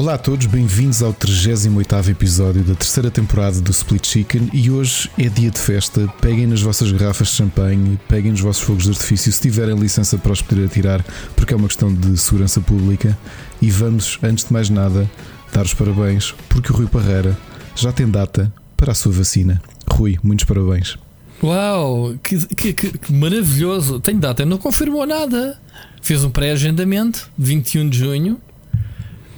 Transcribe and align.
Olá 0.00 0.14
a 0.14 0.18
todos, 0.18 0.46
bem-vindos 0.46 1.02
ao 1.02 1.12
38 1.12 2.10
episódio 2.10 2.64
da 2.64 2.74
terceira 2.74 3.10
temporada 3.10 3.60
do 3.60 3.70
Split 3.70 4.06
Chicken 4.06 4.48
e 4.50 4.70
hoje 4.70 5.10
é 5.18 5.28
dia 5.28 5.50
de 5.50 5.58
festa. 5.58 6.08
Peguem 6.22 6.46
nas 6.46 6.62
vossas 6.62 6.90
garrafas 6.90 7.28
de 7.28 7.34
champanhe, 7.34 8.00
peguem 8.08 8.30
nos 8.30 8.40
vossos 8.40 8.62
fogos 8.62 8.84
de 8.84 8.88
artifício 8.92 9.30
se 9.30 9.42
tiverem 9.42 9.78
licença 9.78 10.16
para 10.16 10.32
os 10.32 10.40
poder 10.40 10.64
atirar, 10.64 11.04
porque 11.36 11.52
é 11.52 11.56
uma 11.56 11.68
questão 11.68 11.94
de 11.94 12.16
segurança 12.16 12.62
pública. 12.62 13.14
E 13.60 13.70
vamos, 13.70 14.18
antes 14.22 14.46
de 14.46 14.54
mais 14.54 14.70
nada, 14.70 15.08
dar 15.52 15.66
os 15.66 15.74
parabéns, 15.74 16.34
porque 16.48 16.72
o 16.72 16.76
Rui 16.76 16.86
Parreira 16.86 17.36
já 17.76 17.92
tem 17.92 18.08
data 18.08 18.50
para 18.78 18.92
a 18.92 18.94
sua 18.94 19.12
vacina. 19.12 19.60
Rui, 19.86 20.16
muitos 20.22 20.46
parabéns. 20.46 20.96
Uau, 21.42 22.14
que, 22.22 22.38
que, 22.46 22.72
que, 22.72 22.98
que 22.98 23.12
maravilhoso! 23.12 24.00
Tem 24.00 24.18
data, 24.18 24.46
não 24.46 24.56
confirmou 24.56 25.06
nada. 25.06 25.60
Fez 26.00 26.24
um 26.24 26.30
pré-agendamento, 26.30 27.30
21 27.36 27.90
de 27.90 27.98
junho, 27.98 28.40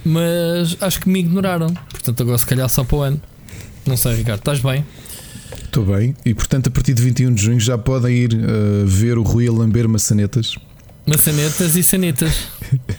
mas 0.05 0.77
acho 0.81 1.01
que 1.01 1.09
me 1.09 1.21
ignoraram. 1.21 1.73
Portanto, 1.91 2.23
agora 2.23 2.39
se 2.39 2.47
calhar 2.47 2.69
só 2.69 2.85
para 2.85 2.97
o 2.97 3.03
ano. 3.03 3.21
Não 3.87 3.97
sei, 3.97 4.15
Ricardo, 4.15 4.41
estás 4.41 4.61
bem? 4.61 4.85
Estou 5.65 5.85
bem, 5.87 6.15
e 6.25 6.35
portanto, 6.35 6.69
a 6.69 6.71
partir 6.71 6.93
de 6.93 7.03
21 7.03 7.35
de 7.35 7.43
junho 7.43 7.61
já 7.61 7.79
podem 7.79 8.15
ir 8.15 8.35
uh, 8.35 8.87
ver 8.87 9.17
o 9.17 9.23
Rui 9.23 9.49
a 9.49 9.53
lamber 9.53 9.89
maçanetas. 9.89 10.55
Maçanetas 11.07 11.77
e 11.77 11.83
sanetas. 11.83 12.49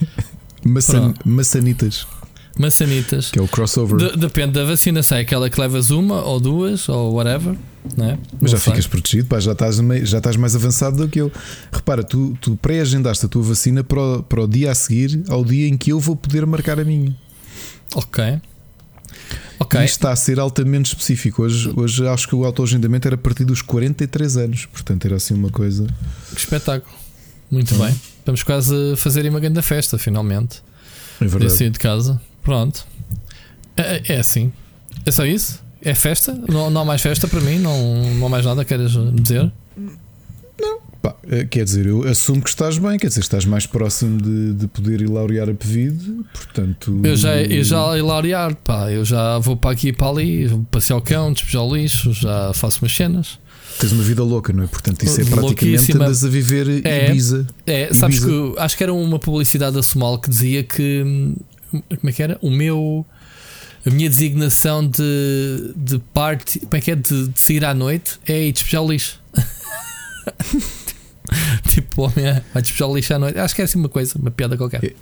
Maçan 0.65 1.13
maçanitas. 1.25 2.07
Maçanitas. 2.57 3.31
Que 3.31 3.39
é 3.39 3.41
o 3.41 3.47
crossover. 3.47 3.97
De, 3.97 4.17
depende 4.17 4.53
da 4.53 4.63
vacina, 4.63 5.01
se 5.01 5.15
é 5.15 5.19
aquela 5.19 5.49
que 5.49 5.59
levas 5.59 5.89
uma 5.89 6.21
ou 6.23 6.39
duas 6.39 6.87
ou 6.87 7.13
whatever. 7.13 7.55
Não 7.97 8.11
é? 8.11 8.17
Mas 8.39 8.51
já 8.51 8.57
sei. 8.57 8.71
ficas 8.71 8.87
protegido, 8.87 9.27
pá, 9.27 9.39
já, 9.39 9.51
estás, 9.53 9.77
já 10.03 10.17
estás 10.19 10.35
mais 10.37 10.55
avançado 10.55 10.95
do 10.97 11.07
que 11.09 11.19
eu. 11.19 11.31
Repara, 11.71 12.03
tu, 12.03 12.37
tu 12.39 12.55
pré-agendaste 12.55 13.25
a 13.25 13.29
tua 13.29 13.41
vacina 13.43 13.83
para 13.83 13.99
o, 13.99 14.23
para 14.23 14.41
o 14.43 14.47
dia 14.47 14.71
a 14.71 14.75
seguir 14.75 15.23
ao 15.27 15.43
dia 15.43 15.67
em 15.67 15.75
que 15.77 15.91
eu 15.91 15.99
vou 15.99 16.15
poder 16.15 16.45
marcar 16.45 16.79
a 16.79 16.83
minha. 16.85 17.15
Ok. 17.95 18.39
Ok. 19.59 19.79
E 19.79 19.85
isto 19.85 19.95
está 19.95 20.11
a 20.11 20.15
ser 20.15 20.39
altamente 20.39 20.87
específico. 20.93 21.43
Hoje, 21.43 21.71
hoje 21.75 22.07
acho 22.07 22.27
que 22.27 22.35
o 22.35 22.45
autoagendamento 22.45 23.07
era 23.07 23.15
a 23.15 23.17
partir 23.17 23.45
dos 23.45 23.61
43 23.61 24.37
anos, 24.37 24.65
portanto 24.65 25.05
era 25.05 25.15
assim 25.15 25.33
uma 25.33 25.49
coisa. 25.49 25.85
Que 26.33 26.39
espetáculo. 26.39 26.93
Muito 27.51 27.73
Uhum. 27.75 27.85
bem. 27.85 27.95
Vamos 28.25 28.43
quase 28.43 28.73
fazer 28.97 29.27
uma 29.29 29.39
grande 29.39 29.61
festa, 29.61 29.97
finalmente. 29.97 30.61
É 31.19 31.25
De 31.25 31.29
verdade. 31.31 31.53
sair 31.53 31.69
de 31.69 31.79
casa. 31.79 32.19
Pronto. 32.43 32.85
É, 33.75 34.01
é 34.13 34.17
assim. 34.19 34.51
É 35.05 35.11
só 35.11 35.25
isso? 35.25 35.61
É 35.81 35.93
festa? 35.93 36.37
Não, 36.47 36.69
não 36.69 36.81
há 36.81 36.85
mais 36.85 37.01
festa 37.01 37.27
para 37.27 37.41
mim? 37.41 37.59
Não, 37.59 38.03
não 38.15 38.27
há 38.27 38.29
mais 38.29 38.45
nada 38.45 38.63
queres 38.63 38.91
dizer? 39.13 39.51
Pá, 41.01 41.13
eh, 41.29 41.43
quer 41.43 41.65
dizer, 41.65 41.85
eu 41.85 42.07
assumo 42.07 42.41
que 42.41 42.47
estás 42.47 42.77
bem, 42.77 42.97
quer 42.97 43.07
dizer, 43.07 43.19
estás 43.19 43.43
mais 43.43 43.65
próximo 43.65 44.21
de, 44.21 44.53
de 44.53 44.67
poder 44.67 45.01
ir 45.01 45.09
laurear 45.09 45.49
a 45.49 45.53
pedido, 45.53 46.25
portanto. 46.33 46.97
Eu 47.03 47.17
já, 47.17 47.35
eu 47.41 47.61
já 47.61 47.97
hilariar, 47.97 48.55
pá. 48.55 48.89
Eu 48.89 49.03
já 49.03 49.37
vou 49.39 49.57
para 49.57 49.71
aqui 49.71 49.89
e 49.89 49.93
para 49.93 50.07
ali, 50.07 50.47
vou 50.47 50.65
passear 50.71 50.95
o 50.95 51.01
cão, 51.01 51.33
despejar 51.33 51.61
o 51.63 51.75
lixo, 51.75 52.13
já 52.13 52.53
faço 52.53 52.81
umas 52.81 52.95
cenas. 52.95 53.37
Tens 53.79 53.91
uma 53.91 54.03
vida 54.03 54.23
louca, 54.23 54.53
não 54.53 54.63
é? 54.63 54.67
Portanto, 54.67 55.03
isso 55.03 55.19
é 55.19 55.25
praticamente 55.25 55.91
andas 55.93 56.23
a 56.23 56.29
viver 56.29 56.85
É. 56.85 57.09
Ibiza. 57.09 57.47
É, 57.65 57.93
sabes 57.93 58.19
Ibiza. 58.19 58.53
que 58.53 58.59
acho 58.59 58.77
que 58.77 58.83
era 58.83 58.93
uma 58.93 59.19
publicidade 59.19 59.75
da 59.75 59.83
Somal 59.83 60.17
que 60.19 60.29
dizia 60.29 60.63
que 60.63 61.03
hum, 61.05 61.35
como 61.81 62.09
é 62.09 62.11
que 62.11 62.23
era? 62.23 62.37
O 62.41 62.49
meu 62.49 63.05
a 63.85 63.89
minha 63.89 64.09
designação 64.09 64.87
de, 64.87 65.73
de 65.75 65.99
parte, 66.13 66.59
como 66.59 66.75
é 66.75 66.81
que 66.81 66.91
é? 66.91 66.95
De, 66.95 67.27
de 67.27 67.39
sair 67.39 67.65
à 67.65 67.73
noite 67.73 68.17
é 68.25 68.47
ir 68.47 68.53
despejar 68.53 68.81
o 68.81 68.89
lixo. 68.89 69.19
tipo, 71.67 72.01
o 72.01 72.05
homem 72.05 72.41
vai 72.53 72.61
despejar 72.61 72.87
o 72.87 72.95
lixo 72.95 73.13
à 73.13 73.19
noite. 73.19 73.37
Acho 73.37 73.53
que 73.53 73.61
é 73.61 73.65
assim 73.65 73.77
uma 73.77 73.89
coisa, 73.89 74.17
uma 74.17 74.31
piada 74.31 74.55
qualquer. 74.55 74.83
É. 74.83 74.93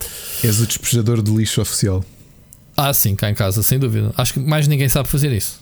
És 0.44 0.60
o 0.60 0.66
despejador 0.66 1.22
de 1.22 1.32
lixo 1.32 1.62
oficial. 1.62 2.04
Ah, 2.76 2.94
sim, 2.94 3.16
cá 3.16 3.30
em 3.30 3.36
casa, 3.36 3.62
sem 3.62 3.78
dúvida. 3.78 4.12
Acho 4.18 4.34
que 4.34 4.40
mais 4.40 4.68
ninguém 4.68 4.90
sabe 4.90 5.08
fazer 5.08 5.32
isso. 5.32 5.60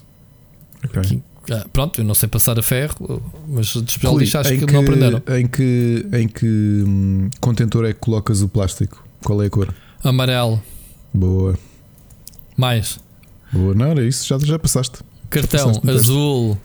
Ok. 0.82 1.20
Ah, 1.50 1.66
pronto, 1.72 2.00
eu 2.00 2.04
não 2.04 2.14
sei 2.14 2.28
passar 2.28 2.58
a 2.58 2.62
ferro, 2.62 3.20
mas 3.48 3.74
despejar 3.82 4.14
lixo 4.14 4.38
acho 4.38 4.54
em 4.54 4.60
que, 4.60 4.72
não 4.72 4.80
aprenderam. 4.80 5.22
Em 5.28 5.46
que, 5.46 6.06
em 6.12 6.28
que 6.28 6.46
hum, 6.46 7.28
contentor 7.40 7.84
é 7.84 7.92
que 7.92 7.98
colocas 7.98 8.40
o 8.40 8.48
plástico? 8.48 9.04
Qual 9.22 9.42
é 9.42 9.46
a 9.46 9.50
cor? 9.50 9.74
Amarelo, 10.02 10.62
Boa. 11.12 11.58
mais 12.56 12.98
Boa, 13.52 13.74
não 13.74 13.86
era 13.86 14.06
isso, 14.06 14.26
já, 14.26 14.38
já 14.38 14.58
passaste. 14.58 14.98
cartão, 15.28 15.58
passaste 15.66 15.86
no 15.86 15.92
teste. 15.92 16.10
azul, 16.10 16.58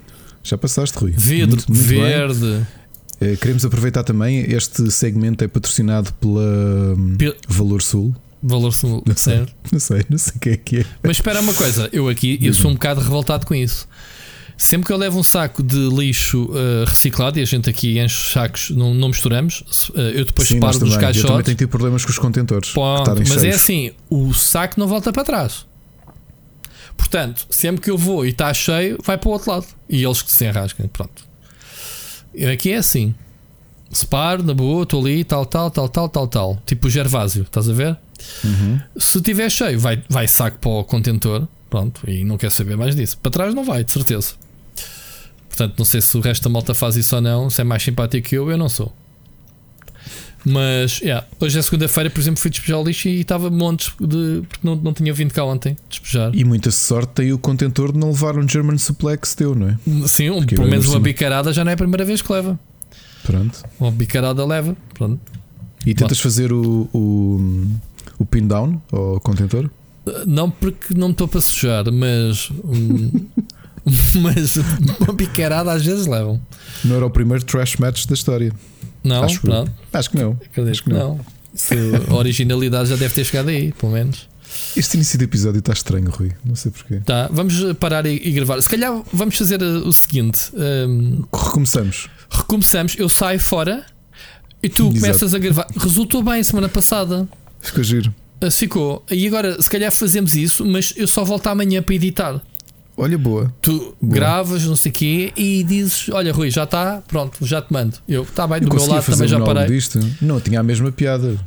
Já 0.43 0.57
passaste, 0.57 0.97
Rui. 0.97 1.11
vidro, 1.17 1.55
Muito, 1.57 1.71
muito 1.73 1.87
bem. 1.89 2.01
verde. 2.01 2.67
Eh, 3.21 3.35
queremos 3.37 3.65
aproveitar 3.65 4.03
também, 4.03 4.41
este 4.51 4.91
segmento 4.91 5.43
é 5.43 5.47
patrocinado 5.47 6.13
pela 6.13 6.41
hum, 6.95 7.15
Pe- 7.17 7.35
Valor 7.47 7.81
Sul. 7.81 8.15
Valor 8.43 8.71
sul, 8.73 9.01
Não 9.07 9.15
sei. 9.15 9.37
certo? 9.37 9.53
Não 9.71 9.79
sei, 9.79 10.05
não 10.07 10.17
sei 10.19 10.33
quem 10.39 10.53
é 10.53 10.57
que 10.57 10.77
é. 10.81 10.85
Mas 11.01 11.17
espera 11.17 11.39
uma 11.41 11.53
coisa, 11.55 11.89
eu 11.91 12.07
aqui 12.07 12.37
eu 12.43 12.53
sou 12.53 12.69
um 12.69 12.75
bocado 12.75 13.01
revoltado 13.01 13.47
com 13.47 13.55
isso. 13.55 13.87
Sempre 14.57 14.87
que 14.87 14.93
eu 14.93 14.97
levo 14.97 15.19
um 15.19 15.23
saco 15.23 15.61
de 15.61 15.89
lixo 15.89 16.45
uh, 16.45 16.85
reciclado 16.85 17.37
e 17.37 17.41
a 17.41 17.45
gente 17.45 17.69
aqui 17.69 17.99
enche 17.99 18.15
os 18.15 18.31
sacos, 18.31 18.69
não, 18.69 18.93
não 18.93 19.09
misturamos, 19.09 19.89
uh, 19.89 19.99
eu 19.99 20.25
depois 20.25 20.47
Sim, 20.47 20.55
separo 20.55 20.79
dos 20.79 20.93
também. 20.93 20.95
Eu 20.95 20.99
também 20.99 21.13
caixotes. 21.13 21.45
tenho 21.45 21.57
tido 21.57 21.69
problemas 21.69 22.05
com 22.05 22.11
os 22.11 22.17
contentores. 22.17 22.69
Ponto. 22.69 23.15
Mas 23.17 23.31
é 23.31 23.39
cheios. 23.39 23.55
assim, 23.55 23.91
o 24.09 24.33
saco 24.33 24.79
não 24.79 24.87
volta 24.87 25.11
para 25.11 25.23
trás. 25.23 25.65
Portanto, 26.95 27.45
sempre 27.49 27.81
que 27.81 27.89
eu 27.89 27.97
vou 27.97 28.25
e 28.25 28.29
está 28.29 28.53
cheio, 28.53 28.97
vai 29.03 29.17
para 29.17 29.29
o 29.29 29.33
outro 29.33 29.51
lado. 29.51 29.65
E 29.89 30.03
eles 30.03 30.21
que 30.21 30.31
se 30.31 30.45
enrascam. 30.45 30.87
Pronto. 30.87 31.25
Aqui 32.51 32.71
é 32.71 32.77
assim. 32.77 33.13
Separo, 33.91 34.43
na 34.43 34.53
boa, 34.53 34.83
estou 34.83 35.01
ali, 35.01 35.23
tal, 35.23 35.45
tal, 35.45 35.69
tal, 35.69 35.89
tal, 35.89 36.09
tal, 36.09 36.27
tal. 36.27 36.61
Tipo 36.65 36.87
o 36.87 36.89
Gervásio, 36.89 37.43
estás 37.43 37.69
a 37.69 37.73
ver? 37.73 37.97
Uhum. 38.43 38.79
Se 38.97 39.21
tiver 39.21 39.49
cheio, 39.49 39.79
vai, 39.79 40.01
vai 40.09 40.27
saco 40.27 40.57
para 40.59 40.69
o 40.69 40.83
contentor. 40.83 41.47
Pronto, 41.69 42.01
e 42.09 42.23
não 42.23 42.37
quer 42.37 42.51
saber 42.51 42.77
mais 42.77 42.95
disso. 42.95 43.17
Para 43.17 43.31
trás 43.31 43.53
não 43.53 43.63
vai, 43.63 43.83
de 43.83 43.91
certeza. 43.91 44.33
Portanto, 45.55 45.75
não 45.77 45.85
sei 45.85 46.01
se 46.01 46.17
o 46.17 46.19
resto 46.19 46.43
da 46.43 46.49
malta 46.49 46.73
faz 46.73 46.97
isso 46.97 47.15
ou 47.15 47.21
não. 47.21 47.49
Se 47.49 47.61
é 47.61 47.63
mais 47.63 47.81
simpático 47.81 48.27
que 48.27 48.35
eu, 48.35 48.51
eu 48.51 48.57
não 48.57 48.67
sou. 48.67 48.93
Mas, 50.47 50.99
yeah, 50.99 51.25
hoje 51.39 51.57
é 51.57 51.61
segunda-feira, 51.61 52.09
por 52.09 52.19
exemplo, 52.19 52.39
fui 52.39 52.51
despejar 52.51 52.77
o 52.79 52.83
lixo 52.83 53.07
e 53.07 53.21
estava 53.21 53.49
montes 53.49 53.93
de. 53.99 54.43
porque 54.47 54.59
não, 54.67 54.75
não 54.75 54.93
tinha 54.93 55.11
vindo 55.13 55.33
cá 55.33 55.43
ontem 55.43 55.75
despejar. 55.89 56.29
E 56.35 56.43
muita 56.43 56.69
sorte 56.69 57.13
tem 57.13 57.33
o 57.33 57.37
contentor 57.39 57.91
de 57.91 57.97
não 57.97 58.09
levar 58.09 58.37
um 58.37 58.47
German 58.47 58.77
Suplex 58.77 59.33
teu, 59.33 59.55
não 59.55 59.69
é? 59.69 59.77
Sim, 60.07 60.29
um- 60.31 60.45
pelo 60.45 60.67
menos 60.67 60.87
uma 60.89 60.99
bicarada 60.99 61.51
já 61.51 61.63
não 61.63 61.71
é 61.71 61.73
a 61.73 61.77
primeira 61.77 62.03
vez 62.05 62.21
que 62.21 62.31
leva. 62.31 62.59
Pronto. 63.23 63.63
Uma 63.79 63.89
bicarada 63.91 64.45
leva. 64.45 64.75
Pronto. 64.93 65.19
E 65.85 65.95
tentas 65.95 66.19
fazer 66.19 66.51
o, 66.51 66.87
o, 66.93 67.65
o 68.19 68.25
pin 68.25 68.45
down 68.45 68.79
ao 68.91 69.19
contentor? 69.21 69.69
Não 70.27 70.51
porque 70.51 70.93
não 70.93 71.07
me 71.07 71.13
estou 71.13 71.27
para 71.27 71.41
sujar, 71.41 71.85
mas. 71.91 72.51
hum, 72.51 73.25
mas 74.21 74.57
uma 74.99 75.13
bicarada 75.13 75.71
às 75.71 75.85
vezes 75.85 76.07
levam. 76.07 76.41
Não 76.83 76.95
era 76.95 77.05
o 77.05 77.09
primeiro 77.09 77.43
trash 77.43 77.77
match 77.77 78.05
da 78.05 78.13
história. 78.13 78.51
Não, 79.03 79.23
Acho 79.23 79.45
eu. 79.45 79.51
não. 79.51 79.67
Acho 79.93 80.09
que 80.09 80.17
não. 80.17 80.39
Acho 80.69 80.83
que 80.83 80.89
que 80.89 80.93
não. 80.93 81.19
Se 81.53 81.75
a 82.09 82.13
originalidade 82.15 82.89
já 82.89 82.95
deve 82.95 83.13
ter 83.13 83.23
chegado 83.23 83.49
aí, 83.49 83.71
pelo 83.73 83.91
menos. 83.91 84.27
Este 84.75 84.95
início 84.95 85.17
de 85.17 85.25
episódio 85.25 85.59
está 85.59 85.73
estranho, 85.73 86.09
Rui. 86.09 86.31
Não 86.43 86.55
sei 86.55 86.71
porquê. 86.71 87.01
Tá, 87.05 87.29
vamos 87.31 87.55
parar 87.79 88.05
e, 88.05 88.15
e 88.15 88.31
gravar. 88.31 88.61
Se 88.61 88.69
calhar 88.69 89.01
vamos 89.11 89.37
fazer 89.37 89.61
uh, 89.61 89.87
o 89.87 89.93
seguinte: 89.93 90.51
hum, 90.53 91.23
Recomeçamos. 91.33 92.07
recomeçamos, 92.29 92.95
eu 92.97 93.07
saio 93.07 93.39
fora 93.39 93.85
e 94.61 94.69
tu 94.69 94.83
Exato. 94.87 94.99
começas 94.99 95.33
a 95.33 95.39
gravar. 95.39 95.67
Resultou 95.77 96.23
bem 96.23 96.41
semana 96.43 96.67
passada. 96.69 97.27
Ficou 97.61 97.83
giro. 97.83 98.13
Uh, 98.43 98.51
ficou. 98.51 99.03
E 99.09 99.27
agora, 99.27 99.61
se 99.61 99.69
calhar 99.69 99.91
fazemos 99.91 100.35
isso, 100.35 100.65
mas 100.65 100.93
eu 100.97 101.07
só 101.07 101.23
volto 101.23 101.47
amanhã 101.47 101.81
para 101.81 101.95
editar. 101.95 102.41
Olha, 102.97 103.17
boa. 103.17 103.53
Tu 103.61 103.95
gravas, 104.01 104.63
não 104.63 104.75
sei 104.75 104.89
o 104.89 104.93
quê, 104.93 105.33
e 105.35 105.63
dizes: 105.63 106.07
Olha, 106.09 106.31
Rui, 106.31 106.49
já 106.49 106.63
está, 106.63 107.03
pronto, 107.07 107.45
já 107.45 107.61
te 107.61 107.71
mando. 107.73 107.97
Eu, 108.07 108.23
está 108.23 108.47
bem, 108.47 108.59
Eu 108.61 108.69
do 108.69 108.75
meu 108.75 108.87
lado 108.87 109.05
também 109.05 109.27
já 109.27 109.39
parei. 109.41 109.67
disto. 109.67 109.99
Não, 110.21 110.39
tinha 110.39 110.59
a 110.59 110.63
mesma 110.63 110.91
piada. 110.91 111.37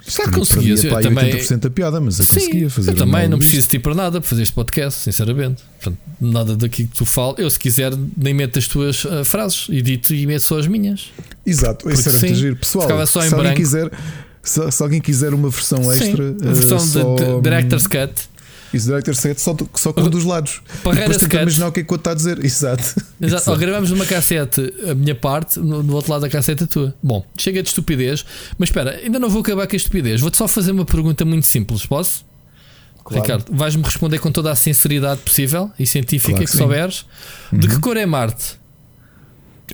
Só 0.00 0.22
Tinha- 0.22 0.38
conseguias, 0.38 0.80
perdia 0.80 0.98
eu 0.98 1.02
também- 1.02 1.24
80% 1.34 1.60
da 1.60 1.70
piada, 1.70 2.00
mas 2.00 2.18
eu 2.18 2.24
Sim, 2.24 2.34
conseguia 2.36 2.70
fazer 2.70 2.90
eu 2.92 2.96
também 2.96 3.28
não 3.28 3.36
preciso 3.38 3.62
de 3.62 3.68
ti 3.72 3.78
para 3.78 3.94
nada 3.94 4.20
para 4.20 4.28
fazer 4.30 4.42
este 4.42 4.54
podcast, 4.54 5.00
sinceramente. 5.00 5.62
Portanto, 5.74 5.98
nada 6.18 6.56
daqui 6.56 6.84
que 6.84 6.96
tu 6.96 7.04
falas. 7.04 7.38
Eu, 7.38 7.50
se 7.50 7.58
quiser, 7.58 7.92
nem 8.16 8.32
meto 8.32 8.58
as 8.58 8.66
tuas 8.66 9.04
ah, 9.04 9.22
frases, 9.24 9.66
edito 9.68 10.14
e 10.14 10.26
meto 10.26 10.40
só 10.40 10.58
as 10.58 10.66
minhas. 10.66 11.10
Exato, 11.44 11.90
isso 11.90 12.04
Porque 12.04 12.08
era 12.08 12.18
muito 12.20 12.34
sim, 12.36 12.40
giro. 12.40 12.56
Pessoal, 12.56 12.82
ficava 12.86 13.06
só 13.06 13.22
em 13.22 13.28
se, 13.28 13.34
alguém 13.34 13.54
quiser, 13.54 13.90
se, 14.42 14.70
se 14.70 14.82
alguém 14.82 15.00
quiser 15.00 15.34
uma 15.34 15.50
versão 15.50 15.92
extra, 15.92 16.28
Sim, 16.30 16.48
a 16.48 16.52
versão 16.52 16.78
eh, 16.78 16.80
de, 16.80 16.86
só, 16.88 17.14
de 17.16 17.42
Director's 17.42 17.86
Cut. 17.86 18.12
Isso 18.72 18.86
Director 18.86 19.14
Set 19.14 19.40
só, 19.40 19.52
do- 19.54 19.68
só 19.74 19.92
com 19.92 20.02
um 20.02 20.10
dos 20.10 20.24
lados. 20.24 20.60
Parreiras 20.84 21.16
Depois 21.16 21.30
tenta 21.30 21.42
imaginar 21.42 21.68
o 21.68 21.72
que 21.72 21.80
é 21.80 21.82
que 21.84 21.90
o 21.90 21.94
outro 21.94 22.00
está 22.00 22.10
a 22.10 22.14
dizer. 22.14 22.44
Exato. 22.44 23.02
Exato. 23.20 23.50
Ou 23.50 23.56
gravamos 23.56 23.90
numa 23.90 24.04
cassete 24.04 24.72
a 24.90 24.94
minha 24.94 25.14
parte, 25.14 25.58
no, 25.58 25.82
no 25.82 25.94
outro 25.94 26.12
lado 26.12 26.20
da 26.22 26.28
cassete 26.28 26.64
a 26.64 26.66
tua. 26.66 26.94
Bom, 27.02 27.24
chega 27.36 27.62
de 27.62 27.68
estupidez, 27.68 28.24
mas 28.58 28.68
espera, 28.68 28.96
ainda 29.02 29.18
não 29.18 29.30
vou 29.30 29.40
acabar 29.40 29.66
com 29.66 29.74
a 29.74 29.76
estupidez. 29.76 30.20
Vou-te 30.20 30.36
só 30.36 30.46
fazer 30.46 30.72
uma 30.72 30.84
pergunta 30.84 31.24
muito 31.24 31.46
simples, 31.46 31.86
posso? 31.86 32.26
Claro. 33.04 33.22
Ricardo, 33.22 33.56
vais-me 33.56 33.82
responder 33.82 34.18
com 34.18 34.30
toda 34.30 34.52
a 34.52 34.54
sinceridade 34.54 35.20
possível 35.22 35.70
e 35.78 35.86
científica 35.86 36.32
Claro 36.32 36.44
que, 36.44 36.50
que 36.50 36.56
sim. 36.56 36.62
Uhum. 36.62 36.68
souberes. 36.68 37.06
De 37.52 37.68
que 37.68 37.78
cor 37.80 37.96
é 37.96 38.04
Marte? 38.04 38.58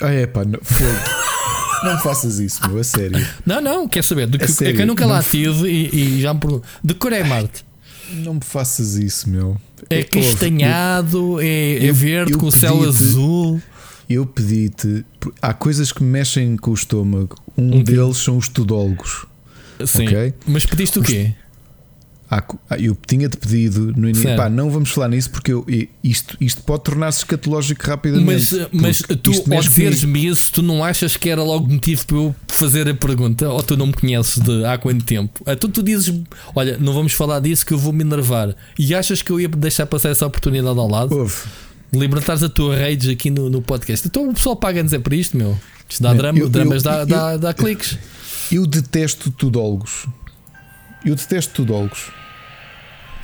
Ah, 0.00 0.12
é 0.12 0.24
pá, 0.26 0.44
não, 0.44 0.60
não 1.84 1.98
faças 1.98 2.38
isso, 2.38 2.64
meu, 2.68 2.78
a 2.78 2.84
sério. 2.84 3.26
Não, 3.44 3.60
não, 3.60 3.88
quer 3.88 4.04
saber. 4.04 4.28
De 4.28 4.38
que, 4.38 4.44
é, 4.44 4.48
sério, 4.48 4.76
que 4.76 4.82
eu 4.82 4.86
nunca 4.86 5.04
não 5.04 5.12
lá 5.14 5.22
tive 5.22 5.68
e, 5.68 6.16
e 6.18 6.20
já 6.20 6.32
me 6.32 6.38
pergunto. 6.40 6.66
De 6.82 6.94
que 6.94 7.00
cor 7.00 7.12
é 7.12 7.24
Marte? 7.24 7.64
Não 8.12 8.34
me 8.34 8.40
faças 8.42 8.96
isso, 8.96 9.28
meu. 9.28 9.56
É 9.90 10.02
castanhado, 10.02 11.40
é, 11.40 11.86
é 11.86 11.92
verde 11.92 12.32
eu 12.32 12.38
com 12.38 12.46
o 12.46 12.52
céu 12.52 12.82
azul. 12.82 13.60
Eu 14.08 14.26
pedi-te. 14.26 15.04
Há 15.40 15.54
coisas 15.54 15.90
que 15.90 16.02
mexem 16.02 16.56
com 16.56 16.70
o 16.70 16.74
estômago. 16.74 17.36
Um, 17.56 17.76
um 17.76 17.82
deles 17.82 18.18
são 18.18 18.36
os 18.36 18.48
tudólogos. 18.48 19.26
Sim. 19.86 20.06
Okay? 20.06 20.34
Mas 20.46 20.66
pediste 20.66 20.98
o 20.98 21.02
quê? 21.02 21.34
Ah, 22.30 22.42
eu 22.78 22.96
tinha-te 23.06 23.36
pedido 23.36 23.92
no 23.96 24.08
início. 24.08 24.34
Pá, 24.36 24.48
não 24.48 24.70
vamos 24.70 24.90
falar 24.90 25.08
nisso 25.08 25.30
porque 25.30 25.52
eu, 25.52 25.64
isto, 26.02 26.36
isto 26.40 26.62
pode 26.62 26.82
tornar-se 26.84 27.18
escatológico 27.18 27.86
rapidamente. 27.86 28.26
Mas, 28.26 28.52
eh, 28.52 28.68
mas 28.72 29.02
tu, 29.22 29.30
ao 29.52 29.60
dizeres-me 29.60 30.26
isso, 30.26 30.52
tu 30.52 30.62
não 30.62 30.82
achas 30.82 31.16
que 31.16 31.28
era 31.28 31.42
logo 31.42 31.70
motivo 31.70 32.06
para 32.06 32.16
eu 32.16 32.34
fazer 32.48 32.88
a 32.88 32.94
pergunta? 32.94 33.48
Ou 33.48 33.62
tu 33.62 33.76
não 33.76 33.88
me 33.88 33.92
conheces 33.92 34.38
de 34.38 34.64
há 34.64 34.78
quanto 34.78 35.04
tempo? 35.04 35.44
Então 35.46 35.68
tu 35.70 35.82
dizes: 35.82 36.14
Olha, 36.54 36.78
não 36.78 36.94
vamos 36.94 37.12
falar 37.12 37.40
disso 37.40 37.64
que 37.64 37.72
eu 37.72 37.78
vou 37.78 37.92
me 37.92 38.02
enervar. 38.02 38.54
E 38.78 38.94
achas 38.94 39.22
que 39.22 39.30
eu 39.30 39.38
ia 39.38 39.48
deixar 39.48 39.86
passar 39.86 40.08
essa 40.10 40.26
oportunidade 40.26 40.78
ao 40.78 40.88
lado? 40.88 41.14
Libertares 41.92 42.42
a 42.42 42.48
tua 42.48 42.76
rage 42.76 43.10
aqui 43.10 43.30
no, 43.30 43.48
no 43.48 43.62
podcast. 43.62 44.06
Então 44.08 44.28
o 44.28 44.34
pessoal 44.34 44.56
paga-nos 44.56 44.92
é 44.92 44.98
para 44.98 45.14
isto, 45.14 45.36
meu. 45.36 45.56
Isto 45.88 46.02
dá 46.02 46.12
drama, 46.14 46.38
eu, 46.38 46.48
dramas, 46.48 46.76
eu, 46.76 46.82
dá, 46.82 46.98
eu, 47.00 47.06
dá, 47.06 47.36
dá 47.36 47.54
cliques. 47.54 47.98
Eu 48.50 48.66
detesto 48.66 49.30
tudólogos. 49.30 50.06
Eu 51.04 51.14
detesto 51.14 51.52
tudólogos. 51.54 52.10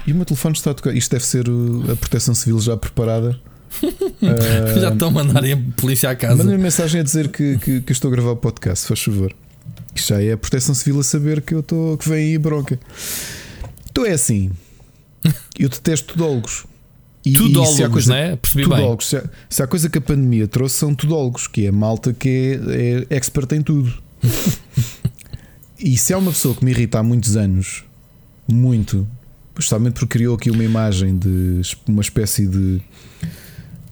E 0.07 0.13
o 0.13 0.17
meu 0.17 0.25
telefone 0.25 0.55
está 0.55 0.71
a 0.71 0.75
tocar. 0.75 0.95
Isto 0.95 1.13
deve 1.13 1.25
ser 1.25 1.45
a 1.91 1.97
proteção 1.97 2.35
civil 2.35 2.61
já 2.61 2.77
preparada. 2.77 3.39
uh, 3.83 4.81
já 4.81 4.93
estão 4.93 5.09
a 5.09 5.11
mandar 5.11 5.45
a 5.45 5.57
polícia 5.77 6.11
à 6.11 6.17
casa. 6.17 6.37
Manda-me 6.37 6.63
mensagem 6.63 7.01
a 7.01 7.05
dizer 7.05 7.29
que, 7.29 7.59
que, 7.59 7.81
que, 7.81 7.93
estou 7.93 8.09
a 8.09 8.13
gravar 8.13 8.33
o 8.33 8.37
podcast, 8.37 8.87
faz 8.87 9.01
favor. 9.01 9.35
Isto 9.95 10.09
já 10.09 10.23
é 10.23 10.33
a 10.33 10.37
proteção 10.37 10.75
civil 10.75 11.01
a 11.01 11.05
saber 11.05 11.41
que 11.43 11.55
eu 11.55 11.61
estou 11.61 11.97
que 11.97 12.09
vem 12.09 12.31
aí 12.31 12.39
bronca. 12.39 12.79
Então 13.91 14.05
é 14.05 14.13
assim. 14.13 14.51
Eu 15.59 15.69
detesto 15.69 16.15
tudólogos. 16.15 16.65
E, 17.25 17.35
tudólogos, 17.35 17.75
e 17.75 17.77
se 17.77 17.85
há 17.85 17.91
coisa, 17.91 18.15
né? 18.15 18.37
Percebi 18.37 18.63
tudólogos, 18.65 19.09
se 19.09 19.17
há, 19.17 19.25
se 19.49 19.63
há, 19.63 19.67
coisa 19.67 19.91
que 19.91 19.99
a 19.99 20.01
pandemia 20.01 20.49
trouxe 20.49 20.77
são 20.77 20.95
tudólogos, 20.95 21.47
que 21.47 21.67
é 21.67 21.69
a 21.69 21.73
malta 21.73 22.15
que 22.15 22.59
é, 22.69 23.15
é 23.15 23.17
expert 23.17 23.53
em 23.53 23.63
tudo. 23.63 23.93
e 25.83 25.97
se 25.97 26.13
há 26.13 26.19
uma 26.19 26.31
pessoa 26.31 26.55
que 26.55 26.65
me 26.65 26.71
irrita 26.71 26.99
há 26.99 27.03
muitos 27.03 27.37
anos, 27.37 27.85
muito, 28.47 29.07
justamente 29.59 29.95
porque 29.95 30.19
criou 30.19 30.37
aqui 30.37 30.51
uma 30.51 30.65
imagem 30.65 31.17
de 31.17 31.63
uma 31.87 32.03
espécie 32.03 32.47
de 32.47 32.81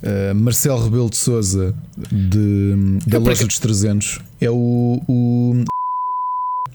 uh, 0.02 0.34
Marcelo 0.34 0.84
Rebelo 0.84 1.10
de 1.10 1.16
Souza 1.16 1.74
de, 1.96 2.98
da 3.06 3.18
loja 3.18 3.46
dos 3.46 3.58
300 3.58 4.20
é 4.40 4.50
o, 4.50 5.02
o 5.08 5.64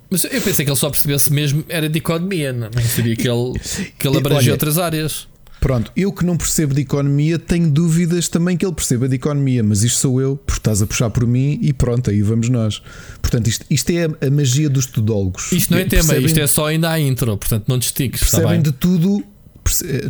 mas 0.10 0.25
eu 0.25 0.42
pensei 0.42 0.63
que 0.63 0.69
ele 0.69 0.77
só 0.77 0.92
percebesse 0.92 1.33
mesmo 1.33 1.66
era 1.68 1.89
de 1.89 1.98
economia, 1.98 2.54
não 2.54 2.69
seria 2.83 3.16
que 3.16 3.27
ele, 3.27 3.59
que 3.98 4.07
ele 4.07 4.18
abrangia 4.21 4.51
outras 4.51 4.77
áreas. 4.77 5.27
Pronto, 5.63 5.94
eu 5.95 6.12
que 6.12 6.25
não 6.25 6.36
percebo 6.36 6.74
de 6.74 6.81
economia 6.81 7.39
tenho 7.39 7.71
dúvidas 7.71 8.27
também 8.27 8.57
que 8.57 8.65
ele 8.65 8.75
perceba 8.75 9.07
de 9.07 9.15
economia, 9.15 9.63
mas 9.63 9.81
isto 9.81 9.98
sou 9.98 10.19
eu, 10.19 10.36
porque 10.36 10.60
estás 10.60 10.81
a 10.81 10.86
puxar 10.86 11.10
por 11.10 11.25
mim 11.25 11.57
e 11.62 11.71
pronto, 11.71 12.10
aí 12.10 12.21
vamos 12.21 12.50
nós. 12.50 12.81
Portanto, 13.21 13.48
isto, 13.48 13.65
isto 13.69 13.89
é 13.92 14.04
a, 14.04 14.30
magia 14.30 14.69
dos 14.69 14.88
tudólogos. 14.88 15.54
Isto 15.54 15.71
não 15.71 15.77
é 15.77 15.86
tema, 15.86 16.18
isto 16.18 16.38
é 16.38 16.48
só 16.48 16.65
ainda 16.65 16.92
a 16.92 17.00
intro, 17.00 17.38
portanto 17.38 17.63
não 17.69 17.80
te 17.80 17.83
estiques. 17.83 18.19
Percebem 18.19 18.62
de 18.62 18.74
tudo, 18.74 19.24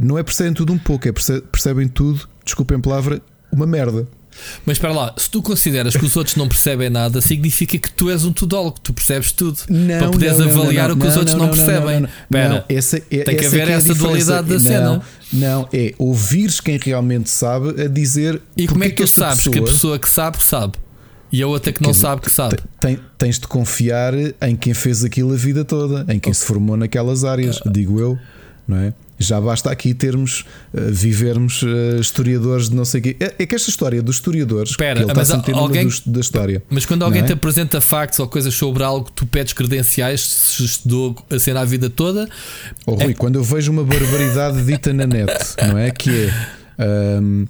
não 0.02 0.18
é 0.18 0.24
percebem 0.24 0.54
tudo 0.54 0.74
um 0.74 0.78
pouco, 0.80 1.08
é 1.08 1.12
percebem 1.12 1.88
tudo, 1.88 2.28
desculpem 2.44 2.78
a 2.78 2.82
palavra, 2.82 3.22
uma 3.52 3.68
merda. 3.68 4.08
Mas 4.66 4.78
para 4.78 4.92
lá, 4.92 5.14
se 5.18 5.30
tu 5.30 5.42
consideras 5.42 5.96
que 5.96 6.06
os 6.06 6.16
outros 6.16 6.36
não 6.36 6.48
percebem 6.48 6.90
nada, 6.90 7.22
significa 7.22 7.78
que 7.78 7.92
tu 7.92 8.10
és 8.10 8.26
um 8.26 8.34
tudólogo, 8.34 8.80
tu 8.82 8.94
percebes 8.94 9.32
tudo. 9.32 9.60
Não, 9.70 10.00
para 10.00 10.10
poderes 10.10 10.38
não, 10.38 10.48
avaliar 10.48 10.90
não, 10.90 10.96
o 10.96 11.00
que 11.00 11.08
os 11.08 11.18
outros 11.18 11.36
não, 11.36 11.50
percebem. 11.50 12.08
Espera, 12.24 12.66
essa, 12.70 12.98
é, 12.98 13.24
tem 13.24 13.36
que 13.36 13.46
essa 13.46 13.56
haver 13.56 13.70
é 13.70 13.72
essa 13.74 13.96
dualidade 13.96 14.48
da 14.48 14.60
cena. 14.60 15.02
Não, 15.32 15.68
é 15.74 15.94
ouvires 15.98 16.60
quem 16.60 16.78
realmente 16.78 17.30
sabe 17.30 17.82
a 17.82 17.88
dizer. 17.88 18.42
E 18.56 18.68
como 18.68 18.84
é 18.84 18.90
que 18.90 19.04
tu 19.04 19.08
sabes 19.08 19.38
pessoa... 19.38 19.54
que 19.54 19.60
a 19.60 19.64
pessoa 19.64 20.00
que 20.00 20.10
sabe, 20.10 20.44
sabe? 20.44 20.74
E 21.32 21.42
a 21.42 21.48
outra 21.48 21.72
que 21.72 21.82
não 21.82 21.96
sabe 21.96 22.22
que 22.22 22.30
sabe. 22.30 22.58
Tem, 22.80 23.00
tens 23.18 23.40
de 23.40 23.48
confiar 23.48 24.14
em 24.14 24.56
quem 24.56 24.74
fez 24.76 25.04
aquilo 25.04 25.34
a 25.34 25.36
vida 25.36 25.66
toda, 25.66 26.06
em 26.14 26.20
quem 26.20 26.32
se 26.32 26.46
formou 26.46 26.78
naquelas 26.78 27.24
áreas, 27.24 27.60
digo 27.66 28.00
eu, 28.00 28.20
não 28.68 28.78
é? 28.78 28.94
Já 29.20 29.40
basta 29.40 29.70
aqui 29.70 29.94
termos, 29.94 30.46
uh, 30.74 30.92
vivermos 30.92 31.62
uh, 31.62 32.00
historiadores 32.00 32.70
de 32.70 32.76
não 32.76 32.84
sei 32.84 33.00
o 33.00 33.04
quê. 33.04 33.16
É, 33.20 33.36
é, 33.40 33.46
que 33.46 33.56
esta 33.56 33.70
história 33.70 34.02
dos 34.02 34.16
historiadores, 34.16 34.72
Espera, 34.72 35.06
mas 35.16 35.30
está 35.30 35.52
alguém, 35.54 35.88
do, 35.88 36.12
da 36.12 36.20
história. 36.20 36.64
Mas 36.70 36.86
quando 36.86 37.04
alguém 37.04 37.22
é? 37.22 37.26
te 37.26 37.34
apresenta 37.34 37.80
factos 37.80 38.20
ou 38.20 38.28
coisas 38.28 38.54
sobre 38.54 38.84
algo, 38.84 39.10
tu 39.14 39.26
pedes 39.26 39.54
credenciais, 39.54 40.22
se 40.22 40.66
estudou 40.66 41.16
a 41.30 41.40
cena 41.40 41.62
a 41.62 41.66
vida 41.66 41.90
toda. 41.90 42.28
Oh, 42.86 42.96
Rui, 42.96 43.12
é... 43.12 43.14
quando 43.14 43.36
eu 43.36 43.44
vejo 43.44 43.72
uma 43.72 43.84
barbaridade 43.84 44.64
dita 44.64 44.92
na 44.94 45.06
net, 45.06 45.34
não 45.62 45.78
é? 45.78 45.92
Que 45.92 46.30
é. 46.78 47.20
Um, 47.22 47.46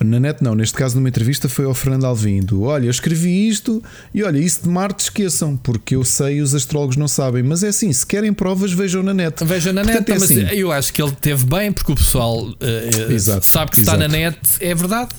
na 0.00 0.20
net 0.20 0.42
não, 0.42 0.54
neste 0.54 0.74
caso 0.76 0.96
numa 0.96 1.08
entrevista 1.08 1.48
foi 1.48 1.64
ao 1.64 1.74
Fernando 1.74 2.04
Alvim 2.04 2.40
do, 2.40 2.62
olha, 2.62 2.86
eu 2.86 2.90
escrevi 2.90 3.48
isto 3.48 3.82
e 4.14 4.22
olha, 4.22 4.38
isso 4.38 4.62
de 4.62 4.68
Marte 4.68 5.04
esqueçam, 5.04 5.56
porque 5.56 5.96
eu 5.96 6.04
sei 6.04 6.40
os 6.40 6.54
astrólogos 6.54 6.96
não 6.96 7.08
sabem, 7.08 7.42
mas 7.42 7.62
é 7.62 7.68
assim, 7.68 7.92
se 7.92 8.06
querem 8.06 8.32
provas 8.32 8.72
vejam 8.72 9.02
na 9.02 9.12
net. 9.12 9.44
Vejam 9.44 9.72
na 9.72 9.82
Portanto, 9.82 10.08
net, 10.08 10.10
é 10.10 10.14
mas 10.14 10.30
assim. 10.30 10.56
eu 10.56 10.70
acho 10.70 10.92
que 10.92 11.02
ele 11.02 11.12
teve 11.12 11.44
bem 11.44 11.72
porque 11.72 11.92
o 11.92 11.96
pessoal 11.96 12.38
uh, 12.42 13.12
exato, 13.12 13.44
sabe 13.44 13.72
que 13.72 13.80
exato. 13.80 14.02
está 14.02 14.08
na 14.08 14.12
net, 14.12 14.38
é 14.60 14.74
verdade. 14.74 15.10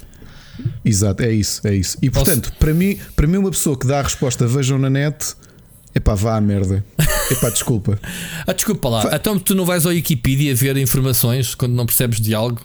Exato, 0.83 1.23
é 1.23 1.31
isso, 1.31 1.65
é 1.65 1.75
isso. 1.75 1.97
E 2.01 2.09
portanto, 2.09 2.51
para 2.59 2.73
mim, 2.73 2.97
para 3.15 3.27
mim 3.27 3.37
uma 3.37 3.51
pessoa 3.51 3.77
que 3.77 3.87
dá 3.87 3.99
a 3.99 4.03
resposta 4.03 4.45
vejam 4.47 4.77
na 4.77 4.89
net 4.89 5.35
Epá, 5.93 6.13
vá 6.13 6.37
à 6.37 6.41
merda. 6.41 6.85
Epá, 7.31 7.49
desculpa. 7.49 7.99
ah, 8.45 8.53
desculpa 8.53 8.89
lá. 8.89 9.15
Então 9.15 9.39
tu 9.39 9.55
não 9.55 9.65
vais 9.65 9.85
ao 9.85 9.91
Wikipedia 9.91 10.53
ver 10.55 10.77
informações 10.77 11.55
quando 11.55 11.73
não 11.73 11.85
percebes 11.85 12.19
de 12.19 12.33
algo? 12.33 12.61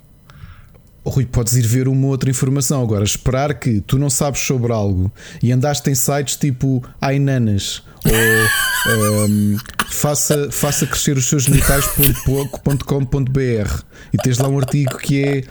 Oh, 1.07 1.11
Rui, 1.11 1.27
podes 1.27 1.55
ir 1.55 1.67
ver 1.67 1.87
uma 1.87 2.07
outra 2.07 2.31
informação. 2.31 2.83
Agora, 2.83 3.05
esperar 3.05 3.53
que 3.55 3.83
tu 3.83 3.99
não 3.99 4.09
sabes 4.09 4.41
sobre 4.41 4.73
algo 4.73 5.13
e 5.43 5.53
andaste 5.53 5.91
em 5.91 5.95
sites 5.95 6.37
tipo 6.37 6.83
Ainanas 6.99 7.83
ou 8.07 9.29
um, 9.29 9.57
faça, 9.91 10.51
faça 10.51 10.87
crescer 10.87 11.17
os 11.17 11.27
seus 11.27 11.45
genitais.com.br 11.45 13.83
e 14.13 14.19
tens 14.19 14.39
lá 14.39 14.49
um 14.49 14.59
artigo 14.59 14.99
que 14.99 15.25
é 15.25 15.45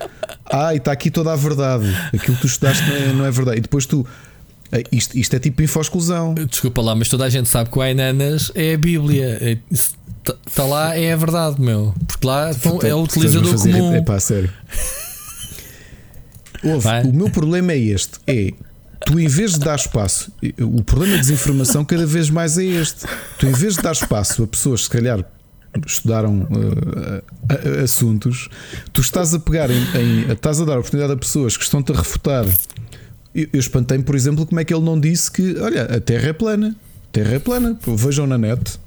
Ah, 0.51 0.73
e 0.73 0.77
está 0.77 0.91
aqui 0.91 1.09
toda 1.11 1.31
a 1.31 1.35
verdade. 1.35 1.85
Aquilo 2.07 2.35
que 2.35 2.41
tu 2.41 2.47
estudaste 2.47 2.83
não 2.87 2.95
é, 2.95 3.13
não 3.13 3.25
é 3.25 3.31
verdade. 3.31 3.57
E 3.57 3.61
depois 3.61 3.85
tu. 3.85 4.05
Eh, 4.71 4.83
isto, 4.91 5.17
isto 5.17 5.35
é 5.35 5.39
tipo 5.39 5.61
info-exclusão. 5.61 6.33
Desculpa 6.33 6.81
lá, 6.81 6.95
mas 6.95 7.09
toda 7.09 7.25
a 7.25 7.29
gente 7.29 7.49
sabe 7.49 7.69
que 7.69 7.77
o 7.77 7.81
Ainanas 7.81 8.51
é 8.55 8.73
a 8.73 8.77
Bíblia. 8.77 9.59
Está 9.71 10.63
lá, 10.63 10.97
é 10.97 11.13
a 11.13 11.15
verdade, 11.15 11.61
meu. 11.61 11.93
Porque 12.07 12.25
lá 12.25 12.51
então, 12.51 12.79
é 12.81 12.95
o 12.95 13.03
utilizador 13.03 13.51
fazer, 13.51 13.73
comum. 13.73 13.93
É 13.93 14.01
pá, 14.01 14.19
sério. 14.19 14.49
Ouve, 16.63 16.87
o 17.05 17.13
meu 17.13 17.29
problema 17.29 17.73
é 17.73 17.77
este: 17.77 18.19
é 18.27 18.53
tu 19.05 19.19
em 19.19 19.27
vez 19.27 19.53
de 19.53 19.59
dar 19.59 19.75
espaço, 19.75 20.31
o 20.59 20.83
problema 20.83 21.15
da 21.15 21.21
desinformação 21.21 21.83
cada 21.83 22.05
vez 22.05 22.29
mais 22.29 22.57
é 22.57 22.63
este. 22.63 23.05
Tu 23.37 23.47
em 23.47 23.51
vez 23.51 23.75
de 23.75 23.81
dar 23.81 23.91
espaço 23.91 24.43
a 24.43 24.47
pessoas 24.47 24.81
que 24.81 24.85
se 24.87 24.91
calhar 25.01 25.25
estudaram 25.85 26.41
uh, 26.41 27.83
assuntos, 27.83 28.49
tu 28.91 29.01
estás 29.01 29.33
a 29.33 29.39
pegar 29.39 29.69
em, 29.71 29.83
em, 29.95 30.31
estás 30.31 30.61
a 30.61 30.65
dar 30.65 30.77
oportunidade 30.77 31.13
a 31.13 31.17
pessoas 31.17 31.57
que 31.57 31.63
estão-te 31.63 31.91
a 31.91 31.95
refutar. 31.95 32.45
Eu, 33.33 33.47
eu 33.51 33.59
espantei-me, 33.59 34.03
por 34.03 34.15
exemplo, 34.15 34.45
como 34.45 34.59
é 34.59 34.63
que 34.63 34.73
ele 34.73 34.83
não 34.83 34.99
disse 34.99 35.31
que 35.31 35.57
olha, 35.59 35.83
a 35.83 35.99
Terra 35.99 36.29
é 36.29 36.33
plana. 36.33 36.75
A 37.07 37.11
Terra 37.11 37.35
é 37.35 37.39
plana. 37.39 37.79
Vejam 37.85 38.27
na 38.27 38.37
net. 38.37 38.79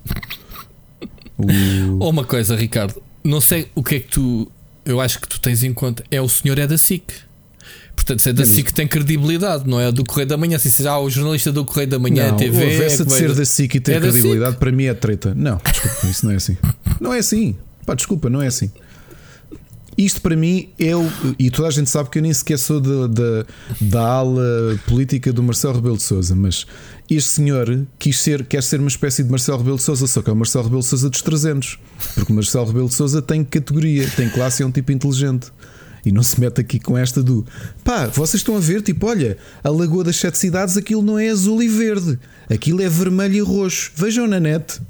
O... 1.37 1.99
Ou 1.99 2.11
uma 2.11 2.25
coisa, 2.25 2.57
Ricardo, 2.57 3.03
não 3.23 3.41
sei 3.41 3.69
o 3.75 3.83
que 3.83 3.97
é 3.97 4.01
que 4.01 4.09
tu. 4.09 4.51
Eu 4.85 5.01
acho 5.01 5.21
que 5.21 5.29
tu 5.29 5.41
tens 5.41 5.65
em 5.65 5.75
conta. 5.75 6.05
É 6.11 6.21
o 6.21 6.29
senhor 6.29 6.59
é 6.59 6.67
da 6.67 6.79
SIC. 6.79 7.26
Portanto, 7.97 8.21
se 8.21 8.29
é 8.29 8.33
da 8.33 8.45
SIC 8.45 8.71
tem 8.73 8.87
credibilidade, 8.87 9.69
não 9.69 9.81
é 9.81 9.91
do 9.91 10.05
Correio 10.05 10.29
da 10.29 10.37
Manhã. 10.37 10.59
Se 10.59 10.71
seja 10.71 10.93
ah, 10.93 11.01
o 11.01 11.11
jornalista 11.11 11.51
do 11.51 11.65
Correio 11.65 11.89
da 11.89 11.99
Manhã, 11.99 12.29
não, 12.29 12.37
TV. 12.37 12.65
É 12.65 12.85
essa 12.85 13.05
de 13.05 13.13
ser 13.13 13.35
da 13.35 13.45
SIC 13.45 13.75
e 13.75 13.81
ter 13.81 13.93
é 13.97 14.01
credibilidade, 14.01 14.57
para 14.59 14.71
mim 14.71 14.85
é 14.85 14.95
treta. 14.95 15.35
Não, 15.35 15.61
desculpa, 15.65 16.07
isso 16.07 16.27
não 16.27 16.33
é 16.33 16.37
assim. 16.37 16.57
Não 17.01 17.13
é 17.13 17.19
assim. 17.19 17.57
Pá, 17.85 17.95
desculpa, 17.95 18.31
não 18.31 18.41
é 18.43 18.47
assim. 18.47 18.71
Isto 19.97 20.21
para 20.21 20.37
mim 20.37 20.69
é 20.79 20.95
o. 20.95 21.11
E 21.39 21.51
toda 21.51 21.69
a 21.69 21.71
gente 21.71 21.89
sabe 21.89 22.11
que 22.11 22.19
eu 22.19 22.23
nem 22.23 22.33
sequer 22.33 22.59
sou 22.59 22.81
de, 22.81 23.09
de, 23.09 23.47
da 23.81 24.03
ala 24.03 24.79
política 24.87 25.33
do 25.33 25.43
Marcelo 25.43 25.75
Rebelo 25.75 25.97
de 25.97 26.03
Souza, 26.03 26.35
mas 26.37 26.67
este 27.09 27.31
senhor 27.31 27.87
quis 27.99 28.19
ser, 28.19 28.45
quer 28.45 28.63
ser 28.63 28.79
uma 28.79 28.89
espécie 28.89 29.23
de 29.23 29.31
Marcelo 29.31 29.57
Rebelo 29.57 29.79
de 29.79 29.83
Souza, 29.83 30.07
só 30.07 30.21
que 30.21 30.29
é 30.29 30.33
o 30.33 30.37
Marcelo 30.37 30.65
Rebelo 30.65 30.83
de 30.83 30.89
Souza 30.89 31.09
dos 31.09 31.23
300. 31.23 31.79
Porque 32.15 32.31
o 32.31 32.35
Marcelo 32.35 32.67
Rebelo 32.67 32.89
de 32.89 32.95
Souza 32.95 33.23
tem 33.23 33.43
categoria, 33.43 34.07
tem 34.11 34.29
classe 34.29 34.63
e 34.63 34.65
é 34.65 34.67
um 34.67 34.71
tipo 34.71 34.93
inteligente. 34.93 35.51
E 36.07 36.13
não 36.13 36.23
se 36.23 36.41
mete 36.41 36.61
aqui 36.61 36.79
com 36.79 36.97
esta 36.97 37.21
do 37.21 37.45
pá, 37.83 38.07
vocês 38.07 38.41
estão 38.41 38.57
a 38.57 38.61
ver, 38.61 38.81
tipo, 38.81 39.09
olha, 39.09 39.37
a 39.65 39.69
Lagoa 39.69 40.05
das 40.05 40.15
Sete 40.15 40.39
Cidades, 40.39 40.77
aquilo 40.77 41.03
não 41.03 41.19
é 41.19 41.29
azul 41.29 41.61
e 41.61 41.69
verde, 41.69 42.17
aquilo 42.49 42.81
é 42.81 42.89
vermelho 42.89 43.35
e 43.35 43.41
roxo. 43.41 43.91
Vejam 43.97 44.29
na 44.29 44.39
net. 44.39 44.81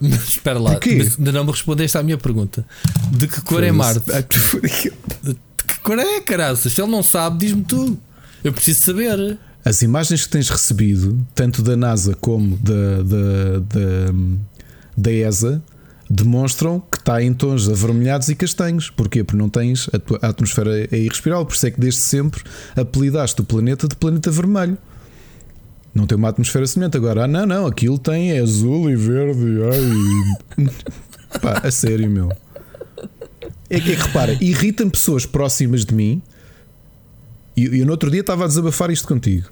Mas 0.00 0.28
espera 0.30 0.58
lá, 0.58 0.80
mas 0.84 1.18
ainda 1.18 1.30
não 1.30 1.44
me 1.44 1.50
respondeste 1.50 1.98
à 1.98 2.02
minha 2.02 2.16
pergunta: 2.16 2.66
de 3.12 3.28
que 3.28 3.42
cor 3.42 3.62
é 3.62 3.70
Marte? 3.70 4.00
De 5.22 5.34
que 5.66 5.78
cor 5.80 5.98
é, 5.98 6.20
caraças? 6.22 6.72
Se 6.72 6.80
ele 6.80 6.90
não 6.90 7.02
sabe, 7.02 7.38
diz-me 7.38 7.62
tu. 7.62 7.98
Eu 8.42 8.52
preciso 8.52 8.80
saber. 8.80 9.38
As 9.64 9.82
imagens 9.82 10.24
que 10.24 10.32
tens 10.32 10.48
recebido, 10.48 11.24
tanto 11.34 11.62
da 11.62 11.76
NASA 11.76 12.16
como 12.20 12.56
da, 12.56 13.02
da, 13.02 13.58
da, 13.60 14.14
da 14.96 15.12
ESA, 15.12 15.62
demonstram 16.14 16.78
que 16.78 16.98
está 16.98 17.22
em 17.22 17.32
tons 17.32 17.68
avermelhados 17.68 18.28
e 18.28 18.34
castanhos. 18.34 18.90
Porquê? 18.90 19.24
Porque 19.24 19.38
não 19.38 19.48
tens 19.48 19.88
a, 19.92 19.98
tua, 19.98 20.18
atmosfera 20.20 20.86
é 20.90 20.98
irrespirável. 20.98 21.46
Por 21.46 21.54
isso 21.54 21.66
é 21.66 21.70
que 21.70 21.80
desde 21.80 22.00
sempre 22.00 22.42
apelidaste 22.76 23.40
o 23.40 23.44
planeta 23.44 23.88
de 23.88 23.96
planeta 23.96 24.30
vermelho. 24.30 24.76
Não 25.94 26.06
tem 26.06 26.16
uma 26.18 26.28
atmosfera 26.28 26.66
semelhante. 26.66 26.98
Agora, 26.98 27.24
ah, 27.24 27.26
não, 27.26 27.46
não, 27.46 27.66
aquilo 27.66 27.98
tem 27.98 28.32
é 28.32 28.40
azul 28.40 28.90
e 28.90 28.96
verde. 28.96 29.46
Ai. 30.58 30.68
Pá, 31.40 31.62
a 31.64 31.70
sério, 31.70 32.10
meu. 32.10 32.30
É 33.70 33.80
que, 33.80 33.92
é 33.92 33.96
que 33.96 34.02
repara, 34.02 34.36
irritam 34.38 34.90
pessoas 34.90 35.24
próximas 35.24 35.86
de 35.86 35.94
mim. 35.94 36.20
E 37.56 37.64
eu, 37.64 37.74
eu 37.74 37.86
no 37.86 37.92
outro 37.92 38.10
dia 38.10 38.20
estava 38.20 38.44
a 38.44 38.46
desabafar 38.46 38.90
isto 38.90 39.08
contigo 39.08 39.48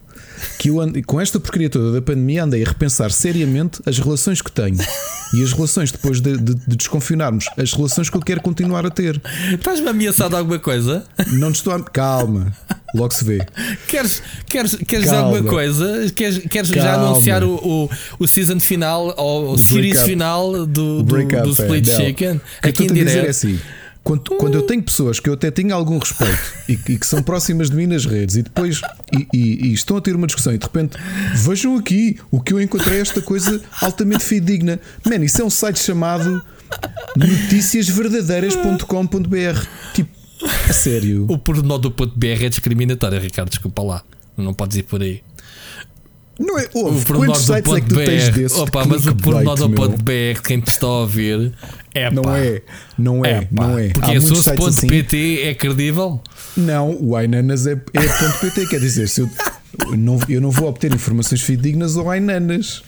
que 0.59 0.70
eu 0.70 0.80
ando, 0.80 1.02
com 1.04 1.20
esta 1.20 1.38
porcaria 1.38 1.70
toda 1.70 1.92
da 1.92 2.02
pandemia 2.02 2.44
andei 2.44 2.62
a 2.64 2.68
repensar 2.68 3.11
seriamente 3.11 3.80
as 3.87 3.99
relações 3.99 4.42
que 4.42 4.50
tenho 4.50 4.78
e 5.35 5.42
as 5.42 5.52
relações 5.52 5.92
depois 5.92 6.20
de, 6.20 6.37
de, 6.37 6.54
de 6.54 6.76
desconfinarmos, 6.76 7.47
as 7.56 7.73
relações 7.73 8.11
que 8.11 8.16
eu 8.16 8.20
quero 8.20 8.40
continuar 8.40 8.85
a 8.87 8.90
ter. 8.90 9.20
Estás-me 9.52 9.88
ameaçado 9.88 10.37
alguma 10.37 10.59
coisa? 10.59 11.04
Não 11.32 11.52
te 11.52 11.56
estou 11.56 11.73
a. 11.73 11.80
Calma, 11.80 12.52
logo 12.94 13.12
se 13.12 13.25
vê. 13.25 13.47
Queres, 13.88 14.23
queres, 14.47 14.75
queres 14.76 15.09
alguma 15.12 15.42
coisa? 15.42 16.11
Queres, 16.14 16.38
queres 16.38 16.68
já 16.68 16.94
anunciar 16.94 17.42
o, 17.42 17.54
o, 17.54 17.90
o 18.18 18.26
season 18.26 18.61
final 18.61 19.14
ou 19.16 19.47
o, 19.47 19.52
o 19.54 19.59
series 19.59 20.02
final 20.02 20.66
do, 20.66 21.02
do, 21.02 21.02
do 21.02 21.50
Split 21.50 21.88
é, 21.88 21.97
Chicken? 21.97 22.40
Aqui 22.62 22.85
em 22.85 22.92
direto. 22.92 23.26
É 23.26 23.30
assim, 23.30 23.59
quando, 24.02 24.35
quando 24.37 24.54
eu 24.54 24.62
tenho 24.62 24.83
pessoas 24.83 25.21
que 25.21 25.28
eu 25.28 25.35
até 25.35 25.50
tenho 25.50 25.75
algum 25.75 25.99
respeito 25.99 26.40
e, 26.69 26.73
e 26.73 26.99
que 26.99 27.07
são 27.07 27.23
próximas 27.23 27.69
de 27.71 27.76
mim 27.76 27.87
nas 27.87 28.07
redes 28.07 28.37
e 28.37 28.42
depois 28.42 28.80
e, 29.12 29.28
e, 29.33 29.69
e, 29.69 29.73
estão 29.73 29.97
a 29.97 30.00
ter 30.00 30.16
uma 30.16 30.26
discussão 30.26 30.52
e 30.54 30.59
de 30.59 30.64
repente 30.64 30.97
vejam 31.35 31.76
aqui 31.76 32.19
o 32.30 32.40
que 32.40 32.52
eu 32.52 32.61
encontrei 32.61 33.00
esta 33.00 33.21
coisa 33.21 33.61
altamente 33.80 34.25
fidedigna. 34.25 34.80
Man, 35.04 35.25
isso 35.25 35.40
é 35.42 35.45
um 35.45 35.50
site 35.50 35.78
chamado 35.78 36.42
noticiasverdadeiras.com.br. 37.16 39.66
Tipo, 39.95 40.11
a 40.69 40.73
sério. 40.73 41.26
O 41.28 41.38
pormenor 41.38 41.78
do 41.78 41.90
ponto 41.90 42.19
.br 42.19 42.26
é 42.26 42.49
discriminatório, 42.49 43.21
Ricardo, 43.21 43.50
desculpa 43.50 43.83
lá. 43.83 44.02
Não 44.37 44.54
podes 44.54 44.76
ir 44.78 44.85
por 44.85 45.02
aí. 45.02 45.23
Não 46.40 46.59
é? 46.59 46.66
Ouve, 46.73 47.12
o 47.12 47.16
quantos 47.16 47.42
sites 47.42 47.70
é 47.70 47.80
que 47.82 47.88
tu 47.88 47.97
tens 47.97 48.30
desses? 48.30 48.56
Opa, 48.56 48.87
mas 48.87 49.06
o 49.06 49.14
pormenor 49.14 49.56
do 49.56 49.68
ponto 49.68 50.02
.br, 50.02 50.40
quem 50.42 50.59
te 50.59 50.68
está 50.68 50.87
a 50.87 51.00
ouvir, 51.00 51.52
é 51.94 52.11
Não 52.11 52.23
pá. 52.23 52.38
é, 52.38 52.62
não 52.97 53.23
é, 53.23 53.30
é 53.30 53.49
não 53.50 53.78
é. 53.78 53.88
Porque 53.90 54.16
a 54.16 54.20
source 54.23 54.50
ponto 54.52 54.68
assim. 54.68 54.87
.pt 54.87 55.42
é 55.42 55.54
credível? 55.54 56.18
Não, 56.56 56.97
o 56.99 57.14
Ainanas 57.14 57.66
é, 57.66 57.73
é 57.73 57.76
ponto 57.76 58.40
.pt, 58.40 58.68
quer 58.68 58.80
dizer, 58.80 59.06
se 59.06 59.20
eu, 59.20 59.30
não, 59.99 60.18
eu 60.30 60.40
não 60.40 60.50
vou 60.50 60.66
obter 60.66 60.94
informações 60.94 61.42
fidedignas 61.42 61.99
ao 61.99 62.09
Ainanas. 62.11 62.82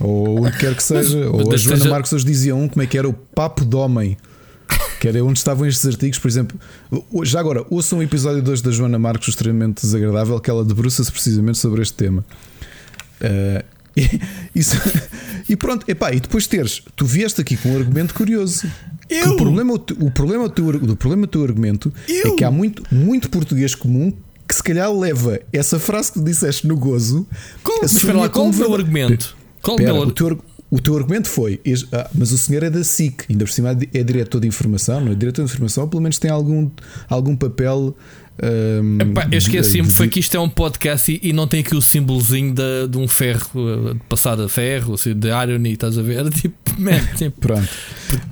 Ou 0.00 0.44
onde 0.44 0.58
quer 0.58 0.74
que 0.74 0.82
seja. 0.82 1.16
Mas, 1.16 1.46
ou 1.46 1.52
a 1.52 1.56
Joana 1.56 1.78
seja... 1.78 1.90
Marcos 1.90 2.12
hoje 2.12 2.24
dizia 2.24 2.56
um, 2.56 2.66
como 2.66 2.82
é 2.82 2.86
que 2.86 2.98
era 2.98 3.08
o 3.08 3.12
papo 3.12 3.64
de 3.64 3.76
homem 3.76 4.16
que 5.00 5.08
era 5.08 5.24
onde 5.24 5.38
estavam 5.38 5.66
estes 5.66 5.86
artigos, 5.86 6.18
por 6.18 6.28
exemplo. 6.28 6.58
Já 7.22 7.40
agora, 7.40 7.64
ouçam 7.70 7.98
um 7.98 8.02
episódio 8.02 8.42
2 8.42 8.62
da 8.62 8.70
Joana 8.70 8.98
Marcos, 8.98 9.28
extremamente 9.28 9.82
desagradável, 9.82 10.38
que 10.40 10.50
ela 10.50 10.64
debruça-se 10.64 11.10
precisamente 11.10 11.58
sobre 11.58 11.82
este 11.82 11.94
tema. 11.94 12.24
Uh, 13.20 13.64
e, 13.96 14.20
isso, 14.54 14.76
e 15.48 15.56
pronto, 15.56 15.88
epá, 15.88 16.12
e 16.12 16.20
depois 16.20 16.46
teres, 16.46 16.82
tu 16.96 17.06
vieste 17.06 17.40
aqui 17.40 17.56
com 17.56 17.70
um 17.70 17.78
argumento 17.78 18.14
curioso. 18.14 18.66
Eu? 19.08 19.32
O 19.32 19.36
problema, 19.36 19.74
o 19.74 20.10
problema, 20.10 20.48
do, 20.48 20.54
teu, 20.54 20.68
o 20.68 20.96
problema 20.96 21.26
do 21.26 21.30
teu 21.30 21.42
argumento 21.44 21.92
é 22.08 22.26
Eu? 22.26 22.32
é 22.32 22.36
que 22.36 22.44
há 22.44 22.50
muito, 22.50 22.82
muito 22.92 23.28
português 23.30 23.74
comum 23.74 24.12
que 24.46 24.54
se 24.54 24.62
calhar 24.62 24.92
leva 24.92 25.40
essa 25.52 25.78
frase 25.78 26.12
que 26.12 26.18
tu 26.18 26.24
disseste 26.24 26.66
no 26.66 26.76
gozo. 26.76 27.26
Qual, 27.62 27.82
espera 27.84 28.18
lá, 28.18 28.28
qual 28.28 28.46
o 28.46 28.54
meu 28.54 28.74
argumento? 28.74 29.36
Qual 29.62 29.76
Pera, 29.76 29.94
meu... 29.94 30.02
o 30.02 30.12
teu 30.12 30.38
o 30.74 30.80
teu 30.80 30.96
argumento 30.96 31.28
foi, 31.28 31.60
ah, 31.92 32.10
mas 32.12 32.32
o 32.32 32.36
senhor 32.36 32.64
é 32.64 32.68
da 32.68 32.82
SIC, 32.82 33.26
ainda 33.30 33.44
por 33.44 33.50
cima 33.52 33.78
é 33.94 34.02
diretor 34.02 34.40
de 34.40 34.48
informação, 34.48 35.00
não 35.00 35.12
é? 35.12 35.14
Diretor 35.14 35.44
de 35.44 35.52
informação, 35.52 35.88
pelo 35.88 36.02
menos 36.02 36.18
tem 36.18 36.28
algum, 36.28 36.68
algum 37.08 37.36
papel. 37.36 37.96
Epá, 39.00 39.28
eu 39.30 39.38
esqueci-me, 39.38 39.88
foi 39.88 40.08
que 40.08 40.18
isto 40.18 40.36
é 40.36 40.40
um 40.40 40.48
podcast 40.48 41.12
e, 41.12 41.28
e 41.28 41.32
não 41.32 41.46
tem 41.46 41.60
aqui 41.60 41.76
o 41.76 41.80
símbolozinho 41.80 42.52
de, 42.52 42.88
de 42.88 42.98
um 42.98 43.06
ferro, 43.06 43.94
de 43.94 44.00
passar 44.08 44.40
a 44.40 44.48
ferro, 44.48 44.94
assim, 44.94 45.14
de 45.14 45.28
irony, 45.28 45.74
estás 45.74 45.96
a 45.96 46.02
ver? 46.02 46.28
Tipo, 46.30 46.56
man, 46.76 46.98
tipo. 47.16 47.40
Pronto. 47.40 47.68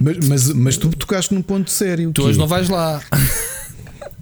Mas, 0.01 0.27
mas, 0.27 0.53
mas 0.53 0.77
tu 0.77 0.89
tocaste 0.89 1.33
num 1.33 1.43
ponto 1.43 1.71
sério. 1.71 2.11
Tu 2.11 2.25
hoje 2.25 2.39
é? 2.39 2.41
não 2.41 2.49
vais 2.49 2.69
lá. 2.69 3.01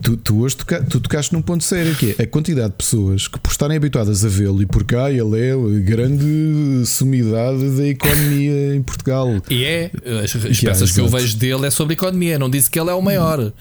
Tu, 0.02 0.16
tu 0.16 0.40
hoje 0.40 0.56
toca, 0.56 0.82
tu 0.82 1.00
tocaste 1.00 1.32
num 1.32 1.42
ponto 1.42 1.62
sério 1.62 1.94
que 1.94 2.16
é 2.18 2.22
a 2.22 2.26
quantidade 2.26 2.70
de 2.70 2.76
pessoas 2.76 3.28
que, 3.28 3.38
por 3.38 3.50
estarem 3.50 3.76
habituadas 3.76 4.24
a 4.24 4.28
vê-lo 4.28 4.62
e 4.62 4.66
por 4.66 4.84
cá 4.84 5.10
ele 5.10 5.38
é 5.38 5.52
a 5.52 5.80
grande 5.80 6.86
sumidade 6.86 7.76
da 7.76 7.86
economia 7.86 8.74
em 8.74 8.82
Portugal. 8.82 9.28
E 9.50 9.64
é, 9.64 9.90
as, 10.24 10.34
as 10.36 10.60
peças 10.60 10.92
que 10.92 11.00
eu 11.00 11.08
vejo 11.08 11.36
dele 11.36 11.66
é 11.66 11.70
sobre 11.70 11.94
economia. 11.94 12.38
Não 12.38 12.48
disse 12.48 12.70
que 12.70 12.78
ele 12.78 12.90
é 12.90 12.94
o 12.94 13.02
maior. 13.02 13.52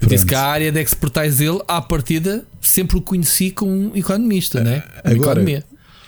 Disse 0.00 0.24
que 0.24 0.34
a 0.34 0.42
área 0.42 0.72
de 0.72 0.80
expertise 0.80 1.38
dele, 1.38 1.60
à 1.68 1.80
partida, 1.80 2.44
sempre 2.60 2.96
o 2.96 3.00
conheci 3.00 3.50
como 3.50 3.70
um 3.70 3.96
economista, 3.96 4.62
né? 4.62 4.82
Agora, 5.04 5.40
economia. 5.40 5.64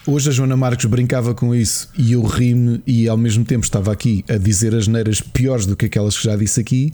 Hoje 0.06 0.28
a 0.28 0.32
Joana 0.32 0.54
Marques 0.54 0.84
brincava 0.84 1.34
com 1.34 1.54
isso 1.54 1.88
e 1.96 2.12
eu 2.12 2.22
ri-me 2.22 2.82
e 2.86 3.08
ao 3.08 3.16
mesmo 3.16 3.42
tempo 3.42 3.64
estava 3.64 3.90
aqui 3.90 4.22
a 4.28 4.36
dizer 4.36 4.74
as 4.74 4.86
neiras 4.86 5.22
piores 5.22 5.64
do 5.64 5.74
que 5.74 5.86
aquelas 5.86 6.18
que 6.18 6.24
já 6.24 6.36
disse 6.36 6.60
aqui. 6.60 6.92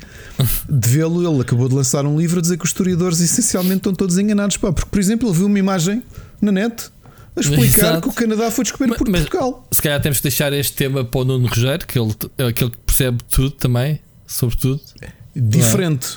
De 0.69 0.89
vê-lo, 0.89 1.29
ele 1.29 1.41
acabou 1.41 1.69
de 1.69 1.75
lançar 1.75 2.07
um 2.07 2.17
livro 2.17 2.39
a 2.39 2.43
dizer 2.43 2.57
que 2.57 2.65
os 2.65 2.71
historiadores 2.71 3.21
essencialmente 3.21 3.79
estão 3.79 3.93
todos 3.93 4.17
enganados. 4.17 4.57
Pá, 4.57 4.73
porque, 4.73 4.89
por 4.89 5.01
exemplo, 5.01 5.29
ele 5.29 5.37
viu 5.37 5.47
uma 5.47 5.59
imagem 5.59 6.05
na 6.41 6.53
net 6.53 6.89
a 7.35 7.41
explicar 7.41 7.65
Exato. 7.65 8.03
que 8.03 8.09
o 8.09 8.13
Canadá 8.13 8.49
foi 8.49 8.63
descoberto 8.63 8.99
por 8.99 9.09
mas, 9.09 9.23
Portugal. 9.23 9.67
Se 9.73 9.83
calhar 9.83 10.01
temos 10.01 10.19
que 10.19 10.23
deixar 10.23 10.53
este 10.53 10.75
tema 10.75 11.05
para 11.05 11.21
o 11.21 11.25
Nuno 11.25 11.49
Rogério, 11.49 11.85
que 11.85 11.99
ele 11.99 12.15
é 12.39 12.45
aquele 12.47 12.71
que 12.71 12.79
percebe 12.79 13.19
tudo 13.29 13.51
também, 13.51 13.99
sobre 14.25 14.57
tudo. 14.57 14.81
Diferente 15.35 16.17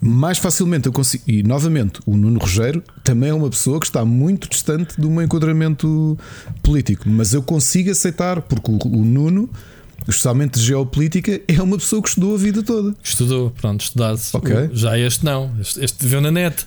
mais 0.00 0.38
facilmente 0.38 0.86
eu 0.86 0.92
consigo. 0.92 1.24
E 1.26 1.42
novamente, 1.42 2.00
o 2.06 2.16
Nuno 2.16 2.38
Rogério 2.38 2.82
também 3.02 3.30
é 3.30 3.34
uma 3.34 3.48
pessoa 3.48 3.80
que 3.80 3.86
está 3.86 4.04
muito 4.04 4.48
distante 4.48 5.00
do 5.00 5.10
meu 5.10 5.22
enquadramento 5.22 6.18
político, 6.62 7.08
mas 7.08 7.32
eu 7.32 7.42
consigo 7.42 7.90
aceitar, 7.90 8.42
porque 8.42 8.70
o, 8.70 8.78
o 8.86 9.04
Nuno, 9.04 9.48
especialmente 10.06 10.58
de 10.58 10.66
geopolítica, 10.66 11.40
é 11.48 11.62
uma 11.62 11.78
pessoa 11.78 12.02
que 12.02 12.08
estudou 12.08 12.34
a 12.34 12.38
vida 12.38 12.62
toda. 12.62 12.94
Estudou, 13.02 13.50
pronto, 13.50 13.80
estudado. 13.80 14.20
Okay. 14.32 14.70
Já 14.72 14.98
este 14.98 15.24
não, 15.24 15.52
este, 15.60 15.84
este 15.84 16.06
viu 16.06 16.20
na 16.20 16.30
net. 16.30 16.66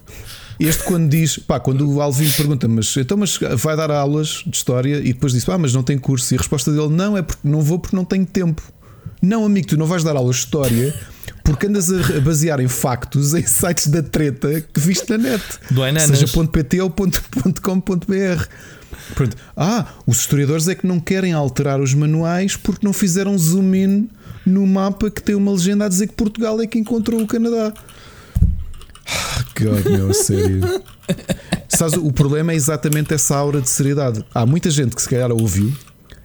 Este 0.60 0.84
quando 0.84 1.08
diz, 1.10 1.38
pá, 1.38 1.58
quando 1.58 1.90
o 1.90 2.02
Alvin 2.02 2.30
pergunta, 2.32 2.68
mas 2.68 2.96
então 2.98 3.16
mas 3.16 3.40
vai 3.56 3.78
dar 3.78 3.90
aulas 3.90 4.44
de 4.46 4.58
história 4.58 4.98
e 4.98 5.14
depois 5.14 5.32
diz, 5.32 5.46
pá, 5.46 5.58
mas 5.58 5.74
não 5.74 5.84
tem 5.84 5.98
curso. 5.98 6.34
E 6.34 6.36
a 6.36 6.38
resposta 6.38 6.70
dele, 6.70 6.90
não, 6.90 7.16
é 7.16 7.22
porque 7.22 7.48
não 7.48 7.62
vou 7.62 7.80
porque 7.80 7.96
não 7.96 8.04
tenho 8.04 8.26
tempo. 8.26 8.62
Não, 9.22 9.46
amigo, 9.46 9.68
tu 9.68 9.78
não 9.78 9.86
vais 9.86 10.04
dar 10.04 10.18
aulas 10.18 10.36
de 10.36 10.42
história 10.44 10.94
porque 11.50 11.66
andas 11.66 11.92
a 11.92 12.22
basear 12.22 12.60
em 12.60 12.68
factos 12.68 13.34
em 13.34 13.44
sites 13.44 13.88
da 13.88 14.04
treta 14.04 14.62
que 14.62 14.80
viste 14.80 15.10
na 15.10 15.18
net. 15.18 15.44
Do 15.72 15.82
seja 16.00 16.28
.pt 16.48 16.82
ou 16.82 16.92
.com.br. 16.92 18.46
Pronto. 19.16 19.36
Ah, 19.58 19.88
os 20.06 20.20
historiadores 20.20 20.68
é 20.68 20.76
que 20.76 20.86
não 20.86 21.00
querem 21.00 21.34
alterar 21.34 21.82
os 21.82 21.96
manuais 21.96 22.56
porque 22.56 22.86
não 22.86 22.94
fizeram 22.94 23.36
zoom 23.36 23.74
in 23.74 24.10
no 24.46 24.68
mapa 24.68 25.10
que 25.10 25.24
tem 25.24 25.34
uma 25.34 25.52
legenda 25.52 25.86
a 25.86 25.90
dizer 25.90 26.10
que 26.10 26.14
Portugal 26.14 26.62
é 26.62 26.68
que 26.68 26.78
encontrou 26.78 27.20
o 27.20 27.26
Canadá. 27.26 27.74
Ah, 29.08 29.44
God, 29.60 29.86
meu, 29.86 30.14
sério. 30.14 30.84
Sabes, 31.68 31.96
o 31.96 32.12
problema 32.14 32.52
é 32.52 32.56
exatamente 32.56 33.12
essa 33.12 33.36
aura 33.36 33.60
de 33.60 33.70
seriedade. 33.70 34.24
Há 34.36 34.46
muita 34.46 34.70
gente 34.70 34.96
que 34.96 35.02
se 35.02 35.10
calhar 35.10 35.32
ouviu 35.32 35.74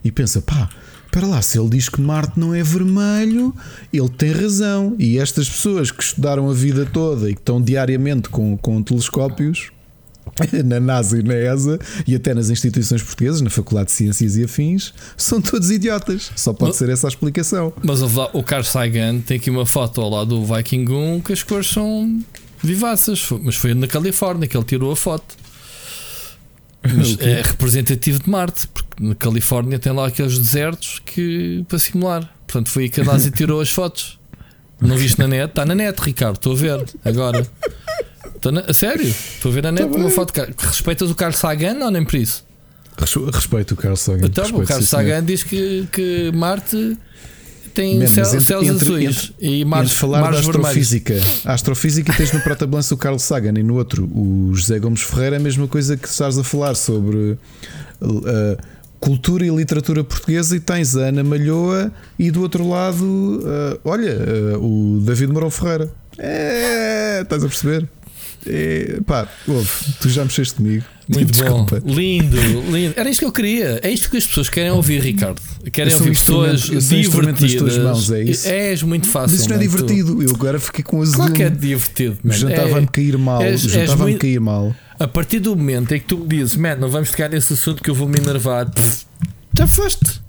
e 0.05 0.13
pensa, 0.13 0.43
pá, 0.43 0.69
Espera 1.15 1.29
lá, 1.29 1.41
se 1.41 1.57
ele 1.57 1.69
diz 1.69 1.89
que 1.89 2.01
Marte 2.01 2.41
não 2.41 2.53
é 2.53 2.61
vermelho, 2.61 3.55
ele 3.93 4.09
tem 4.09 4.33
razão. 4.33 4.97
E 4.99 5.17
estas 5.17 5.49
pessoas 5.49 5.93
que 5.93 6.03
estudaram 6.03 6.51
a 6.51 6.53
vida 6.53 6.85
toda 6.85 7.31
e 7.31 7.35
que 7.35 7.41
estão 7.41 7.63
diariamente 7.63 8.29
com, 8.29 8.57
com 8.57 8.83
telescópios 8.83 9.71
na 10.65 10.81
NASA 10.81 11.21
e 11.21 11.23
na 11.23 11.37
ESA 11.37 11.79
e 12.05 12.17
até 12.17 12.35
nas 12.35 12.51
instituições 12.51 13.01
portuguesas, 13.01 13.41
na 13.43 13.49
Faculdade 13.49 13.91
de 13.91 13.93
Ciências 13.93 14.37
e 14.37 14.43
Afins, 14.43 14.93
são 15.17 15.41
todos 15.41 15.71
idiotas. 15.71 16.33
Só 16.35 16.53
pode 16.53 16.71
mas, 16.71 16.79
ser 16.79 16.89
essa 16.89 17.07
a 17.07 17.11
explicação. 17.11 17.73
Mas 17.81 18.03
o 18.03 18.43
Carl 18.43 18.65
Sagan 18.65 19.21
tem 19.21 19.37
aqui 19.37 19.51
uma 19.51 19.65
foto 19.65 20.01
ao 20.01 20.11
lado 20.11 20.31
do 20.31 20.45
Viking 20.45 20.91
1 20.91 21.21
que 21.21 21.33
as 21.33 21.45
cores 21.45 21.71
são 21.71 22.21
vivaças, 22.61 23.25
mas 23.41 23.55
foi 23.55 23.73
na 23.73 23.87
Califórnia 23.87 24.49
que 24.49 24.57
ele 24.57 24.65
tirou 24.65 24.91
a 24.91 24.97
foto. 24.97 25.44
Mas 26.93 27.19
é 27.19 27.43
representativo 27.43 28.23
de 28.23 28.29
Marte, 28.29 28.69
porque 28.69 29.03
na 29.03 29.15
Califórnia 29.15 29.79
tem 29.79 29.93
lá 29.93 30.07
aqueles 30.07 30.39
desertos 30.39 31.01
que 31.05 31.65
para 31.69 31.79
simular. 31.79 32.31
Portanto, 32.47 32.69
foi 32.69 32.85
aí 32.85 32.89
que 32.89 33.01
a 33.01 33.05
NASA 33.05 33.31
tirou 33.33 33.61
as 33.61 33.71
fotos. 33.71 34.19
Não 34.81 34.97
viste 34.97 35.19
na 35.19 35.27
net? 35.27 35.51
Está 35.51 35.65
na 35.65 35.75
net, 35.75 35.99
Ricardo. 36.01 36.37
Estou 36.37 36.53
a 36.53 36.57
ver 36.57 36.85
agora. 37.05 37.47
Estou 38.35 38.53
na... 38.53 38.61
A 38.61 38.75
sério? 38.75 39.07
Estou 39.07 39.51
a 39.51 39.55
ver 39.55 39.63
na 39.63 39.73
net 39.73 39.91
tá 39.91 39.97
uma 39.97 40.11
foto. 40.11 40.33
Respeitas 40.59 41.11
o 41.11 41.15
Carl 41.15 41.33
Sagan 41.33 41.83
ou 41.85 41.91
nem 41.91 42.05
por 42.05 42.17
isso? 42.17 42.45
Respeito 43.33 43.73
o 43.73 43.77
Carl 43.77 43.97
Sagan. 43.97 44.27
Então, 44.27 44.45
o 44.51 44.67
Carl 44.67 44.83
Sagan 44.83 45.25
diz 45.25 45.43
que, 45.43 45.89
que 45.91 46.31
Marte 46.33 46.97
tem 47.75 47.99
Man, 47.99 48.07
céu, 48.07 48.25
entre, 48.25 48.41
céus 48.41 48.67
entre, 48.67 48.85
azuis 48.85 49.33
entre, 49.35 49.61
e 49.61 49.65
mares, 49.65 49.93
falar 49.93 50.21
mares 50.21 50.41
da 50.41 50.51
astrofísica. 50.51 51.15
A 51.45 51.53
astrofísica 51.53 52.13
tens 52.13 52.33
no 52.33 52.41
prata-balança 52.41 52.95
o 52.95 52.97
Carl 52.97 53.19
Sagan 53.19 53.59
e 53.59 53.63
no 53.63 53.75
outro 53.75 54.05
o 54.05 54.55
José 54.55 54.79
Gomes 54.79 55.03
Ferreira 55.03 55.37
é 55.37 55.39
a 55.39 55.43
mesma 55.43 55.67
coisa 55.67 55.97
que 55.97 56.09
estás 56.09 56.39
a 56.39 56.45
falar 56.45 56.75
sobre 56.75 57.37
uh, 58.01 58.57
cultura 59.01 59.45
e 59.45 59.51
literatura 59.51 60.05
portuguesa 60.05 60.57
e 60.57 60.61
tens 60.61 60.97
a 60.97 61.09
Ana 61.09 61.25
Malhoa 61.25 61.93
e 62.19 62.31
do 62.31 62.41
outro 62.41 62.67
lado, 62.67 63.05
uh, 63.05 63.81
olha, 63.85 64.17
uh, 64.57 64.97
o 64.97 65.01
David 65.01 65.33
Mourão 65.33 65.51
Ferreira. 65.51 65.91
É, 66.17 67.21
estás 67.23 67.43
a 67.43 67.49
perceber? 67.49 67.89
É, 68.47 69.01
pá, 69.07 69.29
ouve, 69.47 69.71
tu 70.01 70.09
já 70.09 70.25
mexeste 70.25 70.55
comigo. 70.55 70.85
Muito 71.09 71.33
Desculpa. 71.33 71.81
bom, 71.81 71.93
lindo, 71.93 72.37
lindo. 72.71 72.95
Era 72.97 73.11
isto 73.11 73.21
que 73.21 73.25
eu 73.27 73.33
queria. 73.33 73.79
É 73.83 73.91
isto 73.91 74.11
que 74.11 74.17
as 74.17 74.27
pessoas 74.27 74.49
querem 74.49 74.71
ouvir, 74.71 75.03
Ricardo. 75.03 75.41
Querem 75.71 75.93
ouvir 75.93 76.11
pessoas 76.11 76.63
divertidas. 76.63 77.79
Mãos, 77.79 78.11
é 78.11 78.23
isso. 78.23 78.49
És 78.49 78.83
muito 78.83 79.07
fácil. 79.07 79.33
Mas 79.33 79.41
isso 79.41 79.49
não 79.49 79.57
é 79.57 79.59
divertido. 79.59 80.23
Eu 80.23 80.31
agora 80.31 80.59
fiquei 80.59 80.83
com 80.83 81.03
azul. 81.03 81.17
Claro 81.17 81.33
que 81.33 81.43
é 81.43 81.51
divertido. 81.51 82.17
Jantava-me 82.25 82.85
é, 82.85 82.89
cair 82.91 83.19
mal. 83.19 83.57
Jantava-me 83.57 84.17
cair 84.17 84.41
mal. 84.41 84.75
A 84.99 85.09
partir 85.09 85.41
do 85.41 85.55
momento 85.57 85.93
em 85.93 86.01
que 86.01 86.07
tu 86.07 86.17
me 86.17 86.29
dizes, 86.29 86.57
man, 86.57 86.77
não 86.77 86.89
vamos 86.89 87.11
tocar 87.11 87.29
nesse 87.29 87.53
assunto 87.53 87.83
que 87.83 87.91
eu 87.91 87.95
vou 87.95 88.09
me 88.09 88.17
enervar, 88.17 88.71
Pff, 88.71 89.05
já 89.57 89.67
foste. 89.67 90.23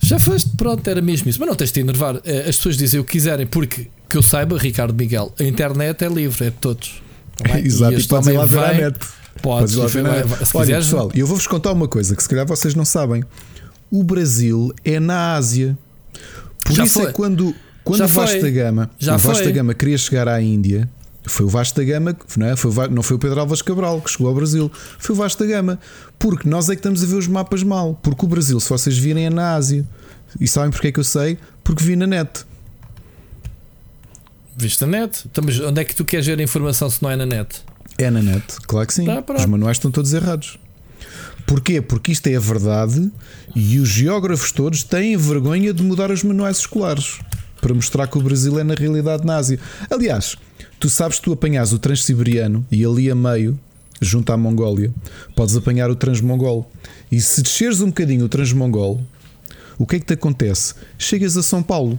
Já 0.00 0.18
foste, 0.18 0.50
pronto, 0.56 0.88
era 0.88 1.00
mesmo 1.00 1.28
isso. 1.28 1.38
Mas 1.38 1.48
não 1.48 1.54
tens 1.54 1.68
de 1.68 1.74
te 1.74 1.80
enervar. 1.80 2.20
Eh, 2.24 2.48
as 2.48 2.56
pessoas 2.56 2.76
dizem 2.76 2.98
o 2.98 3.04
que 3.04 3.12
quiserem, 3.12 3.46
porque 3.46 3.88
que 4.08 4.16
eu 4.16 4.22
saiba, 4.22 4.58
Ricardo 4.58 4.94
Miguel, 4.94 5.32
a 5.38 5.44
internet 5.44 6.04
é 6.04 6.08
livre, 6.08 6.46
é 6.46 6.50
de 6.50 6.56
todos. 6.56 7.01
Exato, 7.64 7.98
e 7.98 8.04
podes 8.04 8.28
ir 8.28 8.32
lá 8.32 8.46
ver 8.46 8.58
a 8.58 8.74
net. 8.74 8.98
Podes, 9.40 9.74
podes 9.74 9.94
ir 9.94 10.02
lá 10.02 10.22
ver 10.22 10.46
Se 10.46 10.56
Olha, 10.56 10.66
quiseres, 10.66 10.86
pessoal, 10.86 11.10
eu 11.14 11.26
vou-vos 11.26 11.46
contar 11.46 11.72
uma 11.72 11.88
coisa 11.88 12.14
que 12.14 12.22
se 12.22 12.28
calhar 12.28 12.46
vocês 12.46 12.74
não 12.74 12.84
sabem. 12.84 13.24
O 13.90 14.02
Brasil 14.02 14.72
é 14.84 14.98
na 14.98 15.34
Ásia. 15.34 15.76
Por 16.64 16.74
Já 16.74 16.84
isso 16.84 16.98
é 17.00 17.02
foi. 17.02 17.10
é 17.10 17.14
quando, 17.14 17.54
quando 17.84 18.06
Já 18.06 18.40
da 18.40 18.50
Gama, 18.50 18.90
Já 18.98 19.16
o 19.16 19.18
Vasco 19.18 19.44
da 19.44 19.50
Gama 19.50 19.74
queria 19.74 19.98
chegar 19.98 20.28
à 20.28 20.40
Índia, 20.40 20.88
foi 21.24 21.46
o 21.46 21.48
Vasco 21.48 21.76
da 21.78 21.84
Gama, 21.84 22.16
não, 22.36 22.46
é? 22.46 22.56
foi 22.56 22.70
o, 22.70 22.90
não 22.90 23.02
foi 23.02 23.16
o 23.16 23.18
Pedro 23.18 23.40
Alves 23.40 23.62
Cabral 23.62 24.00
que 24.00 24.10
chegou 24.10 24.28
ao 24.28 24.34
Brasil, 24.34 24.70
foi 24.98 25.14
o 25.14 25.18
Vasco 25.18 25.42
da 25.42 25.48
Gama. 25.48 25.78
Porque 26.18 26.48
nós 26.48 26.68
é 26.68 26.74
que 26.74 26.80
estamos 26.80 27.02
a 27.02 27.06
ver 27.06 27.16
os 27.16 27.26
mapas 27.28 27.62
mal. 27.62 27.98
Porque 28.02 28.24
o 28.24 28.28
Brasil, 28.28 28.58
se 28.60 28.68
vocês 28.68 28.96
virem, 28.96 29.26
é 29.26 29.30
na 29.30 29.54
Ásia. 29.54 29.84
E 30.40 30.48
sabem 30.48 30.70
porque 30.70 30.88
é 30.88 30.92
que 30.92 31.00
eu 31.00 31.04
sei? 31.04 31.38
Porque 31.62 31.82
vi 31.84 31.96
na 31.96 32.06
net. 32.06 32.44
Viste 34.56 34.82
na 34.82 35.00
net? 35.00 35.24
Então, 35.26 35.44
onde 35.68 35.80
é 35.80 35.84
que 35.84 35.94
tu 35.94 36.04
queres 36.04 36.26
ver 36.26 36.38
a 36.38 36.42
informação 36.42 36.88
se 36.90 37.02
não 37.02 37.10
é 37.10 37.16
na 37.16 37.26
net? 37.26 37.62
É 37.98 38.10
na 38.10 38.22
net, 38.22 38.44
claro 38.66 38.86
que 38.86 38.94
sim. 38.94 39.04
Tá, 39.04 39.22
os 39.36 39.46
manuais 39.46 39.76
estão 39.76 39.90
todos 39.90 40.12
errados. 40.12 40.58
Porquê? 41.46 41.80
Porque 41.80 42.12
isto 42.12 42.26
é 42.28 42.36
a 42.36 42.40
verdade 42.40 43.10
e 43.54 43.78
os 43.78 43.88
geógrafos 43.88 44.52
todos 44.52 44.82
têm 44.82 45.16
vergonha 45.16 45.72
de 45.72 45.82
mudar 45.82 46.10
os 46.10 46.22
manuais 46.22 46.58
escolares 46.58 47.20
para 47.60 47.74
mostrar 47.74 48.06
que 48.06 48.18
o 48.18 48.22
Brasil 48.22 48.58
é 48.58 48.64
na 48.64 48.74
realidade 48.74 49.24
na 49.24 49.36
Ásia. 49.36 49.58
Aliás, 49.90 50.36
tu 50.78 50.90
sabes 50.90 51.18
que 51.18 51.24
tu 51.24 51.32
apanhas 51.32 51.72
o 51.72 51.78
Transsiberiano 51.78 52.66
e 52.70 52.84
ali 52.84 53.10
a 53.10 53.14
meio, 53.14 53.58
junto 54.00 54.32
à 54.32 54.36
Mongólia, 54.36 54.92
podes 55.36 55.56
apanhar 55.56 55.90
o 55.90 55.94
Transmongol. 55.94 56.70
E 57.10 57.20
se 57.20 57.42
desceres 57.42 57.80
um 57.80 57.86
bocadinho 57.86 58.24
o 58.24 58.28
Transmongol, 58.28 59.00
o 59.78 59.86
que 59.86 59.96
é 59.96 60.00
que 60.00 60.06
te 60.06 60.14
acontece? 60.14 60.74
Chegas 60.98 61.36
a 61.36 61.42
São 61.42 61.62
Paulo. 61.62 61.98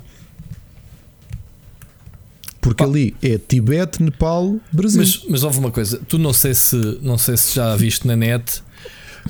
Porque 2.64 2.82
ali 2.82 3.14
é 3.22 3.38
Tibete, 3.38 4.02
Nepal, 4.02 4.56
Brasil. 4.72 5.02
Mas, 5.02 5.22
mas 5.30 5.44
houve 5.44 5.60
uma 5.60 5.70
coisa, 5.70 6.00
tu 6.08 6.18
não 6.18 6.32
sei 6.32 6.54
se 6.54 6.78
não 7.02 7.18
sei 7.18 7.36
se 7.36 7.56
já 7.56 7.76
viste 7.76 8.08
na 8.08 8.16
net 8.16 8.64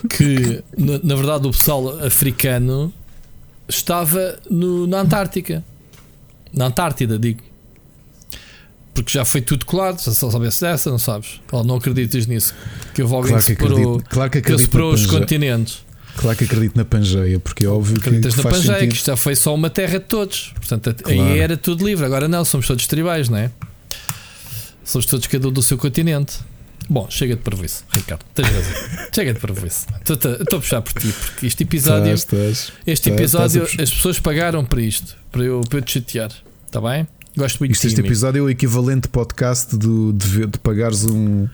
que 0.07 0.63
na, 0.77 0.99
na 1.03 1.15
verdade 1.15 1.47
o 1.47 1.51
pessoal 1.51 2.05
africano 2.05 2.93
estava 3.67 4.39
no, 4.49 4.85
na 4.85 4.99
Antártica. 4.99 5.63
Na 6.53 6.67
Antártida, 6.67 7.17
digo. 7.17 7.41
Porque 8.93 9.11
já 9.11 9.25
foi 9.25 9.41
tudo 9.41 9.65
colado, 9.65 9.99
se 9.99 10.13
só 10.13 10.29
soubesse 10.29 10.61
dessa, 10.61 10.91
não 10.91 10.99
sabes? 10.99 11.41
não 11.65 11.77
acreditas 11.77 12.27
nisso. 12.27 12.53
Que 12.93 13.01
houve 13.01 13.15
alguém 13.15 13.31
claro 13.31 13.43
que, 13.43 13.55
que 13.55 13.63
separou, 13.63 14.03
claro 14.07 14.31
que, 14.31 14.41
que 14.41 14.57
separou 14.59 14.93
os 14.93 15.07
continentes. 15.07 15.83
Claro 16.15 16.37
que 16.37 16.43
acredito 16.43 16.75
na 16.75 16.85
Pangeia, 16.85 17.39
porque 17.39 17.65
é 17.65 17.67
óbvio 17.67 17.97
Acreditas 17.97 18.35
que. 18.35 18.39
Acreditas 18.39 18.45
na 18.45 18.51
Pangeia, 18.51 18.73
sentido. 18.73 18.89
que 18.89 18.95
isto 18.95 19.05
já 19.07 19.17
foi 19.17 19.35
só 19.35 19.53
uma 19.53 19.69
terra 19.69 19.99
de 19.99 20.05
todos. 20.05 20.53
Portanto, 20.55 20.95
claro. 21.03 21.21
aí 21.21 21.39
era 21.39 21.57
tudo 21.57 21.85
livre. 21.85 22.05
Agora 22.05 22.27
não, 22.27 22.45
somos 22.45 22.67
todos 22.67 22.85
tribais, 22.87 23.29
não 23.29 23.37
é? 23.37 23.51
Somos 24.85 25.05
todos 25.05 25.27
cada 25.27 25.47
um 25.47 25.51
do 25.51 25.61
seu 25.61 25.77
continente. 25.77 26.39
Bom, 26.89 27.07
chega 27.09 27.35
de 27.35 27.65
isso, 27.65 27.83
Ricardo. 27.91 28.23
Tens 28.33 28.47
razão. 28.47 29.07
chega 29.15 29.33
de 29.33 29.67
isso. 29.67 29.87
Estou 30.01 30.57
a 30.57 30.61
puxar 30.61 30.81
por 30.81 30.93
ti, 30.93 31.07
porque 31.07 31.47
este 31.47 31.63
episódio. 31.63 32.13
Estás, 32.13 32.39
estás, 32.39 32.73
este 32.85 33.09
episódio, 33.09 33.63
estás 33.63 33.79
as 33.79 33.95
pessoas 33.95 34.19
pagaram 34.19 34.65
para 34.65 34.81
isto, 34.81 35.15
para 35.31 35.43
eu, 35.43 35.61
para 35.61 35.79
eu 35.79 35.81
te 35.81 35.93
chatear. 35.93 36.31
Está 36.65 36.81
bem? 36.81 37.07
Gosto 37.35 37.59
muito 37.59 37.71
Isto, 37.71 37.87
Este 37.87 38.01
episódio 38.01 38.39
é 38.39 38.41
o 38.43 38.49
equivalente 38.49 39.07
podcast 39.07 39.75
do, 39.75 40.13
de, 40.13 40.45
de 40.45 40.59
pagares 40.59 41.03
um, 41.05 41.47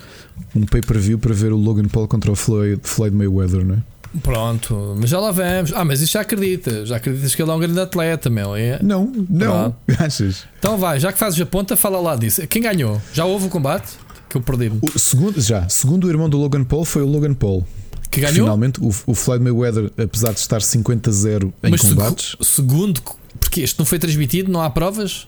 um 0.53 0.65
pay-per-view 0.65 1.17
para 1.17 1.33
ver 1.33 1.53
o 1.53 1.57
Logan 1.57 1.87
Paul 1.87 2.07
contra 2.07 2.29
o 2.31 2.35
Floyd, 2.35 2.81
Floyd 2.83 3.15
Mayweather, 3.15 3.63
não 3.63 3.75
é? 3.75 3.98
Pronto, 4.23 4.95
mas 4.99 5.09
já 5.09 5.19
lá 5.19 5.31
vamos. 5.31 5.71
Ah, 5.73 5.85
mas 5.85 6.01
isso 6.01 6.13
já 6.13 6.21
acredita. 6.21 6.85
Já 6.85 6.95
acreditas 6.95 7.35
que 7.35 7.41
ele 7.41 7.51
é 7.51 7.53
um 7.53 7.59
grande 7.59 7.79
atleta, 7.79 8.29
meu. 8.29 8.55
É? 8.55 8.79
Não, 8.81 9.11
não. 9.29 9.75
Achas? 9.99 10.45
Então 10.57 10.77
vai, 10.77 10.99
já 10.99 11.11
que 11.11 11.19
fazes 11.19 11.39
a 11.39 11.45
ponta, 11.45 11.77
fala 11.77 11.99
lá 11.99 12.15
disso. 12.15 12.45
Quem 12.47 12.61
ganhou? 12.61 12.99
Já 13.13 13.25
houve 13.25 13.45
o 13.45 13.49
combate? 13.49 13.91
Que 14.27 14.37
eu 14.37 14.41
perdi. 14.41 14.69
-me. 14.69 14.79
O 14.81 14.99
segundo, 14.99 15.39
já. 15.39 15.67
Segundo 15.69 16.05
o 16.05 16.09
irmão 16.09 16.27
do 16.27 16.37
Logan 16.37 16.63
Paul 16.63 16.85
foi 16.85 17.03
o 17.03 17.07
Logan 17.07 17.33
Paul. 17.33 17.65
Que 18.09 18.21
ganhou? 18.21 18.45
Finalmente, 18.45 18.79
o, 18.81 18.91
o 19.05 19.13
Floyd 19.13 19.43
Mayweather, 19.43 19.91
apesar 19.95 20.33
de 20.33 20.39
estar 20.39 20.59
50-0 20.59 21.53
em 21.63 21.69
mas 21.69 21.81
combates. 21.81 22.35
segundo, 22.41 23.01
porque 23.39 23.61
este 23.61 23.77
não 23.77 23.85
foi 23.85 23.99
transmitido, 23.99 24.51
não 24.51 24.61
há 24.61 24.69
provas? 24.71 25.27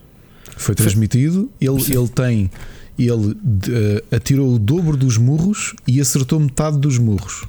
Foi 0.58 0.74
transmitido. 0.74 1.52
Ele, 1.62 1.82
ele 1.89 2.08
tem. 2.08 2.52
Ele 2.98 3.12
uh, 3.12 4.15
atirou 4.15 4.56
o 4.56 4.60
dobro 4.60 4.98
dos 4.98 5.17
murros 5.17 5.76
e 5.88 6.02
acertou 6.02 6.39
metade 6.39 6.80
dos 6.80 6.98
murros 6.98 7.46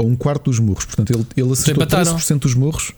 ou 0.00 0.08
um 0.08 0.16
quarto 0.16 0.50
dos 0.50 0.58
murros. 0.58 0.84
Portanto, 0.84 1.12
ele, 1.12 1.26
ele 1.36 1.52
acertou 1.52 1.86
13% 1.86 2.38
dos 2.38 2.54
murros. 2.54 2.92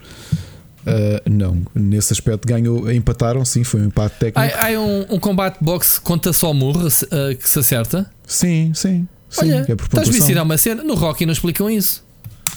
Uh, 0.83 1.31
não, 1.31 1.62
nesse 1.75 2.12
aspecto 2.12 2.47
ganhou, 2.47 2.91
empataram, 2.91 3.45
sim, 3.45 3.62
foi 3.62 3.83
um 3.83 3.85
empate 3.85 4.17
técnico. 4.19 4.57
Há, 4.57 4.67
há 4.67 4.81
um, 4.81 5.15
um, 5.15 5.19
combate 5.19 5.59
boxe 5.61 6.01
conta 6.01 6.33
só 6.33 6.53
murro 6.53 6.88
uh, 6.88 7.37
que 7.37 7.49
se 7.49 7.59
acerta? 7.59 8.11
Sim, 8.27 8.73
sim. 8.75 9.07
sim 9.31 9.43
Olha, 9.43 9.65
é 9.69 9.75
por 9.77 9.85
estás-me 9.85 10.17
a 10.17 10.19
ensinar 10.19 10.43
uma 10.43 10.59
cena? 10.59 10.83
No 10.83 10.95
Rocky 10.95 11.25
não 11.25 11.33
explicam 11.33 11.71
isso. 11.71 12.03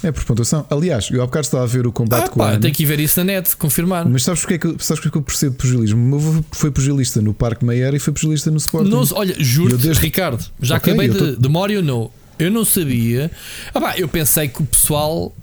É 0.04 0.12
por 0.12 0.24
pontuação. 0.24 0.66
Aliás, 0.70 1.10
eu 1.12 1.22
há 1.22 1.26
bocado 1.26 1.46
estava 1.46 1.64
a 1.64 1.68
ver 1.68 1.88
o 1.88 1.92
combate 1.92 2.26
ah, 2.26 2.30
com 2.30 2.40
pá, 2.40 2.58
Tenho 2.58 2.74
que 2.74 2.86
ver 2.86 3.00
isso 3.00 3.20
na 3.20 3.24
net, 3.24 3.56
confirmar. 3.58 4.08
Mas 4.08 4.24
sabes 4.24 4.42
porque 4.42 4.56
é 4.56 4.58
que, 4.58 4.68
sabes 4.84 5.00
porque 5.00 5.08
é 5.08 5.12
que 5.12 5.18
eu 5.18 5.22
percebo 5.22 5.56
pugilismo? 5.56 6.00
O 6.04 6.20
meu 6.20 6.20
avô 6.20 6.46
foi 6.52 6.72
pugilista 6.72 7.22
no 7.22 7.34
Parque 7.34 7.64
Meyer 7.64 7.94
e 7.94 8.00
foi 8.00 8.12
pugilista 8.12 8.52
no 8.52 8.58
Sporting. 8.58 8.90
Não, 8.90 9.04
olha, 9.14 9.36
juro, 9.38 9.78
desde... 9.78 10.02
Ricardo, 10.02 10.44
já 10.62 10.78
okay, 10.78 10.94
acabei 10.94 11.10
de, 11.10 11.18
tô... 11.18 11.42
de 11.42 11.48
memória 11.48 11.78
ou 11.78 11.84
não? 11.84 12.12
Eu 12.38 12.52
não 12.52 12.66
sabia. 12.66 13.32
Ah, 13.74 13.80
pá, 13.80 13.98
eu 13.98 14.08
pensei 14.08 14.48
que 14.48 14.62
o 14.62 14.66
pessoal 14.66 15.34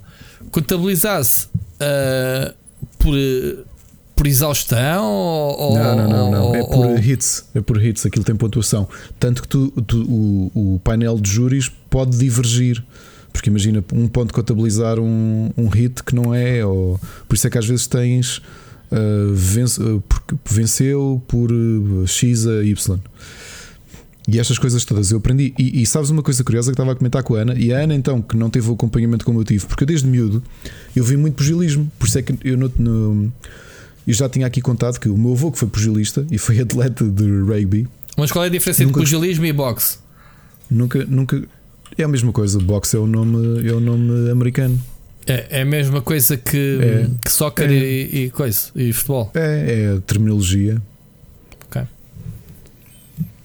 contabilizasse 0.51 1.47
uh, 1.47 2.53
por, 2.99 3.15
por 4.15 4.27
exaustão 4.27 5.05
ou, 5.05 5.75
Não, 5.75 5.95
não, 5.95 6.07
não, 6.07 6.31
não. 6.31 6.55
É 6.55 6.63
por 6.63 6.85
ou... 6.85 6.97
hits. 6.97 7.45
É 7.55 7.61
por 7.61 7.83
hits. 7.83 8.05
Aquilo 8.05 8.23
tem 8.23 8.35
pontuação. 8.35 8.87
Tanto 9.19 9.41
que 9.41 9.47
tu, 9.47 9.71
tu, 9.87 10.03
o, 10.03 10.75
o 10.75 10.79
painel 10.79 11.19
de 11.19 11.29
júris 11.29 11.69
pode 11.89 12.17
divergir. 12.17 12.83
Porque 13.31 13.49
imagina, 13.49 13.83
um 13.91 14.07
ponto 14.07 14.31
contabilizar 14.31 14.99
um, 14.99 15.49
um 15.57 15.67
hit 15.67 16.03
que 16.03 16.13
não 16.13 16.33
é. 16.33 16.63
Ou, 16.63 16.99
por 17.27 17.35
isso 17.35 17.47
é 17.47 17.49
que 17.49 17.57
às 17.57 17.65
vezes 17.65 17.87
tens. 17.87 18.37
Uh, 18.91 19.33
vence, 19.33 19.81
uh, 19.81 20.03
venceu 20.45 21.19
por 21.27 21.49
X 22.05 22.45
a 22.45 22.63
Y. 22.63 22.99
E 24.27 24.39
estas 24.39 24.57
coisas 24.57 24.85
todas 24.85 25.11
eu 25.11 25.17
aprendi. 25.17 25.53
E, 25.57 25.81
e, 25.81 25.85
sabes 25.85 26.09
uma 26.09 26.23
coisa 26.23 26.43
curiosa 26.43 26.71
que 26.71 26.73
estava 26.73 26.93
a 26.93 26.95
comentar 26.95 27.23
com 27.23 27.35
a 27.35 27.39
Ana? 27.39 27.55
E 27.55 27.73
a 27.73 27.79
Ana, 27.79 27.93
então, 27.93 28.21
que 28.21 28.37
não 28.37 28.49
teve 28.49 28.69
o 28.69 28.73
acompanhamento 28.73 29.25
como 29.25 29.39
eu 29.39 29.43
tive, 29.43 29.65
porque 29.65 29.83
eu 29.83 29.87
desde 29.87 30.07
miúdo 30.07 30.41
eu 30.95 31.03
vi 31.03 31.17
muito 31.17 31.35
pugilismo. 31.35 31.91
Por 31.99 32.07
isso 32.07 32.19
é 32.19 32.21
que 32.21 32.37
eu, 32.43 32.57
no, 32.57 32.71
no, 32.77 33.33
eu 34.07 34.13
já 34.13 34.29
tinha 34.29 34.47
aqui 34.47 34.61
contado 34.61 34.99
que 34.99 35.09
o 35.09 35.17
meu 35.17 35.33
avô, 35.33 35.51
que 35.51 35.59
foi 35.59 35.67
pugilista 35.67 36.25
e 36.31 36.37
foi 36.37 36.59
atleta 36.61 37.03
de 37.03 37.41
rugby. 37.41 37.87
Mas 38.17 38.31
qual 38.31 38.45
é 38.45 38.47
a 38.47 38.51
diferença 38.51 38.83
nunca, 38.83 38.99
entre 38.99 39.01
pugilismo 39.01 39.45
e 39.45 39.53
boxe? 39.53 39.97
Nunca, 40.69 41.03
nunca. 41.05 41.43
É 41.97 42.03
a 42.03 42.07
mesma 42.07 42.31
coisa. 42.31 42.59
Boxe 42.59 42.95
é 42.95 42.99
o 42.99 43.07
nome, 43.07 43.67
é 43.67 43.73
o 43.73 43.79
nome 43.79 44.31
americano. 44.31 44.79
É, 45.27 45.59
é 45.59 45.61
a 45.61 45.65
mesma 45.65 46.01
coisa 46.01 46.37
que, 46.37 46.79
é, 46.81 47.07
que 47.23 47.31
soccer 47.31 47.69
é, 47.69 47.73
e, 47.73 48.25
e 48.25 48.29
coisa, 48.29 48.69
e 48.75 48.91
futebol. 48.91 49.31
É, 49.33 49.91
é 49.91 49.97
a 49.97 50.01
terminologia. 50.01 50.81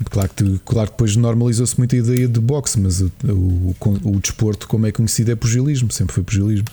Claro 0.05 0.31
que, 0.35 0.61
claro 0.65 0.89
que 0.89 0.95
depois 0.95 1.17
normalizou-se 1.17 1.77
muito 1.77 1.95
a 1.95 1.99
ideia 1.99 2.29
de 2.29 2.41
boxe, 2.41 2.79
mas 2.79 3.01
o, 3.01 3.11
o, 3.25 3.77
o, 4.05 4.21
desporto, 4.21 4.69
como 4.69 4.87
é 4.87 4.93
conhecido, 4.93 5.33
é 5.33 5.35
pugilismo, 5.35 5.91
sempre 5.91 6.15
foi 6.15 6.23
pugilismo. 6.23 6.67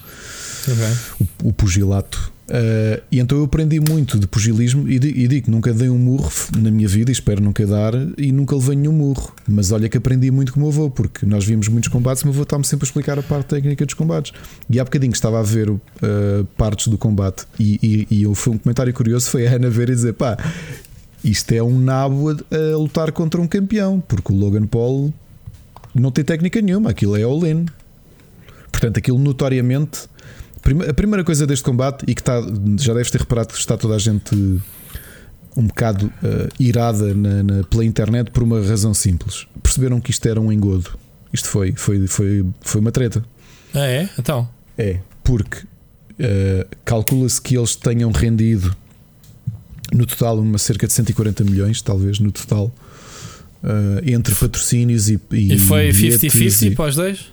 Okay. 0.63 1.27
O, 1.43 1.49
o, 1.49 1.53
pugilato. 1.53 2.31
Uh, 2.47 3.01
e 3.11 3.19
então 3.19 3.39
eu 3.39 3.45
aprendi 3.45 3.79
muito 3.79 4.19
de 4.19 4.27
pugilismo 4.27 4.88
e, 4.88 4.95
e 4.97 5.27
digo 5.27 5.49
nunca 5.49 5.73
dei 5.73 5.89
um 5.89 5.97
murro 5.97 6.31
na 6.55 6.69
minha 6.69 6.88
vida, 6.88 7.09
e 7.09 7.13
espero 7.13 7.41
nunca 7.41 7.65
dar, 7.65 7.93
e 8.17 8.31
nunca 8.31 8.55
levei 8.55 8.75
nenhum 8.75 8.93
murro. 8.93 9.33
Mas 9.47 9.71
olha 9.71 9.89
que 9.89 9.97
aprendi 9.97 10.29
muito 10.29 10.53
com 10.53 10.59
o 10.59 10.63
meu 10.63 10.71
avô, 10.71 10.89
porque 10.89 11.25
nós 11.25 11.43
vimos 11.43 11.67
muitos 11.67 11.89
combates 11.89 12.21
e 12.21 12.25
o 12.25 12.27
meu 12.27 12.35
avô 12.35 12.43
estava-me 12.43 12.65
sempre 12.65 12.85
a 12.85 12.88
explicar 12.88 13.17
a 13.17 13.23
parte 13.23 13.47
técnica 13.47 13.85
dos 13.85 13.95
combates. 13.95 14.31
E 14.69 14.79
há 14.79 14.83
bocadinho 14.83 15.11
que 15.11 15.17
estava 15.17 15.39
a 15.39 15.43
ver 15.43 15.69
uh, 15.69 15.81
partes 16.55 16.88
do 16.88 16.97
combate, 16.97 17.45
e, 17.59 18.07
e, 18.11 18.23
e 18.23 18.35
foi 18.35 18.53
um 18.53 18.57
comentário 18.57 18.93
curioso: 18.93 19.29
foi 19.29 19.47
a 19.47 19.55
Ana 19.55 19.69
ver 19.69 19.89
e 19.89 19.95
dizer, 19.95 20.13
pá, 20.13 20.38
isto 21.25 21.51
é 21.51 21.61
um 21.61 21.79
nabo 21.79 22.29
a, 22.29 22.33
a, 22.33 22.77
lutar 22.77 23.11
contra 23.11 23.41
um 23.41 23.47
campeão, 23.47 24.01
porque 24.07 24.31
o 24.31 24.35
Logan 24.35 24.67
Paul 24.67 25.13
não 25.93 26.11
tem 26.11 26.23
técnica 26.23 26.61
nenhuma, 26.61 26.91
aquilo 26.91 27.17
é 27.17 27.23
all-in. 27.23 27.65
Portanto, 28.71 28.97
aquilo 28.97 29.17
notoriamente 29.17 30.07
A 30.89 30.93
primeira 30.93 31.23
coisa 31.23 31.47
deste 31.47 31.63
combate, 31.63 32.03
e 32.07 32.13
que 32.13 32.21
está, 32.21 32.41
já 32.79 32.93
deves 32.93 33.11
ter 33.11 33.21
reparado 33.21 33.49
que 33.49 33.59
está 33.59 33.77
toda 33.77 33.95
a 33.95 33.99
gente 33.99 34.35
um 35.55 35.67
bocado 35.67 36.07
uh, 36.07 36.49
irada 36.59 37.13
na, 37.13 37.43
na, 37.43 37.63
pela 37.63 37.85
internet 37.85 38.29
por 38.31 38.43
uma 38.43 38.59
razão 38.61 38.93
simples. 38.93 39.47
Perceberam 39.63 40.01
que 40.01 40.11
isto 40.11 40.27
era 40.27 40.39
um 40.39 40.51
engodo. 40.51 40.97
Isto 41.31 41.47
foi, 41.47 41.73
foi, 41.75 42.07
foi, 42.07 42.45
foi 42.61 42.81
uma 42.81 42.91
treta. 42.91 43.23
Ah, 43.73 43.85
é? 43.85 44.09
Então. 44.19 44.49
É, 44.77 44.99
porque 45.23 45.59
uh, 45.59 46.67
calcula-se 46.83 47.41
que 47.41 47.57
eles 47.57 47.75
tenham 47.75 48.11
rendido 48.11 48.75
no 49.95 50.05
total 50.05 50.38
uma 50.39 50.58
cerca 50.58 50.86
de 50.86 50.93
140 50.93 51.43
milhões, 51.45 51.81
talvez, 51.81 52.19
no 52.19 52.31
total. 52.31 52.73
Uh, 53.63 53.97
entre 54.05 54.36
patrocínios 54.36 55.10
e. 55.10 55.19
E, 55.31 55.53
e 55.53 55.58
foi 55.58 55.89
50-50 55.89 56.75
para 56.75 56.89
os 56.89 56.95
dois? 56.95 57.31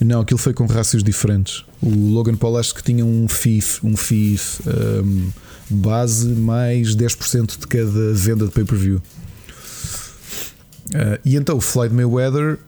Não, 0.00 0.20
aquilo 0.20 0.38
foi 0.38 0.54
com 0.54 0.66
rácios 0.66 1.02
diferentes. 1.02 1.64
O 1.82 1.90
Logan 1.90 2.36
Paul 2.36 2.56
acho 2.56 2.74
que 2.74 2.82
tinha 2.82 3.04
um 3.04 3.28
FIF, 3.28 3.84
um 3.84 3.96
FIF 3.96 4.60
um, 4.66 5.30
base 5.70 6.28
mais 6.28 6.96
10% 6.96 7.58
de 7.58 7.66
cada 7.66 8.12
venda 8.14 8.46
de 8.46 8.52
pay-per-view. 8.52 8.96
Uh, 10.88 11.18
e 11.24 11.36
então 11.36 11.56
o 11.56 11.60
Floyd 11.60 11.94
Mayweather, 11.94 12.58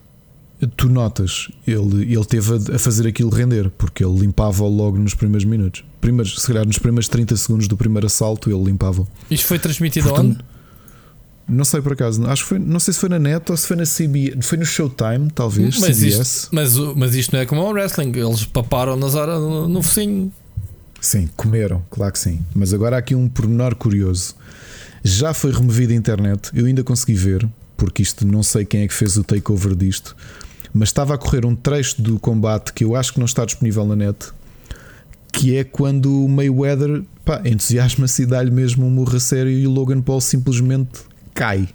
tu 0.77 0.89
notas, 0.89 1.49
ele, 1.67 2.13
ele 2.13 2.25
teve 2.25 2.53
a, 2.53 2.77
a 2.77 2.79
fazer 2.79 3.07
aquilo 3.07 3.31
render, 3.31 3.71
porque 3.77 4.05
ele 4.05 4.19
limpava 4.21 4.65
logo 4.65 4.99
nos 4.99 5.15
primeiros 5.15 5.45
minutos. 5.45 5.85
Primeiros, 6.01 6.41
se 6.41 6.47
calhar 6.47 6.67
nos 6.67 6.79
primeiros 6.79 7.09
30 7.09 7.37
segundos 7.37 7.69
do 7.69 7.77
primeiro 7.77 8.07
assalto, 8.07 8.51
ele 8.51 8.65
limpava. 8.65 9.07
Isto 9.31 9.47
foi 9.47 9.59
transmitido 9.59 10.09
Portanto, 10.09 10.31
onde? 10.31 10.57
Não 11.49 11.65
sei 11.65 11.81
por 11.81 11.93
acaso, 11.93 12.27
acho 12.27 12.43
que 12.43 12.49
foi, 12.49 12.59
não 12.59 12.81
sei 12.81 12.93
se 12.93 12.99
foi 12.99 13.09
na 13.09 13.19
net 13.21 13.51
ou 13.51 13.57
se 13.57 13.69
foi 13.69 13.77
na 13.77 13.85
CBS, 13.85 14.45
foi 14.45 14.59
no 14.59 14.67
Showtime, 14.67 15.31
talvez. 15.33 15.79
Mas, 15.79 15.97
CBS. 15.97 16.21
Isto, 16.21 16.49
mas, 16.53 16.77
mas 16.97 17.15
isto 17.15 17.33
não 17.33 17.41
é 17.41 17.47
como 17.47 17.61
o 17.63 17.71
wrestling, 17.71 18.13
eles 18.17 18.45
paparam 18.45 18.97
nas 18.97 19.15
horas 19.15 19.39
no, 19.39 19.69
no 19.69 19.83
focinho. 19.83 20.33
Sim, 21.01 21.29
comeram, 21.37 21.85
claro 21.89 22.13
que 22.13 22.19
sim. 22.19 22.41
Mas 22.53 22.75
agora 22.75 22.97
há 22.97 22.99
aqui 22.99 23.15
um 23.15 23.29
pormenor 23.29 23.77
curioso. 23.77 24.35
Já 25.05 25.33
foi 25.33 25.53
removido 25.53 25.93
a 25.93 25.97
internet, 25.97 26.51
eu 26.53 26.67
ainda 26.67 26.83
consegui 26.83 27.15
ver, 27.15 27.49
porque 27.77 28.03
isto 28.03 28.27
não 28.27 28.43
sei 28.43 28.65
quem 28.65 28.81
é 28.81 28.89
que 28.89 28.95
fez 28.95 29.17
o 29.17 29.23
takeover 29.23 29.77
disto, 29.77 30.17
mas 30.77 30.91
estava 30.91 31.15
a 31.15 31.19
correr 31.19 31.47
um 31.47 31.57
trecho 31.57 32.03
do 32.03 32.19
combate 32.19 32.73
que 32.73 32.85
eu 32.85 32.95
acho 32.95 33.15
que 33.15 33.19
não 33.19 33.25
está 33.25 33.47
disponível 33.47 33.87
na 33.87 33.97
net, 33.97 34.29
que 35.33 35.57
é 35.57 35.65
quando 35.65 36.25
o 36.25 36.29
Mayweather 36.29 37.03
entusiasma-se 37.47 38.23
e 38.23 38.27
dá-lhe 38.27 38.51
mesmo 38.51 38.87
um 38.87 38.91
murro 38.91 39.17
a 39.17 39.21
sério 39.21 39.51
e 39.51 39.67
o 39.67 39.71
Logan 39.71 40.03
Paul 40.03 40.21
simplesmente 40.21 41.01
cai. 41.33 41.67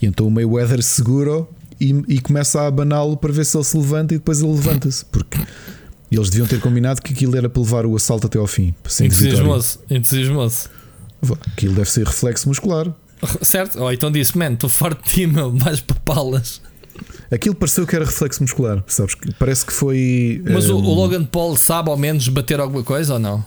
E 0.00 0.06
então 0.06 0.28
o 0.28 0.30
Mayweather 0.30 0.80
segura 0.82 1.44
e, 1.80 1.90
e 2.06 2.20
começa 2.20 2.60
a 2.60 2.68
abaná-lo 2.68 3.16
para 3.16 3.32
ver 3.32 3.44
se 3.44 3.56
ele 3.56 3.64
se 3.64 3.76
levanta 3.76 4.14
e 4.14 4.18
depois 4.18 4.40
ele 4.40 4.52
levanta-se. 4.52 5.04
Porque 5.06 5.38
eles 6.10 6.30
deviam 6.30 6.46
ter 6.46 6.60
combinado 6.60 7.02
que 7.02 7.12
aquilo 7.12 7.36
era 7.36 7.48
para 7.48 7.62
levar 7.62 7.84
o 7.84 7.96
assalto 7.96 8.28
até 8.28 8.38
ao 8.38 8.46
fim. 8.46 8.72
Entusiasmou-se. 9.00 9.78
Entusiasmou-se. 9.90 10.68
Aquilo 11.52 11.74
deve 11.74 11.90
ser 11.90 12.06
reflexo 12.06 12.48
muscular. 12.48 12.94
Certo? 13.42 13.80
Ou 13.80 13.92
então 13.92 14.12
disse: 14.12 14.38
Man, 14.38 14.52
estou 14.52 14.70
farto 14.70 15.02
de 15.04 15.10
ti, 15.10 15.26
meu, 15.26 15.52
mais 15.52 15.80
papalas. 15.80 16.60
Aquilo 17.34 17.54
pareceu 17.54 17.84
que 17.84 17.96
era 17.96 18.04
reflexo 18.04 18.42
muscular, 18.42 18.84
sabes? 18.86 19.16
Parece 19.38 19.66
que 19.66 19.72
foi. 19.72 20.40
Mas 20.44 20.70
um... 20.70 20.76
o 20.76 20.78
eh, 20.78 20.94
Logan 20.94 21.24
Paul 21.24 21.56
sabe 21.56 21.90
ao 21.90 21.96
menos 21.96 22.28
bater 22.28 22.60
alguma 22.60 22.84
coisa 22.84 23.14
ou 23.14 23.18
não? 23.18 23.44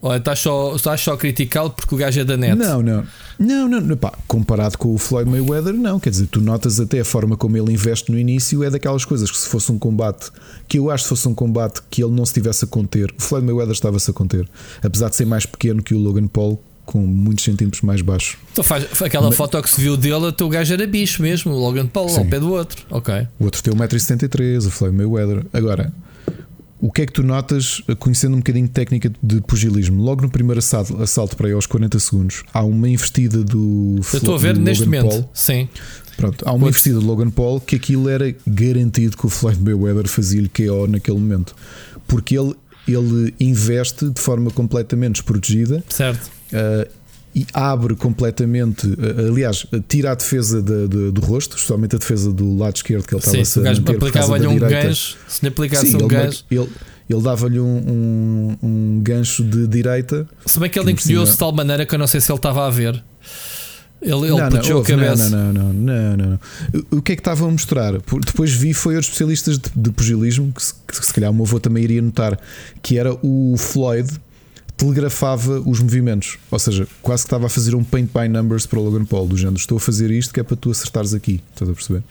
Ou 0.00 0.14
estás 0.14 0.38
só, 0.38 0.76
estás 0.76 1.00
só 1.00 1.14
a 1.14 1.16
criticá-lo 1.16 1.70
porque 1.70 1.94
o 1.94 1.98
gajo 1.98 2.20
é 2.20 2.24
da 2.24 2.36
net? 2.36 2.54
Não, 2.54 2.82
não. 2.82 3.06
Não, 3.38 3.66
não, 3.66 3.80
não 3.80 3.96
pá, 3.96 4.12
comparado 4.28 4.76
com 4.76 4.94
o 4.94 4.98
Floyd 4.98 5.28
Mayweather, 5.28 5.72
não. 5.72 5.98
Quer 5.98 6.10
dizer, 6.10 6.26
tu 6.26 6.42
notas 6.42 6.78
até 6.78 7.00
a 7.00 7.04
forma 7.04 7.38
como 7.38 7.56
ele 7.56 7.72
investe 7.72 8.12
no 8.12 8.18
início 8.18 8.62
é 8.62 8.68
daquelas 8.68 9.04
coisas 9.06 9.30
que 9.30 9.38
se 9.38 9.48
fosse 9.48 9.72
um 9.72 9.78
combate, 9.78 10.30
que 10.68 10.78
eu 10.78 10.90
acho 10.90 11.04
que 11.04 11.08
fosse 11.08 11.26
um 11.26 11.34
combate 11.34 11.80
que 11.90 12.04
ele 12.04 12.12
não 12.12 12.24
se 12.26 12.30
estivesse 12.32 12.66
a 12.66 12.68
conter, 12.68 13.14
o 13.18 13.22
Floyd 13.22 13.46
Mayweather 13.46 13.72
estava-se 13.72 14.10
a 14.10 14.12
conter, 14.12 14.46
apesar 14.82 15.08
de 15.08 15.16
ser 15.16 15.24
mais 15.24 15.46
pequeno 15.46 15.82
que 15.82 15.94
o 15.94 15.98
Logan 15.98 16.26
Paul, 16.26 16.62
com 16.84 16.98
muitos 16.98 17.44
centímetros 17.44 17.82
mais 17.82 18.02
baixos. 18.02 18.36
Então 18.52 18.62
faz 18.62 19.02
aquela 19.02 19.28
Mas, 19.28 19.36
foto 19.36 19.60
que 19.62 19.70
se 19.70 19.80
viu 19.80 19.96
dele, 19.96 20.26
o 20.26 20.32
teu 20.32 20.48
gajo 20.48 20.72
era 20.72 20.86
bicho 20.86 21.22
mesmo, 21.22 21.52
o 21.52 21.58
Logan 21.58 21.86
Paul, 21.86 22.08
sim. 22.08 22.18
ao 22.18 22.26
pé 22.26 22.38
do 22.38 22.52
outro. 22.52 22.84
Ok. 22.90 23.26
O 23.38 23.44
outro 23.44 23.62
tem 23.62 23.72
1,73m, 23.72 24.66
o 24.66 24.70
Floyd 24.70 24.96
Mayweather. 24.96 25.46
Agora, 25.52 25.92
o 26.84 26.92
que 26.92 27.00
é 27.00 27.06
que 27.06 27.12
tu 27.14 27.22
notas, 27.22 27.80
conhecendo 27.98 28.34
um 28.34 28.40
bocadinho 28.40 28.66
de 28.66 28.72
técnica 28.72 29.10
de 29.22 29.40
pugilismo? 29.40 30.02
Logo 30.02 30.20
no 30.20 30.28
primeiro 30.28 30.58
assalto, 30.58 31.02
assalto 31.02 31.34
para 31.34 31.46
aí 31.46 31.54
aos 31.54 31.66
40 31.66 31.98
segundos, 31.98 32.44
há 32.52 32.62
uma 32.62 32.86
investida 32.86 33.42
do. 33.42 33.96
Eu 34.12 34.18
estou 34.18 34.34
a 34.34 34.38
ver 34.38 34.54
neste 34.56 34.84
momento, 34.84 35.26
sim. 35.32 35.66
Pronto, 36.18 36.46
há 36.46 36.52
uma 36.52 36.68
investida 36.68 37.00
do 37.00 37.06
Logan 37.06 37.30
Paul 37.30 37.58
que 37.58 37.76
aquilo 37.76 38.08
era 38.08 38.34
garantido 38.46 39.16
que 39.16 39.24
o 39.24 39.30
Floyd 39.30 39.58
Mayweather 39.62 40.06
fazia-lhe 40.06 40.48
KO 40.48 40.86
naquele 40.86 41.18
momento, 41.18 41.56
porque 42.06 42.38
ele, 42.38 42.54
ele 42.86 43.34
investe 43.40 44.10
de 44.10 44.20
forma 44.20 44.50
completamente 44.50 45.14
desprotegida. 45.14 45.82
Certo. 45.88 46.33
E 47.36 47.44
abre 47.52 47.96
completamente, 47.96 48.86
uh, 48.86 49.28
aliás, 49.28 49.66
tira 49.88 50.12
a 50.12 50.14
defesa 50.14 50.62
de, 50.62 50.86
de, 50.86 51.10
do 51.10 51.20
rosto, 51.20 51.56
especialmente 51.56 51.96
a 51.96 51.98
defesa 51.98 52.32
do 52.32 52.56
lado 52.56 52.76
esquerdo 52.76 53.04
que 53.08 53.12
ele 53.12 53.18
estava 53.18 53.44
Sim, 53.44 53.60
a 53.60 53.74
manter 53.74 53.96
aplicava-lhe 53.96 54.46
um 54.46 54.56
gancho, 54.56 55.16
se 55.26 55.42
lhe 55.42 55.48
aplicasse 55.48 55.88
Sim, 55.88 55.96
um 55.96 56.00
ele, 56.00 56.08
gancho. 56.08 56.44
Ele, 56.48 56.68
ele 57.10 57.22
dava-lhe 57.22 57.58
um, 57.58 57.66
um, 57.66 58.56
um, 58.62 59.00
gancho 59.02 59.42
de 59.42 59.66
direita. 59.66 60.28
Se 60.46 60.60
bem 60.60 60.70
que 60.70 60.78
ele 60.78 60.92
encolheu-se 60.92 61.32
de 61.32 61.38
tal 61.38 61.50
maneira 61.50 61.84
que 61.84 61.92
eu 61.92 61.98
não 61.98 62.06
sei 62.06 62.20
se 62.20 62.30
ele 62.30 62.38
estava 62.38 62.68
a 62.68 62.70
ver. 62.70 63.02
Ele, 64.00 64.12
ele 64.12 64.30
não, 64.30 64.50
não, 64.50 64.78
a 64.78 64.84
cabeça. 64.84 65.30
Não, 65.30 65.52
não, 65.52 65.72
não, 65.72 66.16
não, 66.16 66.16
não, 66.16 66.38
O 66.90 67.00
que 67.00 67.12
é 67.12 67.16
que 67.16 67.20
estavam 67.20 67.48
a 67.48 67.50
mostrar? 67.50 67.92
Depois 67.92 68.52
vi 68.52 68.74
foi 68.74 68.96
os 68.96 69.06
especialistas 69.06 69.58
de, 69.58 69.90
pugilismo, 69.90 70.52
que 70.52 70.62
se 70.62 71.12
calhar 71.12 71.30
o 71.30 71.34
meu 71.34 71.44
avô 71.44 71.58
também 71.58 71.82
iria 71.84 72.02
notar, 72.02 72.38
que 72.82 72.98
era 72.98 73.16
o 73.22 73.56
Floyd 73.56 74.08
telegrafava 74.76 75.60
os 75.60 75.80
movimentos, 75.80 76.38
ou 76.50 76.58
seja, 76.58 76.86
quase 77.00 77.22
que 77.22 77.28
estava 77.28 77.46
a 77.46 77.48
fazer 77.48 77.74
um 77.74 77.84
paint 77.84 78.10
by 78.12 78.28
numbers 78.28 78.66
para 78.66 78.78
o 78.78 78.82
Logan 78.82 79.04
Paul, 79.04 79.26
do 79.26 79.36
género, 79.36 79.56
estou 79.56 79.76
a 79.76 79.80
fazer 79.80 80.10
isto 80.10 80.32
que 80.32 80.40
é 80.40 80.42
para 80.42 80.56
tu 80.56 80.70
acertares 80.70 81.14
aqui, 81.14 81.40
estás 81.52 81.70
a 81.70 81.74
perceber? 81.74 82.02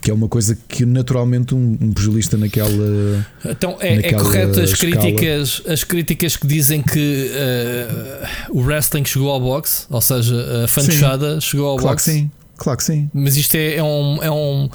Que 0.00 0.10
é 0.10 0.14
uma 0.14 0.28
coisa 0.28 0.58
que 0.68 0.84
naturalmente 0.84 1.54
um, 1.54 1.78
um 1.80 1.92
pugilista 1.92 2.36
naquela. 2.36 3.24
Então 3.44 3.76
é, 3.80 4.08
é 4.08 4.12
correto 4.12 4.60
as 4.60 4.74
críticas, 4.74 5.62
as 5.66 5.84
críticas 5.84 6.36
que 6.36 6.46
dizem 6.46 6.82
que 6.82 7.30
uh, 7.30 8.58
o 8.58 8.62
wrestling 8.62 9.04
chegou 9.04 9.30
ao 9.30 9.40
boxe, 9.40 9.86
ou 9.88 10.00
seja, 10.00 10.64
a 10.64 10.68
fanchada 10.68 11.40
chegou 11.40 11.68
ao 11.68 11.76
claro 11.76 11.94
boxe. 11.94 12.10
Que 12.10 12.18
sim. 12.18 12.30
Claro 12.62 12.76
que 12.76 12.84
sim. 12.84 13.10
Mas 13.12 13.36
isto 13.36 13.56
é, 13.56 13.74
é 13.74 13.82
um. 13.82 14.22
É, 14.22 14.30
um 14.30 14.70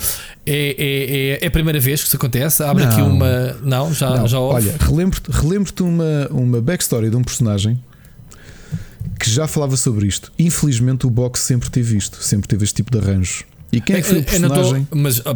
é, 0.45 0.75
é, 0.77 1.37
é, 1.37 1.39
é, 1.41 1.47
a 1.47 1.51
primeira 1.51 1.79
vez 1.79 2.01
que 2.01 2.07
isso 2.07 2.17
acontece? 2.17 2.61
Abre 2.61 2.83
não, 2.83 2.91
aqui 2.91 3.01
uma. 3.01 3.53
Não, 3.63 3.93
já, 3.93 4.09
não. 4.09 4.27
já 4.27 4.39
houve. 4.39 4.55
Olha, 4.55 4.75
relembro-te 4.77 5.31
relembro 5.31 5.73
uma, 5.85 6.27
uma 6.29 6.61
backstory 6.61 7.09
de 7.09 7.15
um 7.15 7.23
personagem 7.23 7.81
que 9.17 9.29
já 9.29 9.47
falava 9.47 9.77
sobre 9.77 10.05
isto. 10.05 10.33
Infelizmente, 10.37 11.07
o 11.07 11.09
box 11.09 11.39
sempre 11.39 11.69
teve 11.69 11.95
isto, 11.95 12.21
sempre 12.21 12.49
teve 12.49 12.65
este 12.65 12.75
tipo 12.75 12.91
de 12.91 12.97
arranjos. 12.97 13.45
E 13.71 13.79
quem 13.79 13.95
é 13.95 14.01
que 14.01 14.07
foi 14.09 14.19
o 14.19 14.23
personagem? 14.23 14.83
Tô, 14.83 14.95
mas. 14.97 15.21
Oh, 15.25 15.33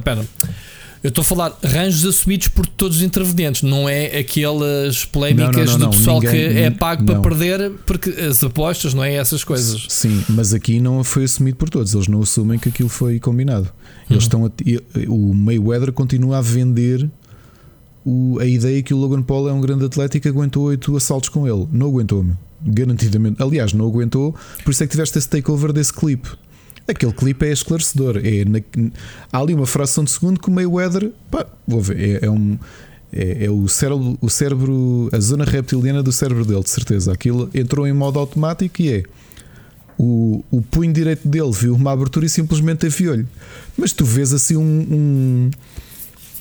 eu 1.03 1.09
estou 1.09 1.23
a 1.23 1.25
falar 1.25 1.57
arranjos 1.63 2.05
assumidos 2.05 2.47
por 2.47 2.67
todos 2.67 2.97
os 2.97 3.03
intervenientes, 3.03 3.63
não 3.63 3.89
é 3.89 4.17
aquelas 4.17 5.03
polémicas 5.03 5.71
não, 5.71 5.73
não, 5.73 5.79
não, 5.79 5.89
do 5.89 5.97
pessoal 5.97 6.19
ninguém, 6.19 6.31
que 6.31 6.59
é 6.59 6.69
pago 6.69 7.03
para 7.03 7.19
perder 7.19 7.71
porque 7.85 8.09
as 8.09 8.43
apostas, 8.43 8.93
não 8.93 9.03
é? 9.03 9.15
Essas 9.15 9.43
coisas. 9.43 9.85
Sim, 9.89 10.23
mas 10.29 10.53
aqui 10.53 10.79
não 10.79 11.03
foi 11.03 11.23
assumido 11.23 11.57
por 11.57 11.69
todos, 11.69 11.93
eles 11.95 12.07
não 12.07 12.21
assumem 12.21 12.59
que 12.59 12.69
aquilo 12.69 12.89
foi 12.89 13.19
combinado. 13.19 13.71
Eles 14.09 14.27
uhum. 14.27 14.45
estão 14.45 14.45
a, 14.45 15.11
o 15.11 15.33
Mayweather 15.33 15.91
continua 15.91 16.37
a 16.37 16.41
vender 16.41 17.09
o, 18.05 18.39
a 18.39 18.45
ideia 18.45 18.81
que 18.83 18.93
o 18.93 18.97
Logan 18.97 19.21
Paul 19.21 19.49
é 19.49 19.53
um 19.53 19.61
grande 19.61 19.85
atleta 19.85 20.17
e 20.17 20.19
que 20.19 20.27
aguentou 20.27 20.63
oito 20.65 20.95
assaltos 20.95 21.29
com 21.29 21.47
ele. 21.47 21.67
Não 21.71 21.87
aguentou-me, 21.87 22.33
garantidamente. 22.61 23.41
Aliás, 23.41 23.73
não 23.73 23.87
aguentou, 23.87 24.35
por 24.63 24.71
isso 24.71 24.83
é 24.83 24.87
que 24.87 24.91
tiveste 24.91 25.17
esse 25.17 25.29
takeover 25.29 25.73
desse 25.73 25.93
clipe. 25.93 26.29
Aquele 26.87 27.13
clipe 27.13 27.45
é 27.45 27.51
esclarecedor. 27.51 28.17
É 28.23 28.45
na, 28.45 28.59
há 29.31 29.39
ali 29.39 29.53
uma 29.53 29.65
fração 29.65 30.03
de 30.03 30.11
segundo 30.11 30.39
que 30.39 30.49
o 30.49 30.51
Mayweather, 30.51 31.11
pá, 31.29 31.45
vou 31.67 31.81
ver, 31.81 31.99
é, 31.99 32.25
é 32.25 32.29
um. 32.29 32.57
É, 33.13 33.45
é, 33.45 33.49
o, 33.49 33.67
cérebro, 33.67 34.17
o 34.21 34.29
cérebro, 34.29 35.09
a 35.11 35.19
zona 35.19 35.43
reptiliana 35.43 36.01
do 36.01 36.13
cérebro 36.13 36.45
dele, 36.45 36.63
de 36.63 36.69
certeza. 36.69 37.11
Aquilo 37.11 37.49
entrou 37.53 37.85
em 37.85 37.91
modo 37.91 38.17
automático 38.17 38.81
e 38.81 38.89
é 38.89 39.03
o, 40.01 40.43
o 40.49 40.63
punho 40.63 40.91
direito 40.91 41.27
dele 41.27 41.51
viu 41.51 41.75
uma 41.75 41.91
abertura 41.91 42.25
e 42.25 42.29
simplesmente 42.29 42.87
afiou-lhe. 42.87 43.27
Mas 43.77 43.93
tu 43.93 44.03
vês 44.03 44.33
assim 44.33 44.57
um, 44.57 44.61
um, 44.63 45.51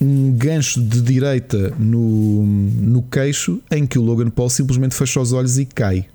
um, 0.00 0.32
gancho 0.32 0.80
de 0.80 1.02
direita 1.02 1.74
no, 1.78 2.42
no 2.46 3.02
queixo 3.02 3.60
em 3.70 3.86
que 3.86 3.98
o 3.98 4.02
Logan 4.02 4.30
Paul 4.30 4.48
simplesmente 4.48 4.94
fecha 4.94 5.20
os 5.20 5.34
olhos 5.34 5.58
e 5.58 5.66
cai. 5.66 6.06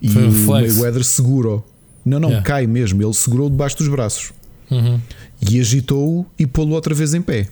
E 0.00 0.08
Foi 0.08 0.26
o 0.26 0.32
Mayweather 0.32 1.04
segura. 1.04 1.62
Não, 2.08 2.18
não, 2.18 2.28
yeah. 2.28 2.46
cai 2.46 2.66
mesmo. 2.66 3.02
Ele 3.02 3.14
segurou 3.14 3.48
debaixo 3.50 3.76
dos 3.78 3.88
braços 3.88 4.32
uhum. 4.70 5.00
e 5.48 5.60
agitou-o 5.60 6.26
e 6.38 6.46
pô-lo 6.46 6.74
outra 6.74 6.94
vez 6.94 7.14
em 7.14 7.22
pé. 7.22 7.48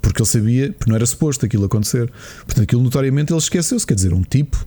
Porque 0.00 0.22
ele 0.22 0.28
sabia, 0.28 0.72
porque 0.72 0.90
não 0.90 0.96
era 0.96 1.06
suposto 1.06 1.44
aquilo 1.44 1.64
acontecer. 1.64 2.10
Portanto, 2.44 2.62
aquilo 2.62 2.82
notoriamente 2.82 3.32
ele 3.32 3.38
esqueceu-se. 3.38 3.86
Quer 3.86 3.94
dizer, 3.94 4.12
um 4.12 4.22
tipo. 4.22 4.66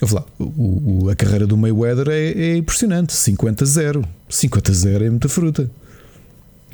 Eu 0.00 0.06
vou 0.06 0.20
lá, 0.20 0.26
o, 0.38 1.04
o, 1.04 1.10
a 1.10 1.16
carreira 1.16 1.46
do 1.46 1.56
Mayweather 1.56 2.08
é, 2.08 2.30
é 2.30 2.56
impressionante. 2.56 3.12
50-0. 3.12 4.04
50-0 4.30 5.02
é 5.02 5.10
muita 5.10 5.28
fruta. 5.28 5.70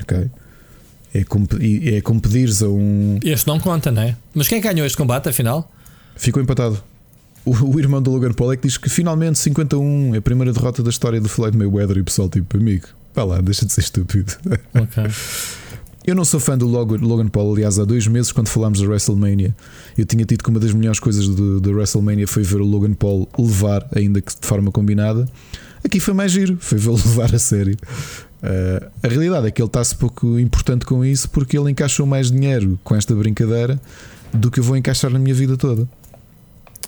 Ok? 0.01 0.31
É 1.15 1.25
como, 1.25 1.49
é 1.61 2.01
como 2.03 2.21
pedires 2.21 2.63
a 2.63 2.69
um. 2.69 3.19
Este 3.23 3.47
não 3.47 3.59
conta, 3.59 3.91
não 3.91 4.03
é? 4.03 4.17
Mas 4.35 4.49
quem 4.49 4.61
ganhou 4.61 4.87
este 4.87 4.97
combate 4.97 5.29
afinal? 5.29 5.71
Ficou 6.15 6.43
empatado. 6.43 6.83
O, 7.47 7.79
irmão 7.79 8.03
do 8.03 8.11
Logan 8.11 8.33
Paul 8.33 8.53
é 8.53 8.57
que 8.57 8.67
diz 8.67 8.77
que 8.77 8.91
finalmente 8.91 9.39
51 9.39 10.17
é 10.17 10.19
a 10.19 10.23
primeira 10.23 10.53
derrota 10.53 10.83
da 10.83 10.91
história 10.91 11.21
do 11.21 11.29
Floyd 11.29 11.57
Mayweather 11.57 11.97
e 11.97 12.01
o 12.01 12.05
pessoal, 12.05 12.29
tipo, 12.29 12.57
amigo, 12.57 12.89
vá 13.15 13.23
lá, 13.23 13.41
deixa 13.41 13.65
de 13.65 13.73
ser 13.73 13.83
estúpido. 13.83 14.33
Ok. 14.75 15.05
Eu 16.05 16.15
não 16.15 16.25
sou 16.25 16.39
fã 16.39 16.57
do 16.57 16.69
Logan 16.69 17.27
Paul, 17.27 17.53
aliás, 17.53 17.81
há 17.81 17.85
dois 17.85 18.07
meses, 18.07 18.31
quando 18.31 18.47
falámos 18.47 18.81
da 18.81 18.87
WrestleMania, 18.87 19.55
eu 19.99 20.05
tinha 20.05 20.25
tido 20.25 20.45
que 20.45 20.51
uma 20.51 20.61
das 20.61 20.73
melhores 20.73 21.01
coisas 21.01 21.29
da 21.61 21.71
WrestleMania 21.71 22.29
foi 22.29 22.45
ver 22.45 22.61
o 22.61 22.65
Logan 22.65 22.95
Paul 22.95 23.29
levar, 23.37 23.85
ainda 23.93 24.21
que 24.21 24.33
de 24.33 24.47
forma 24.47 24.71
combinada. 24.71 25.29
Aqui 25.85 25.99
foi 25.99 26.15
mais 26.15 26.31
giro, 26.31 26.59
foi 26.61 26.79
vê-lo 26.79 26.95
levar 27.05 27.35
a 27.35 27.39
sério. 27.41 27.77
Uh, 28.41 28.87
a 29.03 29.09
realidade 29.09 29.49
é 29.49 29.51
que 29.51 29.61
ele 29.61 29.69
está-se 29.69 29.97
pouco 29.97 30.39
importante 30.39 30.87
com 30.87 31.05
isso 31.05 31.29
porque 31.31 31.59
ele 31.59 31.73
encaixou 31.73 32.07
mais 32.07 32.31
dinheiro 32.31 32.79
com 32.85 32.95
esta 32.95 33.13
brincadeira 33.13 33.81
do 34.33 34.49
que 34.49 34.61
eu 34.61 34.65
vou 34.65 34.77
encaixar 34.77 35.11
na 35.11 35.19
minha 35.19 35.35
vida 35.35 35.57
toda. 35.57 35.89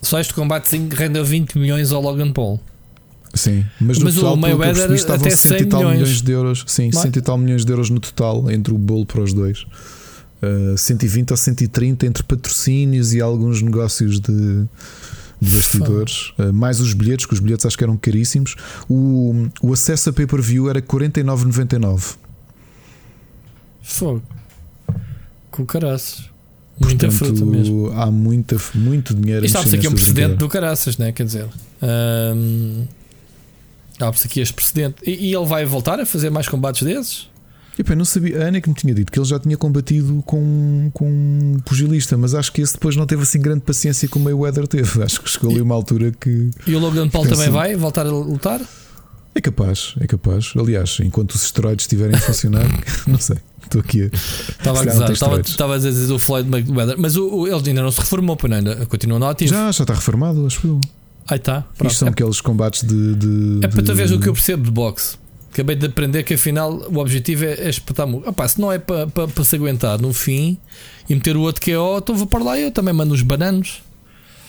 Só 0.02 0.20
este 0.20 0.32
combate 0.34 0.76
rendeu 0.92 1.24
20 1.24 1.58
milhões 1.58 1.92
ao 1.92 2.00
Logan 2.00 2.32
Paul. 2.32 2.60
Sim, 3.34 3.64
mas 3.80 3.98
no 3.98 4.06
mas 4.06 4.14
total, 4.14 4.34
o 4.34 4.36
Mayweather 4.36 4.90
estavam 4.92 5.26
até 5.26 5.36
100 5.36 5.60
e 5.60 5.66
tal 5.66 5.80
milhões. 5.80 5.98
milhões 5.98 6.22
de 6.22 6.32
euros. 6.32 6.64
Sim, 6.66 6.90
Mas... 6.92 7.02
100 7.02 7.12
e 7.16 7.20
tal 7.20 7.38
milhões 7.38 7.64
de 7.64 7.72
euros 7.72 7.90
no 7.90 8.00
total 8.00 8.50
entre 8.50 8.72
o 8.72 8.78
bolo 8.78 9.04
para 9.04 9.22
os 9.22 9.32
dois. 9.32 9.66
Uh, 10.42 10.78
120 10.78 11.32
ou 11.32 11.36
130 11.36 12.06
entre 12.06 12.22
patrocínios 12.22 13.12
e 13.12 13.20
alguns 13.20 13.60
negócios 13.60 14.20
de, 14.20 14.64
de 15.40 15.50
bastidores, 15.50 16.32
uh, 16.38 16.52
mais 16.52 16.80
os 16.80 16.94
bilhetes, 16.94 17.26
que 17.26 17.34
os 17.34 17.40
bilhetes 17.40 17.66
acho 17.66 17.76
que 17.76 17.84
eram 17.84 17.96
caríssimos. 17.96 18.54
O, 18.88 19.48
o 19.60 19.72
acesso 19.72 20.10
a 20.10 20.12
pay-per-view 20.12 20.70
era 20.70 20.80
49,99. 20.80 22.16
Fogo. 23.82 24.22
Com 25.50 25.66
caraças. 25.66 26.27
Muita 26.80 27.08
Portanto, 27.08 27.36
fruta 27.36 27.44
mesmo. 27.44 27.90
Há 27.92 28.10
muita, 28.10 28.56
muito 28.74 29.14
dinheiro. 29.14 29.44
E 29.44 29.48
sabes 29.48 29.74
aqui 29.74 29.88
um 29.88 29.92
precedente 29.92 30.36
do 30.36 30.48
caraças, 30.48 30.96
né? 30.96 31.10
Quer 31.12 31.24
dizer, 31.24 31.46
um, 31.82 32.86
Abre-se 34.00 34.26
aqui 34.26 34.40
este 34.40 34.54
precedente. 34.54 34.96
E, 35.04 35.30
e, 35.30 35.34
ele 35.34 35.46
vai 35.46 35.64
voltar 35.64 35.98
a 35.98 36.06
fazer 36.06 36.30
mais 36.30 36.48
combates 36.48 36.82
desses? 36.82 37.28
Eu 37.76 37.96
não 37.96 38.04
sabia. 38.04 38.42
A 38.42 38.48
Ana 38.48 38.60
que 38.60 38.68
me 38.68 38.74
tinha 38.74 38.92
dito 38.92 39.12
que 39.12 39.18
ele 39.18 39.26
já 39.26 39.38
tinha 39.38 39.56
combatido 39.56 40.22
com, 40.26 40.90
com 40.92 41.08
um 41.08 41.60
pugilista, 41.64 42.16
mas 42.16 42.34
acho 42.34 42.52
que 42.52 42.60
esse 42.60 42.72
depois 42.72 42.96
não 42.96 43.06
teve 43.06 43.22
assim 43.22 43.40
grande 43.40 43.60
paciência 43.60 44.08
como 44.08 44.24
o 44.24 44.24
Mayweather 44.24 44.66
teve. 44.66 45.02
Acho 45.02 45.20
que 45.20 45.30
chegou 45.30 45.50
ali 45.50 45.60
uma 45.60 45.76
altura 45.76 46.10
que. 46.10 46.50
E 46.66 46.74
o 46.74 46.78
Logan 46.80 47.08
Paul 47.08 47.24
também 47.24 47.42
assim. 47.44 47.52
vai 47.52 47.76
voltar 47.76 48.04
a 48.04 48.10
lutar? 48.10 48.60
É 49.32 49.40
capaz, 49.40 49.94
é 50.00 50.08
capaz. 50.08 50.52
Aliás, 50.56 50.98
enquanto 51.00 51.32
os 51.32 51.44
esteroides 51.44 51.84
estiverem 51.84 52.16
a 52.16 52.20
funcionar, 52.20 52.66
não 53.06 53.18
sei. 53.18 53.38
Estou 53.68 53.80
aqui. 53.82 54.10
Estava 54.12 54.80
a 54.80 54.84
gozar, 54.84 55.10
estava, 55.10 55.40
estava 55.40 55.74
a 55.74 55.78
dizer 55.78 56.12
o 56.12 56.18
Floyd 56.18 56.48
Mayweather, 56.48 56.96
mas 56.98 57.16
o, 57.16 57.28
o, 57.28 57.46
ele 57.46 57.68
ainda 57.68 57.82
não 57.82 57.90
se 57.90 58.00
reformou, 58.00 58.36
pois 58.36 58.50
ainda 58.50 58.86
continua 58.86 59.18
no 59.18 59.26
ativo. 59.26 59.50
Já, 59.50 59.70
já 59.70 59.84
está 59.84 59.94
reformado, 59.94 60.46
acho 60.46 60.66
eu. 60.66 60.80
Aí 61.28 61.36
está. 61.36 61.64
Isto 61.84 61.98
são 61.98 62.08
é, 62.08 62.10
aqueles 62.10 62.40
combates 62.40 62.82
de. 62.82 63.14
de 63.14 63.60
é 63.62 63.68
para 63.68 63.82
tu 63.82 63.94
veres 63.94 64.10
o 64.10 64.18
que 64.18 64.28
eu 64.28 64.32
percebo 64.32 64.64
de 64.64 64.70
boxe. 64.70 65.16
Acabei 65.52 65.76
de 65.76 65.86
aprender 65.86 66.22
que 66.22 66.34
afinal 66.34 66.72
o 66.72 66.98
objetivo 66.98 67.44
é, 67.44 67.54
é 67.54 67.68
espetar 67.68 68.06
muito. 68.06 68.28
Opa, 68.28 68.48
se 68.48 68.60
não 68.60 68.72
é 68.72 68.78
para, 68.78 69.06
para, 69.06 69.28
para 69.28 69.44
se 69.44 69.56
aguentar 69.56 70.00
no 70.00 70.12
fim 70.14 70.56
e 71.08 71.14
meter 71.14 71.36
o 71.36 71.40
outro 71.40 71.60
que 71.60 71.72
é 71.72 71.78
ó, 71.78 71.98
então 71.98 72.14
vou 72.14 72.26
para 72.26 72.42
lá 72.42 72.58
eu 72.58 72.70
também 72.70 72.94
mando 72.94 73.12
os 73.12 73.22
bananos. 73.22 73.82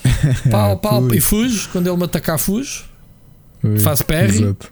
Pau, 0.49 0.77
pau, 0.77 1.13
e 1.13 1.19
fujo. 1.19 1.67
Quando 1.73 1.87
ele 1.87 1.97
me 1.97 2.05
atacar, 2.05 2.39
fujo. 2.39 2.85
Ui, 3.61 3.79
Faço 3.79 4.05
PR. 4.05 4.25
Exato. 4.25 4.71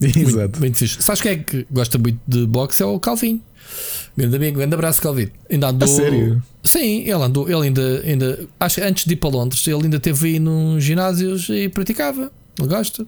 Exato. 0.00 0.38
Muito, 0.38 0.60
muito 0.60 0.78
fixe. 0.78 1.02
Sabes 1.02 1.20
quem 1.20 1.32
é 1.32 1.36
que 1.36 1.66
gosta 1.70 1.98
muito 1.98 2.18
de 2.26 2.46
boxe? 2.46 2.82
É 2.82 2.86
o 2.86 2.98
Calvin. 2.98 3.42
Grande 4.16 4.36
amigo, 4.36 4.58
grande 4.58 4.74
abraço, 4.74 5.00
Calvin. 5.00 5.28
Ainda 5.50 5.68
andou. 5.68 5.88
A 5.88 5.92
sério? 5.92 6.42
Sim, 6.62 7.02
ele 7.02 7.12
andou. 7.12 7.48
Ele 7.48 7.66
ainda, 7.66 8.02
ainda. 8.04 8.46
Acho 8.58 8.76
que 8.76 8.80
antes 8.82 9.04
de 9.04 9.12
ir 9.12 9.16
para 9.16 9.30
Londres, 9.30 9.66
ele 9.66 9.84
ainda 9.84 10.00
teve 10.00 10.28
aí 10.28 10.38
nos 10.40 10.82
ginásios 10.82 11.48
e 11.48 11.68
praticava. 11.68 12.32
Ele 12.58 12.68
gosta. 12.68 13.06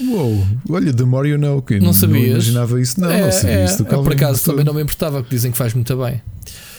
Uou, 0.00 0.46
olha, 0.68 0.92
the 0.92 1.04
more 1.04 1.28
you 1.28 1.38
know. 1.38 1.62
Que 1.62 1.80
não 1.80 1.92
sabias? 1.92 2.22
Não 2.22 2.32
imaginava 2.32 2.80
isso, 2.80 3.00
não. 3.00 3.10
É, 3.10 3.24
não 3.24 3.32
sabia 3.32 3.56
é, 3.56 3.64
isso 3.64 3.84
Calvin. 3.84 4.04
Por 4.04 4.12
acaso 4.12 4.44
também 4.44 4.64
não 4.64 4.74
me 4.74 4.82
importava, 4.82 5.22
que 5.22 5.30
dizem 5.30 5.50
que 5.50 5.58
faz 5.58 5.72
muito 5.72 5.96
bem. 5.96 6.20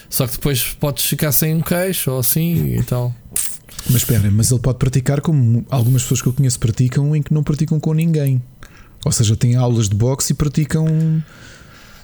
Só 0.10 0.26
que 0.26 0.34
depois 0.34 0.76
podes 0.80 1.04
ficar 1.06 1.32
sem 1.32 1.56
um 1.56 1.62
queixo 1.62 2.12
ou 2.12 2.20
assim 2.20 2.78
e 2.78 2.84
tal. 2.84 3.14
Mas 3.90 3.98
espera, 3.98 4.30
mas 4.32 4.52
ele 4.52 4.60
pode 4.60 4.78
praticar 4.78 5.22
como 5.22 5.66
algumas 5.70 6.04
pessoas 6.04 6.22
que 6.22 6.28
eu 6.28 6.34
conheço 6.34 6.60
praticam 6.60 7.16
em 7.16 7.22
que 7.22 7.34
não 7.34 7.44
praticam 7.44 7.80
com 7.80 7.94
ninguém. 7.94 8.42
Ou 9.06 9.12
seja, 9.12 9.36
têm 9.36 9.56
aulas 9.56 9.90
de 9.90 9.96
boxe 9.96 10.34
e 10.34 10.36
praticam 10.36 10.86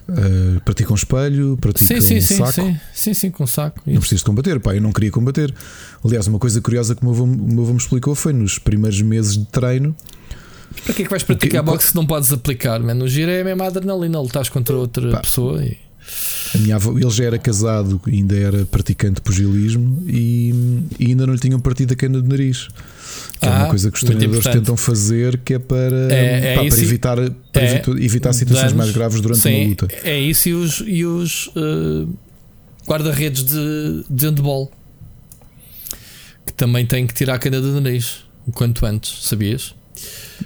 Uh, 0.08 0.60
praticam 0.62 0.96
espelho, 0.96 1.58
praticam 1.60 2.02
sim, 2.02 2.20
sim, 2.20 2.38
saco. 2.38 2.52
Sim, 2.52 2.80
sim, 2.94 3.14
sim, 3.14 3.32
com 3.32 3.48
saco. 3.48 3.82
Não 3.86 4.00
preciso 4.00 4.26
combater, 4.26 4.60
pá, 4.60 4.76
eu 4.76 4.82
não 4.82 4.92
queria 4.92 5.12
combater. 5.12 5.54
Aliás, 6.04 6.28
uma 6.28 6.40
coisa 6.40 6.60
curiosa 6.60 6.94
que 6.96 7.02
o 7.02 7.06
meu 7.06 7.14
avô, 7.14 7.24
o 7.24 7.28
meu 7.28 7.64
avô 7.64 7.72
me 7.72 7.80
explicou 7.80 8.14
foi 8.14 8.34
nos 8.34 8.60
primeiros 8.60 9.02
meses 9.02 9.38
de 9.38 9.46
treino. 9.46 9.96
Para 10.84 10.94
que 10.94 11.04
é 11.04 11.06
que 11.06 11.12
vais 11.12 11.24
praticar 11.24 11.64
boxe 11.64 11.90
se 11.90 11.96
não 11.96 12.06
podes 12.06 12.32
aplicar? 12.34 12.80
Man? 12.82 12.96
No 12.96 13.08
giro 13.08 13.32
é 13.32 13.42
a 13.42 13.44
mesma 13.44 13.66
adrenalina, 13.66 14.20
lutares 14.20 14.50
contra 14.50 14.76
outra 14.76 15.12
pá, 15.12 15.22
pessoa. 15.22 15.64
E... 15.64 15.78
A 16.54 16.58
minha 16.58 16.76
avó, 16.76 16.98
ele 16.98 17.10
já 17.10 17.26
era 17.26 17.38
casado, 17.40 18.00
ainda 18.06 18.36
era 18.36 18.66
praticante 18.66 19.16
de 19.16 19.22
pugilismo 19.22 20.04
e, 20.08 20.54
e 21.00 21.08
ainda 21.08 21.26
não 21.26 21.34
lhe 21.34 21.40
tinham 21.40 21.60
partido 21.60 21.94
a 21.94 21.96
cana 21.96 22.22
de 22.22 22.28
nariz. 22.28 22.68
Que 23.40 23.48
ah, 23.48 23.50
é 23.50 23.50
uma 23.50 23.66
ah, 23.66 23.70
coisa 23.70 23.92
que 23.92 23.98
os 23.98 24.04
treinadores 24.04 24.44
tentam 24.44 24.78
fazer, 24.78 25.38
que 25.40 25.56
é 25.56 25.60
para, 25.60 26.14
é, 26.14 26.54
é 26.54 26.56
pá, 26.56 26.66
para 26.66 26.82
evitar, 26.82 27.18
para 27.52 27.64
é, 27.64 27.84
evitar 28.00 28.34
situações 28.34 28.72
danos, 28.72 28.78
mais 28.78 28.92
graves 28.92 29.20
durante 29.20 29.42
sim, 29.42 29.62
uma 29.62 29.70
luta. 29.70 29.88
É 30.04 30.20
isso 30.20 30.50
e 30.50 30.54
os, 30.54 30.84
e 30.86 31.06
os 31.06 31.48
uh, 31.48 32.08
guarda-redes 32.88 33.44
de, 33.44 34.06
de 34.10 34.26
handball 34.28 34.72
que 36.46 36.54
também 36.54 36.86
têm 36.86 37.08
que 37.08 37.14
tirar 37.14 37.36
a 37.36 37.40
cana 37.40 37.62
de 37.62 37.68
nariz 37.68 38.24
o 38.46 38.52
quanto 38.52 38.86
antes, 38.86 39.26
sabias? 39.26 39.74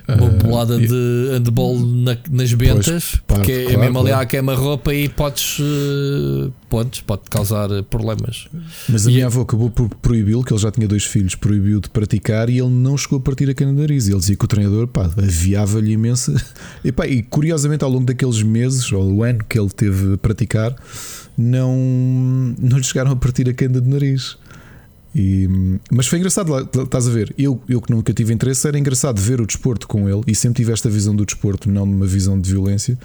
Uma 0.07 0.29
bolada 0.29 0.75
uh, 0.75 0.79
de 0.79 1.29
handball 1.33 1.79
na, 1.79 2.17
nas 2.31 2.53
bentas, 2.53 3.19
pois, 3.27 3.39
porque 3.39 3.63
claro, 3.63 3.77
é 3.77 3.77
mesmo 3.77 3.99
ali 3.99 4.09
claro. 4.09 4.23
à 4.23 4.25
queima-roupa 4.25 4.93
e 4.93 5.09
podes, 5.09 5.59
uh, 5.59 6.51
podes, 6.69 7.01
pode 7.01 7.23
causar 7.29 7.69
problemas. 7.83 8.47
Mas 8.87 9.05
a 9.05 9.11
e 9.11 9.15
minha 9.15 9.25
avó 9.25 9.41
acabou 9.41 9.69
por 9.69 9.89
proibi-lo, 9.95 10.43
que 10.43 10.53
ele 10.53 10.61
já 10.61 10.71
tinha 10.71 10.87
dois 10.87 11.03
filhos, 11.03 11.35
proibiu 11.35 11.81
de 11.81 11.89
praticar 11.89 12.49
e 12.49 12.59
ele 12.59 12.69
não 12.69 12.97
chegou 12.97 13.19
a 13.19 13.21
partir 13.21 13.49
a 13.49 13.53
cana 13.53 13.73
de 13.73 13.81
nariz. 13.81 14.07
Ele 14.07 14.17
dizia 14.17 14.35
que 14.35 14.45
o 14.45 14.47
treinador 14.47 14.89
aviava-lhe 15.17 15.91
imensa. 15.91 16.33
E, 16.83 16.91
pá, 16.91 17.07
e 17.07 17.21
curiosamente, 17.21 17.83
ao 17.83 17.89
longo 17.89 18.05
daqueles 18.05 18.41
meses, 18.41 18.91
ou 18.91 19.15
o 19.15 19.23
ano 19.23 19.43
que 19.47 19.59
ele 19.59 19.69
teve 19.69 20.13
a 20.13 20.17
praticar, 20.17 20.75
não, 21.37 21.75
não 22.59 22.77
lhe 22.77 22.83
chegaram 22.83 23.11
a 23.11 23.15
partir 23.15 23.49
a 23.49 23.53
cana 23.53 23.81
de 23.81 23.89
nariz. 23.89 24.37
E, 25.19 25.49
mas 25.91 26.05
foi 26.05 26.19
engraçado, 26.19 26.69
estás 26.83 27.07
a 27.07 27.11
ver? 27.11 27.33
Eu, 27.35 27.59
eu 27.67 27.81
que 27.81 27.89
nunca 27.89 28.13
tive 28.13 28.31
interesse, 28.31 28.67
era 28.67 28.77
engraçado 28.77 29.19
ver 29.19 29.41
o 29.41 29.47
desporto 29.47 29.87
com 29.87 30.07
ele 30.07 30.21
e 30.27 30.35
sempre 30.35 30.57
tive 30.57 30.71
esta 30.71 30.91
visão 30.91 31.15
do 31.15 31.25
desporto, 31.25 31.71
não 31.71 31.85
uma 31.85 32.05
visão 32.05 32.39
de 32.39 32.51
violência, 32.51 32.95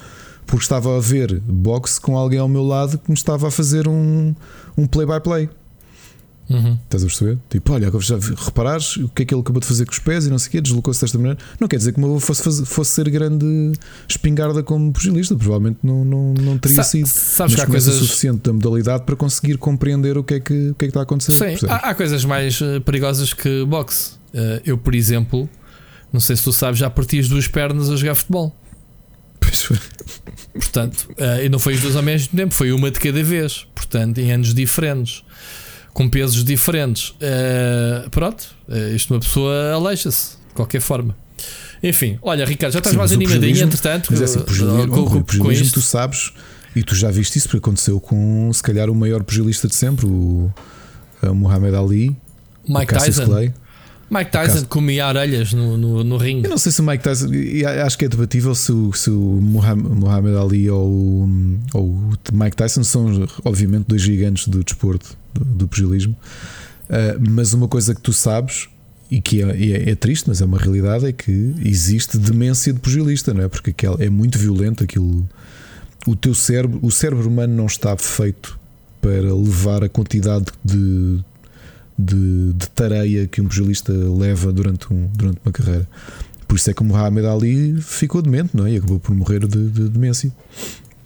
porque 0.47 0.63
estava 0.63 0.95
a 0.95 1.01
ver 1.01 1.41
boxe 1.41 1.99
com 1.99 2.15
alguém 2.15 2.39
ao 2.39 2.49
meu 2.49 2.65
lado 2.65 2.99
que 2.99 3.09
me 3.09 3.17
estava 3.17 3.49
a 3.49 3.51
fazer 3.51 3.89
um, 3.89 4.35
um 4.77 4.87
play-by-play. 4.87 5.47
-play. 5.47 5.62
Uhum. 6.51 6.77
Estás 6.85 7.03
a 7.03 7.07
perceber? 7.07 7.39
Tipo, 7.49 7.73
olha, 7.73 7.91
já 8.01 8.19
reparares 8.37 8.97
o 8.97 9.09
que 9.09 9.23
é 9.23 9.25
que 9.25 9.35
ele 9.35 9.41
acabou 9.41 9.61
de 9.61 9.67
fazer 9.67 9.87
com 9.87 9.93
os 9.93 9.99
pés 9.99 10.27
e 10.27 10.31
não 10.31 10.39
sei 10.39 10.49
o 10.49 10.51
quê, 10.53 10.61
deslocou-se 10.61 11.01
desta 11.01 11.17
maneira. 11.17 11.39
Não 11.59 11.69
quer 11.69 11.77
dizer 11.77 11.93
que 11.93 11.99
o 11.99 12.07
meu 12.07 12.21
fosse, 12.21 12.43
fazer, 12.43 12.65
fosse 12.65 12.91
ser 12.91 13.09
grande 13.09 13.73
espingarda 14.09 14.63
como 14.63 14.93
pugilista, 14.93 15.35
provavelmente 15.37 15.79
não, 15.83 16.05
não, 16.05 16.35
não 16.35 16.59
teria 16.59 16.77
Sa 16.77 16.83
sido. 16.83 17.07
Sabes 17.07 17.55
mas 17.55 17.55
que 17.55 17.61
há 17.61 17.67
coisas 17.67 17.95
suficiente 17.95 18.43
da 18.43 18.53
modalidade 18.53 19.05
para 19.05 19.17
conseguir 19.17 19.57
compreender 19.57 20.19
o 20.19 20.25
que 20.25 20.35
é 20.35 20.41
que, 20.41 20.71
o 20.71 20.75
que, 20.75 20.85
é 20.85 20.89
que 20.89 20.91
está 20.91 21.01
a 21.01 21.03
acontecer. 21.05 21.33
Sim, 21.59 21.67
há, 21.69 21.91
há, 21.91 21.95
coisas 21.95 22.25
mais 22.25 22.61
uh, 22.61 22.81
perigosas 22.81 23.33
que 23.33 23.65
boxe. 23.65 24.13
Uh, 24.35 24.61
eu, 24.65 24.77
por 24.77 24.95
exemplo, 24.95 25.49
não 26.13 26.21
sei 26.21 26.37
se 26.37 26.43
tu 26.43 26.53
sabes, 26.53 26.79
já 26.79 26.91
parti 26.91 27.19
as 27.19 27.29
duas 27.29 27.47
pernas 27.47 27.89
a 27.89 27.97
jogar 27.97 28.15
futebol. 28.15 28.55
Pois 29.41 29.63
foi. 29.63 29.79
Portanto, 30.53 31.09
uh, 31.13 31.45
e 31.45 31.49
não 31.49 31.59
foi 31.59 31.75
as 31.75 31.81
duas 31.81 31.97
ao 31.97 32.03
mesmo 32.03 32.37
tempo, 32.37 32.53
foi 32.53 32.73
uma 32.73 32.91
de 32.91 33.01
cada 33.01 33.23
vez. 33.23 33.67
Portanto, 33.75 34.19
em 34.19 34.33
anos 34.33 34.55
diferentes 34.55 35.25
com 35.93 36.09
pesos 36.09 36.45
diferentes. 36.45 37.11
Uh, 37.11 38.09
pronto, 38.11 38.55
uh, 38.69 38.95
isto 38.95 39.13
uma 39.13 39.21
pessoa 39.21 39.73
aleixa-se 39.73 40.37
de 40.49 40.55
qualquer 40.55 40.81
forma. 40.81 41.17
Enfim, 41.83 42.19
olha, 42.23 42.45
Ricardo, 42.45 42.73
já 42.73 42.79
estás 42.79 42.93
Sim, 42.93 42.99
mais 42.99 43.13
animadinho, 43.13 43.65
entretanto. 43.65 44.09
Mas 44.11 44.21
é 44.21 44.25
assim, 44.25 44.41
pugilismo, 44.41 44.89
com, 44.89 45.05
com, 45.05 45.23
pugilismo 45.23 45.67
com 45.67 45.73
tu 45.73 45.81
sabes, 45.81 46.33
e 46.77 46.83
tu 46.83 46.95
já 46.95 47.11
viste 47.11 47.37
isso, 47.39 47.49
porque 47.49 47.59
aconteceu 47.59 48.01
com 48.01 48.51
se 48.53 48.63
calhar 48.63 48.89
o 48.89 48.95
maior 48.95 49.23
pugilista 49.25 49.67
de 49.67 49.75
sempre, 49.75 50.07
o, 50.07 50.53
o 51.23 51.35
Muhammad 51.35 51.75
Ali, 51.75 52.17
Mike 52.69 52.95
Tyson. 52.95 53.25
Clay. 53.25 53.53
Mike 54.13 54.31
Tyson 54.31 54.67
comia 54.67 55.09
orelhas 55.09 55.55
no, 55.55 55.79
no, 55.79 56.05
no 56.05 56.17
ringue. 56.19 56.45
Eu 56.45 56.51
não 56.51 56.59
sei 56.59 56.71
se 56.71 56.83
o 56.83 56.85
Mike 56.85 57.03
Tyson. 57.03 57.29
Acho 57.87 57.97
que 57.97 58.05
é 58.05 58.09
debatível 58.09 58.55
se 58.55 58.71
o, 58.71 58.93
se 58.93 59.09
o 59.09 59.41
Muhammad 59.41 60.37
Ali 60.37 60.69
ou, 60.69 61.27
ou 61.73 61.85
o 61.85 62.13
Mike 62.31 62.55
Tyson 62.55 62.85
são, 62.85 63.27
obviamente, 63.43 63.87
dois 63.89 64.03
gigantes 64.03 64.49
do 64.49 64.63
desporto, 64.63 65.17
do, 65.33 65.43
do 65.45 65.69
pugilismo. 65.69 66.15
Uh, 66.91 67.31
mas 67.31 67.55
uma 67.55 67.67
coisa 67.67 67.95
que 67.95 68.03
tu 68.03 68.13
sabes 68.13 68.69
e 69.11 69.19
que 69.19 69.43
é, 69.43 69.47
é, 69.47 69.91
é, 69.91 69.95
triste, 69.95 70.29
mas 70.29 70.43
é 70.43 70.45
uma 70.45 70.59
realidade, 70.59 71.07
é 71.07 71.13
que 71.13 71.55
existe 71.65 72.19
demência 72.19 72.71
de 72.71 72.81
pugilista, 72.81 73.33
não 73.33 73.43
é? 73.45 73.49
Porque 73.49 73.75
é 73.99 74.11
muito 74.11 74.39
violento 74.39 74.85
aquilo. 74.85 75.27
O 76.07 76.15
teu 76.15 76.35
cérebro, 76.35 76.81
o 76.83 76.91
cérebro 76.91 77.29
humano 77.29 77.55
não 77.55 77.67
está 77.67 77.97
feito 77.97 78.59
para 79.01 79.35
levar 79.35 79.83
a 79.85 79.89
quantidade 79.89 80.47
de 80.63 81.21
de, 82.05 82.53
de 82.53 82.69
tareia 82.71 83.27
que 83.27 83.41
um 83.41 83.47
pugilista 83.47 83.93
leva 83.93 84.53
durante, 84.53 84.93
um, 84.93 85.09
durante 85.15 85.39
uma 85.45 85.53
carreira. 85.53 85.89
Por 86.47 86.57
isso 86.57 86.71
é 86.71 86.75
que 86.75 86.83
o 86.83 86.85
Muhammad 86.85 87.25
Ali 87.25 87.81
ficou 87.81 88.21
demente, 88.21 88.57
não 88.57 88.67
é? 88.67 88.73
E 88.73 88.77
acabou 88.77 89.01
por 89.01 89.15
morrer 89.15 89.47
de, 89.47 89.69
de 89.69 89.89
demência. 89.89 90.31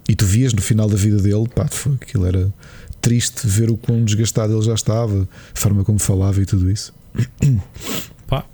E 0.08 0.14
tu 0.14 0.24
vias 0.24 0.52
no 0.52 0.60
final 0.60 0.88
da 0.88 0.96
vida 0.96 1.18
dele, 1.18 1.48
pá, 1.54 1.66
foi, 1.68 1.94
aquilo 2.00 2.26
era 2.26 2.52
triste 3.00 3.46
ver 3.46 3.70
o 3.70 3.76
quão 3.76 4.04
desgastado 4.04 4.52
ele 4.52 4.62
já 4.62 4.74
estava, 4.74 5.28
a 5.54 5.58
forma 5.58 5.84
como 5.84 5.98
falava 5.98 6.40
e 6.40 6.46
tudo 6.46 6.70
isso. 6.70 6.92
Pá. 8.26 8.44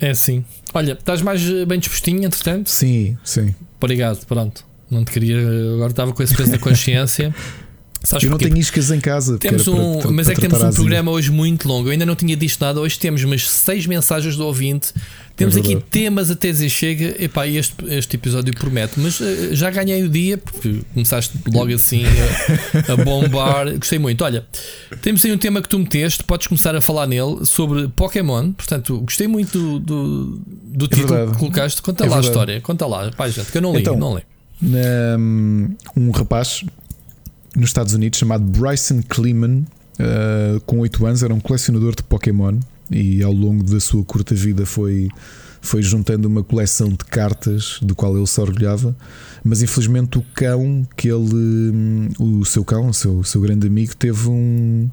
É 0.00 0.10
assim. 0.10 0.44
Olha, 0.74 0.92
estás 0.92 1.22
mais 1.22 1.40
bem 1.66 1.78
dispostinho, 1.78 2.24
entretanto? 2.24 2.68
Sim, 2.68 3.16
sim. 3.24 3.54
Obrigado, 3.76 4.26
pronto. 4.26 4.64
Não 4.90 5.04
te 5.04 5.12
queria. 5.12 5.38
Agora 5.74 5.90
estava 5.90 6.12
com 6.12 6.22
esse 6.22 6.34
peso 6.34 6.50
da 6.50 6.58
consciência. 6.58 7.34
Sabes 8.02 8.24
eu 8.24 8.30
não 8.30 8.38
tenho 8.38 8.56
iscas 8.56 8.90
em 8.90 9.00
casa. 9.00 9.38
Temos 9.38 9.66
um, 9.66 9.98
para, 9.98 10.10
mas 10.10 10.28
é 10.28 10.34
que 10.34 10.40
temos 10.40 10.62
um 10.62 10.70
programa 10.70 11.10
hoje 11.10 11.30
muito 11.30 11.66
longo. 11.66 11.88
Eu 11.88 11.92
ainda 11.92 12.06
não 12.06 12.14
tinha 12.14 12.36
disto 12.36 12.60
nada. 12.60 12.80
Hoje 12.80 12.98
temos 12.98 13.24
umas 13.24 13.48
seis 13.48 13.86
mensagens 13.86 14.36
do 14.36 14.46
ouvinte. 14.46 14.92
Temos 15.34 15.56
é 15.56 15.60
aqui 15.60 15.76
temas 15.90 16.30
até 16.30 16.50
dizer 16.50 16.68
chega. 16.68 17.22
Epá, 17.22 17.46
este, 17.46 17.74
este 17.88 18.16
episódio 18.16 18.54
promete. 18.56 19.00
Mas 19.00 19.18
uh, 19.18 19.54
já 19.54 19.70
ganhei 19.70 20.02
o 20.04 20.08
dia 20.08 20.38
porque 20.38 20.80
começaste 20.94 21.36
logo 21.52 21.74
assim 21.74 22.04
a, 22.88 22.92
a, 22.92 22.96
bombar. 22.96 23.72
Gostei 23.78 23.98
muito. 23.98 24.22
Olha, 24.22 24.46
temos 25.02 25.24
aí 25.24 25.32
um 25.32 25.38
tema 25.38 25.60
que 25.60 25.68
tu 25.68 25.78
meteste. 25.78 26.22
Podes 26.22 26.46
começar 26.46 26.76
a 26.76 26.80
falar 26.80 27.06
nele 27.06 27.44
sobre 27.44 27.88
Pokémon. 27.88 28.52
Portanto, 28.52 29.00
gostei 29.00 29.26
muito 29.26 29.58
do, 29.58 29.78
do, 29.80 30.40
do 30.46 30.84
é 30.84 30.88
título 30.88 31.08
verdade. 31.08 31.32
que 31.32 31.38
colocaste. 31.38 31.82
Conta 31.82 32.04
é 32.04 32.08
lá 32.08 32.14
verdade. 32.14 32.26
a 32.26 32.30
história. 32.30 32.60
Conta 32.60 32.86
lá, 32.86 33.10
pá, 33.10 33.28
gente, 33.28 33.50
que 33.50 33.58
eu 33.58 33.62
não 33.62 33.72
li. 33.72 33.80
Então, 33.80 33.96
não 33.98 34.16
li. 34.16 34.22
Um, 34.60 35.76
um 35.96 36.10
rapaz 36.10 36.64
nos 37.58 37.70
Estados 37.70 37.92
Unidos 37.92 38.18
chamado 38.18 38.44
Bryson 38.44 39.02
Kleeman, 39.06 39.64
uh, 39.98 40.60
com 40.60 40.78
8 40.78 41.06
anos, 41.06 41.22
era 41.22 41.34
um 41.34 41.40
colecionador 41.40 41.94
de 41.94 42.02
Pokémon 42.02 42.58
e 42.90 43.22
ao 43.22 43.32
longo 43.32 43.64
da 43.64 43.80
sua 43.80 44.02
curta 44.04 44.34
vida 44.34 44.64
foi, 44.64 45.08
foi 45.60 45.82
juntando 45.82 46.28
uma 46.28 46.42
coleção 46.42 46.88
de 46.88 46.98
cartas 46.98 47.78
do 47.82 47.94
qual 47.94 48.16
ele 48.16 48.26
se 48.26 48.40
orgulhava. 48.40 48.96
Mas 49.44 49.60
infelizmente 49.60 50.18
o 50.18 50.24
cão 50.34 50.86
que 50.96 51.08
ele, 51.08 51.34
hum, 51.34 52.08
o 52.18 52.44
seu 52.44 52.64
cão, 52.64 52.88
o 52.88 52.94
seu, 52.94 53.18
o 53.18 53.24
seu 53.24 53.40
grande 53.40 53.66
amigo, 53.66 53.94
teve 53.96 54.28
um. 54.28 54.88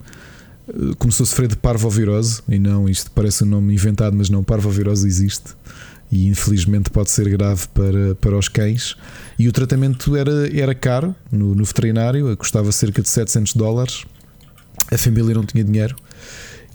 Eh, 0.68 0.96
começou 0.98 1.24
a 1.24 1.28
sofrer 1.28 1.48
de 1.48 1.56
parvovirose, 1.56 2.42
e 2.50 2.60
não, 2.60 2.90
isto 2.90 3.12
parece 3.12 3.44
um 3.44 3.48
nome 3.48 3.74
inventado, 3.74 4.16
mas 4.16 4.30
não, 4.30 4.44
parvovirose 4.44 5.08
existe 5.08 5.56
e 6.12 6.28
infelizmente 6.28 6.90
pode 6.90 7.10
ser 7.10 7.28
grave 7.30 7.68
para, 7.74 8.16
para 8.16 8.38
os 8.38 8.48
cães. 8.48 8.96
E 9.38 9.48
o 9.48 9.52
tratamento 9.52 10.16
era, 10.16 10.50
era 10.58 10.74
caro 10.74 11.16
no, 11.32 11.54
no 11.54 11.66
veterinário, 11.66 12.36
custava 12.38 12.72
cerca 12.72 13.02
de 13.02 13.10
700 13.10 13.54
dólares. 13.54 14.06
A 14.92 14.98
família 14.98 15.34
não 15.34 15.46
tinha 15.46 15.64
dinheiro. 15.64 15.96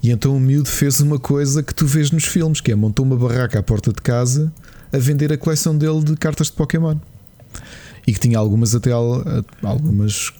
E 0.03 0.09
então 0.09 0.35
o 0.35 0.39
miúdo 0.39 0.69
fez 0.69 0.99
uma 0.99 1.19
coisa 1.19 1.61
que 1.61 1.73
tu 1.73 1.85
vês 1.85 2.11
nos 2.11 2.25
filmes, 2.25 2.59
que 2.59 2.71
é 2.71 2.75
montou 2.75 3.05
uma 3.05 3.15
barraca 3.15 3.59
à 3.59 3.63
porta 3.63 3.91
de 3.91 4.01
casa 4.01 4.51
a 4.91 4.97
vender 4.97 5.31
a 5.31 5.37
coleção 5.37 5.77
dele 5.77 6.03
de 6.03 6.15
cartas 6.15 6.47
de 6.47 6.53
Pokémon. 6.53 6.97
E 8.05 8.13
que 8.13 8.19
tinha 8.19 8.37
algumas 8.37 8.73
até 8.73 8.91
algumas 8.91 10.31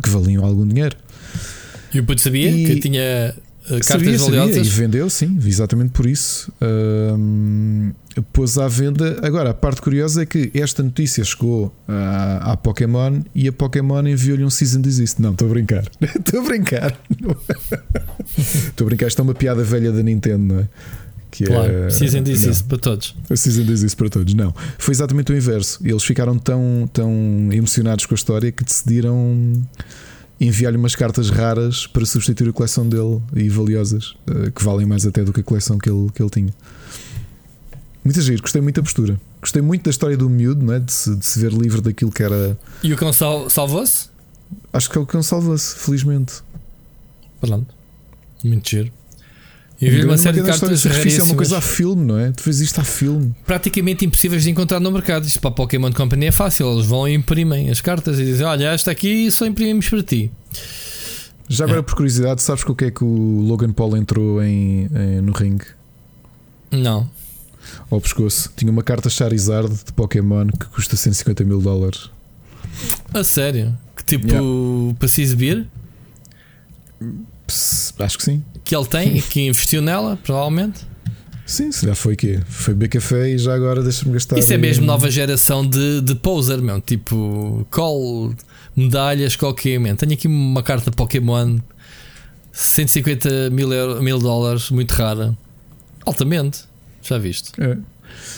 que 0.00 0.08
valiam 0.08 0.44
algum 0.44 0.66
dinheiro. 0.66 0.96
E 1.92 1.98
o 2.00 2.04
puto 2.04 2.20
sabia 2.20 2.50
e... 2.50 2.64
que 2.64 2.80
tinha 2.80 3.34
cartas 3.68 3.86
sabia, 3.86 4.18
valiosas? 4.18 4.56
Sabia, 4.56 4.70
e 4.70 4.74
vendeu, 4.74 5.10
sim, 5.10 5.38
exatamente 5.44 5.90
por 5.90 6.06
isso. 6.06 6.52
Uh, 6.60 7.94
pôs 8.32 8.58
à 8.58 8.66
venda. 8.68 9.18
Agora, 9.22 9.50
a 9.50 9.54
parte 9.54 9.80
curiosa 9.80 10.22
é 10.22 10.26
que 10.26 10.50
esta 10.54 10.82
notícia 10.82 11.22
chegou 11.24 11.72
à, 11.86 12.52
à 12.52 12.56
Pokémon 12.56 13.20
e 13.34 13.48
a 13.48 13.52
Pokémon 13.52 14.06
enviou-lhe 14.06 14.44
um 14.44 14.50
season 14.50 14.80
desist. 14.80 15.20
Não, 15.20 15.32
estou 15.32 15.48
a 15.48 15.50
brincar. 15.50 15.84
Estou 16.00 16.40
a 16.40 16.44
brincar. 16.44 16.98
Estou 18.36 18.84
a 18.84 18.88
brincar. 18.88 19.06
Isto 19.06 19.20
é 19.20 19.22
uma 19.22 19.34
piada 19.34 19.62
velha 19.62 19.92
da 19.92 20.02
Nintendo, 20.02 20.54
não 20.54 20.60
é? 20.60 20.68
Que 21.30 21.44
claro, 21.44 21.70
é, 21.70 21.90
season 21.90 22.22
desist 22.22 22.64
para 22.64 22.78
todos. 22.78 23.14
A 23.28 23.36
season 23.36 23.62
desist 23.62 23.96
para 23.96 24.08
todos. 24.08 24.32
Não, 24.34 24.54
foi 24.78 24.92
exatamente 24.92 25.30
o 25.30 25.36
inverso. 25.36 25.78
Eles 25.84 26.02
ficaram 26.02 26.38
tão, 26.38 26.88
tão 26.92 27.12
emocionados 27.52 28.06
com 28.06 28.14
a 28.14 28.16
história 28.16 28.50
que 28.50 28.64
decidiram 28.64 29.52
enviar-lhe 30.40 30.76
umas 30.76 30.94
cartas 30.94 31.30
raras 31.30 31.86
para 31.86 32.04
substituir 32.06 32.50
a 32.50 32.52
coleção 32.52 32.88
dele 32.88 33.20
e 33.34 33.48
valiosas, 33.48 34.14
eh, 34.26 34.50
que 34.50 34.62
valem 34.62 34.86
mais 34.86 35.04
até 35.06 35.24
do 35.24 35.32
que 35.32 35.40
a 35.40 35.42
coleção 35.42 35.78
que 35.78 35.90
ele, 35.90 36.08
que 36.14 36.22
ele 36.22 36.30
tinha. 36.30 36.54
Muito 38.04 38.20
giro, 38.20 38.40
gostei 38.40 38.62
muito 38.62 38.76
da 38.76 38.82
postura. 38.82 39.20
Gostei 39.40 39.62
muito 39.62 39.84
da 39.84 39.90
história 39.90 40.16
do 40.16 40.28
miúdo, 40.30 40.64
não 40.64 40.74
é? 40.74 40.80
de, 40.80 40.92
se, 40.92 41.14
de 41.14 41.26
se 41.26 41.38
ver 41.40 41.52
livre 41.52 41.80
daquilo 41.80 42.10
que 42.10 42.22
era. 42.22 42.58
E 42.82 42.92
o 42.92 42.96
cão 42.96 43.12
sal, 43.12 43.50
salvou-se? 43.50 44.08
Acho 44.72 44.88
que 44.90 44.96
é 44.96 45.00
o 45.00 45.06
cão 45.06 45.22
salvou-se, 45.22 45.74
felizmente. 45.76 46.42
Pronto. 47.40 47.74
Muito 48.42 48.68
giro. 48.68 48.92
E 49.80 49.88
vi 49.88 50.04
uma 50.04 50.18
série 50.18 50.40
de 50.40 50.46
cartas 50.46 50.84
é 50.84 51.22
uma 51.22 51.36
coisa 51.36 51.58
a 51.58 51.60
filme, 51.60 52.04
não 52.04 52.18
é? 52.18 52.32
Tu 52.32 52.42
fez 52.42 52.60
isto 52.60 52.80
a 52.80 52.84
filme. 52.84 53.32
Praticamente 53.46 54.04
impossíveis 54.04 54.42
de 54.42 54.50
encontrar 54.50 54.80
no 54.80 54.90
mercado. 54.90 55.24
Isto 55.24 55.40
para 55.40 55.50
a 55.50 55.52
Pokémon 55.52 55.92
Company 55.92 56.26
é 56.26 56.32
fácil. 56.32 56.72
Eles 56.72 56.86
vão 56.86 57.06
e 57.06 57.14
imprimem 57.14 57.70
as 57.70 57.80
cartas 57.80 58.18
e 58.18 58.24
dizem: 58.24 58.44
Olha, 58.44 58.72
esta 58.72 58.90
aqui 58.90 59.30
só 59.30 59.46
imprimimos 59.46 59.88
para 59.88 60.02
ti. 60.02 60.32
Já 61.48 61.64
agora, 61.64 61.78
é. 61.78 61.82
por 61.82 61.94
curiosidade, 61.94 62.42
sabes 62.42 62.64
com 62.64 62.72
o 62.72 62.76
que 62.76 62.86
é 62.86 62.90
que 62.90 63.04
o 63.04 63.40
Logan 63.46 63.72
Paul 63.72 63.96
entrou 63.96 64.42
em, 64.42 64.90
em 64.94 65.20
no 65.22 65.32
ringue? 65.32 65.66
Não 66.70 67.08
ao 67.90 68.00
pescoço. 68.00 68.50
Tinha 68.56 68.70
uma 68.70 68.82
carta 68.82 69.08
Charizard 69.08 69.72
de 69.84 69.92
Pokémon 69.92 70.46
que 70.48 70.66
custa 70.66 70.96
150 70.96 71.44
mil 71.44 71.60
dólares. 71.60 72.10
A 73.12 73.24
sério? 73.24 73.76
Que 73.96 74.04
tipo 74.04 74.26
yeah. 74.28 74.94
para 74.98 75.08
se 75.08 75.22
exibir? 75.22 75.66
Acho 77.98 78.18
que 78.18 78.24
sim. 78.24 78.44
Que 78.68 78.76
ele 78.76 78.84
tem 78.84 79.16
e 79.16 79.22
que 79.22 79.46
investiu 79.46 79.80
nela, 79.80 80.18
provavelmente. 80.22 80.86
Sim, 81.46 81.72
se 81.72 81.86
já 81.86 81.94
foi 81.94 82.14
que 82.14 82.38
Foi 82.46 82.74
B 82.74 82.86
café 82.86 83.30
e 83.30 83.38
já 83.38 83.54
agora 83.54 83.82
deixa-me 83.82 84.12
gastar. 84.12 84.38
Isso 84.38 84.52
é 84.52 84.58
mesmo 84.58 84.84
nova 84.84 85.10
geração 85.10 85.66
de, 85.66 86.02
de 86.02 86.14
poser, 86.14 86.60
meu. 86.60 86.78
Tipo, 86.78 87.66
call, 87.70 88.34
medalhas, 88.76 89.36
qualquer, 89.36 89.80
man. 89.80 89.96
Tenho 89.96 90.12
aqui 90.12 90.28
uma 90.28 90.62
carta 90.62 90.90
Pokémon 90.90 91.58
150 92.52 93.48
mil, 93.48 93.72
euro, 93.72 94.02
mil 94.02 94.18
dólares, 94.18 94.70
muito 94.70 94.90
rara. 94.90 95.34
Altamente. 96.04 96.64
Já 97.00 97.16
viste? 97.16 97.52
É. 97.58 97.78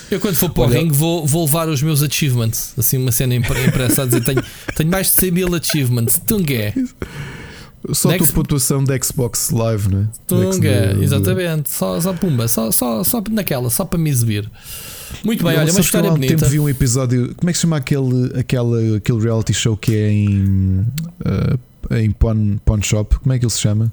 Eu 0.09 0.21
quando 0.21 0.35
for 0.35 0.49
para 0.49 0.63
o 0.63 0.67
ringue 0.67 0.93
vou, 0.93 1.27
vou 1.27 1.43
levar 1.43 1.67
os 1.67 1.81
meus 1.81 2.01
achievements, 2.01 2.73
assim 2.77 2.97
uma 2.97 3.11
cena 3.11 3.35
impressa 3.35 4.03
a 4.03 4.05
dizer 4.05 4.23
tenho, 4.23 4.41
tenho 4.77 4.89
mais 4.89 5.07
de 5.07 5.13
100 5.13 5.31
mil 5.31 5.55
achievements. 5.55 6.21
Tunga. 6.25 6.73
Só 7.93 8.11
a 8.11 8.17
tua 8.17 8.27
pontuação 8.27 8.83
da 8.83 8.97
Xbox 9.01 9.49
Live, 9.49 9.93
né? 9.93 10.07
Tunga, 10.27 10.97
exatamente. 11.01 11.69
Só, 11.69 11.99
só 11.99 12.13
pumba, 12.13 12.47
só, 12.47 12.71
só, 12.71 13.03
só 13.03 13.23
naquela, 13.31 13.69
só 13.69 13.83
para 13.83 13.97
me 13.97 14.09
exibir. 14.09 14.49
Muito 15.23 15.43
bem, 15.43 15.57
olha, 15.57 15.71
uma 15.71 15.81
história 15.81 16.09
há 16.09 16.11
um 16.11 16.15
bonita. 16.15 16.35
tempo 16.35 16.49
vi 16.49 16.59
um 16.59 16.69
episódio. 16.69 17.33
Como 17.35 17.49
é 17.49 17.53
que 17.53 17.57
se 17.57 17.63
chama 17.63 17.77
aquele, 17.77 18.39
aquele, 18.39 18.97
aquele 18.97 19.19
reality 19.19 19.53
show 19.53 19.75
que 19.75 19.95
é 19.95 20.11
em, 20.11 20.85
uh, 21.25 21.95
em 21.95 22.11
pawn, 22.11 22.57
pawn 22.63 22.81
Shop? 22.81 23.19
Como 23.19 23.33
é 23.33 23.39
que 23.39 23.45
ele 23.45 23.51
se 23.51 23.59
chama? 23.59 23.91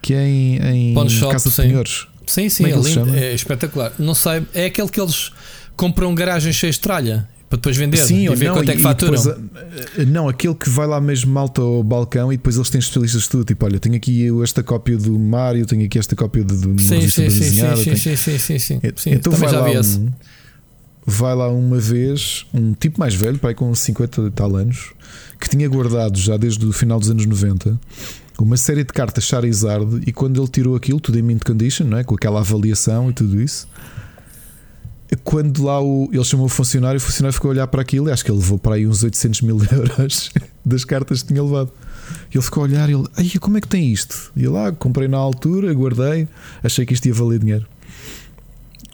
Que 0.00 0.14
é 0.14 0.26
em, 0.26 0.56
em 0.56 0.94
Pawn 0.94 1.08
Shop, 1.08 1.32
Casa 1.32 1.50
de 1.50 1.54
Senhores. 1.54 2.06
Sim, 2.26 2.48
sim, 2.48 2.64
é, 2.66 2.70
é, 2.70 3.24
é, 3.26 3.34
espetacular. 3.34 3.92
Não 3.98 4.14
sei, 4.14 4.42
é 4.54 4.66
aquele 4.66 4.88
que 4.88 5.00
eles 5.00 5.32
compram 5.76 6.14
garagens 6.14 6.54
cheias 6.54 6.76
de 6.76 6.80
tralha 6.80 7.28
para 7.48 7.56
depois 7.56 7.76
vender 7.78 7.96
Sim, 7.96 8.28
e 8.30 8.34
ver 8.34 8.46
não, 8.46 8.54
quanto 8.54 8.70
é 8.70 8.76
que 8.76 8.82
faturam. 8.82 9.14
Eh, 9.14 9.86
eh, 9.98 10.04
não, 10.04 10.28
aquele 10.28 10.54
que 10.54 10.68
vai 10.68 10.86
lá 10.86 11.00
mesmo 11.00 11.32
malta 11.32 11.62
ao 11.62 11.82
balcão 11.82 12.30
e 12.30 12.36
depois 12.36 12.56
eles 12.56 12.68
têm 12.68 12.78
especialistas 12.78 13.22
de 13.22 13.28
tudo. 13.30 13.44
Tipo, 13.44 13.64
olha, 13.64 13.80
tenho 13.80 13.96
aqui 13.96 14.28
esta 14.42 14.62
cópia 14.62 14.98
do 14.98 15.18
Mario, 15.18 15.64
tenho 15.64 15.86
aqui 15.86 15.98
esta 15.98 16.14
cópia 16.14 16.44
do, 16.44 16.54
do 16.54 16.80
sim, 16.80 17.08
sim, 17.08 17.22
desenhada, 17.22 17.76
sim, 17.76 17.84
tenho... 17.84 17.96
sim, 17.96 18.16
sim, 18.16 18.38
sim, 18.38 18.58
sim, 18.58 18.80
sim, 18.96 19.10
Então 19.12 19.32
vai 19.32 19.50
lá, 19.50 19.64
um, 19.64 20.10
vai 21.06 21.34
lá 21.34 21.48
uma 21.48 21.78
vez 21.78 22.44
um 22.52 22.74
tipo 22.74 23.00
mais 23.00 23.14
velho, 23.14 23.38
pai 23.38 23.54
com 23.54 23.74
50 23.74 24.20
e 24.20 24.30
tal 24.30 24.54
anos, 24.54 24.92
que 25.40 25.48
tinha 25.48 25.66
guardado 25.68 26.18
já 26.18 26.36
desde 26.36 26.66
o 26.66 26.72
final 26.72 27.00
dos 27.00 27.10
anos 27.10 27.24
90 27.24 27.80
uma 28.38 28.56
série 28.56 28.84
de 28.84 28.92
cartas 28.92 29.24
Charizard 29.24 30.00
e 30.06 30.12
quando 30.12 30.40
ele 30.40 30.48
tirou 30.48 30.76
aquilo, 30.76 31.00
tudo 31.00 31.18
em 31.18 31.22
mint 31.22 31.42
condition, 31.42 31.86
não 31.86 31.98
é? 31.98 32.04
com 32.04 32.14
aquela 32.14 32.38
avaliação 32.38 33.10
e 33.10 33.12
tudo 33.12 33.40
isso 33.40 33.66
quando 35.24 35.64
lá 35.64 35.82
o, 35.82 36.08
ele 36.12 36.24
chamou 36.24 36.46
o 36.46 36.48
funcionário, 36.48 36.98
o 36.98 37.00
funcionário 37.00 37.32
ficou 37.32 37.50
a 37.50 37.52
olhar 37.52 37.66
para 37.66 37.80
aquilo 37.80 38.08
e 38.08 38.12
acho 38.12 38.24
que 38.24 38.30
ele 38.30 38.38
levou 38.38 38.58
para 38.58 38.74
aí 38.74 38.86
uns 38.86 39.02
800 39.02 39.42
mil 39.42 39.58
euros 39.72 40.30
das 40.64 40.84
cartas 40.84 41.22
que 41.22 41.28
tinha 41.28 41.42
levado. 41.42 41.72
Ele 42.32 42.42
ficou 42.42 42.62
a 42.62 42.66
olhar 42.66 42.88
e 42.88 42.92
ele, 42.92 43.06
ai, 43.16 43.30
como 43.40 43.56
é 43.58 43.60
que 43.60 43.68
tem 43.68 43.90
isto? 43.90 44.32
E 44.36 44.46
lá, 44.46 44.68
ah, 44.68 44.72
comprei 44.72 45.08
na 45.08 45.16
altura, 45.16 45.72
guardei, 45.72 46.28
achei 46.62 46.84
que 46.84 46.94
isto 46.94 47.06
ia 47.06 47.14
valer 47.14 47.38
dinheiro. 47.38 47.66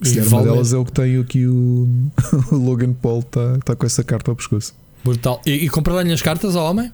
Se 0.02 0.20
uma 0.20 0.42
delas 0.42 0.72
é 0.72 0.76
o 0.76 0.84
que 0.84 0.92
tem 0.92 1.18
aqui 1.18 1.46
o, 1.46 1.88
o 2.50 2.56
Logan 2.56 2.92
Paul, 2.92 3.20
está 3.20 3.58
tá 3.64 3.76
com 3.76 3.86
essa 3.86 4.02
carta 4.04 4.30
ao 4.30 4.36
pescoço. 4.36 4.74
Brutal. 5.04 5.40
E, 5.46 5.52
e 5.52 5.68
compraram-lhe 5.68 6.12
as 6.12 6.22
cartas 6.22 6.56
ao 6.56 6.70
homem 6.70 6.92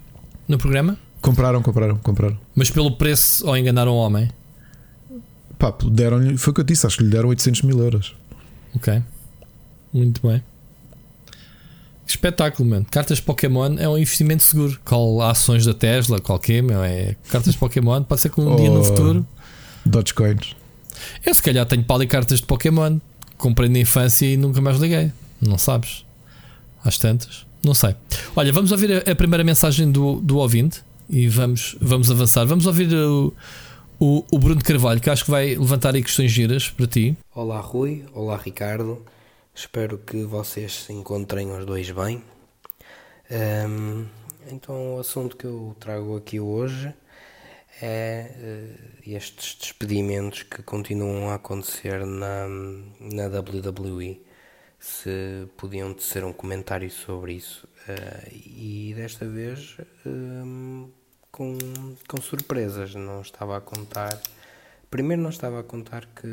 no 0.49 0.59
programa? 0.59 0.97
Compraram, 1.21 1.62
compraram, 1.62 1.97
compraram. 1.99 2.39
Mas 2.55 2.71
pelo 2.71 2.93
preço 2.93 3.47
ou 3.47 3.57
enganaram 3.57 3.93
o 3.93 3.97
homem? 3.97 4.31
Pá, 5.59 5.75
deram-lhe, 5.91 6.37
foi 6.39 6.51
o 6.53 6.55
que 6.55 6.61
eu 6.61 6.64
disse, 6.64 6.87
acho 6.87 6.99
que 6.99 7.05
lhe 7.05 7.11
deram 7.11 7.29
800 7.29 7.62
mil 7.62 7.79
euros. 7.79 8.14
Ok, 8.75 9.03
muito 9.93 10.27
bem. 10.27 10.43
Espetáculo, 12.07 12.68
mano. 12.68 12.87
Cartas 12.91 13.21
Pokémon 13.21 13.77
é 13.79 13.89
um 13.89 13.97
investimento 13.97 14.43
seguro. 14.43 14.81
Qual 14.85 15.23
ações 15.23 15.64
da 15.64 15.73
Tesla, 15.73 16.21
qualquer, 16.21 16.62
meu. 16.62 16.83
É 16.83 17.14
cartas 17.29 17.55
Pokémon, 17.55 18.03
pode 18.03 18.21
ser 18.21 18.31
que 18.31 18.41
um 18.41 18.53
oh, 18.53 18.57
dia 18.57 18.68
no 18.68 18.81
oh. 18.81 18.85
futuro. 18.85 19.27
Dogecoins. 19.87 20.57
Eu 21.25 21.33
se 21.33 21.41
calhar 21.41 21.64
tenho 21.66 21.85
pali 21.85 22.07
cartas 22.07 22.41
de 22.41 22.47
Pokémon. 22.47 22.99
Comprei 23.39 23.68
na 23.68 23.79
infância 23.79 24.27
e 24.27 24.37
nunca 24.37 24.61
mais 24.61 24.79
liguei. 24.79 25.12
Não 25.41 25.57
sabes? 25.57 26.05
Às 26.85 26.99
tantas. 26.99 27.47
Não 27.64 27.75
sei. 27.75 27.95
Olha, 28.35 28.53
vamos 28.53 28.73
ouvir 28.73 28.93
a, 28.93 29.12
a 29.12 29.14
primeira 29.14 29.45
mensagem 29.45 29.91
do, 29.91 30.21
do 30.21 30.39
ouvinte 30.39 30.83
e 31.09 31.29
vamos, 31.29 31.77
vamos 31.81 32.11
avançar. 32.11 32.45
Vamos 32.45 32.66
ouvir 32.66 32.93
o, 32.93 33.33
o, 34.01 34.25
o 34.33 34.39
Bruno 34.39 34.65
Carvalho, 34.65 34.99
que 34.99 35.11
acho 35.11 35.27
que 35.27 35.31
vai 35.31 35.55
levantar 35.55 35.95
aí 35.95 36.03
questões 36.03 36.33
giras 36.33 36.71
para 36.71 36.87
ti. 36.87 37.17
Olá, 37.35 37.61
Rui. 37.61 38.07
Olá, 38.15 38.37
Ricardo. 38.39 39.05
Espero 39.55 39.99
que 39.99 40.25
vocês 40.25 40.73
se 40.85 40.93
encontrem 40.95 41.53
os 41.53 41.67
dois 41.67 41.91
bem. 41.91 42.25
Um, 43.31 44.07
então, 44.51 44.97
o 44.97 45.01
assunto 45.01 45.37
que 45.37 45.45
eu 45.45 45.77
trago 45.79 46.17
aqui 46.17 46.41
hoje 46.41 46.95
é 47.83 48.31
uh, 48.39 49.11
estes 49.11 49.55
despedimentos 49.61 50.45
que 50.45 50.63
continuam 50.63 51.29
a 51.29 51.35
acontecer 51.35 52.07
na, 52.07 52.49
na 52.99 53.27
WWE. 53.27 54.23
Se 54.79 55.47
podiam 55.59 55.93
tecer 55.93 56.25
um 56.25 56.33
comentário 56.33 56.91
sobre 56.91 57.35
isso. 57.35 57.69
Uh, 57.87 58.33
e 58.33 58.95
desta 58.97 59.27
vez 59.27 59.77
um, 60.07 60.89
com, 61.41 61.57
com 62.07 62.20
surpresas, 62.20 62.95
não 62.95 63.22
estava 63.22 63.57
a 63.57 63.62
contar. 63.62 64.20
Primeiro 64.91 65.22
não 65.22 65.30
estava 65.30 65.61
a 65.61 65.62
contar 65.62 66.05
que, 66.05 66.28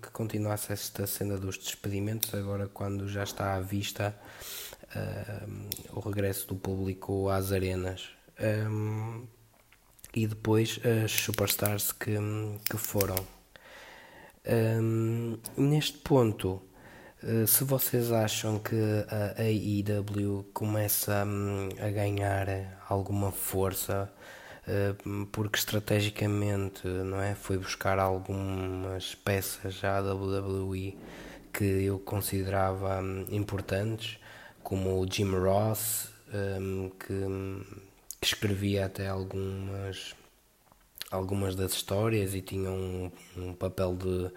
que 0.00 0.10
continuasse 0.10 0.72
esta 0.72 1.06
cena 1.06 1.36
dos 1.36 1.58
despedimentos, 1.58 2.32
agora 2.34 2.66
quando 2.66 3.06
já 3.06 3.24
está 3.24 3.56
à 3.56 3.60
vista 3.60 4.18
uh, 4.96 5.68
o 5.92 6.00
regresso 6.00 6.48
do 6.48 6.54
público 6.54 7.28
às 7.28 7.52
arenas. 7.52 8.08
Um, 8.40 9.26
e 10.14 10.26
depois 10.26 10.80
as 11.04 11.12
superstars 11.12 11.92
que, 11.92 12.16
que 12.70 12.78
foram. 12.78 13.16
Um, 14.46 15.36
neste 15.58 15.98
ponto, 15.98 16.62
uh, 17.22 17.46
se 17.46 17.64
vocês 17.64 18.10
acham 18.12 18.58
que 18.58 18.74
a 19.10 19.42
AEW 19.42 20.46
começa 20.54 21.22
um, 21.26 21.68
a 21.78 21.90
ganhar 21.90 22.46
alguma 22.88 23.30
força, 23.30 24.10
porque 25.32 25.58
estrategicamente 25.58 26.86
não 26.86 27.20
é, 27.20 27.34
foi 27.34 27.58
buscar 27.58 27.98
algumas 27.98 29.14
peças 29.14 29.82
à 29.82 30.00
WWE 30.00 30.96
que 31.52 31.64
eu 31.64 31.98
considerava 31.98 33.00
um, 33.00 33.26
importantes, 33.30 34.18
como 34.62 35.00
o 35.00 35.10
Jim 35.10 35.30
Ross, 35.30 36.10
um, 36.32 36.90
que, 36.90 37.14
que, 38.20 38.26
escrevia 38.26 38.86
até 38.86 39.08
algumas, 39.08 40.14
algumas 41.10 41.54
das 41.56 41.72
histórias 41.72 42.34
e 42.34 42.42
tinha 42.42 42.70
um, 42.70 43.10
um 43.36 43.54
papel 43.54 43.96
de, 43.96 44.30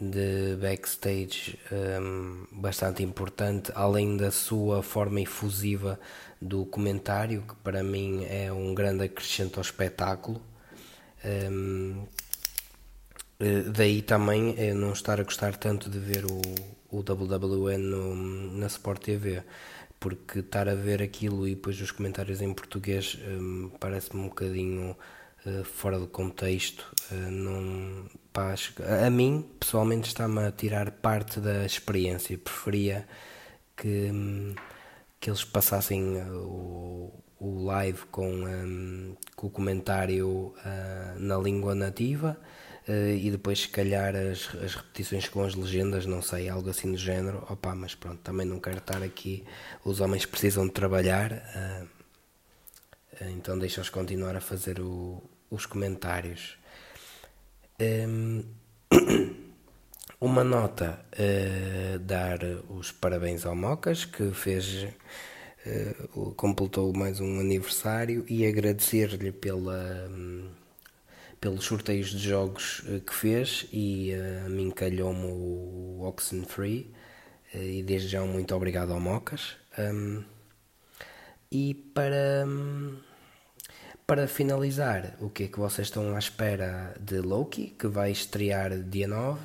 de 0.00 0.56
backstage 0.56 1.58
um, 1.70 2.46
bastante 2.50 3.02
importante, 3.02 3.70
além 3.74 4.16
da 4.16 4.30
sua 4.30 4.82
forma 4.82 5.20
efusiva 5.20 6.00
do 6.40 6.64
comentário, 6.64 7.42
que 7.42 7.54
para 7.56 7.82
mim 7.82 8.24
é 8.24 8.52
um 8.52 8.74
grande 8.74 9.04
acrescento 9.04 9.58
ao 9.58 9.62
espetáculo. 9.62 10.40
Um, 11.24 12.06
eh, 13.38 13.62
daí 13.72 14.02
também 14.02 14.54
é 14.58 14.72
não 14.72 14.92
estar 14.92 15.20
a 15.20 15.24
gostar 15.24 15.56
tanto 15.56 15.90
de 15.90 15.98
ver 15.98 16.24
o, 16.24 16.40
o 16.90 16.98
WWE 17.00 17.76
no, 17.78 18.14
na 18.58 18.66
Sport 18.66 19.02
TV, 19.02 19.42
porque 19.98 20.40
estar 20.40 20.68
a 20.68 20.74
ver 20.74 21.02
aquilo 21.02 21.46
e 21.46 21.54
depois 21.54 21.80
os 21.80 21.90
comentários 21.90 22.40
em 22.40 22.52
português 22.54 23.18
um, 23.28 23.70
parece-me 23.78 24.22
um 24.22 24.28
bocadinho 24.28 24.96
uh, 25.46 25.64
fora 25.64 25.98
de 25.98 26.06
contexto. 26.06 26.90
Uh, 27.12 27.30
não, 27.30 28.04
pá, 28.32 28.54
a 29.04 29.10
mim, 29.10 29.46
pessoalmente, 29.58 30.08
está-me 30.08 30.40
a 30.40 30.50
tirar 30.50 30.90
parte 30.90 31.38
da 31.40 31.64
experiência. 31.66 32.36
Preferia 32.38 33.06
que, 33.76 34.10
um, 34.10 34.54
que 35.20 35.30
eles 35.30 35.44
passassem 35.44 36.16
o, 36.16 37.12
o 37.38 37.64
live 37.64 38.06
com, 38.06 38.28
um, 38.28 39.16
com 39.36 39.46
o 39.46 39.50
comentário 39.50 40.54
uh, 40.56 41.18
na 41.18 41.36
língua 41.36 41.74
nativa 41.74 42.36
Uh, 42.88 43.14
e 43.14 43.30
depois 43.30 43.60
se 43.60 43.68
calhar 43.68 44.16
as, 44.16 44.52
as 44.56 44.74
repetições 44.74 45.28
com 45.28 45.44
as 45.44 45.54
legendas, 45.54 46.06
não 46.06 46.20
sei, 46.20 46.48
algo 46.48 46.70
assim 46.70 46.90
do 46.90 46.98
género. 46.98 47.46
Opa, 47.48 47.72
mas 47.74 47.94
pronto, 47.94 48.18
também 48.22 48.46
não 48.46 48.58
quero 48.58 48.78
estar 48.78 49.02
aqui. 49.02 49.44
Os 49.84 50.00
homens 50.00 50.26
precisam 50.26 50.66
de 50.66 50.72
trabalhar, 50.72 51.30
uh, 51.30 51.88
então 53.32 53.56
deixa-os 53.58 53.90
continuar 53.90 54.34
a 54.34 54.40
fazer 54.40 54.80
o, 54.80 55.22
os 55.50 55.66
comentários. 55.66 56.58
Um, 57.80 58.44
ehm, 58.90 59.34
uma 60.20 60.44
nota, 60.44 61.00
uh, 61.14 61.98
dar 61.98 62.38
os 62.68 62.92
parabéns 62.92 63.46
ao 63.46 63.56
Mocas 63.56 64.04
que 64.04 64.30
fez. 64.32 64.86
completou 66.36 66.90
mais 66.96 67.20
um 67.20 67.38
aniversário 67.38 68.24
e 68.26 68.46
agradecer-lhe 68.46 69.30
pela, 69.30 70.08
um, 70.10 70.48
pelos 71.40 71.64
sorteios 71.64 72.10
de 72.10 72.18
jogos 72.18 72.80
uh, 72.80 73.00
que 73.00 73.14
fez 73.14 73.66
e 73.72 74.12
uh, 74.12 74.46
a 74.46 74.48
mim 74.48 74.70
calhou-me 74.70 75.24
o 75.24 76.02
Oxenfree 76.02 76.92
uh, 77.54 77.58
e 77.58 77.82
desde 77.82 78.08
já 78.08 78.22
muito 78.22 78.54
obrigado 78.54 78.92
ao 78.92 79.00
Mocas. 79.00 79.56
Um, 79.78 80.22
e 81.50 81.74
para, 81.74 82.44
um, 82.46 82.98
para 84.06 84.28
finalizar, 84.28 85.16
o 85.20 85.30
que 85.30 85.44
é 85.44 85.48
que 85.48 85.58
vocês 85.58 85.88
estão 85.88 86.14
à 86.14 86.18
espera 86.18 86.94
de 87.00 87.20
Loki, 87.20 87.74
que 87.78 87.88
vai 87.88 88.10
estrear 88.12 88.78
dia 88.78 89.08
9? 89.08 89.40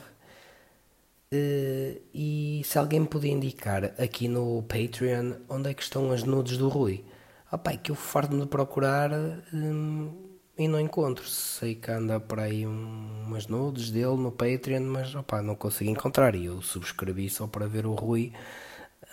Uh, 1.33 1.99
e 2.13 2.61
se 2.63 2.77
alguém 2.77 2.99
me 2.99 3.07
podia 3.07 3.31
indicar 3.31 3.85
aqui 3.99 4.27
no 4.27 4.61
Patreon 4.63 5.33
onde 5.49 5.71
é 5.71 5.73
que 5.73 5.81
estão 5.81 6.11
as 6.11 6.23
nudes 6.23 6.57
do 6.57 6.69
Rui? 6.69 7.03
Opa, 7.51 7.71
é 7.71 7.77
que 7.77 7.91
eu 7.91 7.95
farto 7.95 8.37
de 8.37 8.45
procurar 8.45 9.11
um, 9.53 10.25
e 10.57 10.67
não 10.67 10.79
encontro. 10.79 11.27
Sei 11.27 11.75
que 11.75 11.91
anda 11.91 12.19
por 12.19 12.39
aí 12.39 12.65
um, 12.65 13.23
umas 13.25 13.47
nudes 13.47 13.91
dele 13.91 14.17
no 14.17 14.31
Patreon, 14.31 14.83
mas 14.83 15.15
opa, 15.15 15.41
não 15.41 15.55
consigo 15.55 15.89
encontrar. 15.89 16.35
E 16.35 16.45
eu 16.45 16.61
subscrevi 16.61 17.29
só 17.29 17.47
para 17.47 17.67
ver 17.67 17.85
o 17.85 17.93
Rui 17.93 18.31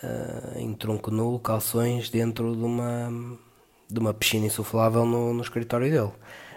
uh, 0.03 0.57
em 0.57 0.73
tronco 0.73 1.11
nu, 1.11 1.39
calções, 1.39 2.09
dentro 2.09 2.55
de 2.55 2.63
uma, 2.63 3.37
de 3.89 3.99
uma 3.99 4.13
piscina 4.13 4.45
insuflável 4.45 5.05
no, 5.05 5.33
no 5.33 5.41
escritório 5.41 5.89
dele. 5.91 6.13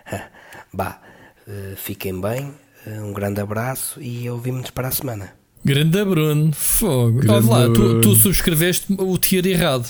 bah, 0.73 1.01
uh, 1.47 1.77
fiquem 1.77 2.21
bem, 2.21 2.55
uh, 2.87 3.03
um 3.03 3.13
grande 3.13 3.41
abraço 3.41 4.01
e 4.03 4.29
ouvimos 4.31 4.71
para 4.71 4.89
a 4.89 4.93
semana. 4.93 5.46
Grande 5.67 6.05
Bruno, 6.05 6.53
fogo. 6.53 7.19
Grande 7.19 7.49
lá, 7.49 7.69
tu, 7.69 8.01
tu, 8.01 8.15
subscreveste 8.15 8.87
o 8.97 9.19
tier 9.19 9.45
errado, 9.47 9.89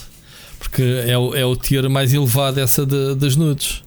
porque 0.57 0.81
é 0.81 1.15
o, 1.15 1.35
é 1.35 1.45
o 1.45 1.55
tier 1.55 1.87
mais 1.87 2.11
elevado 2.15 2.59
essa 2.59 2.83
de, 2.83 3.13
das 3.13 3.35
nudes. 3.35 3.83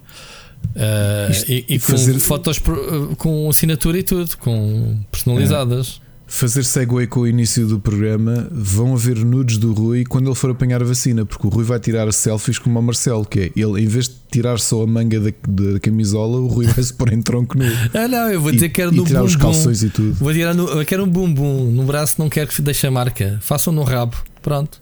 Uh, 0.77 1.33
e, 1.49 1.65
e, 1.69 1.79
fazer... 1.81 2.13
com 2.13 2.21
fotos 2.21 2.59
eh, 2.59 3.15
com 3.17 3.49
assinatura 3.49 3.99
e 3.99 4.05
tudo, 4.05 4.37
com 4.39 5.01
personalizadas. 5.11 6.01
Fazer 6.33 6.65
segue 6.65 7.09
com 7.09 7.21
o 7.21 7.27
início 7.27 7.67
do 7.67 7.81
programa, 7.81 8.49
vão 8.53 8.95
haver 8.95 9.17
nudes 9.17 9.59
do 9.59 9.73
Rui 9.73 10.05
quando 10.05 10.29
ele 10.29 10.35
for 10.37 10.51
apanhar 10.51 10.81
a 10.81 10.85
vacina, 10.85 11.27
porque 11.27 11.45
o 11.45 11.51
Rui 11.51 11.65
vai 11.65 11.81
tirar 11.81 12.11
selfies 12.13 12.57
como 12.57 12.79
o 12.79 12.83
Marcelo, 12.83 13.27
que 13.27 13.41
é 13.41 13.51
ele, 13.57 13.83
em 13.83 13.87
vez 13.89 14.09
de 14.09 14.15
tirar 14.31 14.61
só 14.61 14.81
a 14.85 14.87
manga 14.87 15.19
da, 15.19 15.31
da 15.49 15.81
camisola, 15.81 16.39
o 16.39 16.47
Rui 16.47 16.67
vai 16.67 16.85
se 16.85 16.95
pôr 16.95 17.13
em 17.13 17.21
tronco 17.21 17.59
nu. 17.59 17.65
Ah, 17.93 18.07
não, 18.07 18.31
eu 18.31 18.41
vou 18.41 18.53
dizer 18.53 18.69
que 18.69 18.77
quero 18.77 18.93
no 18.93 19.05
tirar 19.05 19.21
bumbum. 19.21 19.29
os 19.29 19.37
calções 19.37 19.83
e 19.83 19.91
tudo. 19.91 20.15
Vou 20.15 20.33
tirar 20.33 20.55
no, 20.55 20.69
eu 20.69 20.87
quero 20.87 21.03
um 21.03 21.09
bumbum, 21.09 21.69
no 21.73 21.83
braço 21.83 22.15
não 22.17 22.29
quero 22.31 22.49
que 22.49 22.63
deixe 22.63 22.87
a 22.87 22.91
marca, 22.93 23.39
façam 23.43 23.73
no 23.73 23.83
rabo, 23.83 24.17
pronto. 24.41 24.81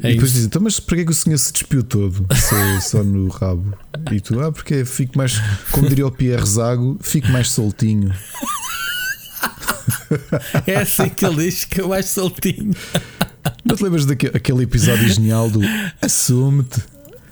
É 0.00 0.10
e 0.10 0.12
depois 0.14 0.32
dizem, 0.32 0.46
então, 0.46 0.62
mas 0.62 0.78
porquê 0.78 1.04
que 1.04 1.10
o 1.10 1.14
senhor 1.14 1.38
se 1.38 1.52
despiu 1.52 1.82
todo? 1.82 2.24
Só, 2.32 2.80
só 2.80 3.04
no 3.04 3.28
rabo. 3.28 3.74
E 4.12 4.20
tu, 4.20 4.40
ah, 4.40 4.52
porque 4.52 4.84
fico 4.84 5.18
mais, 5.18 5.42
como 5.72 5.88
diria 5.88 6.06
o 6.06 6.12
Pierre 6.12 6.46
Zago, 6.46 6.96
fico 7.00 7.28
mais 7.28 7.50
soltinho. 7.50 8.12
É 10.66 10.76
assim 10.76 11.08
que 11.08 11.24
ele 11.24 11.44
diz 11.44 11.64
que 11.64 11.80
é 11.80 11.86
mais 11.86 12.06
soltinho. 12.06 12.74
Não 13.64 13.76
te 13.76 13.82
lembras 13.84 14.06
daquele 14.06 14.64
episódio 14.64 15.08
genial 15.08 15.50
do 15.50 15.60
Assume-te? 16.00 16.82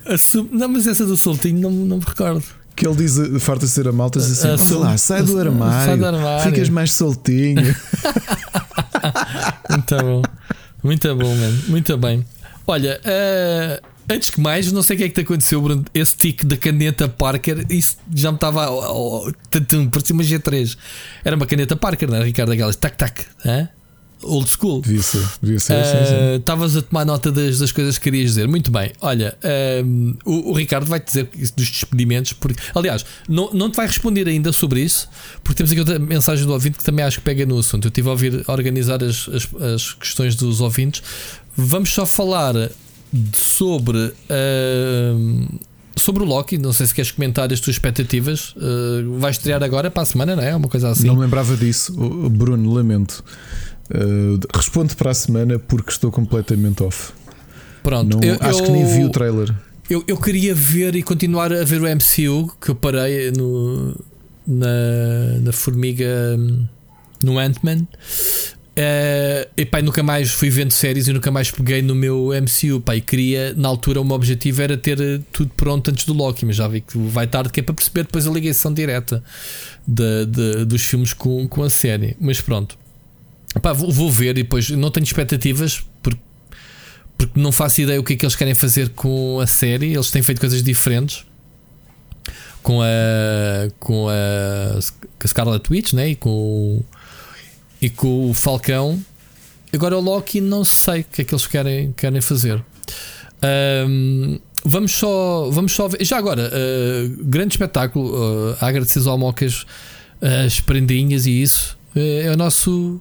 Assume... 0.07 0.51
Não, 0.53 0.69
mas 0.69 0.87
essa 0.87 1.05
do 1.05 1.17
soltinho 1.17 1.61
não, 1.61 1.71
não 1.71 1.99
me 1.99 2.05
recordo. 2.05 2.45
Que 2.77 2.87
ele 2.87 2.97
diz, 2.97 3.17
farta 3.41 3.67
ser 3.67 3.87
a 3.87 3.93
malta, 3.93 4.19
diz 4.19 4.33
assim: 4.33 4.49
Assume... 4.49 4.81
lá, 4.81 4.99
sai 4.99 5.23
do, 5.23 5.39
armário, 5.39 5.87
sai 5.87 5.97
do 5.97 6.07
armário, 6.07 6.53
ficas 6.53 6.69
mais 6.69 6.93
soltinho. 6.93 7.63
Muito 9.71 9.97
bom, 9.97 10.23
muito 10.83 11.17
bom, 11.17 11.37
mano. 11.37 11.63
Muito 11.69 11.97
bem. 11.99 12.25
Olha, 12.67 13.01
uh, 13.05 13.94
antes 14.09 14.31
que 14.31 14.41
mais, 14.41 14.71
não 14.73 14.83
sei 14.83 14.97
o 14.97 14.99
que 14.99 15.05
é 15.05 15.09
que 15.09 15.15
te 15.15 15.21
aconteceu, 15.21 15.61
Bruno. 15.61 15.85
Esse 15.95 16.17
tique 16.17 16.45
da 16.45 16.57
caneta 16.57 17.09
Parker, 17.09 17.67
isso 17.71 17.97
já 18.15 18.31
me 18.31 18.37
estava. 18.37 18.71
Oh, 18.71 19.29
oh, 19.29 19.33
parecia 19.91 20.15
uma 20.15 20.23
G3. 20.23 20.77
Era 21.25 21.37
uma 21.37 21.47
caneta 21.47 21.77
Parker, 21.77 22.09
não 22.09 22.19
é, 22.19 22.25
Ricardo? 22.25 22.53
Aquelas 22.53 22.77
tac-tac. 22.77 23.27
old 24.25 24.49
school. 24.49 24.81
Devia 24.81 25.03
ser, 25.03 25.25
devia 25.41 25.61
ser. 25.61 25.75
Uh, 25.75 26.37
Estavas 26.37 26.77
a 26.77 26.83
tomar 26.83 27.05
nota 27.05 27.31
das, 27.31 27.59
das 27.59 27.73
coisas 27.73 27.99
que 27.99 28.05
querias 28.05 28.31
dizer. 28.31 28.49
Muito 28.49 28.71
bem. 28.71 28.93
Olha, 29.01 29.37
um, 29.85 30.17
o, 30.25 30.51
o, 30.51 30.53
Ricardo 30.53 30.87
vai 30.87 31.01
te 31.01 31.07
dizer 31.07 31.29
dos 31.57 31.71
despedimentos. 31.71 32.33
Porque, 32.33 32.61
aliás, 32.75 33.05
não, 33.29 33.51
não 33.53 33.71
te 33.71 33.77
vai 33.77 33.87
responder 33.87 34.27
ainda 34.27 34.53
sobre 34.53 34.81
isso, 34.81 35.09
porque 35.43 35.59
temos 35.59 35.71
aqui 35.71 35.81
outra 35.81 35.99
mensagem 35.99 36.47
do 36.47 36.53
ouvinte 36.53 36.79
que 36.79 36.85
também 36.85 37.05
acho 37.05 37.19
que 37.19 37.25
pega 37.25 37.47
no 37.47 37.59
assunto. 37.59 37.87
Eu 37.87 37.89
estive 37.91 38.09
a 38.09 38.13
ouvir 38.13 38.45
a 38.47 38.53
organizar 38.53 39.03
as, 39.03 39.29
as, 39.29 39.63
as 39.63 39.93
questões 39.93 40.35
dos 40.35 40.61
ouvintes. 40.61 41.03
Vamos 41.57 41.91
só 41.91 42.05
falar 42.05 42.55
sobre. 43.33 44.13
Uh, 44.31 45.59
sobre 45.97 46.23
o 46.23 46.27
Loki, 46.27 46.59
não 46.59 46.73
sei 46.73 46.87
se 46.87 46.95
queres 46.95 47.11
comentar 47.11 47.53
as 47.53 47.61
tuas 47.61 47.77
expectativas. 47.77 48.55
Uh, 48.57 49.19
vai 49.19 49.31
estrear 49.31 49.63
agora 49.63 49.91
para 49.91 50.03
a 50.03 50.07
semana, 50.07 50.37
não 50.37 50.43
é? 50.43 50.55
Uma 50.55 50.69
coisa 50.69 50.91
assim. 50.91 51.07
Não 51.07 51.15
me 51.15 51.21
lembrava 51.21 51.57
disso, 51.57 51.93
Bruno, 52.31 52.73
lamento. 52.73 53.25
Uh, 53.91 54.41
respondo 54.55 54.97
para 54.97 55.11
a 55.11 55.15
semana 55.15 55.59
porque 55.59 55.91
estou 55.91 56.11
completamente 56.11 56.83
off. 56.83 57.13
Pronto, 57.83 58.17
não, 58.17 58.23
eu, 58.27 58.37
acho 58.41 58.61
eu, 58.61 58.65
que 58.65 58.71
nem 58.73 58.85
vi 58.87 59.05
o 59.05 59.11
trailer. 59.11 59.55
Eu, 59.89 60.03
eu 60.09 60.17
queria 60.17 60.55
ver 60.55 60.97
e 60.97 61.03
continuar 61.03 61.53
a 61.53 61.65
ver 61.65 61.83
o 61.83 61.85
MCU 61.85 62.51
que 62.59 62.71
eu 62.71 62.75
parei 62.75 63.31
no, 63.31 63.95
na, 64.47 65.39
na 65.43 65.53
Formiga 65.53 66.39
no 67.23 67.39
Ant-Man. 67.39 67.87
Uh, 68.77 69.49
e 69.57 69.65
pai, 69.65 69.83
nunca 69.83 70.03
mais 70.03 70.33
fui 70.33 70.51
vendo 70.51 70.73
séries 70.73 71.07
e 71.07 71.13
nunca 71.13 71.31
mais 71.31 71.49
peguei 71.49 71.81
no 71.81 71.95
meu 71.95 72.31
MCU. 72.33 72.81
Pai, 72.81 73.01
queria, 73.01 73.55
na 73.55 73.69
altura, 73.69 74.01
o 74.01 74.05
meu 74.05 74.17
objetivo 74.17 74.63
era 74.63 74.77
ter 74.77 75.01
eh, 75.01 75.21
tudo 75.33 75.53
pronto 75.57 75.93
antes 75.93 76.05
do 76.05 76.13
Loki, 76.13 76.45
mas 76.45 76.57
já 76.57 76.67
vi 76.67 76.81
que 76.81 76.99
vai 76.99 77.29
tarde, 77.29 77.51
que 77.51 77.61
é 77.61 77.63
para 77.63 77.73
perceber 77.73 78.03
depois 78.03 78.27
a 78.27 78.31
ligação 78.33 78.75
direta 78.75 79.23
de, 79.87 80.27
de, 80.27 80.65
dos 80.65 80.83
filmes 80.83 81.13
com, 81.13 81.47
com 81.47 81.63
a 81.63 81.71
série. 81.71 82.17
Mas 82.21 82.41
pronto, 82.41 82.77
Epá, 83.55 83.73
vou, 83.73 83.93
vou, 83.93 84.11
ver 84.11 84.31
e 84.31 84.43
depois 84.43 84.69
não 84.71 84.91
tenho 84.91 85.05
expectativas 85.05 85.85
porque, 86.03 86.21
porque 87.17 87.39
não 87.39 87.53
faço 87.53 87.81
ideia 87.81 88.01
o 88.01 88.03
que 88.03 88.15
é 88.15 88.17
que 88.17 88.25
eles 88.25 88.35
querem 88.35 88.55
fazer 88.55 88.89
com 88.89 89.39
a 89.39 89.47
série. 89.47 89.95
Eles 89.95 90.11
têm 90.11 90.23
feito 90.23 90.41
coisas 90.41 90.63
diferentes 90.65 91.25
com 92.61 92.83
a 92.83 93.69
com 93.79 94.09
a, 94.09 94.81
com 94.81 95.25
a 95.25 95.29
Scarlet 95.29 95.71
Witch 95.71 95.93
né? 95.93 96.09
e 96.09 96.17
com 96.17 96.83
e 97.85 97.91
com 97.91 98.31
o 98.31 98.35
Falcão. 98.35 98.99
Agora 99.73 99.99
o 99.99 100.01
Loki 100.01 100.41
não 100.41 100.65
sei 100.65 101.01
o 101.01 101.05
que 101.05 101.23
é 101.23 101.25
que 101.25 101.35
eles 101.35 101.47
querem, 101.47 101.93
querem 101.93 102.21
fazer. 102.21 102.65
Um, 103.87 104.39
vamos 104.65 104.93
só 104.93 105.51
vamos 105.51 105.73
só 105.73 105.89
ver. 105.89 106.03
Já 106.03 106.17
agora, 106.17 106.51
uh, 106.51 107.25
grande 107.25 107.55
espetáculo. 107.55 108.15
Uh, 108.15 108.57
a 108.59 108.69
agradecer 108.69 109.07
ao 109.07 109.19
Mocas 109.19 109.67
as 110.47 110.61
prendinhas 110.61 111.27
e 111.27 111.43
isso. 111.43 111.77
Uh, 111.95 112.29
é 112.29 112.31
o 112.33 112.37
nosso 112.37 113.01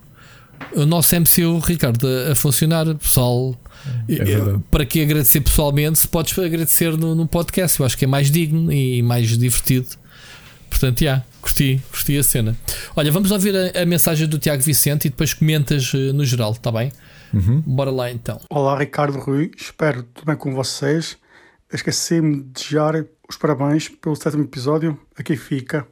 o 0.75 0.85
nosso 0.85 1.15
MCU, 1.15 1.59
Ricardo, 1.59 2.05
a, 2.07 2.33
a 2.33 2.35
funcionar, 2.35 2.93
pessoal. 2.95 3.55
É 4.07 4.59
para 4.71 4.85
que 4.85 5.01
agradecer 5.01 5.41
pessoalmente, 5.41 5.99
se 5.99 6.07
podes 6.07 6.37
agradecer 6.39 6.97
no, 6.97 7.13
no 7.13 7.27
podcast, 7.27 7.79
eu 7.79 7.85
acho 7.85 7.97
que 7.97 8.05
é 8.05 8.07
mais 8.07 8.31
digno 8.31 8.71
e 8.71 9.01
mais 9.01 9.37
divertido. 9.37 9.87
Portanto, 10.73 11.01
já, 11.01 11.05
yeah, 11.05 11.25
curti, 11.39 11.81
curti 11.91 12.17
a 12.17 12.23
cena. 12.23 12.57
Olha, 12.95 13.11
vamos 13.11 13.29
ouvir 13.29 13.55
a, 13.55 13.83
a 13.83 13.85
mensagem 13.85 14.27
do 14.27 14.39
Tiago 14.39 14.63
Vicente 14.63 15.05
e 15.05 15.09
depois 15.11 15.31
comentas 15.31 15.93
uh, 15.93 16.11
no 16.11 16.25
geral, 16.25 16.51
está 16.51 16.71
bem? 16.71 16.91
Uhum. 17.31 17.61
Bora 17.61 17.91
lá 17.91 18.09
então. 18.09 18.41
Olá, 18.49 18.77
Ricardo 18.77 19.19
Rui, 19.19 19.51
espero 19.55 20.01
tudo 20.01 20.25
bem 20.25 20.35
com 20.35 20.51
vocês. 20.53 21.15
Esqueci-me 21.71 22.37
de 22.37 22.49
desejar 22.53 23.05
os 23.29 23.37
parabéns 23.37 23.87
pelo 23.87 24.15
sétimo 24.15 24.43
episódio. 24.43 24.99
Aqui 25.15 25.37
fica. 25.37 25.87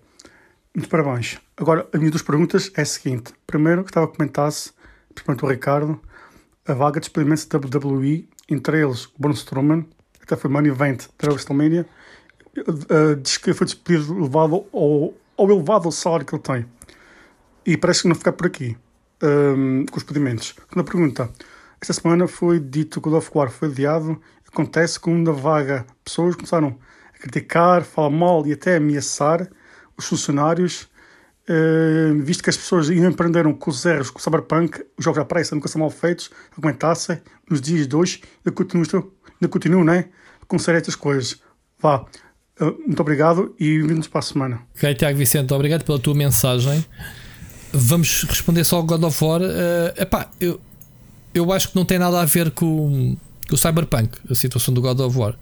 Muitos 0.75 0.89
parabéns. 0.89 1.37
Agora, 1.55 1.87
as 1.93 1.99
minhas 1.99 2.11
duas 2.11 2.23
perguntas 2.23 2.71
é 2.75 2.81
a 2.81 2.85
seguinte. 2.85 3.31
Primeiro, 3.45 3.83
gostava 3.83 4.07
que 4.07 4.17
comentasse, 4.17 4.71
principalmente 5.13 5.45
o 5.45 5.47
Ricardo, 5.47 6.01
a 6.67 6.73
vaga 6.73 6.99
de 6.99 7.05
experimentos 7.05 7.45
da 7.45 7.59
WWE, 7.59 8.27
entre 8.49 8.81
eles 8.81 9.05
o 9.05 9.11
Braun 9.19 9.33
Strowman, 9.33 9.85
até 10.21 10.35
foi 10.35 10.49
main 10.49 10.65
event 10.65 11.05
da 11.19 11.29
WrestleMania, 11.29 11.85
uh, 12.57 13.21
que 13.41 13.53
foi 13.53 13.65
despedido 13.65 14.19
levado 14.19 14.65
ao, 14.73 15.13
ao 15.37 15.51
elevado 15.51 15.91
salário 15.91 16.25
que 16.25 16.35
ele 16.35 16.41
tem. 16.41 16.65
E 17.65 17.77
parece 17.77 18.01
que 18.01 18.07
não 18.07 18.15
ficar 18.15 18.33
por 18.33 18.47
aqui 18.47 18.77
um, 19.21 19.85
com 19.85 19.97
os 19.97 20.03
pedimentos. 20.03 20.55
Segunda 20.69 20.89
pergunta. 20.89 21.29
Esta 21.79 21.93
semana 21.93 22.27
foi 22.27 22.59
dito 22.59 23.01
que 23.01 23.09
o 23.09 23.15
of 23.15 23.29
War 23.33 23.49
foi 23.49 23.69
adiado. 23.69 24.19
Acontece 24.47 24.99
com 24.99 25.13
uma 25.13 25.31
vaga. 25.31 25.85
Pessoas 26.03 26.35
começaram 26.35 26.77
a 27.13 27.17
criticar, 27.19 27.83
falar 27.83 28.09
mal 28.09 28.45
e 28.45 28.53
até 28.53 28.77
ameaçar 28.77 29.47
os 29.97 30.05
funcionários 30.05 30.89
Uh, 31.49 32.21
visto 32.21 32.43
que 32.43 32.49
as 32.49 32.55
pessoas 32.55 32.89
ainda 32.89 33.09
aprenderam 33.09 33.53
com 33.53 33.71
os 33.71 33.83
erros, 33.83 34.09
com 34.09 34.19
o 34.19 34.21
Cyberpunk, 34.21 34.85
os 34.97 35.03
jogos 35.03 35.23
pressa 35.25 35.55
nunca 35.55 35.67
são 35.67 35.81
mal 35.81 35.89
feitos, 35.89 36.29
aguentassem 36.55 37.19
nos 37.49 37.59
dias 37.59 37.87
de 37.87 37.95
hoje, 37.95 38.21
ainda 38.37 38.55
continuam, 38.55 39.11
ainda 39.33 39.47
continuam 39.49 39.83
né, 39.83 40.09
com 40.47 40.59
certas 40.59 40.95
coisas. 40.95 41.41
Vá, 41.79 42.05
muito 42.59 42.99
obrigado 42.99 43.55
e 43.59 43.79
bem-vindos 43.79 44.07
para 44.07 44.19
a 44.19 44.21
semana. 44.23 44.61
Ok, 44.75 44.93
Tiago 44.95 45.17
Vicente, 45.17 45.53
obrigado 45.53 45.83
pela 45.83 45.99
tua 45.99 46.13
mensagem. 46.13 46.83
Vamos 47.73 48.23
responder 48.23 48.63
só 48.63 48.77
ao 48.77 48.83
God 48.83 49.03
of 49.03 49.23
War. 49.23 49.41
Uh, 49.41 50.01
epá, 50.01 50.29
eu, 50.39 50.59
eu 51.33 51.51
acho 51.51 51.69
que 51.69 51.75
não 51.75 51.85
tem 51.85 51.97
nada 51.97 52.21
a 52.21 52.25
ver 52.25 52.51
com, 52.51 53.15
com 53.47 53.55
o 53.55 53.57
Cyberpunk, 53.57 54.17
a 54.29 54.35
situação 54.35 54.73
do 54.73 54.81
God 54.81 54.99
of 54.99 55.17
War. 55.17 55.35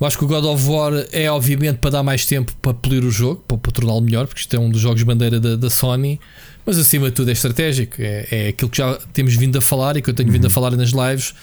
Eu 0.00 0.06
acho 0.06 0.18
que 0.18 0.24
o 0.24 0.28
God 0.28 0.44
of 0.44 0.68
War 0.68 0.92
é 1.12 1.30
obviamente 1.30 1.78
para 1.78 1.90
dar 1.90 2.02
mais 2.02 2.26
tempo 2.26 2.52
para 2.60 2.74
polir 2.74 3.04
o 3.04 3.10
jogo, 3.10 3.42
para, 3.46 3.56
para 3.56 3.72
torná-lo 3.72 4.00
melhor, 4.00 4.26
porque 4.26 4.40
isto 4.40 4.54
é 4.54 4.58
um 4.58 4.68
dos 4.68 4.80
jogos 4.80 5.02
bandeira 5.04 5.38
da, 5.38 5.54
da 5.54 5.70
Sony, 5.70 6.20
mas 6.66 6.78
acima 6.78 7.10
de 7.10 7.12
tudo 7.12 7.28
é 7.28 7.32
estratégico. 7.32 7.96
É, 8.00 8.26
é, 8.30 8.48
aquilo 8.48 8.70
que 8.70 8.78
já 8.78 8.96
temos 9.12 9.34
vindo 9.36 9.56
a 9.56 9.60
falar 9.60 9.96
e 9.96 10.02
que 10.02 10.10
eu 10.10 10.14
tenho 10.14 10.30
vindo 10.32 10.44
a 10.44 10.48
uhum. 10.48 10.52
falar 10.52 10.72
nas 10.72 10.90
lives. 10.90 11.34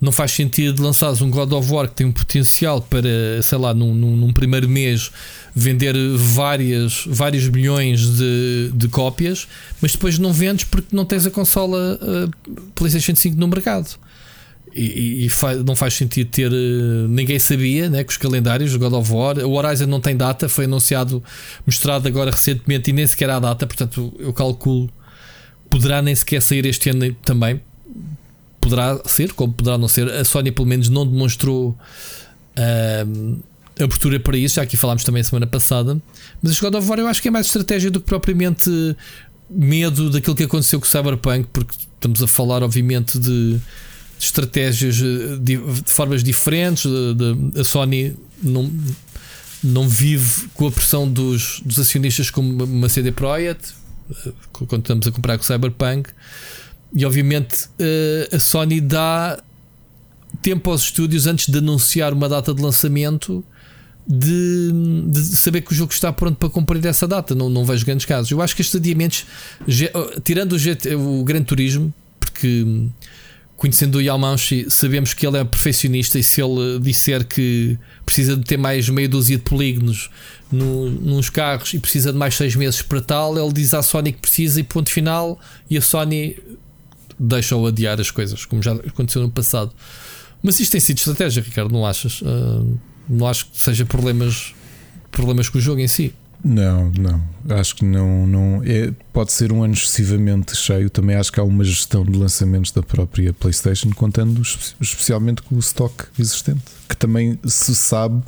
Não 0.00 0.12
faz 0.12 0.32
sentido 0.32 0.82
lançares 0.82 1.22
um 1.22 1.30
God 1.30 1.52
of 1.52 1.72
War 1.72 1.88
que 1.88 1.94
tem 1.94 2.06
um 2.06 2.12
potencial 2.12 2.82
para, 2.82 3.40
sei 3.42 3.56
lá, 3.56 3.72
num, 3.72 3.94
num, 3.94 4.16
num 4.16 4.32
primeiro 4.32 4.68
mês 4.68 5.10
vender 5.54 5.94
várias, 6.16 7.04
vários 7.06 7.48
milhões 7.48 8.16
de, 8.16 8.70
de 8.74 8.88
cópias, 8.88 9.48
mas 9.80 9.92
depois 9.92 10.18
não 10.18 10.32
vendes 10.32 10.64
porque 10.64 10.94
não 10.94 11.04
tens 11.06 11.26
a 11.26 11.30
consola 11.30 11.98
uh, 12.02 12.52
PlayStation 12.74 13.14
5 13.14 13.36
no 13.38 13.48
mercado 13.48 13.98
e, 14.76 15.26
e 15.26 15.64
não 15.64 15.74
faz 15.74 15.94
sentido 15.94 16.30
ter. 16.30 16.52
Uh, 16.52 17.08
ninguém 17.08 17.38
sabia 17.38 17.88
né, 17.88 18.04
que 18.04 18.12
os 18.12 18.18
calendários 18.18 18.72
do 18.72 18.78
God 18.78 18.92
of 18.92 19.10
War. 19.10 19.38
O 19.38 19.52
Horizon 19.52 19.86
não 19.86 20.00
tem 20.00 20.16
data, 20.16 20.48
foi 20.48 20.66
anunciado, 20.66 21.24
mostrado 21.64 22.06
agora 22.06 22.30
recentemente 22.30 22.90
e 22.90 22.92
nem 22.92 23.06
sequer 23.06 23.30
há 23.30 23.40
data, 23.40 23.66
portanto 23.66 24.14
eu 24.18 24.32
calculo. 24.32 24.90
Poderá 25.70 26.02
nem 26.02 26.14
sequer 26.14 26.42
sair 26.42 26.66
este 26.66 26.90
ano 26.90 27.12
também. 27.24 27.60
Poderá 28.66 29.00
ser, 29.04 29.32
como 29.32 29.52
poderá 29.52 29.78
não 29.78 29.86
ser. 29.86 30.10
A 30.10 30.24
Sony, 30.24 30.50
pelo 30.50 30.66
menos, 30.66 30.88
não 30.88 31.06
demonstrou 31.06 31.78
uh, 32.58 33.42
abertura 33.78 34.18
para 34.18 34.36
isso. 34.36 34.56
Já 34.56 34.62
aqui 34.62 34.76
falámos 34.76 35.04
também 35.04 35.22
semana 35.22 35.46
passada. 35.46 36.00
Mas 36.42 36.50
este 36.50 36.62
God 36.64 36.74
of 36.74 36.88
War 36.88 36.98
eu 36.98 37.06
acho 37.06 37.22
que 37.22 37.28
é 37.28 37.30
mais 37.30 37.46
estratégia 37.46 37.92
do 37.92 38.00
que 38.00 38.06
propriamente 38.06 38.68
medo 39.48 40.10
daquilo 40.10 40.34
que 40.34 40.42
aconteceu 40.42 40.80
com 40.80 40.84
o 40.84 40.88
Cyberpunk, 40.88 41.48
porque 41.52 41.76
estamos 41.94 42.20
a 42.24 42.26
falar, 42.26 42.64
obviamente, 42.64 43.20
de 43.20 43.60
estratégias 44.18 44.98
eh, 44.98 45.36
de, 45.40 45.58
de 45.58 45.82
formas 45.86 46.24
diferentes. 46.24 46.90
De, 46.90 47.60
a 47.60 47.62
Sony 47.62 48.16
não, 48.42 48.68
não 49.62 49.88
vive 49.88 50.48
com 50.54 50.66
a 50.66 50.72
pressão 50.72 51.08
dos, 51.08 51.60
dos 51.64 51.78
acionistas 51.78 52.30
como 52.30 52.64
uma 52.64 52.88
CD 52.88 53.12
Projekt, 53.12 53.74
eh, 54.10 54.32
quando 54.52 54.80
estamos 54.80 55.06
a 55.06 55.12
comprar 55.12 55.38
com 55.38 55.44
o 55.44 55.46
Cyberpunk. 55.46 56.10
E 56.94 57.04
obviamente 57.04 57.68
eh, 57.78 58.28
a 58.32 58.38
Sony 58.38 58.80
dá 58.80 59.38
tempo 60.42 60.70
aos 60.70 60.82
estúdios 60.82 61.26
antes 61.26 61.48
de 61.48 61.58
anunciar 61.58 62.12
uma 62.12 62.28
data 62.28 62.54
de 62.54 62.62
lançamento. 62.62 63.44
De, 64.08 64.70
de, 65.08 65.20
saber 65.36 65.62
que 65.62 65.72
o 65.72 65.74
jogo 65.74 65.92
está 65.92 66.12
pronto 66.12 66.36
para 66.36 66.48
cumprir 66.48 66.84
essa 66.86 67.08
data. 67.08 67.34
Não, 67.34 67.50
não 67.50 67.64
vejo 67.64 67.84
grandes 67.84 68.06
casos. 68.06 68.30
Eu 68.30 68.40
acho 68.40 68.54
que 68.54 68.62
estes 68.62 68.76
adiamentos, 68.76 69.26
tirando 70.22 70.52
o, 70.52 70.58
GT, 70.58 70.94
o 70.94 71.24
Gran 71.24 71.42
Turismo, 71.42 71.92
porque 72.20 72.64
conhecendo 73.56 73.96
o 73.96 74.02
Yamauchi, 74.02 74.66
sabemos 74.68 75.14
que 75.14 75.26
ele 75.26 75.38
é 75.38 75.44
perfeccionista 75.44 76.18
e 76.18 76.22
se 76.22 76.42
ele 76.42 76.78
disser 76.78 77.24
que 77.26 77.78
precisa 78.04 78.36
de 78.36 78.44
ter 78.44 78.58
mais 78.58 78.88
meia 78.88 79.08
dúzia 79.08 79.36
de 79.38 79.42
polígonos 79.42 80.10
no, 80.52 80.90
nos 80.90 81.30
carros 81.30 81.72
e 81.72 81.78
precisa 81.78 82.12
de 82.12 82.18
mais 82.18 82.34
seis 82.34 82.54
meses 82.54 82.82
para 82.82 83.00
tal, 83.00 83.38
ele 83.38 83.52
diz 83.52 83.72
à 83.72 83.82
Sony 83.82 84.12
que 84.12 84.20
precisa 84.20 84.60
e 84.60 84.62
ponto 84.62 84.90
final, 84.90 85.40
e 85.70 85.76
a 85.76 85.80
Sony 85.80 86.36
deixa-o 87.18 87.66
adiar 87.66 88.00
as 88.00 88.10
coisas, 88.10 88.44
como 88.44 88.62
já 88.62 88.72
aconteceu 88.72 89.22
no 89.22 89.30
passado. 89.30 89.72
Mas 90.42 90.60
isto 90.60 90.72
tem 90.72 90.80
sido 90.80 90.98
estratégia, 90.98 91.42
Ricardo, 91.42 91.72
não 91.72 91.86
achas? 91.86 92.20
Uh, 92.22 92.78
não 93.08 93.26
acho 93.26 93.46
que 93.46 93.58
seja 93.58 93.84
problemas, 93.84 94.54
problemas 95.10 95.48
com 95.48 95.58
o 95.58 95.60
jogo 95.60 95.80
em 95.80 95.88
si. 95.88 96.14
Não, 96.44 96.90
não. 96.90 97.22
Acho 97.56 97.76
que 97.76 97.84
não. 97.84 98.26
não 98.26 98.62
é, 98.64 98.92
pode 99.12 99.32
ser 99.32 99.50
um 99.52 99.64
ano 99.64 99.74
excessivamente 99.74 100.54
cheio. 100.54 100.88
Também 100.90 101.16
acho 101.16 101.32
que 101.32 101.40
há 101.40 101.42
uma 101.42 101.64
gestão 101.64 102.04
de 102.04 102.16
lançamentos 102.16 102.70
da 102.70 102.82
própria 102.82 103.32
PlayStation, 103.32 103.90
contando 103.90 104.40
especialmente 104.80 105.42
com 105.42 105.56
o 105.56 105.58
stock 105.58 106.04
existente, 106.18 106.62
que 106.88 106.96
também 106.96 107.38
se 107.44 107.74
sabe 107.74 108.22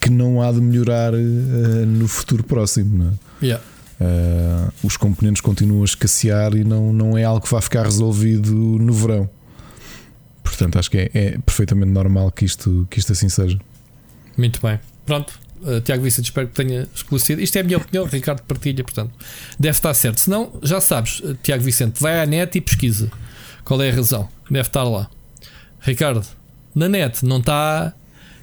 que 0.00 0.10
não 0.10 0.40
há 0.40 0.52
de 0.52 0.60
melhorar 0.60 1.12
uh, 1.12 1.86
no 1.86 2.06
futuro 2.06 2.44
próximo. 2.44 3.04
Não 3.04 3.10
é? 3.42 3.46
yeah. 3.46 3.64
Uh, 4.00 4.72
os 4.82 4.96
componentes 4.96 5.42
continuam 5.42 5.82
a 5.82 5.84
escassear 5.84 6.54
e 6.54 6.64
não, 6.64 6.90
não 6.92 7.18
é 7.18 7.24
algo 7.24 7.44
que 7.44 7.50
vai 7.50 7.60
ficar 7.60 7.84
resolvido 7.84 8.54
no 8.54 8.92
verão. 8.94 9.28
Portanto, 10.42 10.78
acho 10.78 10.90
que 10.90 10.98
é, 10.98 11.10
é 11.12 11.38
perfeitamente 11.38 11.90
normal 11.90 12.30
que 12.30 12.44
isto, 12.44 12.86
que 12.90 12.98
isto 12.98 13.12
assim 13.12 13.28
seja. 13.28 13.58
Muito 14.36 14.60
bem. 14.60 14.80
Pronto. 15.04 15.38
Uh, 15.62 15.80
Tiago 15.82 16.02
Vicente, 16.02 16.24
espero 16.24 16.48
que 16.48 16.54
tenha 16.54 16.88
esclarecido. 16.94 17.42
Isto 17.42 17.56
é 17.56 17.60
a 17.60 17.64
minha 17.64 17.76
opinião, 17.76 18.06
Ricardo 18.06 18.40
partilha, 18.42 18.82
portanto, 18.82 19.12
deve 19.58 19.76
estar 19.76 19.92
certo. 19.92 20.18
Se 20.18 20.30
não, 20.30 20.50
já 20.62 20.80
sabes, 20.80 21.20
uh, 21.20 21.34
Tiago 21.42 21.62
Vicente, 21.62 22.00
vai 22.00 22.18
à 22.18 22.24
net 22.24 22.56
e 22.56 22.60
pesquisa 22.62 23.10
qual 23.64 23.82
é 23.82 23.90
a 23.90 23.94
razão. 23.94 24.28
Deve 24.50 24.66
estar 24.66 24.82
lá. 24.84 25.10
Ricardo, 25.80 26.26
na 26.74 26.88
net 26.88 27.22
não 27.24 27.38
está 27.38 27.92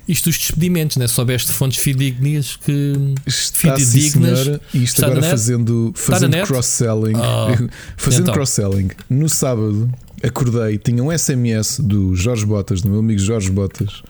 isto 0.08 0.26
dos 0.30 0.38
despedimentos, 0.38 0.98
né? 0.98 1.08
soubeste 1.08 1.52
fontes 1.52 1.80
fidedignas 1.80 2.56
que 2.56 2.94
Está, 3.26 3.76
fidedignas. 3.76 4.40
Sim, 4.40 4.60
e 4.74 4.84
isto 4.84 5.06
agora 5.06 5.24
fazendo, 5.24 5.92
fazendo 5.96 6.38
cross-selling. 6.46 7.16
Oh, 7.16 7.70
fazendo 7.98 8.22
então. 8.24 8.34
cross-selling. 8.34 8.90
No 9.10 9.28
sábado 9.28 9.90
acordei, 10.24 10.78
tinha 10.78 11.04
um 11.04 11.16
SMS 11.16 11.80
do 11.80 12.16
Jorge 12.16 12.46
Botas, 12.46 12.82
do 12.82 12.90
meu 12.90 13.00
amigo 13.00 13.20
Jorge 13.20 13.52
Botas, 13.52 14.02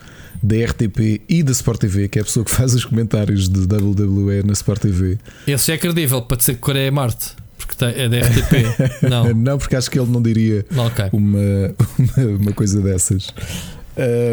da 0.41 0.55
RTP 0.55 1.21
e 1.27 1.43
da 1.43 1.51
Sport 1.51 1.79
TV, 1.81 2.07
que 2.07 2.19
é 2.19 2.21
a 2.21 2.25
pessoa 2.25 2.45
que 2.45 2.51
faz 2.51 2.73
os 2.73 2.85
comentários 2.85 3.49
de 3.49 3.59
WWE 3.59 4.43
na 4.43 4.53
Sport 4.53 4.81
TV. 4.81 5.17
Esse 5.45 5.71
é 5.71 5.77
credível 5.77 6.21
para 6.21 6.37
dizer 6.37 6.53
que 6.53 6.59
Coreia 6.59 6.87
é 6.87 6.91
Marte. 6.91 7.31
Porque 7.57 7.83
é 7.83 8.07
da 8.07 8.19
RTP. 8.19 9.03
Não. 9.09 9.33
não, 9.33 9.57
porque 9.57 9.75
acho 9.75 9.89
que 9.89 9.99
ele 9.99 10.09
não 10.09 10.21
diria 10.21 10.65
okay. 10.71 11.09
uma, 11.11 11.39
uma, 11.97 12.27
uma, 12.37 12.53
coisa 12.53 12.79
dessas. 12.79 13.29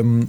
Um, 0.04 0.20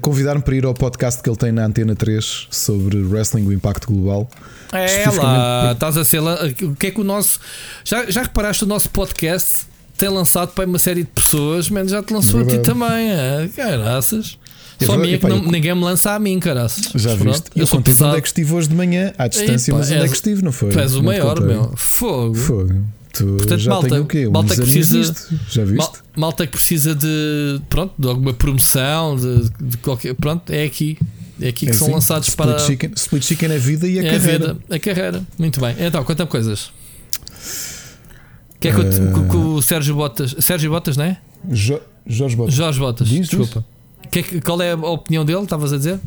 convidar-me 0.00 0.42
para 0.42 0.54
ir 0.54 0.64
ao 0.64 0.74
podcast 0.74 1.22
que 1.22 1.28
ele 1.28 1.36
tem 1.36 1.52
na 1.52 1.64
Antena 1.66 1.94
3 1.94 2.48
sobre 2.50 2.98
wrestling, 2.98 3.46
o 3.46 3.52
impacto 3.52 3.86
global. 3.92 4.28
É 4.72 5.08
lá, 5.10 5.72
estás 5.72 5.96
a 5.96 6.04
ser. 6.04 6.20
O 6.62 6.74
que 6.74 6.88
é 6.88 6.90
que 6.90 7.00
o 7.00 7.04
nosso. 7.04 7.38
Já, 7.84 8.10
já 8.10 8.22
reparaste 8.22 8.64
o 8.64 8.66
nosso 8.66 8.90
podcast 8.90 9.66
tem 9.96 10.08
lançado 10.08 10.50
para 10.52 10.66
uma 10.66 10.78
série 10.78 11.02
de 11.04 11.10
pessoas, 11.10 11.70
menos 11.70 11.92
já 11.92 12.02
te 12.02 12.12
lançou 12.12 12.40
a 12.40 12.44
ti 12.44 12.58
também. 12.58 13.10
É, 13.10 13.48
caraças. 13.54 14.38
Só 14.84 14.94
a 14.94 14.98
mim 14.98 15.12
é 15.12 15.18
que 15.18 15.26
não, 15.26 15.40
ninguém 15.40 15.74
me 15.74 15.82
lança 15.82 16.12
a 16.12 16.18
mim, 16.18 16.38
caraças. 16.40 16.90
Já 16.94 17.14
viste? 17.14 17.50
Eu, 17.54 17.62
eu 17.62 17.68
contei 17.68 17.94
onde 17.94 18.16
é 18.16 18.20
que 18.20 18.26
estive 18.26 18.52
hoje 18.52 18.68
de 18.68 18.74
manhã, 18.74 19.12
à 19.16 19.28
distância, 19.28 19.70
Epa, 19.70 19.78
mas 19.78 19.86
onde 19.86 19.98
és, 19.98 20.04
é 20.04 20.08
que 20.08 20.14
estive, 20.14 20.42
não 20.42 20.50
foi? 20.50 20.70
Tu 20.70 20.80
és 20.80 20.94
o 20.94 21.02
maior, 21.02 21.40
meu. 21.40 21.72
Fogo. 21.76 22.34
Fogo. 22.34 22.84
Tu 23.14 23.24
Portanto, 23.24 23.60
já 23.60 23.70
malta, 23.70 24.00
o 24.00 24.06
quê? 24.06 24.28
malta 24.28 24.56
que 24.56 24.62
precisa, 24.62 24.98
visto, 24.98 25.40
já 25.48 25.64
viste? 25.64 25.78
Mal, 25.78 25.92
malta 26.16 26.46
que 26.46 26.52
precisa 26.52 26.96
de, 26.96 27.60
pronto, 27.70 27.94
de 27.96 28.08
alguma 28.08 28.34
promoção, 28.34 29.16
de, 29.16 29.48
de 29.60 29.76
qualquer. 29.76 30.14
Pronto, 30.14 30.50
é 30.50 30.64
aqui. 30.64 30.98
É 31.40 31.48
aqui 31.48 31.66
que 31.66 31.70
é 31.70 31.74
são 31.74 31.86
assim, 31.86 31.94
lançados 31.94 32.28
split 32.28 32.48
para. 32.48 32.58
Chicken, 32.58 32.90
split 32.96 33.24
Chicken 33.24 33.52
é 33.52 33.54
a 33.54 33.58
vida 33.58 33.86
e 33.86 34.00
a 34.00 34.04
é 34.04 34.10
carreira. 34.10 34.50
A, 34.50 34.52
vida, 34.54 34.64
a 34.68 34.78
carreira. 34.80 35.22
Muito 35.38 35.60
bem. 35.60 35.76
Então, 35.78 36.02
conta-me 36.02 36.28
coisas. 36.28 36.72
Que 38.58 38.68
é 38.68 38.72
que, 38.72 38.80
uh... 38.80 39.28
que, 39.28 39.36
o 39.36 39.62
Sérgio 39.62 39.94
Botas. 39.94 40.34
Sérgio 40.40 40.70
Botas, 40.70 40.96
não 40.96 41.04
é? 41.04 41.18
Jo, 41.52 41.78
Jorge 42.04 42.34
Botas. 42.34 42.54
Jorge 42.54 42.80
Botas, 42.80 43.08
diz, 43.08 43.28
desculpa. 43.28 43.64
Que 44.10 44.18
é 44.18 44.22
que, 44.22 44.40
qual 44.40 44.60
é 44.60 44.72
a 44.72 44.76
opinião 44.76 45.24
dele? 45.24 45.42
Estavas 45.42 45.72
a 45.72 45.76
dizer? 45.76 46.00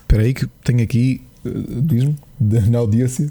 Espera 0.00 0.24
aí, 0.24 0.34
que 0.34 0.46
tenho 0.64 0.82
aqui. 0.82 1.20
Uh, 1.44 1.80
Diz-me, 1.82 2.16
na 2.70 2.78
audiência 2.78 3.30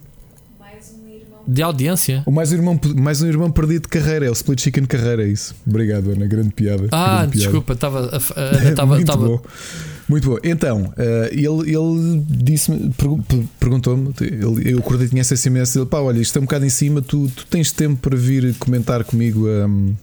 de 1.50 1.64
audiência. 1.64 2.22
O 2.28 2.32
mais 2.32 2.52
um, 2.52 2.56
irmão, 2.56 2.80
mais 2.96 3.22
um 3.24 3.28
irmão 3.28 3.50
perdido 3.50 3.84
de 3.84 3.88
carreira, 3.88 4.28
é 4.28 4.30
o 4.30 4.34
Split 4.34 4.62
Chicken 4.62 4.86
carreira, 4.86 5.24
é 5.24 5.28
isso. 5.28 5.56
Obrigado, 5.66 6.12
Ana, 6.12 6.28
grande 6.28 6.52
piada. 6.52 6.88
Ah, 6.92 7.22
grande 7.22 7.38
desculpa, 7.40 7.74
estava. 7.74 8.12
Muito 8.86 9.06
tava... 9.06 9.28
bom. 9.28 9.42
Muito 10.08 10.30
bom. 10.30 10.38
Então, 10.44 10.94
uh, 10.98 11.26
ele, 11.32 11.76
ele 11.76 12.24
disse-me, 12.28 12.92
perguntou-me, 13.60 14.14
eu 14.64 14.78
acordei 14.80 15.08
tinha 15.08 15.22
essa 15.22 15.36
SMS, 15.36 15.76
ele, 15.76 15.86
pá, 15.86 16.00
olha, 16.00 16.20
isto 16.20 16.38
é 16.38 16.40
um 16.40 16.46
bocado 16.46 16.66
em 16.66 16.70
cima, 16.70 17.02
tu, 17.02 17.28
tu 17.36 17.46
tens 17.48 17.72
tempo 17.72 17.98
para 17.98 18.16
vir 18.16 18.56
comentar 18.60 19.04
comigo 19.04 19.48
um, 19.48 19.96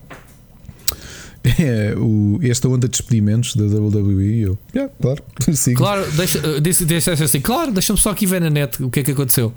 é, 1.58 1.94
o, 1.96 2.38
esta 2.42 2.68
onda 2.68 2.88
de 2.88 2.92
despedimentos 2.92 3.54
da 3.54 3.64
WWE. 3.64 4.40
Eu, 4.40 4.58
yeah, 4.74 4.92
claro, 5.00 5.22
sigo. 5.54 5.78
Claro, 5.78 6.10
deixa, 6.12 6.38
eh, 6.38 6.60
disse, 6.60 6.84
deixa 6.84 7.12
assim, 7.12 7.40
claro, 7.40 7.72
deixa-me 7.72 7.98
só 7.98 8.10
aqui 8.10 8.26
ver 8.26 8.40
na 8.40 8.50
net 8.50 8.82
o 8.82 8.90
que 8.90 9.00
é 9.00 9.02
que 9.02 9.12
aconteceu. 9.12 9.52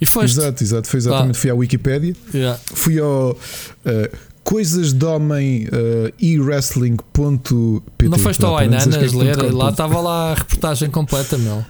E 0.00 0.06
foste. 0.06 0.38
Exato, 0.38 0.62
exato. 0.62 0.88
Foi 0.88 0.98
exatamente. 0.98 1.38
Fui 1.38 1.50
à 1.50 1.54
Wikipedia, 1.54 2.14
yeah. 2.32 2.58
fui 2.74 2.98
ao. 2.98 3.32
Uh, 3.32 4.32
coisas 4.44 4.92
de 4.92 5.04
homem 5.04 5.66
uh, 5.66 6.12
e-wrestling.pt. 6.20 8.08
Não 8.08 8.18
foste 8.18 8.44
ao 8.44 8.56
Ainanas 8.56 8.94
é 8.94 9.16
ler? 9.16 9.36
Lá 9.52 9.70
estava 9.70 10.00
lá 10.00 10.32
a 10.32 10.34
reportagem 10.34 10.90
completa, 10.90 11.38
meu. 11.38 11.64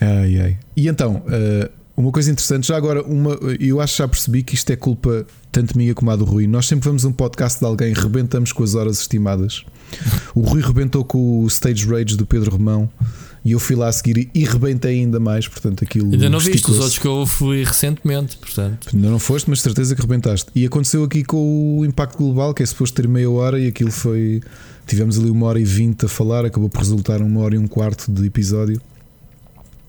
Ai, 0.00 0.40
ai. 0.40 0.58
E 0.76 0.88
então, 0.88 1.16
uh, 1.26 1.70
uma 1.96 2.10
coisa 2.10 2.30
interessante, 2.30 2.66
já 2.66 2.76
agora, 2.76 3.02
uma, 3.02 3.38
eu 3.60 3.80
acho 3.80 3.94
que 3.94 3.98
já 3.98 4.08
percebi 4.08 4.42
que 4.42 4.54
isto 4.54 4.70
é 4.70 4.76
culpa 4.76 5.26
tanto 5.52 5.76
minha 5.76 5.94
como 5.94 6.10
a 6.10 6.16
do 6.16 6.24
Rui. 6.24 6.46
Nós 6.46 6.66
sempre 6.66 6.88
vamos 6.88 7.04
um 7.04 7.12
podcast 7.12 7.60
de 7.60 7.66
alguém, 7.66 7.92
rebentamos 7.92 8.52
com 8.52 8.64
as 8.64 8.74
horas 8.74 9.00
estimadas. 9.00 9.62
O 10.34 10.40
Rui 10.40 10.62
rebentou 10.62 11.04
com 11.04 11.44
o 11.44 11.46
Stage 11.46 11.86
Rage 11.86 12.16
do 12.16 12.24
Pedro 12.24 12.50
Romão 12.50 12.90
e 13.44 13.52
eu 13.52 13.60
fui 13.60 13.76
lá 13.76 13.88
a 13.88 13.92
seguir 13.92 14.30
e 14.34 14.44
rebentei 14.44 15.00
ainda 15.00 15.20
mais. 15.20 15.46
Portanto, 15.46 15.84
aquilo. 15.84 16.10
Ainda 16.10 16.30
não 16.30 16.38
viste 16.38 16.70
os 16.70 16.78
outros 16.78 16.98
que 16.98 17.06
eu 17.06 17.26
fui 17.26 17.64
recentemente, 17.64 18.38
portanto. 18.38 18.88
Ainda 18.94 19.10
não 19.10 19.18
foste, 19.18 19.50
mas 19.50 19.60
certeza 19.60 19.94
que 19.94 20.00
rebentaste. 20.00 20.50
E 20.54 20.64
aconteceu 20.64 21.04
aqui 21.04 21.22
com 21.22 21.78
o 21.78 21.84
Impacto 21.84 22.16
Global, 22.16 22.54
que 22.54 22.62
é 22.62 22.66
suposto 22.66 22.96
ter 22.96 23.06
meia 23.06 23.30
hora 23.30 23.60
e 23.60 23.66
aquilo 23.66 23.90
foi. 23.90 24.40
Tivemos 24.86 25.18
ali 25.18 25.30
uma 25.30 25.46
hora 25.46 25.60
e 25.60 25.64
vinte 25.64 26.06
a 26.06 26.08
falar, 26.08 26.46
acabou 26.46 26.68
por 26.68 26.78
resultar 26.78 27.20
uma 27.20 27.40
hora 27.40 27.54
e 27.54 27.58
um 27.58 27.68
quarto 27.68 28.10
de 28.10 28.26
episódio. 28.26 28.80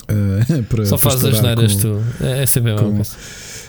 Uh, 0.03 0.63
para, 0.67 0.85
Só 0.85 0.97
faz 0.97 1.23
as 1.23 1.41
neiras 1.41 1.77
tu. 1.77 2.01
É, 2.19 2.43
é 2.43 2.45
sempre 2.45 2.75
com, 2.75 3.01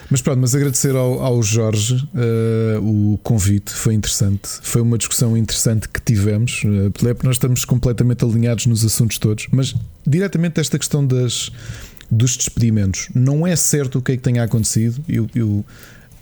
mas 0.09 0.21
pronto, 0.21 0.39
mas 0.39 0.53
agradecer 0.53 0.95
ao, 0.95 1.21
ao 1.21 1.41
Jorge 1.41 1.95
uh, 1.95 3.13
o 3.13 3.17
convite, 3.23 3.71
foi 3.71 3.93
interessante. 3.93 4.49
Foi 4.61 4.81
uma 4.81 4.97
discussão 4.97 5.35
interessante 5.35 5.89
que 5.89 5.99
tivemos. 6.01 6.63
Uh, 6.63 6.91
nós 7.23 7.35
estamos 7.35 7.65
completamente 7.65 8.23
alinhados 8.23 8.65
nos 8.65 8.85
assuntos 8.85 9.17
todos, 9.17 9.47
mas 9.51 9.75
diretamente 10.05 10.59
esta 10.59 10.77
questão 10.77 11.05
das, 11.05 11.51
dos 12.09 12.37
despedimentos, 12.37 13.09
não 13.13 13.45
é 13.45 13.55
certo 13.55 13.99
o 13.99 14.01
que 14.01 14.13
é 14.13 14.17
que 14.17 14.23
tenha 14.23 14.43
acontecido. 14.43 15.03
Eu, 15.07 15.27
eu 15.33 15.65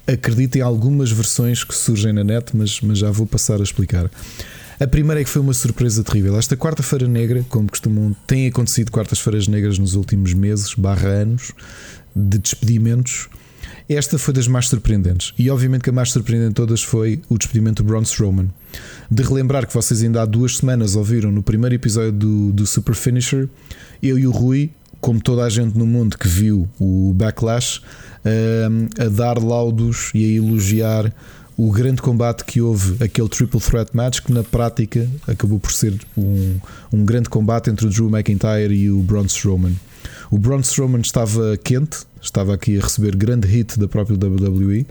acredito 0.08 0.58
em 0.58 0.62
algumas 0.62 1.12
versões 1.12 1.64
que 1.64 1.76
surgem 1.76 2.14
na 2.14 2.24
net, 2.24 2.56
mas, 2.56 2.82
mas 2.82 2.98
já 2.98 3.12
vou 3.12 3.26
passar 3.26 3.60
a 3.60 3.64
explicar. 3.64 4.10
A 4.80 4.88
primeira 4.88 5.22
é 5.22 5.24
que 5.24 5.30
foi 5.30 5.42
uma 5.42 5.54
surpresa 5.54 6.04
terrível. 6.04 6.38
Esta 6.38 6.58
quarta-feira 6.58 7.08
negra, 7.08 7.46
como 7.48 7.70
costumam, 7.70 8.16
tem 8.26 8.48
acontecido 8.48 8.92
quartas-feiras 8.92 9.48
negras 9.48 9.78
nos 9.78 9.94
últimos 9.94 10.34
meses, 10.34 10.74
barra 10.74 11.08
anos, 11.10 11.52
de 12.16 12.38
despedimentos. 12.38 13.30
Esta 13.88 14.18
foi 14.18 14.34
das 14.34 14.48
mais 14.48 14.68
surpreendentes. 14.68 15.34
E 15.38 15.50
obviamente 15.50 15.82
que 15.84 15.90
a 15.90 15.94
mais 15.94 16.12
surpreendente 16.12 16.50
de 16.50 16.56
todas 16.56 16.82
foi 16.82 17.22
o 17.30 17.38
despedimento 17.38 17.84
do 17.84 17.88
Braun 17.88 18.04
Strowman. 18.04 18.50
De 19.12 19.24
relembrar 19.24 19.68
que 19.68 19.74
vocês 19.74 20.02
ainda 20.02 20.22
há 20.22 20.26
duas 20.26 20.58
semanas 20.58 20.96
ouviram 20.96 21.32
no 21.32 21.44
primeiro 21.44 21.76
episódio 21.76 22.12
do, 22.12 22.52
do 22.52 22.66
Super 22.66 22.96
Finisher, 22.96 23.48
eu 24.02 24.18
e 24.18 24.26
o 24.26 24.32
Rui, 24.32 24.72
como 25.02 25.22
toda 25.22 25.44
a 25.44 25.50
gente 25.50 25.78
no 25.78 25.86
mundo 25.86 26.18
que 26.18 26.28
viu 26.28 26.68
o 26.80 27.14
Backlash, 27.14 27.82
a, 28.24 29.04
a 29.04 29.10
dar 29.10 29.38
laudos 29.38 30.12
e 30.14 30.24
a 30.24 30.38
elogiar 30.38 31.14
o 31.58 31.72
grande 31.72 32.02
combate 32.02 32.44
que 32.46 32.62
houve, 32.62 33.04
aquele 33.04 33.30
Triple 33.30 33.60
Threat 33.60 33.96
Match, 33.96 34.22
que 34.22 34.32
na 34.32 34.44
prática 34.44 35.08
acabou 35.28 35.60
por 35.60 35.72
ser 35.72 35.94
um, 36.18 36.58
um 36.92 37.06
grande 37.06 37.30
combate 37.30 37.70
entre 37.70 37.86
o 37.86 37.90
Drew 37.90 38.10
McIntyre 38.10 38.74
e 38.74 38.90
o 38.90 39.02
Braun 39.02 39.26
Strowman. 39.26 39.76
O 40.32 40.38
Braun 40.38 40.60
Strowman 40.60 41.02
estava 41.02 41.58
quente, 41.58 42.00
estava 42.22 42.54
aqui 42.54 42.78
a 42.78 42.82
receber 42.82 43.16
grande 43.16 43.48
hit 43.48 43.80
da 43.80 43.88
própria 43.88 44.18
WWE. 44.18 44.86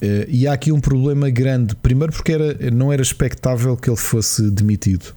Eh, 0.00 0.26
e 0.28 0.46
há 0.46 0.52
aqui 0.52 0.72
um 0.72 0.80
problema 0.80 1.30
grande. 1.30 1.76
Primeiro, 1.76 2.12
porque 2.12 2.32
era, 2.32 2.70
não 2.70 2.92
era 2.92 3.00
expectável 3.00 3.76
que 3.76 3.88
ele 3.88 3.96
fosse 3.96 4.50
demitido. 4.50 5.14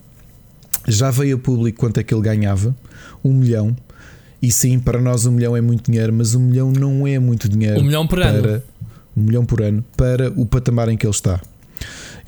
Já 0.88 1.10
veio 1.10 1.38
a 1.38 1.40
público 1.40 1.80
quanto 1.80 2.00
é 2.00 2.04
que 2.04 2.14
ele 2.14 2.22
ganhava: 2.22 2.76
um 3.24 3.34
milhão. 3.34 3.76
E 4.42 4.52
sim, 4.52 4.78
para 4.78 5.02
nós 5.02 5.26
um 5.26 5.32
milhão 5.32 5.58
é 5.58 5.62
muito 5.62 5.90
dinheiro, 5.92 6.14
mas 6.14 6.36
um 6.36 6.40
milhão 6.40 6.72
não 6.72 7.08
é 7.08 7.18
muito 7.18 7.50
dinheiro. 7.50 7.80
Um 7.80 7.84
milhão 7.84 8.06
por 8.06 8.20
para, 8.20 8.30
ano. 8.30 8.64
Um 9.18 9.22
milhão 9.24 9.46
por 9.46 9.62
ano 9.62 9.84
para 9.98 10.30
o 10.30 10.46
patamar 10.46 10.88
em 10.90 10.98
que 10.98 11.06
ele 11.06 11.14
está. 11.14 11.42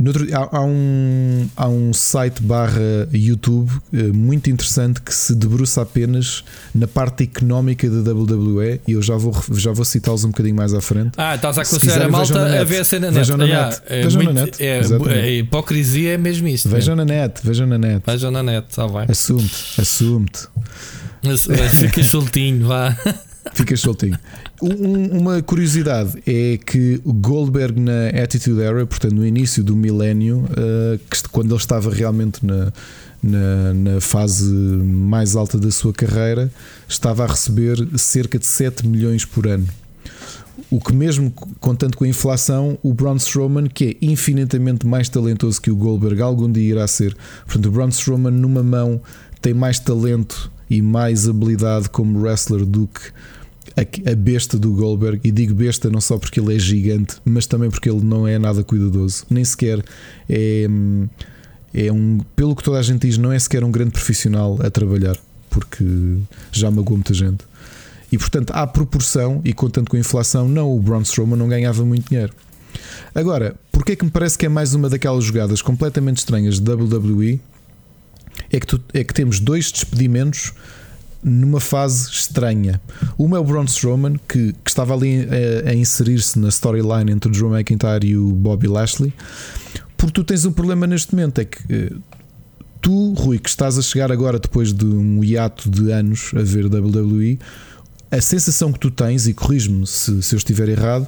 Outro, 0.05 0.27
há, 0.31 0.57
há, 0.57 0.61
um, 0.61 1.47
há 1.55 1.67
um 1.67 1.91
site 1.91 2.41
barra 2.41 3.07
YouTube 3.11 3.71
eh, 3.91 4.03
muito 4.13 4.49
interessante 4.49 5.01
que 5.01 5.13
se 5.13 5.33
debruça 5.33 5.81
apenas 5.81 6.43
na 6.73 6.87
parte 6.87 7.23
económica 7.23 7.89
da 7.89 8.13
WWE 8.13 8.79
e 8.87 8.91
eu 8.91 9.01
já 9.01 9.15
vou, 9.15 9.35
já 9.53 9.71
vou 9.71 9.83
citá-los 9.83 10.23
um 10.23 10.29
bocadinho 10.29 10.55
mais 10.55 10.73
à 10.73 10.81
frente. 10.81 11.11
Ah, 11.17 11.35
estás 11.35 11.57
a 11.57 11.63
aconselhar 11.63 12.03
a 12.03 12.09
malta 12.09 12.61
a 12.61 12.63
ver 12.63 12.81
a 12.81 12.83
cena 12.83 13.09
net. 13.09 13.19
Vejam 13.19 13.37
na 13.37 13.47
net. 13.47 13.81
É, 13.87 14.03
vejam 14.03 14.23
na 14.23 14.33
net. 14.33 14.63
É, 14.63 14.79
a 14.79 15.29
hipocrisia 15.29 16.13
é 16.13 16.17
mesmo 16.17 16.47
isto. 16.47 16.69
Vejam 16.69 16.95
na 16.95 17.05
net, 17.05 17.41
vejam 17.43 17.65
na 17.65 17.77
net. 17.77 18.03
Vejam 18.05 18.31
na 18.31 18.43
net, 18.43 18.67
está 18.69 18.87
bem. 18.87 19.05
Assume-te, 19.09 19.81
assume-te. 19.81 20.47
Fica 21.79 22.03
soltinho, 22.03 22.67
vá. 22.67 22.95
Ficas 23.53 23.79
soltinho. 23.79 24.17
Um, 24.61 25.19
uma 25.19 25.41
curiosidade 25.41 26.21
é 26.25 26.57
que 26.57 27.01
Goldberg 27.05 27.79
na 27.79 28.09
Attitude 28.23 28.61
Era, 28.61 28.85
portanto 28.85 29.13
no 29.13 29.25
início 29.25 29.63
do 29.63 29.75
milénio, 29.75 30.45
uh, 30.51 31.29
quando 31.31 31.51
ele 31.51 31.59
estava 31.59 31.91
realmente 31.91 32.45
na, 32.45 32.71
na, 33.21 33.73
na, 33.73 34.01
fase 34.01 34.51
mais 34.51 35.35
alta 35.35 35.57
da 35.57 35.71
sua 35.71 35.93
carreira, 35.93 36.51
estava 36.87 37.23
a 37.23 37.27
receber 37.27 37.77
cerca 37.97 38.39
de 38.39 38.45
7 38.45 38.87
milhões 38.87 39.25
por 39.25 39.47
ano. 39.47 39.67
O 40.69 40.81
que 40.81 40.93
mesmo 40.93 41.31
contando 41.59 41.95
com 41.95 42.03
a 42.03 42.07
inflação, 42.07 42.77
o 42.83 42.93
Braun 42.93 43.15
Strowman, 43.15 43.67
que 43.67 43.85
é 44.01 44.05
infinitamente 44.05 44.85
mais 44.85 45.07
talentoso 45.07 45.61
que 45.61 45.71
o 45.71 45.75
Goldberg, 45.75 46.21
algum 46.21 46.51
dia 46.51 46.71
irá 46.71 46.87
ser. 46.87 47.15
Portanto, 47.45 47.67
o 47.67 47.71
Braun 47.71 47.89
Strowman 47.89 48.31
numa 48.31 48.63
mão 48.63 48.99
tem 49.39 49.53
mais 49.53 49.79
talento 49.79 50.51
e 50.69 50.81
mais 50.81 51.27
habilidade 51.29 51.89
como 51.89 52.19
wrestler 52.19 52.65
do 52.65 52.87
que 52.87 53.01
a 53.77 54.15
besta 54.15 54.57
do 54.57 54.73
Goldberg. 54.73 55.21
E 55.23 55.31
digo 55.31 55.53
besta 55.53 55.89
não 55.89 56.01
só 56.01 56.17
porque 56.17 56.39
ele 56.39 56.55
é 56.55 56.59
gigante, 56.59 57.17
mas 57.23 57.45
também 57.45 57.69
porque 57.69 57.89
ele 57.89 58.03
não 58.03 58.27
é 58.27 58.39
nada 58.39 58.63
cuidadoso, 58.63 59.25
nem 59.29 59.45
sequer 59.45 59.83
é, 60.27 60.67
é 61.73 61.91
um, 61.91 62.19
pelo 62.35 62.55
que 62.55 62.63
toda 62.63 62.79
a 62.79 62.81
gente 62.81 63.07
diz, 63.07 63.17
não 63.17 63.31
é 63.31 63.37
sequer 63.37 63.63
um 63.63 63.71
grande 63.71 63.91
profissional 63.91 64.57
a 64.63 64.69
trabalhar, 64.69 65.15
porque 65.49 65.85
já 66.51 66.71
magoou 66.71 66.97
muita 66.97 67.13
gente. 67.13 67.45
E 68.11 68.17
portanto, 68.17 68.51
à 68.51 68.65
proporção, 68.65 69.41
e 69.43 69.53
contando 69.53 69.89
com 69.89 69.97
a 69.97 69.99
inflação, 69.99 70.47
não, 70.47 70.75
o 70.75 70.79
Braun 70.79 71.01
Strowman 71.01 71.37
não 71.37 71.47
ganhava 71.47 71.85
muito 71.85 72.09
dinheiro. 72.09 72.33
Agora, 73.13 73.55
porque 73.71 73.91
é 73.91 73.95
que 73.95 74.05
me 74.05 74.11
parece 74.11 74.37
que 74.37 74.45
é 74.45 74.49
mais 74.49 74.73
uma 74.73 74.89
daquelas 74.89 75.23
jogadas 75.23 75.61
completamente 75.61 76.17
estranhas 76.17 76.59
de 76.59 76.71
WWE? 76.71 77.39
É 78.51 78.59
que, 78.59 78.67
tu, 78.67 78.81
é 78.93 79.03
que 79.03 79.13
temos 79.13 79.39
dois 79.39 79.71
despedimentos 79.71 80.53
numa 81.23 81.59
fase 81.59 82.09
estranha. 82.09 82.79
Uma 83.17 83.37
é 83.37 83.39
o 83.39 83.43
Braun 83.43 83.65
Strowman, 83.65 84.17
que, 84.27 84.53
que 84.53 84.69
estava 84.69 84.93
ali 84.93 85.27
a, 85.65 85.69
a 85.69 85.75
inserir-se 85.75 86.39
na 86.39 86.49
storyline 86.49 87.11
entre 87.11 87.29
o 87.29 87.31
Drew 87.31 87.53
McIntyre 87.53 88.07
e 88.07 88.17
o 88.17 88.31
Bobby 88.31 88.67
Lashley, 88.67 89.13
porque 89.97 90.13
tu 90.13 90.23
tens 90.23 90.45
um 90.45 90.51
problema 90.51 90.85
neste 90.85 91.13
momento: 91.13 91.39
é 91.39 91.45
que 91.45 91.57
eh, 91.69 91.91
tu, 92.81 93.13
Rui, 93.13 93.39
que 93.39 93.49
estás 93.49 93.77
a 93.77 93.81
chegar 93.81 94.11
agora 94.11 94.39
depois 94.39 94.71
de 94.71 94.85
um 94.85 95.23
hiato 95.23 95.69
de 95.69 95.91
anos 95.91 96.31
a 96.35 96.41
ver 96.41 96.65
WWE, 96.65 97.39
a 98.09 98.21
sensação 98.21 98.71
que 98.71 98.79
tu 98.79 98.89
tens, 98.89 99.27
e 99.27 99.33
corrijo-me 99.33 99.85
se, 99.85 100.21
se 100.21 100.35
eu 100.35 100.37
estiver 100.37 100.69
errado, 100.69 101.07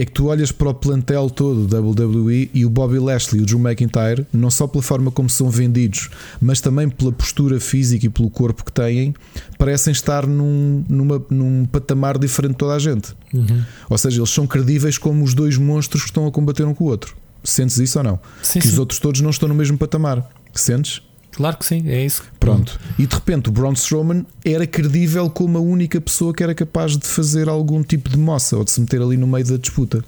é 0.00 0.04
que 0.04 0.12
tu 0.12 0.26
olhas 0.26 0.50
para 0.50 0.70
o 0.70 0.74
plantel 0.74 1.28
todo 1.28 1.66
da 1.66 1.80
WWE 1.80 2.50
e 2.54 2.64
o 2.64 2.70
Bobby 2.70 2.98
Lashley 2.98 3.40
e 3.40 3.42
o 3.42 3.46
Drew 3.46 3.58
McIntyre, 3.58 4.26
não 4.32 4.50
só 4.50 4.66
pela 4.66 4.82
forma 4.82 5.10
como 5.10 5.28
são 5.28 5.50
vendidos, 5.50 6.08
mas 6.40 6.60
também 6.60 6.88
pela 6.88 7.12
postura 7.12 7.60
física 7.60 8.06
e 8.06 8.08
pelo 8.08 8.30
corpo 8.30 8.64
que 8.64 8.72
têm, 8.72 9.14
parecem 9.58 9.92
estar 9.92 10.26
num, 10.26 10.84
numa, 10.88 11.22
num 11.28 11.66
patamar 11.66 12.18
diferente 12.18 12.52
de 12.52 12.58
toda 12.58 12.74
a 12.74 12.78
gente. 12.78 13.14
Uhum. 13.34 13.62
Ou 13.90 13.98
seja, 13.98 14.20
eles 14.20 14.30
são 14.30 14.46
credíveis 14.46 14.96
como 14.96 15.22
os 15.22 15.34
dois 15.34 15.58
monstros 15.58 16.02
que 16.02 16.08
estão 16.08 16.26
a 16.26 16.30
combater 16.30 16.64
um 16.64 16.72
com 16.72 16.84
o 16.84 16.86
outro. 16.88 17.14
Sentes 17.44 17.78
isso 17.78 17.98
ou 17.98 18.04
não? 18.04 18.20
Sim, 18.42 18.60
que 18.60 18.66
sim. 18.66 18.72
os 18.72 18.78
outros 18.78 18.98
todos 18.98 19.20
não 19.20 19.30
estão 19.30 19.48
no 19.48 19.54
mesmo 19.54 19.76
patamar. 19.76 20.28
Sentes? 20.54 21.02
Claro 21.40 21.56
que 21.56 21.64
sim, 21.64 21.88
é 21.88 22.04
isso. 22.04 22.22
Pronto. 22.38 22.78
E 22.98 23.06
de 23.06 23.14
repente 23.14 23.48
o 23.48 23.52
Braun 23.52 23.72
Strowman 23.72 24.26
era 24.44 24.66
credível 24.66 25.30
como 25.30 25.56
a 25.56 25.60
única 25.62 25.98
pessoa 25.98 26.34
que 26.34 26.42
era 26.42 26.54
capaz 26.54 26.98
de 26.98 27.06
fazer 27.06 27.48
algum 27.48 27.82
tipo 27.82 28.10
de 28.10 28.18
moça 28.18 28.58
ou 28.58 28.62
de 28.62 28.70
se 28.70 28.78
meter 28.78 29.00
ali 29.00 29.16
no 29.16 29.26
meio 29.26 29.46
da 29.46 29.56
disputa. 29.56 30.04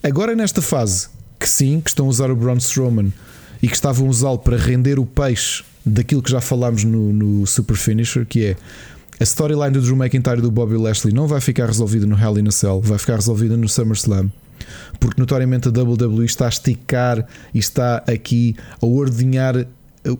Agora 0.00 0.36
nesta 0.36 0.62
fase, 0.62 1.08
que 1.40 1.48
sim, 1.48 1.80
que 1.80 1.90
estão 1.90 2.06
a 2.06 2.08
usar 2.08 2.30
o 2.30 2.36
Braun 2.36 2.58
Strowman 2.58 3.12
e 3.60 3.66
que 3.66 3.74
estavam 3.74 4.06
a 4.06 4.08
usá-lo 4.08 4.38
para 4.38 4.56
render 4.56 5.00
o 5.00 5.04
peixe 5.04 5.64
daquilo 5.84 6.22
que 6.22 6.30
já 6.30 6.40
falámos 6.40 6.84
no, 6.84 7.12
no 7.12 7.44
Super 7.44 7.74
Finisher, 7.74 8.24
que 8.24 8.44
é 8.44 8.56
a 9.18 9.24
storyline 9.24 9.72
do 9.72 9.80
Drew 9.80 9.96
McIntyre 9.96 10.38
e 10.38 10.40
do 10.40 10.52
Bobby 10.52 10.76
Lashley 10.76 11.12
não 11.12 11.26
vai 11.26 11.40
ficar 11.40 11.66
resolvida 11.66 12.06
no 12.06 12.16
Hell 12.16 12.38
in 12.38 12.46
a 12.46 12.52
Cell, 12.52 12.80
vai 12.80 12.98
ficar 12.98 13.16
resolvida 13.16 13.56
no 13.56 13.68
SummerSlam. 13.68 14.30
Porque 15.00 15.20
notoriamente 15.20 15.68
a 15.68 15.72
WWE 15.72 16.24
está 16.24 16.46
a 16.46 16.48
esticar 16.48 17.26
e 17.52 17.58
está 17.58 18.04
aqui 18.06 18.56
a 18.80 18.86
ordenhar 18.86 19.66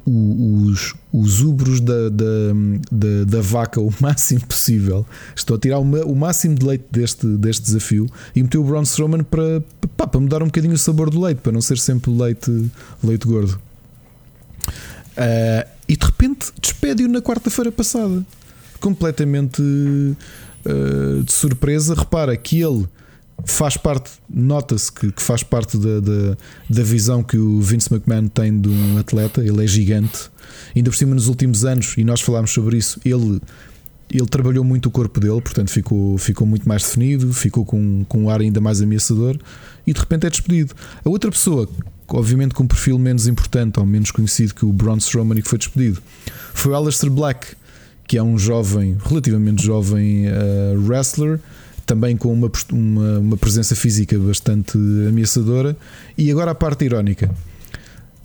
os, 0.05 0.95
os 1.13 1.41
ubros 1.41 1.81
da, 1.81 2.09
da, 2.09 2.53
da, 2.91 3.25
da, 3.27 3.41
vaca 3.41 3.81
o 3.81 3.93
máximo 4.01 4.47
possível. 4.47 5.07
Estou 5.35 5.57
a 5.57 5.61
tirar 5.61 5.79
uma, 5.79 6.05
o 6.05 6.15
máximo 6.15 6.55
de 6.55 6.67
leite 6.67 6.85
deste, 6.91 7.27
deste 7.27 7.63
desafio 7.63 8.09
e 8.35 8.43
meter 8.43 8.59
o 8.59 8.65
Braun 8.65 8.83
Strowman 8.83 9.23
para, 9.23 9.63
pá, 9.97 10.07
para 10.07 10.21
mudar 10.21 10.43
um 10.43 10.47
bocadinho 10.47 10.75
o 10.75 10.79
sabor 10.79 11.11
do 11.11 11.21
leite, 11.21 11.39
para 11.39 11.53
não 11.53 11.61
ser 11.61 11.79
sempre 11.79 12.11
leite, 12.11 12.71
leite 13.03 13.27
gordo. 13.27 13.59
Uh, 15.17 15.69
e 15.89 15.97
de 15.97 16.05
repente 16.05 16.53
despede-o 16.61 17.09
na 17.09 17.23
quarta-feira 17.23 17.73
passada, 17.73 18.25
completamente 18.81 19.63
uh, 19.63 21.23
de 21.23 21.33
surpresa. 21.33 21.95
Repara 21.95 22.37
que 22.37 22.61
ele 22.61 22.87
faz 23.45 23.77
parte, 23.77 24.11
nota-se 24.29 24.91
que, 24.91 25.13
que, 25.13 25.23
faz 25.23 25.43
parte 25.43 25.77
da, 25.77 26.01
da, 26.01 26.37
da, 26.69 26.83
visão 26.83 27.23
que 27.23 27.37
o 27.37 27.61
Vince 27.61 27.93
McMahon 27.93 28.29
tem 28.29 28.59
de 28.59 28.69
um 28.69 28.99
atleta. 28.99 29.43
Ele 29.43 29.63
é 29.63 29.67
gigante, 29.67 30.31
ainda 30.75 30.91
por 30.91 30.97
cima 30.97 31.15
nos 31.15 31.29
últimos 31.29 31.65
anos, 31.65 31.95
e 31.97 32.05
nós 32.05 32.21
falámos 32.21 32.51
sobre 32.51 32.79
isso. 32.79 33.01
Ele, 33.05 33.41
ele 34.11 34.27
trabalhou 34.27 34.65
muito 34.65 34.87
o 34.87 34.91
corpo 34.91 35.21
dele, 35.21 35.41
portanto 35.41 35.71
ficou, 35.71 36.17
ficou 36.19 36.47
muito 36.47 36.69
mais 36.69 36.83
definido, 36.83 37.33
ficou 37.33 37.65
com, 37.65 38.05
com 38.09 38.25
um 38.25 38.31
ar 38.31 38.41
ainda 38.41 38.61
mais 38.61 38.81
ameaçador 38.81 39.39
e 39.87 39.93
de 39.93 40.01
repente 40.01 40.27
é 40.27 40.31
despedido. 40.31 40.75
A 41.05 41.09
outra 41.09 41.31
pessoa, 41.31 41.69
obviamente 42.09 42.55
com 42.55 42.65
um 42.65 42.69
perfil 42.69 42.99
menos 42.99 43.27
importante 43.27 43.79
ou 43.79 43.87
menos 43.87 44.11
conhecido 44.11 44.55
que 44.55 44.65
o 44.65 44.73
Braun 44.73 44.99
Strowman 44.99 45.39
e 45.39 45.43
que 45.43 45.49
foi 45.49 45.59
despedido, 45.59 46.01
foi 46.55 46.73
o 46.73 46.75
Aleister 46.75 47.11
Black, 47.11 47.55
que 48.07 48.17
é 48.17 48.23
um 48.23 48.39
jovem, 48.39 48.97
relativamente 49.05 49.65
jovem 49.65 50.27
uh, 50.29 50.87
wrestler 50.87 51.41
também 51.87 52.17
com 52.17 52.33
uma, 52.33 52.51
uma, 52.73 53.19
uma, 53.21 53.37
presença 53.37 53.77
física 53.77 54.19
bastante 54.19 54.77
ameaçadora. 55.09 55.77
E 56.19 56.31
agora 56.31 56.51
a 56.51 56.55
parte 56.55 56.85
irónica: 56.85 57.31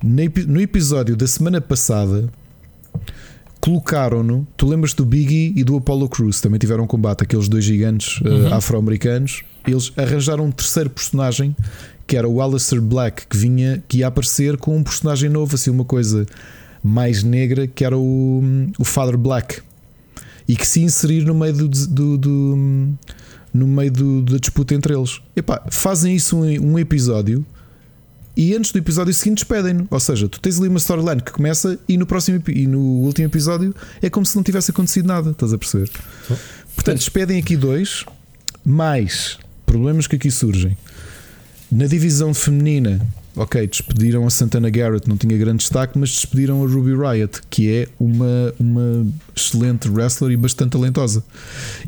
no 0.03 0.59
episódio 0.59 1.15
da 1.15 1.27
semana 1.27 1.61
passada, 1.61 2.27
colocaram-no. 3.61 4.45
Tu 4.57 4.67
lembras 4.67 4.93
do 4.93 5.05
Biggie 5.05 5.53
e 5.55 5.63
do 5.63 5.77
Apollo 5.77 6.09
Crews? 6.09 6.41
Também 6.41 6.59
tiveram 6.59 6.83
um 6.83 6.87
combate, 6.87 7.23
aqueles 7.23 7.47
dois 7.47 7.63
gigantes 7.63 8.19
uhum. 8.21 8.49
uh, 8.49 8.53
afro-americanos. 8.55 9.43
Eles 9.65 9.93
arranjaram 9.95 10.45
um 10.45 10.51
terceiro 10.51 10.89
personagem 10.89 11.55
que 12.07 12.17
era 12.17 12.27
o 12.27 12.41
Alistair 12.41 12.81
Black, 12.81 13.25
que 13.25 13.37
vinha, 13.37 13.81
que 13.87 13.99
ia 13.99 14.07
aparecer 14.07 14.57
com 14.57 14.75
um 14.75 14.83
personagem 14.83 15.29
novo, 15.29 15.55
assim, 15.55 15.69
uma 15.69 15.85
coisa 15.85 16.25
mais 16.83 17.23
negra, 17.23 17.67
que 17.67 17.85
era 17.85 17.97
o, 17.97 18.43
o 18.77 18.83
Father 18.83 19.17
Black. 19.17 19.61
E 20.45 20.57
que 20.57 20.67
se 20.67 20.81
inserir 20.81 21.23
no 21.23 21.33
meio 21.33 21.53
do, 21.53 21.69
do, 21.69 22.17
do 22.17 22.89
no 23.53 23.67
meio 23.67 23.91
do, 23.91 24.21
da 24.21 24.37
disputa 24.37 24.73
entre 24.73 24.93
eles. 24.93 25.21
Epá, 25.35 25.61
fazem 25.69 26.15
isso 26.15 26.37
um, 26.37 26.73
um 26.73 26.79
episódio 26.79 27.45
e 28.35 28.55
antes 28.55 28.71
do 28.71 28.77
episódio 28.77 29.13
seguinte 29.13 29.39
despedem-no. 29.39 29.87
Ou 29.89 29.99
seja, 29.99 30.27
tu 30.29 30.39
tens 30.39 30.57
ali 30.57 30.69
uma 30.69 30.77
storyline 30.77 31.21
que 31.21 31.31
começa 31.31 31.77
e 31.87 31.97
no 31.97 32.05
próximo 32.05 32.41
e 32.47 32.65
no 32.65 32.79
último 32.79 33.27
episódio 33.27 33.75
é 34.01 34.09
como 34.09 34.25
se 34.25 34.35
não 34.35 34.43
tivesse 34.43 34.71
acontecido 34.71 35.05
nada. 35.05 35.31
Estás 35.31 35.53
a 35.53 35.57
perceber? 35.57 35.89
Portanto, 36.75 36.97
despedem 36.97 37.39
aqui 37.39 37.57
dois, 37.57 38.05
mais 38.63 39.37
problemas 39.65 40.07
que 40.07 40.15
aqui 40.15 40.31
surgem. 40.31 40.77
Na 41.71 41.85
divisão 41.85 42.33
feminina, 42.33 43.01
ok, 43.35 43.65
despediram 43.67 44.25
a 44.25 44.29
Santana 44.29 44.69
Garrett, 44.69 45.07
não 45.07 45.17
tinha 45.17 45.37
grande 45.37 45.59
destaque, 45.59 45.97
mas 45.97 46.09
despediram 46.09 46.63
a 46.63 46.67
Ruby 46.67 46.93
Riot, 46.95 47.41
que 47.49 47.71
é 47.71 47.87
uma, 47.99 48.53
uma 48.59 49.05
excelente 49.35 49.89
wrestler 49.89 50.31
e 50.31 50.37
bastante 50.37 50.71
talentosa. 50.71 51.23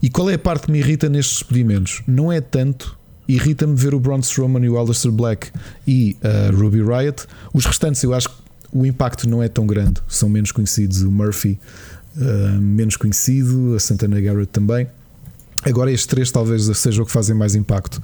E 0.01 0.09
qual 0.09 0.29
é 0.29 0.35
a 0.35 0.39
parte 0.39 0.67
que 0.67 0.71
me 0.71 0.79
irrita 0.79 1.09
nestes 1.09 1.39
despedimentos? 1.39 2.01
Não 2.07 2.31
é 2.31 2.41
tanto. 2.41 2.97
Irrita-me 3.27 3.75
ver 3.75 3.93
o 3.93 3.99
Braun 3.99 4.19
Strowman 4.19 4.65
e 4.65 4.69
o 4.69 4.77
Aleister 4.77 5.11
Black 5.11 5.51
e 5.87 6.17
a 6.21 6.51
Ruby 6.51 6.81
Riot. 6.81 7.25
Os 7.53 7.65
restantes, 7.65 8.03
eu 8.03 8.13
acho 8.13 8.29
que 8.29 8.35
o 8.71 8.85
impacto 8.85 9.29
não 9.29 9.41
é 9.41 9.47
tão 9.47 9.65
grande, 9.65 10.01
são 10.07 10.27
menos 10.27 10.51
conhecidos. 10.51 11.01
O 11.03 11.11
Murphy, 11.11 11.59
uh, 12.17 12.61
menos 12.61 12.97
conhecido, 12.97 13.75
a 13.75 13.79
Santana 13.79 14.19
Garrett 14.19 14.47
também. 14.47 14.87
Agora, 15.65 15.91
estes 15.91 16.07
três 16.07 16.31
talvez 16.31 16.65
seja 16.77 17.01
o 17.01 17.05
que 17.05 17.11
fazem 17.11 17.35
mais 17.35 17.55
impacto. 17.55 18.01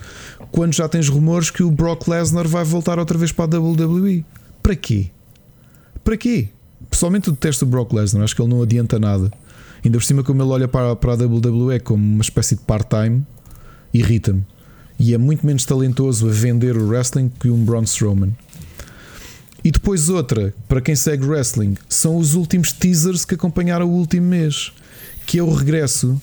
Quando 0.51 0.73
já 0.73 0.87
tens 0.87 1.07
rumores 1.07 1.51
que 1.51 1.63
o 1.63 1.71
Brock 1.71 2.07
Lesnar 2.07 2.47
vai 2.47 2.63
voltar 2.63 2.99
outra 2.99 3.17
vez 3.17 3.31
para 3.31 3.55
a 3.57 3.59
WWE. 3.59 4.25
Para 4.63 4.75
quê? 4.75 5.09
Para 6.03 6.17
quê? 6.17 6.49
Pessoalmente 6.89 7.27
eu 7.27 7.33
detesto 7.33 7.65
o 7.65 7.67
Brock 7.67 7.93
Lesnar, 7.93 8.23
acho 8.23 8.35
que 8.35 8.41
ele 8.41 8.49
não 8.49 8.61
adianta 8.61 8.97
nada. 8.97 9.31
Ainda 9.83 9.97
por 9.97 10.03
cima, 10.03 10.23
como 10.23 10.41
ele 10.41 10.49
olha 10.49 10.67
para, 10.67 10.95
para 10.95 11.13
a 11.13 11.15
WWE 11.15 11.79
como 11.79 12.03
uma 12.03 12.21
espécie 12.21 12.55
de 12.55 12.61
part-time, 12.61 13.25
irrita-me. 13.93 14.45
E 14.97 15.13
é 15.13 15.17
muito 15.17 15.45
menos 15.45 15.63
talentoso 15.63 16.27
a 16.27 16.31
vender 16.31 16.75
o 16.75 16.87
wrestling 16.87 17.29
que 17.39 17.49
um 17.49 17.63
Braun 17.63 17.83
Strowman. 17.83 18.35
E 19.63 19.71
depois 19.71 20.09
outra, 20.09 20.53
para 20.67 20.81
quem 20.81 20.95
segue 20.95 21.25
wrestling, 21.25 21.75
são 21.87 22.17
os 22.17 22.33
últimos 22.33 22.73
teasers 22.73 23.23
que 23.23 23.35
acompanharam 23.35 23.87
o 23.87 23.93
último 23.93 24.27
mês, 24.27 24.71
que 25.25 25.37
é 25.37 25.43
o 25.43 25.53
regresso 25.53 26.19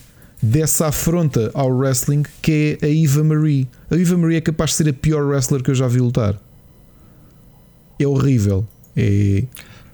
dessa 0.47 0.88
afronta 0.88 1.51
ao 1.55 1.68
wrestling 1.70 2.22
que 2.40 2.78
é 2.80 2.86
a 2.86 2.90
Eva 2.90 3.22
Marie. 3.22 3.68
A 3.90 3.97
Eva 3.97 4.16
Marie 4.16 4.36
é 4.36 4.40
capaz 4.40 4.70
de 4.70 4.76
ser 4.76 4.88
a 4.88 4.92
pior 4.92 5.24
wrestler 5.26 5.62
que 5.62 5.70
eu 5.70 5.74
já 5.74 5.86
vi 5.86 6.01
lutar. 6.01 6.36
É 7.99 8.07
horrível. 8.07 8.66
É... 8.97 9.44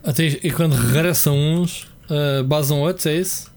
Até, 0.04 0.26
e 0.26 0.50
quando 0.50 0.74
regressam 0.74 1.36
uns, 1.36 1.84
uh, 2.10 2.44
basam 2.44 2.80
outros, 2.80 3.06
é 3.06 3.16
isso? 3.16 3.50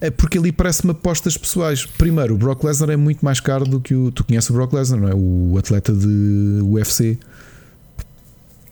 É 0.00 0.10
porque 0.10 0.38
ali 0.38 0.52
parece-me 0.52 0.92
apostas 0.92 1.36
pessoais. 1.36 1.84
Primeiro, 1.84 2.34
o 2.34 2.38
Brock 2.38 2.62
Lesnar 2.64 2.90
é 2.90 2.96
muito 2.96 3.24
mais 3.24 3.40
caro 3.40 3.64
do 3.64 3.80
que 3.80 3.94
o. 3.94 4.12
Tu 4.12 4.22
conheces 4.24 4.48
o 4.48 4.52
Brock 4.52 4.72
Lesnar, 4.72 5.00
não 5.00 5.08
é? 5.08 5.14
O 5.14 5.58
atleta 5.58 5.92
de 5.92 6.60
UFC 6.62 7.18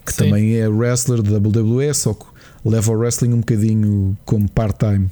que 0.05 0.13
Sim. 0.13 0.25
também 0.25 0.55
é 0.55 0.67
wrestler 0.67 1.21
da 1.21 1.37
WWE, 1.37 1.93
só 1.93 2.13
que 2.13 2.25
leva 2.65 2.91
o 2.91 2.95
wrestling 2.95 3.33
um 3.33 3.39
bocadinho 3.39 4.17
como 4.25 4.49
part-time. 4.49 5.09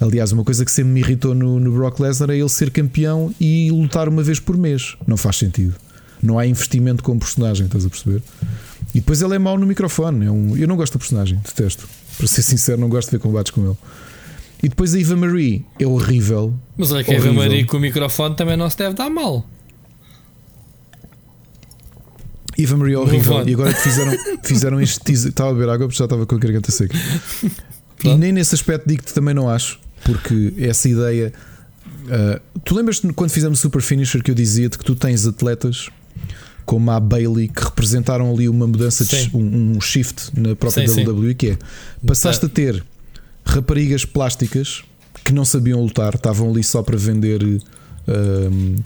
Aliás, 0.00 0.30
uma 0.32 0.44
coisa 0.44 0.64
que 0.64 0.70
sempre 0.70 0.92
me 0.92 1.00
irritou 1.00 1.34
no, 1.34 1.58
no 1.58 1.72
Brock 1.72 2.00
Lesnar 2.00 2.30
é 2.30 2.36
ele 2.36 2.48
ser 2.48 2.70
campeão 2.70 3.34
e 3.40 3.70
lutar 3.70 4.08
uma 4.08 4.22
vez 4.22 4.38
por 4.38 4.56
mês. 4.56 4.96
Não 5.06 5.16
faz 5.16 5.36
sentido. 5.36 5.74
Não 6.22 6.38
há 6.38 6.46
investimento 6.46 7.02
com 7.02 7.12
o 7.12 7.18
personagem, 7.18 7.66
estás 7.66 7.86
a 7.86 7.88
perceber? 7.88 8.22
E 8.94 9.00
depois 9.00 9.20
ele 9.22 9.34
é 9.34 9.38
mau 9.38 9.58
no 9.58 9.66
microfone. 9.66 10.26
É 10.26 10.30
um, 10.30 10.56
eu 10.56 10.68
não 10.68 10.76
gosto 10.76 10.94
do 10.94 10.98
personagem, 10.98 11.40
detesto. 11.44 11.88
Para 12.16 12.26
ser 12.26 12.42
sincero, 12.42 12.80
não 12.80 12.88
gosto 12.88 13.08
de 13.10 13.16
ver 13.16 13.22
combates 13.22 13.50
com 13.50 13.64
ele. 13.64 13.76
E 14.62 14.68
depois 14.68 14.94
a 14.94 15.00
Eva 15.00 15.16
Marie 15.16 15.64
é 15.78 15.86
horrível. 15.86 16.54
Mas 16.76 16.90
olha 16.90 17.04
que 17.04 17.12
a 17.12 17.14
Eva 17.16 17.32
Marie 17.32 17.64
com 17.64 17.76
o 17.76 17.80
microfone 17.80 18.34
também 18.36 18.56
não 18.56 18.68
se 18.68 18.76
deve 18.76 18.94
dar 18.94 19.10
mal. 19.10 19.46
Eva 22.58 22.76
Marie 22.76 22.94
é 22.94 22.98
horrível. 22.98 23.46
E 23.46 23.52
agora 23.52 23.72
que 23.74 23.80
fizeram, 23.80 24.12
fizeram 24.42 24.80
este 24.80 25.00
teaser. 25.00 25.30
Estava 25.30 25.50
a 25.50 25.52
beber 25.52 25.68
água 25.68 25.86
porque 25.86 25.98
já 25.98 26.04
estava 26.04 26.24
com 26.24 26.34
a 26.34 26.38
garganta 26.38 26.72
seca. 26.72 26.96
e 28.02 28.14
nem 28.14 28.32
nesse 28.32 28.54
aspecto 28.54 28.88
digo-te 28.88 29.12
também 29.12 29.34
não 29.34 29.48
acho, 29.48 29.78
porque 30.06 30.54
essa 30.58 30.88
ideia. 30.88 31.32
Uh, 31.86 32.60
tu 32.60 32.74
lembras 32.74 33.02
quando 33.16 33.30
fizemos 33.30 33.58
Super 33.58 33.82
Finisher 33.82 34.22
que 34.22 34.30
eu 34.30 34.34
dizia-te 34.34 34.78
que 34.78 34.84
tu 34.84 34.94
tens 34.94 35.26
atletas 35.26 35.88
como 36.64 36.90
a 36.90 37.00
Bailey 37.00 37.48
que 37.48 37.64
representaram 37.64 38.32
ali 38.32 38.48
uma 38.48 38.66
mudança, 38.66 39.04
de, 39.04 39.30
um, 39.34 39.76
um, 39.76 39.80
shift 39.80 40.30
na 40.38 40.54
própria 40.54 40.86
sim, 40.86 41.04
WWE, 41.04 41.28
sim. 41.28 41.34
que 41.34 41.50
é 41.50 41.58
passaste 42.04 42.46
a 42.46 42.48
ter 42.48 42.84
raparigas 43.44 44.04
plásticas 44.04 44.84
que 45.24 45.32
não 45.32 45.44
sabiam 45.44 45.80
lutar, 45.80 46.14
estavam 46.14 46.50
ali 46.50 46.62
só 46.62 46.82
para 46.82 46.96
vender 46.96 47.42
uh, 47.42 47.62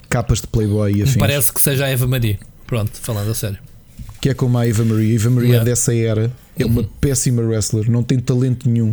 capas 0.09 0.41
de 0.41 0.47
Playboy 0.47 0.93
e 0.93 1.03
afins. 1.03 1.17
Parece 1.17 1.53
que 1.53 1.61
seja 1.61 1.85
a 1.85 1.89
Eva 1.89 2.07
Marie. 2.07 2.39
Pronto, 2.65 2.91
falando 3.01 3.29
a 3.29 3.35
sério. 3.35 3.59
Que 4.19 4.29
é 4.29 4.33
como 4.33 4.57
a 4.57 4.67
Eva 4.67 4.85
Marie. 4.85 5.11
A 5.11 5.15
Eva 5.15 5.29
Marie 5.29 5.49
yeah. 5.49 5.61
é 5.61 5.65
dessa 5.65 5.93
era, 5.93 6.31
é 6.57 6.65
uma 6.65 6.81
uhum. 6.81 6.89
péssima 6.99 7.41
wrestler, 7.41 7.89
não 7.89 8.01
tem 8.01 8.19
talento 8.19 8.69
nenhum. 8.69 8.91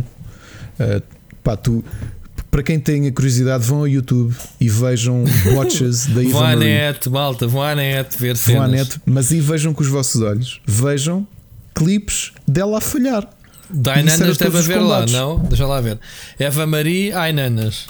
Uh, 0.79 1.01
pá, 1.43 1.55
tu, 1.55 1.83
para 2.49 2.63
quem 2.63 2.79
tenha 2.79 3.11
curiosidade, 3.11 3.65
vão 3.65 3.79
ao 3.79 3.87
YouTube 3.87 4.35
e 4.59 4.67
vejam 4.69 5.23
watches 5.53 6.07
da 6.07 6.21
Eva 6.21 6.31
vão 6.31 6.41
Marie. 6.41 6.55
Vão 6.55 6.55
à 6.55 6.55
net, 6.55 7.09
malta, 7.09 7.47
vão 7.47 7.61
à 7.61 7.75
net 7.75 8.17
ver 8.17 8.35
cenas. 8.35 8.61
Vão 8.61 8.63
à 8.63 8.67
net, 8.67 9.01
mas 9.05 9.31
e 9.31 9.39
vejam 9.39 9.73
com 9.73 9.81
os 9.81 9.87
vossos 9.87 10.21
olhos. 10.21 10.59
Vejam 10.65 11.27
clipes 11.75 12.31
dela 12.47 12.79
a 12.79 12.81
falhar. 12.81 13.27
Da 13.69 13.93
Ainanas 13.93 14.37
deve 14.37 14.57
haver 14.57 14.81
lá, 14.81 15.05
não? 15.05 15.39
Deixa 15.39 15.65
lá 15.67 15.79
ver. 15.79 15.99
Eva 16.39 16.65
Marie 16.65 17.11
Ainanas. 17.11 17.87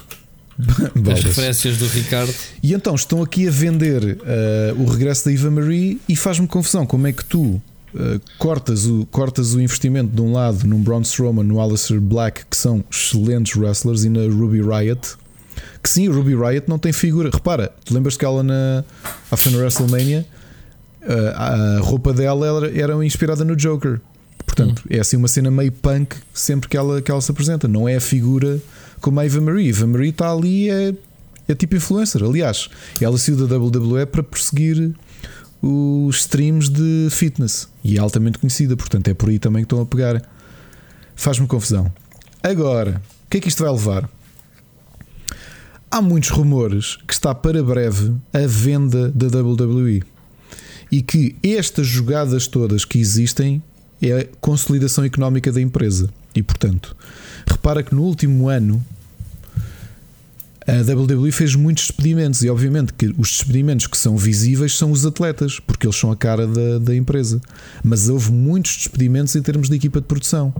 As 1.09 1.23
referências 1.23 1.77
do 1.77 1.87
Ricardo. 1.87 2.33
E 2.61 2.73
então 2.73 2.93
estão 2.93 3.23
aqui 3.23 3.47
a 3.47 3.51
vender 3.51 4.03
uh, 4.03 4.81
o 4.81 4.85
regresso 4.85 5.25
da 5.25 5.33
Eva 5.33 5.49
Marie 5.49 6.01
e 6.07 6.17
faz-me 6.17 6.47
confusão 6.47 6.85
como 6.85 7.07
é 7.07 7.13
que 7.13 7.23
tu 7.23 7.61
uh, 7.93 8.19
cortas, 8.37 8.85
o, 8.85 9.05
cortas 9.07 9.53
o 9.53 9.61
investimento 9.61 10.15
de 10.15 10.21
um 10.21 10.33
lado 10.33 10.65
num 10.65 10.81
Braun 10.81 11.01
Strowman, 11.01 11.43
no 11.43 11.61
Alistair 11.61 11.99
Black, 11.99 12.45
que 12.45 12.57
são 12.57 12.83
excelentes 12.91 13.55
wrestlers, 13.55 14.03
e 14.03 14.09
na 14.09 14.21
Ruby 14.21 14.61
Riot. 14.61 15.15
Que 15.81 15.89
sim, 15.89 16.07
Ruby 16.07 16.35
Riot 16.35 16.67
não 16.67 16.77
tem 16.77 16.91
figura. 16.91 17.29
Repara, 17.31 17.71
tu 17.85 17.93
lembras 17.93 18.17
que 18.17 18.25
ela 18.25 18.43
na 18.43 18.83
a 19.31 19.49
na 19.49 19.57
WrestleMania 19.57 20.25
uh, 21.03 21.77
a 21.77 21.79
roupa 21.79 22.13
dela 22.13 22.65
era, 22.65 22.79
era 22.79 23.05
inspirada 23.05 23.43
no 23.43 23.55
Joker. 23.55 23.99
Portanto, 24.45 24.83
hum. 24.85 24.87
é 24.89 24.99
assim 24.99 25.17
uma 25.17 25.27
cena 25.27 25.51
meio 25.51 25.71
punk 25.71 26.15
sempre 26.33 26.67
que 26.67 26.75
ela, 26.75 27.01
que 27.01 27.11
ela 27.11 27.21
se 27.21 27.31
apresenta. 27.31 27.67
Não 27.67 27.87
é 27.87 27.95
a 27.95 28.01
figura 28.01 28.59
como 28.99 29.19
a 29.19 29.25
Eva 29.25 29.41
Marie. 29.41 29.69
Eva 29.69 29.87
Marie 29.87 30.09
está 30.09 30.31
ali, 30.31 30.69
é, 30.69 30.93
é 31.47 31.55
tipo 31.55 31.75
influencer. 31.75 32.23
Aliás, 32.23 32.69
ela 32.99 33.17
saiu 33.17 33.47
da 33.47 33.57
WWE 33.57 34.05
para 34.05 34.23
perseguir 34.23 34.93
os 35.61 36.17
streams 36.17 36.69
de 36.69 37.09
fitness 37.11 37.67
e 37.83 37.97
é 37.97 37.99
altamente 37.99 38.39
conhecida, 38.39 38.77
portanto 38.77 39.07
é 39.09 39.13
por 39.13 39.29
aí 39.29 39.39
também 39.39 39.63
que 39.63 39.65
estão 39.65 39.81
a 39.81 39.85
pegar. 39.85 40.21
Faz-me 41.15 41.47
confusão. 41.47 41.91
Agora, 42.41 43.01
o 43.25 43.29
que 43.29 43.37
é 43.37 43.39
que 43.41 43.49
isto 43.49 43.63
vai 43.63 43.71
levar? 43.71 44.09
Há 45.91 46.01
muitos 46.01 46.29
rumores 46.29 46.97
que 47.07 47.13
está 47.13 47.33
para 47.33 47.63
breve 47.63 48.15
a 48.31 48.47
venda 48.47 49.11
da 49.11 49.41
WWE 49.41 50.03
e 50.91 51.01
que 51.01 51.35
estas 51.43 51.87
jogadas 51.87 52.47
todas 52.47 52.85
que 52.85 52.99
existem 52.99 53.61
é 54.01 54.19
a 54.19 54.25
consolidação 54.39 55.03
económica 55.03 55.51
da 55.51 55.59
empresa. 55.59 56.09
E 56.35 56.41
portanto, 56.41 56.95
repara 57.47 57.83
que 57.83 57.93
no 57.93 58.03
último 58.03 58.47
ano 58.47 58.83
a 60.69 60.93
WWE 60.93 61.31
fez 61.31 61.55
muitos 61.55 61.87
despedimentos 61.87 62.43
e 62.43 62.49
obviamente 62.49 62.93
que 62.93 63.07
os 63.17 63.29
despedimentos 63.29 63.87
que 63.87 63.97
são 63.97 64.15
visíveis 64.15 64.77
são 64.77 64.91
os 64.91 65.05
atletas, 65.05 65.59
porque 65.59 65.87
eles 65.87 65.95
são 65.95 66.11
a 66.11 66.15
cara 66.15 66.45
da, 66.45 66.79
da 66.79 66.95
empresa. 66.95 67.41
Mas 67.83 68.07
houve 68.09 68.31
muitos 68.31 68.77
despedimentos 68.77 69.35
em 69.35 69.41
termos 69.41 69.69
de 69.69 69.75
equipa 69.75 69.99
de 69.99 70.07
produção. 70.07 70.53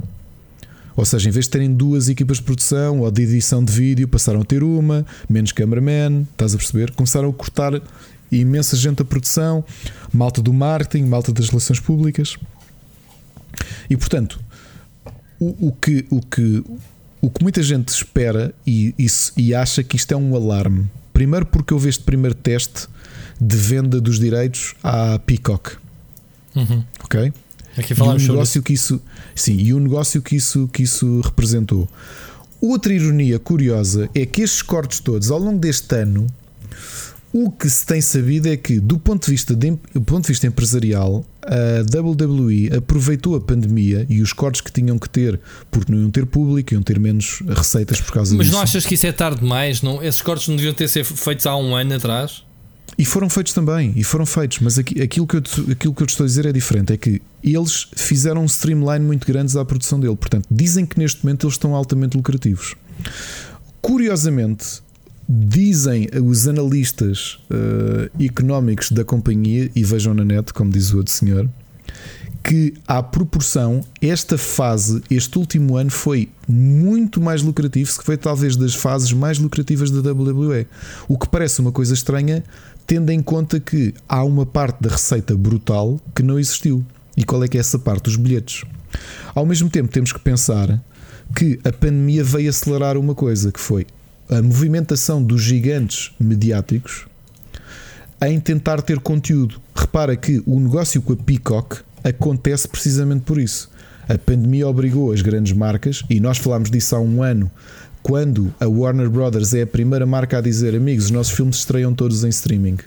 Ou 0.95 1.05
seja, 1.05 1.29
em 1.29 1.31
vez 1.31 1.45
de 1.45 1.51
terem 1.51 1.73
duas 1.73 2.09
equipas 2.09 2.37
de 2.37 2.43
produção 2.43 2.99
ou 2.99 3.11
de 3.11 3.21
edição 3.21 3.63
de 3.63 3.71
vídeo, 3.71 4.07
passaram 4.07 4.41
a 4.41 4.43
ter 4.43 4.63
uma, 4.63 5.05
menos 5.29 5.51
cameraman, 5.51 6.23
estás 6.31 6.53
a 6.53 6.57
perceber? 6.57 6.91
Começaram 6.91 7.29
a 7.29 7.33
cortar 7.33 7.81
imensa 8.31 8.75
gente 8.75 8.97
da 8.97 9.05
produção, 9.05 9.63
malta 10.11 10.41
do 10.41 10.51
marketing, 10.51 11.05
malta 11.05 11.31
das 11.31 11.49
relações 11.49 11.79
públicas. 11.79 12.35
E 13.89 13.95
portanto, 13.95 14.39
o, 15.39 15.67
o, 15.67 15.71
que, 15.71 16.05
o, 16.09 16.19
que, 16.21 16.63
o 17.21 17.29
que 17.29 17.43
muita 17.43 17.61
gente 17.61 17.89
espera 17.89 18.53
e, 18.65 18.93
e, 18.97 19.07
e 19.37 19.53
acha 19.53 19.83
que 19.83 19.95
isto 19.95 20.11
é 20.13 20.17
um 20.17 20.35
alarme. 20.35 20.89
Primeiro, 21.13 21.45
porque 21.45 21.73
houve 21.73 21.89
este 21.89 22.03
primeiro 22.03 22.35
teste 22.35 22.87
de 23.39 23.55
venda 23.55 23.99
dos 23.99 24.19
direitos 24.19 24.73
à 24.83 25.19
Peacock. 25.19 25.77
Uhum. 26.55 26.83
Ok? 27.03 27.33
Aqui 27.77 27.93
e 27.93 28.01
o 28.01 28.17
negócio 28.17 28.61
que 28.61 28.73
isso, 28.73 29.01
sim, 29.35 29.57
e 29.57 29.73
o 29.73 29.79
negócio 29.79 30.21
que 30.21 30.35
isso, 30.35 30.67
que 30.71 30.83
isso 30.83 31.21
representou. 31.21 31.87
Outra 32.61 32.93
ironia 32.93 33.39
curiosa 33.39 34.09
é 34.13 34.25
que 34.25 34.41
estes 34.41 34.61
cortes 34.61 34.99
todos 34.99 35.31
ao 35.31 35.39
longo 35.39 35.59
deste 35.59 35.95
ano 35.95 36.27
o 37.31 37.51
que 37.51 37.69
se 37.69 37.85
tem 37.85 38.01
sabido 38.01 38.47
é 38.47 38.57
que, 38.57 38.79
do 38.79 38.97
ponto 38.97 39.25
de 39.25 39.31
vista, 39.31 39.55
de, 39.55 39.71
do 39.93 40.01
ponto 40.01 40.23
de 40.23 40.29
vista 40.29 40.47
empresarial, 40.47 41.23
a 41.43 41.99
WWE 41.99 42.75
aproveitou 42.75 43.35
a 43.35 43.41
pandemia 43.41 44.05
e 44.09 44.21
os 44.21 44.33
cortes 44.33 44.61
que 44.61 44.71
tinham 44.71 44.97
que 44.97 45.09
ter, 45.09 45.39
porque 45.69 45.91
não 45.91 46.01
iam 46.01 46.11
ter 46.11 46.25
público, 46.25 46.73
iam 46.73 46.81
ter 46.81 46.99
menos 46.99 47.41
receitas 47.47 48.01
por 48.01 48.13
causa 48.13 48.35
Mas 48.35 48.47
disso. 48.47 48.55
Mas 48.55 48.59
não 48.59 48.63
achas 48.63 48.85
que 48.85 48.95
isso 48.95 49.05
é 49.05 49.11
tarde 49.11 49.41
demais? 49.41 49.81
Não? 49.81 50.03
Esses 50.03 50.21
cortes 50.21 50.47
não 50.47 50.55
deviam 50.55 50.73
ter 50.73 50.87
sido 50.87 51.05
feitos 51.05 51.45
há 51.45 51.55
um 51.55 51.75
ano 51.75 51.95
atrás? 51.95 52.43
E 52.97 53.05
foram 53.05 53.29
feitos 53.29 53.53
também, 53.53 53.93
e 53.95 54.03
foram 54.03 54.25
feitos, 54.25 54.59
mas 54.59 54.77
aqui, 54.77 55.01
aquilo, 55.01 55.25
que 55.25 55.37
eu 55.37 55.41
te, 55.41 55.71
aquilo 55.71 55.93
que 55.93 56.03
eu 56.03 56.07
te 56.07 56.09
estou 56.09 56.25
a 56.25 56.27
dizer 56.27 56.45
é 56.45 56.51
diferente: 56.51 56.91
é 56.91 56.97
que 56.97 57.21
eles 57.41 57.87
fizeram 57.95 58.41
um 58.41 58.45
streamline 58.45 59.05
muito 59.05 59.25
grande 59.25 59.57
à 59.57 59.63
produção 59.63 59.99
dele. 59.99 60.17
Portanto, 60.17 60.45
dizem 60.51 60.85
que 60.85 60.99
neste 60.99 61.23
momento 61.23 61.45
eles 61.45 61.53
estão 61.53 61.75
altamente 61.75 62.17
lucrativos. 62.17 62.75
Curiosamente, 63.81 64.81
Dizem 65.31 66.09
os 66.23 66.47
analistas 66.47 67.37
uh, 67.51 68.23
económicos 68.23 68.91
da 68.91 69.03
companhia, 69.05 69.69
e 69.75 69.83
vejam 69.83 70.11
na 70.15 70.25
net, 70.25 70.51
como 70.51 70.71
diz 70.71 70.91
o 70.91 70.97
outro 70.97 71.13
senhor, 71.13 71.47
que 72.43 72.73
à 72.87 73.03
proporção, 73.03 73.81
esta 74.01 74.39
fase, 74.39 75.03
este 75.07 75.37
último 75.37 75.77
ano, 75.77 75.91
foi 75.91 76.29
muito 76.47 77.21
mais 77.21 77.43
lucrativo, 77.43 77.95
que 77.95 78.03
foi 78.03 78.17
talvez 78.17 78.55
das 78.55 78.73
fases 78.73 79.13
mais 79.13 79.37
lucrativas 79.37 79.91
da 79.91 80.11
WWE. 80.11 80.65
O 81.07 81.15
que 81.15 81.29
parece 81.29 81.61
uma 81.61 81.71
coisa 81.71 81.93
estranha, 81.93 82.43
tendo 82.87 83.11
em 83.11 83.21
conta 83.21 83.59
que 83.59 83.93
há 84.07 84.23
uma 84.23 84.47
parte 84.47 84.81
da 84.81 84.89
receita 84.89 85.35
brutal 85.35 86.01
que 86.15 86.23
não 86.23 86.39
existiu. 86.39 86.83
E 87.15 87.23
qual 87.23 87.43
é 87.43 87.47
que 87.47 87.57
é 87.57 87.59
essa 87.59 87.77
parte? 87.77 88.09
Os 88.09 88.15
bilhetes. 88.15 88.63
Ao 89.35 89.45
mesmo 89.45 89.69
tempo, 89.69 89.91
temos 89.91 90.11
que 90.11 90.19
pensar 90.19 90.81
que 91.35 91.59
a 91.63 91.71
pandemia 91.71 92.23
veio 92.23 92.49
acelerar 92.49 92.97
uma 92.97 93.13
coisa, 93.13 93.51
que 93.51 93.59
foi 93.59 93.85
a 94.29 94.41
movimentação 94.41 95.23
dos 95.23 95.41
gigantes 95.41 96.11
mediáticos 96.19 97.07
em 98.21 98.39
tentar 98.39 98.81
ter 98.81 98.99
conteúdo. 98.99 99.59
Repara 99.75 100.15
que 100.15 100.43
o 100.45 100.59
negócio 100.59 101.01
com 101.01 101.13
a 101.13 101.15
Peacock 101.15 101.77
acontece 102.03 102.67
precisamente 102.67 103.21
por 103.21 103.39
isso. 103.39 103.69
A 104.07 104.17
pandemia 104.17 104.67
obrigou 104.67 105.11
as 105.11 105.21
grandes 105.21 105.53
marcas, 105.53 106.03
e 106.09 106.19
nós 106.19 106.37
falámos 106.37 106.69
disso 106.69 106.95
há 106.95 106.99
um 106.99 107.21
ano, 107.23 107.49
quando 108.01 108.53
a 108.59 108.67
Warner 108.67 109.09
Brothers 109.09 109.53
é 109.53 109.63
a 109.63 109.67
primeira 109.67 110.05
marca 110.05 110.37
a 110.37 110.41
dizer: 110.41 110.75
Amigos, 110.75 111.05
os 111.05 111.11
nossos 111.11 111.33
filmes 111.33 111.57
estreiam 111.57 111.93
todos 111.93 112.23
em 112.23 112.29
streaming. 112.29 112.77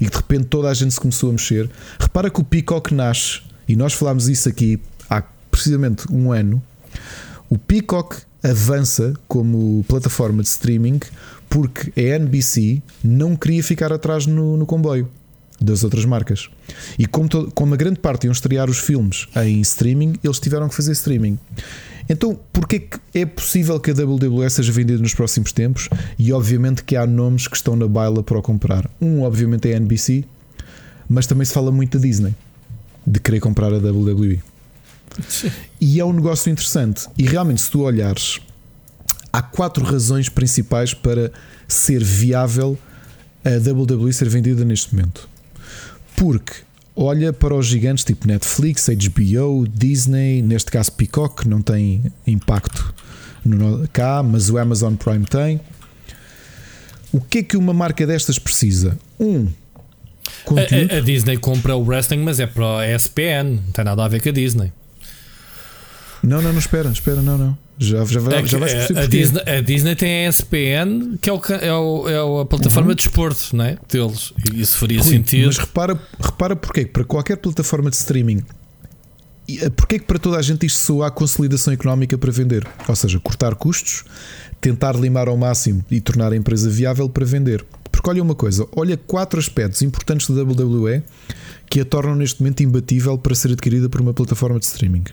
E 0.00 0.08
de 0.08 0.16
repente 0.16 0.46
toda 0.46 0.68
a 0.68 0.74
gente 0.74 0.94
se 0.94 1.00
começou 1.00 1.28
a 1.28 1.32
mexer. 1.32 1.70
Repara 1.98 2.30
que 2.30 2.40
o 2.40 2.44
Peacock 2.44 2.94
nasce, 2.94 3.40
e 3.68 3.76
nós 3.76 3.92
falámos 3.92 4.28
isso 4.28 4.48
aqui 4.48 4.80
há 5.08 5.22
precisamente 5.50 6.10
um 6.10 6.32
ano. 6.32 6.62
O 7.48 7.58
Peacock 7.58 8.16
avança 8.42 9.14
como 9.28 9.84
plataforma 9.86 10.42
de 10.42 10.48
streaming 10.48 11.00
porque 11.48 11.92
a 12.00 12.16
NBC 12.18 12.82
não 13.04 13.36
queria 13.36 13.62
ficar 13.62 13.92
atrás 13.92 14.26
no, 14.26 14.56
no 14.56 14.66
comboio 14.66 15.08
das 15.60 15.84
outras 15.84 16.04
marcas. 16.04 16.48
E 16.98 17.06
como, 17.06 17.28
to, 17.28 17.52
como 17.54 17.74
a 17.74 17.76
grande 17.76 18.00
parte 18.00 18.24
iam 18.24 18.32
estrear 18.32 18.68
os 18.68 18.78
filmes 18.78 19.28
em 19.36 19.60
streaming, 19.60 20.14
eles 20.24 20.40
tiveram 20.40 20.68
que 20.68 20.74
fazer 20.74 20.92
streaming. 20.92 21.38
Então, 22.08 22.38
porquê 22.52 22.80
que 22.80 22.98
é 23.14 23.24
possível 23.24 23.78
que 23.78 23.90
a 23.90 23.94
WWE 23.94 24.48
seja 24.50 24.72
vendida 24.72 25.00
nos 25.00 25.14
próximos 25.14 25.52
tempos? 25.52 25.88
E 26.18 26.32
obviamente 26.32 26.82
que 26.82 26.96
há 26.96 27.06
nomes 27.06 27.46
que 27.46 27.56
estão 27.56 27.76
na 27.76 27.86
baila 27.86 28.22
para 28.22 28.38
o 28.38 28.42
comprar. 28.42 28.90
Um, 29.00 29.22
obviamente, 29.22 29.70
é 29.70 29.74
a 29.74 29.76
NBC, 29.76 30.24
mas 31.08 31.26
também 31.26 31.44
se 31.44 31.52
fala 31.52 31.70
muito 31.70 31.98
da 31.98 32.02
Disney 32.02 32.34
de 33.06 33.20
querer 33.20 33.40
comprar 33.40 33.72
a 33.72 33.78
WWE. 33.78 34.40
E 35.80 36.00
é 36.00 36.04
um 36.04 36.12
negócio 36.12 36.50
interessante. 36.50 37.06
E 37.18 37.24
realmente, 37.24 37.62
se 37.62 37.70
tu 37.70 37.82
olhares, 37.82 38.40
há 39.32 39.42
quatro 39.42 39.84
razões 39.84 40.28
principais 40.28 40.94
para 40.94 41.32
ser 41.66 42.02
viável 42.02 42.78
a 43.44 43.70
WWE 43.70 44.12
ser 44.12 44.28
vendida 44.28 44.64
neste 44.64 44.94
momento. 44.94 45.28
Porque 46.16 46.52
olha 46.94 47.32
para 47.32 47.54
os 47.54 47.66
gigantes 47.66 48.04
tipo 48.04 48.28
Netflix, 48.28 48.88
HBO, 48.88 49.66
Disney, 49.66 50.42
neste 50.42 50.70
caso 50.70 50.92
Peacock, 50.92 51.42
que 51.42 51.48
não 51.48 51.62
tem 51.62 52.04
impacto 52.26 52.94
no, 53.44 53.86
cá, 53.88 54.22
mas 54.22 54.50
o 54.50 54.58
Amazon 54.58 54.94
Prime 54.94 55.24
tem. 55.26 55.60
O 57.12 57.20
que 57.20 57.38
é 57.38 57.42
que 57.42 57.56
uma 57.56 57.74
marca 57.74 58.06
destas 58.06 58.38
precisa? 58.38 58.98
Um, 59.18 59.48
a, 60.46 60.94
a, 60.94 60.98
a, 60.98 61.00
Disney 61.00 61.36
compra 61.36 61.76
o 61.76 61.84
wrestling, 61.84 62.22
mas 62.22 62.40
é 62.40 62.46
para 62.46 62.78
a 62.78 62.94
ESPN, 62.94 63.60
não 63.66 63.72
tem 63.72 63.84
nada 63.84 64.04
a 64.04 64.08
ver 64.08 64.22
com 64.22 64.28
a 64.28 64.32
Disney. 64.32 64.72
Não, 66.22 66.40
não, 66.40 66.52
não, 66.52 66.58
espera, 66.58 66.88
espera, 66.90 67.20
não, 67.20 67.36
não. 67.36 67.58
Já, 67.78 68.04
já, 68.04 68.20
vai, 68.20 68.42
é 68.42 68.46
já 68.46 68.58
vais 68.58 68.72
a, 68.96 69.06
Disney, 69.06 69.42
a 69.44 69.60
Disney 69.60 69.96
tem 69.96 70.26
a 70.26 70.28
ESPN, 70.28 71.16
que 71.20 71.28
é, 71.28 71.32
o, 71.32 71.40
é, 71.48 71.72
o, 71.74 72.08
é 72.08 72.42
a 72.42 72.44
plataforma 72.44 72.90
uhum. 72.90 72.94
de 72.94 73.02
esporte 73.02 73.56
não 73.56 73.64
é? 73.64 73.76
deles. 73.88 74.32
Isso 74.54 74.78
faria 74.78 75.00
Rui, 75.00 75.10
sentido. 75.10 75.46
Mas 75.46 75.58
repara, 75.58 76.00
repara 76.20 76.54
porque 76.54 76.86
para 76.86 77.04
qualquer 77.04 77.38
plataforma 77.38 77.90
de 77.90 77.96
streaming, 77.96 78.44
eh, 79.48 79.70
porque 79.70 79.96
é 79.96 79.98
que 79.98 80.04
para 80.04 80.18
toda 80.18 80.36
a 80.36 80.42
gente 80.42 80.64
isto 80.64 80.78
soa 80.78 81.08
a 81.08 81.10
consolidação 81.10 81.72
económica 81.72 82.16
para 82.16 82.30
vender? 82.30 82.66
Ou 82.86 82.94
seja, 82.94 83.18
cortar 83.18 83.56
custos, 83.56 84.04
tentar 84.60 84.94
limar 84.94 85.26
ao 85.26 85.36
máximo 85.36 85.84
e 85.90 86.00
tornar 86.00 86.32
a 86.32 86.36
empresa 86.36 86.70
viável 86.70 87.08
para 87.08 87.24
vender. 87.24 87.64
Porque 87.90 88.08
olha 88.08 88.22
uma 88.22 88.34
coisa, 88.34 88.66
olha 88.76 88.96
quatro 88.96 89.40
aspectos 89.40 89.82
importantes 89.82 90.30
da 90.30 90.42
WWE 90.42 91.02
que 91.68 91.80
a 91.80 91.84
tornam 91.84 92.14
neste 92.14 92.40
momento 92.40 92.62
imbatível 92.62 93.18
para 93.18 93.34
ser 93.34 93.52
adquirida 93.52 93.88
por 93.88 94.00
uma 94.00 94.14
plataforma 94.14 94.58
de 94.58 94.66
streaming. 94.66 95.04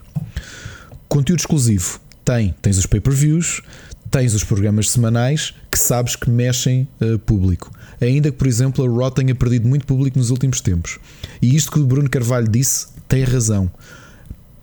Conteúdo 1.10 1.39
exclusivo. 1.39 1.99
Tem, 2.24 2.53
tens 2.62 2.78
os 2.78 2.86
pay-per-views, 2.86 3.64
tens 4.12 4.36
os 4.36 4.43
programas 4.43 4.91
semanais 4.91 5.55
que 5.72 5.78
sabes 5.80 6.16
que 6.16 6.30
mexem 6.30 6.88
uh, 7.01 7.18
público. 7.18 7.72
Ainda 7.99 8.32
que, 8.32 8.38
por 8.38 8.47
exemplo, 8.47 8.86
a 8.86 8.88
Raw 8.88 9.10
tenha 9.10 9.34
perdido 9.34 9.68
muito 9.68 9.88
público 9.88 10.20
nos 10.20 10.30
últimos 10.30 10.62
tempos. 10.62 10.99
E 11.41 11.55
isto 11.55 11.72
que 11.72 11.80
o 11.80 11.86
Bruno 11.88 12.10
Carvalho 12.10 12.47
disse 12.47 12.88
tem 13.07 13.24
razão. 13.24 13.72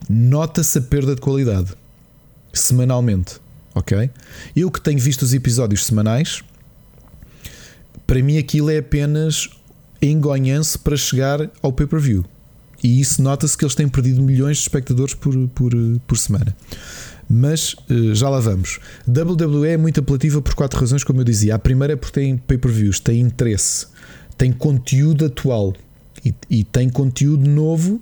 Nota-se 0.09 0.79
a 0.79 0.83
perda 0.83 1.17
de 1.17 1.21
qualidade 1.21 1.73
semanalmente. 2.53 3.41
Ok? 3.75 4.09
Eu 4.55 4.71
que 4.71 4.81
tenho 4.81 5.01
visto 5.01 5.23
os 5.23 5.35
episódios 5.35 5.85
semanais, 5.85 6.43
para 8.07 8.23
mim 8.23 8.39
aquilo 8.39 8.71
é 8.71 8.79
apenas 8.79 9.51
engonhança 10.01 10.79
para 10.79 10.97
chegar 10.97 11.51
ao 11.61 11.73
pay-per-view. 11.73 12.25
E 12.83 13.01
isso 13.01 13.23
nota-se 13.23 13.57
que 13.57 13.65
eles 13.65 13.75
têm 13.75 13.89
perdido 13.89 14.23
milhões 14.23 14.59
de 14.59 14.63
espectadores 14.65 15.15
por, 15.15 15.35
por, 15.49 15.73
por 16.07 16.19
semana. 16.19 16.55
Mas 17.29 17.75
eh, 17.91 18.15
já 18.15 18.29
lá 18.29 18.39
vamos. 18.39 18.79
WWE 19.09 19.69
é 19.69 19.77
muito 19.77 20.01
apelativa 20.01 20.41
por 20.41 20.55
quatro 20.55 20.79
razões, 20.79 21.03
como 21.03 21.21
eu 21.21 21.25
dizia. 21.25 21.55
A 21.55 21.59
primeira 21.59 21.95
é 21.95 21.97
porque 21.97 22.21
tem 22.21 22.37
pay-per-views, 22.37 23.01
tem 23.01 23.21
interesse, 23.21 23.87
tem 24.39 24.53
conteúdo 24.53 25.25
atual 25.27 25.75
e, 26.25 26.35
e 26.49 26.65
tem 26.65 26.89
conteúdo 26.89 27.49
novo, 27.49 28.01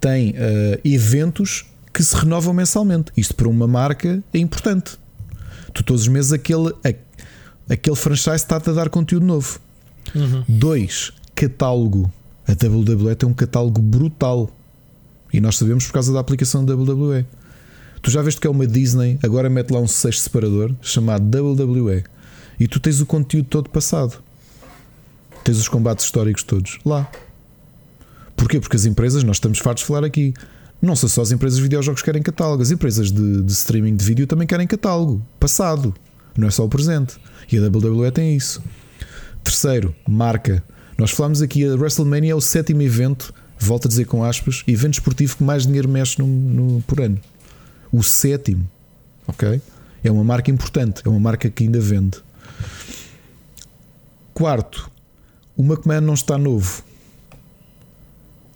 tem 0.00 0.30
uh, 0.30 0.80
eventos 0.84 1.66
que 1.92 2.02
se 2.02 2.16
renovam 2.16 2.52
mensalmente. 2.54 3.12
Isto 3.16 3.34
para 3.34 3.48
uma 3.48 3.66
marca 3.66 4.22
é 4.32 4.38
importante. 4.38 4.98
Tu 5.72 5.82
todos 5.82 6.02
os 6.02 6.08
meses 6.08 6.32
aquele, 6.32 6.72
aquele 7.68 7.96
franchise 7.96 8.36
está-te 8.36 8.70
a 8.70 8.72
dar 8.72 8.88
conteúdo 8.88 9.24
novo. 9.24 9.60
Uhum. 10.14 10.44
Dois, 10.48 11.12
catálogo. 11.34 12.12
A 12.52 12.66
WWE 12.68 13.14
tem 13.14 13.26
um 13.26 13.32
catálogo 13.32 13.80
brutal. 13.80 14.50
E 15.32 15.40
nós 15.40 15.56
sabemos 15.56 15.86
por 15.86 15.94
causa 15.94 16.12
da 16.12 16.20
aplicação 16.20 16.62
da 16.62 16.74
WWE. 16.74 17.24
Tu 18.02 18.10
já 18.10 18.20
viste 18.20 18.40
que 18.40 18.46
é 18.46 18.50
uma 18.50 18.66
Disney, 18.66 19.18
agora 19.22 19.48
mete 19.48 19.70
lá 19.70 19.80
um 19.80 19.88
sexto 19.88 20.20
separador 20.20 20.74
chamado 20.82 21.24
WWE. 21.24 22.04
E 22.60 22.68
tu 22.68 22.78
tens 22.78 23.00
o 23.00 23.06
conteúdo 23.06 23.46
todo 23.46 23.70
passado. 23.70 24.22
Tens 25.42 25.56
os 25.56 25.68
combates 25.68 26.04
históricos 26.04 26.42
todos 26.42 26.78
lá. 26.84 27.10
Porquê? 28.36 28.60
Porque 28.60 28.76
as 28.76 28.84
empresas, 28.84 29.24
nós 29.24 29.36
estamos 29.36 29.58
fartos 29.58 29.82
de 29.82 29.88
falar 29.88 30.04
aqui, 30.04 30.34
não 30.80 30.94
são 30.94 31.08
só 31.08 31.22
as 31.22 31.30
empresas 31.30 31.56
de 31.56 31.62
videojogos 31.62 32.02
que 32.02 32.06
querem 32.06 32.22
catálogo, 32.22 32.62
as 32.62 32.70
empresas 32.70 33.10
de, 33.10 33.42
de 33.42 33.52
streaming 33.52 33.96
de 33.96 34.04
vídeo 34.04 34.26
também 34.26 34.46
querem 34.46 34.66
catálogo, 34.66 35.24
passado, 35.40 35.94
não 36.36 36.48
é 36.48 36.50
só 36.50 36.64
o 36.64 36.68
presente. 36.68 37.16
E 37.50 37.56
a 37.56 37.62
WWE 37.62 38.10
tem 38.10 38.36
isso. 38.36 38.62
Terceiro, 39.42 39.94
marca. 40.06 40.62
Nós 41.02 41.10
falamos 41.10 41.42
aqui, 41.42 41.64
a 41.64 41.74
WrestleMania 41.74 42.30
é 42.30 42.34
o 42.36 42.40
sétimo 42.40 42.80
evento, 42.80 43.34
volto 43.58 43.86
a 43.86 43.88
dizer 43.88 44.04
com 44.04 44.22
aspas, 44.22 44.62
evento 44.68 44.94
esportivo 44.94 45.36
que 45.36 45.42
mais 45.42 45.66
dinheiro 45.66 45.88
mexe 45.88 46.16
no, 46.20 46.28
no, 46.28 46.80
por 46.82 47.00
ano. 47.00 47.18
O 47.90 48.04
sétimo, 48.04 48.70
ok? 49.26 49.60
É 50.04 50.12
uma 50.12 50.22
marca 50.22 50.48
importante, 50.48 51.02
é 51.04 51.08
uma 51.08 51.18
marca 51.18 51.50
que 51.50 51.64
ainda 51.64 51.80
vende. 51.80 52.18
Quarto, 54.32 54.88
o 55.56 55.64
McMahon 55.64 56.02
não 56.02 56.14
está 56.14 56.38
novo. 56.38 56.84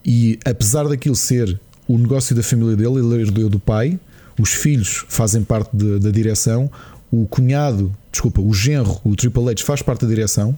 E 0.05 0.39
apesar 0.45 0.87
daquilo 0.87 1.17
ser 1.17 1.61
o 1.89 1.99
negócio 1.99 2.33
da 2.37 2.45
família 2.45 2.77
dele, 2.77 3.01
ele 3.01 3.23
herdou 3.23 3.49
do 3.49 3.59
pai, 3.59 3.99
os 4.41 4.51
filhos 4.51 5.05
fazem 5.09 5.43
parte 5.43 5.77
de, 5.77 5.99
da 5.99 6.13
direção, 6.13 6.71
o 7.11 7.27
cunhado, 7.27 7.93
desculpa, 8.13 8.41
o 8.41 8.55
genro, 8.55 9.01
o 9.03 9.17
Triple 9.17 9.51
H 9.51 9.65
faz 9.65 9.83
parte 9.83 10.03
da 10.03 10.09
direção, 10.09 10.57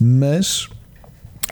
mas 0.00 0.68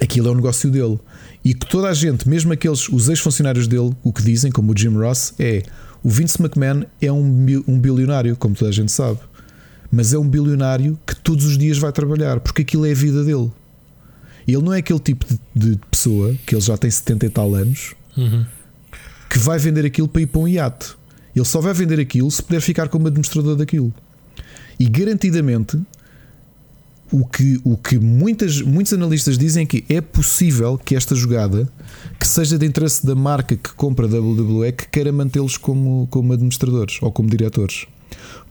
aquilo 0.01 0.29
é 0.29 0.31
o 0.31 0.35
negócio 0.35 0.71
dele. 0.71 0.99
E 1.45 1.55
que 1.55 1.67
toda 1.67 1.89
a 1.89 1.95
gente, 1.95 2.29
mesmo 2.29 2.53
aqueles, 2.53 2.89
os 2.89 3.09
ex-funcionários 3.09 3.67
dele, 3.69 3.93
o 4.03 4.13
que 4.13 4.23
dizem, 4.23 4.51
como 4.51 4.73
o 4.73 4.77
Jim 4.77 4.97
Ross, 4.97 5.35
é 5.39 5.63
o 6.03 6.11
Vince 6.11 6.41
McMahon 6.41 6.85
é 7.01 7.11
um, 7.11 7.65
um 7.67 7.79
bilionário, 7.79 8.37
como 8.37 8.55
toda 8.55 8.71
a 8.71 8.73
gente 8.73 8.93
sabe, 8.93 9.19
mas 9.91 10.13
é 10.13 10.19
um 10.19 10.29
bilionário 10.29 10.99
que 11.07 11.17
todos 11.17 11.45
os 11.45 11.59
dias 11.59 11.79
vai 11.79 11.93
trabalhar, 11.93 12.41
porque 12.41 12.63
aquilo 12.63 12.87
é 12.87 12.93
a 12.93 12.95
vida 12.95 13.25
dele. 13.25 13.51
Ele 14.47 14.63
não 14.63 14.73
é 14.73 14.79
aquele 14.79 15.01
tipo 15.01 15.27
de, 15.27 15.71
de 15.71 15.81
pessoa 15.91 16.35
que 16.47 16.55
ele 16.55 16.63
já 16.63 16.77
tem 16.77 16.91
70 16.91 17.27
e 17.27 17.31
tal 17.31 17.55
anos 17.55 17.95
uhum. 18.17 18.47
que 19.29 19.39
vai 19.39 19.59
vender 19.59 19.85
aquilo 19.85 20.07
para 20.07 20.23
ir 20.23 20.27
para 20.27 20.41
um 20.41 20.47
iate. 20.47 20.95
Ele 21.35 21.45
só 21.45 21.61
vai 21.61 21.75
vender 21.75 21.99
aquilo 21.99 22.31
se 22.31 22.43
puder 22.43 22.61
ficar 22.61 22.89
como 22.89 23.09
administrador 23.09 23.57
daquilo. 23.57 23.93
E 24.79 24.89
garantidamente 24.89 25.79
o 27.13 27.25
que, 27.25 27.61
o 27.65 27.77
que 27.77 27.99
muitas, 27.99 28.61
muitos 28.61 28.93
analistas 28.93 29.39
dizem 29.39 29.63
é 29.63 29.67
que 29.67 29.85
é 29.89 30.01
possível 30.01 30.79
que 30.79 30.97
esta 30.97 31.15
jogada 31.15 31.69
que 32.19 32.27
seja 32.27 32.59
de 32.59 32.67
interesse 32.67 33.07
da 33.07 33.15
marca 33.15 33.57
que 33.57 33.73
compra 33.75 34.07
a 34.07 34.21
WWE 34.21 34.73
que 34.73 34.89
queira 34.89 35.13
mantê-los 35.13 35.57
como, 35.57 36.07
como 36.11 36.33
administradores 36.33 36.99
ou 37.01 37.13
como 37.13 37.29
diretores. 37.29 37.87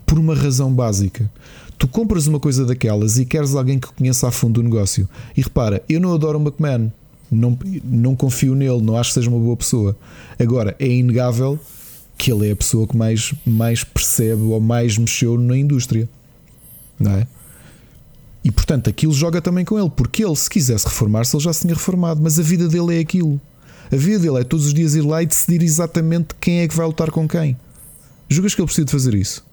Por 0.06 0.20
uma 0.20 0.36
razão 0.36 0.74
básica. 0.74 1.30
Tu 1.78 1.88
compras 1.88 2.28
uma 2.28 2.40
coisa 2.40 2.66
daquelas 2.66 3.18
e 3.18 3.26
queres 3.26 3.54
alguém 3.56 3.80
que 3.80 3.92
conheça 3.92 4.28
a 4.28 4.32
fundo 4.32 4.60
o 4.60 4.64
negócio. 4.64 5.10
E 5.36 5.42
repara, 5.42 5.84
eu 5.90 6.00
não 6.00 6.14
adoro 6.14 6.40
o 6.40 6.42
McMahon, 6.42 6.90
não, 7.30 7.58
não 7.84 8.16
confio 8.16 8.56
nele, 8.56 8.82
não 8.82 8.96
acho 8.96 9.10
que 9.10 9.16
seja 9.16 9.30
uma 9.30 9.40
boa 9.40 9.58
pessoa. 9.58 9.98
Agora, 10.40 10.76
é 10.80 10.88
inegável 10.88 11.60
que 12.18 12.32
ele 12.32 12.48
é 12.48 12.52
a 12.52 12.56
pessoa 12.56 12.88
que 12.88 12.96
mais, 12.96 13.34
mais 13.46 13.84
percebe 13.84 14.42
ou 14.44 14.62
mais 14.62 14.98
mexeu 14.98 15.38
na 15.38 15.58
indústria. 15.58 16.08
Não 16.98 17.12
é? 17.12 17.28
E 18.46 18.52
portanto 18.52 18.88
aquilo 18.88 19.12
joga 19.12 19.42
também 19.42 19.66
com 19.66 19.80
ele, 19.80 19.90
porque 19.90 20.24
ele, 20.24 20.36
se 20.36 20.48
quisesse 20.48 20.86
reformar-se, 20.86 21.36
ele 21.36 21.44
já 21.44 21.52
se 21.52 21.62
tinha 21.62 21.74
reformado, 21.74 22.22
mas 22.22 22.38
a 22.38 22.44
vida 22.44 22.68
dele 22.68 22.96
é 22.96 23.00
aquilo. 23.00 23.42
A 23.92 23.96
vida 23.96 24.20
dele 24.20 24.40
é 24.40 24.44
todos 24.44 24.68
os 24.68 24.74
dias 24.74 24.94
ir 24.94 25.02
lá 25.02 25.24
e 25.24 25.26
decidir 25.26 25.64
exatamente 25.64 26.36
quem 26.40 26.60
é 26.60 26.68
que 26.68 26.76
vai 26.76 26.86
lutar 26.86 27.10
com 27.10 27.28
quem. 27.28 27.58
Julgas 28.30 28.54
que 28.54 28.62
ele 28.62 28.68
precisa 28.68 28.86
de 28.86 28.92
fazer 28.92 29.16
isso? 29.16 29.44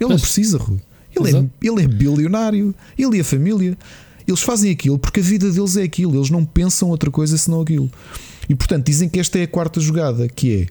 Ele 0.00 0.10
não 0.10 0.18
precisa, 0.18 0.58
Rui. 0.58 0.80
Ele 1.14 1.30
é, 1.30 1.46
ele 1.62 1.82
é 1.84 1.86
bilionário, 1.86 2.74
ele 2.98 3.18
e 3.18 3.20
a 3.20 3.24
família. 3.24 3.78
Eles 4.26 4.42
fazem 4.42 4.72
aquilo 4.72 4.98
porque 4.98 5.20
a 5.20 5.22
vida 5.22 5.48
deles 5.52 5.76
é 5.76 5.84
aquilo, 5.84 6.16
eles 6.16 6.28
não 6.28 6.44
pensam 6.44 6.90
outra 6.90 7.12
coisa 7.12 7.38
senão 7.38 7.60
aquilo. 7.60 7.88
E 8.48 8.54
portanto 8.54 8.84
dizem 8.84 9.08
que 9.08 9.20
esta 9.20 9.38
é 9.38 9.44
a 9.44 9.48
quarta 9.48 9.80
jogada, 9.80 10.28
que 10.28 10.62
é 10.62 10.66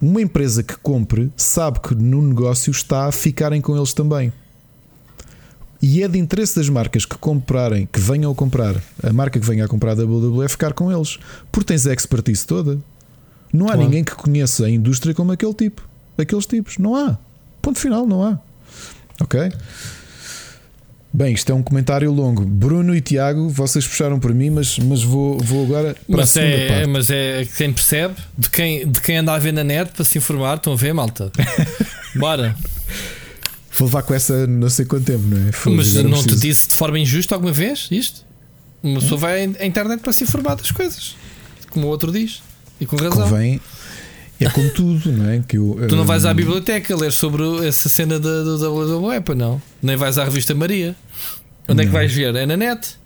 uma 0.00 0.22
empresa 0.22 0.62
que 0.62 0.76
compre 0.76 1.32
sabe 1.36 1.80
que 1.80 1.96
no 1.96 2.22
negócio 2.22 2.70
está 2.70 3.06
a 3.06 3.12
ficarem 3.12 3.60
com 3.60 3.76
eles 3.76 3.92
também. 3.92 4.32
E 5.86 6.02
é 6.02 6.08
de 6.08 6.18
interesse 6.18 6.56
das 6.56 6.70
marcas 6.70 7.04
que 7.04 7.14
comprarem, 7.18 7.86
que 7.92 8.00
venham 8.00 8.32
a 8.32 8.34
comprar, 8.34 8.74
a 9.02 9.12
marca 9.12 9.38
que 9.38 9.44
venha 9.44 9.66
a 9.66 9.68
comprar 9.68 9.90
a 10.00 10.02
WWE, 10.02 10.48
ficar 10.48 10.72
com 10.72 10.90
eles. 10.90 11.18
Porque 11.52 11.66
tens 11.66 11.86
a 11.86 11.92
expertise 11.92 12.46
toda. 12.46 12.78
Não 13.52 13.66
há 13.66 13.72
claro. 13.72 13.82
ninguém 13.82 14.02
que 14.02 14.14
conheça 14.14 14.64
a 14.64 14.70
indústria 14.70 15.12
como 15.12 15.30
aquele 15.32 15.52
tipo. 15.52 15.86
Aqueles 16.16 16.46
tipos. 16.46 16.78
Não 16.78 16.96
há. 16.96 17.18
Ponto 17.60 17.78
final, 17.78 18.06
não 18.06 18.22
há. 18.22 18.38
Ok? 19.20 19.52
Bem, 21.12 21.34
isto 21.34 21.52
é 21.52 21.54
um 21.54 21.62
comentário 21.62 22.10
longo. 22.10 22.46
Bruno 22.46 22.96
e 22.96 23.02
Tiago, 23.02 23.50
vocês 23.50 23.86
puxaram 23.86 24.18
por 24.18 24.32
mim, 24.32 24.48
mas, 24.48 24.78
mas 24.78 25.02
vou, 25.02 25.36
vou 25.36 25.66
agora 25.66 25.92
para 25.92 26.16
mas 26.16 26.30
a 26.30 26.32
segunda 26.32 26.56
é, 26.56 26.68
parte. 26.68 26.86
Mas 26.88 27.10
é 27.10 27.46
quem 27.58 27.70
percebe, 27.70 28.14
de 28.38 28.48
quem, 28.48 28.88
de 28.90 29.02
quem 29.02 29.18
anda 29.18 29.34
a 29.34 29.38
ver 29.38 29.52
na 29.52 29.62
net 29.62 29.92
para 29.92 30.02
se 30.02 30.16
informar, 30.16 30.56
estão 30.56 30.72
a 30.72 30.76
ver, 30.76 30.94
malta? 30.94 31.30
Bora. 32.16 32.56
Vou 33.76 33.86
levar 33.88 34.02
com 34.02 34.14
essa 34.14 34.46
não 34.46 34.68
sei 34.70 34.84
quanto 34.84 35.04
tempo, 35.04 35.24
não 35.26 35.48
é? 35.48 35.52
Foi, 35.52 35.74
Mas 35.74 35.94
não 35.94 36.22
te 36.22 36.36
disse 36.36 36.68
de 36.68 36.76
forma 36.76 36.98
injusta 36.98 37.34
alguma 37.34 37.52
vez 37.52 37.88
isto? 37.90 38.24
Uma 38.82 39.00
pessoa 39.00 39.18
vai 39.18 39.42
à 39.58 39.66
internet 39.66 40.00
para 40.00 40.12
se 40.12 40.24
informar 40.24 40.54
das 40.56 40.70
coisas, 40.70 41.16
como 41.70 41.86
o 41.86 41.90
outro 41.90 42.12
diz, 42.12 42.42
e 42.80 42.86
com 42.86 42.96
razão. 42.96 43.28
Convém. 43.28 43.60
É 44.40 44.50
como 44.50 44.68
tudo, 44.70 45.10
não 45.12 45.30
é? 45.30 45.42
Que 45.46 45.56
eu, 45.56 45.78
Tu 45.88 45.96
não 45.96 46.04
vais 46.04 46.24
à 46.26 46.32
hum, 46.32 46.34
biblioteca 46.34 46.94
ler 46.96 47.12
sobre 47.12 47.42
essa 47.66 47.88
cena 47.88 48.18
da 48.20 48.42
da 48.42 48.68
WWE, 48.68 49.34
não? 49.36 49.62
Nem 49.82 49.96
vais 49.96 50.18
à 50.18 50.24
revista 50.24 50.54
Maria. 50.54 50.94
Onde 51.68 51.80
é 51.82 51.84
que 51.84 51.92
Não. 51.92 51.92
vais 51.98 52.12
ver? 52.12 52.34
É 52.34 52.44
na 52.44 52.56
net? 52.56 52.96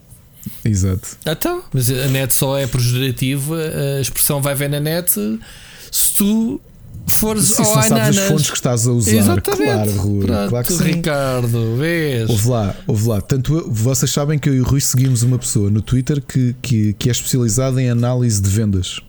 Exato. 0.64 1.16
Ah, 1.24 1.32
Então, 1.32 1.62
mas 1.72 1.90
a 1.90 2.08
net 2.08 2.32
só 2.34 2.58
é 2.58 2.66
pejorativo, 2.66 3.54
a 3.54 4.00
expressão 4.00 4.40
vai 4.42 4.54
ver 4.54 4.68
na 4.68 4.80
net 4.80 5.12
se 5.12 6.12
tu 6.16 6.60
fores 7.08 7.44
Se 7.44 7.60
ao 7.60 7.66
não 7.66 7.74
sabes 7.74 7.92
as 7.92 7.98
Ananas. 7.98 8.18
fontes 8.28 8.50
que 8.50 8.56
estás 8.56 8.86
a 8.86 8.92
usar, 8.92 9.10
Exatamente. 9.12 9.62
claro, 9.64 9.90
Rui. 9.92 10.26
Pronto, 10.26 10.48
claro 10.50 10.66
que 10.66 10.72
sim. 10.72 10.82
Ricardo, 10.84 11.76
vês? 11.76 12.28
Houve 12.30 12.48
lá, 12.48 12.74
houve 12.86 13.08
lá. 13.08 13.20
Tanto 13.20 13.56
eu- 13.56 13.70
vocês 13.70 14.10
sabem 14.10 14.38
que 14.38 14.48
eu 14.48 14.54
e 14.54 14.60
o 14.60 14.64
Rui 14.64 14.80
seguimos 14.80 15.22
uma 15.22 15.38
pessoa 15.38 15.70
no 15.70 15.80
Twitter 15.82 16.20
que, 16.22 16.54
que, 16.62 16.92
que 16.94 17.08
é 17.08 17.12
especializada 17.12 17.80
em 17.82 17.90
análise 17.90 18.40
de 18.40 18.48
vendas. 18.48 19.00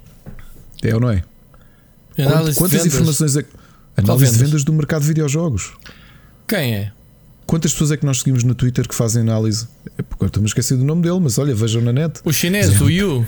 É 0.83 0.93
ou 0.93 0.99
não 1.01 1.09
é? 1.09 1.23
Análise 2.17 2.51
de 2.51 2.57
Quantas 2.57 2.77
vendas. 2.79 2.93
informações 2.93 3.35
é. 3.37 3.45
Análise 3.97 4.25
de 4.25 4.31
vendas? 4.31 4.49
vendas 4.49 4.63
do 4.63 4.73
mercado 4.73 5.01
de 5.01 5.07
videojogos. 5.07 5.73
Quem 6.47 6.75
é? 6.75 6.91
Quantas 7.45 7.71
pessoas 7.71 7.91
é 7.91 7.97
que 7.97 8.05
nós 8.05 8.19
seguimos 8.19 8.43
no 8.43 8.53
Twitter 8.53 8.87
que 8.87 8.93
fazem 8.93 9.21
análise? 9.21 9.67
É 9.97 10.25
estou-me 10.25 10.45
a 10.45 10.49
esquecer 10.49 10.77
do 10.77 10.83
nome 10.83 11.01
dele, 11.01 11.19
mas 11.19 11.37
olha, 11.37 11.55
vejam 11.55 11.81
na 11.81 11.91
net. 11.91 12.19
O 12.23 12.31
chinês, 12.31 12.79
o 12.81 12.89
Yu. 12.89 13.25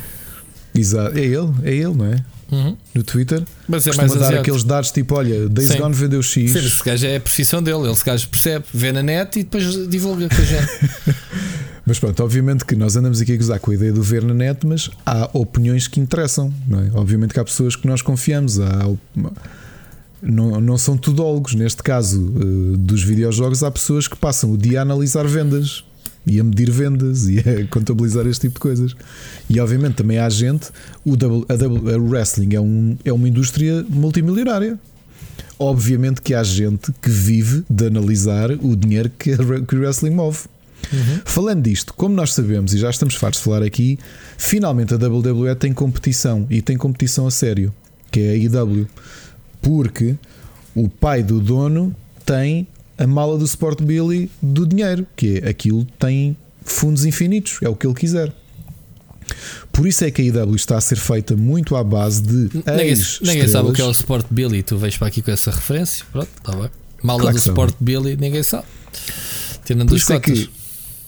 Exato. 0.76 1.18
É 1.18 1.22
ele, 1.22 1.52
é 1.64 1.74
ele, 1.74 1.94
não 1.94 2.06
é? 2.06 2.24
Uhum. 2.52 2.76
No 2.94 3.02
Twitter. 3.04 3.42
Mas 3.68 3.88
é 3.88 3.96
mais 3.96 4.12
dar 4.12 4.18
asiático. 4.18 4.42
aqueles 4.42 4.64
dados 4.64 4.92
tipo: 4.92 5.16
olha, 5.16 5.48
Days 5.48 5.70
Sim. 5.70 5.78
Gone 5.78 5.96
vendeu 5.96 6.22
X. 6.22 6.52
Sim, 6.52 6.60
esse 6.60 6.84
gajo 6.84 7.06
é 7.06 7.16
a 7.16 7.20
profissão 7.22 7.64
dele, 7.64 7.86
ele 7.88 7.96
se 7.96 8.04
gajo 8.04 8.28
percebe, 8.28 8.66
vê 8.74 8.92
na 8.92 9.02
net 9.02 9.40
e 9.40 9.44
depois 9.44 9.88
divulga 9.90 10.28
com 10.28 10.36
a 10.36 10.46
gente. 10.46 10.70
Mas 11.86 11.98
pronto, 11.98 12.22
obviamente 12.24 12.64
que 12.64 12.76
nós 12.76 12.96
andamos 12.96 13.20
aqui 13.22 13.34
a 13.34 13.38
gozar 13.38 13.60
com 13.60 13.72
a 13.72 13.74
ideia 13.74 13.92
do 13.92 14.04
ver 14.04 14.24
na 14.24 14.34
net, 14.36 14.66
mas 14.68 14.90
há 15.04 15.28
opiniões 15.34 15.88
que 15.88 16.00
interessam, 16.00 16.54
não 16.68 16.80
é? 16.80 16.92
Obviamente 16.94 17.34
que 17.34 17.40
há 17.40 17.44
pessoas 17.44 17.76
que 17.76 17.88
nós 17.88 18.02
confiamos, 18.04 18.60
há, 18.60 18.86
op- 18.88 19.34
não, 20.22 20.62
não 20.62 20.78
são 20.78 20.96
tudólogos. 20.96 21.56
Neste 21.56 21.82
caso 21.82 22.34
eh, 22.38 22.78
dos 22.78 23.04
videojogos, 23.04 23.64
há 23.64 23.72
pessoas 23.72 24.08
que 24.08 24.16
passam 24.16 24.52
o 24.52 24.58
dia 24.58 24.80
a 24.80 24.82
analisar 24.84 25.26
vendas 25.28 25.84
e 26.26 26.40
a 26.40 26.44
medir 26.44 26.70
vendas 26.70 27.28
e 27.28 27.40
a 27.40 27.68
contabilizar 27.72 28.28
este 28.28 28.42
tipo 28.48 28.56
de 28.56 28.60
coisas. 28.60 28.96
E 29.50 29.60
obviamente 29.60 29.96
também 29.96 30.20
há 30.20 30.30
gente, 30.30 30.70
o, 31.06 31.14
a 31.14 31.98
wrestling 31.98 32.56
é, 32.56 32.62
um, 32.62 32.98
é 33.04 33.12
uma 33.12 33.28
indústria 33.28 33.86
multimilionária. 33.90 34.80
Obviamente 35.58 36.22
que 36.22 36.34
há 36.34 36.42
gente 36.42 36.92
que 37.02 37.10
vive 37.10 37.64
de 37.70 37.86
analisar 37.86 38.52
o 38.52 38.76
dinheiro 38.76 39.12
que, 39.18 39.32
que 39.68 39.76
o 39.76 39.80
wrestling 39.80 40.12
move. 40.12 40.40
Falando 41.26 41.64
disto, 41.64 41.94
como 41.94 42.16
nós 42.16 42.34
sabemos 42.34 42.74
e 42.74 42.78
já 42.78 42.90
estamos 42.90 43.16
fartos 43.16 43.40
de 43.40 43.46
falar 43.46 43.64
aqui, 43.64 43.98
finalmente 44.38 44.94
a 44.94 44.98
WWE 44.98 45.56
tem 45.56 45.74
competição 45.74 46.46
e 46.50 46.62
tem 46.62 46.76
competição 46.76 47.28
a 47.28 47.32
sério, 47.32 47.74
que 48.12 48.20
é 48.20 48.32
a 48.32 48.36
IW, 48.36 48.88
porque 49.62 50.16
o 50.76 50.90
pai 50.90 51.24
do 51.24 51.40
dono 51.40 51.96
tem 52.26 52.68
a 53.02 53.08
mala 53.08 53.38
do 53.38 53.46
Sport 53.46 53.82
Billy 53.82 54.30
do 54.42 54.66
dinheiro, 54.66 55.08
que 55.16 55.40
é 55.44 55.50
aquilo 55.50 55.86
tem 55.98 56.38
fundos 56.64 57.04
infinitos, 57.04 57.58
é 57.62 57.68
o 57.68 57.76
que 57.76 57.88
ele 57.88 57.96
quiser. 57.96 58.32
Por 59.72 59.88
isso 59.88 60.04
é 60.04 60.12
que 60.12 60.22
a 60.22 60.26
IW 60.26 60.56
está 60.56 60.78
a 60.78 60.82
ser 60.82 60.98
feita 60.98 61.36
muito 61.36 61.76
à 61.76 61.84
base 61.84 62.22
de 62.22 62.50
ninguém, 63.22 63.48
sabe 63.48 63.70
o 63.70 63.74
que 63.74 63.82
é 63.82 63.86
o 63.86 63.92
Sport 63.92 64.28
Billy, 64.30 64.62
tu 64.62 64.78
vais 64.78 64.98
para 64.98 65.08
aqui 65.08 65.22
com 65.22 65.32
essa 65.32 65.50
referência. 65.50 66.06
Pronto, 66.12 66.30
está 66.38 66.56
bem. 66.56 66.70
Mala 67.02 67.22
Claro 67.22 67.36
do 67.36 67.42
sabe. 67.42 67.54
Sport 67.54 67.76
Billy, 67.80 68.18
ninguém 68.18 68.44
sabe. 68.44 68.66
Tirando 69.66 69.88
Por 69.88 69.96
dos 69.96 70.04
isso 70.04 70.14
é 70.14 70.20
que 70.20 70.50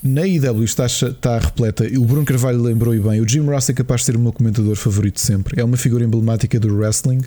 na 0.02 0.26
IW 0.26 0.64
está, 0.64 0.86
está 0.86 1.38
repleta, 1.38 1.86
e 1.86 1.98
o 1.98 2.06
Bruno 2.06 2.26
Carvalho 2.26 2.62
lembrou 2.62 2.96
e 2.96 3.00
bem, 3.00 3.22
o 3.22 3.28
Jim 3.28 3.42
Ross 3.42 3.70
é 3.70 3.74
capaz 3.74 4.02
de 4.02 4.06
ser 4.06 4.16
o 4.16 4.20
meu 4.20 4.34
comentador 4.34 4.76
favorito 4.76 5.20
sempre. 5.20 5.60
É 5.60 5.64
uma 5.64 5.78
figura 5.78 6.04
emblemática 6.04 6.60
do 6.60 6.76
wrestling. 6.76 7.22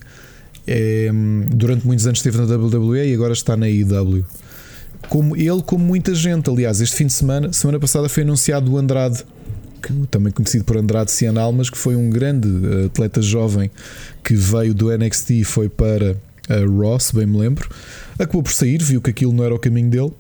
É, 0.66 1.08
hum, 1.12 1.46
durante 1.48 1.86
muitos 1.86 2.06
anos 2.06 2.18
esteve 2.18 2.38
na 2.38 2.44
WWE 2.44 3.08
e 3.08 3.14
agora 3.14 3.32
está 3.32 3.56
na 3.56 3.68
IW. 3.68 4.24
Como 5.09 5.36
ele, 5.36 5.62
como 5.62 5.84
muita 5.84 6.14
gente, 6.14 6.51
aliás, 6.51 6.80
este 6.80 6.97
fim 6.97 7.07
de 7.07 7.12
semana, 7.12 7.53
semana 7.53 7.78
passada 7.78 8.09
foi 8.09 8.22
anunciado 8.22 8.72
o 8.72 8.78
Andrade, 8.78 9.24
que, 9.82 9.92
também 10.11 10.32
conhecido 10.32 10.64
por 10.64 10.76
Andrade 10.76 11.11
Cianal, 11.11 11.53
mas 11.53 11.70
que 11.70 11.78
foi 11.78 11.94
um 11.94 12.11
grande 12.11 12.49
eh, 12.49 12.86
atleta 12.86 13.22
jovem 13.22 13.70
que 14.24 14.34
veio 14.34 14.74
do 14.74 14.97
NXT 14.97 15.30
e 15.30 15.44
foi 15.44 15.68
para 15.68 16.16
a 16.49 16.55
Raw, 16.55 16.99
se 16.99 17.14
bem 17.14 17.26
me 17.26 17.38
lembro. 17.38 17.68
Acabou 18.18 18.42
por 18.42 18.53
sair, 18.53 18.82
viu 18.82 19.01
que 19.01 19.11
aquilo 19.11 19.32
não 19.32 19.44
era 19.44 19.55
o 19.55 19.59
caminho 19.59 19.90
dele 19.90 20.12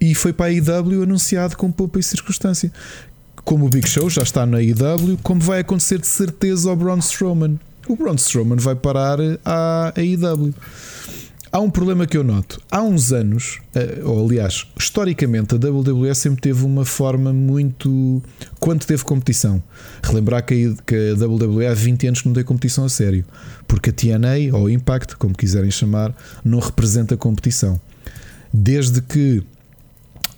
e 0.00 0.14
foi 0.14 0.32
para 0.32 0.46
a 0.46 0.52
IW 0.52 1.02
anunciado 1.02 1.56
com 1.56 1.70
poupa 1.70 1.98
e 1.98 2.02
circunstância. 2.02 2.70
Como 3.44 3.66
o 3.66 3.68
Big 3.68 3.88
Show 3.88 4.08
já 4.10 4.22
está 4.22 4.44
na 4.44 4.60
IW, 4.62 5.18
como 5.22 5.40
vai 5.40 5.60
acontecer 5.60 5.98
de 5.98 6.06
certeza 6.06 6.70
ao 6.70 6.76
Braun 6.76 6.98
Strowman. 6.98 7.58
O 7.88 7.96
Braun 7.96 8.16
Strowman 8.16 8.58
vai 8.58 8.74
parar 8.74 9.18
à, 9.44 9.92
à 9.96 10.02
IW. 10.02 10.54
Há 11.50 11.60
um 11.60 11.70
problema 11.70 12.06
que 12.06 12.16
eu 12.16 12.22
noto. 12.22 12.60
Há 12.70 12.82
uns 12.82 13.10
anos, 13.10 13.60
eh, 13.74 14.00
ou 14.04 14.26
aliás, 14.26 14.66
historicamente, 14.78 15.54
a 15.54 15.58
WWE 15.58 16.14
sempre 16.14 16.42
teve 16.42 16.64
uma 16.64 16.84
forma 16.84 17.32
muito. 17.32 18.22
Quando 18.60 18.84
teve 18.84 19.02
competição. 19.02 19.62
Relembrar 20.02 20.44
que 20.44 20.76
a, 20.78 20.82
que 20.82 21.10
a 21.10 21.26
WWE 21.26 21.66
há 21.66 21.72
20 21.72 22.06
anos 22.06 22.20
que 22.20 22.28
não 22.28 22.34
tem 22.34 22.44
competição 22.44 22.84
a 22.84 22.88
sério. 22.88 23.24
Porque 23.66 23.88
a 23.88 23.92
TNA, 23.92 24.54
ou 24.54 24.68
Impact, 24.68 25.16
como 25.16 25.34
quiserem 25.34 25.70
chamar, 25.70 26.14
não 26.44 26.58
representa 26.58 27.16
competição. 27.16 27.80
Desde 28.52 29.00
que 29.00 29.42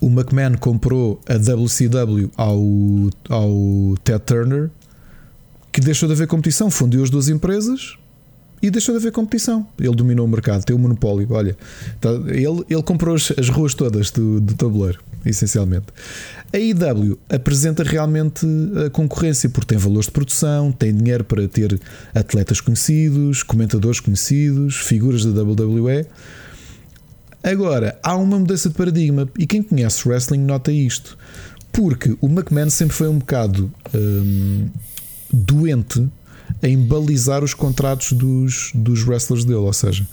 o 0.00 0.06
McMahon 0.06 0.56
comprou 0.58 1.20
a 1.28 1.34
WCW 1.34 2.30
ao, 2.36 2.62
ao 3.28 3.96
Ted 4.04 4.20
Turner, 4.24 4.70
que 5.72 5.80
deixou 5.80 6.08
de 6.08 6.14
haver 6.14 6.28
competição, 6.28 6.70
fundiu 6.70 7.02
as 7.02 7.10
duas 7.10 7.28
empresas 7.28 7.98
e 8.62 8.70
deixou 8.70 8.94
de 8.94 9.00
haver 9.00 9.12
competição. 9.12 9.66
Ele 9.78 9.94
dominou 9.94 10.26
o 10.26 10.28
mercado, 10.28 10.64
tem 10.64 10.76
o 10.76 10.78
monopólio. 10.78 11.26
Olha, 11.30 11.56
tá- 12.00 12.10
ele, 12.28 12.64
ele 12.68 12.82
comprou 12.82 13.14
as, 13.14 13.32
as 13.38 13.48
ruas 13.48 13.74
todas 13.74 14.10
do, 14.10 14.40
do 14.40 14.54
tabuleiro, 14.54 15.00
essencialmente. 15.24 15.86
A 16.52 16.58
IW 16.58 17.18
apresenta 17.28 17.82
realmente 17.82 18.46
a 18.86 18.90
concorrência 18.90 19.48
porque 19.48 19.68
tem 19.68 19.78
valores 19.78 20.06
de 20.06 20.12
produção, 20.12 20.72
tem 20.72 20.94
dinheiro 20.94 21.24
para 21.24 21.46
ter 21.48 21.80
atletas 22.14 22.60
conhecidos, 22.60 23.42
comentadores 23.42 24.00
conhecidos, 24.00 24.76
figuras 24.76 25.24
da 25.24 25.42
WWE. 25.42 26.06
Agora, 27.42 27.98
há 28.02 28.16
uma 28.16 28.38
mudança 28.38 28.68
de 28.68 28.74
paradigma 28.74 29.26
e 29.38 29.46
quem 29.46 29.62
conhece 29.62 30.06
wrestling 30.06 30.40
nota 30.40 30.70
isto. 30.70 31.16
Porque 31.72 32.16
o 32.20 32.26
McMahon 32.26 32.68
sempre 32.68 32.94
foi 32.96 33.08
um 33.08 33.18
bocado 33.18 33.72
hum, 33.94 34.68
doente 35.32 36.06
em 36.62 36.76
balizar 36.78 37.42
os 37.44 37.54
contratos 37.54 38.12
dos, 38.12 38.70
dos 38.74 39.02
wrestlers 39.06 39.44
dele. 39.44 39.58
Ou 39.58 39.72
seja, 39.72 40.06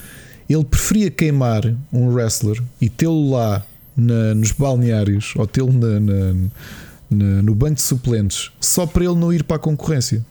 ele 0.49 0.63
preferia 0.63 1.09
queimar 1.11 1.63
um 1.91 2.07
wrestler 2.09 2.61
e 2.81 2.89
tê-lo 2.89 3.31
lá 3.31 3.65
na- 3.95 4.33
nos 4.35 4.51
balneários 4.51 5.33
ou 5.35 5.45
tê-lo 5.47 5.73
na- 5.73 5.99
na- 5.99 7.41
no 7.41 7.55
banco 7.55 7.75
de 7.75 7.81
suplentes 7.81 8.51
só 8.59 8.85
para 8.85 9.05
ele 9.05 9.15
não 9.15 9.31
ir 9.33 9.43
para 9.43 9.55
a 9.57 9.59
concorrência. 9.59 10.25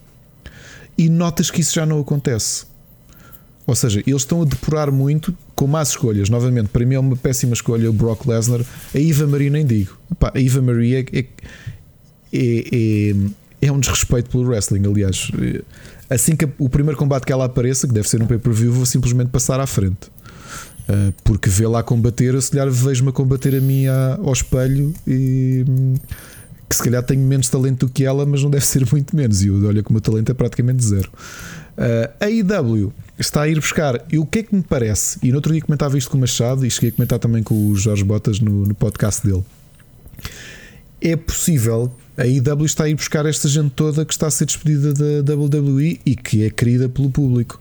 E 0.99 1.09
notas 1.09 1.51
que 1.51 1.61
isso 1.61 1.75
já 1.75 1.85
não 1.85 2.01
acontece. 2.01 2.65
Ou 3.67 3.75
seja, 3.75 4.01
eles 4.07 4.23
estão 4.23 4.43
a 4.43 4.45
depurar 4.45 4.93
muito 4.93 5.37
com 5.55 5.67
más 5.67 5.89
escolhas. 5.89 6.29
Novamente, 6.31 6.69
para 6.69 6.87
mim 6.87 6.95
é 6.95 6.99
uma 7.01 7.17
péssima 7.17 7.53
escolha 7.53 7.91
o 7.91 7.93
Brock 7.93 8.25
Lesnar. 8.27 8.61
A 8.95 8.99
Eva 8.99 9.27
Marie 9.27 9.51
nem 9.51 9.67
digo. 9.67 9.99
Epá, 10.13 10.33
a 10.35 10.41
Eva 10.41 10.63
Marie 10.63 10.95
é, 10.95 11.05
é, 11.13 11.27
é, 12.33 13.15
é 13.69 13.73
um 13.73 13.81
desrespeito 13.81 14.31
pelo 14.31 14.45
wrestling. 14.49 14.87
Aliás, 14.87 15.31
assim 16.09 16.37
que 16.37 16.49
o 16.59 16.69
primeiro 16.69 16.99
combate 16.99 17.25
que 17.25 17.33
ela 17.33 17.45
apareça, 17.45 17.87
que 17.87 17.95
deve 17.95 18.09
ser 18.09 18.23
um 18.23 18.27
pay-per-view, 18.27 18.73
vou 18.73 18.87
simplesmente 18.87 19.29
passar 19.29 19.61
à 19.61 19.67
frente. 19.67 20.11
Uh, 20.89 21.13
porque 21.25 21.51
vê 21.51 21.67
lá 21.67 21.83
combater, 21.83 22.35
eu 22.35 22.41
se 22.41 22.51
calhar 22.51 22.71
vejo-me 22.71 23.09
a 23.09 23.13
combater 23.13 23.57
a 23.57 23.61
mim 23.61 23.87
ao 23.89 24.33
espelho 24.33 24.95
e 25.05 25.65
hum, 25.69 25.95
que 26.69 26.77
se 26.77 26.83
calhar 26.83 27.03
tenho 27.03 27.21
menos 27.23 27.49
talento 27.49 27.87
do 27.87 27.93
que 27.93 28.05
ela, 28.05 28.25
mas 28.25 28.43
não 28.43 28.51
deve 28.51 28.65
ser 28.65 28.87
muito 28.91 29.15
menos. 29.15 29.43
E 29.43 29.51
olha 29.51 29.83
que 29.83 29.91
o 29.91 29.93
meu 29.93 30.01
talento 30.01 30.31
é 30.31 30.35
praticamente 30.35 30.85
zero. 30.85 31.11
Uh, 31.77 32.09
a 32.21 32.31
IW 32.31 32.93
está 33.19 33.43
a 33.43 33.49
ir 33.49 33.57
buscar, 33.57 34.05
e 34.11 34.19
o 34.19 34.27
que 34.27 34.41
é 34.41 34.43
que 34.43 34.55
me 34.55 34.63
parece? 34.63 35.19
E 35.23 35.31
no 35.31 35.37
outro 35.37 35.53
dia 35.53 35.61
comentava 35.61 35.97
isto 35.99 36.11
com 36.11 36.17
o 36.17 36.21
Machado 36.21 36.65
e 36.65 36.71
cheguei 36.71 36.91
a 36.91 36.93
comentar 36.93 37.19
também 37.19 37.43
com 37.43 37.69
o 37.69 37.75
Jorge 37.75 38.05
Botas 38.05 38.41
no, 38.41 38.65
no 38.67 38.75
podcast 38.75 39.27
dele. 39.27 39.45
É 41.01 41.17
possível, 41.17 41.93
a 42.17 42.27
IW 42.27 42.65
está 42.65 42.85
a 42.85 42.89
ir 42.89 42.95
buscar 42.95 43.27
esta 43.27 43.49
gente 43.49 43.71
toda 43.71 44.05
que 44.05 44.13
está 44.13 44.27
a 44.27 44.31
ser 44.31 44.47
despedida 44.47 45.23
da 45.23 45.35
WWE 45.35 46.01
e 46.05 46.17
que 46.17 46.45
é 46.45 46.51
querida 46.51 46.89
pelo 46.89 47.11
público. 47.11 47.61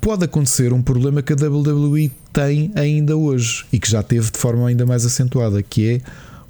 Pode 0.00 0.24
acontecer 0.24 0.72
um 0.72 0.80
problema 0.80 1.22
que 1.22 1.32
a 1.32 1.36
WWE 1.36 2.10
tem 2.32 2.70
ainda 2.74 3.16
hoje 3.16 3.66
e 3.72 3.78
que 3.78 3.90
já 3.90 4.02
teve 4.02 4.30
de 4.30 4.38
forma 4.38 4.68
ainda 4.68 4.86
mais 4.86 5.04
acentuada, 5.04 5.62
que 5.62 5.88
é 5.88 6.00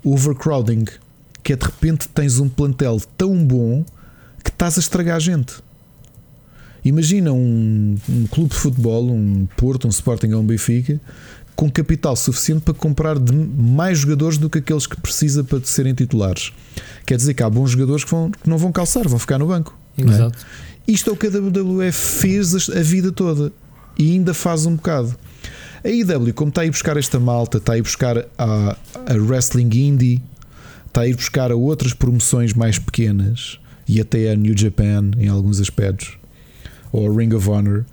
overcrowding, 0.05 0.85
que 1.43 1.53
é 1.53 1.57
de 1.57 1.65
repente 1.65 2.09
tens 2.09 2.39
um 2.39 2.49
plantel 2.49 3.01
tão 3.17 3.45
bom 3.45 3.85
que 4.45 4.51
estás 4.51 4.77
a 4.77 4.81
estragar 4.81 5.17
a 5.17 5.21
gente. 5.21 5.55
Imagina 6.85 7.33
um, 7.33 7.97
um 8.09 8.27
clube 8.27 8.51
de 8.51 8.57
futebol, 8.57 9.11
um 9.11 9.47
Porto, 9.57 9.87
um 9.87 9.91
Sporting 9.91 10.33
ou 10.33 10.41
um 10.41 10.47
Benfica, 10.47 11.01
com 11.61 11.71
capital 11.71 12.17
suficiente 12.17 12.63
para 12.63 12.73
comprar 12.73 13.17
mais 13.21 13.99
jogadores 13.99 14.39
do 14.39 14.49
que 14.49 14.61
aqueles 14.61 14.87
que 14.87 14.99
precisa 14.99 15.45
para 15.45 15.63
serem 15.63 15.93
titulares. 15.93 16.55
Quer 17.05 17.19
dizer 17.19 17.35
que 17.35 17.43
há 17.43 17.51
bons 17.51 17.73
jogadores 17.73 18.03
que, 18.03 18.11
vão, 18.11 18.31
que 18.31 18.49
não 18.49 18.57
vão 18.57 18.73
calçar, 18.73 19.07
vão 19.07 19.19
ficar 19.19 19.39
no 19.39 19.47
banco. 19.47 19.79
é? 19.99 20.01
Exato. 20.01 20.39
Isto 20.89 21.11
é 21.11 21.13
o 21.13 21.17
que 21.17 21.27
a 21.27 21.29
WWE 21.29 21.93
fez 21.93 22.71
a 22.71 22.81
vida 22.81 23.13
toda 23.13 23.53
e 23.99 24.13
ainda 24.13 24.33
faz 24.33 24.65
um 24.65 24.75
bocado. 24.75 25.15
A 25.85 25.89
IW, 25.91 26.33
como 26.33 26.49
está 26.49 26.63
a 26.63 26.65
ir 26.65 26.71
buscar 26.71 26.97
esta 26.97 27.21
malta, 27.21 27.59
está 27.59 27.75
a 27.75 27.77
ir 27.77 27.83
buscar 27.83 28.17
a, 28.39 28.77
a 29.07 29.15
Wrestling 29.19 29.69
Indie, 29.71 30.23
está 30.87 31.03
a 31.03 31.09
ir 31.09 31.15
buscar 31.15 31.53
a 31.53 31.57
outras 31.57 31.93
promoções 31.93 32.55
mais 32.55 32.79
pequenas 32.79 33.61
e 33.87 34.01
até 34.01 34.31
a 34.31 34.35
New 34.35 34.57
Japan 34.57 35.11
em 35.19 35.29
alguns 35.29 35.61
aspectos, 35.61 36.17
ou 36.91 37.07
a 37.07 37.15
Ring 37.15 37.35
of 37.35 37.47
Honor. 37.51 37.85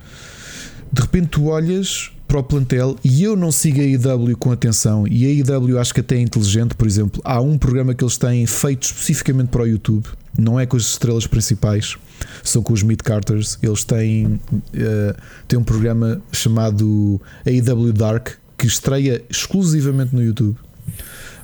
De 0.89 1.01
repente 1.01 1.27
tu 1.31 1.47
olhas 1.47 2.11
para 2.27 2.39
o 2.39 2.43
plantel 2.43 2.95
e 3.03 3.23
eu 3.23 3.35
não 3.35 3.51
sigo 3.51 3.79
a 3.79 3.83
IW 3.83 4.35
com 4.37 4.51
atenção 4.51 5.07
e 5.07 5.25
a 5.25 5.29
IW 5.29 5.79
acho 5.79 5.93
que 5.93 6.01
até 6.01 6.15
é 6.15 6.21
inteligente, 6.21 6.75
por 6.75 6.85
exemplo, 6.85 7.21
há 7.23 7.39
um 7.39 7.57
programa 7.57 7.93
que 7.93 8.03
eles 8.03 8.17
têm 8.17 8.45
feito 8.45 8.83
especificamente 8.83 9.49
para 9.49 9.63
o 9.63 9.67
YouTube, 9.67 10.05
não 10.37 10.59
é 10.59 10.65
com 10.65 10.75
as 10.75 10.83
estrelas 10.83 11.25
principais, 11.25 11.95
são 12.43 12.61
com 12.61 12.73
os 12.73 12.83
mid-carters, 12.83 13.57
eles 13.63 13.83
têm, 13.83 14.25
uh, 14.25 15.15
têm 15.47 15.57
um 15.57 15.63
programa 15.63 16.21
chamado 16.31 17.21
AEW 17.45 17.93
Dark 17.93 18.29
que 18.57 18.67
estreia 18.67 19.23
exclusivamente 19.29 20.13
no 20.13 20.21
YouTube. 20.21 20.57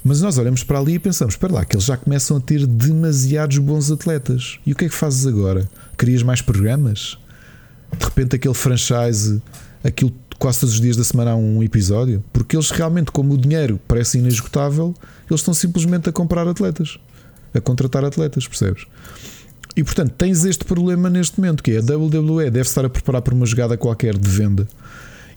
Mas 0.03 0.22
nós 0.22 0.38
olhamos 0.38 0.64
para 0.64 0.80
ali 0.80 0.95
e 0.95 0.99
pensamos: 0.99 1.35
espera 1.35 1.53
lá, 1.53 1.65
que 1.65 1.76
eles 1.76 1.85
já 1.85 1.95
começam 1.95 2.38
a 2.38 2.41
ter 2.41 2.65
demasiados 2.68 3.57
bons 3.60 3.89
atletas. 3.89 4.60
E 4.65 4.73
o 4.73 4.76
que 4.76 4.85
é 4.85 4.89
que 4.89 4.95
fazes 4.95 5.26
agora? 5.26 5.69
Querias 5.97 6.23
mais 6.23 6.41
programas? 6.41 7.18
De 7.97 8.03
repente, 8.03 8.35
aquele 8.35 8.53
franchise, 8.53 9.41
aquilo 9.84 10.11
quase 10.44 10.60
todos 10.60 10.76
os 10.76 10.82
dias 10.82 10.98
da 10.98 11.06
semana 11.06 11.32
há 11.32 11.36
um 11.38 11.64
episódio? 11.64 12.22
Porque 12.34 12.57
eles 12.57 12.70
realmente, 12.70 13.14
como 13.14 13.34
o 13.34 13.38
dinheiro 13.38 13.80
parece 13.88 14.18
inesgotável, 14.18 14.94
eles 15.30 15.40
estão 15.40 15.53
simplesmente 15.53 16.10
a 16.10 16.11
comprar 16.11 16.45
atletas, 16.45 16.99
a 17.53 17.61
contratar 17.61 18.03
atletas, 18.03 18.45
percebes? 18.45 18.86
E 19.74 19.82
portanto, 19.86 20.11
tens 20.18 20.44
este 20.44 20.65
problema 20.65 21.10
neste 21.10 21.40
momento, 21.40 21.64
que 21.64 21.72
é 21.72 21.78
a 21.78 21.98
WWE 21.98 22.52
deve 22.52 22.68
estar 22.68 22.84
a 22.84 22.90
preparar 22.90 23.22
para 23.22 23.34
uma 23.34 23.45
jogada 23.45 23.78
qualquer 23.78 24.18
de 24.18 24.28
venda. 24.28 24.68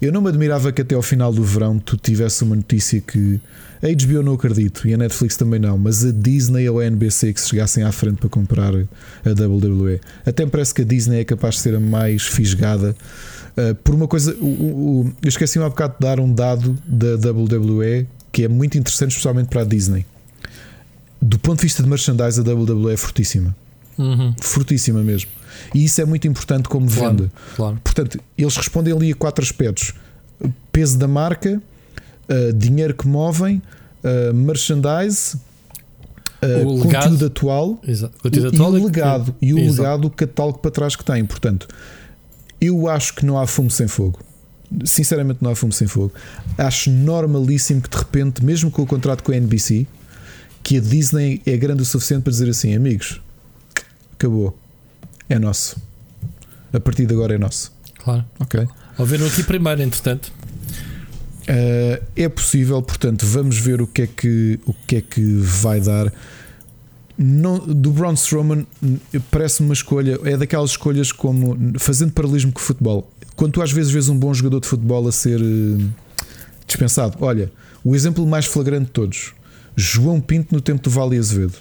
Eu 0.02 0.10
não 0.10 0.20
me 0.20 0.28
admirava 0.28 0.72
que 0.72 0.82
até 0.82 0.96
ao 0.96 1.02
final 1.02 1.32
do 1.32 1.44
verão 1.44 1.78
tu 1.78 1.96
tivesse 1.96 2.42
uma 2.42 2.56
notícia 2.56 3.00
que 3.00 3.40
a 3.80 3.86
HBO 3.86 4.22
não 4.22 4.34
acredito 4.34 4.88
e 4.88 4.92
a 4.92 4.96
Netflix 4.98 5.36
também 5.36 5.60
não, 5.60 5.78
mas 5.78 6.04
a 6.04 6.10
Disney 6.10 6.68
ou 6.68 6.80
a 6.80 6.84
NBC 6.84 7.32
que 7.32 7.40
se 7.40 7.50
chegassem 7.50 7.84
à 7.84 7.92
frente 7.92 8.16
para 8.16 8.28
comprar 8.28 8.74
a 8.74 9.30
WWE. 9.30 10.00
Até 10.24 10.44
me 10.44 10.50
parece 10.50 10.74
que 10.74 10.82
a 10.82 10.84
Disney 10.84 11.20
é 11.20 11.24
capaz 11.24 11.54
de 11.54 11.60
ser 11.60 11.76
a 11.76 11.80
mais 11.80 12.22
fisgada. 12.26 12.96
Uh, 13.56 13.74
por 13.76 13.94
uma 13.94 14.06
coisa, 14.06 14.34
o, 14.40 14.44
o, 14.46 15.12
eu 15.22 15.28
esqueci-me 15.28 15.64
há 15.64 15.68
bocado 15.68 15.94
de 15.98 16.00
dar 16.06 16.20
um 16.20 16.32
dado 16.32 16.76
da 16.86 17.14
WWE 17.30 18.06
que 18.30 18.44
é 18.44 18.48
muito 18.48 18.76
interessante, 18.76 19.10
especialmente 19.12 19.48
para 19.48 19.62
a 19.62 19.64
Disney. 19.64 20.04
Do 21.22 21.38
ponto 21.38 21.60
de 21.60 21.62
vista 21.64 21.82
de 21.82 21.88
merchandise, 21.88 22.38
a 22.38 22.42
WWE 22.42 22.92
é 22.92 22.96
fortíssima. 22.98 23.56
Uhum. 23.96 24.34
Fortíssima 24.40 25.02
mesmo. 25.02 25.30
E 25.74 25.84
isso 25.86 25.98
é 26.02 26.04
muito 26.04 26.28
importante 26.28 26.68
como 26.68 26.86
Claro, 26.86 27.10
venda. 27.16 27.32
claro. 27.56 27.80
Portanto, 27.82 28.20
eles 28.36 28.54
respondem 28.56 28.92
ali 28.92 29.10
a 29.12 29.14
quatro 29.14 29.42
aspectos: 29.42 29.94
peso 30.70 30.98
da 30.98 31.08
marca, 31.08 31.60
uh, 32.28 32.52
dinheiro 32.52 32.92
que 32.94 33.08
movem, 33.08 33.62
uh, 34.04 34.34
merchandise, 34.34 35.38
uh, 36.42 36.66
O 36.66 36.82
legado. 36.84 37.04
conteúdo 37.04 37.26
atual 37.26 37.80
Exato. 37.88 38.14
e, 38.18 38.22
Conteúdo 38.22 38.52
e 38.52 38.54
atual 38.54 38.70
o 38.72 38.76
é 38.76 38.80
que- 38.80 38.84
legado. 38.86 39.34
E 39.40 39.54
o 39.54 39.58
Exato. 39.58 39.80
legado, 39.82 40.04
o 40.04 40.10
catálogo 40.10 40.58
para 40.58 40.70
trás 40.70 40.94
que 40.94 41.02
tem. 41.04 41.24
Portanto, 41.24 41.66
eu 42.60 42.88
acho 42.88 43.14
que 43.14 43.24
não 43.24 43.38
há 43.38 43.46
fumo 43.46 43.70
sem 43.70 43.88
fogo. 43.88 44.20
Sinceramente, 44.84 45.38
não 45.40 45.50
há 45.50 45.56
fumo 45.56 45.72
sem 45.72 45.86
fogo. 45.86 46.12
Acho 46.58 46.90
normalíssimo 46.90 47.80
que 47.80 47.88
de 47.88 47.96
repente, 47.96 48.44
mesmo 48.44 48.70
com 48.70 48.82
o 48.82 48.86
contrato 48.86 49.22
com 49.22 49.32
a 49.32 49.36
NBC, 49.36 49.86
que 50.62 50.78
a 50.78 50.80
Disney 50.80 51.40
é 51.46 51.56
grande 51.56 51.82
o 51.82 51.84
suficiente 51.84 52.22
para 52.22 52.32
dizer 52.32 52.48
assim: 52.48 52.74
amigos, 52.74 53.20
acabou, 54.14 54.58
é 55.28 55.38
nosso. 55.38 55.76
A 56.72 56.80
partir 56.80 57.06
de 57.06 57.14
agora 57.14 57.34
é 57.34 57.38
nosso. 57.38 57.72
Claro. 57.98 58.24
Ok? 58.40 58.66
Ouviram 58.98 59.26
aqui 59.26 59.42
primeiro, 59.42 59.82
entretanto. 59.82 60.32
Uh, 61.48 62.02
é 62.16 62.28
possível, 62.28 62.82
portanto, 62.82 63.24
vamos 63.24 63.56
ver 63.58 63.80
o 63.80 63.86
que 63.86 64.02
é 64.02 64.06
que, 64.08 64.58
o 64.66 64.74
que, 64.86 64.96
é 64.96 65.00
que 65.00 65.22
vai 65.22 65.80
dar. 65.80 66.12
Não, 67.18 67.58
do 67.58 67.90
Braun 67.92 68.12
Strowman 68.14 68.66
n- 68.82 69.00
parece-me 69.30 69.68
uma 69.68 69.72
escolha, 69.72 70.18
é 70.24 70.36
daquelas 70.36 70.70
escolhas 70.70 71.12
como 71.12 71.56
fazendo 71.78 72.12
paralelismo 72.12 72.52
com 72.52 72.58
o 72.60 72.62
futebol. 72.62 73.10
Quando 73.34 73.52
tu 73.52 73.62
às 73.62 73.72
vezes 73.72 73.90
vês 73.90 74.08
um 74.08 74.18
bom 74.18 74.32
jogador 74.34 74.60
de 74.60 74.66
futebol 74.68 75.06
a 75.08 75.12
ser 75.12 75.40
eh, 75.40 75.84
dispensado, 76.66 77.16
olha, 77.20 77.50
o 77.82 77.94
exemplo 77.96 78.26
mais 78.26 78.44
flagrante 78.44 78.86
de 78.86 78.90
todos, 78.90 79.32
João 79.74 80.20
Pinto 80.20 80.54
no 80.54 80.60
tempo 80.60 80.82
do 80.82 80.90
Vale 80.90 81.16
Azevedo, 81.16 81.54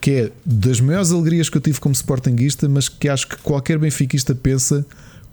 que 0.00 0.10
é 0.10 0.32
das 0.44 0.80
maiores 0.80 1.10
alegrias 1.10 1.48
que 1.48 1.56
eu 1.56 1.60
tive 1.62 1.80
como 1.80 1.94
sportinguista, 1.94 2.68
mas 2.68 2.88
que 2.90 3.08
acho 3.08 3.26
que 3.28 3.36
qualquer 3.38 3.78
benfiquista 3.78 4.34
pensa 4.34 4.84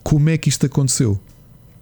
como 0.02 0.30
é 0.30 0.38
que 0.38 0.48
isto 0.48 0.65
aconteceu, 0.65 1.19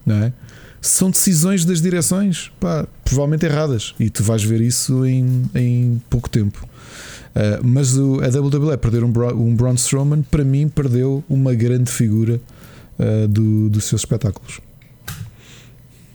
não 0.04 0.16
é? 0.16 0.32
São 0.80 1.10
decisões 1.10 1.64
das 1.64 1.80
direções, 1.82 2.50
pá, 2.58 2.86
provavelmente 3.04 3.44
erradas, 3.44 3.94
e 4.00 4.08
tu 4.08 4.24
vais 4.24 4.42
ver 4.42 4.60
isso 4.60 5.04
em, 5.04 5.44
em 5.54 6.02
pouco 6.08 6.28
tempo. 6.28 6.66
Uh, 7.30 7.62
mas 7.62 7.96
o, 7.96 8.20
a 8.20 8.26
WWE 8.26 8.76
perder 8.76 9.04
um, 9.04 9.12
um 9.34 9.54
Braun 9.54 9.74
Strowman, 9.74 10.22
para 10.22 10.44
mim, 10.44 10.68
perdeu 10.68 11.24
uma 11.28 11.54
grande 11.54 11.90
figura 11.90 12.40
uh, 12.98 13.28
do, 13.28 13.70
dos 13.70 13.84
seus 13.84 14.02
espetáculos. 14.02 14.60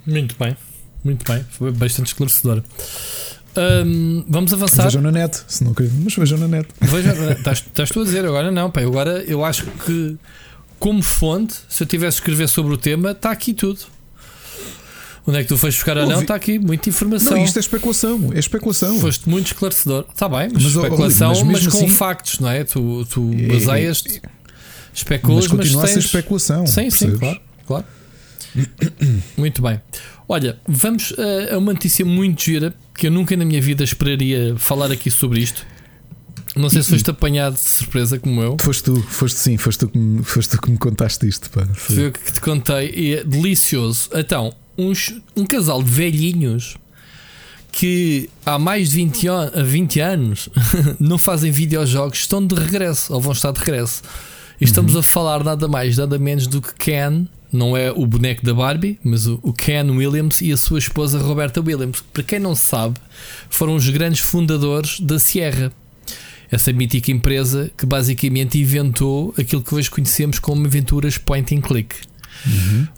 Muito 0.05 0.35
bem. 0.37 0.55
Muito 1.03 1.31
bem. 1.31 1.45
Foi 1.49 1.71
bastante 1.71 2.07
esclarecedor. 2.07 2.63
Ahm, 3.55 4.25
vamos 4.27 4.53
avançar. 4.53 4.83
Vejam 4.83 5.01
na 5.01 5.11
net, 5.11 5.43
se 5.47 5.63
não 5.63 5.73
querem, 5.73 5.91
mas 6.03 6.15
vejam 6.15 6.37
na 6.37 6.47
net. 6.47 6.67
Veja, 6.81 7.13
estás, 7.31 7.59
estás 7.59 7.89
tu 7.89 8.01
a 8.01 8.03
dizer 8.03 8.25
agora 8.25 8.51
não, 8.51 8.69
pá, 8.69 8.81
agora 8.81 9.23
eu 9.23 9.45
acho 9.45 9.65
que 9.85 10.17
como 10.77 11.01
fonte, 11.01 11.55
se 11.69 11.83
eu 11.83 11.87
tivesse 11.87 12.17
a 12.17 12.19
escrever 12.19 12.49
sobre 12.49 12.73
o 12.73 12.77
tema, 12.77 13.11
está 13.11 13.31
aqui 13.31 13.53
tudo. 13.53 13.79
Onde 15.27 15.39
é 15.39 15.41
que 15.43 15.47
tu 15.49 15.57
foste 15.57 15.77
buscar 15.77 15.97
ou 15.97 16.05
não? 16.07 16.21
Está 16.21 16.35
aqui, 16.35 16.59
muita 16.59 16.87
informação. 16.89 17.33
Não, 17.35 17.43
isto 17.43 17.57
é 17.57 17.59
especulação, 17.59 18.31
é 18.33 18.37
especulação. 18.39 18.99
Foste 18.99 19.27
muito 19.27 19.47
esclarecedor. 19.47 20.05
Está 20.13 20.29
bem, 20.29 20.49
mas, 20.53 20.63
Mas, 20.63 20.75
especulação, 20.75 21.29
mas, 21.29 21.41
mas 21.43 21.47
mesmo 21.63 21.71
com 21.71 21.77
assim- 21.77 21.87
factos, 21.89 22.39
não 22.39 22.49
é? 22.49 22.63
Tu, 22.63 23.05
tu 23.09 23.31
É- 23.33 23.47
baseias-te, 23.47 24.21
especulas, 24.93 25.47
mas 25.47 25.51
mas, 25.53 25.61
continua 25.61 25.83
a 25.83 25.87
ser 25.87 25.93
tens... 25.95 26.05
especulação. 26.05 26.67
Sim, 26.67 26.89
sim, 26.91 27.17
claro, 27.17 27.39
claro. 27.65 27.85
Muito 29.37 29.61
bem. 29.61 29.81
Olha, 30.27 30.59
vamos 30.67 31.13
a, 31.17 31.55
a 31.55 31.57
uma 31.57 31.73
notícia 31.73 32.03
muito 32.05 32.41
gira 32.43 32.73
que 32.97 33.07
eu 33.07 33.11
nunca 33.11 33.35
na 33.35 33.45
minha 33.45 33.61
vida 33.61 33.83
esperaria 33.83 34.55
falar 34.57 34.91
aqui 34.91 35.11
sobre 35.11 35.39
isto. 35.39 35.65
Não 36.55 36.69
sei 36.69 36.81
se 36.83 36.89
foste 36.91 37.09
apanhado 37.11 37.55
de 37.55 37.59
surpresa 37.67 38.17
como 38.17 38.41
eu. 38.41 38.57
Foste 38.61 38.83
tu, 38.83 39.01
foste 39.01 39.37
sim, 39.37 39.57
foste 39.57 39.79
tu 39.79 39.89
que 39.89 39.97
me, 39.97 40.23
foste 40.23 40.51
tu 40.51 40.61
que 40.61 40.71
me 40.71 40.77
contaste 40.77 41.27
isto. 41.27 41.49
Pá. 41.49 41.65
Foi. 41.73 41.95
Foi 41.95 42.07
o 42.07 42.11
que 42.13 42.31
te 42.31 42.39
contei 42.41 42.91
e 42.95 43.15
é 43.15 43.23
delicioso. 43.25 44.09
Então, 44.13 44.53
uns, 44.77 45.13
um 45.35 45.45
casal 45.45 45.81
de 45.83 45.89
velhinhos 45.89 46.75
que 47.71 48.29
há 48.45 48.57
mais 48.57 48.89
de 48.91 48.95
20, 48.97 49.27
an- 49.27 49.51
a 49.53 49.61
20 49.63 49.99
anos 49.99 50.49
não 50.99 51.17
fazem 51.17 51.51
videojogos 51.51 52.19
estão 52.19 52.45
de 52.45 52.55
regresso, 52.55 53.13
ou 53.13 53.19
vão 53.21 53.33
estar 53.33 53.51
de 53.51 53.59
regresso. 53.59 54.01
E 54.59 54.63
estamos 54.63 54.95
a 54.95 55.03
falar 55.03 55.43
nada 55.43 55.67
mais, 55.67 55.97
nada 55.97 56.17
menos 56.17 56.47
do 56.47 56.61
que 56.61 56.73
Ken, 56.75 57.27
não 57.51 57.75
é 57.75 57.91
o 57.91 58.05
boneco 58.05 58.45
da 58.45 58.53
Barbie, 58.53 58.97
mas 59.03 59.27
o, 59.27 59.39
o 59.43 59.51
Ken 59.51 59.83
Williams 59.91 60.41
e 60.41 60.51
a 60.51 60.57
sua 60.57 60.79
esposa 60.79 61.19
Roberta 61.19 61.59
Williams. 61.61 62.01
Para 62.13 62.23
quem 62.23 62.39
não 62.39 62.55
sabe, 62.55 62.95
foram 63.49 63.75
os 63.75 63.87
grandes 63.89 64.21
fundadores 64.21 64.99
da 65.01 65.19
Sierra. 65.19 65.71
Essa 66.49 66.71
mítica 66.71 67.11
empresa 67.11 67.69
que 67.77 67.85
basicamente 67.85 68.57
inventou 68.59 69.33
aquilo 69.37 69.61
que 69.61 69.75
hoje 69.75 69.89
conhecemos 69.89 70.39
como 70.39 70.65
aventuras 70.65 71.17
point 71.17 71.53
and 71.53 71.61
click. 71.61 71.95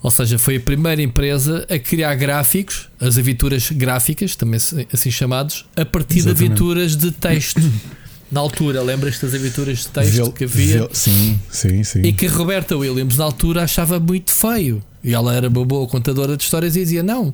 Ou 0.02 0.10
seja, 0.10 0.38
foi 0.38 0.56
a 0.56 0.60
primeira 0.60 1.00
empresa 1.02 1.66
a 1.70 1.78
criar 1.78 2.14
gráficos, 2.14 2.88
as 3.00 3.16
aventuras 3.18 3.70
gráficas, 3.70 4.36
também 4.36 4.60
assim 4.92 5.10
chamados, 5.10 5.64
a 5.76 5.84
partir 5.84 6.18
Exatamente. 6.18 6.38
de 6.38 6.44
aventuras 6.46 6.96
de 6.96 7.10
texto. 7.12 7.60
Na 8.30 8.40
altura, 8.40 8.82
lembras-te 8.82 9.22
das 9.24 9.32
aventuras 9.34 9.78
de 9.78 9.88
texto 9.88 10.12
Vel- 10.16 10.32
que 10.32 10.44
havia? 10.44 10.78
vel- 10.80 10.90
sim, 10.92 11.40
sim, 11.50 11.82
sim. 11.82 12.02
E 12.02 12.12
que 12.12 12.26
a 12.26 12.30
Roberta 12.30 12.76
Williams 12.76 13.16
na 13.16 13.24
altura 13.24 13.62
achava 13.62 13.98
muito 13.98 14.30
feio. 14.32 14.82
E 15.02 15.14
ela 15.14 15.34
era 15.34 15.48
uma 15.48 15.64
boa 15.64 15.86
contadora 15.88 16.36
de 16.36 16.42
histórias 16.42 16.76
e 16.76 16.80
dizia: 16.80 17.02
Não, 17.02 17.32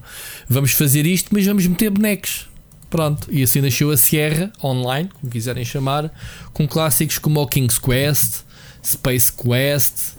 vamos 0.49 0.71
fazer 0.71 1.05
isto, 1.05 1.31
mas 1.33 1.45
vamos 1.47 1.67
meter 1.67 1.91
bonecos. 1.91 2.47
Pronto, 2.89 3.27
e 3.29 3.43
assim 3.43 3.61
nasceu 3.61 3.91
a 3.91 3.97
Sierra 3.97 4.53
online, 4.63 5.09
como 5.21 5.33
quiserem 5.33 5.65
chamar, 5.65 6.13
com 6.53 6.69
clássicos 6.69 7.19
como 7.19 7.41
o 7.41 7.47
King's 7.49 7.77
Quest, 7.77 8.43
Space 8.85 9.33
Quest, 9.33 10.14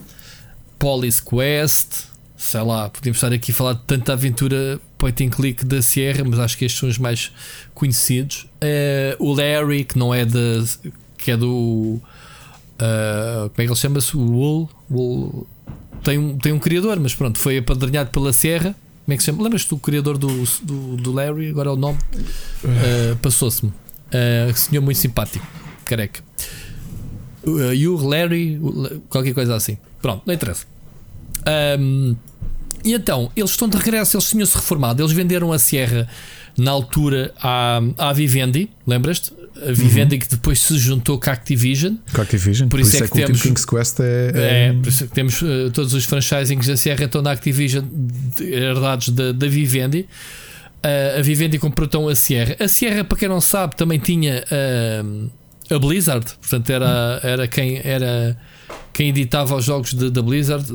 Police 0.79 1.21
Quest, 1.23 2.05
sei 2.37 2.61
lá, 2.61 2.89
podemos 2.89 3.17
estar 3.17 3.31
aqui 3.33 3.51
a 3.51 3.55
falar 3.55 3.73
de 3.73 3.81
tanta 3.87 4.13
aventura 4.13 4.79
point 4.97 5.23
and 5.25 5.29
click 5.29 5.65
da 5.65 5.81
Sierra, 5.81 6.23
mas 6.23 6.39
acho 6.39 6.57
que 6.57 6.65
estes 6.65 6.79
são 6.79 6.89
os 6.89 6.97
mais 6.97 7.31
conhecidos. 7.73 8.47
Eh, 8.61 9.15
o 9.19 9.33
Larry, 9.33 9.83
que 9.85 9.97
não 9.97 10.13
é 10.13 10.25
da. 10.25 10.63
que 11.17 11.31
é 11.31 11.37
do. 11.37 11.99
Uh, 12.77 13.49
como 13.49 13.53
é 13.57 13.63
que 13.63 13.69
ele 13.71 13.75
chama-se? 13.75 14.17
Wool, 14.17 14.69
Wool- 14.91 15.47
tem, 16.03 16.17
um, 16.17 16.37
tem 16.37 16.51
um 16.51 16.59
criador, 16.59 16.99
mas 16.99 17.15
pronto, 17.15 17.39
foi 17.39 17.57
apadrinhado 17.59 18.09
pela 18.11 18.33
Sierra. 18.33 18.75
Como 19.05 19.13
é 19.13 19.17
que 19.17 19.23
se 19.23 19.27
chama? 19.27 19.43
Lembras-te 19.43 19.69
do 19.69 19.77
criador 19.77 20.17
do, 20.17 20.27
do, 20.61 20.97
do 20.97 21.11
Larry? 21.13 21.49
Agora 21.49 21.69
é 21.69 21.73
o 21.73 21.75
nome 21.77 21.99
Uh, 22.63 23.15
passou-se-me. 23.21 23.71
Uh, 23.71 24.55
senhor 24.55 24.81
muito 24.81 24.97
simpático, 24.97 25.45
careca. 25.85 26.21
Uh, 27.47 27.73
you, 27.73 27.95
Larry, 27.97 28.59
qualquer 29.09 29.33
coisa 29.33 29.55
assim. 29.55 29.77
Pronto, 30.01 30.23
não 30.25 30.33
interessa. 30.33 30.65
Um, 31.79 32.15
e 32.83 32.93
então, 32.93 33.31
eles 33.35 33.49
estão 33.49 33.67
de 33.67 33.77
regresso, 33.77 34.15
eles 34.15 34.29
tinham-se 34.29 34.55
reformado, 34.55 35.01
eles 35.01 35.11
venderam 35.11 35.51
a 35.51 35.57
Sierra 35.57 36.07
na 36.57 36.71
altura 36.71 37.33
à, 37.41 37.81
à 37.97 38.13
Vivendi, 38.13 38.69
lembras-te? 38.85 39.33
A 39.67 39.71
Vivendi 39.71 40.15
uhum. 40.15 40.21
que 40.21 40.29
depois 40.29 40.59
se 40.59 40.77
juntou 40.77 41.19
com 41.19 41.29
a 41.29 41.33
Activision. 41.33 41.95
Com 42.13 42.21
a 42.21 42.23
Activision, 42.23 42.67
por, 42.67 42.79
por 42.79 42.85
isso, 42.85 42.97
é, 42.97 42.99
é, 42.99 43.01
que, 43.03 43.09
que 43.09 43.23
temos. 43.25 43.41
King's 43.41 43.65
Quest 43.65 43.99
é, 44.01 44.31
é... 44.33 44.67
é 44.67 44.73
por 44.73 44.87
isso 44.89 45.03
é 45.03 45.07
que 45.07 45.13
temos 45.13 45.41
uh, 45.41 45.71
todos 45.73 45.93
os 45.93 46.03
franchisings 46.05 46.67
da 46.67 46.77
Sierra 46.77 47.05
estão 47.05 47.21
na 47.21 47.31
Activision 47.31 47.85
herdados 48.39 49.09
da, 49.09 49.31
da 49.31 49.47
Vivendi. 49.47 50.07
Uh, 50.83 51.19
a 51.19 51.21
Vivendi 51.21 51.57
comprou 51.57 51.87
então 51.87 52.07
a 52.07 52.15
Sierra. 52.15 52.55
A 52.59 52.67
Sierra, 52.67 53.03
para 53.03 53.17
quem 53.17 53.29
não 53.29 53.41
sabe, 53.41 53.75
também 53.75 53.97
tinha 53.97 54.43
uh, 54.43 55.31
a 55.69 55.79
Blizzard, 55.79 56.25
portanto, 56.39 56.69
era, 56.69 57.19
era 57.23 57.47
quem 57.47 57.79
era 57.83 58.37
quem 58.93 59.09
editava 59.09 59.55
os 59.55 59.65
jogos 59.65 59.93
da 59.93 60.21
Blizzard, 60.21 60.65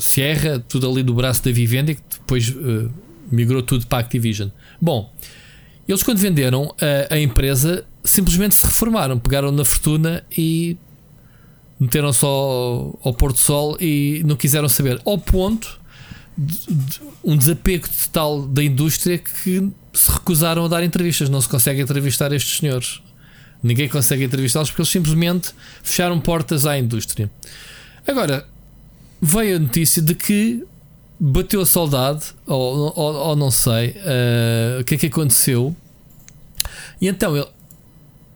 Sierra, 0.00 0.58
tudo 0.68 0.90
ali 0.90 1.02
do 1.02 1.14
braço 1.14 1.44
da 1.44 1.52
Vivendi, 1.52 1.94
que 1.94 2.02
depois 2.18 2.52
migrou 3.30 3.62
tudo 3.62 3.86
para 3.86 3.98
a 3.98 4.00
Activision. 4.00 4.48
Bom, 4.80 5.12
eles 5.86 6.02
quando 6.02 6.18
venderam 6.18 6.74
a, 7.10 7.14
a 7.14 7.20
empresa 7.20 7.84
simplesmente 8.02 8.54
se 8.54 8.64
reformaram, 8.64 9.18
pegaram 9.18 9.52
na 9.52 9.64
fortuna 9.64 10.24
e 10.36 10.76
meteram 11.78 12.12
só 12.12 12.26
ao, 12.26 13.00
ao 13.04 13.14
Porto 13.14 13.38
Sol 13.38 13.76
e 13.80 14.22
não 14.26 14.36
quiseram 14.36 14.68
saber. 14.68 15.00
Ao 15.04 15.16
ponto 15.16 15.78
de, 16.36 16.56
de, 16.74 17.00
um 17.22 17.36
desapego 17.36 17.86
total 17.88 18.46
da 18.46 18.62
indústria 18.62 19.18
que 19.18 19.70
se 19.92 20.10
recusaram 20.10 20.64
a 20.64 20.68
dar 20.68 20.82
entrevistas. 20.82 21.28
Não 21.28 21.40
se 21.40 21.48
consegue 21.48 21.80
entrevistar 21.80 22.32
estes 22.32 22.58
senhores. 22.58 23.00
Ninguém 23.62 23.88
consegue 23.88 24.24
entrevistá-los 24.24 24.70
porque 24.70 24.82
eles 24.82 24.90
simplesmente 24.90 25.50
fecharam 25.82 26.20
portas 26.20 26.64
à 26.64 26.78
indústria. 26.78 27.30
Agora, 28.06 28.46
veio 29.20 29.56
a 29.56 29.58
notícia 29.58 30.00
de 30.00 30.14
que 30.14 30.64
bateu 31.18 31.60
a 31.60 31.66
saudade, 31.66 32.26
ou, 32.46 32.92
ou, 32.94 33.14
ou 33.14 33.36
não 33.36 33.50
sei 33.50 33.90
uh, 33.90 34.80
o 34.80 34.84
que 34.84 34.94
é 34.94 34.98
que 34.98 35.06
aconteceu. 35.06 35.74
E 37.00 37.08
então 37.08 37.36
ele, 37.36 37.46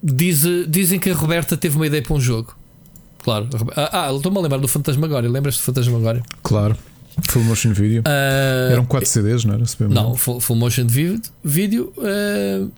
diz, 0.03 0.43
dizem 0.69 0.99
que 0.99 1.11
a 1.11 1.15
Roberta 1.15 1.57
teve 1.57 1.77
uma 1.77 1.87
ideia 1.87 2.03
para 2.03 2.15
um 2.15 2.21
jogo. 2.21 2.57
Claro. 3.23 3.49
Ah, 3.77 4.09
ah 4.09 4.13
estou-me 4.13 4.39
a 4.39 4.41
lembrar 4.41 4.59
do 4.59 4.67
Fantasmagória. 4.67 5.31
Lembras-te 5.31 5.61
do 5.61 5.65
Fantasmagória? 5.65 6.23
Claro. 6.43 6.77
Full 7.29 7.45
motion 7.45 7.73
video. 7.73 8.03
Uh, 8.03 8.73
Eram 8.73 8.85
4 8.85 9.09
CDs, 9.09 9.45
não 9.45 9.55
era? 9.55 9.65
Não, 9.89 10.17
full, 10.17 10.41
full 10.41 10.57
motion 10.57 10.87
video. 11.45 11.93
Uh, 11.97 12.71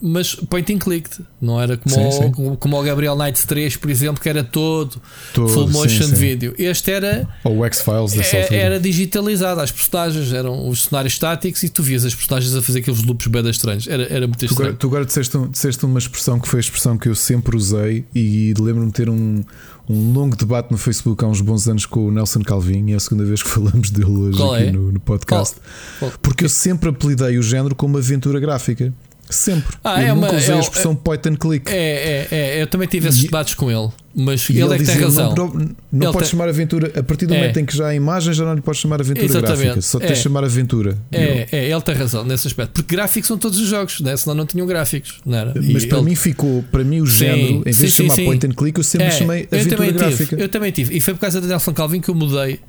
mas 0.00 0.34
point 0.34 0.72
and 0.72 0.78
click, 0.78 1.08
não 1.40 1.60
era 1.60 1.76
como, 1.76 1.94
sim, 1.94 2.06
o, 2.06 2.12
sim. 2.12 2.56
Como, 2.58 2.78
o 2.78 2.82
Gabriel 2.82 3.16
Knights 3.16 3.44
3, 3.44 3.76
por 3.76 3.90
exemplo, 3.90 4.22
que 4.22 4.28
era 4.28 4.44
todo, 4.44 5.00
todo 5.32 5.48
full 5.48 5.70
motion 5.70 6.06
sim, 6.06 6.14
video. 6.14 6.54
Este 6.58 6.90
era. 6.90 7.26
Ou 7.42 7.58
o 7.58 7.64
X-Files 7.64 8.12
da 8.12 8.22
é, 8.22 8.54
Era 8.54 8.80
digitalizado, 8.80 9.60
as 9.60 9.70
personagens 9.70 10.32
eram 10.32 10.68
os 10.68 10.84
cenários 10.84 11.14
estáticos 11.14 11.62
e 11.62 11.70
tu 11.70 11.82
vias 11.82 12.04
as 12.04 12.14
personagens 12.14 12.54
a 12.54 12.60
fazer 12.60 12.80
aqueles 12.80 13.02
loops 13.02 13.26
bem 13.26 13.48
estranhos. 13.48 13.88
Era, 13.88 14.02
era 14.12 14.26
muito 14.26 14.44
estranho. 14.44 14.74
Tu, 14.74 14.78
tu 14.78 14.86
agora 14.88 15.06
disseste, 15.06 15.38
disseste 15.48 15.84
uma 15.86 15.98
expressão 15.98 16.38
que 16.38 16.46
foi 16.46 16.58
a 16.58 16.60
expressão 16.60 16.98
que 16.98 17.08
eu 17.08 17.14
sempre 17.14 17.56
usei 17.56 18.04
e 18.14 18.52
lembro-me 18.58 18.88
de 18.88 18.92
ter 18.92 19.08
um, 19.08 19.42
um 19.88 20.12
longo 20.12 20.36
debate 20.36 20.70
no 20.70 20.76
Facebook 20.78 21.24
há 21.24 21.28
uns 21.28 21.40
bons 21.40 21.66
anos 21.68 21.86
com 21.86 22.06
o 22.06 22.10
Nelson 22.10 22.42
Calvin 22.42 22.90
e 22.90 22.92
é 22.92 22.96
a 22.96 23.00
segunda 23.00 23.24
vez 23.24 23.42
que 23.42 23.48
falamos 23.50 23.90
dele 23.90 24.10
hoje 24.10 24.38
Qual 24.38 24.54
aqui 24.54 24.64
é? 24.64 24.72
no, 24.72 24.92
no, 24.92 25.00
podcast. 25.00 25.56
Qual? 25.98 26.10
Qual? 26.10 26.20
Porque 26.20 26.44
eu 26.44 26.48
sempre 26.50 26.90
apelidei 26.90 27.38
o 27.38 27.42
género 27.42 27.74
como 27.74 27.96
aventura 27.96 28.38
gráfica. 28.38 28.92
Sempre. 29.34 29.76
Ah, 29.82 30.00
eu 30.00 30.08
é 30.08 30.14
nunca 30.14 30.28
uma, 30.28 30.38
usei 30.38 30.54
é, 30.54 30.56
a 30.56 30.60
expressão 30.60 30.92
é, 30.92 30.94
point 30.94 31.28
and 31.28 31.36
click. 31.36 31.70
É, 31.70 31.76
é, 31.76 32.28
é, 32.30 32.62
eu 32.62 32.66
também 32.68 32.86
tive 32.86 33.08
esses 33.08 33.22
debates 33.22 33.54
com 33.54 33.70
ele. 33.70 33.90
Mas 34.14 34.48
ele, 34.48 34.62
ele 34.62 34.74
é 34.74 34.78
que 34.78 34.84
tem 34.84 34.96
razão. 34.96 35.34
Não, 35.34 35.74
não, 35.90 36.12
podes 36.12 36.28
tem... 36.28 36.38
chamar 36.38 36.48
aventura 36.48 36.92
a 36.96 37.02
partir 37.02 37.26
do 37.26 37.34
é. 37.34 37.38
momento 37.38 37.58
em 37.58 37.66
que 37.66 37.76
já 37.76 37.88
há 37.88 37.94
imagem, 37.94 38.32
já 38.32 38.44
não 38.44 38.54
lhe 38.54 38.60
podes 38.60 38.80
chamar 38.80 39.00
aventura 39.00 39.26
Exatamente. 39.26 39.62
gráfica. 39.62 39.82
Só 39.82 39.98
tens 39.98 40.18
de 40.18 40.22
chamar 40.22 40.44
aventura. 40.44 40.96
É, 41.10 41.48
é, 41.50 41.68
ele 41.68 41.80
tem 41.80 41.94
razão 41.96 42.24
nesse 42.24 42.46
aspecto. 42.46 42.74
Porque 42.74 42.94
gráficos 42.94 43.26
são 43.26 43.36
todos 43.36 43.58
os 43.58 43.66
jogos, 43.66 44.00
né? 44.00 44.16
senão 44.16 44.36
não 44.36 44.46
tinham 44.46 44.66
gráficos. 44.68 45.20
Não 45.26 45.36
era? 45.36 45.52
Mas 45.56 45.82
e 45.82 45.86
para 45.88 45.98
ele... 45.98 46.10
mim 46.10 46.14
ficou, 46.14 46.62
para 46.70 46.84
mim, 46.84 47.00
o 47.00 47.06
sim, 47.08 47.18
género, 47.18 47.54
em 47.58 47.62
vez 47.62 47.76
sim, 47.76 47.86
de 47.86 47.90
chamar 47.90 48.14
sim, 48.14 48.24
point 48.24 48.46
and 48.46 48.52
click, 48.52 48.78
eu 48.78 48.84
sempre 48.84 49.10
chamei 49.10 49.48
eu 49.50 49.58
aventura 49.58 49.90
gráfica. 49.90 50.26
Tive, 50.26 50.42
eu 50.42 50.48
também 50.48 50.70
tive. 50.70 50.96
E 50.96 51.00
foi 51.00 51.14
por 51.14 51.20
causa 51.20 51.40
da 51.40 51.48
Nelson 51.48 51.72
Calvin 51.72 52.00
que 52.00 52.08
eu 52.08 52.14
mudei 52.14 52.60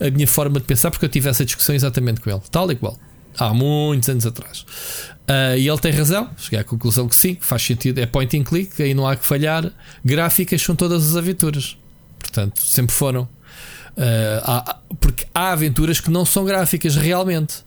a 0.00 0.10
minha 0.10 0.26
forma 0.26 0.58
de 0.58 0.64
pensar, 0.64 0.90
porque 0.90 1.04
eu 1.04 1.10
tive 1.10 1.28
essa 1.28 1.44
discussão 1.44 1.74
exatamente 1.74 2.22
com 2.22 2.30
ele, 2.30 2.40
tal 2.50 2.70
e 2.72 2.76
qual 2.76 2.98
há 3.38 3.52
muitos 3.52 4.08
anos 4.08 4.26
atrás. 4.26 4.64
Uh, 5.24 5.56
e 5.56 5.66
ele 5.66 5.78
tem 5.78 5.90
razão, 5.90 6.28
cheguei 6.36 6.58
à 6.58 6.64
conclusão 6.64 7.08
que 7.08 7.16
sim, 7.16 7.38
faz 7.40 7.62
sentido, 7.62 7.98
é 7.98 8.04
point 8.04 8.36
and 8.38 8.44
click, 8.44 8.82
aí 8.82 8.92
não 8.92 9.08
há 9.08 9.16
que 9.16 9.24
falhar. 9.24 9.70
Gráficas 10.04 10.60
são 10.60 10.76
todas 10.76 11.10
as 11.10 11.16
aventuras, 11.16 11.78
portanto, 12.18 12.60
sempre 12.60 12.94
foram. 12.94 13.22
Uh, 13.96 14.42
há, 14.42 14.76
porque 15.00 15.26
há 15.34 15.52
aventuras 15.52 15.98
que 15.98 16.10
não 16.10 16.26
são 16.26 16.44
gráficas 16.44 16.96
realmente, 16.96 17.64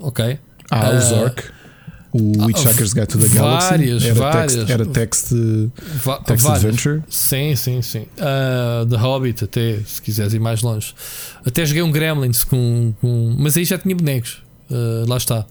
ok? 0.00 0.38
Há 0.68 0.90
uh, 0.90 0.96
o 0.96 1.00
Zork, 1.00 1.44
o 2.12 2.50
Hitchhiker's 2.50 2.92
Guide 2.92 3.06
to 3.06 3.18
the 3.18 3.28
Galaxy, 3.28 3.68
várias, 3.68 4.04
era 4.04 4.14
várias, 4.14 4.54
text, 4.54 4.70
era 4.70 4.86
text, 4.86 5.32
text 6.26 6.46
adventure. 6.46 7.02
Sim, 7.08 7.54
sim, 7.54 7.82
sim. 7.82 8.06
Uh, 8.18 8.84
The 8.86 8.96
Hobbit, 8.96 9.44
até 9.44 9.78
se 9.86 10.02
quiseres 10.02 10.34
ir 10.34 10.40
mais 10.40 10.60
longe. 10.60 10.92
Até 11.46 11.64
joguei 11.64 11.82
um 11.82 11.92
Gremlins 11.92 12.42
com, 12.42 12.92
com 13.00 13.36
mas 13.38 13.56
aí 13.56 13.64
já 13.64 13.78
tinha 13.78 13.94
bonecos. 13.94 14.42
Uh, 14.68 15.08
lá 15.08 15.16
está. 15.16 15.46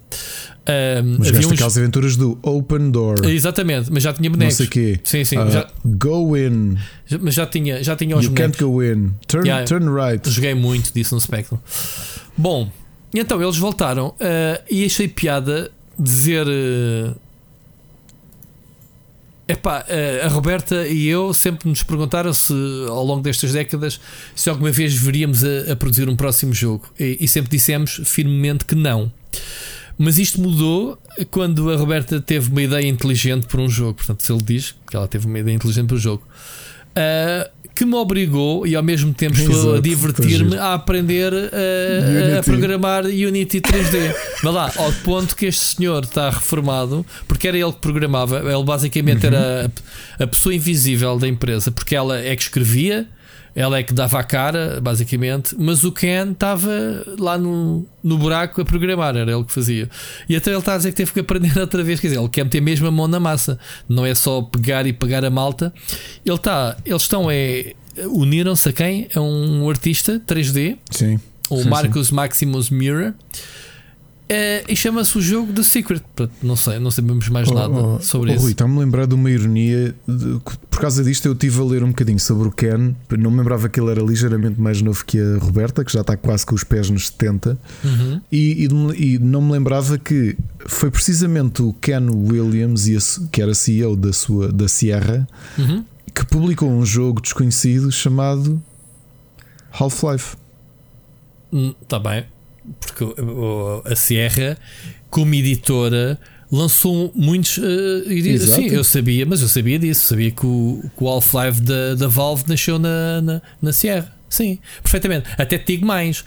Um, 0.70 1.16
mas 1.18 1.30
havia 1.30 1.48
uns... 1.48 1.54
aquelas 1.54 1.78
aventuras 1.78 2.16
do 2.16 2.38
Open 2.44 2.92
Door. 2.92 3.26
Exatamente, 3.26 3.92
mas 3.92 4.04
já 4.04 4.14
tinha 4.14 4.30
bonecos. 4.30 4.60
Não 4.60 4.66
sei 4.66 4.68
quê. 4.68 5.00
Sim, 5.04 5.24
sim. 5.24 5.38
Uh, 5.38 5.50
já... 5.50 5.68
Go 5.84 6.38
in. 6.38 6.78
Mas 7.20 7.34
já 7.34 7.48
tinha, 7.48 7.84
já 7.84 7.96
tinha 7.96 8.16
os 8.16 8.26
you 8.26 8.32
bonecos. 8.32 8.58
can't 8.58 8.72
go 8.72 8.84
in. 8.84 9.12
Turn, 9.28 9.48
yeah, 9.48 9.66
turn 9.66 9.90
right. 9.90 10.30
Joguei 10.30 10.54
muito 10.54 10.94
disso 10.94 11.16
no 11.16 11.22
Spectrum. 11.22 11.58
Bom, 12.38 12.72
então 13.14 13.42
eles 13.42 13.58
voltaram 13.58 14.10
uh, 14.10 14.16
e 14.70 14.86
achei 14.86 15.08
piada 15.08 15.72
dizer. 15.98 16.46
Uh, 16.48 17.16
Epá, 19.52 19.84
a 20.24 20.28
Roberta 20.28 20.86
e 20.88 21.08
eu 21.08 21.34
sempre 21.34 21.68
nos 21.68 21.82
perguntaram 21.82 22.32
se 22.32 22.54
ao 22.88 23.04
longo 23.04 23.24
destas 23.24 23.52
décadas 23.52 24.00
se 24.36 24.48
alguma 24.48 24.70
vez 24.72 24.94
veríamos 24.94 25.44
a, 25.44 25.72
a 25.72 25.76
produzir 25.76 26.08
um 26.08 26.16
próximo 26.16 26.54
jogo 26.54 26.88
e, 27.00 27.18
e, 27.20 27.28
sempre 27.28 27.50
dissemos 27.50 28.00
firmemente 28.06 28.64
que 28.64 28.76
não. 28.76 29.12
Mas 30.02 30.18
isto 30.18 30.40
mudou 30.40 30.98
quando 31.30 31.70
a 31.70 31.76
Roberta 31.76 32.22
teve 32.22 32.50
uma 32.50 32.62
ideia 32.62 32.88
inteligente 32.88 33.46
para 33.48 33.60
um 33.60 33.68
jogo. 33.68 33.96
Portanto, 33.96 34.24
se 34.24 34.32
ele 34.32 34.42
diz 34.42 34.74
que 34.90 34.96
ela 34.96 35.10
teve 35.10 35.28
uma 35.28 35.38
ideia 35.38 35.54
inteligente 35.54 35.88
para 35.88 35.98
o 35.98 36.00
jogo, 36.00 36.24
uh, 36.92 37.50
que 37.76 37.84
me 37.84 37.96
obrigou 37.96 38.66
e 38.66 38.78
ao 38.78 38.84
mesmo 38.84 39.14
tempo 39.14 39.38
estou 39.38 39.76
a 39.76 39.82
divertir-me 39.82 40.58
a 40.58 40.74
aprender 40.74 41.34
a, 41.34 42.40
a, 42.40 42.44
programar 42.44 43.04
Unity 43.06 43.60
3D. 43.60 44.16
Mas 44.42 44.54
lá, 44.56 44.72
ao 44.78 44.94
ponto 45.04 45.36
que 45.36 45.48
este 45.48 45.76
senhor 45.76 46.04
está 46.06 46.30
reformado, 46.30 47.06
porque 47.28 47.50
era 47.50 47.58
ele 47.58 47.74
que 47.74 47.80
programava, 47.80 48.40
ele 48.40 48.64
basicamente 48.64 49.28
uhum. 49.28 49.34
era 49.34 49.72
a, 50.18 50.24
a 50.24 50.28
pessoa 50.28 50.56
invisível 50.56 51.20
da 51.20 51.28
empresa, 51.28 51.72
porque 51.72 51.94
ela 51.94 52.18
é 52.18 52.34
que 52.38 52.44
escrevia 52.44 53.06
ela 53.60 53.78
é 53.78 53.84
que 53.84 53.94
dava 53.94 54.18
a 54.18 54.24
cara, 54.24 54.80
basicamente, 54.82 55.54
mas 55.60 55.84
o 55.84 55.92
Ken 55.92 56.32
estava 56.32 56.72
lá 57.20 57.38
no, 57.38 57.86
no 58.02 58.18
buraco 58.18 58.62
a 58.62 58.64
programar, 58.64 59.18
era 59.18 59.30
ele 59.30 59.44
que 59.44 59.52
fazia. 59.52 59.90
E 60.30 60.36
até 60.38 60.50
ele 60.50 60.60
está 60.60 60.76
a 60.76 60.78
dizer 60.78 60.92
que 60.92 60.96
teve 60.96 61.12
que 61.12 61.20
aprender 61.20 61.52
outra 61.60 61.84
vez, 61.84 62.00
quer 62.00 62.08
dizer, 62.08 62.22
ele 62.22 62.30
quer 62.30 62.46
meter 62.46 62.62
mesmo 62.62 62.88
a 62.88 62.92
mão 62.92 63.06
na 63.06 63.20
massa, 63.20 63.60
não 63.90 64.06
é 64.06 64.16
só 64.16 64.42
pegar 64.42 64.88
e 64.88 64.94
pegar 64.94 65.26
a 65.26 65.30
malta. 65.30 65.74
Ele 66.26 66.36
está, 66.38 66.78
eles 66.86 67.02
estão, 67.02 67.30
é, 67.30 67.74
uniram-se 68.06 68.70
a 68.70 68.72
quem? 68.72 69.10
É 69.14 69.20
um 69.20 69.70
artista 69.70 70.22
3D, 70.26 70.78
sim, 70.90 71.20
o 71.50 71.62
sim, 71.62 71.68
Marcus 71.68 72.08
sim. 72.08 72.16
Maximus 72.16 72.70
Mirror. 72.70 73.14
É, 74.32 74.64
e 74.70 74.76
chama-se 74.76 75.18
o 75.18 75.22
jogo 75.22 75.52
The 75.52 75.64
Secret. 75.64 76.04
Não 76.44 76.56
sei, 76.56 76.78
não 76.78 76.92
sabemos 76.92 77.28
mais 77.30 77.48
oh, 77.50 77.54
nada 77.56 77.74
oh, 77.74 78.00
sobre 78.00 78.30
oh, 78.30 78.36
isso. 78.36 78.44
Rui, 78.44 78.52
está-me 78.52 78.78
a 78.78 78.80
lembrar 78.82 79.08
de 79.08 79.16
uma 79.16 79.30
ironia. 79.32 79.96
De, 80.08 80.40
por 80.70 80.80
causa 80.80 81.04
disto, 81.04 81.26
eu 81.26 81.34
estive 81.34 81.60
a 81.60 81.64
ler 81.64 81.84
um 81.84 81.88
bocadinho 81.88 82.20
sobre 82.20 82.48
o 82.48 82.52
Ken. 82.52 82.96
Não 83.18 83.32
me 83.32 83.38
lembrava 83.38 83.68
que 83.68 83.80
ele 83.80 83.90
era 83.90 84.04
ligeiramente 84.04 84.62
mais 84.62 84.84
novo 84.84 85.04
que 85.04 85.20
a 85.20 85.40
Roberta, 85.40 85.84
que 85.84 85.92
já 85.92 86.02
está 86.02 86.16
quase 86.16 86.46
com 86.46 86.54
os 86.54 86.64
pés 86.64 86.92
nos 86.92 87.08
70. 87.08 87.58
Uhum. 87.84 88.22
E, 88.32 88.68
e, 88.68 89.16
e, 89.16 89.18
não 89.18 89.42
me 89.42 89.54
lembrava 89.54 89.98
que 89.98 90.38
foi 90.68 90.92
precisamente 90.92 91.64
o 91.64 91.74
Ken 91.74 92.08
Williams, 92.12 93.20
que 93.32 93.42
era 93.42 93.56
CEO 93.56 93.96
da, 93.96 94.14
sua, 94.14 94.52
da 94.52 94.68
Sierra, 94.68 95.28
uhum. 95.58 95.84
que 96.14 96.24
publicou 96.28 96.70
um 96.70 96.86
jogo 96.86 97.20
desconhecido 97.20 97.92
chamado 97.92 98.62
Half-Life. 99.72 100.38
Está 101.82 101.98
hum, 101.98 102.04
bem 102.04 102.39
porque 102.80 103.06
a 103.86 103.96
Sierra, 103.96 104.58
como 105.10 105.34
editora, 105.34 106.20
lançou 106.52 107.12
muitos. 107.16 107.58
Uh, 107.58 108.04
sim, 108.40 108.68
eu 108.68 108.84
sabia, 108.84 109.26
mas 109.26 109.42
eu 109.42 109.48
sabia 109.48 109.80
disso. 109.80 110.08
Sabia 110.08 110.32
que 110.32 110.46
o, 110.46 110.84
o 110.98 111.08
Half-Life 111.08 111.62
da, 111.62 111.96
da 111.96 112.08
Valve 112.08 112.44
nasceu 112.48 112.80
na, 112.80 113.22
na, 113.22 113.42
na 113.62 113.74
Sierra. 113.74 114.14
Sim, 114.30 114.60
perfeitamente. 114.82 115.30
Até 115.38 115.58
te 115.58 115.74
digo 115.74 115.86
mais: 115.86 116.24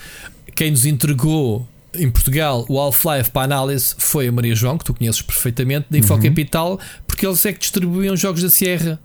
quem 0.55 0.71
nos 0.71 0.87
entregou 0.87 1.69
em 1.95 2.11
Portugal 2.11 2.65
o 2.69 2.79
Half-Life 2.79 3.31
para 3.31 3.43
análise 3.43 3.95
foi 3.99 4.29
a 4.29 4.33
Maria 4.33 4.55
João, 4.55 4.79
que 4.79 4.85
tu 4.85 4.95
conheces 4.95 5.21
perfeitamente, 5.21 5.87
da 5.91 5.99
Infocapital, 5.99 6.73
uhum. 6.73 6.79
porque 7.07 7.27
eles 7.27 7.45
é 7.45 7.53
que 7.53 7.61
distribuíam 7.61 8.17
jogos 8.17 8.43
da 8.43 8.51
Sierra. 8.51 8.99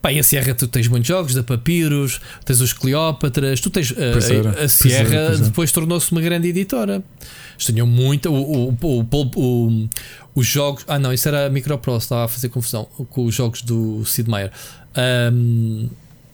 Pá, 0.00 0.12
e 0.12 0.18
a 0.18 0.22
Sierra 0.22 0.54
tu 0.54 0.68
tens 0.68 0.86
muitos 0.86 1.08
jogos, 1.08 1.34
da 1.34 1.42
Papyrus, 1.42 2.20
tens 2.44 2.60
os 2.60 2.72
Cleópatras, 2.72 3.60
tu 3.60 3.68
tens. 3.68 3.92
A, 3.92 4.64
a, 4.64 4.68
Sierra 4.68 5.14
era, 5.14 5.38
depois 5.38 5.72
tornou-se 5.72 6.10
uma 6.12 6.20
grande 6.20 6.48
editora. 6.48 7.02
Tinham 7.56 7.86
muita. 7.86 8.30
O, 8.30 8.70
o, 8.70 9.08
o, 9.36 9.88
os 10.34 10.46
jogos. 10.46 10.84
Ah, 10.86 10.98
não, 10.98 11.12
isso 11.12 11.26
era 11.26 11.46
a 11.46 11.50
Microprose, 11.50 12.04
estava 12.04 12.24
a 12.24 12.28
fazer 12.28 12.48
confusão 12.48 12.84
com 13.10 13.24
os 13.24 13.34
jogos 13.34 13.62
do 13.62 14.04
Sid 14.04 14.30
Meier. 14.30 14.52
Um, 15.32 15.88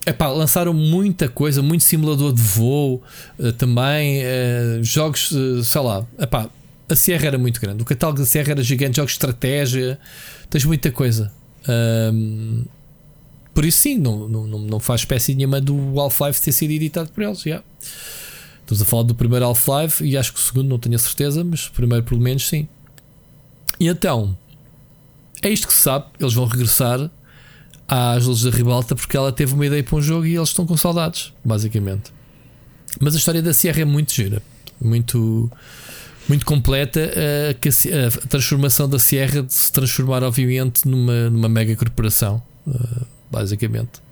Epá, 0.07 0.29
lançaram 0.29 0.75
muita 0.75 1.29
coisa, 1.31 1.63
muito 1.63 1.83
simulador 1.83 2.35
de 2.35 2.43
voo 2.43 3.03
uh, 3.39 3.53
também, 3.53 4.23
uh, 4.23 4.85
jogos, 4.85 5.31
uh, 5.31 5.65
sei 5.65 5.81
lá, 5.81 6.05
epá, 6.19 6.51
a 6.87 6.95
Sierra 6.95 7.29
era 7.29 7.39
muito 7.39 7.59
grande, 7.59 7.83
o 7.83 7.87
catálogo 7.87 8.19
da 8.19 8.27
Sierra 8.27 8.51
era 8.51 8.63
gigante, 8.63 8.97
jogos 8.97 9.13
de 9.13 9.17
estratégia, 9.17 9.99
tens 10.51 10.65
muita 10.67 10.91
coisa. 10.91 11.33
Um, 11.67 12.65
por 13.55 13.65
isso, 13.65 13.79
sim, 13.79 13.97
não, 13.97 14.29
não, 14.29 14.47
não 14.47 14.81
faz 14.81 15.03
espécie 15.03 15.35
nenhuma 15.35 15.61
do 15.61 16.01
Half-Life 16.01 16.43
ter 16.43 16.53
sido 16.53 16.73
editado 16.73 17.09
por 17.11 17.23
eles. 17.23 17.47
Yeah. 17.47 17.65
Estamos 18.61 18.83
a 18.83 18.85
falar 18.85 19.05
do 19.05 19.15
primeiro 19.15 19.45
Half-Life 19.45 20.05
e 20.05 20.17
acho 20.17 20.33
que 20.33 20.41
o 20.41 20.43
segundo 20.43 20.69
não 20.69 20.79
tenho 20.79 20.97
a 20.97 20.99
certeza, 20.99 21.45
mas 21.45 21.69
o 21.69 21.73
primeiro, 21.73 22.05
pelo 22.05 22.21
menos, 22.21 22.49
sim. 22.49 22.67
E 23.79 23.87
então, 23.87 24.37
é 25.41 25.51
isto 25.51 25.69
que 25.69 25.73
se 25.73 25.81
sabe. 25.81 26.07
Eles 26.19 26.35
vão 26.35 26.47
regressar 26.47 27.11
às 27.87 28.25
luzes 28.25 28.45
da 28.45 28.51
ribalta 28.51 28.97
porque 28.97 29.17
ela 29.17 29.31
teve 29.31 29.55
uma 29.55 29.67
ideia 29.67 29.85
para 29.85 29.97
um 29.97 30.03
jogo 30.03 30.27
e 30.27 30.35
eles 30.35 30.49
estão 30.49 30.67
com 30.67 30.77
saudades, 30.77 31.33
basicamente. 31.45 32.13
Mas 33.01 33.15
a 33.15 33.19
história 33.19 33.43
da 33.43 33.53
Sierra 33.53 33.83
é 33.83 33.85
muito 33.85 34.13
gira, 34.13 34.43
muito, 34.81 35.51
muito 36.29 36.45
completa. 36.47 37.01
A, 37.01 38.07
a 38.07 38.29
transformação 38.29 38.89
da 38.89 38.99
Sierra 38.99 39.43
de 39.43 39.53
se 39.53 39.71
transformar, 39.71 40.25
obviamente, 40.25 40.89
numa, 40.89 41.31
numa 41.31 41.49
mega 41.49 41.77
corporação, 41.77 42.43
basicamente. 43.35 44.05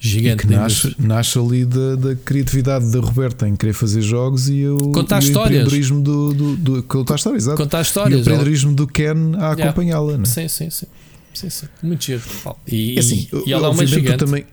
Gigante. 0.00 0.44
E 0.44 0.46
que 0.46 0.54
nasce, 0.54 0.96
nasce 0.96 1.38
ali 1.38 1.64
da, 1.64 1.96
da, 1.96 2.14
criatividade 2.14 2.92
da 2.92 3.00
Roberta 3.00 3.48
em 3.48 3.56
querer 3.56 3.72
fazer 3.72 4.00
jogos 4.00 4.48
e 4.48 4.64
o, 4.64 4.92
contar 4.92 5.16
e 5.16 5.24
histórias. 5.24 5.62
empreendedorismo 5.62 6.00
do, 6.00 6.32
do, 6.32 6.56
do, 6.56 6.82
contar 6.84 7.16
histórias, 7.16 7.42
exato. 7.44 7.56
Contar 7.56 7.80
histórias. 7.82 8.14
E 8.14 8.16
o 8.16 8.20
empreendedorismo 8.20 8.74
do 8.74 8.86
Ken 8.86 9.34
a 9.36 9.52
acompanhá-la. 9.52 10.12
Yeah. 10.12 10.26
Sim, 10.26 10.46
sim, 10.46 10.70
sim. 10.70 10.86
Sim, 11.34 11.50
sim. 11.50 11.66
Muito 11.82 12.04
giro. 12.04 12.22
E, 12.66 12.96
é 12.96 13.00
assim, 13.00 13.28
e 13.46 13.52
ela 13.52 13.68
é 13.68 13.70
uma 13.70 13.86
gigante. 13.86 14.18
Tu 14.18 14.24
também, 14.24 14.46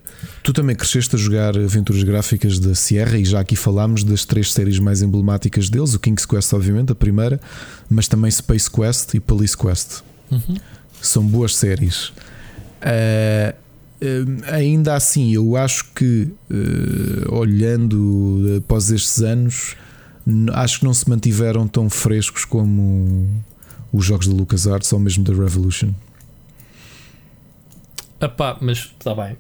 tu 0.44 0.54
também 0.54 0.76
cresceste 0.76 1.16
a 1.16 1.20
jogar 1.20 1.58
aventuras 1.58 2.04
gráficas 2.04 2.60
da 2.60 2.76
Sierra 2.76 3.18
e 3.18 3.26
já 3.26 3.40
aqui 3.40 3.56
falámos 3.56 4.04
das 4.04 4.26
três 4.26 4.52
séries 4.52 4.80
mais 4.80 5.02
emblemáticas 5.02 5.70
deles: 5.70 5.94
o 5.94 6.00
King's 6.00 6.26
Quest, 6.26 6.54
obviamente, 6.54 6.92
a 6.92 6.96
primeira, 6.96 7.40
mas 7.90 8.08
também 8.08 8.30
Space 8.32 8.70
Quest 8.70 9.14
e 9.14 9.20
Police 9.20 9.58
Quest. 9.58 10.02
Uhum. 10.32 10.58
São 11.02 11.26
boas 11.26 11.56
séries. 11.56 12.10
Uh, 12.82 13.65
ainda 14.52 14.96
assim, 14.96 15.34
eu 15.34 15.56
acho 15.56 15.86
que, 15.94 16.28
uh, 16.50 17.36
olhando 17.36 18.56
após 18.58 18.92
estes 18.92 19.22
anos, 19.22 19.76
acho 20.54 20.80
que 20.80 20.86
não 20.86 20.94
se 20.94 21.10
mantiveram 21.10 21.68
tão 21.68 21.90
frescos 21.90 22.46
como 22.46 23.28
os 23.92 24.06
jogos 24.06 24.28
da 24.28 24.34
LucasArts 24.34 24.92
ou 24.92 25.00
mesmo 25.00 25.24
da 25.24 25.34
Revolution. 25.34 25.92
Epá, 28.20 28.58
mas 28.60 28.92
está 29.00 29.14
bem. 29.14 29.38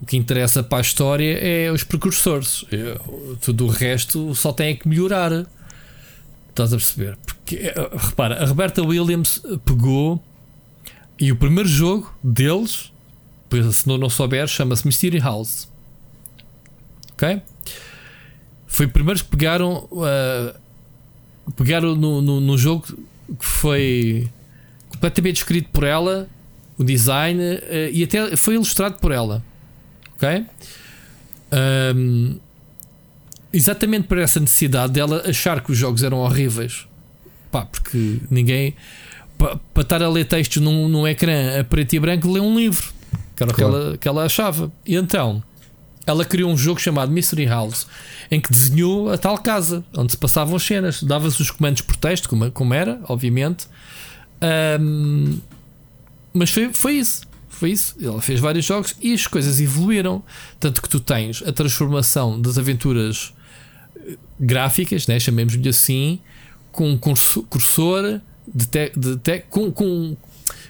O 0.00 0.06
que 0.06 0.16
interessa 0.16 0.62
para 0.62 0.78
a 0.78 0.80
história 0.80 1.38
é 1.38 1.70
os 1.70 1.84
precursores. 1.84 2.64
Tudo 3.40 3.66
o 3.66 3.68
resto 3.68 4.34
só 4.34 4.52
tem 4.52 4.74
que 4.74 4.88
melhorar. 4.88 5.46
Estás 6.48 6.72
a 6.72 6.76
perceber? 6.76 7.18
Porque, 7.26 7.56
eh, 7.56 7.90
repara, 7.92 8.42
a 8.42 8.46
Roberta 8.46 8.82
Williams 8.82 9.42
pegou 9.64 10.22
e 11.18 11.30
o 11.30 11.36
primeiro 11.36 11.68
jogo 11.68 12.12
deles, 12.24 12.90
se 13.72 13.86
não, 13.86 13.98
não 13.98 14.08
souber, 14.08 14.46
chama-se 14.46 14.86
Mystery 14.86 15.18
House. 15.18 15.68
Ok? 17.12 17.42
Foi 18.66 18.86
o 18.86 18.88
primeiro 18.88 19.22
que 19.22 19.30
pegaram. 19.30 19.88
Uh, 19.90 20.54
pegaram 21.56 21.96
no, 21.96 22.22
no, 22.22 22.40
no 22.40 22.56
jogo 22.56 22.86
que 23.38 23.44
foi 23.44 24.28
completamente 24.88 25.36
escrito 25.36 25.68
por 25.70 25.84
ela 25.84 26.28
o 26.78 26.84
design 26.84 27.40
uh, 27.42 27.60
e 27.92 28.02
até 28.04 28.36
foi 28.36 28.54
ilustrado 28.54 28.98
por 28.98 29.12
ela. 29.12 29.42
Ok? 30.16 30.46
Um, 31.52 32.38
exatamente 33.52 34.06
por 34.06 34.18
essa 34.18 34.38
necessidade 34.38 34.92
dela 34.92 35.22
achar 35.26 35.62
que 35.62 35.72
os 35.72 35.78
jogos 35.78 36.02
eram 36.02 36.18
horríveis. 36.18 36.86
Pá, 37.50 37.66
porque 37.66 38.18
ninguém. 38.30 38.74
Para 39.36 39.82
estar 39.82 40.02
a 40.02 40.08
ler 40.08 40.26
textos 40.26 40.62
num, 40.62 40.86
num 40.86 41.08
ecrã 41.08 41.58
a 41.60 41.64
preto 41.64 41.94
e 41.94 41.98
branco, 41.98 42.30
lê 42.30 42.40
um 42.40 42.56
livro. 42.56 42.92
Que 43.40 43.44
era 43.44 43.52
o 43.52 43.54
claro. 43.54 43.72
que, 43.72 43.78
ela, 43.78 43.98
que 43.98 44.08
ela 44.08 44.24
achava. 44.24 44.70
E 44.84 44.96
então, 44.96 45.42
ela 46.06 46.24
criou 46.24 46.50
um 46.50 46.56
jogo 46.56 46.78
chamado 46.78 47.10
Mystery 47.10 47.46
House, 47.46 47.86
em 48.30 48.40
que 48.40 48.50
desenhou 48.50 49.10
a 49.10 49.16
tal 49.16 49.38
casa, 49.38 49.82
onde 49.96 50.12
se 50.12 50.18
passavam 50.18 50.56
as 50.56 50.62
cenas. 50.62 51.02
Dava-se 51.02 51.40
os 51.40 51.50
comandos 51.50 51.80
por 51.80 51.96
texto, 51.96 52.28
como, 52.28 52.50
como 52.50 52.74
era, 52.74 53.00
obviamente. 53.08 53.66
Um, 54.80 55.38
mas 56.34 56.50
foi, 56.50 56.72
foi 56.72 56.94
isso. 56.94 57.22
Foi 57.48 57.70
isso. 57.70 57.94
Ele 57.98 58.20
fez 58.20 58.40
vários 58.40 58.64
jogos 58.64 58.94
e 59.00 59.14
as 59.14 59.26
coisas 59.26 59.60
evoluíram. 59.60 60.22
Tanto 60.58 60.82
que 60.82 60.88
tu 60.88 61.00
tens 61.00 61.42
a 61.46 61.52
transformação 61.52 62.40
das 62.40 62.58
aventuras 62.58 63.32
eh, 63.96 64.16
gráficas, 64.38 65.06
né? 65.06 65.18
chamemos-lhe 65.18 65.68
assim, 65.68 66.20
com 66.70 66.90
um 66.90 66.98
cursor 66.98 68.20
de, 68.54 68.66
te, 68.66 68.92
de 68.96 69.16
te, 69.16 69.40
com, 69.48 69.70
com, 69.70 70.16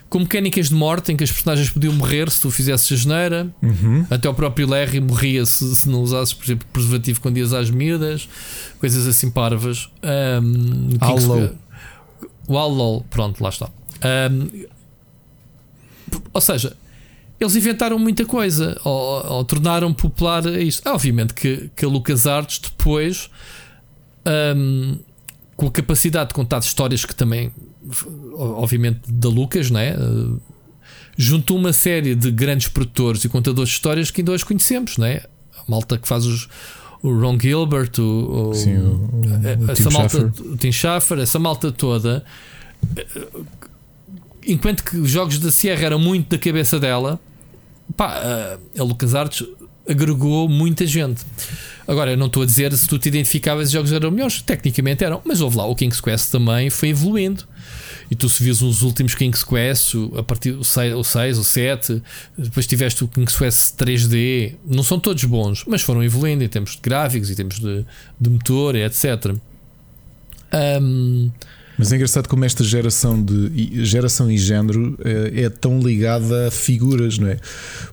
com 0.09 0.19
mecânicas 0.19 0.69
de 0.69 0.75
morte 0.75 1.11
em 1.11 1.17
que 1.17 1.23
as 1.23 1.31
personagens 1.31 1.69
podiam 1.69 1.93
morrer 1.93 2.29
se 2.29 2.41
tu 2.41 2.51
fizesses 2.51 2.91
a 2.91 2.95
geneira. 2.95 3.49
Uhum. 3.61 4.05
Até 4.09 4.29
o 4.29 4.33
próprio 4.33 4.67
Larry 4.67 4.99
morria 4.99 5.45
se, 5.45 5.75
se 5.75 5.87
não 5.87 6.01
usasses, 6.01 6.33
por 6.33 6.45
exemplo, 6.45 6.67
preservativo 6.71 7.21
quando 7.21 7.37
ias 7.37 7.53
às 7.53 7.69
miúdas, 7.69 8.27
coisas 8.79 9.07
assim 9.07 9.31
parvas. 9.31 9.89
Um, 10.43 10.97
o 12.47 12.57
Allow, 12.57 13.05
pronto, 13.09 13.41
lá 13.41 13.49
está. 13.49 13.69
Um, 14.31 14.65
ou 16.33 16.41
seja, 16.41 16.75
eles 17.39 17.55
inventaram 17.55 17.97
muita 17.97 18.25
coisa 18.25 18.79
ou, 18.83 19.25
ou 19.25 19.45
tornaram 19.45 19.93
popular 19.93 20.45
isto. 20.45 20.87
Ah, 20.87 20.93
obviamente 20.93 21.33
que, 21.33 21.69
que 21.75 21.85
a 21.85 21.87
LucasArts 21.87 22.59
depois, 22.59 23.29
um, 24.55 24.97
com 25.55 25.67
a 25.67 25.71
capacidade 25.71 26.29
de 26.29 26.33
contar 26.35 26.59
histórias 26.59 27.05
que 27.05 27.15
também, 27.15 27.51
obviamente, 28.33 29.01
da 29.07 29.29
Lucas, 29.29 29.69
né? 29.69 29.95
Uh, 29.95 30.39
juntou 31.17 31.57
uma 31.57 31.73
série 31.73 32.15
de 32.15 32.31
grandes 32.31 32.67
produtores 32.67 33.23
e 33.23 33.29
contadores 33.29 33.69
de 33.69 33.75
histórias 33.75 34.11
que 34.11 34.21
ainda 34.21 34.31
hoje 34.31 34.45
conhecemos, 34.45 34.97
né? 34.97 35.21
A 35.57 35.63
malta 35.69 35.97
que 35.97 36.07
faz 36.07 36.25
os, 36.25 36.47
o 37.03 37.13
Ron 37.19 37.37
Gilbert, 37.39 37.91
o, 37.99 38.49
o, 38.49 38.53
Sim, 38.53 38.77
o, 38.77 39.09
o 39.65 39.71
essa 39.71 39.89
Tim 39.89 39.93
malta, 39.93 40.19
Schafer. 40.19 40.51
o 40.51 40.57
Tim 41.17 41.21
essa 41.21 41.39
malta 41.39 41.71
toda 41.71 42.25
enquanto 44.45 44.83
que 44.83 44.97
os 44.97 45.09
jogos 45.09 45.39
da 45.39 45.51
Sierra 45.51 45.85
eram 45.85 45.99
muito 45.99 46.29
da 46.29 46.37
cabeça 46.37 46.79
dela, 46.79 47.19
pá, 47.95 48.57
a 48.77 48.83
LucasArts 48.83 49.45
agregou 49.87 50.47
muita 50.47 50.85
gente. 50.85 51.23
Agora, 51.87 52.15
não 52.15 52.27
estou 52.27 52.43
a 52.43 52.45
dizer 52.45 52.71
se 52.73 52.87
tu 52.87 52.97
te 52.97 53.09
identificavas 53.09 53.67
os 53.67 53.71
jogos 53.71 53.91
eram 53.91 54.11
melhores, 54.11 54.41
tecnicamente 54.41 55.03
eram, 55.03 55.21
mas 55.25 55.41
houve 55.41 55.57
lá, 55.57 55.65
o 55.65 55.75
King's 55.75 55.99
Quest 55.99 56.31
também 56.31 56.69
foi 56.69 56.89
evoluindo. 56.89 57.43
E 58.09 58.15
tu 58.15 58.27
se 58.27 58.43
vias 58.43 58.61
os 58.61 58.81
últimos 58.81 59.15
King's 59.15 59.43
Quest, 59.43 59.95
a 60.17 60.23
partir 60.23 60.51
do 60.51 60.63
6, 60.63 60.95
o 60.95 61.03
6, 61.03 61.37
o 61.37 61.43
7, 61.43 62.03
depois 62.37 62.67
tiveste 62.67 63.03
o 63.03 63.07
King's 63.07 63.35
Quest 63.35 63.75
3D, 63.77 64.55
não 64.65 64.83
são 64.83 64.99
todos 64.99 65.23
bons, 65.23 65.63
mas 65.65 65.81
foram 65.81 66.03
evoluindo 66.03 66.43
em 66.43 66.47
termos 66.47 66.71
de 66.71 66.81
gráficos, 66.81 67.29
em 67.29 67.35
termos 67.35 67.59
de, 67.59 67.85
de 68.19 68.29
motor, 68.29 68.75
etc. 68.75 69.33
Um, 70.53 71.31
mas 71.81 71.91
é 71.91 71.95
engraçado 71.95 72.27
como 72.27 72.45
esta 72.45 72.63
geração 72.63 73.19
de 73.19 73.83
geração 73.83 74.29
e 74.29 74.37
género 74.37 74.95
é, 75.03 75.45
é 75.45 75.49
tão 75.49 75.79
ligada 75.79 76.47
a 76.47 76.51
figuras, 76.51 77.17
não 77.17 77.27
é? 77.27 77.39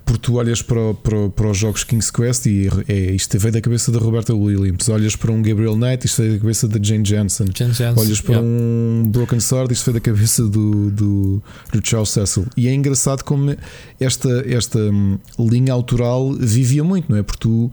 Porque 0.05 0.21
tu 0.21 0.35
olhas 0.35 0.61
para, 0.61 0.93
para, 0.93 1.31
para 1.31 1.51
os 1.51 1.57
jogos 1.57 1.85
King's 1.85 2.11
Quest 2.11 2.45
e 2.45 2.69
é, 2.87 3.13
isto 3.13 3.39
veio 3.39 3.55
da 3.55 3.63
cabeça 3.63 3.91
da 3.91 3.99
Roberta 3.99 4.35
Williams, 4.35 4.91
olhas 4.91 5.17
para 5.17 5.33
um 5.33 5.41
Gabriel 5.41 5.75
Knight, 5.75 6.05
isto 6.05 6.21
veio 6.21 6.35
da 6.35 6.39
cabeça 6.39 6.69
da 6.69 6.79
Jane 6.83 7.03
Jensen, 7.03 7.47
Jane 7.57 7.73
Jensen 7.73 7.99
olhas 7.99 8.21
para 8.21 8.35
yeah. 8.35 8.47
um 8.47 9.09
Broken 9.11 9.41
Sword, 9.41 9.73
isto 9.73 9.87
veio 9.87 9.95
da 9.95 10.01
cabeça 10.01 10.43
do, 10.43 10.91
do, 10.91 11.43
do 11.73 11.81
Charles 11.83 12.11
Cecil. 12.11 12.45
E 12.59 12.69
é 12.69 12.75
engraçado 12.75 13.25
como 13.25 13.57
esta, 13.99 14.45
esta 14.47 14.79
hum, 14.79 15.19
linha 15.39 15.73
autoral 15.73 16.35
vivia 16.35 16.85
muito, 16.85 17.11
não 17.11 17.17
é? 17.17 17.23
Porque 17.23 17.41
tu 17.41 17.73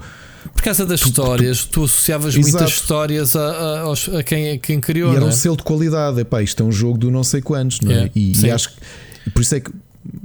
por 0.54 0.62
causa 0.62 0.86
das 0.86 1.00
tu, 1.00 1.10
histórias, 1.10 1.66
tu, 1.66 1.72
tu 1.72 1.84
associavas 1.86 2.36
Exato. 2.36 2.50
muitas 2.50 2.70
histórias 2.70 3.36
a, 3.36 3.84
a, 3.84 3.94
a, 4.20 4.24
quem, 4.24 4.52
a 4.52 4.58
quem 4.58 4.80
criou. 4.80 5.14
E 5.14 5.16
era 5.16 5.26
um 5.26 5.30
é? 5.30 5.32
selo 5.32 5.58
de 5.58 5.64
qualidade. 5.64 6.20
Epá, 6.20 6.42
isto 6.42 6.62
é 6.62 6.66
um 6.66 6.72
jogo 6.72 6.98
do 6.98 7.12
não 7.12 7.24
sei 7.24 7.42
quantos, 7.42 7.80
não 7.82 7.92
é? 7.92 7.96
Yeah. 7.96 8.12
E, 8.16 8.46
e, 8.46 8.52
acho 8.52 8.70
que 8.70 9.32
por 9.32 9.42
isso 9.42 9.56
é 9.56 9.60
que 9.60 9.72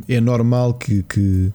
é 0.08 0.20
normal 0.20 0.74
que, 0.74 1.02
que, 1.04 1.52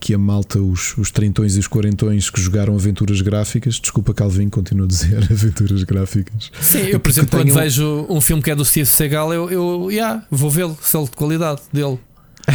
que 0.00 0.14
a 0.14 0.18
malta, 0.18 0.58
os, 0.58 0.96
os 0.96 1.10
trintões 1.10 1.56
e 1.56 1.58
os 1.58 1.66
quarentões 1.66 2.30
que 2.30 2.40
jogaram 2.40 2.74
aventuras 2.74 3.20
gráficas, 3.20 3.74
desculpa 3.76 4.14
Calvin, 4.14 4.48
continuo 4.48 4.84
a 4.84 4.88
dizer 4.88 5.18
aventuras 5.30 5.82
gráficas. 5.84 6.50
Sim, 6.60 6.78
eu 6.78 7.00
por 7.00 7.10
exemplo, 7.10 7.30
quando 7.30 7.44
tenham... 7.44 7.58
vejo 7.58 8.06
um 8.08 8.20
filme 8.20 8.42
que 8.42 8.50
é 8.50 8.54
do 8.54 8.64
Steve 8.64 8.86
Seagal, 8.86 9.32
eu, 9.32 9.50
eu 9.50 9.90
yeah, 9.90 10.24
vou 10.30 10.50
vê-lo, 10.50 10.76
selo 10.82 11.04
de 11.04 11.12
qualidade 11.12 11.60
dele. 11.72 11.98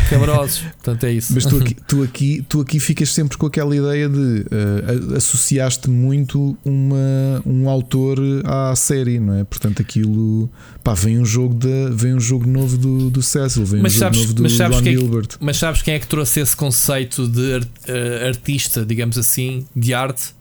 Cabrosos. 0.09 0.59
Portanto, 0.83 1.03
é 1.05 1.13
isso. 1.13 1.33
Mas 1.33 1.45
tu 1.45 1.57
aqui, 1.57 1.75
tu, 1.87 2.03
aqui, 2.03 2.45
tu 2.47 2.61
aqui 2.61 2.79
ficas 2.79 3.09
sempre 3.09 3.37
com 3.37 3.45
aquela 3.45 3.75
ideia 3.75 4.09
de 4.09 4.17
uh, 4.17 5.15
associaste 5.15 5.89
muito 5.89 6.57
uma, 6.63 7.41
um 7.45 7.69
autor 7.69 8.19
à 8.45 8.75
série, 8.75 9.19
não 9.19 9.33
é? 9.35 9.43
Portanto, 9.43 9.81
aquilo 9.81 10.49
pá, 10.83 10.93
vem 10.93 11.19
um 11.19 11.25
jogo, 11.25 11.53
de, 11.55 11.89
vem 11.91 12.13
um 12.13 12.19
jogo 12.19 12.47
novo 12.47 12.77
do, 12.77 13.09
do 13.09 13.21
Cecil, 13.21 13.65
vem 13.65 13.81
mas 13.81 13.95
um 13.95 13.99
sabes, 13.99 14.19
jogo 14.19 14.29
novo 14.29 14.35
do 14.35 14.43
mas 14.43 14.53
sabes 14.53 14.77
Ron 14.77 14.87
é 14.87 14.91
Gilbert. 14.91 15.27
mas 15.39 15.57
sabes 15.57 15.81
quem 15.81 15.93
é 15.93 15.99
que 15.99 16.07
trouxe 16.07 16.39
esse 16.39 16.55
conceito 16.55 17.27
de 17.27 17.53
art, 17.53 17.67
uh, 17.87 18.27
artista, 18.27 18.85
digamos 18.85 19.17
assim, 19.17 19.65
de 19.75 19.93
arte 19.93 20.35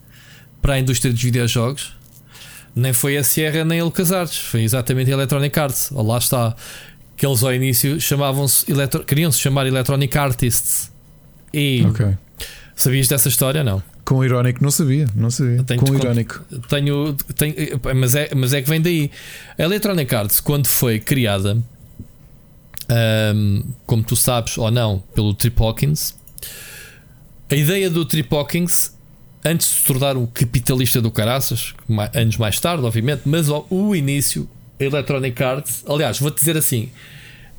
para 0.61 0.73
a 0.73 0.79
indústria 0.79 1.13
dos 1.13 1.21
videojogos? 1.21 1.95
Nem 2.75 2.93
foi 2.93 3.17
a 3.17 3.23
Sierra 3.23 3.65
nem 3.65 3.79
a 3.79 3.83
Lucas 3.83 4.11
Arts, 4.11 4.37
foi 4.37 4.61
exatamente 4.61 5.09
a 5.09 5.13
Electronic 5.15 5.59
Arts. 5.59 5.89
Lá 5.91 6.19
está 6.19 6.55
que 7.17 7.25
eles 7.25 7.43
ao 7.43 7.53
início 7.53 7.99
chamavam-se 7.99 8.65
queriam-se 9.05 9.39
chamar 9.39 9.65
Electronic 9.65 10.15
Artists. 10.15 10.91
E 11.51 11.83
okay. 11.89 12.15
sabias 12.75 13.07
dessa 13.07 13.27
história? 13.27 13.63
Não. 13.63 13.81
Com 14.05 14.23
irónico 14.23 14.63
não 14.63 14.71
sabia, 14.71 15.07
não 15.15 15.29
sabia. 15.29 15.63
Tenho 15.63 15.81
com 15.81 15.93
irónico. 15.93 16.45
Tenho, 16.69 17.13
tenho, 17.35 17.55
mas, 17.95 18.15
é, 18.15 18.29
mas 18.33 18.53
é 18.53 18.61
que 18.61 18.69
vem 18.69 18.79
daí. 18.79 19.11
A 19.57 19.63
Electronic 19.63 20.15
Arts, 20.15 20.39
quando 20.39 20.67
foi 20.67 20.99
criada, 20.99 21.57
um, 23.35 23.63
como 23.85 24.03
tu 24.03 24.15
sabes 24.15 24.57
ou 24.57 24.71
não, 24.71 25.03
pelo 25.13 25.33
Trip 25.33 25.61
Hawkins, 25.61 26.15
a 27.49 27.55
ideia 27.55 27.89
do 27.89 28.05
Trip 28.05 28.33
Hawkins, 28.33 28.93
antes 29.43 29.67
de 29.67 29.73
se 29.75 29.83
tornar 29.83 30.15
um 30.15 30.25
capitalista 30.25 31.01
do 31.01 31.11
caraças, 31.11 31.73
anos 32.13 32.37
mais 32.37 32.59
tarde, 32.59 32.85
obviamente, 32.85 33.23
mas 33.25 33.47
o 33.49 33.95
início 33.95 34.47
Electronic 34.79 35.41
Arts. 35.43 35.83
Aliás, 35.87 36.19
vou-te 36.19 36.39
dizer 36.39 36.57
assim: 36.57 36.89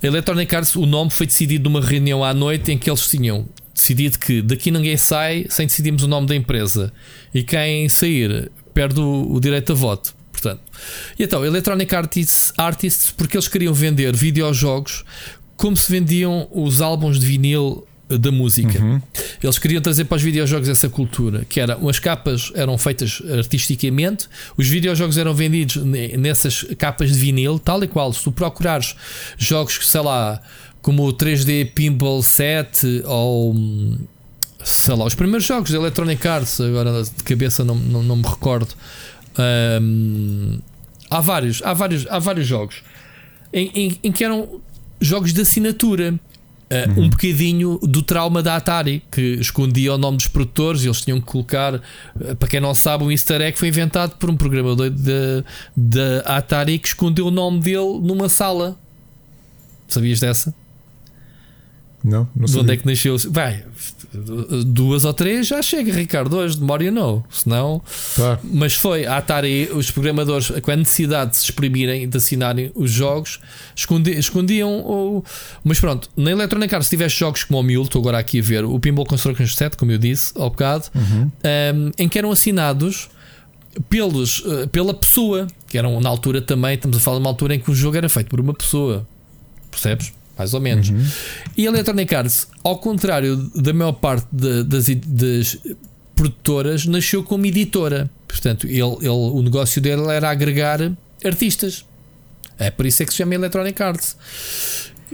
Electronic 0.02 0.54
Arts, 0.54 0.76
o 0.76 0.86
nome 0.86 1.10
foi 1.10 1.26
decidido 1.26 1.68
numa 1.68 1.84
reunião 1.84 2.22
à 2.24 2.32
noite 2.32 2.72
em 2.72 2.78
que 2.78 2.88
eles 2.88 3.06
tinham 3.08 3.46
decidido 3.74 4.18
que 4.18 4.42
daqui 4.42 4.70
ninguém 4.70 4.96
sai 4.96 5.46
sem 5.48 5.66
decidirmos 5.66 6.02
o 6.02 6.08
nome 6.08 6.26
da 6.26 6.34
empresa 6.34 6.92
e 7.32 7.42
quem 7.42 7.88
sair 7.88 8.50
perde 8.74 9.00
o, 9.00 9.32
o 9.32 9.40
direito 9.40 9.72
a 9.72 9.74
voto. 9.74 10.14
Portanto, 10.30 10.60
e 11.18 11.24
então, 11.24 11.44
Electronic 11.44 11.92
Artists, 11.94 12.52
Artists, 12.56 13.10
porque 13.10 13.36
eles 13.36 13.48
queriam 13.48 13.74
vender 13.74 14.14
videojogos 14.14 15.04
como 15.56 15.76
se 15.76 15.90
vendiam 15.90 16.48
os 16.52 16.80
álbuns 16.80 17.18
de 17.18 17.26
vinil 17.26 17.87
da 18.08 18.30
música. 18.30 18.80
Uhum. 18.82 19.00
Eles 19.42 19.58
queriam 19.58 19.82
trazer 19.82 20.04
para 20.04 20.16
os 20.16 20.22
videojogos 20.22 20.68
essa 20.68 20.88
cultura, 20.88 21.44
que 21.48 21.60
era 21.60 21.78
as 21.88 21.98
capas 21.98 22.50
eram 22.54 22.78
feitas 22.78 23.22
artisticamente, 23.36 24.28
os 24.56 24.66
videojogos 24.68 25.18
eram 25.18 25.34
vendidos 25.34 25.76
nessas 26.16 26.64
capas 26.78 27.12
de 27.12 27.18
vinil, 27.18 27.58
tal 27.58 27.82
e 27.82 27.86
qual. 27.86 28.12
Se 28.12 28.24
tu 28.24 28.32
procurares 28.32 28.94
jogos, 29.36 29.78
sei 29.82 30.00
lá, 30.00 30.40
como 30.80 31.06
o 31.06 31.12
3D 31.12 31.72
Pinball 31.72 32.22
7 32.22 33.02
ou 33.04 33.54
sei 34.64 34.94
lá, 34.94 35.04
os 35.04 35.14
primeiros 35.14 35.46
jogos 35.46 35.70
de 35.70 35.76
Electronic 35.76 36.26
Arts, 36.26 36.60
agora 36.60 37.02
de 37.02 37.24
cabeça 37.24 37.64
não, 37.64 37.74
não, 37.74 38.02
não 38.02 38.16
me 38.16 38.24
recordo. 38.24 38.74
Há 41.10 41.20
vários, 41.20 41.62
há 41.62 41.72
vários, 41.72 42.06
há 42.08 42.18
vários 42.18 42.46
jogos 42.46 42.82
em, 43.52 43.70
em, 43.74 43.98
em 44.04 44.12
que 44.12 44.24
eram 44.24 44.60
jogos 45.00 45.32
de 45.32 45.40
assinatura 45.40 46.18
Uh, 46.70 46.90
uhum. 46.90 47.04
um 47.04 47.08
bocadinho 47.08 47.78
do 47.82 48.02
trauma 48.02 48.42
da 48.42 48.56
Atari, 48.56 49.02
que 49.10 49.22
escondia 49.40 49.94
o 49.94 49.96
nome 49.96 50.18
dos 50.18 50.26
produtores, 50.26 50.82
e 50.82 50.86
eles 50.86 51.00
tinham 51.00 51.18
que 51.18 51.26
colocar, 51.26 51.76
uh, 51.76 51.80
para 52.38 52.46
quem 52.46 52.60
não 52.60 52.74
sabe, 52.74 53.04
um 53.04 53.10
easter 53.10 53.40
egg 53.40 53.58
foi 53.58 53.68
inventado 53.68 54.16
por 54.16 54.28
um 54.28 54.36
programador 54.36 54.90
da 55.74 56.20
Atari 56.26 56.78
que 56.78 56.88
escondeu 56.88 57.28
o 57.28 57.30
nome 57.30 57.60
dele 57.60 57.98
numa 58.02 58.28
sala. 58.28 58.78
Sabias 59.88 60.20
dessa? 60.20 60.54
Não, 62.04 62.28
não 62.36 62.46
sei. 62.46 62.56
De 62.56 62.60
onde 62.62 62.72
é 62.74 62.76
que 62.76 62.86
nasceu? 62.86 63.16
Vai, 63.30 63.64
duas 64.66 65.04
ou 65.04 65.12
três 65.12 65.46
já 65.46 65.60
chega, 65.60 65.92
Ricardo. 65.92 66.36
Hoje 66.36 66.54
de 66.54 66.60
memória 66.60 66.90
não. 66.90 67.22
Senão, 67.30 67.82
claro. 68.14 68.40
Mas 68.42 68.74
foi 68.74 69.06
a 69.06 69.18
Atari, 69.18 69.68
os 69.72 69.90
programadores, 69.90 70.50
com 70.62 70.70
a 70.70 70.76
necessidade 70.76 71.32
de 71.32 71.36
se 71.36 71.44
exprimirem, 71.44 72.08
de 72.08 72.16
assinarem 72.16 72.72
os 72.74 72.90
jogos, 72.90 73.40
escondiam. 73.76 74.18
escondiam 74.18 74.70
o... 74.80 75.24
Mas 75.62 75.78
pronto, 75.78 76.08
na 76.16 76.30
Electronic 76.30 76.74
Arts, 76.74 76.86
se 76.88 76.96
tivesse 76.96 77.16
jogos 77.16 77.44
como 77.44 77.60
o 77.60 77.62
Mule, 77.62 77.82
estou 77.82 78.00
agora 78.00 78.18
aqui 78.18 78.40
a 78.40 78.42
ver, 78.42 78.64
o 78.64 78.78
Pinball 78.80 79.04
Construction 79.04 79.46
7, 79.46 79.76
como 79.76 79.92
eu 79.92 79.98
disse 79.98 80.32
ao 80.36 80.50
bocado, 80.50 80.86
uhum. 80.94 81.30
um, 81.74 81.90
em 81.98 82.08
que 82.08 82.18
eram 82.18 82.30
assinados 82.30 83.08
pelos, 83.88 84.40
uh, 84.40 84.68
pela 84.68 84.94
pessoa, 84.94 85.46
que 85.68 85.76
eram 85.76 86.00
na 86.00 86.08
altura 86.08 86.40
também, 86.40 86.74
estamos 86.74 86.96
a 86.96 87.00
falar 87.00 87.18
de 87.18 87.22
uma 87.22 87.30
altura 87.30 87.54
em 87.54 87.60
que 87.60 87.70
o 87.70 87.74
jogo 87.74 87.96
era 87.96 88.08
feito 88.08 88.28
por 88.28 88.40
uma 88.40 88.54
pessoa. 88.54 89.06
Percebes? 89.70 90.12
Mais 90.38 90.54
ou 90.54 90.60
menos. 90.60 90.88
Uhum. 90.88 91.04
E 91.56 91.66
a 91.66 91.70
Electronic 91.70 92.14
Arts, 92.14 92.46
ao 92.62 92.78
contrário 92.78 93.36
da 93.54 93.72
maior 93.74 93.92
parte 93.92 94.28
de, 94.30 94.62
das, 94.62 94.86
das, 94.88 95.58
produtoras, 96.14 96.86
nasceu 96.86 97.22
como 97.22 97.46
editora. 97.46 98.10
Portanto, 98.26 98.66
ele, 98.66 98.80
ele, 98.80 99.08
o 99.08 99.42
negócio 99.42 99.80
dele 99.80 100.06
era 100.08 100.30
agregar 100.30 100.80
artistas. 101.24 101.84
É 102.58 102.70
por 102.70 102.86
isso 102.86 103.02
é 103.02 103.06
que 103.06 103.12
se 103.12 103.18
chama 103.18 103.34
Electronic 103.34 103.80
Arts. 103.82 104.16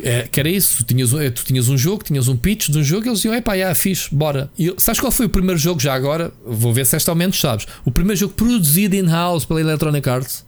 É, 0.02 0.22
que 0.22 0.40
era 0.40 0.48
isso, 0.48 0.78
tu 0.78 0.84
tinhas, 0.84 1.10
tu 1.10 1.44
tinhas 1.44 1.68
um 1.68 1.78
jogo, 1.78 2.02
tinhas 2.02 2.26
um 2.26 2.36
pitch 2.36 2.68
de 2.68 2.78
um 2.78 2.82
jogo 2.82 3.06
e 3.06 3.08
eles 3.08 3.18
diziam: 3.20 3.34
Epá, 3.34 3.56
já, 3.56 3.72
fixe, 3.74 4.12
bora. 4.12 4.50
E, 4.58 4.74
sabes 4.76 5.00
qual 5.00 5.12
foi 5.12 5.26
o 5.26 5.28
primeiro 5.28 5.58
jogo 5.58 5.80
já 5.80 5.94
agora? 5.94 6.32
Vou 6.44 6.72
ver 6.72 6.84
se 6.84 6.96
esta 6.96 7.12
ao 7.12 7.14
menos 7.14 7.38
sabes. 7.38 7.66
O 7.84 7.92
primeiro 7.92 8.18
jogo 8.18 8.34
produzido 8.34 8.96
in-house 8.96 9.44
pela 9.44 9.60
Electronic 9.60 10.08
Arts. 10.08 10.44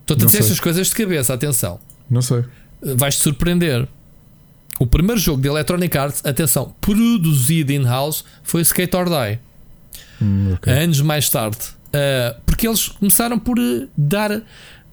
Estou 0.00 0.14
a 0.14 0.26
dizer 0.26 0.38
estas 0.38 0.58
coisas 0.58 0.86
de 0.86 0.94
cabeça, 0.94 1.34
atenção. 1.34 1.78
Não 2.08 2.22
sei 2.22 2.44
vais-te 2.82 3.22
surpreender. 3.22 3.86
O 4.78 4.86
primeiro 4.86 5.20
jogo 5.20 5.42
de 5.42 5.48
Electronic 5.48 5.96
Arts, 5.96 6.22
atenção, 6.24 6.74
produzido 6.80 7.72
in-house, 7.72 8.24
foi 8.42 8.62
Skate 8.62 8.96
or 8.96 9.06
Die. 9.06 9.38
Hum, 10.22 10.54
okay. 10.54 10.72
Anos 10.84 11.00
mais 11.02 11.28
tarde. 11.28 11.58
Uh, 11.88 12.40
porque 12.46 12.66
eles 12.66 12.88
começaram 12.88 13.38
por 13.38 13.58
eh, 13.58 13.88
dar, 13.96 14.42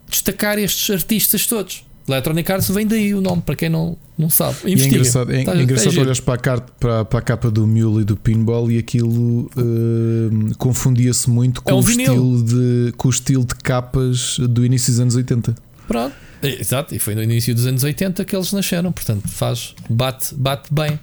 destacar 0.10 0.58
estes 0.58 0.90
artistas 0.90 1.46
todos. 1.46 1.86
Electronic 2.08 2.52
Arts 2.52 2.70
vem 2.70 2.88
daí 2.88 3.14
o 3.14 3.22
nome, 3.22 3.42
para 3.42 3.56
quem 3.56 3.70
não, 3.70 3.98
não 4.18 4.30
sabe. 4.30 4.56
Investiga. 4.66 4.96
é 4.96 5.00
engraçado, 5.00 5.32
é, 5.32 5.44
tá, 5.44 5.56
é 5.56 5.62
engraçado 5.62 6.00
olhas 6.00 6.20
para 6.20 6.34
a, 6.34 6.38
carta, 6.38 6.74
para, 6.80 7.06
para, 7.06 7.20
a 7.20 7.22
capa 7.22 7.52
do 7.52 7.68
Mule 7.68 8.02
e 8.02 8.06
do 8.06 8.16
Pinball 8.16 8.72
e 8.72 8.78
aquilo 8.78 9.50
uh, 9.58 10.56
confundia-se 10.58 11.30
muito 11.30 11.62
com, 11.62 11.72
é 11.72 11.74
um 11.74 11.78
o 11.78 11.82
estilo 11.82 12.44
de, 12.44 12.94
com 12.96 13.10
o 13.10 13.12
estilo 13.12 13.46
de 13.46 13.56
capas 13.56 14.40
do 14.40 14.66
início 14.66 14.92
dos 14.92 15.02
anos 15.02 15.16
80. 15.16 15.56
Pronto. 15.88 16.16
Exato, 16.42 16.94
e 16.94 17.00
foi 17.00 17.16
no 17.16 17.24
início 17.24 17.54
dos 17.56 17.66
anos 17.66 17.84
80 17.84 18.24
que 18.24 18.36
eles 18.36 18.52
nasceram, 18.52 18.92
portanto 18.92 19.28
faz, 19.28 19.74
bate, 19.90 20.36
bate 20.36 20.72
bem. 20.74 21.00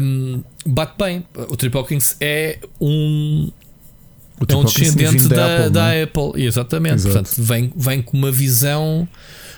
Um, 0.00 0.42
bate 0.66 0.94
bem. 0.98 1.24
O 1.34 1.84
Kings 1.84 2.16
é 2.20 2.58
um. 2.80 3.50
é 4.48 4.56
um 4.56 4.64
descendente 4.64 5.28
da, 5.28 5.56
Apple, 5.56 5.70
da 5.70 5.94
é? 5.94 6.02
Apple, 6.04 6.32
exatamente. 6.36 6.94
Exato. 6.94 7.14
Portanto, 7.14 7.42
vem, 7.42 7.72
vem 7.76 8.02
com 8.02 8.16
uma 8.16 8.30
visão 8.30 9.08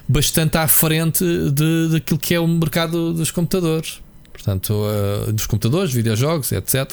bastante 0.09 0.59
à 0.59 0.67
frente 0.67 1.25
de, 1.25 1.89
daquilo 1.93 2.19
que 2.19 2.35
é 2.35 2.41
o 2.41 2.47
mercado 2.47 3.13
dos 3.15 3.31
computadores, 3.31 4.01
portanto, 4.33 4.75
uh, 4.75 5.33
dos 5.33 5.47
computadores, 5.47 5.93
videojogos, 5.93 6.53
etc. 6.53 6.93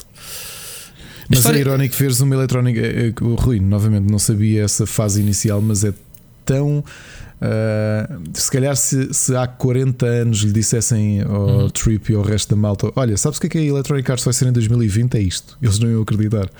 Mas 1.28 1.40
história... 1.40 1.58
é 1.58 1.60
irónico 1.60 1.94
veres 1.94 2.20
uma 2.20 2.34
eletrónica. 2.34 2.80
O 3.22 3.34
Rui, 3.34 3.60
novamente, 3.60 4.10
não 4.10 4.18
sabia 4.18 4.64
essa 4.64 4.86
fase 4.86 5.20
inicial, 5.20 5.60
mas 5.60 5.84
é 5.84 5.92
tão 6.44 6.82
Uh, 7.40 8.20
se 8.34 8.50
calhar 8.50 8.74
se, 8.74 9.14
se, 9.14 9.36
há 9.36 9.46
40 9.46 10.04
anos 10.04 10.38
lhe 10.38 10.50
dissessem 10.50 11.22
ao 11.22 11.46
uhum. 11.46 11.70
Trip 11.70 12.12
e 12.12 12.16
ao 12.16 12.22
resto 12.22 12.50
da 12.50 12.56
malta: 12.56 12.90
Olha, 12.96 13.16
sabes 13.16 13.38
o 13.38 13.40
que 13.40 13.46
é 13.46 13.50
que 13.50 13.58
a 13.58 13.62
Electronic 13.62 14.10
Arts 14.10 14.24
vai 14.24 14.34
ser 14.34 14.48
em 14.48 14.52
2020? 14.52 15.16
É 15.16 15.20
isto. 15.20 15.56
Eles 15.62 15.78
não 15.78 15.88
iam 15.88 16.02
acreditar. 16.02 16.50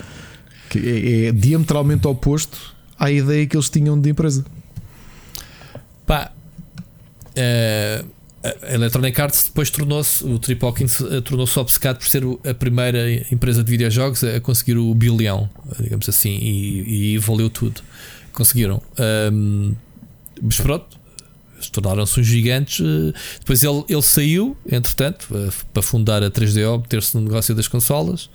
Que 0.70 0.78
é, 0.78 1.26
é 1.26 1.32
diametralmente 1.32 2.06
oposto 2.06 2.76
à 2.98 3.10
ideia 3.10 3.46
que 3.46 3.56
eles 3.56 3.68
tinham 3.68 4.00
de 4.00 4.10
empresa. 4.10 4.44
Pá, 6.06 6.30
uh, 7.30 8.08
a 8.62 8.74
Electronic 8.74 9.20
Arts 9.20 9.44
depois 9.46 9.70
tornou-se, 9.70 10.24
o 10.24 10.38
Trip 10.38 10.64
Hawkins 10.64 11.00
uh, 11.00 11.20
tornou-se 11.22 11.58
obcecado 11.58 11.98
por 11.98 12.06
ser 12.06 12.22
a 12.48 12.54
primeira 12.54 13.10
empresa 13.32 13.64
de 13.64 13.70
videojogos 13.70 14.22
a 14.22 14.40
conseguir 14.40 14.76
o 14.76 14.94
bilhão, 14.94 15.50
digamos 15.80 16.08
assim, 16.08 16.30
e, 16.30 17.14
e 17.14 17.18
valeu 17.18 17.50
tudo. 17.50 17.80
Conseguiram. 18.32 18.80
Um, 19.32 19.74
mas 20.42 20.58
pronto, 20.58 20.98
tornaram-se 21.66 22.20
uns 22.20 22.26
gigantes. 22.26 22.80
Eh, 22.80 23.12
depois 23.40 23.62
ele, 23.64 23.84
ele 23.88 24.02
saiu, 24.02 24.56
entretanto, 24.70 25.26
eh, 25.32 25.50
para 25.72 25.82
fundar 25.82 26.22
a 26.22 26.30
3DO, 26.30 26.78
meter-se 26.78 27.16
no 27.16 27.22
negócio 27.22 27.54
das 27.54 27.66
consolas 27.66 28.30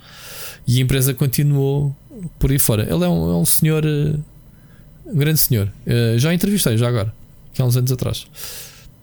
e 0.66 0.78
a 0.78 0.82
empresa 0.82 1.14
continuou 1.14 1.96
por 2.38 2.50
aí 2.50 2.58
fora. 2.58 2.82
Ele 2.82 3.04
é 3.04 3.08
um, 3.08 3.30
é 3.30 3.36
um 3.36 3.44
senhor, 3.44 3.84
eh, 3.84 4.18
um 5.06 5.16
grande 5.16 5.38
senhor. 5.38 5.72
Já 6.18 6.32
entrevistei, 6.32 6.76
já 6.76 6.88
agora, 6.88 7.12
que 7.52 7.62
há 7.62 7.64
uns 7.64 7.76
anos 7.76 7.90
atrás. 7.90 8.26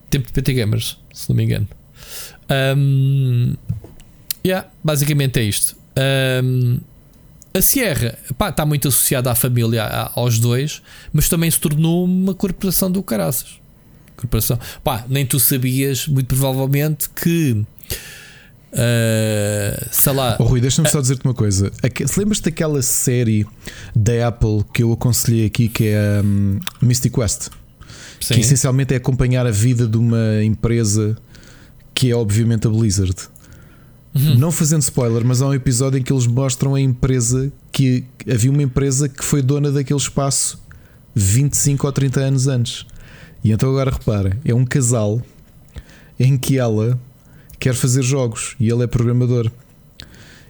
Tempo 0.10 0.28
de 0.28 0.34
PT 0.34 0.54
Gamers, 0.54 0.98
se 1.14 1.30
não 1.30 1.36
me 1.36 1.44
engano. 1.44 1.68
Um, 2.76 3.54
yeah, 4.46 4.68
basicamente 4.84 5.40
é 5.40 5.44
isto. 5.44 5.76
Um, 6.44 6.80
a 7.54 7.62
Sierra 7.62 8.18
pá, 8.38 8.50
está 8.50 8.66
muito 8.66 8.88
associada 8.88 9.32
à 9.32 9.36
família, 9.36 9.84
aos 10.16 10.40
dois, 10.40 10.82
mas 11.12 11.28
também 11.28 11.50
se 11.50 11.60
tornou 11.60 12.06
uma 12.06 12.34
corporação 12.34 12.90
do 12.90 13.04
caraças. 13.04 13.60
corporação. 14.16 14.58
Pá, 14.84 15.06
nem 15.10 15.26
tu 15.26 15.40
sabias, 15.40 16.08
muito 16.08 16.28
provavelmente, 16.28 17.10
que. 17.10 17.64
Uh, 18.74 19.86
sei 19.92 20.14
lá. 20.14 20.38
Oh, 20.40 20.46
Rui, 20.46 20.62
deixa-me 20.62 20.90
só 20.90 21.02
dizer-te 21.02 21.26
uma 21.26 21.34
coisa. 21.34 21.72
Se 22.06 22.18
lembras 22.18 22.40
daquela 22.40 22.82
série 22.82 23.46
da 23.94 24.30
Apple 24.30 24.64
que 24.74 24.82
eu 24.82 24.94
aconselhei 24.94 25.46
aqui, 25.46 25.68
que 25.68 25.88
é 25.90 26.22
um, 26.24 26.58
Mystic 26.82 27.14
Quest? 27.14 27.50
Sim. 28.22 28.36
Que 28.36 28.40
essencialmente 28.40 28.94
é 28.94 28.98
acompanhar 28.98 29.46
a 29.46 29.52
vida 29.52 29.86
de 29.88 29.98
uma 29.98 30.42
empresa 30.44 31.18
que 31.94 32.12
é, 32.12 32.16
obviamente, 32.16 32.66
a 32.66 32.70
Blizzard. 32.70 33.16
Uhum. 34.14 34.38
Não 34.38 34.52
fazendo 34.52 34.82
spoiler, 34.82 35.24
mas 35.24 35.42
há 35.42 35.48
um 35.48 35.54
episódio 35.54 35.98
em 35.98 36.04
que 36.04 36.12
eles 36.12 36.28
mostram 36.28 36.76
a 36.76 36.82
empresa 36.82 37.52
que 37.72 38.04
havia 38.30 38.52
uma 38.52 38.62
empresa 38.62 39.08
que 39.08 39.24
foi 39.24 39.42
dona 39.42 39.72
daquele 39.72 40.00
espaço 40.00 40.62
25 41.16 41.88
ou 41.88 41.94
30 41.94 42.20
anos 42.20 42.48
antes. 42.48 42.86
E 43.44 43.52
então 43.52 43.70
agora 43.70 43.92
repara, 43.92 44.38
é 44.44 44.54
um 44.54 44.66
casal 44.66 45.22
em 46.20 46.38
que 46.38 46.60
ela 46.60 47.00
quer 47.58 47.74
fazer 47.74 48.04
jogos 48.04 48.56
e 48.60 48.70
ele 48.70 48.84
é 48.84 48.88
programador. 48.88 49.50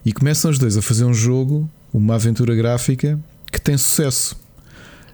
E 0.03 0.11
começam 0.11 0.49
os 0.49 0.57
dois 0.57 0.75
a 0.75 0.81
fazer 0.81 1.05
um 1.05 1.13
jogo, 1.13 1.69
uma 1.93 2.15
aventura 2.15 2.55
gráfica 2.55 3.19
que 3.51 3.61
tem 3.61 3.77
sucesso. 3.77 4.35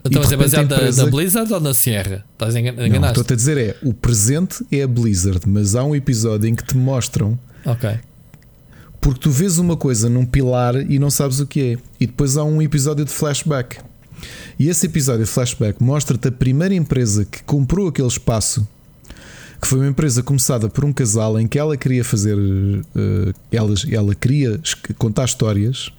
Então, 0.06 0.22
mas 0.22 0.32
é 0.32 0.38
baseado 0.38 0.74
empresa... 0.74 1.04
na, 1.04 1.12
Blizzard 1.12 1.54
ou 1.54 1.60
na 1.60 1.74
Sierra? 1.74 2.24
Estás 2.32 2.56
enganado? 2.56 3.00
Não, 3.02 3.10
estou 3.10 3.26
a 3.30 3.36
dizer 3.36 3.58
é 3.58 3.76
o 3.84 3.94
presente 3.94 4.66
é 4.72 4.84
a 4.84 4.88
Blizzard, 4.88 5.42
mas 5.46 5.76
há 5.76 5.84
um 5.84 5.94
episódio 5.94 6.48
em 6.48 6.56
que 6.56 6.64
te 6.64 6.78
mostram 6.78 7.38
Ok 7.66 8.00
porque 9.00 9.20
tu 9.20 9.32
vês 9.32 9.58
uma 9.58 9.78
coisa 9.78 10.10
num 10.10 10.26
pilar 10.26 10.76
e 10.76 11.00
não 11.00 11.10
sabes 11.10 11.40
o 11.40 11.48
que 11.48 11.62
é. 11.62 11.78
E 12.00 12.08
depois 12.08 12.38
há 12.38 12.44
um 12.44 12.62
episódio 12.62 13.06
de 13.06 13.12
flashback. 13.12 13.78
E 14.60 14.70
esse 14.70 14.86
episódio 14.88 15.26
de 15.26 15.30
flashback 15.30 15.82
mostra-te 15.82 16.28
a 16.28 16.32
primeira 16.32 16.74
empresa 16.74 17.26
que 17.26 17.44
comprou 17.44 17.88
aquele 17.88 18.08
espaço, 18.08 18.68
que 19.62 19.68
foi 19.68 19.80
uma 19.80 19.88
empresa 19.88 20.24
começada 20.24 20.68
por 20.68 20.84
um 20.84 20.92
casal 20.92 21.40
em 21.40 21.48
que 21.48 21.60
ela 21.60 21.78
queria 21.78 22.04
fazer, 22.04 22.36
uh, 22.38 23.34
ela, 23.52 23.74
ela 23.92 24.16
queria 24.16 24.60
contar 24.98 25.26
histórias. 25.26 25.92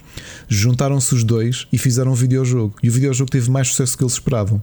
Juntaram-se 0.48 1.14
os 1.14 1.22
dois 1.22 1.68
e 1.72 1.78
fizeram 1.78 2.10
um 2.10 2.14
videojogo. 2.14 2.74
E 2.82 2.88
o 2.88 2.92
videojogo 2.92 3.30
teve 3.30 3.50
mais 3.50 3.68
sucesso 3.68 3.92
do 3.92 3.98
que 3.98 4.04
eles 4.04 4.14
esperavam. 4.14 4.60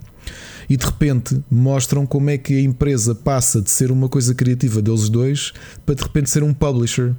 E 0.69 0.75
de 0.75 0.85
repente 0.85 1.41
mostram 1.49 2.05
como 2.05 2.29
é 2.29 2.37
que 2.37 2.57
a 2.57 2.61
empresa 2.61 3.15
passa 3.15 3.61
de 3.61 3.71
ser 3.71 3.91
uma 3.91 4.09
coisa 4.09 4.33
criativa 4.33 4.81
deles 4.81 5.07
dois 5.07 5.53
para 5.85 5.95
de 5.95 6.03
repente 6.03 6.29
ser 6.29 6.43
um 6.43 6.53
publisher 6.53 7.13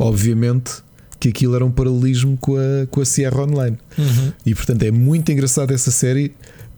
obviamente 0.00 0.82
que 1.20 1.28
aquilo 1.28 1.54
era 1.54 1.64
um 1.64 1.70
paralelismo 1.70 2.36
com 2.38 2.56
a, 2.56 2.86
com 2.90 3.02
a 3.02 3.04
Sierra 3.04 3.42
Online. 3.42 3.76
Uhum. 3.98 4.32
E 4.44 4.54
portanto 4.54 4.82
é 4.82 4.90
muito 4.90 5.30
engraçado 5.30 5.72
essa 5.72 5.90
série 5.90 6.34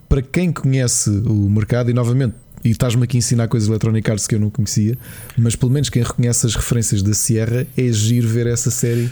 para 0.08 0.20
quem 0.20 0.52
conhece 0.52 1.08
o 1.08 1.48
mercado 1.48 1.90
e 1.90 1.94
novamente. 1.94 2.34
E 2.64 2.70
estás-me 2.70 3.04
aqui 3.04 3.16
a 3.16 3.18
ensinar 3.18 3.48
coisas 3.48 3.68
Electronic 3.68 4.08
Arts 4.10 4.26
que 4.26 4.34
eu 4.34 4.40
não 4.40 4.50
conhecia, 4.50 4.96
mas 5.36 5.56
pelo 5.56 5.72
menos 5.72 5.88
quem 5.88 6.02
reconhece 6.02 6.46
as 6.46 6.54
referências 6.54 7.02
da 7.02 7.14
Sierra 7.14 7.66
é 7.76 7.92
giro 7.92 8.28
ver 8.28 8.46
essa 8.46 8.70
série, 8.70 9.10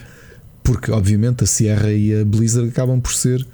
porque 0.63 0.91
obviamente 0.91 1.43
a 1.45 1.47
Sierra 1.47 1.93
e 1.93 2.21
a 2.21 2.25
Blizzard 2.25 2.69
acabam 2.69 3.01
por 3.01 3.13
ser 3.13 3.45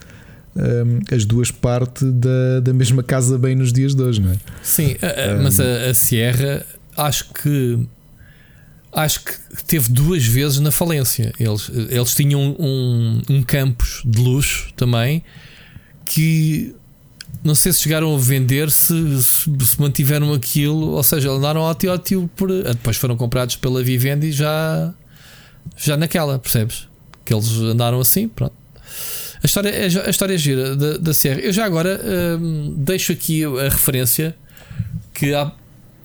um, 0.54 1.14
as 1.14 1.24
duas 1.24 1.50
partes 1.50 2.10
da, 2.12 2.60
da 2.60 2.74
mesma 2.74 3.02
casa 3.02 3.38
bem 3.38 3.54
nos 3.54 3.72
dias 3.72 3.94
de 3.94 4.02
hoje, 4.02 4.20
não 4.20 4.32
é? 4.32 4.36
Sim, 4.62 4.96
a, 5.00 5.32
a, 5.32 5.42
mas 5.42 5.60
a, 5.60 5.90
a 5.90 5.94
Sierra 5.94 6.64
acho 6.96 7.32
que 7.32 7.78
acho 8.96 9.20
que 9.22 9.32
teve 9.66 9.92
duas 9.92 10.24
vezes 10.24 10.58
na 10.58 10.72
falência. 10.72 11.32
Eles, 11.38 11.70
eles 11.90 12.14
tinham 12.14 12.56
um, 12.58 13.22
um 13.28 13.42
campus 13.42 14.02
de 14.04 14.18
luxo 14.18 14.72
também 14.74 15.22
que 16.04 16.74
não 17.44 17.54
sei 17.54 17.72
se 17.72 17.80
chegaram 17.80 18.14
a 18.14 18.18
vender, 18.18 18.70
se, 18.70 19.22
se, 19.22 19.50
se 19.64 19.80
mantiveram 19.80 20.32
aquilo, 20.32 20.92
ou 20.92 21.02
seja, 21.02 21.30
andaram 21.30 21.60
ao 21.60 21.74
tio 21.98 22.28
por. 22.34 22.50
Depois 22.50 22.96
foram 22.96 23.16
comprados 23.16 23.56
pela 23.56 23.82
Vivendi 23.82 24.32
já, 24.32 24.92
já 25.76 25.96
naquela, 25.96 26.38
percebes? 26.38 26.88
Que 27.24 27.34
eles 27.34 27.50
andaram 27.58 28.00
assim, 28.00 28.28
pronto. 28.28 28.54
A 29.42 29.46
história, 29.46 29.68
é, 29.68 29.84
a 29.84 30.10
história 30.10 30.34
é 30.34 30.38
gira 30.38 30.74
da, 30.74 30.96
da 30.96 31.14
série. 31.14 31.46
Eu 31.46 31.52
já 31.52 31.66
agora 31.66 32.00
hum, 32.40 32.74
deixo 32.78 33.12
aqui 33.12 33.44
a 33.44 33.68
referência 33.68 34.34
que 35.12 35.34
há 35.34 35.52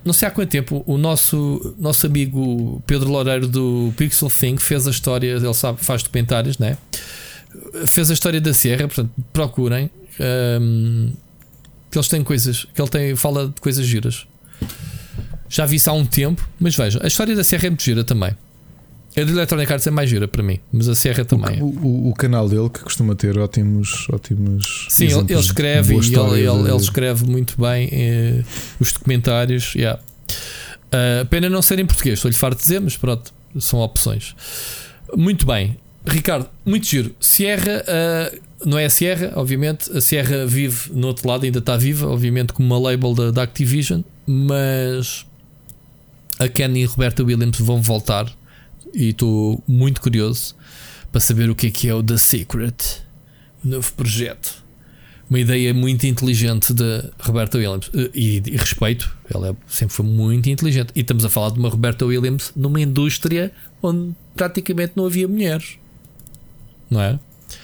não 0.04 0.14
sei 0.14 0.28
há 0.28 0.32
quanto 0.32 0.50
tempo, 0.50 0.84
o 0.86 0.98
nosso, 0.98 1.76
nosso 1.78 2.06
amigo 2.06 2.82
Pedro 2.88 3.10
Loureiro 3.10 3.48
do 3.48 3.94
Pixel 3.96 4.30
Think 4.30 4.62
fez 4.62 4.88
a 4.88 4.92
história, 4.92 5.28
ele 5.36 5.54
sabe, 5.54 5.84
faz 5.84 6.04
documentários, 6.04 6.58
né? 6.58 6.78
Fez 7.86 8.10
a 8.10 8.14
história 8.14 8.42
da 8.42 8.54
Serra, 8.54 8.88
portanto, 8.88 9.12
procurem. 9.32 9.90
Um, 10.20 11.12
que 11.90 11.98
eles 11.98 12.08
têm 12.08 12.24
coisas, 12.24 12.66
que 12.74 12.82
ele 12.82 12.90
tem, 12.90 13.16
fala 13.16 13.48
de 13.48 13.60
coisas 13.60 13.86
giras. 13.86 14.26
Já 15.50 15.66
vi 15.66 15.76
isso 15.76 15.90
há 15.90 15.94
um 15.94 16.06
tempo, 16.06 16.48
mas 16.58 16.76
vejam, 16.76 17.02
a 17.04 17.08
história 17.08 17.36
da 17.36 17.44
Serra 17.44 17.68
é 17.68 17.70
muito 17.70 17.84
gira 17.84 18.04
também. 18.04 18.32
A 19.16 19.24
de 19.24 19.32
Electronic 19.32 19.72
Arts 19.72 19.86
é 19.88 19.92
mais 19.92 20.10
gira 20.10 20.26
para 20.26 20.42
mim, 20.42 20.60
mas 20.72 20.88
a 20.88 20.96
Serra 20.96 21.26
também. 21.26 21.62
O, 21.62 21.66
o, 21.66 22.10
o 22.10 22.14
canal 22.14 22.48
dele 22.48 22.70
que 22.70 22.80
costuma 22.80 23.14
ter 23.14 23.38
ótimos, 23.38 24.08
ótimos. 24.10 24.88
Sim, 24.90 25.08
ele, 25.08 25.34
escreve 25.34 25.96
e 25.96 25.98
ele, 25.98 26.48
ele, 26.48 26.70
ele, 26.70 26.76
escreve 26.78 27.26
muito 27.26 27.60
bem 27.60 27.90
eh, 27.92 28.44
os 28.80 28.94
documentários. 28.94 29.76
Yeah. 29.76 30.00
Uh, 30.88 31.26
pena 31.26 31.50
não 31.50 31.62
ser 31.62 31.80
em 31.80 31.86
português, 31.86 32.20
estou-lhe 32.20 32.36
farto 32.36 32.58
de 32.58 32.64
dizer, 32.64 32.80
mas 32.80 32.96
pronto, 32.96 33.34
são 33.60 33.80
opções. 33.80 34.34
Muito 35.16 35.46
bem, 35.46 35.78
Ricardo, 36.06 36.48
muito 36.66 36.88
giro. 36.88 37.14
Sierra, 37.20 37.84
uh, 37.84 38.40
não 38.66 38.78
é 38.78 38.86
a 38.86 38.90
Sierra, 38.90 39.34
obviamente. 39.36 39.92
A 39.92 40.00
Sierra 40.00 40.46
vive 40.46 40.90
no 40.94 41.08
outro 41.08 41.28
lado, 41.28 41.44
ainda 41.44 41.60
está 41.60 41.76
viva, 41.76 42.08
obviamente, 42.08 42.54
como 42.54 42.66
uma 42.74 42.90
label 42.90 43.14
da, 43.14 43.32
da 43.32 43.44
Activision, 43.44 44.02
mas 44.26 45.26
a 46.40 46.48
Kenny 46.48 46.84
e 46.84 46.86
a 46.86 46.88
Roberta 46.88 47.24
Williams 47.24 47.60
vão 47.60 47.82
voltar 47.82 48.26
e 48.94 49.10
estou 49.10 49.64
muito 49.68 50.02
curioso 50.02 50.56
para 51.12 51.22
saber 51.22 51.50
o 51.50 51.56
que 51.56 51.68
é 51.68 51.72
que 51.72 51.90
é 51.90 51.94
o 51.94 52.02
The 52.02 52.18
Secret, 52.18 53.02
novo 53.64 53.92
projeto. 53.94 54.62
Uma 55.30 55.40
ideia 55.40 55.74
muito 55.74 56.06
inteligente 56.06 56.74
de 56.74 57.04
Roberta 57.20 57.58
Williams 57.58 57.90
eh, 57.94 58.10
e, 58.14 58.44
e, 58.46 58.58
respeito, 58.58 59.16
ela 59.34 59.50
é, 59.50 59.56
sempre 59.68 59.96
foi 59.96 60.06
muito 60.06 60.50
inteligente. 60.50 60.92
E 60.94 61.00
estamos 61.00 61.24
a 61.24 61.30
falar 61.30 61.52
de 61.52 61.60
uma 61.60 61.70
Roberta 61.70 62.06
Williams 62.06 62.52
numa 62.54 62.82
indústria 62.82 63.52
onde 63.82 64.14
praticamente 64.36 64.94
não 64.96 65.06
havia 65.06 65.28
mulheres, 65.28 65.78
não 66.90 67.02
é? 67.02 67.20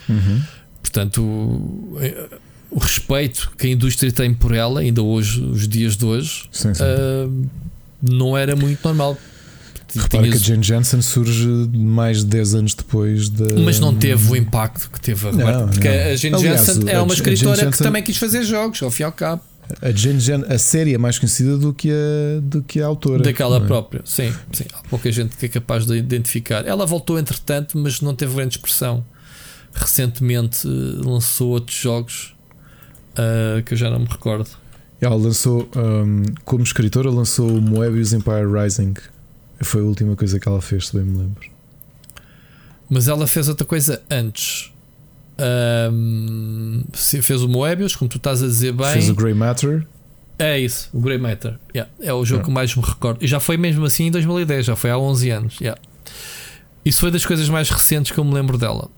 Uhum. 0.07 0.41
Portanto, 0.81 1.21
o, 1.21 1.97
eh, 1.99 2.29
o, 2.71 2.79
respeito 2.79 3.51
que 3.57 3.67
a 3.67 3.69
indústria 3.69 4.11
tem 4.11 4.33
por 4.33 4.53
ela, 4.53 4.79
ainda 4.79 5.01
hoje, 5.01 5.41
os 5.41 5.67
dias 5.67 5.97
de 5.97 6.05
hoje, 6.05 6.47
sim, 6.51 6.73
sim. 6.73 6.83
Uh, 6.83 7.49
não 8.01 8.37
era 8.37 8.55
muito 8.55 8.79
normal. 8.83 9.17
Repara 9.95 10.23
tinhas... 10.23 10.41
que 10.41 10.43
a 10.43 10.53
Jane 10.53 10.63
Jensen 10.63 11.01
surge 11.01 11.47
mais 11.73 12.19
de 12.19 12.25
10 12.25 12.55
anos 12.55 12.73
depois 12.73 13.29
da. 13.29 13.59
Mas 13.59 13.79
não 13.79 13.95
teve 13.95 14.31
o 14.31 14.35
impacto 14.35 14.89
que 14.89 14.99
teve 14.99 15.27
a 15.27 15.31
Roberta. 15.31 15.59
Não, 15.59 15.69
porque 15.69 15.87
não. 15.87 16.11
a 16.11 16.15
Jane 16.15 16.35
Aliás, 16.35 16.65
Jensen 16.65 16.89
é 16.89 17.01
uma 17.01 17.13
escritora 17.13 17.55
Jensen... 17.55 17.71
que 17.71 17.77
também 17.77 18.03
quis 18.03 18.17
fazer 18.17 18.43
jogos, 18.43 18.81
ao 18.83 18.91
fim 18.91 19.03
e 19.03 19.05
ao 19.05 19.11
cabo. 19.11 19.41
A, 19.81 19.91
Jane 19.91 20.19
Jen, 20.19 20.45
a 20.47 20.57
série 20.57 20.93
é 20.93 20.97
mais 20.97 21.19
conhecida 21.19 21.57
do 21.57 21.73
que 21.73 21.91
a, 21.91 22.39
do 22.41 22.63
que 22.63 22.81
a 22.81 22.85
autora. 22.85 23.21
Daquela 23.21 23.57
é? 23.57 23.59
própria, 23.59 24.01
sim, 24.05 24.33
sim. 24.53 24.65
Há 24.73 24.87
pouca 24.89 25.11
gente 25.11 25.35
que 25.35 25.45
é 25.45 25.49
capaz 25.49 25.85
de 25.85 25.95
identificar. 25.97 26.65
Ela 26.65 26.85
voltou 26.85 27.19
entretanto, 27.19 27.77
mas 27.77 27.99
não 28.01 28.15
teve 28.15 28.35
grande 28.35 28.55
expressão. 28.55 29.03
Recentemente 29.73 30.67
eh, 30.67 31.05
lançou 31.05 31.49
outros 31.49 31.77
jogos 31.77 32.35
uh, 33.13 33.61
que 33.63 33.73
eu 33.73 33.77
já 33.77 33.89
não 33.89 33.99
me 33.99 34.07
recordo. 34.07 34.49
Ela 34.99 35.15
lançou, 35.15 35.69
um, 35.75 36.23
como 36.43 36.63
escritora, 36.63 37.11
lançou 37.11 37.49
o 37.49 37.61
Moebius 37.61 38.13
Empire 38.13 38.47
Rising. 38.51 38.95
Foi 39.61 39.81
a 39.81 39.83
última 39.83 40.15
coisa 40.15 40.39
que 40.39 40.47
ela 40.47 40.61
fez, 40.61 40.87
se 40.87 40.95
bem 40.95 41.05
me 41.05 41.17
lembro. 41.17 41.49
Mas 42.89 43.07
ela 43.07 43.27
fez 43.27 43.49
outra 43.49 43.65
coisa 43.65 44.01
antes. 44.09 44.71
Um, 45.91 46.83
fez 46.93 47.41
o 47.43 47.47
Moebius, 47.47 47.95
como 47.95 48.09
tu 48.09 48.17
estás 48.17 48.41
a 48.41 48.47
dizer 48.47 48.71
bem. 48.71 48.93
Fez 48.93 49.09
o 49.09 49.15
Grey 49.15 49.33
Matter. 49.33 49.85
É 50.39 50.59
isso, 50.59 50.89
o 50.93 50.99
Grey 50.99 51.17
Matter. 51.17 51.57
Yeah, 51.75 51.91
é 51.99 52.13
o 52.13 52.23
jogo 52.23 52.41
yeah. 52.41 52.45
que 52.45 52.51
mais 52.51 52.75
me 52.75 52.83
recordo. 52.83 53.23
E 53.23 53.27
já 53.27 53.39
foi 53.39 53.57
mesmo 53.57 53.85
assim 53.85 54.05
em 54.05 54.11
2010, 54.11 54.67
já 54.67 54.75
foi 54.75 54.91
há 54.91 54.97
11 54.97 55.29
anos. 55.31 55.59
Yeah. 55.59 55.79
Isso 56.85 57.01
foi 57.01 57.11
das 57.11 57.25
coisas 57.25 57.49
mais 57.49 57.69
recentes 57.69 58.11
que 58.11 58.19
eu 58.19 58.23
me 58.23 58.33
lembro 58.33 58.57
dela. 58.57 58.89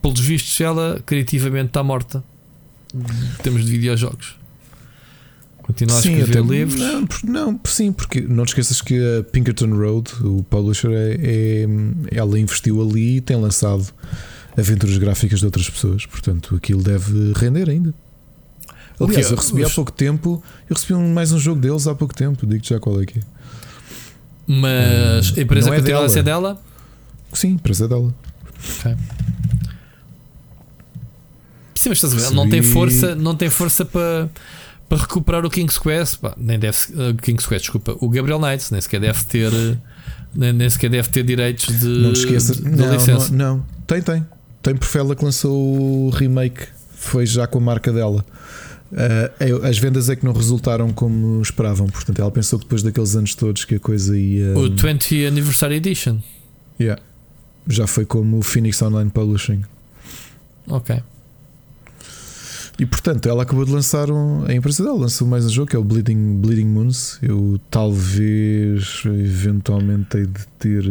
Pelos 0.00 0.20
vistos, 0.20 0.58
ela 0.60 1.00
criativamente 1.04 1.66
está 1.66 1.82
morta. 1.82 2.24
Em 2.94 3.42
termos 3.42 3.64
de 3.64 3.70
videojogos. 3.70 4.36
Continua 5.62 5.96
a 5.96 6.00
escrever 6.00 6.38
até, 6.38 6.40
livros? 6.40 6.80
Não, 6.80 7.08
não, 7.24 7.60
sim, 7.64 7.92
porque 7.92 8.20
não 8.20 8.44
te 8.44 8.48
esqueças 8.48 8.80
que 8.80 8.98
a 9.18 9.22
Pinkerton 9.22 9.70
Road, 9.76 10.10
o 10.22 10.42
publisher, 10.42 10.90
é, 10.90 11.18
é, 11.22 11.66
ela 12.10 12.38
investiu 12.38 12.82
ali 12.82 13.16
e 13.16 13.20
tem 13.20 13.36
lançado 13.36 13.86
aventuras 14.56 14.98
gráficas 14.98 15.38
de 15.38 15.46
outras 15.46 15.70
pessoas, 15.70 16.04
portanto 16.04 16.56
aquilo 16.56 16.82
deve 16.82 17.32
render 17.36 17.70
ainda. 17.70 17.94
Aliás, 19.00 19.30
eu 19.30 19.36
recebi 19.36 19.64
há 19.64 19.70
pouco 19.70 19.90
tempo, 19.90 20.42
eu 20.68 20.74
recebi 20.74 20.94
um, 20.94 21.12
mais 21.12 21.32
um 21.32 21.38
jogo 21.38 21.60
deles 21.60 21.86
há 21.86 21.94
pouco 21.94 22.14
tempo, 22.14 22.46
digo 22.46 22.64
já 22.64 22.78
qual 22.78 23.00
é 23.00 23.06
que 23.06 23.18
é. 23.18 23.22
Mas 24.46 25.30
hum, 25.30 25.34
a 25.36 25.40
empresa 25.40 25.66
não 25.68 25.74
é 25.74 25.78
continua 25.78 25.98
dela. 25.98 26.06
a 26.06 26.08
ser 26.08 26.22
dela? 26.22 26.62
Sim, 27.32 27.48
a 27.48 27.50
empresa 27.52 27.84
é 27.84 27.88
dela. 27.88 28.14
Okay. 28.80 28.96
Sim, 31.74 31.88
mas 31.88 31.98
estás 31.98 32.12
a 32.14 32.16
ver, 32.16 32.34
não 32.34 32.48
tem 32.48 32.62
força, 32.62 33.14
não 33.14 33.34
tem 33.34 33.50
força 33.50 33.84
para 33.84 34.28
para 34.92 35.00
recuperar 35.00 35.46
o 35.46 35.48
King's 35.48 35.78
Quest, 35.78 36.18
pá, 36.18 36.34
nem 36.36 36.58
deve 36.58 36.76
uh, 36.90 37.14
King's 37.14 37.46
Quest, 37.46 37.62
desculpa, 37.62 37.96
o 37.98 38.10
Gabriel 38.10 38.38
Knights, 38.38 38.70
nem 38.70 38.78
sequer 38.78 39.00
deve 39.00 39.24
ter 39.24 39.50
nem, 40.34 40.52
nem 40.52 40.68
sequer 40.68 40.90
deve 40.90 41.08
ter 41.08 41.22
direitos 41.22 41.66
de, 41.80 41.86
não 41.86 42.12
te 42.12 42.20
esqueças, 42.20 42.58
de 42.58 42.68
não, 42.68 42.92
licença. 42.92 43.32
Não, 43.32 43.56
não, 43.56 43.64
tem, 43.86 44.02
tem. 44.02 44.26
Tem 44.60 44.76
porque 44.76 44.98
ela 44.98 45.16
que 45.16 45.24
lançou 45.24 46.06
o 46.06 46.10
remake, 46.10 46.66
foi 46.94 47.24
já 47.24 47.46
com 47.46 47.56
a 47.58 47.60
marca 47.62 47.90
dela. 47.90 48.22
Uh, 48.92 49.64
as 49.66 49.78
vendas 49.78 50.10
é 50.10 50.16
que 50.16 50.26
não 50.26 50.34
resultaram 50.34 50.92
como 50.92 51.40
esperavam, 51.40 51.86
portanto, 51.86 52.20
ela 52.20 52.30
pensou 52.30 52.58
que 52.58 52.66
depois 52.66 52.82
daqueles 52.82 53.16
anos 53.16 53.34
todos 53.34 53.64
que 53.64 53.76
a 53.76 53.80
coisa 53.80 54.16
ia. 54.16 54.56
O 54.58 54.68
20 54.68 55.24
Anniversary 55.24 55.76
Edition. 55.76 56.18
Yeah. 56.78 57.00
Já 57.66 57.86
foi 57.86 58.04
como 58.04 58.38
o 58.38 58.42
Phoenix 58.42 58.82
Online 58.82 59.08
Publishing. 59.08 59.62
Ok. 60.68 61.02
E 62.82 62.86
portanto, 62.86 63.28
ela 63.28 63.44
acabou 63.44 63.64
de 63.64 63.70
lançar 63.70 64.10
um, 64.10 64.44
a 64.44 64.52
empresa 64.52 64.82
dela 64.82 64.98
lançou 64.98 65.24
mais 65.24 65.46
um 65.46 65.48
jogo 65.48 65.70
que 65.70 65.76
é 65.76 65.78
o 65.78 65.84
Bleeding, 65.84 66.40
Bleeding 66.40 66.66
Moons. 66.66 67.16
Eu 67.22 67.60
talvez 67.70 69.04
eventualmente 69.06 70.16
hei 70.16 70.26
de 70.26 70.44
ter, 70.58 70.84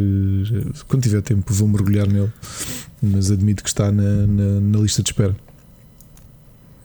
quando 0.88 1.03
tiver 1.03 1.22
tempo, 1.22 1.53
vou 1.53 1.68
mergulhar 1.68 2.07
nele, 2.07 2.31
mas 3.03 3.30
admito 3.30 3.61
que 3.61 3.68
está 3.68 3.91
na, 3.91 4.26
na, 4.26 4.61
na 4.61 4.80
lista 4.80 5.03
de 5.03 5.09
espera. 5.09 5.35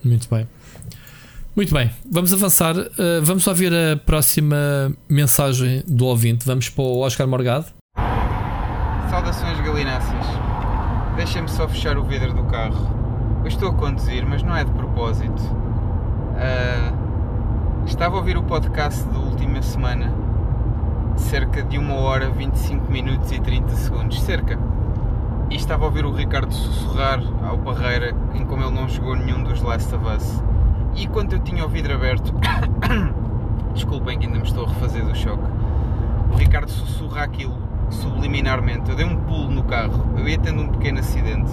Muito 0.02 0.28
bem. 0.28 0.48
Muito 1.54 1.72
bem, 1.72 1.88
vamos 2.10 2.32
avançar. 2.32 2.76
Uh, 2.76 3.22
vamos 3.22 3.46
ouvir 3.46 3.72
a 3.72 3.96
próxima 3.96 4.92
mensagem 5.08 5.84
do 5.86 6.06
ouvinte. 6.06 6.44
Vamos 6.44 6.68
para 6.68 6.82
o 6.82 6.98
Oscar 6.98 7.28
Morgado. 7.28 7.66
Saudações 9.08 9.60
galináceas. 9.64 10.26
Deixem-me 11.14 11.48
só 11.48 11.68
fechar 11.68 11.96
o 11.96 12.04
vidro 12.04 12.34
do 12.34 12.42
carro. 12.46 13.05
Eu 13.46 13.48
estou 13.48 13.70
a 13.70 13.74
conduzir, 13.74 14.26
mas 14.26 14.42
não 14.42 14.56
é 14.56 14.64
de 14.64 14.72
propósito. 14.72 15.40
Uh, 16.34 16.92
estava 17.86 18.16
a 18.16 18.18
ouvir 18.18 18.36
o 18.36 18.42
podcast 18.42 19.04
da 19.04 19.20
última 19.20 19.62
semana, 19.62 20.12
cerca 21.14 21.62
de 21.62 21.78
1 21.78 21.94
hora, 21.94 22.28
25 22.28 22.90
minutos 22.90 23.30
e 23.30 23.38
30 23.38 23.68
segundos, 23.76 24.20
cerca. 24.22 24.58
E 25.48 25.54
estava 25.54 25.84
a 25.84 25.86
ouvir 25.86 26.04
o 26.04 26.10
Ricardo 26.10 26.52
sussurrar 26.52 27.20
ao 27.48 27.56
Parreira 27.58 28.16
em 28.34 28.44
como 28.44 28.64
ele 28.64 28.74
não 28.74 28.88
jogou 28.88 29.14
nenhum 29.14 29.44
dos 29.44 29.62
Last 29.62 29.94
of 29.94 30.04
Us. 30.04 30.42
E 30.96 31.06
quando 31.06 31.34
eu 31.34 31.38
tinha 31.38 31.64
o 31.64 31.68
vidro 31.68 31.94
aberto, 31.94 32.34
desculpem 33.72 34.18
que 34.18 34.26
ainda 34.26 34.40
me 34.40 34.44
estou 34.44 34.64
a 34.64 34.68
refazer 34.70 35.04
do 35.04 35.14
choque, 35.14 35.44
o 36.32 36.36
Ricardo 36.36 36.68
sussurra 36.68 37.22
aquilo 37.22 37.54
subliminarmente. 37.90 38.90
Eu 38.90 38.96
dei 38.96 39.06
um 39.06 39.16
pulo 39.18 39.50
no 39.52 39.62
carro, 39.62 40.04
eu 40.18 40.28
ia 40.28 40.36
tendo 40.36 40.62
um 40.62 40.68
pequeno 40.68 40.98
acidente 40.98 41.52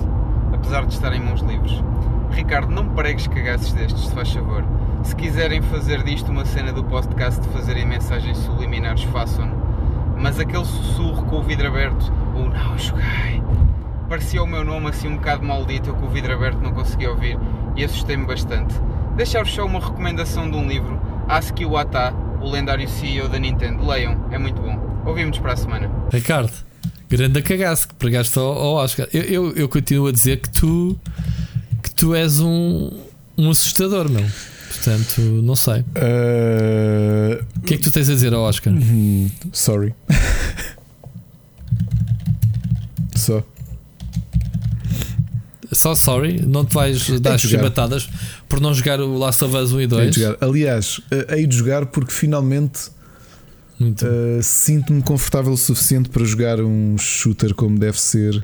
apesar 0.63 0.85
de 0.85 0.93
estar 0.93 1.13
em 1.13 1.19
mãos 1.19 1.41
livres. 1.41 1.83
Ricardo, 2.31 2.71
não 2.71 2.87
pregues 2.87 3.27
cagaços 3.27 3.73
destes, 3.73 4.05
se 4.05 4.15
faz 4.15 4.31
favor. 4.31 4.63
Se 5.03 5.13
quiserem 5.13 5.61
fazer 5.61 6.01
disto 6.03 6.31
uma 6.31 6.45
cena 6.45 6.71
do 6.71 6.85
podcast 6.85 7.41
de 7.41 7.49
fazerem 7.49 7.85
mensagens 7.85 8.37
subliminares, 8.37 9.03
façam-no. 9.03 9.61
Mas 10.17 10.39
aquele 10.39 10.63
sussurro 10.63 11.25
com 11.25 11.39
o 11.39 11.43
vidro 11.43 11.67
aberto, 11.67 12.11
o 12.33 12.47
não 12.47 12.77
joguei, 12.77 13.43
parecia 14.07 14.41
o 14.41 14.47
meu 14.47 14.63
nome 14.63 14.87
assim 14.87 15.09
um 15.09 15.17
bocado 15.17 15.45
maldito, 15.45 15.89
eu 15.89 15.95
com 15.95 16.05
o 16.05 16.09
vidro 16.09 16.33
aberto 16.33 16.59
não 16.59 16.71
conseguia 16.71 17.11
ouvir 17.11 17.37
e 17.75 17.83
assustei-me 17.83 18.25
bastante. 18.25 18.73
Deixar-vos 19.17 19.53
só 19.53 19.65
uma 19.65 19.81
recomendação 19.81 20.49
de 20.49 20.55
um 20.55 20.65
livro, 20.65 20.97
Ask 21.27 21.59
Iwata, 21.59 22.13
o 22.39 22.49
lendário 22.49 22.87
CEO 22.87 23.27
da 23.27 23.37
Nintendo. 23.37 23.85
Leiam, 23.85 24.17
é 24.31 24.37
muito 24.37 24.61
bom. 24.61 24.79
Ouvimos 25.05 25.37
para 25.39 25.53
a 25.53 25.57
semana. 25.57 25.91
Ricardo. 26.09 26.72
Grande 27.13 27.43
cagaço 27.43 27.89
que 27.89 27.93
pregaste 27.93 28.39
ao, 28.39 28.45
ao 28.45 28.73
Oscar. 28.73 29.07
Eu, 29.13 29.21
eu, 29.21 29.53
eu, 29.55 29.69
continuo 29.69 30.07
a 30.07 30.11
dizer 30.11 30.37
que 30.37 30.49
tu, 30.49 30.99
que 31.83 31.91
tu 31.91 32.15
és 32.15 32.39
um, 32.39 32.89
um 33.37 33.51
assustador, 33.51 34.09
meu. 34.09 34.25
Portanto, 34.67 35.21
não 35.21 35.55
sei. 35.55 35.81
Uh... 35.81 37.45
O 37.57 37.61
que 37.61 37.75
é 37.75 37.77
que 37.77 37.83
tu 37.83 37.91
tens 37.91 38.09
a 38.09 38.15
dizer 38.15 38.33
ao 38.33 38.41
Oscar? 38.41 38.73
Hum, 38.73 39.29
sorry. 39.51 39.93
Só. 43.15 43.43
Só 45.71 45.93
sorry, 45.93 46.43
não 46.43 46.65
te 46.65 46.73
vais 46.73 47.19
dar 47.19 47.37
chibatadas 47.37 48.09
por 48.49 48.59
não 48.59 48.73
jogar 48.73 48.99
o 48.99 49.15
Last 49.19 49.43
of 49.43 49.55
Us 49.55 49.71
1 49.71 49.81
e 49.81 49.87
2. 49.87 50.15
Aliás, 50.41 50.99
hei 51.29 51.45
de 51.45 51.57
jogar 51.57 51.85
porque 51.85 52.11
finalmente 52.11 52.89
Uh, 53.81 54.41
Sinto-me 54.41 55.01
confortável 55.01 55.51
o 55.51 55.57
suficiente 55.57 56.09
para 56.09 56.23
jogar 56.23 56.59
um 56.61 56.97
shooter 56.97 57.53
como 57.53 57.77
deve 57.77 57.99
ser 57.99 58.35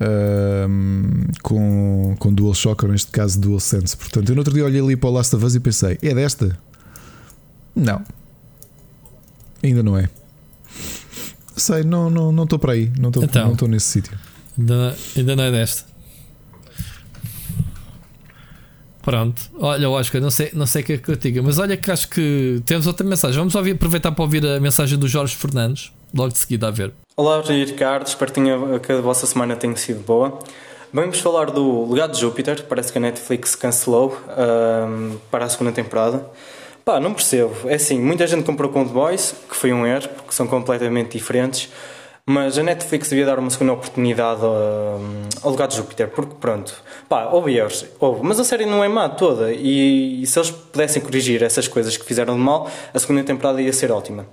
uh, 0.00 0.68
com, 1.42 2.16
com 2.18 2.32
DualShock, 2.32 2.84
ou 2.84 2.92
neste 2.92 3.10
caso 3.10 3.40
DualSense. 3.40 3.96
Portanto, 3.96 4.28
eu 4.28 4.34
no 4.34 4.40
outro 4.40 4.52
dia 4.52 4.64
olhei 4.64 4.80
ali 4.80 4.96
para 4.96 5.08
o 5.08 5.12
Last 5.12 5.34
of 5.34 5.44
Us 5.44 5.54
e 5.54 5.60
pensei: 5.60 5.98
é 6.02 6.14
desta? 6.14 6.58
Não, 7.74 8.02
ainda 9.62 9.82
não 9.82 9.98
é. 9.98 10.08
Sei, 11.56 11.84
não 11.84 12.08
estou 12.08 12.32
não, 12.32 12.32
não 12.32 12.58
para 12.58 12.72
aí, 12.72 12.90
não 12.98 13.10
estou 13.10 13.24
então, 13.24 13.54
não 13.60 13.68
nesse 13.68 13.86
sítio. 13.86 14.18
Ainda, 14.58 14.96
ainda 15.16 15.36
não 15.36 15.44
é 15.44 15.50
desta. 15.50 15.93
Pronto, 19.04 19.42
olha, 19.58 19.90
Oscar, 19.90 20.18
não 20.18 20.30
sei, 20.30 20.50
não 20.54 20.64
sei 20.64 20.82
o 20.82 20.84
que 20.86 20.92
é 20.94 20.96
que 20.96 21.10
eu 21.10 21.16
diga, 21.16 21.42
mas 21.42 21.58
olha 21.58 21.76
que 21.76 21.90
acho 21.90 22.08
que 22.08 22.62
temos 22.64 22.86
outra 22.86 23.06
mensagem. 23.06 23.36
Vamos 23.36 23.54
ouvir, 23.54 23.72
aproveitar 23.72 24.10
para 24.12 24.24
ouvir 24.24 24.46
a 24.46 24.58
mensagem 24.58 24.98
do 24.98 25.06
Jorge 25.06 25.36
Fernandes, 25.36 25.92
logo 26.14 26.32
de 26.32 26.38
seguida 26.38 26.68
a 26.68 26.70
ver. 26.70 26.90
Olá, 27.14 27.42
Ricardo, 27.42 28.06
espero 28.06 28.32
que 28.80 28.92
a 28.92 29.00
vossa 29.02 29.26
semana 29.26 29.56
tenha 29.56 29.76
sido 29.76 30.00
boa. 30.00 30.38
Vamos 30.90 31.18
falar 31.20 31.50
do 31.50 31.92
Legado 31.92 32.12
de 32.12 32.20
Júpiter, 32.20 32.64
parece 32.64 32.92
que 32.92 32.98
a 32.98 33.00
Netflix 33.00 33.54
cancelou 33.54 34.16
para 35.30 35.44
a 35.44 35.48
segunda 35.50 35.72
temporada. 35.72 36.24
Pá, 36.82 36.98
não 36.98 37.12
percebo. 37.12 37.52
É 37.66 37.74
assim, 37.74 37.98
muita 37.98 38.26
gente 38.26 38.44
comprou 38.44 38.70
com 38.70 38.86
The 38.86 38.92
Boys, 38.92 39.34
que 39.50 39.56
foi 39.56 39.72
um 39.72 39.86
erro, 39.86 40.08
porque 40.16 40.32
são 40.32 40.46
completamente 40.46 41.18
diferentes. 41.18 41.68
Mas 42.26 42.56
a 42.56 42.62
Netflix 42.62 43.10
devia 43.10 43.26
dar 43.26 43.38
uma 43.38 43.50
segunda 43.50 43.74
oportunidade 43.74 44.40
ao, 44.42 45.50
Legado 45.50 45.70
de 45.70 45.76
Júpiter, 45.76 46.08
porque 46.08 46.34
pronto, 46.40 46.74
pá, 47.06 47.26
houve 47.26 47.54
erros, 47.54 47.84
houve, 48.00 48.22
mas 48.22 48.40
a 48.40 48.44
série 48.44 48.64
não 48.64 48.82
é 48.82 48.88
má 48.88 49.10
toda, 49.10 49.52
e, 49.52 50.22
e, 50.22 50.26
se 50.26 50.38
eles 50.38 50.50
pudessem 50.50 51.02
corrigir 51.02 51.42
essas 51.42 51.68
coisas 51.68 51.98
que 51.98 52.04
fizeram 52.04 52.34
de 52.34 52.40
mal, 52.40 52.70
a 52.94 52.98
segunda 52.98 53.22
temporada 53.22 53.60
ia 53.60 53.72
ser 53.74 53.92
ótima. 53.92 54.26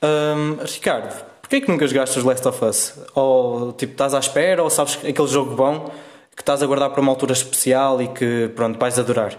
Um, 0.00 0.64
Ricardo, 0.64 1.12
porquê 1.40 1.56
é 1.56 1.60
que 1.60 1.68
nunca 1.68 1.84
jogaste 1.88 2.16
os 2.16 2.24
Last 2.24 2.46
of 2.46 2.64
Us? 2.64 2.94
Ou 3.12 3.72
tipo, 3.72 3.92
estás 3.94 4.14
à 4.14 4.20
espera, 4.20 4.62
ou 4.62 4.70
sabes 4.70 5.00
aquele 5.04 5.28
jogo 5.28 5.56
bom 5.56 5.90
que 6.36 6.42
estás 6.42 6.62
a 6.62 6.66
guardar 6.66 6.90
para 6.90 7.00
uma 7.00 7.10
altura 7.10 7.32
especial 7.32 8.00
e 8.00 8.06
que 8.06 8.52
pronto, 8.54 8.78
vais 8.78 9.00
adorar? 9.00 9.36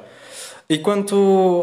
E 0.70 0.78
quanto 0.78 1.16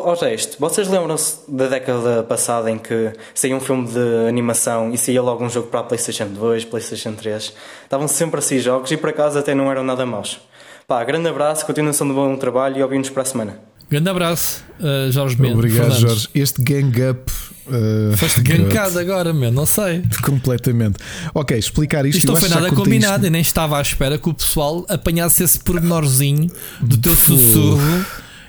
ao 0.04 0.14
resto, 0.14 0.56
vocês 0.60 0.86
lembram-se 0.88 1.38
da 1.48 1.68
década 1.68 2.22
passada 2.22 2.70
em 2.70 2.78
que 2.78 3.12
saía 3.34 3.56
um 3.56 3.60
filme 3.60 3.88
de 3.88 4.28
animação 4.28 4.92
e 4.92 4.98
saía 4.98 5.22
logo 5.22 5.42
um 5.42 5.48
jogo 5.48 5.68
para 5.68 5.80
a 5.80 5.84
PlayStation 5.84 6.28
2, 6.28 6.66
PlayStation 6.66 7.12
3? 7.12 7.52
Estavam 7.82 8.06
sempre 8.06 8.38
assim 8.38 8.58
jogos 8.58 8.90
e 8.90 8.96
por 8.96 9.10
acaso 9.10 9.38
até 9.38 9.54
não 9.54 9.70
eram 9.70 9.82
nada 9.82 10.04
maus. 10.04 10.38
Pá, 10.86 11.02
grande 11.02 11.28
abraço, 11.28 11.64
continuação 11.64 12.06
de 12.06 12.12
bom 12.12 12.36
trabalho 12.36 12.76
e 12.78 12.82
ouvimos 12.82 13.08
para 13.08 13.22
a 13.22 13.24
semana. 13.24 13.58
Grande 13.90 14.08
abraço, 14.08 14.62
uh, 14.78 15.10
Jorge 15.10 15.40
Mendes. 15.40 15.56
Obrigado, 15.56 15.92
Fernandes. 15.92 16.00
Jorge. 16.00 16.28
Este 16.34 16.62
gang 16.62 17.10
up. 17.10 17.32
Uh, 17.66 18.16
Foste 18.16 18.40
gankado 18.42 18.98
agora, 18.98 19.32
meu, 19.32 19.50
não 19.50 19.66
sei. 19.66 20.02
Completamente. 20.22 20.98
Ok, 21.34 21.56
explicar 21.56 22.04
isto. 22.04 22.18
Isto 22.18 22.32
não 22.32 22.40
foi 22.40 22.48
nada 22.48 22.70
combinado 22.70 23.16
isto... 23.16 23.26
e 23.26 23.30
nem 23.30 23.40
estava 23.40 23.78
à 23.78 23.82
espera 23.82 24.18
que 24.18 24.28
o 24.28 24.34
pessoal 24.34 24.84
apanhasse 24.88 25.42
esse 25.42 25.58
pormenorzinho 25.58 26.50
do 26.80 26.98
teu 26.98 27.16
sussurro 27.16 27.80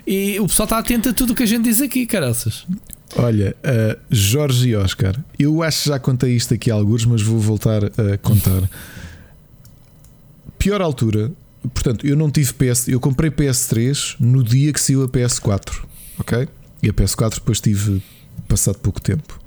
e 0.06 0.40
o 0.40 0.48
pessoal 0.48 0.66
está 0.66 0.78
atento 0.78 1.10
a 1.10 1.14
tudo 1.14 1.34
o 1.34 1.36
que 1.36 1.44
a 1.44 1.46
gente 1.46 1.64
diz 1.64 1.82
aqui, 1.82 2.06
caraças. 2.06 2.66
Olha, 3.16 3.56
uh, 3.60 4.00
Jorge 4.10 4.70
e 4.70 4.76
Oscar, 4.76 5.20
eu 5.38 5.62
acho 5.62 5.84
que 5.84 5.90
já 5.90 6.00
contei 6.00 6.36
isto 6.36 6.54
aqui 6.54 6.72
a 6.72 6.76
alguns, 6.76 7.06
mas 7.06 7.22
vou 7.22 7.40
voltar 7.40 7.84
a 7.86 8.18
contar. 8.22 8.70
Pior 10.58 10.82
altura, 10.82 11.32
portanto, 11.74 12.06
eu 12.06 12.16
não 12.16 12.32
tive 12.32 12.54
PS, 12.54 12.88
eu 12.88 13.00
comprei 13.00 13.30
PS3 13.30 14.16
no 14.20 14.44
dia 14.44 14.72
que 14.72 14.80
saiu 14.80 15.04
a 15.04 15.10
PS4, 15.10 15.84
ok? 16.20 16.48
E 16.82 16.90
a 16.90 16.94
PS4 16.94 17.36
depois 17.36 17.60
tive 17.60 18.02
passado 18.48 18.80
pouco 18.80 19.02
tempo, 19.02 19.40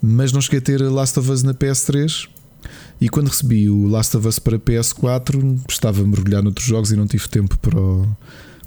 mas 0.00 0.32
não 0.32 0.40
cheguei 0.40 0.58
a 0.58 0.62
ter 0.62 0.80
Last 0.82 1.18
of 1.18 1.30
Us 1.30 1.42
na 1.42 1.54
PS3. 1.54 2.28
E 3.00 3.08
quando 3.08 3.28
recebi 3.28 3.68
o 3.68 3.88
Last 3.88 4.16
of 4.16 4.28
Us 4.28 4.38
para 4.38 4.58
PS4, 4.60 5.60
estava 5.68 6.02
a 6.02 6.06
mergulhar 6.06 6.40
noutros 6.40 6.64
jogos 6.64 6.92
e 6.92 6.96
não 6.96 7.06
tive 7.06 7.28
tempo 7.28 7.58
para 7.58 7.76
o 7.76 8.08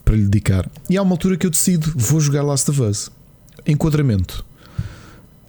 para 0.06 0.16
lhe 0.16 0.24
dedicar. 0.24 0.70
E 0.88 0.96
há 0.96 1.02
uma 1.02 1.14
altura 1.14 1.36
que 1.36 1.46
eu 1.46 1.50
decido, 1.50 1.92
vou 1.96 2.22
jogar 2.22 2.44
Last 2.44 2.70
of 2.70 2.82
Us. 2.82 3.12
Enquadramento. 3.66 4.46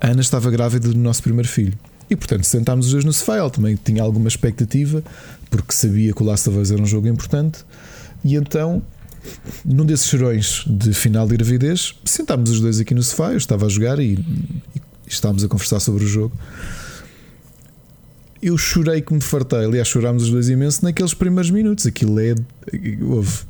A 0.00 0.08
Ana 0.08 0.22
estava 0.22 0.50
grávida 0.50 0.88
do 0.88 0.98
nosso 0.98 1.22
primeiro 1.22 1.46
filho. 1.46 1.78
E 2.08 2.16
portanto 2.16 2.44
sentámos 2.44 2.86
os 2.86 2.92
dois 2.92 3.04
no 3.04 3.12
sofá. 3.12 3.36
Ela 3.36 3.50
também 3.50 3.76
tinha 3.76 4.02
alguma 4.02 4.28
expectativa, 4.28 5.04
porque 5.50 5.74
sabia 5.74 6.12
que 6.12 6.22
o 6.22 6.26
Last 6.26 6.48
of 6.48 6.58
Us 6.58 6.70
era 6.70 6.80
um 6.80 6.86
jogo 6.86 7.06
importante. 7.08 7.64
E 8.24 8.34
então, 8.34 8.82
num 9.64 9.84
desses 9.84 10.06
chorões 10.06 10.64
de 10.66 10.94
final 10.94 11.26
de 11.26 11.36
gravidez, 11.36 11.94
sentámos 12.04 12.50
os 12.50 12.60
dois 12.60 12.80
aqui 12.80 12.94
no 12.94 13.02
sofá. 13.02 13.32
Eu 13.32 13.36
estava 13.36 13.66
a 13.66 13.68
jogar 13.68 13.98
e, 13.98 14.14
e 14.74 14.80
estávamos 15.06 15.44
a 15.44 15.48
conversar 15.48 15.80
sobre 15.80 16.04
o 16.04 16.06
jogo. 16.06 16.34
Eu 18.40 18.56
chorei 18.56 19.00
que 19.00 19.12
me 19.12 19.20
fartei. 19.20 19.64
Aliás, 19.64 19.88
chorámos 19.88 20.24
os 20.24 20.30
dois 20.30 20.48
imenso 20.48 20.84
naqueles 20.84 21.14
primeiros 21.14 21.50
minutos. 21.50 21.86
Aquilo 21.86 22.20
é. 22.20 22.34
Houve 23.02 23.44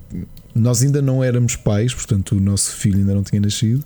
nós 0.56 0.82
ainda 0.82 1.02
não 1.02 1.22
éramos 1.22 1.56
pais, 1.56 1.94
portanto 1.94 2.36
o 2.36 2.40
nosso 2.40 2.72
filho 2.72 2.98
ainda 2.98 3.14
não 3.14 3.22
tinha 3.22 3.40
nascido, 3.40 3.84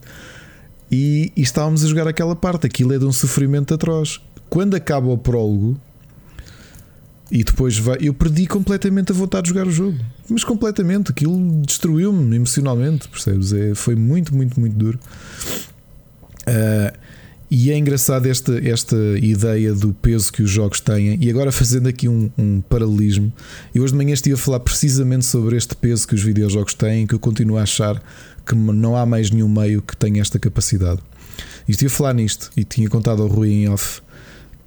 e, 0.90 1.32
e 1.36 1.42
estávamos 1.42 1.84
a 1.84 1.88
jogar 1.88 2.08
aquela 2.08 2.34
parte. 2.34 2.66
Aquilo 2.66 2.92
é 2.92 2.98
de 2.98 3.04
um 3.04 3.12
sofrimento 3.12 3.72
atroz. 3.72 4.20
Quando 4.48 4.74
acaba 4.74 5.08
o 5.08 5.16
prólogo, 5.16 5.78
e 7.30 7.44
depois 7.44 7.78
vai, 7.78 7.98
eu 8.00 8.12
perdi 8.12 8.46
completamente 8.46 9.12
a 9.12 9.14
vontade 9.14 9.44
de 9.44 9.50
jogar 9.50 9.68
o 9.68 9.70
jogo, 9.70 9.96
mas 10.28 10.42
completamente. 10.42 11.12
Aquilo 11.12 11.62
destruiu-me 11.64 12.34
emocionalmente, 12.34 13.08
percebes? 13.08 13.52
É, 13.52 13.74
foi 13.74 13.94
muito, 13.94 14.34
muito, 14.34 14.58
muito 14.58 14.74
duro. 14.74 14.98
Uh, 16.40 16.98
e 17.50 17.72
é 17.72 17.76
engraçado 17.76 18.26
esta, 18.26 18.56
esta 18.64 18.96
ideia 19.20 19.74
do 19.74 19.92
peso 19.92 20.32
que 20.32 20.40
os 20.40 20.50
jogos 20.50 20.80
têm. 20.80 21.18
E 21.20 21.28
agora, 21.28 21.50
fazendo 21.50 21.88
aqui 21.88 22.08
um, 22.08 22.30
um, 22.38 22.60
paralelismo, 22.60 23.32
eu 23.74 23.82
hoje 23.82 23.92
de 23.92 23.96
manhã 23.96 24.14
estive 24.14 24.34
a 24.34 24.38
falar 24.38 24.60
precisamente 24.60 25.24
sobre 25.24 25.56
este 25.56 25.74
peso 25.74 26.06
que 26.06 26.14
os 26.14 26.22
videojogos 26.22 26.74
têm, 26.74 27.08
que 27.08 27.14
eu 27.14 27.18
continuo 27.18 27.58
a 27.58 27.62
achar 27.62 28.00
que 28.46 28.54
não 28.54 28.96
há 28.96 29.04
mais 29.04 29.32
nenhum 29.32 29.48
meio 29.48 29.82
que 29.82 29.96
tenha 29.96 30.20
esta 30.20 30.38
capacidade. 30.38 31.00
E 31.66 31.72
estive 31.72 31.92
a 31.92 31.96
falar 31.96 32.14
nisto 32.14 32.52
e 32.56 32.62
tinha 32.62 32.88
contado 32.88 33.20
ao 33.20 33.28
Rui 33.28 33.50
em 33.50 33.68
off 33.68 34.00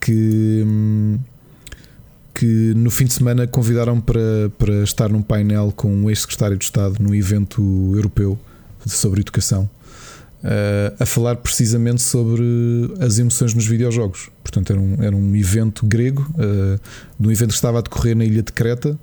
que. 0.02 0.64
Hum, 0.66 1.20
que 2.36 2.74
no 2.76 2.90
fim 2.90 3.06
de 3.06 3.14
semana 3.14 3.46
convidaram 3.46 4.02
para, 4.02 4.50
para 4.58 4.84
estar 4.84 5.08
num 5.08 5.22
painel 5.22 5.72
com 5.76 5.94
um 5.94 6.10
ex-secretário 6.10 6.58
de 6.58 6.66
Estado 6.66 6.96
num 7.00 7.14
evento 7.14 7.62
europeu 7.96 8.40
sobre 8.88 9.22
educação 9.22 9.70
uh, 10.44 10.95
a 10.99 11.06
falar 11.06 11.38
precisamente 11.38 12.02
sobre 12.02 12.44
as 12.99 13.18
emoções 13.18 13.53
nos 13.53 13.65
videojogos. 13.65 14.30
Portanto, 14.44 14.72
era 14.72 14.80
um, 14.80 14.95
era 14.99 15.15
um 15.15 15.36
evento 15.36 15.86
grego, 15.86 16.30
uh, 16.36 16.80
de 17.20 17.28
um 17.28 17.32
evento 17.32 17.49
que 17.49 17.56
estava 17.56 17.80
a 17.80 17.82
decorrer 17.82 18.15
na 18.15 18.26
ilha 18.26 18.44
de 18.44 18.52
Creta 18.52 18.98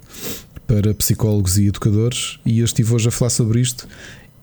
para 0.66 0.94
psicólogos 0.94 1.58
e 1.58 1.66
educadores, 1.66 2.38
e 2.46 2.60
eu 2.60 2.64
estive 2.64 2.94
hoje 2.94 3.08
a 3.08 3.10
falar 3.10 3.30
sobre 3.30 3.60
isto. 3.60 3.88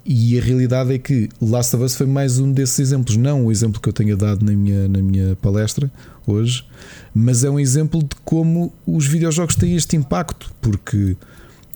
E 0.10 0.40
a 0.40 0.42
realidade 0.42 0.94
é 0.94 0.98
que 0.98 1.28
Last 1.42 1.76
of 1.76 1.84
Us 1.84 1.96
foi 1.96 2.06
mais 2.06 2.40
um 2.40 2.52
desses 2.52 2.80
exemplos, 2.80 3.18
não 3.18 3.46
o 3.46 3.52
exemplo 3.52 3.82
que 3.82 3.90
eu 3.90 3.94
tenha 3.94 4.16
dado 4.16 4.46
na 4.46 4.54
minha, 4.54 4.88
na 4.88 5.02
minha 5.02 5.36
palestra 5.42 5.92
hoje, 6.26 6.66
mas 7.14 7.44
é 7.44 7.50
um 7.50 7.60
exemplo 7.60 8.02
de 8.02 8.16
como 8.24 8.74
os 8.86 9.06
videojogos 9.06 9.56
têm 9.56 9.76
este 9.76 9.98
impacto, 9.98 10.50
porque 10.62 11.18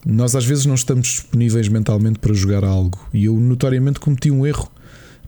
nós 0.05 0.33
às 0.33 0.45
vezes 0.45 0.65
não 0.65 0.75
estamos 0.75 1.07
disponíveis 1.07 1.67
mentalmente 1.67 2.19
para 2.19 2.33
jogar 2.33 2.63
algo. 2.63 3.05
E 3.13 3.25
eu 3.25 3.37
notoriamente 3.37 3.99
cometi 3.99 4.31
um 4.31 4.45
erro 4.45 4.71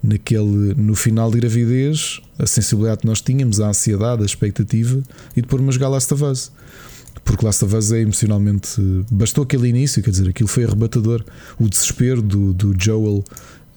naquele 0.04 0.74
no 0.76 0.96
final 0.96 1.32
de 1.32 1.40
gravidez, 1.40 2.22
a 2.38 2.46
sensibilidade 2.46 3.02
que 3.02 3.08
nós 3.08 3.22
tínhamos, 3.22 3.62
a 3.62 3.70
ansiedade, 3.70 4.22
a 4.22 4.26
expectativa, 4.26 5.02
e 5.36 5.42
de 5.42 5.48
pôr-me 5.48 5.70
a 5.70 5.72
jogar 5.72 5.88
Last 5.88 6.14
of 6.14 6.24
Us 6.24 6.52
porque 7.24 7.46
Last 7.46 7.64
of 7.64 7.76
Us 7.76 7.92
é 7.92 8.02
emocionalmente. 8.02 8.82
Bastou 9.10 9.44
aquele 9.44 9.70
início, 9.70 10.04
quer 10.04 10.12
dizer, 10.12 10.30
aquilo 10.30 10.50
foi 10.50 10.66
arrebatador. 10.66 11.24
O 11.58 11.70
desespero 11.70 12.22
do, 12.22 12.54
do 12.54 12.76
Joel 12.78 13.24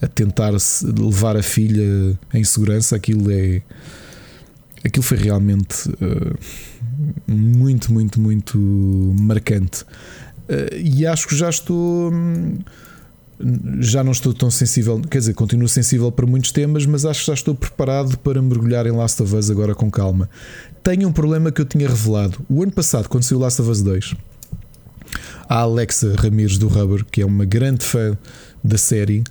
a 0.00 0.06
tentar 0.06 0.52
levar 0.98 1.36
a 1.36 1.42
filha 1.42 2.18
em 2.34 2.44
segurança, 2.44 2.96
aquilo 2.96 3.30
é. 3.30 3.62
Aquilo 4.84 5.02
foi 5.02 5.16
realmente 5.16 5.88
uh, 5.88 6.38
muito, 7.26 7.92
muito, 7.92 8.20
muito 8.20 8.58
marcante. 9.18 9.82
Uh, 9.82 10.76
e 10.76 11.06
acho 11.06 11.26
que 11.26 11.36
já 11.36 11.48
estou. 11.48 12.12
Hum, 12.12 12.58
já 13.80 14.02
não 14.02 14.12
estou 14.12 14.32
tão 14.32 14.50
sensível, 14.50 15.00
quer 15.10 15.18
dizer, 15.18 15.34
continuo 15.34 15.68
sensível 15.68 16.10
para 16.10 16.26
muitos 16.26 16.52
temas, 16.52 16.86
mas 16.86 17.04
acho 17.04 17.20
que 17.20 17.26
já 17.26 17.34
estou 17.34 17.54
preparado 17.54 18.16
para 18.18 18.40
mergulhar 18.40 18.86
em 18.86 18.92
Last 18.92 19.22
of 19.22 19.34
Us 19.34 19.50
agora 19.50 19.74
com 19.74 19.90
calma. 19.90 20.28
Tenho 20.82 21.08
um 21.08 21.12
problema 21.12 21.52
que 21.52 21.60
eu 21.60 21.66
tinha 21.66 21.88
revelado. 21.88 22.38
O 22.48 22.62
ano 22.62 22.72
passado, 22.72 23.08
quando 23.08 23.24
saiu 23.24 23.38
Last 23.38 23.60
of 23.60 23.70
Us 23.70 23.82
2, 23.82 24.14
a 25.48 25.58
Alexa 25.58 26.14
Ramires 26.16 26.58
do 26.58 26.68
Rubber, 26.68 27.04
que 27.04 27.20
é 27.20 27.26
uma 27.26 27.44
grande 27.44 27.84
fã 27.84 28.16
da 28.64 28.78
série, 28.78 29.22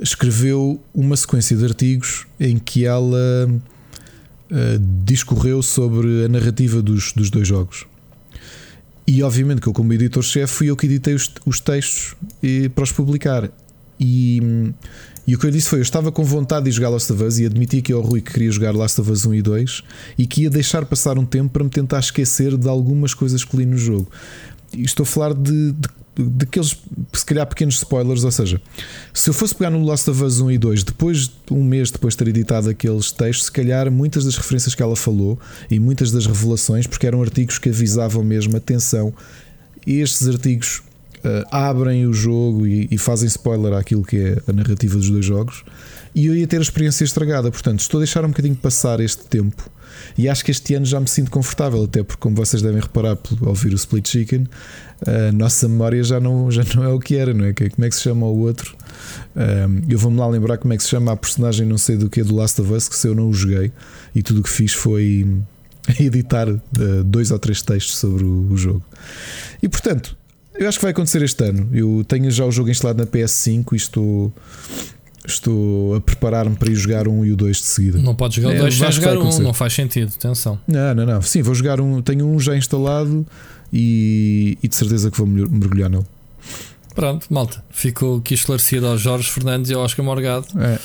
escreveu 0.00 0.80
uma 0.92 1.16
sequência 1.16 1.56
de 1.56 1.64
artigos 1.64 2.26
em 2.40 2.58
que 2.58 2.84
ela 2.84 3.48
uh, 3.48 4.78
discorreu 5.04 5.62
sobre 5.62 6.24
a 6.24 6.28
narrativa 6.28 6.82
dos, 6.82 7.12
dos 7.12 7.30
dois 7.30 7.46
jogos. 7.46 7.86
E 9.14 9.22
obviamente 9.22 9.60
que 9.60 9.68
eu, 9.68 9.74
como 9.74 9.92
editor-chefe, 9.92 10.50
fui 10.50 10.70
eu 10.70 10.74
que 10.74 10.86
editei 10.86 11.12
os, 11.12 11.30
os 11.44 11.60
textos 11.60 12.16
e, 12.42 12.70
para 12.70 12.82
os 12.82 12.92
publicar. 12.92 13.50
E, 14.00 14.40
e, 15.26 15.34
o 15.34 15.38
que 15.38 15.46
eu 15.46 15.50
disse 15.50 15.68
foi: 15.68 15.80
eu 15.80 15.82
estava 15.82 16.10
com 16.10 16.24
vontade 16.24 16.64
de 16.64 16.70
jogar 16.70 16.88
Last 16.88 17.12
of 17.12 17.22
Us 17.22 17.38
e 17.38 17.44
admiti 17.44 17.82
que 17.82 17.92
ao 17.92 18.00
Rui 18.00 18.22
que 18.22 18.32
queria 18.32 18.50
jogar 18.50 18.74
Last 18.74 18.98
of 19.02 19.10
Us 19.10 19.26
1 19.26 19.34
e 19.34 19.42
2 19.42 19.82
e 20.16 20.26
que 20.26 20.44
ia 20.44 20.50
deixar 20.50 20.86
passar 20.86 21.18
um 21.18 21.26
tempo 21.26 21.50
para 21.50 21.62
me 21.62 21.68
tentar 21.68 21.98
esquecer 21.98 22.56
de 22.56 22.66
algumas 22.66 23.12
coisas 23.12 23.44
que 23.44 23.54
li 23.54 23.66
no 23.66 23.76
jogo. 23.76 24.08
Estou 24.76 25.04
a 25.04 25.06
falar 25.06 25.34
de, 25.34 25.72
de 25.72 25.88
daqueles, 26.16 26.76
se 27.12 27.24
calhar, 27.24 27.46
pequenos 27.46 27.76
spoilers. 27.76 28.24
Ou 28.24 28.30
seja, 28.30 28.60
se 29.12 29.30
eu 29.30 29.34
fosse 29.34 29.54
pegar 29.54 29.70
no 29.70 29.84
Last 29.84 30.08
of 30.10 30.22
Us 30.22 30.40
1 30.40 30.50
e 30.50 30.58
2, 30.58 30.84
depois 30.84 31.28
de 31.28 31.52
um 31.52 31.64
mês 31.64 31.90
depois 31.90 32.14
de 32.14 32.18
ter 32.18 32.28
editado 32.28 32.68
aqueles 32.68 33.10
textos, 33.10 33.46
se 33.46 33.52
calhar 33.52 33.90
muitas 33.90 34.24
das 34.24 34.36
referências 34.36 34.74
que 34.74 34.82
ela 34.82 34.96
falou 34.96 35.38
e 35.70 35.78
muitas 35.78 36.10
das 36.10 36.26
revelações, 36.26 36.86
porque 36.86 37.06
eram 37.06 37.22
artigos 37.22 37.58
que 37.58 37.68
avisavam 37.68 38.22
mesmo, 38.22 38.56
atenção, 38.56 39.12
estes 39.86 40.28
artigos 40.28 40.82
uh, 41.24 41.46
abrem 41.50 42.06
o 42.06 42.12
jogo 42.12 42.66
e, 42.66 42.88
e, 42.90 42.98
fazem 42.98 43.26
spoiler 43.26 43.72
àquilo 43.72 44.04
que 44.04 44.16
é 44.16 44.42
a 44.46 44.52
narrativa 44.52 44.96
dos 44.96 45.10
dois 45.10 45.24
jogos, 45.24 45.64
e 46.14 46.26
eu 46.26 46.36
ia 46.36 46.46
ter 46.46 46.58
a 46.58 46.62
experiência 46.62 47.04
estragada. 47.04 47.50
Portanto, 47.50 47.80
estou 47.80 47.98
a 47.98 48.02
deixar 48.02 48.24
um 48.24 48.28
bocadinho 48.28 48.56
passar 48.56 49.00
este 49.00 49.24
tempo 49.24 49.70
e 50.16 50.28
acho 50.28 50.44
que 50.44 50.50
este 50.50 50.74
ano 50.74 50.84
já 50.84 51.00
me 51.00 51.08
sinto 51.08 51.30
confortável, 51.30 51.84
até 51.84 52.02
porque, 52.02 52.20
como 52.20 52.36
vocês 52.36 52.62
devem 52.62 52.80
reparar 52.80 53.18
ao 53.40 53.48
ouvir 53.48 53.72
o 53.72 53.76
Split 53.76 54.08
Chicken, 54.08 54.46
a 55.06 55.32
nossa 55.32 55.68
memória 55.68 56.02
já 56.02 56.20
não, 56.20 56.50
já 56.50 56.62
não 56.74 56.84
é 56.84 56.88
o 56.88 56.98
que 56.98 57.16
era, 57.16 57.32
não 57.32 57.44
é? 57.44 57.52
Como 57.52 57.84
é 57.84 57.88
que 57.88 57.94
se 57.94 58.02
chama 58.02 58.26
o 58.26 58.38
outro? 58.38 58.76
Eu 59.88 59.98
vou-me 59.98 60.18
lá 60.18 60.26
lembrar 60.28 60.58
como 60.58 60.72
é 60.74 60.76
que 60.76 60.82
se 60.82 60.90
chama 60.90 61.12
a 61.12 61.16
personagem, 61.16 61.66
não 61.66 61.78
sei 61.78 61.96
do 61.96 62.08
que, 62.08 62.22
do 62.22 62.34
Last 62.34 62.60
of 62.60 62.72
Us, 62.72 62.88
que 62.88 62.96
se 62.96 63.08
eu 63.08 63.14
não 63.14 63.28
o 63.28 63.32
joguei 63.32 63.72
e 64.14 64.22
tudo 64.22 64.40
o 64.40 64.42
que 64.42 64.50
fiz 64.50 64.72
foi 64.72 65.26
editar 65.98 66.48
eh, 66.48 67.02
dois 67.04 67.30
ou 67.30 67.38
três 67.38 67.62
textos 67.62 67.96
sobre 67.96 68.24
o 68.24 68.56
jogo. 68.56 68.84
E 69.62 69.68
portanto, 69.68 70.16
eu 70.54 70.68
acho 70.68 70.78
que 70.78 70.84
vai 70.84 70.92
acontecer 70.92 71.22
este 71.22 71.42
ano. 71.44 71.68
Eu 71.72 72.04
tenho 72.06 72.30
já 72.30 72.44
o 72.44 72.52
jogo 72.52 72.70
instalado 72.70 72.98
na 72.98 73.06
PS5 73.06 73.72
e 73.72 73.76
estou 73.76 74.32
Estou 75.24 75.94
a 75.94 76.00
preparar-me 76.00 76.56
para 76.56 76.70
ir 76.70 76.74
jogar 76.74 77.06
um 77.06 77.24
e 77.24 77.30
o 77.30 77.36
dois 77.36 77.58
de 77.58 77.66
seguida. 77.66 77.98
Não 77.98 78.14
podes 78.14 78.36
jogar 78.36 78.56
o 78.56 78.58
2 78.58 78.74
é, 78.74 78.76
sem 78.76 78.92
jogar 78.92 79.16
um, 79.16 79.38
não 79.38 79.54
faz 79.54 79.72
sentido, 79.72 80.12
atenção. 80.16 80.58
Não, 80.66 80.94
não, 80.94 81.06
não. 81.06 81.22
Sim, 81.22 81.42
vou 81.42 81.54
jogar 81.54 81.80
um. 81.80 82.02
Tenho 82.02 82.26
um 82.26 82.40
já 82.40 82.56
instalado 82.56 83.24
e, 83.72 84.58
e 84.62 84.68
de 84.68 84.74
certeza 84.74 85.10
que 85.10 85.18
vou 85.18 85.26
mergulhar 85.26 85.88
nele. 85.88 86.04
Pronto, 86.94 87.26
malta. 87.30 87.64
Ficou 87.70 88.18
aqui 88.18 88.34
esclarecido 88.34 88.86
ao 88.86 88.98
Jorge 88.98 89.30
Fernandes 89.30 89.70
e 89.70 89.74
ao 89.74 89.82
Oscar 89.82 90.04
Morgado. 90.04 90.46
É. 90.58 90.78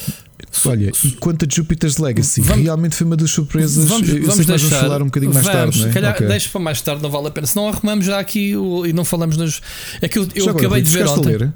Olha, 0.66 0.92
quanto 1.20 1.46
a 1.46 1.48
Jupiter's 1.50 1.98
Legacy, 1.98 2.42
vamos, 2.42 2.64
realmente 2.64 2.96
foi 2.96 3.06
uma 3.06 3.18
das 3.18 3.32
surpresas. 3.32 3.86
Vamos, 3.86 4.08
eu 4.08 4.22
vamos 4.22 4.46
deixar, 4.46 4.68
vamos 4.68 4.84
falar 4.84 5.02
um 5.02 5.06
bocadinho 5.06 5.34
mais 5.34 5.46
vamos, 5.46 5.76
tarde. 5.76 5.90
É? 5.90 5.94
calhar 5.94 6.14
okay. 6.14 6.28
deixa 6.28 6.50
para 6.50 6.62
mais 6.62 6.82
tarde, 6.82 7.04
não 7.04 7.10
vale 7.10 7.28
a 7.28 7.32
pena. 7.32 7.48
Se 7.48 7.56
não 7.56 7.68
arrumamos 7.68 8.06
já 8.06 8.20
aqui 8.20 8.56
o, 8.56 8.86
e 8.86 8.94
não 8.94 9.04
falamos 9.04 9.36
nos. 9.36 9.62
É 10.02 10.08
que 10.08 10.20
eu, 10.20 10.28
eu 10.36 10.46
acabei 10.46 10.66
agora, 10.66 10.82
de 10.82 10.90
ver 10.90 11.08
ontem. 11.08 11.36
A 11.36 11.38
ler? 11.38 11.54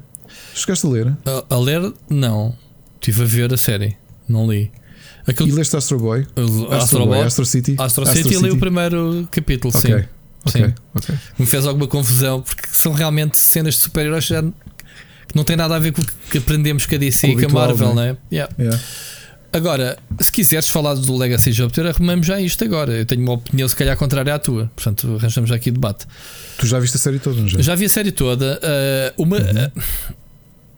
Chegaste 0.54 0.86
a 0.86 0.90
ler? 0.90 1.16
A, 1.24 1.54
a 1.54 1.58
ler, 1.58 1.92
não. 2.10 2.54
Estive 3.02 3.22
a 3.22 3.26
ver 3.26 3.52
a 3.52 3.56
série, 3.56 3.96
não 4.28 4.48
li. 4.48 4.70
Aquilo... 5.26 5.48
E 5.48 5.52
leste 5.52 5.76
Astro 5.76 5.98
Boy? 5.98 6.20
Astro, 6.20 6.72
Astro 6.72 7.06
Boy, 7.06 7.18
Astro 7.18 7.44
City? 7.44 7.74
Astro, 7.76 8.04
Astro 8.04 8.16
City, 8.16 8.34
City. 8.36 8.44
li 8.44 8.50
o 8.52 8.58
primeiro 8.58 9.26
capítulo, 9.28 9.76
okay. 9.76 9.90
sim. 9.90 10.04
Okay. 10.46 10.66
sim. 10.68 10.74
Okay. 10.94 11.16
Me 11.36 11.44
fez 11.44 11.66
alguma 11.66 11.88
confusão 11.88 12.42
porque 12.42 12.68
são 12.72 12.92
realmente 12.92 13.36
cenas 13.36 13.74
de 13.74 13.80
super-heróis 13.80 14.28
que 14.28 15.34
não 15.34 15.42
tem 15.42 15.56
nada 15.56 15.74
a 15.74 15.80
ver 15.80 15.90
com 15.90 16.00
o 16.00 16.04
que 16.30 16.38
aprendemos 16.38 16.86
com 16.86 16.94
a 16.94 16.98
DC 16.98 17.26
e 17.26 17.34
com 17.34 17.46
a 17.46 17.48
Marvel, 17.48 17.92
né? 17.92 18.16
Yeah. 18.30 18.54
Yeah. 18.56 18.80
Agora, 19.52 19.98
se 20.20 20.30
quiseres 20.30 20.68
falar 20.68 20.94
do 20.94 21.16
Legacy 21.16 21.50
Jupiter, 21.50 21.86
arrumamos 21.86 22.24
já 22.24 22.40
isto 22.40 22.62
agora. 22.62 22.92
Eu 22.92 23.04
tenho 23.04 23.22
uma 23.22 23.32
opinião, 23.32 23.68
se 23.68 23.74
calhar, 23.74 23.96
contrária 23.96 24.32
à 24.32 24.38
tua. 24.38 24.70
Portanto, 24.76 25.16
arranjamos 25.18 25.50
já 25.50 25.56
aqui 25.56 25.72
debate. 25.72 26.06
Tu 26.56 26.68
já 26.68 26.78
viste 26.78 26.96
a 26.96 27.00
série 27.00 27.18
toda, 27.18 27.40
não 27.40 27.48
já? 27.48 27.60
Já 27.60 27.74
vi 27.74 27.84
a 27.84 27.88
série 27.88 28.12
toda. 28.12 28.60
Uh, 28.62 29.22
uma, 29.22 29.36
uhum. 29.38 29.42
uh, 29.42 29.82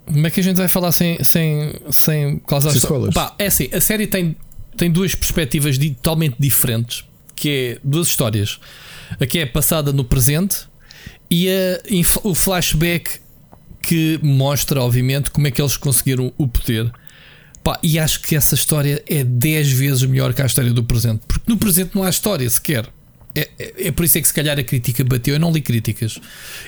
como 0.07 0.27
é 0.27 0.31
que 0.31 0.41
a 0.41 0.43
gente 0.43 0.57
vai 0.57 0.69
falar 0.69 0.93
sem, 0.93 1.23
sem, 1.23 1.73
sem 1.91 2.39
causar 2.41 2.75
spoilers? 2.77 3.15
Pá, 3.15 3.35
é 3.39 3.47
assim, 3.47 3.69
a 3.73 3.81
série 3.81 4.07
tem, 4.07 4.37
tem 4.77 4.91
duas 4.91 5.15
perspectivas 5.15 5.79
de, 5.79 5.91
totalmente 5.91 6.37
diferentes, 6.39 7.05
que 7.35 7.49
é 7.49 7.79
duas 7.83 8.09
histórias. 8.09 8.61
A 9.19 9.27
que 9.27 9.39
é 9.39 9.47
passada 9.47 9.93
no 9.93 10.05
presente 10.05 10.67
e 11.31 11.49
a, 11.49 11.81
o 12.23 12.35
flashback 12.35 13.21
que 13.83 14.19
mostra, 14.23 14.81
obviamente, 14.81 15.31
como 15.31 15.47
é 15.47 15.51
que 15.51 15.61
eles 15.61 15.77
conseguiram 15.77 16.33
o 16.39 16.49
poder. 16.49 16.91
Pá, 17.63 17.79
e 17.83 17.99
acho 17.99 18.21
que 18.21 18.37
essa 18.37 18.55
história 18.55 19.03
é 19.09 19.25
10 19.25 19.73
vezes 19.73 20.03
melhor 20.05 20.35
que 20.35 20.43
a 20.43 20.47
história 20.47 20.71
do 20.71 20.85
presente, 20.85 21.23
porque 21.27 21.51
no 21.51 21.57
presente 21.57 21.95
não 21.95 22.03
há 22.03 22.11
história 22.11 22.49
sequer. 22.49 22.87
É, 23.35 23.49
é, 23.59 23.89
é 23.89 23.91
por 23.91 24.05
isso 24.05 24.17
é 24.19 24.21
que 24.21 24.29
se 24.29 24.35
calhar 24.35 24.59
a 24.59 24.63
crítica 24.63 25.03
bateu. 25.03 25.35
Eu 25.35 25.41
não 25.41 25.51
li 25.51 25.61
críticas. 25.61 26.21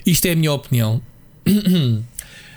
Isto 0.05 0.27
é 0.27 0.33
a 0.33 0.37
minha 0.37 0.53
opinião. 0.53 1.01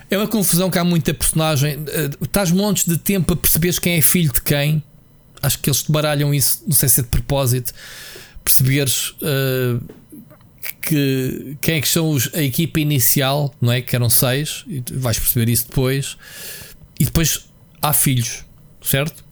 É 0.09 0.17
uma 0.17 0.27
confusão 0.27 0.69
que 0.69 0.79
há 0.79 0.83
muita 0.83 1.13
personagem. 1.13 1.83
Eh, 1.87 2.09
estás 2.21 2.51
montes 2.51 2.85
de 2.85 2.97
tempo 2.97 3.33
a 3.33 3.35
perceberes 3.35 3.77
quem 3.77 3.97
é 3.97 4.01
filho 4.01 4.33
de 4.33 4.41
quem. 4.41 4.83
Acho 5.41 5.59
que 5.59 5.69
eles 5.69 5.83
te 5.83 5.91
baralham 5.91 6.33
isso, 6.33 6.63
não 6.67 6.75
sei 6.75 6.89
se 6.89 6.99
é 6.99 7.03
de 7.03 7.09
propósito. 7.09 7.73
Perceberes 8.43 9.11
uh, 9.21 9.81
que 10.81 11.55
quem 11.61 11.75
é 11.75 11.81
que 11.81 11.87
são 11.87 12.09
os, 12.09 12.33
a 12.33 12.41
equipa 12.41 12.79
inicial, 12.79 13.53
não 13.61 13.71
é? 13.71 13.81
Que 13.81 13.95
eram 13.95 14.09
seis, 14.09 14.65
e 14.67 14.83
vais 14.91 15.17
perceber 15.17 15.49
isso 15.49 15.67
depois. 15.69 16.17
E 16.99 17.05
depois 17.05 17.45
há 17.81 17.93
filhos, 17.93 18.43
certo? 18.81 19.23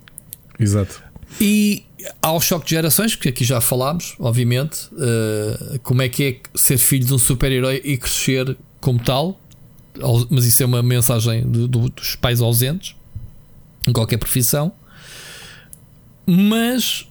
Exato. 0.58 1.04
E 1.41 1.84
há 2.22 2.32
o 2.32 2.40
choque 2.40 2.66
de 2.66 2.72
gerações, 2.72 3.16
que 3.16 3.28
aqui 3.30 3.44
já 3.44 3.60
falámos, 3.60 4.16
obviamente. 4.20 4.88
Uh, 4.94 5.80
como 5.80 6.02
é 6.02 6.10
que 6.10 6.24
é 6.24 6.58
ser 6.58 6.78
filho 6.78 7.06
de 7.06 7.14
um 7.14 7.18
super-herói 7.18 7.82
e 7.84 7.98
crescer 7.98 8.56
como 8.80 8.99
tal. 8.99 9.40
Mas 10.30 10.45
isso 10.45 10.64
é 10.64 10.65
uma 10.65 10.84
mensagem 10.84 11.41
do, 11.41 11.68
do, 11.68 11.90
dos 11.90 12.15
pais 12.15 12.41
ausentes 12.41 12.95
em 13.88 13.94
qualquer 13.94 14.18
profissão. 14.18 14.72
Mas 16.26 17.07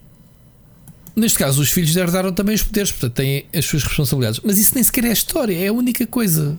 neste 1.17 1.39
caso, 1.39 1.63
os 1.63 1.71
filhos 1.71 1.97
herdaram 1.97 2.31
também 2.33 2.55
os 2.55 2.63
poderes, 2.63 2.93
portanto 2.93 3.15
têm 3.15 3.47
as 3.55 3.65
suas 3.65 3.83
responsabilidades. 3.83 4.41
Mas 4.45 4.59
isso 4.59 4.75
nem 4.75 4.85
sequer 4.85 5.07
é 5.07 5.13
história, 5.13 5.57
é 5.57 5.69
a 5.69 5.73
única 5.73 6.07
coisa. 6.07 6.59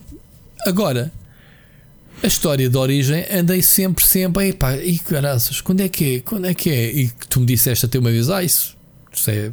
Agora, 0.65 1.13
a 2.23 2.27
história 2.27 2.67
de 2.67 2.75
origem 2.75 3.23
andei 3.31 3.61
sempre, 3.61 4.03
sempre, 4.03 4.49
epá, 4.49 4.75
e 4.75 4.97
caraças, 4.97 5.61
quando 5.61 5.81
é 5.81 5.87
que 5.87 6.15
é? 6.15 6.19
Quando 6.21 6.47
é 6.47 6.53
que 6.55 6.71
é? 6.71 6.91
E 6.91 7.11
tu 7.29 7.39
me 7.39 7.45
disseste 7.45 7.85
até 7.85 7.99
uma 7.99 8.09
vez, 8.09 8.29
ah, 8.31 8.43
isso, 8.43 8.75
isso 9.13 9.29
é. 9.29 9.51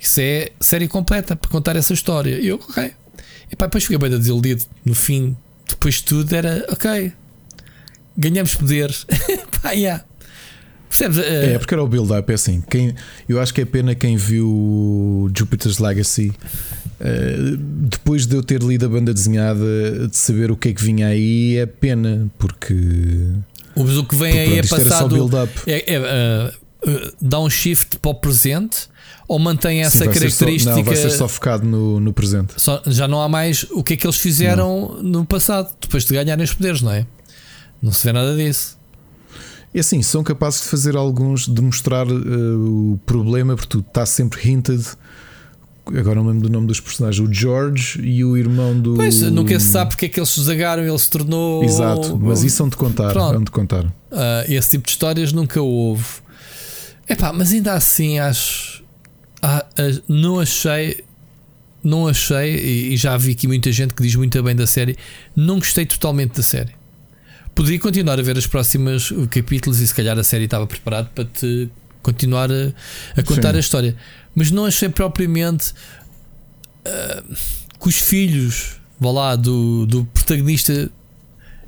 Isso 0.00 0.20
é 0.20 0.50
série 0.58 0.88
completa 0.88 1.36
para 1.36 1.48
contar 1.48 1.76
essa 1.76 1.92
história. 1.92 2.36
E 2.40 2.48
eu, 2.48 2.56
ok. 2.56 2.90
E 3.52 3.54
pá, 3.54 3.66
depois 3.66 3.84
fiquei 3.84 3.98
bem 3.98 4.10
desiludido. 4.10 4.64
No 4.84 4.96
fim, 4.96 5.36
depois 5.68 5.96
de 5.96 6.04
tudo, 6.04 6.34
era 6.34 6.64
ok. 6.70 7.12
Ganhamos 8.16 8.54
poderes. 8.54 9.06
pá, 9.62 9.72
yeah. 9.72 10.04
Percebes? 10.88 11.18
Uh... 11.18 11.54
É, 11.54 11.58
porque 11.58 11.74
era 11.74 11.82
o 11.82 11.88
build-up, 11.88 12.30
é 12.30 12.34
assim. 12.34 12.62
Quem, 12.68 12.94
eu 13.28 13.40
acho 13.40 13.52
que 13.54 13.62
é 13.62 13.64
pena 13.64 13.94
quem 13.94 14.16
viu 14.16 15.30
Jupiter's 15.36 15.78
Legacy. 15.78 16.32
Uh, 17.00 17.56
depois 17.56 18.26
de 18.26 18.36
eu 18.36 18.42
ter 18.42 18.62
lido 18.62 18.86
a 18.86 18.88
banda 18.88 19.12
desenhada, 19.12 20.08
de 20.08 20.16
saber 20.16 20.50
o 20.50 20.56
que 20.56 20.68
é 20.68 20.72
que 20.72 20.82
vinha 20.82 21.08
aí, 21.08 21.56
é 21.56 21.66
pena, 21.66 22.30
porque. 22.38 22.76
Mas 23.74 23.96
o 23.96 24.04
que 24.04 24.14
vem 24.14 24.38
aí 24.38 24.58
é 24.58 24.62
passado. 24.62 25.16
É, 25.66 25.94
é, 25.94 26.52
uh, 26.86 27.12
dá 27.20 27.40
um 27.40 27.48
shift 27.48 27.98
para 27.98 28.10
o 28.10 28.14
presente 28.14 28.91
ou 29.32 29.38
mantém 29.38 29.80
essa 29.80 30.04
Sim, 30.04 30.10
característica? 30.10 30.74
Só, 30.74 30.76
não, 30.76 30.84
vai 30.84 30.94
ser 30.94 31.10
só 31.10 31.26
focado 31.26 31.66
no, 31.66 31.98
no 31.98 32.12
presente. 32.12 32.52
Só, 32.58 32.82
já 32.86 33.08
não 33.08 33.22
há 33.22 33.28
mais 33.30 33.64
o 33.70 33.82
que 33.82 33.94
é 33.94 33.96
que 33.96 34.06
eles 34.06 34.18
fizeram 34.18 34.98
não. 35.02 35.02
no 35.02 35.24
passado, 35.24 35.74
depois 35.80 36.04
de 36.04 36.12
ganharem 36.12 36.44
os 36.44 36.52
poderes, 36.52 36.82
não 36.82 36.92
é? 36.92 37.06
Não 37.80 37.92
se 37.92 38.04
vê 38.04 38.12
nada 38.12 38.36
disso. 38.36 38.76
E 39.72 39.80
assim, 39.80 40.02
são 40.02 40.22
capazes 40.22 40.60
de 40.60 40.68
fazer 40.68 40.96
alguns, 40.96 41.48
de 41.48 41.62
mostrar 41.62 42.06
uh, 42.06 42.92
o 42.92 43.00
problema, 43.06 43.56
porque 43.56 43.70
tu 43.70 43.78
está 43.78 44.04
sempre 44.04 44.46
hinted. 44.50 44.84
Agora 45.86 46.16
não 46.16 46.26
lembro 46.26 46.42
do 46.42 46.52
nome 46.52 46.66
dos 46.66 46.78
personagens, 46.78 47.26
o 47.26 47.32
George 47.32 48.02
e 48.02 48.22
o 48.22 48.36
irmão 48.36 48.78
do. 48.78 48.96
Pois, 48.96 49.22
nunca 49.22 49.58
se 49.58 49.68
sabe 49.68 49.92
porque 49.92 50.06
é 50.06 50.08
que 50.10 50.20
eles 50.20 50.28
se 50.28 50.42
zagaram, 50.42 50.82
ele 50.82 50.98
se 50.98 51.08
tornou. 51.08 51.64
Exato, 51.64 52.18
mas 52.18 52.44
isso 52.44 52.56
são 52.56 52.68
de 52.68 52.76
contar. 52.76 53.14
São 53.14 53.42
de 53.42 53.50
contar. 53.50 53.86
Uh, 53.86 54.44
esse 54.46 54.72
tipo 54.72 54.84
de 54.84 54.90
histórias 54.90 55.32
nunca 55.32 55.62
houve. 55.62 56.04
Epá, 57.08 57.32
mas 57.32 57.50
ainda 57.50 57.72
assim 57.72 58.18
acho. 58.18 58.81
Ah, 59.42 59.66
ah, 59.76 60.02
não 60.08 60.40
achei. 60.40 61.04
Não 61.84 62.06
achei, 62.06 62.92
e, 62.92 62.96
já 62.96 63.16
vi 63.16 63.32
aqui 63.32 63.48
muita 63.48 63.72
gente 63.72 63.92
que 63.92 64.04
diz 64.04 64.14
muito 64.14 64.40
bem 64.40 64.54
da 64.54 64.68
série. 64.68 64.96
Não 65.34 65.58
gostei 65.58 65.84
totalmente 65.84 66.36
da 66.36 66.42
série. 66.42 66.70
Podia 67.56 67.76
continuar 67.80 68.20
a 68.20 68.22
ver 68.22 68.36
os 68.36 68.46
próximos 68.46 69.12
capítulos 69.30 69.80
e 69.80 69.88
se 69.88 69.92
calhar 69.92 70.16
a 70.16 70.22
série 70.22 70.44
estava 70.44 70.64
preparada 70.64 71.10
para 71.12 71.24
te 71.24 71.68
continuar 72.00 72.52
a, 72.52 72.72
a 73.16 73.22
contar 73.24 73.50
Sim. 73.50 73.56
a 73.56 73.60
história. 73.60 73.96
Mas 74.32 74.52
não 74.52 74.64
achei 74.64 74.88
propriamente 74.88 75.72
uh, 76.86 77.34
que 77.80 77.88
os 77.88 77.96
filhos 77.96 78.80
vá 79.02 79.10
lá, 79.10 79.36
do, 79.36 79.84
do 79.86 80.04
protagonista 80.04 80.88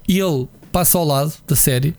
e 0.06 0.18
ele 0.18 0.46
passa 0.70 0.96
ao 0.96 1.04
lado 1.04 1.32
da 1.46 1.56
série 1.56 1.94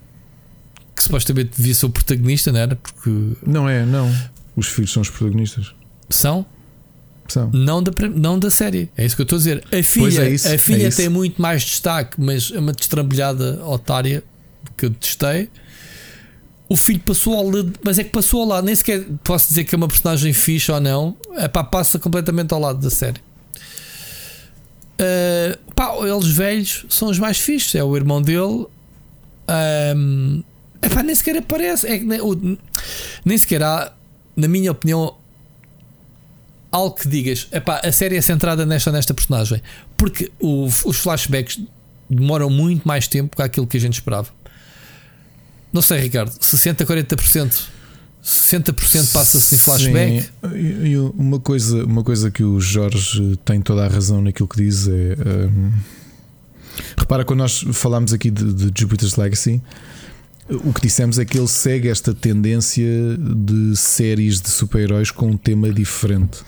que 0.95 1.03
supostamente 1.03 1.57
devia 1.57 1.75
ser 1.75 1.87
o 1.87 1.89
protagonista, 1.89 2.51
não 2.53 2.59
era? 2.59 2.75
Porque 2.77 3.09
não 3.45 3.67
é, 3.67 3.85
não. 3.85 4.09
Os 4.55 4.67
filhos 4.67 4.91
são 4.91 5.01
os 5.01 5.09
protagonistas. 5.09 5.73
São? 6.09 6.45
Não 7.51 7.81
da, 7.81 7.91
não 8.13 8.37
da 8.37 8.49
série. 8.49 8.89
É 8.95 9.05
isso 9.05 9.15
que 9.15 9.21
eu 9.21 9.23
estou 9.23 9.37
a 9.37 9.39
dizer. 9.39 9.63
A 9.71 9.83
filha, 9.83 10.21
é 10.21 10.29
isso, 10.29 10.47
a 10.47 10.57
filha 10.57 10.87
é 10.87 10.91
tem 10.91 11.09
muito 11.09 11.41
mais 11.41 11.63
destaque, 11.63 12.21
mas 12.21 12.51
é 12.53 12.59
uma 12.59 12.71
destrambulhada 12.71 13.63
otária 13.65 14.23
que 14.77 14.85
eu 14.85 14.91
testei. 14.91 15.49
O 16.69 16.75
filho 16.75 16.99
passou 16.99 17.35
ao 17.35 17.49
lado, 17.49 17.73
mas 17.83 17.99
é 17.99 18.03
que 18.03 18.09
passou 18.09 18.41
ao 18.41 18.47
lado. 18.47 18.65
Nem 18.65 18.75
sequer 18.75 19.05
posso 19.23 19.49
dizer 19.49 19.63
que 19.63 19.73
é 19.73 19.77
uma 19.77 19.87
personagem 19.87 20.33
fixe 20.33 20.71
ou 20.71 20.79
não. 20.79 21.15
É 21.35 21.47
pá, 21.47 21.63
passa 21.63 21.99
completamente 21.99 22.53
ao 22.53 22.59
lado 22.59 22.79
da 22.79 22.89
série. 22.89 23.19
Uh, 24.99 25.73
pá, 25.73 25.95
eles 26.01 26.27
velhos 26.27 26.85
são 26.89 27.09
os 27.09 27.19
mais 27.19 27.37
fixes. 27.37 27.75
É 27.75 27.83
o 27.83 27.95
irmão 27.95 28.21
dele. 28.21 28.67
Um, 29.95 30.43
pá, 30.93 31.03
nem 31.03 31.13
sequer 31.13 31.37
aparece. 31.37 31.87
É, 31.87 31.99
nem, 31.99 32.19
o, 32.21 32.57
nem 33.23 33.37
sequer 33.37 33.61
há, 33.61 33.93
na 34.35 34.47
minha 34.47 34.71
opinião, 34.71 35.15
algo 36.71 36.95
que 36.95 37.07
digas, 37.07 37.47
epá, 37.51 37.79
a 37.83 37.91
série 37.91 38.17
é 38.17 38.21
centrada 38.21 38.65
nesta 38.65 38.91
nesta 38.91 39.13
personagem, 39.13 39.61
porque 39.95 40.31
o, 40.39 40.65
os 40.65 40.97
flashbacks 40.97 41.59
demoram 42.09 42.49
muito 42.49 42.87
mais 42.87 43.07
tempo 43.07 43.35
que 43.35 43.41
aquilo 43.41 43.65
que 43.65 43.77
a 43.77 43.79
gente 43.79 43.93
esperava. 43.93 44.29
Não 45.71 45.81
sei, 45.81 45.99
Ricardo, 45.99 46.31
60, 46.39 46.85
40%. 46.85 47.75
60% 48.23 49.11
passa-se 49.11 49.53
em 49.53 49.57
flashback. 49.57 50.23
Sim. 50.23 50.29
E 50.83 50.97
uma 50.97 51.39
coisa, 51.39 51.85
uma 51.85 52.03
coisa 52.03 52.31
que 52.31 52.43
o 52.43 52.59
Jorge 52.59 53.37
tem 53.45 53.61
toda 53.61 53.85
a 53.85 53.87
razão 53.87 54.19
naquilo 54.21 54.47
que 54.47 54.57
diz 54.57 54.87
é. 54.87 54.91
Um, 54.91 55.71
repara, 56.97 57.23
quando 57.23 57.39
nós 57.39 57.63
falámos 57.73 58.13
aqui 58.13 58.31
de, 58.31 58.51
de 58.51 58.81
Jupiter's 58.81 59.15
Legacy, 59.15 59.61
o 60.49 60.71
que 60.71 60.81
dissemos 60.81 61.17
é 61.17 61.25
que 61.25 61.37
ele 61.37 61.47
segue 61.47 61.89
esta 61.89 62.13
tendência 62.13 62.85
de 63.17 63.75
séries 63.75 64.39
de 64.39 64.49
super-heróis 64.49 65.09
com 65.09 65.31
um 65.31 65.37
tema 65.37 65.71
diferente. 65.71 66.39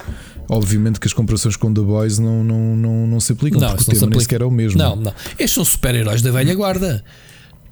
Obviamente 0.48 1.00
que 1.00 1.08
as 1.08 1.14
comparações 1.14 1.56
com 1.56 1.74
The 1.74 1.82
Boys 1.82 2.20
não, 2.20 2.44
não, 2.44 2.76
não, 2.76 3.08
não 3.08 3.20
se 3.20 3.34
aplicam, 3.34 3.60
não, 3.60 3.70
porque 3.70 3.84
o 3.84 3.94
tema 3.94 4.08
nem 4.10 4.20
sequer 4.20 4.42
é 4.42 4.46
o 4.46 4.52
mesmo. 4.52 4.78
Não, 4.78 4.96
não. 4.96 5.14
Estes 5.32 5.54
são 5.54 5.66
super-heróis 5.66 6.22
da 6.22 6.32
velha 6.32 6.54
guarda. 6.56 7.04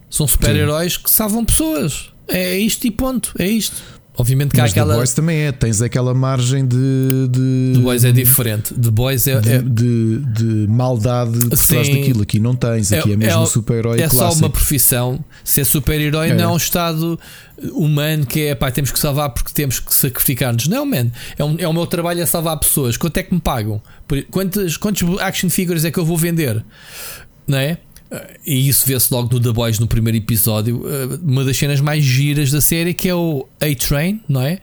São 0.09 0.27
super-heróis 0.27 0.97
que 0.97 1.09
salvam 1.09 1.45
pessoas. 1.45 2.11
É 2.27 2.57
isto 2.57 2.85
e 2.85 2.91
ponto. 2.91 3.33
É 3.37 3.47
isto. 3.47 3.81
Obviamente 4.17 4.51
que 4.51 4.61
Mas 4.61 4.69
há 4.69 4.71
aquela. 4.71 4.93
The 4.93 4.97
Boys 4.97 5.13
também 5.13 5.37
é, 5.39 5.51
tens 5.51 5.81
aquela 5.81 6.13
margem 6.13 6.65
de. 6.65 7.27
de 7.29 7.73
The 7.75 7.79
Boys 7.81 8.03
é 8.05 8.11
diferente. 8.11 8.73
The 8.73 8.91
Boys 8.91 9.27
é. 9.27 9.41
De, 9.41 9.51
é... 9.51 9.61
de, 9.61 10.19
de 10.19 10.67
maldade 10.69 11.37
por 11.49 11.57
trás 11.57 11.89
daquilo. 11.89 12.21
Aqui 12.21 12.39
não 12.39 12.55
tens, 12.55 12.91
aqui 12.91 13.09
é, 13.09 13.13
é 13.13 13.17
mesmo 13.17 13.43
é, 13.43 13.45
super-herói 13.45 14.01
É 14.01 14.07
clássico. 14.07 14.33
só 14.33 14.39
uma 14.39 14.49
profissão. 14.49 15.23
Ser 15.43 15.65
super-herói 15.65 16.29
é. 16.29 16.33
não 16.33 16.43
é 16.43 16.47
um 16.53 16.57
estado 16.57 17.19
humano 17.71 18.25
que 18.25 18.41
é 18.41 18.55
pá, 18.55 18.71
temos 18.71 18.91
que 18.91 18.99
salvar 18.99 19.29
porque 19.29 19.51
temos 19.53 19.79
que 19.79 19.93
sacrificar-nos. 19.93 20.67
Não, 20.67 20.85
man. 20.85 21.11
É, 21.37 21.43
um, 21.43 21.55
é 21.59 21.67
o 21.67 21.73
meu 21.73 21.85
trabalho 21.85 22.21
é 22.21 22.25
salvar 22.25 22.57
pessoas. 22.57 22.97
Quanto 22.97 23.17
é 23.17 23.23
que 23.23 23.33
me 23.33 23.41
pagam? 23.41 23.81
Quantos, 24.31 24.77
quantos 24.77 25.19
action 25.19 25.49
figures 25.49 25.83
é 25.83 25.91
que 25.91 25.97
eu 25.97 26.05
vou 26.05 26.17
vender? 26.17 26.63
Não 27.47 27.57
é? 27.57 27.77
E 28.45 28.67
isso 28.67 28.85
vê-se 28.85 29.13
logo 29.13 29.33
no 29.33 29.39
The 29.39 29.51
Boys 29.51 29.79
no 29.79 29.87
primeiro 29.87 30.17
episódio. 30.17 30.83
Eh, 30.87 31.19
uma 31.23 31.43
das 31.43 31.57
cenas 31.57 31.79
mais 31.81 32.03
giras 32.03 32.51
da 32.51 32.61
série 32.61 32.93
que 32.93 33.09
é 33.09 33.15
o 33.15 33.47
A-Train, 33.59 34.21
não 34.27 34.41
é? 34.41 34.59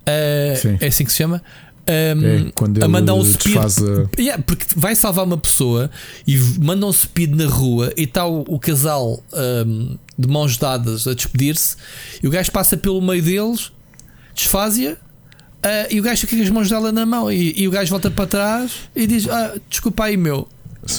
Uh, 0.00 0.78
é 0.80 0.86
assim 0.86 1.04
que 1.04 1.12
se 1.12 1.18
chama. 1.18 1.42
Um, 1.88 2.48
é, 2.48 2.52
quando 2.54 2.82
a 2.82 2.88
mandar 2.88 3.14
um 3.14 3.24
speed. 3.24 3.56
A... 3.56 4.20
Yeah, 4.20 4.42
porque 4.42 4.64
vai 4.76 4.94
salvar 4.94 5.24
uma 5.24 5.38
pessoa 5.38 5.90
e 6.26 6.38
manda 6.60 6.86
um 6.86 6.92
speed 6.92 7.34
na 7.34 7.46
rua 7.46 7.92
e 7.96 8.04
está 8.04 8.26
o, 8.26 8.44
o 8.46 8.58
casal 8.58 9.22
um, 9.66 9.96
de 10.16 10.28
mãos 10.28 10.56
dadas 10.56 11.06
a 11.08 11.14
despedir-se 11.14 11.76
e 12.22 12.28
o 12.28 12.30
gajo 12.30 12.52
passa 12.52 12.76
pelo 12.76 13.00
meio 13.00 13.22
deles, 13.22 13.72
desfazia. 14.34 14.96
Uh, 15.64 15.92
e 15.92 16.00
o 16.00 16.02
gajo 16.02 16.20
fica 16.22 16.36
com 16.36 16.42
as 16.42 16.48
mãos 16.50 16.70
dela 16.70 16.90
na 16.90 17.04
mão 17.04 17.30
e, 17.30 17.54
e 17.54 17.68
o 17.68 17.70
gajo 17.70 17.90
volta 17.90 18.10
para 18.10 18.26
trás 18.26 18.72
e 18.94 19.06
diz: 19.06 19.28
ah, 19.28 19.56
Desculpa 19.68 20.04
aí, 20.04 20.16
meu, 20.16 20.48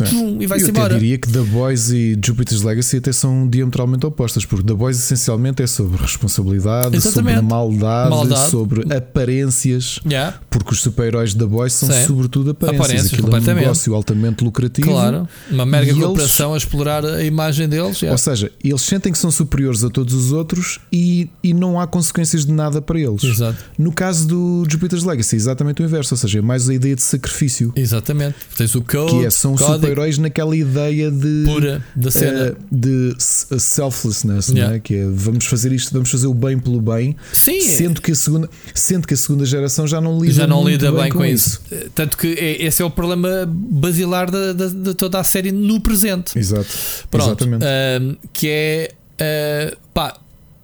Tum, 0.10 0.38
e 0.40 0.48
vai-se 0.48 0.70
embora. 0.70 0.94
Eu 0.94 1.00
diria 1.00 1.18
que 1.18 1.28
The 1.30 1.42
Boys 1.42 1.90
e 1.90 2.18
Jupiter's 2.24 2.62
Legacy 2.62 2.98
até 2.98 3.12
são 3.12 3.48
diametralmente 3.48 4.06
opostas, 4.06 4.46
porque 4.46 4.66
The 4.66 4.74
Boys 4.74 4.98
essencialmente 4.98 5.64
é 5.64 5.68
sobre 5.68 6.02
responsabilidade, 6.02 6.96
Exatamente. 6.96 7.38
sobre 7.38 7.50
maldade, 7.50 8.10
maldade, 8.10 8.50
sobre 8.50 8.94
aparências, 8.94 10.00
yeah. 10.06 10.40
porque 10.50 10.74
os 10.74 10.82
super-heróis 10.82 11.34
The 11.34 11.46
Boys 11.46 11.74
são 11.74 11.90
Sim. 11.90 12.06
sobretudo 12.06 12.52
aparências. 12.52 12.82
aparências 12.82 13.14
Aquilo 13.14 13.36
é 13.36 13.40
um 13.40 13.56
negócio 13.56 13.96
altamente 13.96 14.44
lucrativo. 14.44 14.90
Claro, 14.90 15.28
uma 15.50 15.66
mega 15.66 15.94
corporação 15.94 16.52
eles, 16.52 16.64
a 16.64 16.66
explorar 16.66 17.06
a 17.06 17.24
imagem 17.24 17.68
deles. 17.68 18.02
Yeah. 18.02 18.14
Ou 18.14 18.18
seja, 18.18 18.52
eles 18.64 18.82
sentem 18.82 19.12
que 19.12 19.18
são 19.18 19.32
superiores 19.32 19.84
a 19.84 19.90
todos 19.90 20.14
os 20.14 20.32
outros 20.32 20.80
e, 20.92 21.30
e 21.44 21.54
não 21.54 21.80
há 21.80 21.88
consequências 21.88 22.46
de 22.46 22.52
nada 22.52 22.82
para 22.82 23.00
eles. 23.00 23.24
Exato. 23.24 23.58
No 23.78 23.92
caso 23.92 24.28
do 24.28 24.64
Jupiter's 24.70 25.04
Legacy, 25.04 25.36
é 25.36 25.38
exatamente 25.38 25.82
o 25.82 25.86
inverso, 25.86 26.14
ou 26.14 26.18
seja, 26.18 26.40
é 26.40 26.42
mais 26.42 26.70
a 26.70 26.74
ideia 26.74 26.96
de 26.96 27.02
sacrifício. 27.02 27.74
Exatamente. 27.76 28.36
Tens 28.56 28.76
o 28.76 28.82
code, 28.82 29.12
que 29.12 29.26
é, 29.26 29.30
são 29.30 29.56
super-heróis 29.76 30.18
naquela 30.18 30.56
ideia 30.56 31.10
de 31.12 31.44
pura 31.46 31.84
da 31.96 32.12
cena. 32.12 32.40
eh, 32.48 32.56
de 32.72 33.16
selflessness, 33.20 34.50
não 34.50 34.58
Yeah. 34.58 34.76
é? 34.76 34.80
que 34.80 34.96
é 34.96 35.06
vamos 35.08 35.46
fazer 35.46 35.72
isto, 35.72 35.92
vamos 35.94 36.10
fazer 36.10 36.28
o 36.28 36.34
bem 36.34 36.58
pelo 36.60 36.82
bem, 36.82 37.16
Sim, 37.34 37.62
sendo 37.62 38.02
que 38.02 38.12
a 38.12 38.16
segunda, 38.16 38.50
sendo 38.74 39.08
que 39.08 39.14
a 39.14 39.18
segunda 39.18 39.46
geração 39.46 39.88
já 39.88 40.00
não 40.02 40.20
lida 40.20 40.34
já 40.34 40.48
não 40.48 40.68
lida 40.68 40.92
bem, 40.92 41.12
com 41.12 41.24
isso. 41.26 41.62
Eh, 41.72 41.88
Tanto 41.96 42.18
que 42.18 42.28
é- 42.34 42.64
esse 42.66 42.82
é 42.82 42.86
o 42.86 42.90
problema 42.92 43.46
basilar 43.48 44.30
da- 44.30 44.54
da- 44.54 44.68
de 44.68 44.94
toda 44.94 45.20
a 45.20 45.24
série 45.24 45.52
no 45.52 45.80
presente. 45.80 46.38
Exato, 46.38 46.68
Pronto, 47.10 47.26
exatamente. 47.44 47.64
ahm, 47.66 48.16
que 48.34 48.48
é 48.48 48.92
ah, 49.20 49.78
pá, 49.94 50.18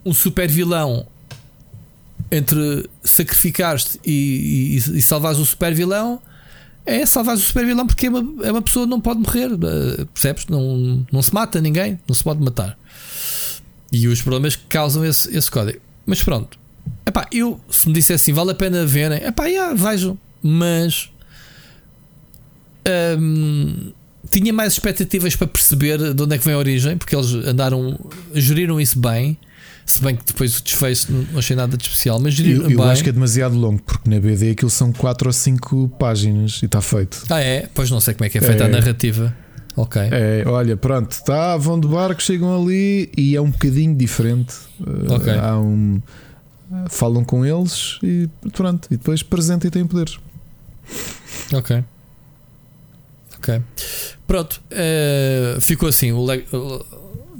um 0.05 0.13
super 0.13 0.47
vilão 0.49 1.05
entre 2.31 2.89
sacrificar-te 3.03 3.99
e, 4.05 4.75
e, 4.87 4.97
e 4.97 5.01
salvares 5.01 5.39
o 5.39 5.45
super 5.45 5.73
vilão 5.73 6.19
é 6.87 7.05
salvares 7.05 7.41
o 7.41 7.45
super 7.45 7.65
vilão 7.65 7.85
porque 7.85 8.07
é 8.07 8.09
uma, 8.09 8.45
é 8.45 8.51
uma 8.51 8.61
pessoa 8.61 8.85
que 8.85 8.89
não 8.89 9.01
pode 9.01 9.19
morrer, 9.19 9.49
ah, 9.51 10.05
percebes? 10.13 10.47
Não, 10.47 11.05
não 11.11 11.21
se 11.21 11.33
mata 11.33 11.59
ninguém, 11.59 11.99
não 12.07 12.15
se 12.15 12.23
pode 12.23 12.41
matar. 12.41 12.77
E 13.91 14.07
os 14.07 14.21
problemas 14.21 14.55
que 14.55 14.63
causam 14.67 15.05
esse, 15.05 15.35
esse 15.35 15.51
código. 15.51 15.79
Mas 16.05 16.23
pronto, 16.23 16.57
epá, 17.05 17.27
eu 17.31 17.59
se 17.69 17.87
me 17.87 17.93
dissesse 17.93 18.23
assim, 18.23 18.33
vale 18.33 18.51
a 18.51 18.55
pena 18.55 18.85
verem, 18.85 19.21
epá, 19.23 19.45
yeah, 19.45 19.73
vejam, 19.73 20.17
mas 20.41 21.11
hum, 23.19 23.91
tinha 24.29 24.53
mais 24.53 24.73
expectativas 24.73 25.35
para 25.35 25.47
perceber 25.47 26.13
de 26.13 26.23
onde 26.23 26.35
é 26.35 26.37
que 26.37 26.45
vem 26.45 26.53
a 26.53 26.57
origem, 26.57 26.97
porque 26.97 27.15
eles 27.15 27.33
andaram, 27.33 27.99
geriram 28.33 28.79
isso 28.79 28.99
bem. 28.99 29.37
Se 29.89 30.01
bem 30.01 30.17
que 30.17 30.25
depois 30.25 30.59
o 30.59 30.63
desfecho 30.63 31.07
não 31.11 31.39
achei 31.39 31.55
nada 31.55 31.77
de 31.77 31.83
especial, 31.83 32.19
mas 32.19 32.37
Eu, 32.37 32.69
eu 32.69 32.83
acho 32.83 33.01
que 33.01 33.07
é 33.09 33.11
demasiado 33.13 33.55
longo, 33.57 33.81
porque 33.81 34.09
na 34.09 34.19
BD 34.19 34.51
aquilo 34.51 34.69
são 34.69 34.91
4 34.91 35.29
ou 35.29 35.33
5 35.33 35.87
páginas 35.97 36.59
e 36.61 36.65
está 36.65 36.81
feito. 36.81 37.23
Ah, 37.29 37.39
é? 37.39 37.69
Pois 37.73 37.89
não 37.89 38.01
sei 38.01 38.13
como 38.13 38.25
é 38.25 38.29
que 38.29 38.37
é 38.37 38.41
feita 38.41 38.65
É. 38.65 38.67
a 38.67 38.69
narrativa. 38.69 39.33
Ok. 39.77 40.01
É, 40.11 40.43
olha, 40.45 40.75
pronto, 40.75 41.15
tá, 41.23 41.55
vão 41.55 41.79
de 41.79 41.87
barco, 41.87 42.21
chegam 42.21 42.53
ali 42.61 43.09
e 43.17 43.33
é 43.35 43.39
um 43.41 43.49
bocadinho 43.49 43.95
diferente. 43.95 44.53
Uh, 44.81 45.13
Ok. 45.13 45.31
Há 45.33 45.57
um. 45.57 46.01
Falam 46.89 47.23
com 47.23 47.45
eles 47.45 47.97
e 48.03 48.27
pronto, 48.51 48.87
e 48.91 48.97
depois 48.97 49.23
presente 49.23 49.67
e 49.67 49.69
têm 49.69 49.87
poderes. 49.87 50.17
Ok. 51.53 51.81
Ok. 53.37 53.61
Pronto. 54.27 54.59
eh, 54.69 55.57
ficou 55.61 55.87
assim. 55.87 56.11
O, 56.11 56.25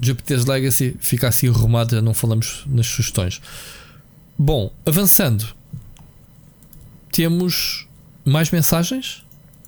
Jupiter's 0.02 0.46
Legacy 0.46 0.96
fica 1.00 1.28
assim 1.28 1.50
arrumado. 1.50 1.96
Já 1.96 2.02
não 2.02 2.14
falamos 2.14 2.66
nas 2.68 2.88
sugestões. 2.88 3.42
Bom, 4.38 4.72
avançando. 4.86 5.56
Temos 7.12 7.88
mais 8.24 8.52
mensagens 8.52 9.26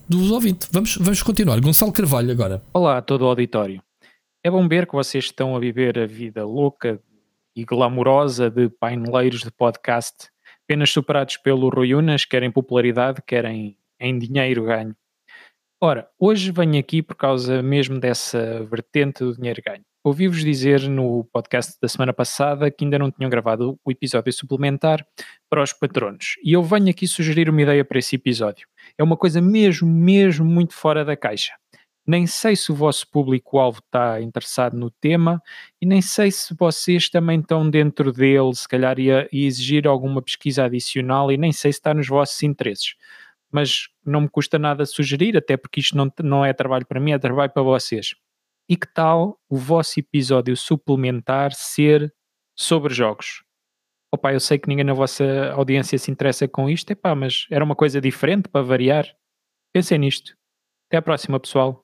dos 0.08 0.32
ouvintes. 0.32 0.70
Vamos, 0.72 0.98
vamos 0.98 1.24
continuar. 1.24 1.60
Gonçalo 1.60 1.92
Carvalho 1.92 2.32
agora. 2.32 2.62
Olá 2.74 2.98
a 2.98 3.02
todo 3.02 3.24
o 3.24 3.28
auditório. 3.28 3.82
É 4.44 4.50
bom 4.50 4.68
ver 4.68 4.86
que 4.86 4.94
vocês 4.94 5.26
estão 5.26 5.56
a 5.56 5.60
viver 5.60 5.98
a 6.00 6.06
vida 6.06 6.46
louca 6.46 7.00
e 7.56 7.66
glamourosa 7.66 8.50
de 8.50 8.70
paineleiros 8.70 9.42
de 9.42 9.52
podcast, 9.52 10.30
apenas 10.64 10.92
superados 10.92 11.36
pelo 11.38 11.70
Rui 11.70 11.94
Unas, 11.94 12.24
querem 12.24 12.52
popularidade, 12.52 13.22
querem 13.26 13.78
em 14.00 14.18
dinheiro 14.18 14.66
ganho. 14.66 14.96
Ora, 15.82 16.08
hoje 16.18 16.52
venho 16.52 16.80
aqui 16.80 17.02
por 17.02 17.16
causa 17.16 17.62
mesmo 17.62 18.00
dessa 18.00 18.64
vertente 18.66 19.24
do 19.24 19.36
dinheiro 19.36 19.62
ganho. 19.66 19.84
Ouvi-vos 20.02 20.46
dizer 20.46 20.88
no 20.88 21.26
podcast 21.26 21.78
da 21.82 21.90
semana 21.90 22.14
passada 22.14 22.72
que 22.72 22.86
ainda 22.86 22.98
não 22.98 23.12
tinham 23.12 23.30
gravado 23.30 23.78
o 23.84 23.92
episódio 23.92 24.32
suplementar 24.32 25.06
para 25.50 25.62
os 25.62 25.74
patronos. 25.74 26.36
E 26.42 26.54
eu 26.54 26.64
venho 26.64 26.90
aqui 26.90 27.06
sugerir 27.06 27.50
uma 27.50 27.62
ideia 27.62 27.84
para 27.84 28.00
esse 28.00 28.16
episódio. 28.16 28.66
É 28.98 29.04
uma 29.04 29.18
coisa 29.18 29.42
mesmo, 29.42 29.90
mesmo 29.90 30.46
muito 30.46 30.74
fora 30.74 31.04
da 31.04 31.18
caixa. 31.18 31.52
Nem 32.08 32.26
sei 32.26 32.56
se 32.56 32.72
o 32.72 32.76
vosso 32.76 33.12
público-alvo 33.12 33.80
está 33.80 34.22
interessado 34.22 34.78
no 34.78 34.90
tema 34.90 35.44
e 35.82 35.86
nem 35.86 36.02
sei 36.02 36.32
se 36.32 36.56
vocês 36.58 37.10
também 37.10 37.42
estão 37.42 37.70
dentro 37.70 38.14
dele, 38.14 38.56
se 38.56 38.70
calhar 38.70 38.98
ia, 39.00 39.28
exigir 39.34 39.86
alguma 39.86 40.22
pesquisa 40.22 40.64
adicional 40.64 41.30
e 41.30 41.36
nem 41.36 41.52
sei 41.52 41.74
se 41.74 41.80
está 41.80 41.94
nos 41.94 42.08
vossos 42.08 42.42
interesses. 42.42 42.96
Mas 43.52 43.90
não 44.06 44.22
me 44.22 44.30
custa 44.30 44.58
nada 44.58 44.86
sugerir, 44.86 45.36
até 45.36 45.58
porque 45.58 45.82
isto 45.82 45.98
não, 45.98 46.10
não 46.24 46.46
é 46.46 46.54
trabalho 46.54 46.86
para 46.86 47.02
mim, 47.02 47.12
é 47.12 47.20
trabalho 47.20 47.52
para 47.52 47.64
vocês. 47.64 48.16
E 48.70 48.78
que 48.78 48.88
tal 48.94 49.40
o 49.50 49.58
vosso 49.58 50.00
episódio 50.00 50.56
suplementar 50.56 51.54
ser 51.54 52.14
sobre 52.56 52.94
jogos? 52.94 53.44
Opa, 54.14 54.32
eu 54.32 54.40
sei 54.40 54.60
que 54.60 54.68
ninguém 54.68 54.86
na 54.86 54.94
vossa 54.94 55.52
audiência 55.54 55.98
se 55.98 56.12
interessa 56.12 56.48
com 56.48 56.70
isto, 56.70 56.92
epá, 56.92 57.16
mas 57.16 57.48
era 57.50 57.64
uma 57.66 57.76
coisa 57.76 58.00
diferente 58.00 58.48
para 58.48 58.62
variar. 58.62 59.08
Pensem 59.74 59.98
nisto. 59.98 60.36
Até 60.88 60.98
à 60.98 61.02
próxima, 61.02 61.40
pessoal. 61.40 61.84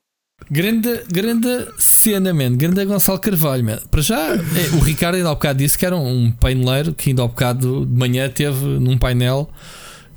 Grande, 0.50 1.04
grande 1.08 1.48
cena, 1.78 2.34
man. 2.34 2.56
Grande 2.58 2.84
Gonçalo 2.86 3.20
Carvalho, 3.20 3.64
man. 3.64 3.80
Para 3.90 4.02
já, 4.02 4.36
é, 4.36 4.76
o 4.76 4.80
Ricardo 4.80 5.16
ainda 5.16 5.30
há 5.30 5.34
bocado 5.34 5.60
disse 5.60 5.78
que 5.78 5.86
era 5.86 5.96
um 5.96 6.32
paineleiro 6.32 6.94
que 6.94 7.10
ainda 7.10 7.24
há 7.24 7.28
bocado 7.28 7.86
de 7.86 7.98
manhã 7.98 8.30
teve 8.30 8.66
num 8.80 8.98
painel 8.98 9.50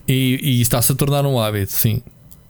e, 0.07 0.39
e 0.43 0.61
está-se 0.61 0.93
a 0.93 0.95
tornar 0.95 1.25
um 1.25 1.39
hábito, 1.39 1.73
sim. 1.73 2.03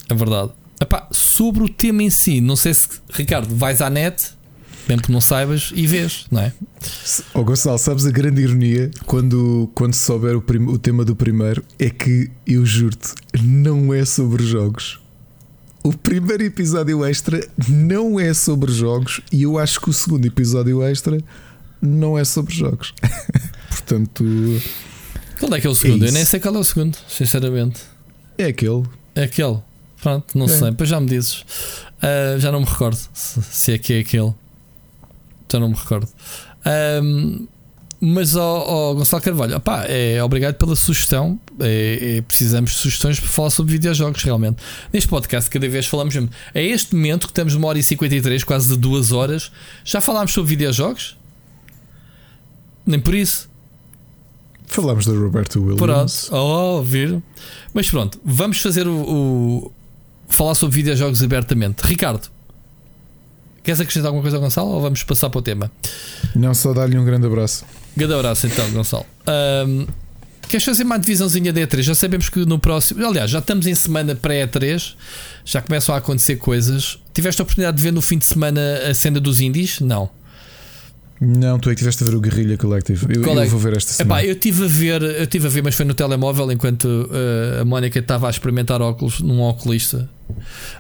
É 0.09 0.15
verdade. 0.15 0.53
Epá, 0.81 1.09
sobre 1.11 1.63
o 1.65 1.69
tema 1.69 2.03
em 2.03 2.11
si, 2.11 2.41
não 2.41 2.55
sei 2.57 2.73
se, 2.75 2.89
Ricardo, 3.13 3.55
vais 3.55 3.81
à 3.83 3.91
net, 3.91 4.31
mesmo 4.89 5.03
que 5.03 5.13
não 5.13 5.21
saibas, 5.21 5.73
e 5.75 5.87
vês, 5.87 6.27
não 6.31 6.41
é? 6.41 6.53
Ó 7.35 7.43
Gonçalo, 7.43 7.79
sabes 7.79 8.07
a 8.07 8.11
grande 8.11 8.43
ironia 8.43 8.91
quando, 9.05 9.69
quando 9.75 9.95
souber 9.95 10.37
o, 10.37 10.41
prim- 10.41 10.67
o 10.67 10.79
tema 10.79 11.05
do 11.05 11.17
primeiro 11.17 11.65
é 11.79 11.91
que 11.91 12.31
eu 12.47 12.65
juro-te, 12.65 13.13
não 13.43 13.93
é 13.93 14.05
sobre 14.05 14.45
jogos. 14.47 15.01
O 15.83 15.93
primeiro 15.97 16.43
episódio 16.45 17.05
extra 17.05 17.47
não 17.69 18.19
é 18.21 18.33
sobre 18.35 18.71
jogos 18.73 19.21
e 19.33 19.43
eu 19.43 19.59
acho 19.59 19.81
que 19.81 19.91
o 19.91 19.93
segundo 19.93 20.27
episódio 20.27 20.83
extra 20.83 21.19
não 21.83 22.17
é 22.19 22.25
sobre 22.25 22.55
jogos. 22.55 22.93
Portanto, 23.69 24.25
Qual 25.39 25.55
é 25.55 25.61
que 25.61 25.67
é 25.67 25.71
o 25.71 25.75
segundo? 25.75 26.03
eu 26.03 26.07
isso. 26.07 26.15
nem 26.15 26.25
sei 26.25 26.41
qual 26.41 26.55
é 26.55 26.59
o 26.59 26.65
segundo, 26.65 26.97
sinceramente. 27.09 27.81
é 28.37 28.47
aquele. 28.47 28.85
É 29.15 29.25
aquele. 29.25 29.59
Pronto, 30.03 30.39
não 30.39 30.47
É. 30.47 30.49
sei. 30.49 30.70
Depois 30.70 30.89
já 30.89 31.01
me 31.01 31.07
dizes. 31.09 31.45
Ah, 32.01 32.39
já 32.39 32.53
não 32.53 32.61
me 32.61 32.66
recordo 32.66 32.99
se, 33.12 33.43
se 33.43 33.73
é 33.73 33.79
que 33.79 33.93
é 33.95 33.99
aquele. 34.01 34.33
Já 35.53 35.59
não 35.59 35.69
me 35.69 35.75
recordo. 35.75 36.09
Ahm, 36.65 37.47
mas, 38.01 38.37
ó 38.37 38.65
ó, 38.65 38.95
Gonçalo 38.95 39.20
Carvalho, 39.23 39.57
opá, 39.57 39.85
é, 39.89 40.23
obrigado 40.23 40.55
pela 40.55 40.77
sugestão. 40.77 41.41
É, 41.59 42.19
é, 42.19 42.23
precisamos 42.23 42.70
de 42.70 42.77
sugestões 42.77 43.19
para 43.19 43.29
falar 43.29 43.51
sobre 43.51 43.73
videojogos, 43.73 44.23
realmente. 44.23 44.62
Neste 44.93 45.09
podcast, 45.09 45.51
cada 45.51 45.69
vez 45.69 45.87
falamos 45.87 46.15
mesmo. 46.15 46.31
É 46.55 46.62
este 46.65 46.95
momento 46.95 47.27
que 47.27 47.33
estamos 47.33 47.55
uma 47.55 47.66
hora 47.66 47.79
e 47.79 47.83
53, 47.83 48.45
quase 48.45 48.69
de 48.69 48.77
duas 48.77 49.11
horas. 49.11 49.51
Já 49.85 50.01
falámos 50.01 50.33
sobre 50.33 50.51
videojogos? 50.51 51.16
Nem 52.87 53.01
por 53.01 53.15
isso. 53.15 53.49
Falámos 54.66 55.05
do 55.07 55.19
Roberto 55.20 55.59
Williams. 55.61 56.29
Pronto, 56.29 56.37
oh, 56.37 56.83
viram? 56.83 57.23
Mas 57.75 57.91
pronto, 57.91 58.20
vamos 58.25 58.61
fazer 58.61 58.87
o, 58.87 58.93
o- 59.01 59.73
falar 60.29 60.55
sobre 60.55 60.77
videojogos 60.77 61.23
abertamente. 61.23 61.83
Ricardo, 61.83 62.29
queres 63.63 63.81
acrescentar 63.81 64.09
alguma 64.09 64.23
coisa 64.23 64.37
ao 64.37 64.43
Gonçalo 64.43 64.69
ou 64.71 64.81
vamos 64.81 65.03
passar 65.03 65.31
para 65.31 65.39
o 65.39 65.43
tema? 65.43 65.71
Não 66.35 66.55
só 66.55 66.73
dar-lhe 66.73 66.97
um 66.99 67.05
grande 67.05 67.27
abraço. 67.27 67.65
Grande 67.97 68.15
abraço 68.15 68.47
então, 68.47 68.71
Gonçalo. 68.71 69.07
Ahm, 69.27 69.87
queres 70.49 70.65
fazer 70.65 70.85
uma 70.85 70.99
divisãozinha 70.99 71.53
da 71.53 71.61
E3? 71.61 71.83
Já 71.83 71.95
sabemos 71.95 72.29
que 72.29 72.41
no 72.45 72.59
próximo. 72.59 73.05
Aliás, 73.05 73.31
já 73.31 73.41
estamos 73.41 73.67
em 73.67 73.75
semana 73.75 74.15
pré-E3, 74.15 74.95
já 75.45 75.61
começam 75.61 75.95
a 75.95 75.99
acontecer 75.99 76.37
coisas. 76.37 76.99
Tiveste 77.13 77.41
a 77.41 77.45
oportunidade 77.45 77.77
de 77.77 77.83
ver 77.83 77.93
no 77.93 78.01
fim 78.01 78.19
de 78.19 78.27
semana 78.27 78.61
a 78.89 78.95
cena 78.95 79.19
dos 79.19 79.41
indies? 79.41 79.81
Não. 79.81 80.09
Não, 81.20 81.59
tu 81.59 81.69
é 81.69 81.74
que 81.74 81.81
estiveste 81.81 82.05
a 82.05 82.07
ver 82.07 82.15
o 82.15 82.20
Guerrilla 82.20 82.57
Collective. 82.57 83.07
Eu, 83.16 83.23
Qual 83.23 83.36
eu 83.36 83.43
é? 83.43 83.47
vou 83.47 83.59
ver 83.59 83.77
esta 83.77 83.93
semana. 83.93 84.20
Epá, 84.20 84.28
eu 84.28 84.35
estive 84.35 84.65
a 84.65 84.69
ver, 84.69 85.03
eu 85.03 85.27
tive 85.27 85.47
a 85.47 85.51
ver, 85.51 85.62
mas 85.62 85.74
foi 85.74 85.85
no 85.85 85.95
telemóvel 85.95 86.53
enquanto 86.53 86.85
uh, 86.85 87.62
a 87.62 87.65
Mónica 87.65 87.99
estava 87.99 88.28
a 88.28 88.31
experimentar 88.31 88.81
óculos 88.81 89.20
num 89.20 89.40
oculista. 89.43 90.09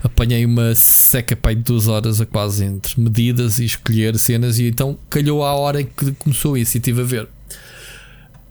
Apanhei 0.02 0.44
uma 0.44 0.74
seca 0.74 1.34
pai 1.34 1.56
de 1.56 1.62
duas 1.62 1.88
horas 1.88 2.20
a 2.20 2.26
quase 2.26 2.64
entre 2.64 3.00
medidas 3.00 3.58
e 3.58 3.64
escolher 3.64 4.16
cenas, 4.18 4.58
e 4.58 4.68
então 4.68 4.96
calhou 5.10 5.44
à 5.44 5.54
hora 5.54 5.82
que 5.82 6.12
começou 6.12 6.56
isso 6.56 6.76
e 6.76 6.78
estive 6.78 7.00
a 7.00 7.04
ver. 7.04 7.28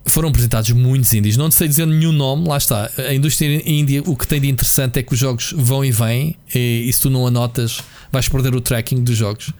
Foram 0.06 0.30
apresentados 0.30 0.72
muitos 0.72 1.14
indies, 1.14 1.38
não 1.38 1.52
sei 1.52 1.68
dizer 1.68 1.86
nenhum 1.86 2.12
nome, 2.12 2.48
lá 2.48 2.58
está. 2.58 2.90
A 2.98 3.14
indústria 3.14 3.62
índia, 3.70 4.02
o 4.06 4.16
que 4.16 4.26
tem 4.26 4.40
de 4.40 4.48
interessante 4.50 5.00
é 5.00 5.04
que 5.04 5.14
os 5.14 5.20
jogos 5.20 5.54
vão 5.56 5.84
e 5.84 5.92
vêm, 5.92 6.36
e, 6.54 6.86
e 6.88 6.94
se 6.94 7.02
tu 7.02 7.10
não 7.10 7.28
anotas, 7.28 7.82
vais 8.12 8.28
perder 8.28 8.56
o 8.56 8.62
tracking 8.62 9.04
dos 9.04 9.16
jogos. 9.18 9.54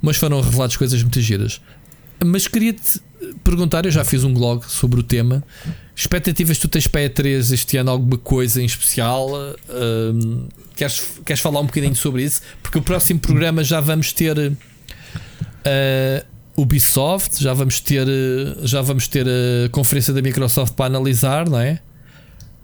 Mas 0.00 0.16
foram 0.16 0.40
reveladas 0.40 0.76
coisas 0.76 1.02
muito 1.02 1.20
giras. 1.20 1.60
Mas 2.24 2.46
queria-te 2.46 3.00
perguntar, 3.44 3.84
eu 3.84 3.90
já 3.90 4.04
fiz 4.04 4.24
um 4.24 4.32
blog 4.32 4.64
sobre 4.66 5.00
o 5.00 5.02
tema. 5.02 5.42
Expectativas 5.94 6.58
tu 6.58 6.68
tens 6.68 6.86
para 6.86 7.00
a 7.00 7.10
E3 7.10 7.52
este 7.52 7.76
ano, 7.76 7.90
alguma 7.90 8.18
coisa 8.18 8.62
em 8.62 8.64
especial? 8.64 9.30
Queres, 10.76 11.02
queres 11.24 11.42
falar 11.42 11.60
um 11.60 11.66
bocadinho 11.66 11.96
sobre 11.96 12.22
isso? 12.22 12.42
Porque 12.62 12.78
o 12.78 12.82
próximo 12.82 13.18
programa 13.18 13.64
já 13.64 13.80
vamos 13.80 14.12
ter 14.12 14.36
ah, 15.64 16.24
Ubisoft, 16.56 17.42
já 17.42 17.54
vamos 17.54 17.80
ter, 17.80 18.06
já 18.62 18.82
vamos 18.82 19.06
ter 19.06 19.26
a 19.28 19.68
conferência 19.70 20.12
da 20.12 20.20
Microsoft 20.20 20.74
para 20.74 20.86
analisar, 20.86 21.48
não 21.48 21.60
é? 21.60 21.80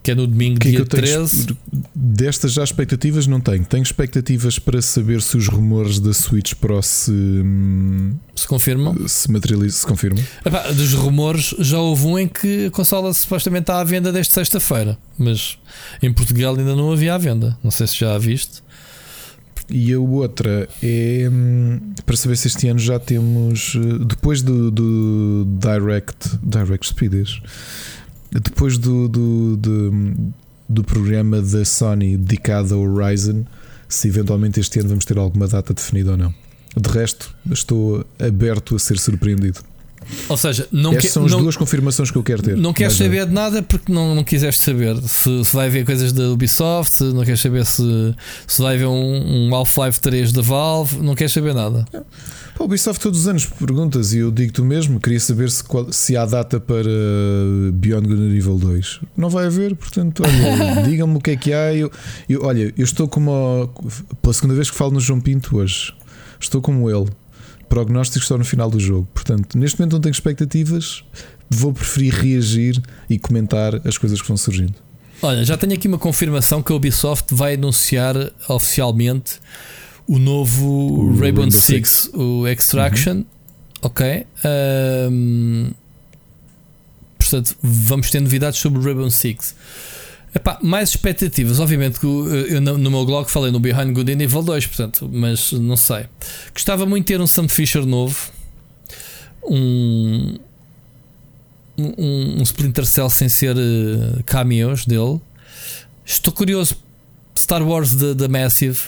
Que 0.04 0.10
é 0.10 0.14
no 0.14 0.26
domingo, 0.26 0.60
que 0.60 0.68
é 0.68 0.70
que 0.70 0.76
dia 0.76 0.86
tenho 0.86 1.02
13. 1.02 1.56
Destas 1.94 2.52
já 2.52 2.62
expectativas 2.62 3.26
não 3.26 3.40
tenho. 3.40 3.64
Tenho 3.64 3.82
expectativas 3.82 4.58
para 4.58 4.82
saber 4.82 5.22
se 5.22 5.34
os 5.38 5.48
rumores 5.48 5.98
da 5.98 6.12
Switch 6.12 6.52
Pro 6.54 6.82
se, 6.82 7.10
hum, 7.10 8.14
Se 8.36 8.46
confirmam. 8.46 8.94
se 9.08 9.32
materializam, 9.32 9.80
se 9.80 9.86
confirmam. 9.86 10.22
Epá, 10.44 10.70
dos 10.72 10.92
rumores, 10.92 11.54
já 11.58 11.78
houve 11.78 12.04
um 12.06 12.18
em 12.18 12.28
que 12.28 12.66
a 12.66 12.70
consola 12.70 13.14
supostamente 13.14 13.62
está 13.62 13.80
à 13.80 13.84
venda 13.84 14.12
desde 14.12 14.34
sexta-feira, 14.34 14.98
mas 15.18 15.56
em 16.02 16.12
Portugal 16.12 16.54
ainda 16.54 16.76
não 16.76 16.92
havia 16.92 17.14
à 17.14 17.18
venda. 17.18 17.56
Não 17.64 17.70
sei 17.70 17.86
se 17.86 17.98
já 17.98 18.14
a 18.14 18.18
viste. 18.18 18.62
E 19.70 19.94
a 19.94 19.98
outra 19.98 20.68
é 20.82 21.26
hum, 21.32 21.80
para 22.04 22.16
saber 22.16 22.36
se 22.36 22.48
este 22.48 22.68
ano 22.68 22.78
já 22.78 22.98
temos, 22.98 23.74
eh, 23.76 24.04
depois 24.04 24.42
do, 24.42 24.70
do 24.70 25.46
Direct, 25.58 26.38
Direct 26.42 26.86
Speeders, 26.86 27.40
depois 28.40 28.78
do, 28.78 29.08
do, 29.08 29.56
do, 29.56 30.14
do 30.68 30.84
programa 30.84 31.40
da 31.40 31.64
Sony 31.64 32.16
dedicado 32.16 32.74
ao 32.74 32.80
Horizon, 32.80 33.44
se 33.88 34.08
eventualmente 34.08 34.60
este 34.60 34.80
ano 34.80 34.88
vamos 34.88 35.04
ter 35.04 35.16
alguma 35.18 35.46
data 35.46 35.72
definida 35.72 36.12
ou 36.12 36.16
não. 36.16 36.34
De 36.76 36.90
resto, 36.90 37.34
estou 37.50 38.04
aberto 38.18 38.74
a 38.74 38.78
ser 38.78 38.98
surpreendido. 38.98 39.60
Ou 40.28 40.36
seja, 40.36 40.68
não, 40.70 40.90
Estas 40.90 41.02
que, 41.02 41.12
são 41.12 41.24
as 41.24 41.32
não, 41.32 41.40
duas 41.40 41.56
confirmações 41.56 42.10
que 42.10 42.18
eu 42.18 42.22
quero 42.22 42.42
ter. 42.42 42.56
não 42.56 42.72
queres 42.72 42.98
nada. 42.98 43.04
saber 43.04 43.26
de 43.26 43.32
nada 43.32 43.62
porque 43.62 43.90
não, 43.90 44.14
não 44.14 44.24
quiseste 44.24 44.62
saber 44.62 44.96
se, 45.02 45.44
se 45.44 45.56
vai 45.56 45.66
haver 45.66 45.86
coisas 45.86 46.12
da 46.12 46.30
Ubisoft, 46.30 46.92
se 46.94 47.04
não 47.04 47.24
queres 47.24 47.40
saber 47.40 47.64
se, 47.64 48.14
se 48.46 48.60
vai 48.60 48.74
haver 48.74 48.86
um, 48.86 49.48
um 49.48 49.54
Half-Life 49.54 50.00
3 50.00 50.32
da 50.32 50.42
Valve, 50.42 50.98
não 50.98 51.14
queres 51.14 51.32
saber 51.32 51.54
nada. 51.54 51.86
Pá, 52.56 52.62
o 52.62 52.64
Ubisoft 52.66 53.02
todos 53.02 53.20
os 53.20 53.28
anos 53.28 53.46
perguntas 53.46 54.12
e 54.12 54.18
eu 54.18 54.30
digo-te 54.30 54.60
o 54.60 54.64
mesmo. 54.64 55.00
Queria 55.00 55.18
saber 55.20 55.50
se, 55.50 55.62
qual- 55.64 55.92
se 55.92 56.16
há 56.16 56.24
data 56.24 56.60
para 56.60 56.88
Beyond 57.72 58.06
Good 58.08 58.20
and 58.22 58.36
Evil 58.36 58.58
2. 58.58 59.00
Não 59.16 59.28
vai 59.28 59.46
haver, 59.46 59.74
portanto, 59.74 60.22
olha, 60.24 60.82
digam-me 60.88 61.16
o 61.16 61.20
que 61.20 61.30
é 61.32 61.36
que 61.36 61.52
há. 61.52 61.74
Eu, 61.74 61.90
eu- 62.28 62.44
olha, 62.44 62.72
eu 62.76 62.84
estou 62.84 63.08
como 63.08 63.68
pela 64.22 64.32
segunda 64.32 64.54
vez 64.54 64.70
que 64.70 64.76
falo 64.76 64.92
no 64.92 65.00
João 65.00 65.20
Pinto 65.20 65.56
hoje. 65.56 65.92
Estou 66.40 66.60
como 66.60 66.88
ele. 66.90 67.08
Prognósticos 67.68 68.28
só 68.28 68.38
no 68.38 68.44
final 68.44 68.70
do 68.70 68.78
jogo. 68.78 69.08
Portanto, 69.12 69.58
neste 69.58 69.78
momento 69.80 69.94
não 69.94 70.00
tenho 70.00 70.12
expectativas. 70.12 71.02
Vou 71.50 71.72
preferir 71.72 72.14
reagir 72.14 72.80
e 73.10 73.18
comentar 73.18 73.80
as 73.86 73.98
coisas 73.98 74.20
que 74.22 74.28
vão 74.28 74.36
surgindo. 74.36 74.74
Olha, 75.22 75.44
já 75.44 75.56
tenho 75.56 75.72
aqui 75.72 75.88
uma 75.88 75.98
confirmação 75.98 76.62
que 76.62 76.70
a 76.72 76.76
Ubisoft 76.76 77.34
vai 77.34 77.54
anunciar 77.54 78.14
oficialmente 78.48 79.40
o 80.06 80.18
novo 80.18 80.66
O 80.66 81.10
Rainbow 81.10 81.20
Rainbow 81.44 81.50
Six, 81.50 81.90
Six. 81.90 82.10
o 82.14 82.46
Extraction. 82.46 83.24
Ok. 83.82 84.26
Ahm, 84.44 85.70
portanto, 87.18 87.56
vamos 87.62 88.10
ter 88.10 88.20
novidades 88.20 88.58
sobre 88.58 88.78
o 88.78 88.82
Rainbow 88.82 89.10
Six. 89.10 89.54
Epá, 90.34 90.58
mais 90.60 90.88
expectativas, 90.90 91.60
obviamente 91.60 92.00
que 92.00 92.06
eu 92.06 92.60
no 92.60 92.90
meu 92.90 93.06
blog 93.06 93.30
falei 93.30 93.52
no 93.52 93.60
Behind 93.60 93.92
Good 93.92 94.12
and 94.14 94.20
Evil 94.20 94.42
2, 94.42 94.66
portanto, 94.66 95.08
mas 95.12 95.52
não 95.52 95.76
sei. 95.76 96.06
Gostava 96.52 96.84
muito 96.84 97.06
de 97.06 97.12
ter 97.12 97.20
um 97.20 97.26
Sam 97.26 97.46
Fisher 97.46 97.86
novo, 97.86 98.32
um, 99.44 100.36
um, 101.78 102.38
um 102.38 102.42
Splinter 102.42 102.84
Cell 102.84 103.08
sem 103.08 103.28
ser 103.28 103.56
eh, 103.56 104.22
cameos 104.26 104.84
dele. 104.84 105.20
Estou 106.04 106.32
curioso. 106.32 106.76
Star 107.36 107.62
Wars 107.62 107.94
da 107.94 108.28
Massive, 108.28 108.78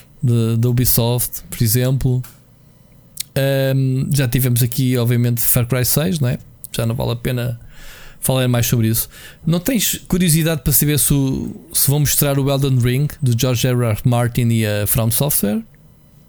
da 0.56 0.68
Ubisoft, 0.68 1.42
por 1.50 1.62
exemplo. 1.62 2.22
Ahm, 3.34 4.08
já 4.14 4.26
tivemos 4.28 4.62
aqui, 4.62 4.96
obviamente, 4.96 5.40
Far 5.42 5.66
Cry 5.66 5.84
6, 5.84 6.20
não 6.20 6.28
é? 6.28 6.38
Já 6.72 6.86
não 6.86 6.94
vale 6.94 7.12
a 7.12 7.16
pena 7.16 7.60
falar 8.20 8.48
mais 8.48 8.66
sobre 8.66 8.88
isso. 8.88 9.08
Não 9.46 9.60
tens 9.60 10.00
curiosidade 10.08 10.62
para 10.62 10.72
saber 10.72 10.98
se, 10.98 11.12
o- 11.12 11.54
se 11.72 11.88
vão 11.90 12.00
mostrar 12.00 12.38
o 12.38 12.50
Elden 12.50 12.78
Ring 12.78 13.08
do 13.22 13.38
George 13.38 13.66
R. 13.66 13.84
R. 13.84 13.98
Martin 14.04 14.48
e 14.48 14.66
a 14.66 14.86
From 14.86 15.10
Software, 15.10 15.62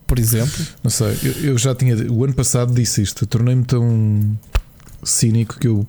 por 0.06 0.19
exemplo? 0.19 0.65
Não 0.84 0.91
sei, 0.91 1.18
eu, 1.24 1.32
eu 1.52 1.57
já 1.57 1.74
tinha. 1.74 1.95
O 2.11 2.24
ano 2.24 2.34
passado 2.34 2.74
disse 2.74 3.02
isto. 3.02 3.26
Tornei-me 3.26 3.64
tão 3.64 4.38
cínico 5.03 5.57
que 5.60 5.68
eu, 5.68 5.88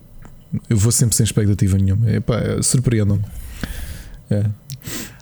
eu 0.71 0.77
vou 0.77 0.93
sempre 0.93 1.17
sem 1.17 1.25
expectativa 1.25 1.77
nenhuma. 1.77 2.11
Epá, 2.11 2.41
surpreendam-me. 2.63 3.25
É. 4.31 4.45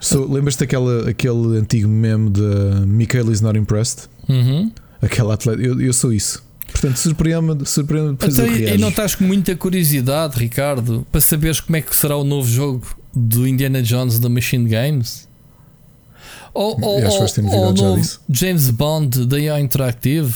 So, 0.00 0.30
Lembras-te 0.30 0.60
daquela, 0.60 1.08
aquele 1.08 1.58
antigo 1.58 1.88
meme 1.88 2.30
da 2.30 2.86
Michael 2.86 3.32
is 3.32 3.40
not 3.40 3.58
impressed? 3.58 4.08
Uhum. 4.28 4.70
Aquela 5.02 5.34
atleta. 5.34 5.60
Eu, 5.60 5.80
eu 5.80 5.92
sou 5.92 6.12
isso. 6.12 6.44
Portanto, 6.70 6.96
surpreende-me 6.96 7.66
surpreende 7.66 8.18
Então, 8.26 8.46
e 8.46 8.76
não 8.76 8.88
estás 8.88 9.14
com 9.14 9.24
muita 9.24 9.56
curiosidade, 9.56 10.38
Ricardo, 10.38 11.06
para 11.10 11.20
saberes 11.20 11.60
como 11.60 11.76
é 11.76 11.80
que 11.80 11.94
será 11.94 12.16
o 12.16 12.24
novo 12.24 12.48
jogo 12.48 12.86
do 13.14 13.48
Indiana 13.48 13.82
Jones 13.82 14.18
da 14.18 14.28
Machine 14.28 14.68
Games? 14.68 15.26
Ou, 16.52 16.78
ou, 16.80 17.02
ou, 17.02 17.84
ou. 17.84 18.00
James 18.30 18.70
Bond 18.70 19.26
da 19.26 19.38
IO 19.38 19.58
Interactive? 19.58 20.34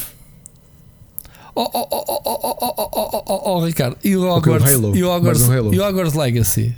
Oh, 1.55 1.63
oh, 1.63 1.89
oh, 1.91 2.05
oh, 2.09 2.21
oh, 2.25 2.57
oh, 2.61 2.79
oh, 2.93 3.23
oh, 3.27 3.41
oh, 3.45 3.65
Ricardo, 3.65 3.97
e 4.05 4.17
o 4.17 4.23
Hogwarts, 4.31 4.73
Halo. 4.73 4.97
e 4.97 5.03
o 5.03 5.11
Hogwarts, 5.11 5.43
um 5.43 5.53
Halo. 5.53 5.75
e 5.75 5.81
o 5.81 5.87
Hogwarts 5.87 6.15
Legacy? 6.15 6.75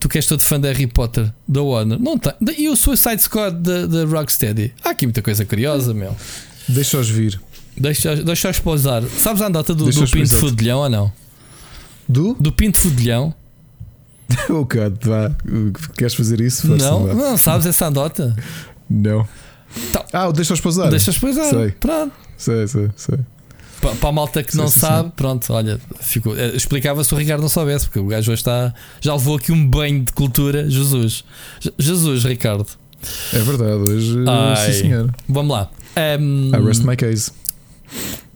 Tu 0.00 0.08
que 0.08 0.18
és 0.18 0.26
todo 0.26 0.40
fã 0.40 0.60
de 0.60 0.68
Harry 0.68 0.86
Potter 0.86 1.32
da 1.46 1.60
Warner, 1.60 1.98
não 1.98 2.16
tem. 2.16 2.32
E 2.56 2.68
o 2.68 2.76
Suicide 2.76 3.20
Squad 3.20 3.56
da, 3.60 4.04
Rocksteady? 4.04 4.72
Há 4.84 4.90
aqui 4.90 5.06
muita 5.06 5.22
coisa 5.22 5.44
curiosa, 5.44 5.92
meu. 5.92 6.16
Deixa-os 6.68 7.08
vir. 7.08 7.40
Deixa, 7.76 8.16
deixa 8.16 8.50
esposar. 8.50 9.02
Sabes 9.04 9.42
a 9.42 9.46
andota 9.46 9.74
do, 9.74 9.90
do 9.90 10.08
Pinto. 10.08 10.36
Fudelhão 10.36 10.78
ou 10.78 10.88
não? 10.88 11.12
Do? 12.08 12.34
Do 12.34 12.52
Pinto 12.52 12.78
Fudelhão? 12.78 13.34
Oh, 14.50 14.64
God, 14.64 15.02
vá. 15.02 15.34
Queres 15.96 16.14
fazer 16.14 16.40
isso? 16.40 16.68
Não, 16.68 17.06
vá. 17.06 17.14
não 17.14 17.36
sabes 17.38 17.66
essa 17.66 17.86
andota? 17.86 18.36
Não. 18.88 19.26
Tá. 19.92 20.04
Ah, 20.12 20.30
deixa-os 20.30 20.60
pousar. 20.60 20.90
Deixa 20.90 21.10
esposar. 21.10 21.50
Sei. 21.50 21.70
Pronto. 21.72 22.12
Sei, 22.36 22.66
sei, 22.68 22.90
sei. 22.94 23.18
Pa- 23.80 23.94
Para 23.94 24.08
a 24.08 24.12
malta 24.12 24.42
que 24.42 24.52
Sim, 24.52 24.58
não 24.58 24.68
sim, 24.68 24.80
sabe, 24.80 25.12
pronto, 25.14 25.52
olha, 25.52 25.80
ficou. 26.00 26.36
eh, 26.36 26.48
Explicava 26.56 27.02
se 27.04 27.14
o 27.14 27.16
Ricardo 27.16 27.40
não 27.42 27.48
soubesse, 27.48 27.86
porque 27.86 27.98
o 28.00 28.06
gajo 28.06 28.32
hoje 28.32 28.40
está. 28.40 28.74
Já 29.00 29.14
levou 29.14 29.36
aqui 29.36 29.52
um 29.52 29.66
banho 29.66 30.02
de 30.04 30.12
cultura. 30.12 30.68
Jesus. 30.68 31.24
Je- 31.60 31.72
Jesus, 31.78 32.24
Ricardo. 32.24 32.66
É 33.32 33.38
verdade, 33.38 33.72
hoje. 33.90 34.16
Ai. 34.26 34.72
Sim, 34.72 34.80
senhor. 34.80 35.14
Vamos 35.28 35.52
lá. 35.52 35.70
Ahm, 35.94 36.50
I 36.54 36.60
rest 36.66 36.82
my 36.82 36.96
case. 36.96 37.30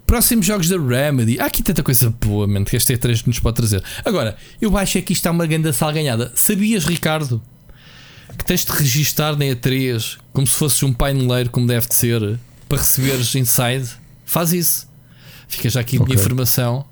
Próximos 0.06 0.44
jogos 0.46 0.68
da 0.68 0.76
Remedy. 0.76 1.40
Há 1.40 1.46
aqui 1.46 1.62
tanta 1.62 1.82
coisa 1.82 2.10
boa, 2.20 2.46
que 2.64 2.76
este 2.76 2.92
E3 2.94 3.26
nos 3.26 3.38
pode 3.40 3.56
trazer. 3.56 3.82
Agora, 4.04 4.36
eu 4.60 4.76
acho 4.76 4.98
é 4.98 5.00
que 5.00 5.12
isto 5.12 5.20
está 5.20 5.30
uma 5.30 5.46
grande 5.46 5.72
salganhada. 5.72 6.30
Sabias, 6.36 6.84
Ricardo, 6.84 7.40
que 8.38 8.44
tens 8.44 8.64
de 8.64 8.72
registar 8.72 9.36
na 9.36 9.44
E3 9.46 10.18
como 10.32 10.46
se 10.46 10.54
fosses 10.54 10.82
um 10.82 10.92
paineleiro, 10.92 11.50
como 11.50 11.66
deve 11.66 11.88
de 11.88 11.94
ser, 11.94 12.38
para 12.68 12.78
receberes 12.78 13.34
inside? 13.34 13.88
Faz 14.24 14.52
isso. 14.52 14.86
Fica 15.52 15.68
já 15.68 15.80
aqui 15.80 15.96
a 15.96 16.00
Ok. 16.00 16.12
minha 16.14 16.20
informação. 16.20 16.84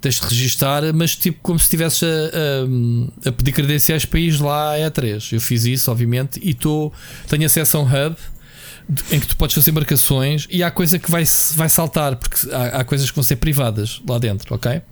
Tens 0.00 0.16
de 0.20 0.26
registar, 0.26 0.82
mas 0.94 1.16
tipo 1.16 1.38
como 1.42 1.58
se 1.58 1.64
estivesses 1.64 2.02
a, 2.02 2.06
a- 2.06 3.28
a 3.30 3.32
pedir 3.32 3.52
credenciais 3.52 4.04
para 4.04 4.20
ir 4.20 4.38
lá 4.40 4.74
à 4.74 4.78
E3. 4.78 5.32
Eu 5.32 5.40
fiz 5.40 5.64
isso, 5.64 5.90
obviamente, 5.90 6.38
e 6.42 6.52
tô, 6.52 6.92
tenho 7.28 7.46
acesso 7.46 7.78
a 7.78 7.80
um 7.80 7.84
hub 7.84 8.16
em 9.10 9.18
que 9.18 9.26
tu 9.28 9.36
podes 9.38 9.54
fazer 9.54 9.72
marcações 9.72 10.46
e 10.50 10.62
há 10.62 10.70
coisa 10.70 10.98
que 10.98 11.10
vai, 11.10 11.24
vai 11.54 11.70
saltar, 11.70 12.16
porque 12.16 12.36
há, 12.52 12.80
há 12.80 12.84
coisas 12.84 13.08
que 13.10 13.16
vão 13.16 13.24
ser 13.24 13.36
privadas 13.36 14.02
lá 14.06 14.18
dentro, 14.18 14.54
ok? 14.54 14.82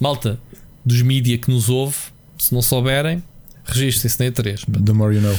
Malta 0.00 0.38
dos 0.84 1.00
mídia 1.02 1.38
que 1.38 1.48
nos 1.50 1.68
ouve, 1.68 1.96
se 2.38 2.52
não 2.52 2.60
souberem, 2.62 3.22
registrem-se 3.66 4.18
na 4.20 4.30
E3. 4.30 4.64
The 4.84 4.92
more 4.92 5.14
you 5.14 5.20
know. 5.20 5.38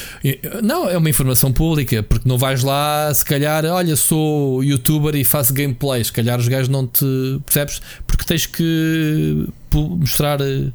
Não, 0.61 0.89
é 0.89 0.97
uma 0.97 1.09
informação 1.09 1.51
pública, 1.53 2.03
porque 2.03 2.27
não 2.27 2.37
vais 2.37 2.61
lá, 2.63 3.11
se 3.13 3.23
calhar, 3.25 3.63
olha, 3.65 3.95
sou 3.95 4.63
youtuber 4.63 5.15
e 5.15 5.23
faço 5.23 5.53
gameplay. 5.53 6.03
Se 6.03 6.11
calhar 6.11 6.37
os 6.39 6.47
gajos 6.47 6.69
não 6.69 6.85
te 6.85 7.05
percebes, 7.45 7.81
porque 8.05 8.25
tens 8.25 8.45
que 8.45 9.47
mostrar 9.73 10.41
eh, 10.41 10.71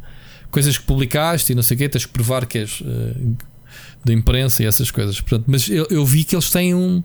coisas 0.51 0.77
que 0.79 0.85
publicaste 0.85 1.53
e 1.53 1.55
não 1.55 1.63
sei 1.63 1.75
o 1.75 1.79
quê, 1.79 1.89
tens 1.89 2.07
que 2.07 2.13
provar 2.13 2.47
que 2.47 2.59
és 2.59 2.83
eh, 2.85 3.17
da 4.05 4.13
imprensa 4.13 4.63
e 4.63 4.67
essas 4.67 4.91
coisas. 4.91 5.21
Portanto, 5.21 5.45
mas 5.47 5.69
eu, 5.69 5.87
eu 5.91 6.05
vi 6.05 6.25
que 6.25 6.35
eles 6.35 6.51
têm 6.51 6.75
um 6.75 7.03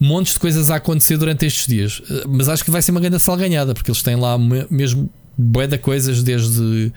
monte 0.00 0.32
de 0.32 0.38
coisas 0.38 0.70
a 0.70 0.76
acontecer 0.76 1.16
durante 1.16 1.46
estes 1.46 1.66
dias, 1.66 2.02
Eh, 2.10 2.24
mas 2.26 2.48
acho 2.48 2.64
que 2.64 2.70
vai 2.70 2.80
ser 2.82 2.90
uma 2.90 3.00
grande 3.00 3.18
salganhada, 3.20 3.74
porque 3.74 3.90
eles 3.90 4.02
têm 4.02 4.16
lá 4.16 4.36
me- 4.38 4.66
mesmo 4.70 5.08
bué 5.36 5.66
de 5.66 5.76
coisas 5.78 6.22
desde. 6.22 6.92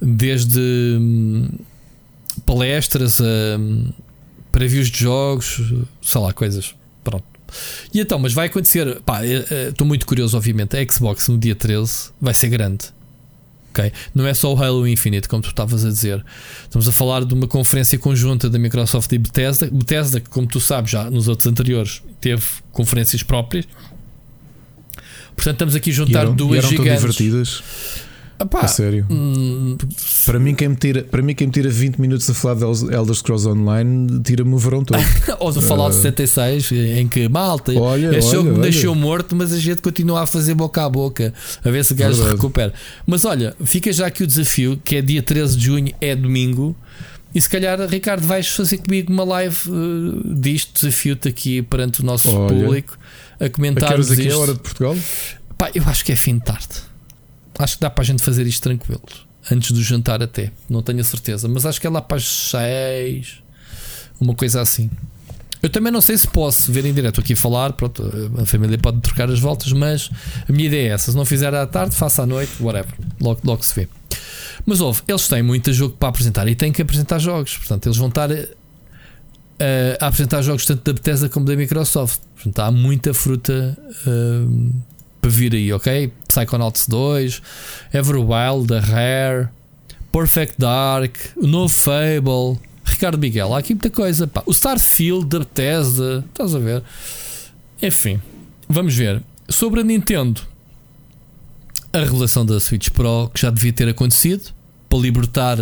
Desde 0.00 0.58
hum, 0.58 1.48
palestras, 2.46 3.20
hum, 3.20 3.92
previews 4.50 4.90
de 4.90 5.00
jogos, 5.00 5.60
sei 6.02 6.20
lá, 6.20 6.32
coisas. 6.32 6.74
Pronto. 7.02 7.24
E 7.92 8.00
então, 8.00 8.18
mas 8.18 8.32
vai 8.32 8.46
acontecer. 8.46 9.00
Pá, 9.02 9.24
eh, 9.24 9.44
eh, 9.50 9.68
estou 9.70 9.86
muito 9.86 10.06
curioso, 10.06 10.36
obviamente. 10.36 10.76
A 10.76 10.92
Xbox 10.92 11.28
no 11.28 11.38
dia 11.38 11.54
13 11.54 12.10
vai 12.20 12.34
ser 12.34 12.48
grande. 12.48 12.86
Ok? 13.70 13.90
Não 14.14 14.26
é 14.26 14.34
só 14.34 14.52
o 14.52 14.62
Halo 14.62 14.86
Infinite, 14.86 15.28
como 15.28 15.42
tu 15.42 15.48
estavas 15.48 15.84
a 15.84 15.88
dizer. 15.88 16.24
Estamos 16.64 16.86
a 16.86 16.92
falar 16.92 17.24
de 17.24 17.32
uma 17.32 17.46
conferência 17.46 17.98
conjunta 17.98 18.48
da 18.50 18.58
Microsoft 18.58 19.10
e 19.12 19.18
Bethesda. 19.18 19.68
Bethesda, 19.72 20.20
que, 20.20 20.28
como 20.28 20.46
tu 20.46 20.60
sabes, 20.60 20.90
já 20.90 21.10
nos 21.10 21.26
outros 21.26 21.46
anteriores 21.46 22.02
teve 22.20 22.42
conferências 22.70 23.22
próprias. 23.22 23.66
Portanto, 25.34 25.54
estamos 25.54 25.74
aqui 25.74 25.90
a 25.90 25.92
juntar 25.94 26.20
eram, 26.20 26.34
duas 26.34 26.58
eram 26.58 26.68
tão 26.68 26.84
gigantes. 26.84 27.00
divertidas. 27.00 27.62
Epá, 28.42 28.60
A 28.60 28.68
sério. 28.68 29.06
hum, 29.10 29.76
Para 30.26 30.38
mim, 30.38 30.54
quem 30.54 30.68
me 30.68 30.76
tira, 30.76 31.02
para 31.02 31.22
mim, 31.22 31.34
quem 31.34 31.46
me 31.46 31.52
tira 31.52 31.70
20 31.70 31.98
minutos 32.00 32.28
a 32.28 32.34
falar 32.34 32.54
de 32.56 32.64
El- 32.64 32.90
Elder 32.92 33.14
Scrolls 33.14 33.46
Online, 33.48 34.20
tira-me 34.22 34.52
o 34.54 34.58
verão 34.58 34.84
todo. 34.84 34.98
ou 35.38 35.52
do 35.52 35.60
Fallout 35.62 35.94
76, 35.94 36.72
em 36.72 37.06
que 37.08 37.28
malta, 37.28 37.72
Olha, 37.72 38.20
jogo 38.20 38.50
me 38.52 38.58
deixou 38.60 38.94
morto, 38.94 39.34
mas 39.36 39.52
a 39.52 39.58
gente 39.58 39.80
continua 39.82 40.22
a 40.22 40.26
fazer 40.26 40.54
boca 40.54 40.84
a 40.84 40.88
boca 40.88 41.32
a 41.64 41.70
ver 41.70 41.84
se 41.84 41.92
o 41.92 41.96
gajo 41.96 42.22
recupera. 42.24 42.72
Mas 43.06 43.24
olha, 43.24 43.54
fica 43.64 43.92
já 43.92 44.06
aqui 44.06 44.22
o 44.24 44.26
desafio 44.26 44.80
que 44.84 44.96
é 44.96 45.02
dia 45.02 45.22
13 45.22 45.56
de 45.56 45.64
junho, 45.66 45.94
é 46.00 46.14
domingo. 46.16 46.76
E 47.34 47.40
se 47.40 47.48
calhar, 47.48 47.80
Ricardo, 47.88 48.26
vais 48.26 48.46
fazer 48.48 48.76
comigo 48.78 49.10
uma 49.10 49.24
live 49.24 49.56
uh, 49.70 50.34
disto, 50.34 50.74
desafio-te 50.74 51.28
aqui 51.28 51.62
perante 51.62 52.02
o 52.02 52.04
nosso 52.04 52.28
Olha. 52.28 52.54
público 52.54 52.98
a 53.40 53.44
A 53.44 53.48
que 53.48 53.54
comentar 53.54 53.92
horas 53.92 54.10
aqui 54.10 54.20
é 54.22 54.24
a 54.24 54.28
isto. 54.28 54.40
hora 54.40 54.52
de 54.52 54.60
Portugal? 54.60 54.96
Pá, 55.56 55.70
eu 55.74 55.82
acho 55.86 56.04
que 56.04 56.12
é 56.12 56.16
fim 56.16 56.34
de 56.38 56.44
tarde. 56.44 56.68
Acho 57.58 57.76
que 57.76 57.80
dá 57.80 57.90
para 57.90 58.02
a 58.02 58.04
gente 58.04 58.22
fazer 58.22 58.46
isto 58.46 58.62
tranquilo. 58.62 59.02
Antes 59.50 59.72
do 59.72 59.82
jantar 59.82 60.22
até. 60.22 60.50
Não 60.68 60.82
tenho 60.82 61.00
a 61.00 61.04
certeza. 61.04 61.48
Mas 61.48 61.66
acho 61.66 61.80
que 61.80 61.86
é 61.86 61.90
lá 61.90 62.00
para 62.00 62.16
as 62.16 62.26
6. 62.26 63.42
Uma 64.20 64.34
coisa 64.34 64.60
assim. 64.60 64.90
Eu 65.62 65.70
também 65.70 65.92
não 65.92 66.00
sei 66.00 66.18
se 66.18 66.26
posso 66.26 66.72
ver 66.72 66.84
em 66.84 66.92
direto 66.92 67.20
aqui 67.20 67.36
falar. 67.36 67.72
Pronto, 67.72 68.02
a 68.40 68.44
família 68.44 68.76
pode 68.76 69.00
trocar 69.00 69.30
as 69.30 69.38
voltas, 69.38 69.72
mas 69.72 70.10
a 70.48 70.52
minha 70.52 70.66
ideia 70.66 70.90
é 70.90 70.92
essa. 70.92 71.12
Se 71.12 71.16
não 71.16 71.24
fizer 71.24 71.54
à 71.54 71.66
tarde, 71.66 71.94
faça 71.94 72.22
à 72.22 72.26
noite, 72.26 72.52
whatever. 72.60 72.92
Logo, 73.20 73.40
logo 73.44 73.64
se 73.64 73.74
vê. 73.74 73.88
Mas 74.66 74.80
houve, 74.80 75.02
eles 75.06 75.28
têm 75.28 75.42
muito 75.42 75.72
jogo 75.72 75.96
para 75.96 76.08
apresentar 76.08 76.48
e 76.48 76.54
têm 76.56 76.72
que 76.72 76.82
apresentar 76.82 77.20
jogos. 77.20 77.56
Portanto, 77.56 77.86
eles 77.86 77.96
vão 77.96 78.08
estar 78.08 78.30
a, 78.32 78.34
a 80.00 80.06
apresentar 80.08 80.42
jogos 80.42 80.66
tanto 80.66 80.82
da 80.84 80.92
Bethesda 80.92 81.28
como 81.28 81.46
da 81.46 81.54
Microsoft. 81.54 82.20
Portanto, 82.34 82.58
há 82.58 82.70
muita 82.72 83.14
fruta 83.14 83.78
hum, 84.06 84.72
para 85.22 85.30
vir 85.30 85.54
aí, 85.54 85.72
ok? 85.72 86.12
Psychonauts 86.26 86.88
2, 86.88 87.40
Everwild, 87.94 88.66
da 88.66 88.80
Rare, 88.80 89.48
Perfect 90.10 90.56
Dark, 90.58 91.16
o 91.36 91.46
novo 91.46 91.72
Fable, 91.72 92.60
Ricardo 92.84 93.16
Miguel, 93.16 93.54
há 93.54 93.58
aqui 93.58 93.72
muita 93.72 93.88
coisa. 93.88 94.26
Pá. 94.26 94.42
O 94.44 94.50
Starfield 94.50 95.26
da 95.26 95.38
Bethesda, 95.38 96.24
estás 96.28 96.54
a 96.56 96.58
ver? 96.58 96.82
Enfim, 97.80 98.20
vamos 98.68 98.96
ver. 98.96 99.22
Sobre 99.48 99.80
a 99.80 99.84
Nintendo, 99.84 100.40
a 101.92 102.00
revelação 102.00 102.44
da 102.44 102.58
Switch 102.58 102.90
Pro, 102.90 103.30
que 103.32 103.40
já 103.40 103.50
devia 103.50 103.72
ter 103.72 103.88
acontecido, 103.88 104.52
para 104.88 104.98
libertar 104.98 105.56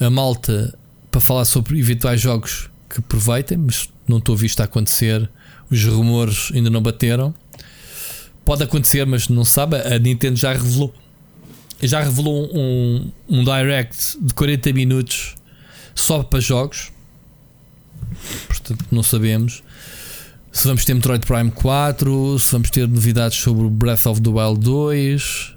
a 0.00 0.10
malta 0.10 0.76
para 1.12 1.20
falar 1.20 1.44
sobre 1.44 1.78
eventuais 1.78 2.20
jogos 2.20 2.68
que 2.90 2.98
aproveitem, 2.98 3.56
mas 3.56 3.88
não 4.08 4.18
estou 4.18 4.34
a 4.34 4.38
visto 4.38 4.60
a 4.60 4.64
acontecer. 4.64 5.30
Os 5.70 5.84
rumores 5.84 6.50
ainda 6.52 6.70
não 6.70 6.82
bateram. 6.82 7.32
Pode 8.44 8.62
acontecer, 8.62 9.06
mas 9.06 9.28
não 9.28 9.44
se 9.44 9.52
sabe. 9.52 9.76
A 9.76 9.98
Nintendo 9.98 10.36
já 10.36 10.52
revelou 10.52 10.92
já 11.82 12.00
revelou 12.02 12.48
um, 12.54 13.10
um 13.28 13.44
direct 13.44 14.16
de 14.20 14.32
40 14.32 14.72
minutos 14.72 15.34
só 15.94 16.22
para 16.22 16.40
jogos. 16.40 16.92
Portanto, 18.48 18.86
não 18.90 19.02
sabemos 19.02 19.62
se 20.54 20.68
vamos 20.68 20.84
ter 20.84 20.94
Metroid 20.94 21.26
Prime 21.26 21.50
4, 21.50 22.38
se 22.38 22.52
vamos 22.52 22.70
ter 22.70 22.86
novidades 22.86 23.36
sobre 23.36 23.68
Breath 23.68 24.06
of 24.06 24.20
the 24.22 24.30
Wild 24.30 24.60
2, 24.60 25.52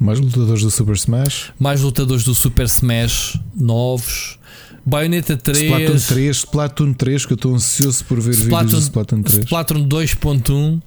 Mais 0.00 0.18
lutadores 0.18 0.62
do 0.62 0.70
Super 0.72 0.96
Smash. 0.96 1.52
mais 1.58 1.80
lutadores 1.82 2.24
do 2.24 2.34
Super 2.34 2.66
Smash 2.66 3.38
novos, 3.54 4.40
Bayonetta 4.84 5.36
3, 5.36 5.56
Splatoon 5.56 5.98
3, 5.98 6.36
Splatoon 6.36 6.94
3, 6.94 7.26
que 7.26 7.32
eu 7.32 7.36
estou 7.36 7.54
ansioso 7.54 8.04
por 8.06 8.20
ver 8.20 8.34
vídeos 8.34 8.70
do 8.72 8.78
Splatoon 8.80 9.22
3. 9.22 9.44
Splatoon 9.44 9.88
2.1, 9.88 10.82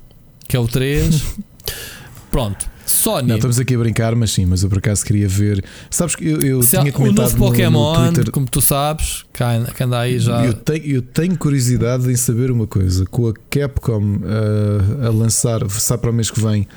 que 0.54 0.58
é 0.58 0.60
o 0.60 0.68
3. 0.68 1.20
Pronto, 2.30 2.70
Sony. 2.86 3.28
Não, 3.28 3.36
estamos 3.38 3.58
aqui 3.58 3.74
a 3.74 3.78
brincar, 3.80 4.16
mas 4.16 4.30
sim, 4.30 4.46
mas 4.46 4.62
eu 4.62 4.70
por 4.70 4.78
acaso 4.78 5.04
queria 5.04 5.28
ver. 5.28 5.66
Sabes 5.90 6.16
que 6.16 6.28
eu, 6.28 6.40
eu 6.42 6.62
Se 6.62 6.78
há- 6.78 6.82
tinha 6.82 6.92
o 6.92 6.96
comentado 6.96 7.32
novo 7.32 7.38
no- 7.40 7.46
Pokémon, 7.52 7.94
no, 8.06 8.14
Twitter. 8.14 8.32
como 8.32 8.46
tu 8.48 8.62
sabes, 8.62 9.26
que 9.34 9.84
anda 9.84 10.00
aí 10.00 10.20
já. 10.20 10.46
Eu 10.46 10.54
tenho, 10.54 10.86
eu 10.86 11.02
tenho 11.02 11.36
curiosidade 11.40 12.08
em 12.12 12.16
saber 12.16 12.52
uma 12.52 12.68
coisa: 12.68 13.04
com 13.08 13.28
a 13.30 13.34
Capcom 13.50 14.18
uh, 14.18 15.08
a 15.08 15.10
lançar, 15.10 15.68
sai 15.72 15.98
para 15.98 16.12
o 16.12 16.14
mês 16.14 16.30
que 16.30 16.40
vem, 16.40 16.68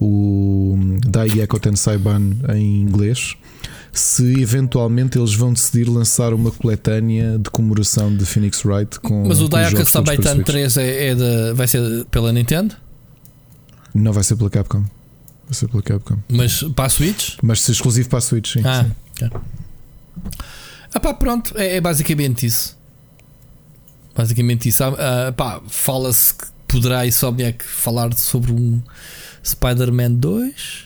o 0.00 0.76
Daigeko 1.08 1.58
Tensai 1.58 1.98
Ban 1.98 2.22
em 2.54 2.82
inglês, 2.82 3.34
se 3.92 4.40
eventualmente 4.40 5.18
eles 5.18 5.34
vão 5.34 5.52
decidir 5.52 5.88
lançar 5.88 6.32
uma 6.34 6.50
coletânea 6.52 7.36
de 7.38 7.50
comemoração 7.50 8.14
de 8.16 8.24
Phoenix 8.24 8.64
Wright 8.64 8.98
com. 9.00 9.26
Mas 9.26 9.40
o 9.40 9.48
Dayaka 9.48 9.84
Sabaitan 9.84 10.34
Switch. 10.34 10.46
3 10.46 10.76
é, 10.76 11.06
é 11.08 11.14
da, 11.14 11.52
vai 11.54 11.66
ser 11.68 12.04
pela 12.10 12.32
Nintendo, 12.32 12.74
Não 13.94 14.12
vai 14.12 14.24
ser 14.24 14.36
pela 14.36 14.50
Capcom. 14.50 14.84
Vai 15.44 15.54
ser 15.54 15.68
pela 15.68 15.82
Capcom. 15.82 16.18
mas 16.28 16.62
para 16.62 16.86
a 16.86 16.88
Switch. 16.88 17.36
Mas 17.42 17.60
se 17.60 17.72
exclusivo 17.72 18.08
para 18.08 18.18
a 18.18 18.22
Switch, 18.22 18.54
sim. 18.54 18.62
Ah, 18.64 18.86
sim. 19.18 19.30
Ah 20.92 21.00
pá, 21.00 21.14
pronto, 21.14 21.56
é, 21.56 21.76
é 21.76 21.80
basicamente 21.80 22.46
isso. 22.46 22.76
Basicamente 24.14 24.68
isso. 24.68 24.82
Ah, 24.84 25.28
ah, 25.28 25.32
pá, 25.32 25.60
fala-se 25.68 26.34
que 26.34 26.44
poderá 26.66 27.06
Insomniac 27.06 27.64
falar 27.64 28.12
sobre 28.14 28.52
um 28.52 28.82
Spider-Man 29.44 30.14
2. 30.14 30.84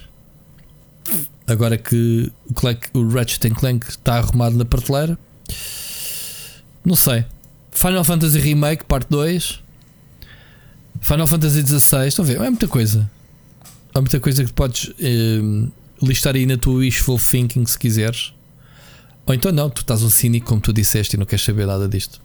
Agora 1.47 1.79
que 1.79 2.31
o, 2.51 2.55
Clank, 2.55 2.89
o 2.93 3.09
Ratchet 3.09 3.49
Clank 3.55 3.89
está 3.89 4.17
arrumado 4.17 4.57
na 4.57 4.65
prateleira. 4.65 5.19
Não 6.85 6.95
sei. 6.95 7.25
Final 7.73 8.05
Fantasy 8.05 8.39
Remake, 8.39 8.85
parte 8.85 9.09
2. 9.09 9.63
Final 11.01 11.27
Fantasy 11.27 11.63
XVI. 11.67 12.09
Estão 12.09 12.25
a 12.25 12.29
ver? 12.29 12.37
É 12.37 12.51
muita 12.51 12.69
coisa. 12.69 13.11
Há 13.95 14.01
muita 14.01 14.21
coisa 14.21 14.45
que 14.45 14.53
podes 14.53 14.93
eh, 15.01 15.41
listar 16.03 16.35
aí 16.37 16.47
na 16.47 16.57
tua 16.57 16.75
wishful 16.75 17.19
thinking 17.19 17.65
se 17.67 17.79
quiseres. 17.79 18.33
Ou 19.27 19.35
então 19.35 19.53
não, 19.53 19.69
tu 19.69 19.81
estás 19.83 20.03
um 20.03 20.11
cínico 20.11 20.47
como 20.47 20.61
tu 20.61 20.73
disseste 20.73 21.17
e 21.17 21.19
não 21.19 21.27
queres 21.27 21.45
saber 21.45 21.67
nada 21.67 21.89
disto. 21.89 22.21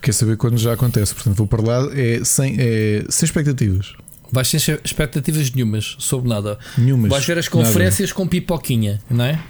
Quer 0.00 0.12
saber 0.12 0.36
quando 0.36 0.56
já 0.58 0.72
acontece. 0.72 1.14
Portanto, 1.14 1.36
vou 1.36 1.46
para 1.46 1.62
lá 1.62 1.88
é 1.92 2.22
sem, 2.24 2.56
é, 2.58 3.04
sem 3.08 3.26
expectativas. 3.26 3.94
Vais 4.30 4.48
sem 4.48 4.58
expectativas 4.84 5.50
nenhumas 5.52 5.96
sobre 5.98 6.28
nada. 6.28 6.58
Nenhumas. 6.76 7.10
Vais 7.10 7.24
ver 7.24 7.38
as 7.38 7.46
Nada. 7.48 7.66
conferências 7.66 8.12
com 8.12 8.26
pipoquinha, 8.26 9.00
não 9.10 9.24
é? 9.24 9.40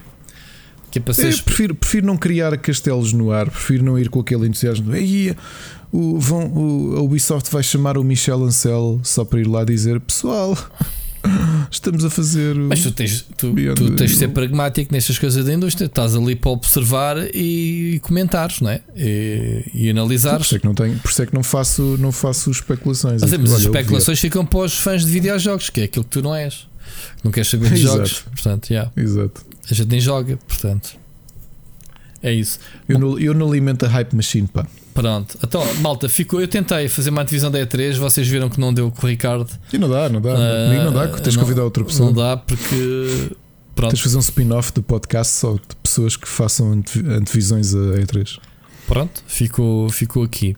Eu 0.94 1.14
seres. 1.14 1.40
prefiro, 1.40 1.74
prefiro 1.74 2.06
não 2.06 2.16
criar 2.16 2.56
castelos 2.58 3.12
no 3.12 3.30
ar, 3.30 3.50
prefiro 3.50 3.84
não 3.84 3.98
ir 3.98 4.08
com 4.08 4.20
aquele 4.20 4.46
entusiasmo. 4.46 4.94
Ei, 4.94 5.34
o, 5.92 6.18
vão, 6.18 6.46
o, 6.46 6.96
a 6.96 7.02
Ubisoft 7.02 7.50
vai 7.50 7.62
chamar 7.62 7.96
o 7.96 8.04
Michel 8.04 8.42
Ancel 8.44 9.00
só 9.02 9.24
para 9.24 9.40
ir 9.40 9.46
lá 9.46 9.64
dizer: 9.64 10.00
Pessoal, 10.00 10.56
estamos 11.70 12.04
a 12.04 12.10
fazer. 12.10 12.56
o-" 12.56 12.68
Mas 12.68 12.82
tu 12.82 12.90
tens, 12.92 13.22
tu, 13.36 13.54
tu 13.74 13.90
tens 13.96 14.10
de 14.10 14.16
ser 14.16 14.28
pragmático 14.28 14.92
nestas 14.92 15.18
coisas 15.18 15.44
da 15.44 15.52
indústria. 15.52 15.86
Estás 15.86 16.14
ali 16.14 16.36
para 16.36 16.50
observar 16.50 17.16
e, 17.34 17.98
comentares, 18.02 18.60
não 18.60 18.70
é? 18.70 18.80
E, 18.96 19.64
e 19.74 19.84
Por 19.84 19.90
analisares. 19.90 20.46
isso 20.46 20.56
é 20.56 20.58
que 20.58 20.66
não, 20.66 20.74
tenho, 20.74 20.98
por 20.98 21.10
isso 21.10 21.22
é 21.22 21.26
que 21.26 21.34
não 21.34 21.42
faço, 21.42 21.96
não 21.98 22.12
faço 22.12 22.50
especulações. 22.50 23.22
Mas, 23.22 23.32
é, 23.32 23.38
mas 23.38 23.52
as 23.52 23.60
especulações 23.62 24.20
ficam 24.20 24.44
para 24.44 24.60
os 24.60 24.78
fãs 24.78 25.04
de 25.04 25.10
videojogos, 25.10 25.70
que 25.70 25.80
é 25.80 25.84
aquilo 25.84 26.04
que 26.04 26.10
tu 26.10 26.22
não 26.22 26.34
és. 26.34 26.66
Não 27.22 27.30
queres 27.30 27.48
saber 27.48 27.68
de 27.70 27.80
Exato. 27.80 27.96
jogos. 27.96 28.24
Portanto, 28.30 28.70
yeah. 28.70 28.90
Exato. 28.96 29.44
A 29.70 29.74
gente 29.74 29.88
nem 29.88 30.00
joga. 30.00 30.36
Portanto, 30.48 30.96
é 32.22 32.32
isso. 32.32 32.58
Eu 32.88 32.98
não, 32.98 33.18
eu 33.18 33.34
não 33.34 33.48
alimento 33.48 33.84
a 33.86 33.88
hype 33.88 34.14
machine, 34.14 34.46
pá. 34.48 34.66
Pronto, 34.94 35.38
então, 35.44 35.62
malta, 35.76 36.08
ficou. 36.08 36.40
Eu 36.40 36.48
tentei 36.48 36.88
fazer 36.88 37.10
uma 37.10 37.24
divisão 37.24 37.50
da 37.52 37.60
E3, 37.60 37.94
vocês 37.96 38.26
viram 38.26 38.48
que 38.50 38.58
não 38.58 38.74
deu 38.74 38.90
com 38.90 39.06
o 39.06 39.08
Ricardo. 39.08 39.48
E 39.72 39.78
não 39.78 39.88
dá, 39.88 40.08
não 40.08 40.20
dá. 40.20 40.30
Ah, 40.32 40.64
Comigo 40.68 40.84
não 40.84 40.92
dá, 40.92 41.08
tens 41.18 41.34
de 41.34 41.38
convidar 41.38 41.62
outra 41.62 41.84
pessoa. 41.84 42.06
Não 42.10 42.12
dá 42.16 42.36
porque. 42.36 43.30
Pronto, 43.76 43.90
Tens 43.92 43.98
de 43.98 44.02
fazer 44.02 44.16
um 44.16 44.20
spin-off 44.20 44.72
do 44.72 44.82
podcast 44.82 45.34
só 45.34 45.52
de 45.52 45.60
pessoas 45.80 46.16
que 46.16 46.26
façam 46.28 46.72
ante- 46.72 46.98
antevisões 46.98 47.72
a 47.76 47.78
E3. 47.78 48.40
pronto, 48.88 49.22
ficou, 49.28 49.88
ficou 49.88 50.24
aqui. 50.24 50.56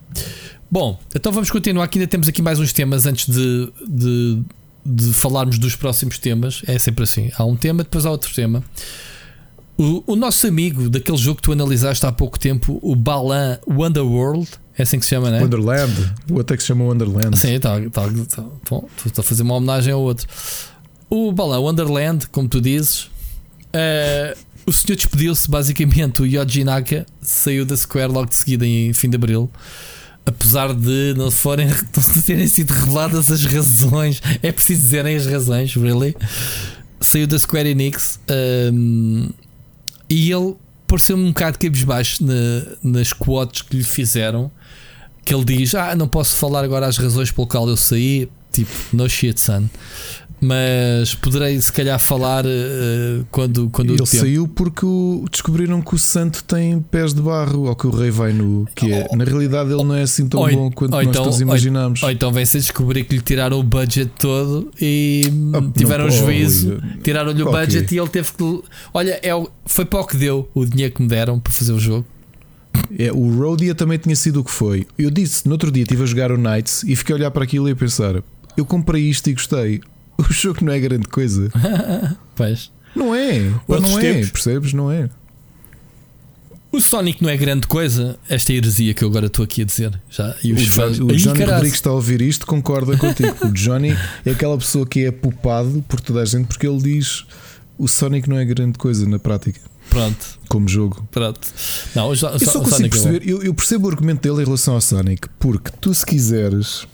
Bom, 0.71 0.99
então 1.15 1.31
vamos 1.31 1.51
continuar. 1.51 1.83
Aqui 1.83 1.99
ainda 1.99 2.07
temos 2.09 2.27
aqui 2.27 2.41
mais 2.41 2.57
uns 2.59 2.73
temas 2.73 3.05
antes 3.05 3.27
de, 3.31 3.71
de, 3.87 4.41
de 4.85 5.13
falarmos 5.13 5.57
dos 5.57 5.75
próximos 5.75 6.17
temas. 6.17 6.61
É 6.67 6.77
sempre 6.79 7.03
assim: 7.03 7.31
há 7.37 7.45
um 7.45 7.55
tema, 7.55 7.83
depois 7.83 8.05
há 8.05 8.11
outro 8.11 8.33
tema. 8.33 8.63
O, 9.77 10.03
o 10.13 10.15
nosso 10.15 10.45
amigo 10.45 10.89
daquele 10.89 11.17
jogo 11.17 11.37
que 11.37 11.43
tu 11.43 11.51
analisaste 11.51 12.05
há 12.05 12.11
pouco 12.11 12.37
tempo, 12.37 12.79
o 12.83 12.95
Balan 12.95 13.57
Wonderworld, 13.67 14.47
é 14.77 14.83
assim 14.83 14.99
que 14.99 15.05
se 15.05 15.09
chama, 15.09 15.29
não 15.29 15.37
é? 15.37 15.41
Wonderland. 15.41 16.13
O 16.29 16.39
até 16.39 16.55
que 16.55 16.63
se 16.63 16.67
chama 16.67 16.83
Wonderland. 16.85 17.37
Sim, 17.37 17.59
tá, 17.59 17.79
tá, 17.91 18.07
tá, 18.07 18.43
bom, 18.69 18.87
tu 18.97 19.07
estás 19.07 19.19
a 19.19 19.23
fazer 19.23 19.43
uma 19.43 19.55
homenagem 19.55 19.93
ao 19.93 20.01
outro. 20.01 20.27
O 21.09 21.31
Balão 21.31 21.63
Wonderland, 21.63 22.27
como 22.27 22.47
tu 22.47 22.61
dizes, 22.61 23.09
eh, 23.73 24.35
o 24.65 24.71
senhor 24.71 24.95
despediu-se 24.95 25.49
basicamente. 25.49 26.21
O 26.21 26.25
Yoji 26.25 26.63
Naka 26.63 27.05
saiu 27.21 27.65
da 27.65 27.75
Square 27.75 28.11
logo 28.11 28.27
de 28.27 28.35
seguida 28.35 28.65
em 28.65 28.93
fim 28.93 29.09
de 29.09 29.15
abril. 29.15 29.49
Apesar 30.25 30.73
de 30.73 31.13
não, 31.17 31.31
forem, 31.31 31.67
não 31.95 32.21
terem 32.23 32.47
sido 32.47 32.71
reveladas 32.71 33.31
as 33.31 33.43
razões, 33.43 34.21
é 34.41 34.51
preciso 34.51 34.81
dizerem 34.81 35.15
as 35.15 35.25
razões, 35.25 35.75
really. 35.75 36.15
Saiu 36.99 37.25
da 37.25 37.37
Square 37.39 37.69
Enix 37.69 38.19
ehm, 38.27 39.29
e 40.09 40.31
ele 40.31 40.55
pareceu-me 40.87 41.23
um 41.23 41.29
bocado 41.29 41.57
cabisbaixo 41.57 42.23
na, 42.23 42.33
nas 42.83 43.11
quotes 43.11 43.63
que 43.63 43.77
lhe 43.77 43.83
fizeram 43.83 44.51
que 45.23 45.33
ele 45.33 45.45
diz: 45.45 45.75
Ah, 45.75 45.95
não 45.95 46.07
posso 46.07 46.35
falar 46.35 46.63
agora 46.63 46.87
as 46.87 46.97
razões 46.97 47.31
pelo 47.31 47.47
qual 47.47 47.67
eu 47.67 47.77
saí. 47.77 48.29
Tipo, 48.51 48.71
no 48.91 49.09
shit, 49.09 49.39
son. 49.39 49.69
Mas 50.43 51.13
poderei 51.13 51.61
se 51.61 51.71
calhar 51.71 51.99
falar 51.99 52.43
uh, 52.45 53.23
quando, 53.29 53.69
quando 53.69 53.93
Ele 53.93 54.05
saiu 54.07 54.47
porque 54.47 54.83
o, 54.83 55.23
descobriram 55.31 55.79
que 55.83 55.93
o 55.93 55.99
santo 55.99 56.43
tem 56.43 56.79
pés 56.81 57.13
de 57.13 57.21
barro, 57.21 57.67
ou 57.67 57.75
que 57.75 57.85
o 57.85 57.91
rei 57.91 58.09
vai 58.09 58.33
nu. 58.33 58.67
Que 58.75 58.91
é, 58.91 59.07
na 59.15 59.23
realidade 59.23 59.71
ele 59.71 59.83
não 59.83 59.93
é 59.93 60.01
assim 60.01 60.27
tão 60.27 60.41
bom 60.49 60.71
quanto 60.71 60.91
nós 60.91 61.07
então- 61.07 61.23
todos 61.25 61.39
imaginamos. 61.41 62.01
Ou 62.01 62.09
então 62.09 62.31
vem-se 62.33 62.57
a 62.57 62.59
descobrir 62.59 63.03
que 63.03 63.15
lhe 63.15 63.21
tiraram 63.21 63.59
o 63.59 63.63
budget 63.63 64.11
todo 64.17 64.71
e 64.81 65.21
Ah, 65.27 65.61
não 65.61 65.71
tiveram 65.71 66.05
pode. 66.05 66.17
juízo, 66.17 66.81
tiraram-lhe 67.03 67.43
o 67.43 67.47
Ok. 67.47 67.59
budget 67.59 67.93
e 67.93 67.99
ele 67.99 68.09
teve 68.09 68.31
que. 68.33 68.63
Olha, 68.93 69.19
é 69.21 69.31
foi 69.67 69.85
para 69.85 69.99
o 69.99 70.07
que 70.07 70.17
deu 70.17 70.49
o 70.55 70.65
dinheiro 70.65 70.93
que 70.95 71.03
me 71.03 71.07
deram 71.07 71.39
para 71.39 71.53
fazer 71.53 71.71
o 71.73 71.79
jogo. 71.79 72.03
É, 72.97 73.11
o 73.11 73.29
Rodia 73.37 73.75
também 73.75 73.97
tinha 73.99 74.15
sido 74.15 74.39
o 74.39 74.43
que 74.43 74.49
foi. 74.51 74.87
Eu 74.97 75.11
disse, 75.11 75.45
no 75.45 75.51
outro 75.51 75.71
dia 75.71 75.83
estive 75.83 76.01
a 76.01 76.05
jogar 76.05 76.31
o 76.31 76.37
Knights 76.37 76.83
e 76.83 76.95
fiquei 76.95 77.13
a 77.13 77.17
olhar 77.17 77.29
para 77.31 77.43
aquilo 77.43 77.67
e 77.69 77.73
a 77.73 77.75
pensar: 77.75 78.23
eu 78.57 78.65
comprei 78.65 79.03
isto 79.03 79.29
e 79.29 79.33
gostei. 79.33 79.81
O 80.29 80.33
jogo 80.33 80.63
não 80.63 80.73
é 80.73 80.79
grande 80.79 81.07
coisa. 81.07 81.49
Pois. 82.35 82.71
Não 82.95 83.13
é. 83.15 83.51
Outros 83.67 83.91
não 83.91 83.99
é. 83.99 84.25
Percebes? 84.25 84.73
Não 84.73 84.91
é. 84.91 85.09
O 86.71 86.79
Sonic 86.79 87.21
não 87.21 87.29
é 87.29 87.35
grande 87.35 87.67
coisa, 87.67 88.17
esta 88.29 88.53
heresia 88.53 88.93
que 88.93 89.03
eu 89.03 89.09
agora 89.09 89.25
estou 89.25 89.43
aqui 89.43 89.61
a 89.61 89.65
dizer. 89.65 89.99
Já, 90.09 90.33
e 90.41 90.53
O, 90.53 90.55
os 90.55 90.61
Jo- 90.61 90.71
fãs. 90.71 90.99
o 90.99 91.07
Johnny 91.07 91.37
caralho. 91.37 91.55
Rodrigues 91.55 91.73
está 91.77 91.89
a 91.89 91.93
ouvir 91.93 92.21
isto, 92.21 92.45
concorda 92.45 92.95
contigo. 92.97 93.35
O 93.45 93.51
Johnny 93.51 93.89
é 94.25 94.31
aquela 94.31 94.57
pessoa 94.57 94.85
que 94.87 95.03
é 95.05 95.11
popado 95.11 95.83
por 95.89 95.99
toda 95.99 96.21
a 96.21 96.25
gente 96.25 96.47
porque 96.47 96.65
ele 96.65 96.81
diz 96.81 97.25
o 97.77 97.87
Sonic 97.89 98.29
não 98.29 98.37
é 98.37 98.45
grande 98.45 98.77
coisa 98.77 99.05
na 99.07 99.19
prática, 99.19 99.59
Pronto, 99.89 100.39
como 100.47 100.67
jogo. 100.69 101.05
pronto. 101.11 101.41
Não, 101.93 102.07
o, 102.09 102.15
Jo- 102.15 102.27
o 102.27 102.33
Eu 102.35 102.39
só 102.39 102.59
o 102.59 102.63
consigo 102.63 102.69
Sonic 102.69 102.97
é 102.97 103.01
perceber, 103.01 103.29
eu, 103.29 103.43
eu 103.43 103.53
percebo 103.53 103.87
o 103.87 103.91
argumento 103.91 104.21
dele 104.21 104.41
em 104.41 104.45
relação 104.45 104.75
ao 104.75 104.81
Sonic, 104.81 105.27
porque 105.39 105.71
tu, 105.81 105.93
se 105.93 106.05
quiseres, 106.05 106.87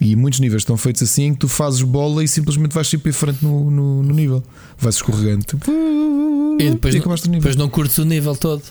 e 0.00 0.14
muitos 0.16 0.40
níveis 0.40 0.62
estão 0.62 0.76
feitos 0.76 1.02
assim, 1.02 1.32
que 1.34 1.40
tu 1.40 1.48
fazes 1.48 1.82
bola 1.82 2.22
e 2.22 2.28
simplesmente 2.28 2.72
vais 2.72 2.86
sempre 2.86 3.10
em 3.10 3.12
frente 3.12 3.42
no, 3.44 3.70
no, 3.70 4.02
no 4.02 4.14
nível, 4.14 4.42
vais 4.78 4.94
escorregando 4.96 5.44
tipo, 5.44 5.70
E 6.60 6.70
depois, 6.70 6.94
e 6.94 6.98
acabaste 6.98 7.26
o 7.26 7.30
nível. 7.30 7.40
depois 7.42 7.56
não 7.56 7.68
curtes 7.68 7.98
o 7.98 8.04
nível 8.04 8.36
todo. 8.36 8.62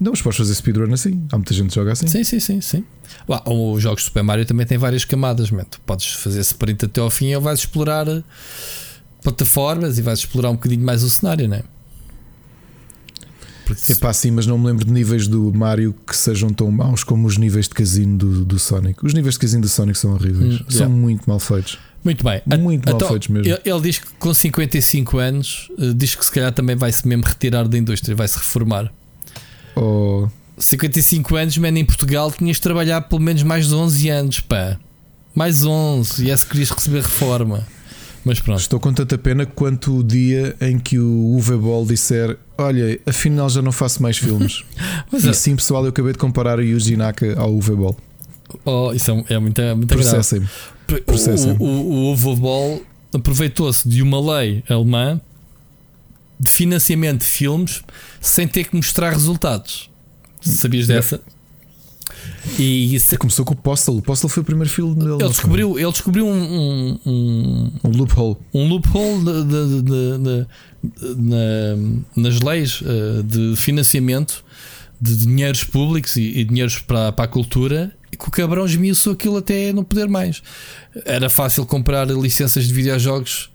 Não, 0.00 0.10
mas 0.10 0.20
podes 0.20 0.38
fazer 0.38 0.54
speedrun 0.56 0.92
assim. 0.92 1.22
Há 1.30 1.36
muita 1.36 1.54
gente 1.54 1.68
que 1.68 1.74
joga 1.76 1.92
assim. 1.92 2.08
Sim, 2.08 2.24
sim, 2.24 2.40
sim, 2.40 2.60
sim. 2.60 2.84
Lá, 3.28 3.40
os 3.46 3.80
jogos 3.80 4.02
de 4.02 4.06
Super 4.08 4.24
Mario 4.24 4.44
também 4.44 4.66
têm 4.66 4.76
várias 4.76 5.04
camadas, 5.04 5.52
man. 5.52 5.62
Tu 5.62 5.80
podes 5.86 6.06
fazer 6.14 6.40
sprint 6.40 6.86
até 6.86 7.00
ao 7.00 7.08
fim 7.08 7.32
ou 7.36 7.40
vais 7.40 7.60
explorar 7.60 8.08
eh, 8.08 8.24
plataformas 9.22 9.98
e 9.98 10.02
vais 10.02 10.18
explorar 10.18 10.50
um 10.50 10.54
bocadinho 10.54 10.84
mais 10.84 11.04
o 11.04 11.10
cenário, 11.10 11.46
não 11.46 11.56
é? 11.58 11.62
Porque 13.64 13.92
É 13.92 13.94
pá, 13.96 14.12
sim, 14.12 14.30
mas 14.30 14.46
não 14.46 14.58
me 14.58 14.66
lembro 14.66 14.84
de 14.84 14.92
níveis 14.92 15.26
do 15.26 15.52
Mario 15.54 15.94
que 16.06 16.16
sejam 16.16 16.50
tão 16.50 16.70
maus 16.70 17.02
como 17.04 17.26
os 17.26 17.36
níveis 17.38 17.68
de 17.68 17.74
casino 17.74 18.18
do, 18.18 18.44
do 18.44 18.58
Sonic. 18.58 19.04
Os 19.04 19.14
níveis 19.14 19.34
de 19.34 19.40
casino 19.40 19.62
do 19.62 19.68
Sonic 19.68 19.98
são 19.98 20.12
horríveis, 20.12 20.60
Hum, 20.60 20.64
são 20.68 20.90
muito 20.90 21.24
mal 21.26 21.38
feitos. 21.40 21.78
Muito 22.04 22.24
bem. 22.24 22.42
Muito 22.58 22.84
mal 22.86 22.96
Então, 22.96 23.08
feitos 23.08 23.28
mesmo. 23.28 23.46
Ele, 23.52 23.60
ele 23.64 23.80
diz 23.80 23.98
que 23.98 24.08
com 24.18 24.34
55 24.34 25.18
anos, 25.18 25.68
eh, 25.78 25.92
diz 25.94 26.14
que 26.16 26.24
se 26.24 26.32
calhar 26.32 26.52
também 26.52 26.74
vai-se 26.74 27.06
mesmo 27.06 27.24
retirar 27.24 27.68
da 27.68 27.78
indústria, 27.78 28.14
vai-se 28.16 28.36
reformar. 28.38 28.92
Oh, 29.76 30.28
55 30.58 31.36
anos, 31.36 31.56
man, 31.58 31.68
em 31.78 31.84
Portugal 31.84 32.30
tinhas 32.30 32.56
de 32.56 32.62
trabalhar 32.62 33.00
pelo 33.02 33.20
menos 33.20 33.42
mais 33.42 33.68
de 33.68 33.74
11 33.74 34.08
anos, 34.08 34.40
pá. 34.40 34.78
Mais 35.34 35.64
11, 35.64 36.24
e 36.26 36.30
é 36.30 36.36
se 36.36 36.44
querias 36.44 36.70
receber 36.70 37.02
reforma. 37.02 37.66
Mas 38.24 38.40
pronto. 38.40 38.60
estou 38.60 38.78
com 38.78 38.92
tanta 38.92 39.18
pena 39.18 39.44
quanto 39.44 39.98
o 39.98 40.04
dia 40.04 40.54
em 40.60 40.78
que 40.78 40.98
o 40.98 41.36
Uwe 41.36 41.56
Boll 41.56 41.86
disser: 41.86 42.38
Olha, 42.56 42.98
afinal 43.06 43.48
já 43.50 43.60
não 43.60 43.72
faço 43.72 44.02
mais 44.02 44.18
filmes. 44.18 44.64
E 45.12 45.34
sim, 45.34 45.56
pessoal, 45.56 45.84
eu 45.84 45.90
acabei 45.90 46.12
de 46.12 46.18
comparar 46.18 46.58
o 46.58 46.62
Yuji 46.62 46.96
Naka 46.96 47.38
ao 47.38 47.52
Uwe 47.52 47.76
Boll. 47.76 47.96
oh, 48.64 48.92
isso 48.92 49.10
é, 49.10 49.34
é 49.34 49.40
grave. 49.40 49.86
Processem-me. 49.86 50.48
processem. 51.04 51.56
O, 51.58 51.64
o, 51.64 52.12
o 52.12 52.14
Uwe 52.14 52.36
Boll 52.36 52.82
aproveitou-se 53.12 53.86
de 53.88 54.02
uma 54.02 54.38
lei 54.38 54.64
alemã 54.68 55.20
de 56.40 56.50
financiamento 56.50 57.20
de 57.20 57.26
filmes 57.26 57.82
sem 58.20 58.48
ter 58.48 58.64
que 58.64 58.74
mostrar 58.74 59.10
resultados. 59.10 59.90
Sabias 60.40 60.86
dessa? 60.86 61.20
E 62.58 62.94
isso- 62.94 63.16
Começou 63.18 63.44
com 63.44 63.54
o 63.54 63.56
Postal. 63.56 63.96
O 63.96 64.02
Postal 64.02 64.28
foi 64.28 64.42
o 64.42 64.44
primeiro 64.44 64.68
filme 64.70 64.94
dele. 64.96 65.12
ele 65.20 65.28
descobriu, 65.28 65.78
ele 65.78 65.90
descobriu 65.92 66.26
um, 66.26 66.98
um, 67.06 67.70
um, 67.84 67.88
loophole. 67.96 68.36
um 68.52 68.68
loophole 68.68 69.24
de- 69.24 69.44
de- 69.44 69.82
de- 69.82 70.18
de- 70.18 70.46
de- 71.14 71.22
na- 71.22 72.00
nas 72.16 72.40
leis 72.40 72.82
eh, 72.84 73.22
de 73.22 73.54
financiamento 73.56 74.44
de 75.00 75.16
dinheiros 75.16 75.64
públicos 75.64 76.16
e, 76.16 76.22
e 76.38 76.44
dinheiros 76.44 76.78
para, 76.78 77.12
para 77.12 77.24
a 77.24 77.28
cultura 77.28 77.92
e 78.12 78.16
que 78.16 78.28
o 78.28 78.30
cabrão 78.30 78.64
esmiuçou 78.66 79.12
aquilo 79.12 79.36
até 79.36 79.72
não 79.72 79.84
poder 79.84 80.08
mais. 80.08 80.42
Era 81.04 81.28
fácil 81.30 81.64
comprar 81.66 82.06
licenças 82.08 82.66
de 82.66 82.72
videojogos 82.74 83.50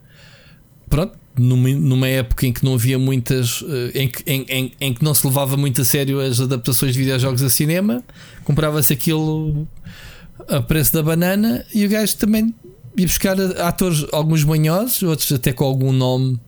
pronto, 0.89 1.14
numa, 1.41 1.69
numa 1.69 2.07
época 2.07 2.45
em 2.45 2.53
que 2.53 2.64
não 2.64 2.76
havia 2.76 2.97
muitas 2.97 3.64
eh, 3.68 4.03
em 4.03 4.07
que, 4.07 4.23
em, 4.26 4.45
em, 4.49 4.72
em 4.80 4.93
que 4.93 5.03
não 5.03 5.14
se 5.14 5.26
levava 5.26 5.57
muito 5.57 5.81
a 5.81 5.85
sério 5.85 6.19
as 6.19 6.39
adaptações 6.39 6.93
de 6.93 6.99
videojogos 6.99 7.41
a 7.43 7.49
cinema, 7.49 8.03
comprava-se 8.43 8.93
aquilo 8.93 9.68
a 10.47 10.61
preço 10.61 10.93
da 10.93 11.03
banana 11.03 11.65
e 11.73 11.85
o 11.85 11.89
gajo 11.89 12.15
também 12.18 12.53
ia 12.97 13.05
buscar 13.05 13.39
atores, 13.61 14.05
alguns 14.11 14.43
manhosos, 14.43 15.03
outros 15.03 15.31
até 15.31 15.53
com 15.53 15.64
algum 15.64 15.91
nome 15.91 16.39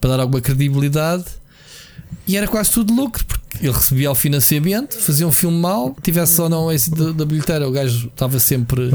para 0.00 0.10
dar 0.10 0.20
alguma 0.20 0.40
credibilidade. 0.40 1.24
E 2.26 2.36
era 2.36 2.48
quase 2.48 2.72
tudo 2.72 2.92
lucro, 2.92 3.24
porque 3.24 3.64
ele 3.64 3.72
recebia 3.72 4.10
o 4.10 4.14
financiamento, 4.14 4.98
fazia 4.98 5.26
um 5.26 5.32
filme 5.32 5.58
mau, 5.58 5.96
tivesse 6.02 6.40
ou 6.40 6.48
não 6.48 6.70
esse 6.70 6.90
da, 6.90 7.12
da 7.12 7.24
bilheteira, 7.24 7.68
o 7.68 7.70
gajo 7.70 8.08
estava 8.08 8.38
sempre. 8.40 8.90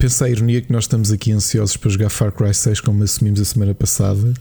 Pensa 0.00 0.24
a 0.24 0.30
ironia 0.30 0.62
que 0.62 0.72
nós 0.72 0.84
estamos 0.84 1.12
aqui 1.12 1.30
ansiosos 1.30 1.76
para 1.76 1.90
jogar 1.90 2.08
Far 2.08 2.32
Cry 2.32 2.54
6, 2.54 2.80
como 2.80 3.04
assumimos 3.04 3.38
a 3.38 3.44
semana 3.44 3.74
passada, 3.74 4.32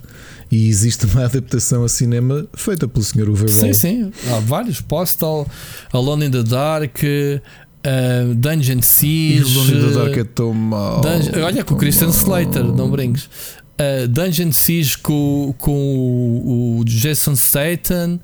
e 0.49 0.69
existe 0.69 1.05
uma 1.05 1.25
adaptação 1.27 1.83
a 1.83 1.89
cinema 1.89 2.47
feita 2.53 2.87
pelo 2.87 3.03
Sr. 3.03 3.27
Uwe 3.27 3.39
Boll. 3.39 3.49
Sim, 3.49 3.73
sim, 3.73 4.11
há 4.31 4.39
vários. 4.39 4.79
Postal, 4.79 5.45
Alone 5.91 6.27
in 6.27 6.31
the 6.31 6.43
Dark, 6.43 6.99
uh, 7.03 8.33
Dungeon 8.35 8.81
Siege. 8.81 9.43
o 9.43 9.59
Lone 9.59 9.71
in 9.73 9.87
the 9.89 9.99
Dark 9.99 10.17
é 10.17 10.23
tão. 10.23 10.53
Dungeon- 11.01 11.43
olha, 11.43 11.63
com 11.65 11.75
o 11.75 11.77
Christian. 11.77 12.07
Slater, 12.07 12.63
não 12.63 12.89
brinques. 12.89 13.25
Uh, 13.25 14.07
Dungeon 14.07 14.53
Siege 14.53 14.97
com, 14.99 15.53
com 15.57 15.75
o, 15.75 16.79
o 16.79 16.85
Jason 16.85 17.35
Statham. 17.35 18.17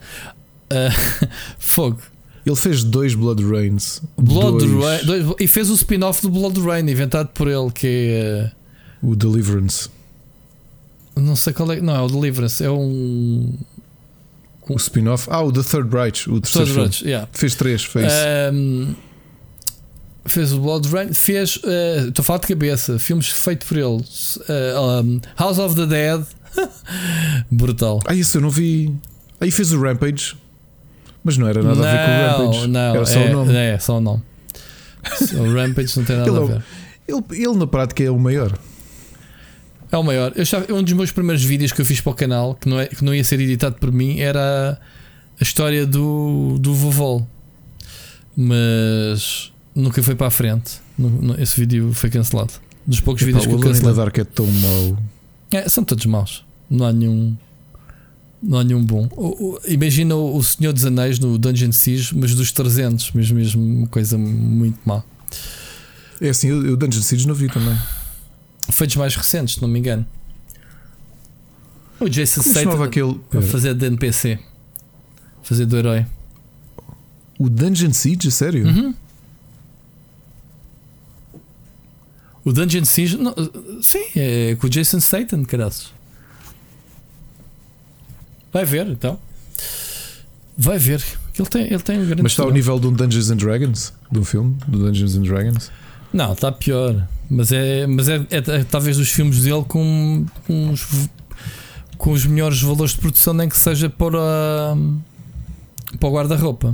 Uh, 0.72 1.28
fogo. 1.60 2.00
Ele 2.46 2.56
fez 2.56 2.84
dois 2.84 3.16
Blood 3.16 3.44
Rains. 3.44 4.02
Blood 4.18 4.66
dois, 4.68 4.84
Rain. 4.86 5.06
dois- 5.06 5.36
e 5.40 5.48
fez 5.48 5.70
o 5.70 5.74
spin-off 5.74 6.22
do 6.22 6.30
Blood 6.30 6.60
Rain, 6.62 6.88
inventado 6.90 7.30
por 7.30 7.48
ele, 7.48 7.72
que 7.72 7.88
é. 7.88 8.52
O 9.02 9.16
Deliverance. 9.16 9.90
uh, 11.16 11.20
não 11.22 11.36
sei 11.36 11.54
qual 11.54 11.72
é. 11.72 11.82
Não, 11.82 11.96
é 11.96 12.02
o 12.02 12.08
Deliverance. 12.08 12.64
É 12.64 12.70
um. 12.70 13.54
O 14.70 14.76
spin-off. 14.78 15.28
Ah, 15.32 15.42
o 15.42 15.52
The 15.52 15.64
Third 15.64 15.96
Reich. 15.96 16.30
O 16.30 16.40
terceiro 16.40 16.68
Third. 16.68 16.82
Reich, 16.82 17.06
yeah. 17.06 17.28
Fez 17.34 17.56
três, 17.56 17.84
fez. 17.84 18.12
Um, 18.54 18.94
fez 20.26 20.54
o 20.54 20.60
Blood 20.60 20.88
Rain, 20.90 21.14
fez. 21.14 21.58
uh, 21.58 22.08
Estou 22.10 22.22
a 22.22 22.24
falar 22.24 22.40
de 22.40 22.48
cabeça, 22.48 22.98
filmes 23.00 23.28
feitos 23.30 23.68
por 23.68 23.78
ele. 23.78 23.88
Uh, 23.98 25.04
um, 25.04 25.22
House 25.38 25.58
of 25.60 25.76
the 25.76 25.86
Dead. 25.88 26.24
Brutal. 27.52 28.00
Ah, 28.06 28.14
isso 28.16 28.38
eu 28.38 28.42
não 28.42 28.50
vi. 28.50 28.92
Aí 29.40 29.52
fez 29.52 29.72
o 29.74 29.80
Rampage. 29.82 30.36
Mas 31.26 31.38
não 31.38 31.48
era 31.48 31.62
nada 31.64 31.82
a 31.82 31.92
ver 31.92 32.06
com 32.06 32.12
o 32.12 32.46
Rampage. 32.52 32.68
Não, 32.68 32.96
era 32.96 33.06
só 33.06 33.20
é, 33.20 33.30
o 33.30 33.34
nome. 33.34 33.54
É, 33.56 33.80
só 33.80 33.98
o 33.98 34.00
nome. 34.00 34.22
o 35.34 35.54
Rampage 35.54 35.98
não 35.98 36.06
tem 36.06 36.16
nada 36.16 36.30
Ele 36.30 36.38
a 36.38 36.42
o- 36.42 36.48
ver. 36.48 36.64
Ele, 37.08 37.24
ele 37.32 37.56
na 37.58 37.68
prática 37.68 38.04
é 38.04 38.10
o 38.12 38.18
maior. 38.20 38.58
É 39.92 39.98
o 39.98 40.04
maior. 40.04 40.32
Eu 40.36 40.46
já, 40.46 40.64
um 40.70 40.84
dos 40.84 40.94
meus 40.94 41.12
primeiros 41.12 41.44
vídeos 41.44 41.72
que 41.72 41.82
eu 41.82 41.86
fiz 41.86 42.00
para 42.00 42.12
o 42.12 42.16
canal, 42.16 42.56
que 42.56 42.70
não, 42.70 42.80
é, 42.80 42.86
que 42.88 43.04
não 43.04 43.14
ia 43.14 43.24
ser 43.24 43.40
editado 43.40 43.76
por 43.76 43.92
mim, 43.92 44.20
era 44.20 44.80
a 45.40 45.44
história 45.44 45.86
do, 45.86 46.58
do 46.60 46.74
vovô. 46.76 47.26
Mas 48.38 49.52
nunca 49.74 50.02
foi 50.04 50.16
para 50.16 50.28
a 50.28 50.32
frente. 50.32 50.80
Esse 51.40 51.60
vídeo 51.60 51.92
foi 51.94 52.10
cancelado. 52.10 52.54
Dos 52.86 53.00
poucos 53.00 53.24
Epá, 53.24 53.28
vídeos 53.40 53.46
o 53.46 53.50
que 53.50 53.56
eu 53.56 53.60
cancelei. 53.72 53.94
Dark 53.96 54.18
é 54.18 54.24
tão 54.24 54.46
mau. 54.46 54.98
É, 55.52 55.68
são 55.70 55.84
todos 55.84 56.06
maus. 56.06 56.46
Não 56.70 56.86
há 56.86 56.94
nenhum. 56.94 57.36
Não 58.48 58.60
há 58.60 58.64
nenhum 58.64 58.84
bom. 58.86 59.10
O- 59.16 59.56
o- 59.56 59.60
imagina 59.68 60.16
o, 60.16 60.38
o 60.38 60.44
Senhor 60.44 60.72
dos 60.72 60.86
Anéis 60.86 61.18
no 61.18 61.36
Dungeon 61.38 61.72
Siege, 61.72 62.16
mas 62.16 62.36
dos 62.36 62.52
300, 62.52 63.12
mesmo, 63.14 63.38
mesmo 63.38 63.64
uma 63.64 63.88
coisa 63.88 64.18
muito 64.20 64.78
má. 64.86 65.02
É 66.22 66.30
assim, 66.30 66.50
eu 66.50 66.78
Dungeon 66.78 67.02
Siege 67.02 67.28
não 67.28 67.34
vi 67.34 67.48
também. 67.50 67.76
Feitos 68.72 68.96
mais 68.98 69.16
recentes, 69.16 69.56
se 69.56 69.62
não 69.62 69.68
me 69.68 69.80
engano. 69.80 70.06
O 72.00 72.08
Jason 72.08 72.42
chamava 72.44 72.60
Statham 72.62 72.84
aquele. 72.84 73.20
a 73.36 73.42
fazer 73.42 73.74
de 73.74 73.86
NPC, 73.88 74.38
fazer 75.42 75.66
do 75.66 75.78
herói. 75.78 76.06
O 77.40 77.50
Dungeon 77.50 77.94
Siege, 77.94 78.30
sério? 78.32 78.66
Uhum. 78.68 78.94
O 82.44 82.54
Dungeon 82.54 82.86
Siege, 82.86 83.18
não, 83.18 83.34
sim, 83.82 84.04
é 84.16 84.56
com 84.56 84.68
o 84.68 84.70
Jason 84.70 85.00
Statham, 85.00 85.44
caraças. 85.44 85.92
Vai 88.56 88.64
ver 88.64 88.88
então. 88.88 89.20
Vai 90.58 90.80
ver. 90.80 91.04
Ele 91.38 91.48
tem, 91.50 91.64
ele 91.66 91.80
tem 91.80 92.00
um 92.00 92.06
grande. 92.06 92.24
Mas 92.24 92.32
está 92.32 92.44
ao 92.44 92.52
nível 92.52 92.80
de 92.80 92.88
um 92.88 92.94
Dungeons 92.94 93.30
and 93.30 93.36
Dragons? 93.36 93.92
De 94.10 94.18
um 94.18 94.24
filme? 94.24 94.56
Do 94.66 94.80
Dungeons 94.80 95.18
and 95.18 95.24
Dragons? 95.24 95.70
Não, 96.14 96.32
está 96.32 96.54
pior. 96.54 97.06
Mas 97.30 97.52
é, 97.52 97.86
mas 97.86 98.08
é, 98.08 98.16
é, 98.32 98.38
é 98.38 98.64
talvez 98.64 98.96
dos 98.96 99.10
filmes 99.10 99.42
dele 99.42 99.66
com, 99.68 100.26
com, 100.48 100.70
os, 100.70 100.88
com 101.98 102.12
os 102.14 102.26
melhores 102.26 102.62
valores 102.62 102.94
de 102.94 103.00
produção, 103.00 103.34
nem 103.34 103.50
que 103.50 103.58
seja 103.58 103.90
para, 103.90 104.78
para 106.00 106.08
o 106.08 106.14
guarda-roupa. 106.14 106.74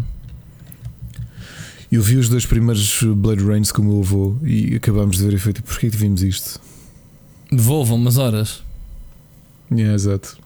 Eu 1.91 2.03
vi 2.03 2.17
os 2.17 2.29
dois 2.29 2.45
primeiros 2.45 3.01
Blade 3.01 3.43
Rains 3.43 3.71
com 3.71 3.81
o 3.81 3.85
meu 3.85 4.01
avô 4.01 4.37
e 4.43 4.75
acabámos 4.75 5.17
de 5.17 5.23
ver 5.23 5.33
efeito. 5.33 5.63
Porquê 5.63 5.89
que 5.89 5.97
vimos 5.97 6.21
isto? 6.21 6.61
Devolvam 7.51 7.97
umas 7.97 8.19
horas. 8.19 8.61
É, 9.71 9.95
exato. 9.95 10.40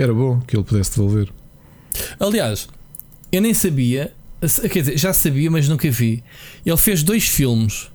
Era 0.00 0.14
bom 0.14 0.40
que 0.40 0.56
ele 0.56 0.64
pudesse 0.64 0.92
devolver. 0.92 1.28
Aliás, 2.18 2.66
eu 3.30 3.42
nem 3.42 3.52
sabia, 3.52 4.14
quer 4.72 4.80
dizer, 4.80 4.96
já 4.98 5.12
sabia, 5.12 5.50
mas 5.50 5.68
nunca 5.68 5.90
vi. 5.90 6.24
Ele 6.64 6.76
fez 6.78 7.02
dois 7.02 7.24
filmes 7.24 7.90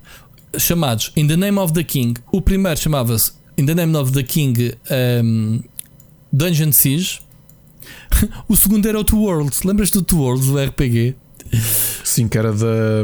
chamados 0.55 1.11
In 1.15 1.25
the 1.25 1.35
Name 1.35 1.57
of 1.57 1.73
the 1.73 1.83
King. 1.83 2.13
O 2.31 2.41
primeiro 2.41 2.79
chamava-se 2.79 3.31
In 3.57 3.65
the 3.65 3.73
Name 3.73 3.97
of 3.97 4.11
the 4.11 4.21
King 4.21 4.75
um, 5.23 5.63
Dungeon 6.31 6.71
Siege. 6.71 7.21
o 8.47 8.55
segundo 8.55 8.87
era 8.87 8.99
o 8.99 9.03
Two 9.03 9.23
Worlds. 9.23 9.63
Lembras 9.63 9.89
do 9.89 10.03
Two 10.03 10.19
Worlds 10.19 10.45
do 10.45 10.63
RPG? 10.63 11.15
Sim, 12.03 12.27
que 12.27 12.37
era 12.37 12.53
da. 12.53 13.03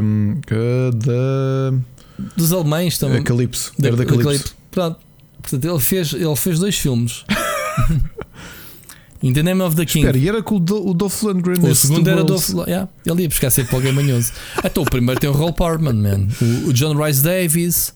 da 0.94 1.78
dos 2.36 2.52
alemães 2.52 2.98
também. 2.98 3.18
A 3.18 3.22
Calypso. 3.24 3.72
Era 3.82 3.96
da, 3.96 4.04
da 4.04 4.08
Calypso. 4.08 4.28
Calypso. 4.28 4.56
Pronto. 4.70 5.00
Portanto, 5.40 5.64
ele 5.64 5.80
fez, 5.80 6.12
ele 6.12 6.36
fez 6.36 6.60
dois 6.60 6.78
filmes. 6.78 7.24
In 9.22 9.32
the 9.32 9.42
Name 9.42 9.62
of 9.62 9.76
the 9.76 9.86
King. 9.86 10.04
Espera, 10.04 10.18
e 10.18 10.28
era 10.28 10.42
com 10.42 10.56
o, 10.56 10.90
o 10.90 10.94
Dolph 10.94 11.22
Lundgren. 11.22 11.60
O 11.62 11.74
segundo 11.74 12.10
era 12.10 12.24
Dolph 12.24 12.48
yeah, 12.66 12.88
Ele 13.06 13.22
ia 13.22 13.28
buscar 13.28 13.50
sempre 13.50 13.74
alguém 13.76 13.92
manhoso. 13.92 14.32
então 14.64 14.82
o 14.82 14.86
primeiro 14.86 15.20
tem 15.20 15.30
o 15.30 15.32
Roll 15.32 15.52
Parman, 15.52 15.92
man. 15.92 16.28
O, 16.40 16.70
o 16.70 16.72
John 16.72 16.94
Rice 16.94 17.22
Davis, 17.22 17.94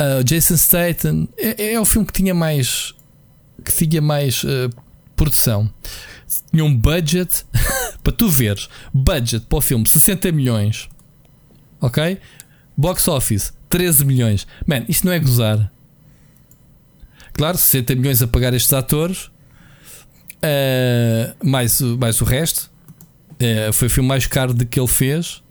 uh, 0.00 0.22
Jason 0.22 0.56
Statham. 0.56 1.28
É, 1.36 1.72
é, 1.72 1.80
o 1.80 1.84
filme 1.84 2.06
que 2.06 2.12
tinha 2.12 2.34
mais. 2.34 2.94
que 3.64 3.72
tinha 3.72 4.00
mais 4.00 4.44
uh, 4.44 4.70
produção. 5.16 5.68
Tinha 6.50 6.64
um 6.64 6.76
budget. 6.76 7.44
para 8.04 8.12
tu 8.12 8.28
veres, 8.28 8.68
budget 8.92 9.46
para 9.46 9.58
o 9.58 9.60
filme 9.60 9.88
60 9.88 10.30
milhões. 10.30 10.88
Ok? 11.80 12.18
Box 12.76 13.08
office 13.08 13.52
13 13.68 14.04
milhões. 14.04 14.46
Man, 14.66 14.84
isto 14.88 15.06
não 15.06 15.12
é 15.12 15.18
gozar. 15.18 15.72
Claro, 17.32 17.58
60 17.58 17.96
milhões 17.96 18.22
a 18.22 18.28
pagar 18.28 18.54
estes 18.54 18.72
atores 18.72 19.30
Uh, 20.44 21.34
mais, 21.42 21.80
mais 21.80 22.20
o 22.20 22.24
resto. 22.24 22.70
Uh, 23.32 23.72
foi 23.72 23.88
o 23.88 23.90
filme 23.90 24.08
mais 24.08 24.26
caro 24.26 24.52
de 24.52 24.66
que 24.66 24.78
ele 24.78 24.88
fez. 24.88 25.42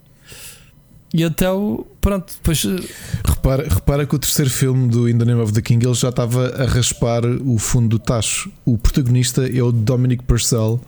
E 1.14 1.24
até 1.24 1.52
o. 1.52 1.86
Pronto, 2.02 2.34
depois. 2.34 2.66
Eh, 2.66 2.90
repara, 3.24 3.68
repara 3.70 4.06
que 4.06 4.16
o 4.16 4.20
terceiro 4.20 4.50
filme 4.50 4.88
do 4.90 5.08
In 5.08 5.18
the 5.18 5.26
Name 5.26 5.42
of 5.42 5.54
the 5.54 5.62
King 5.62 5.86
ele 5.86 5.94
já 5.94 6.10
estava 6.10 6.48
a 6.56 6.66
raspar 6.66 7.24
o 7.26 7.60
fundo 7.60 7.90
do 7.90 8.00
tacho. 8.00 8.52
O 8.66 8.78
protagonista 8.80 9.48
é 9.48 9.62
o 9.62 9.72
Dominic 9.72 10.24
Purcell, 10.24 10.82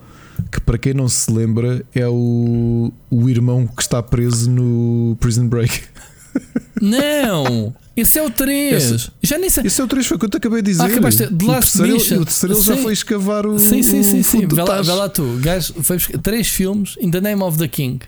que 0.52 0.60
para 0.60 0.80
quem 0.80 0.96
não 0.96 1.08
se 1.08 1.32
lembra 1.32 1.86
é 1.94 2.08
o, 2.08 2.92
o 3.12 3.30
irmão 3.30 3.68
que 3.68 3.84
está 3.84 4.02
preso 4.02 4.50
no 4.50 5.16
Prison 5.20 5.48
Break. 5.48 5.84
Não! 6.82 7.76
Esse 7.96 8.20
é 8.20 8.24
o 8.24 8.30
3. 8.30 8.74
Esse, 8.74 9.12
já 9.24 9.38
nem 9.38 9.50
sei. 9.50 9.66
Esse 9.66 9.80
é 9.80 9.84
o 9.84 9.88
3, 9.88 10.06
foi 10.06 10.18
o 10.18 10.20
que 10.20 10.26
eu 10.26 10.30
te 10.30 10.38
acabei 10.38 10.62
de 10.62 10.72
dizer. 10.72 10.84
Ah, 10.84 10.86
acabaste 10.88 11.28
de 11.28 11.46
Last 11.46 11.78
o 11.78 11.82
terceiro, 11.82 11.94
Mission. 11.94 12.22
O 12.22 12.26
terceiro 12.26 12.62
já 12.62 12.78
foi 12.78 12.94
escavar 12.94 13.46
o. 13.48 13.58
Sim, 13.58 13.82
sim, 13.82 14.04
sim. 14.04 14.22
sim. 14.22 14.46
Vê, 14.46 14.62
lá, 14.62 14.82
vê 14.82 14.92
lá 14.92 15.08
tu. 15.08 15.40
Gajo, 15.42 15.74
foi 15.82 15.98
três 15.98 16.50
filmes 16.50 16.98
In 17.00 17.10
the 17.10 17.22
Name 17.22 17.42
of 17.42 17.58
the 17.58 17.68
King. 17.68 18.00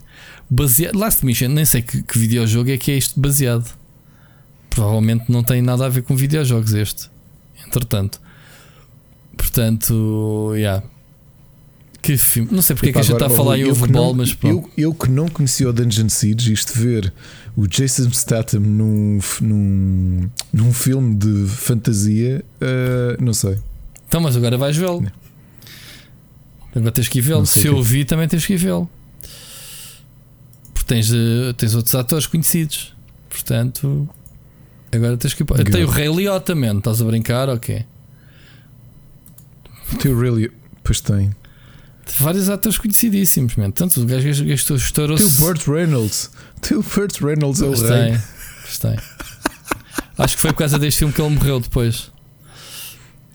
Baseado, 0.50 0.98
Last 0.98 1.26
Mission, 1.26 1.50
nem 1.50 1.66
sei 1.66 1.82
que, 1.82 2.02
que 2.04 2.20
videojogo 2.20 2.70
é 2.70 2.78
que 2.78 2.92
é 2.92 2.98
isto 2.98 3.20
baseado. 3.20 3.74
Provavelmente 4.70 5.26
não 5.30 5.42
tem 5.42 5.62
nada 5.62 5.86
a 5.86 5.90
ver 5.90 6.04
com 6.04 6.16
videojogos 6.16 6.74
este. 6.74 7.10
Entretanto. 7.66 8.20
Portanto, 9.38 10.54
yeah. 10.56 10.84
Que 12.08 12.16
filme. 12.16 12.48
Não 12.54 12.62
sei 12.62 12.74
porque 12.74 12.88
Epa, 12.88 13.00
é 13.00 13.04
que 13.04 13.06
a 13.06 13.12
gente 13.12 13.22
está 13.22 13.26
a 13.26 13.38
falar 13.38 13.58
em 13.58 13.66
Overball, 13.66 14.14
mas. 14.14 14.38
Eu, 14.42 14.70
eu 14.78 14.94
que 14.94 15.12
não 15.12 15.28
conhecia 15.28 15.68
o 15.68 15.74
Dungeon 15.74 16.08
Siege, 16.08 16.54
isto 16.54 16.72
ver 16.72 17.12
o 17.54 17.68
Jason 17.68 18.10
Statham 18.12 18.62
num, 18.62 19.20
num, 19.42 20.30
num 20.54 20.72
filme 20.72 21.18
de 21.18 21.48
fantasia, 21.50 22.46
uh, 22.62 23.22
não 23.22 23.34
sei. 23.34 23.58
Então, 24.08 24.22
mas 24.22 24.38
agora 24.38 24.58
vais 24.58 24.78
vê-lo. 24.78 25.06
Agora 26.74 26.94
tens 26.94 27.10
que 27.10 27.18
ir 27.18 27.24
vê-lo. 27.24 27.46
Se 27.46 27.68
eu 27.68 27.84
vi, 27.84 28.06
também 28.06 28.26
tens 28.26 28.46
que 28.46 28.54
ir 28.54 28.58
vê-lo. 28.58 28.90
Porque 30.74 30.88
tens, 30.88 31.12
uh, 31.12 31.54
tens 31.58 31.76
outros 31.76 31.94
atores 31.94 32.26
conhecidos. 32.26 32.96
Portanto, 33.28 34.08
agora 34.94 35.18
tens 35.18 35.34
que 35.34 35.44
ir. 35.44 35.46
Tem 35.46 35.84
o 35.84 35.90
Ray 35.90 36.08
Liotta 36.08 36.54
também. 36.54 36.78
Estás 36.78 37.02
a 37.02 37.04
brincar? 37.04 37.50
Ok. 37.50 37.86
Tem 40.00 40.10
o 40.10 40.18
Ray 40.18 40.32
Liotta. 40.32 40.56
Pois 40.86 41.02
tem. 41.02 41.32
Vários 42.20 42.50
atores 42.50 42.78
conhecidíssimos, 42.78 43.56
man. 43.56 43.72
Tanto 43.72 44.02
o 44.02 44.06
gajo 44.06 44.46
gastou 44.46 44.78
estourou 44.78 45.18
Tem 45.18 45.26
o 45.26 45.30
Burt 45.32 45.68
Reynolds. 45.68 46.32
Tem 46.62 46.78
o 46.78 46.84
Burt 46.84 47.22
Reynolds, 47.22 47.62
é 47.62 47.66
o 47.66 47.72
rei. 47.72 48.18
Tem. 48.80 48.96
Acho 50.18 50.36
que 50.36 50.42
foi 50.42 50.52
por 50.52 50.60
causa 50.60 50.80
deste 50.80 51.00
filme 51.00 51.14
que 51.14 51.22
ele 51.22 51.30
morreu 51.30 51.60
depois. 51.60 52.12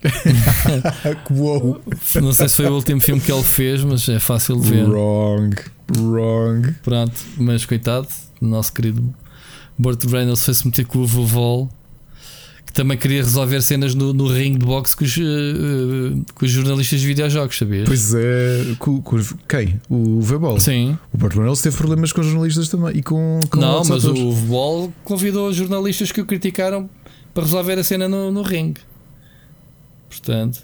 Não 2.21 2.33
sei 2.33 2.49
se 2.49 2.57
foi 2.57 2.67
o 2.67 2.75
último 2.75 3.01
filme 3.01 3.21
que 3.21 3.31
ele 3.31 3.45
fez, 3.45 3.85
mas 3.85 4.09
é 4.09 4.19
fácil 4.19 4.61
de 4.61 4.69
ver. 4.69 4.89
Wrong, 4.89 5.55
wrong. 5.97 6.73
Pronto, 6.83 7.15
mas 7.37 7.65
coitado, 7.65 8.09
nosso 8.41 8.73
querido 8.73 9.15
Burt 9.79 10.03
Reynolds 10.05 10.45
foi-se 10.45 10.67
meter 10.67 10.87
com 10.87 10.99
o 10.99 11.07
vovó 11.07 11.69
que 12.73 12.77
também 12.77 12.97
queria 12.97 13.23
resolver 13.23 13.61
cenas 13.61 13.95
no, 13.95 14.15
no 14.15 14.27
ringue 14.27 14.59
de 14.59 14.65
boxe 14.65 14.97
com 14.97 15.05
os, 15.05 15.15
uh, 15.19 16.25
com 16.35 16.47
os 16.47 16.51
jornalistas 16.51 17.01
de 17.01 17.07
videojogos, 17.07 17.59
sabias? 17.59 17.87
Pois 17.87 18.15
é, 18.15 18.75
com, 18.79 19.03
com 19.03 19.19
quem? 19.47 19.79
O 19.91 20.23
Vebol? 20.23 20.59
Sim. 20.59 20.97
O 21.13 21.19
Burt 21.19 21.35
Reynolds 21.35 21.61
teve 21.61 21.77
problemas 21.77 22.13
com 22.13 22.23
os 22.23 22.27
jornalistas 22.29 22.71
também 22.71 22.97
e 22.97 23.03
com, 23.03 23.41
com 23.51 23.61
Não, 23.61 23.85
mas 23.85 24.03
atores. 24.03 24.19
o 24.19 24.33
Vebol 24.33 24.93
convidou 25.05 25.51
os 25.51 25.57
jornalistas 25.57 26.11
que 26.11 26.23
o 26.23 26.25
criticaram 26.25 26.89
para 27.35 27.43
resolver 27.43 27.79
a 27.79 27.85
cena 27.85 28.09
no, 28.09 28.33
no 28.33 28.41
ringue. 28.41 28.81
Portanto. 30.09 30.63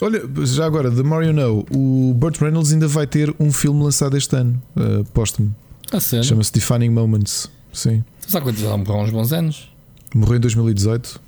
Olha, 0.00 0.22
já 0.46 0.64
agora, 0.64 0.90
The 0.90 1.02
Mario 1.02 1.34
Know, 1.34 1.66
o 1.70 2.14
Burt 2.14 2.38
Reynolds 2.38 2.72
ainda 2.72 2.88
vai 2.88 3.06
ter 3.06 3.34
um 3.38 3.52
filme 3.52 3.82
lançado 3.82 4.16
este 4.16 4.34
ano, 4.34 4.62
uh, 4.76 5.04
póstumo. 5.12 5.54
Ah, 5.92 6.00
Chama-se 6.00 6.52
Defining 6.54 6.90
Moments. 6.90 7.50
Sim. 7.70 8.02
Tu 8.22 8.32
sabes 8.32 8.44
quantos 8.44 8.64
há 8.64 8.74
uns 8.74 9.10
bons 9.10 9.32
anos? 9.32 9.75
Morreu 10.16 10.36
em 10.36 10.40
2018. 10.40 11.20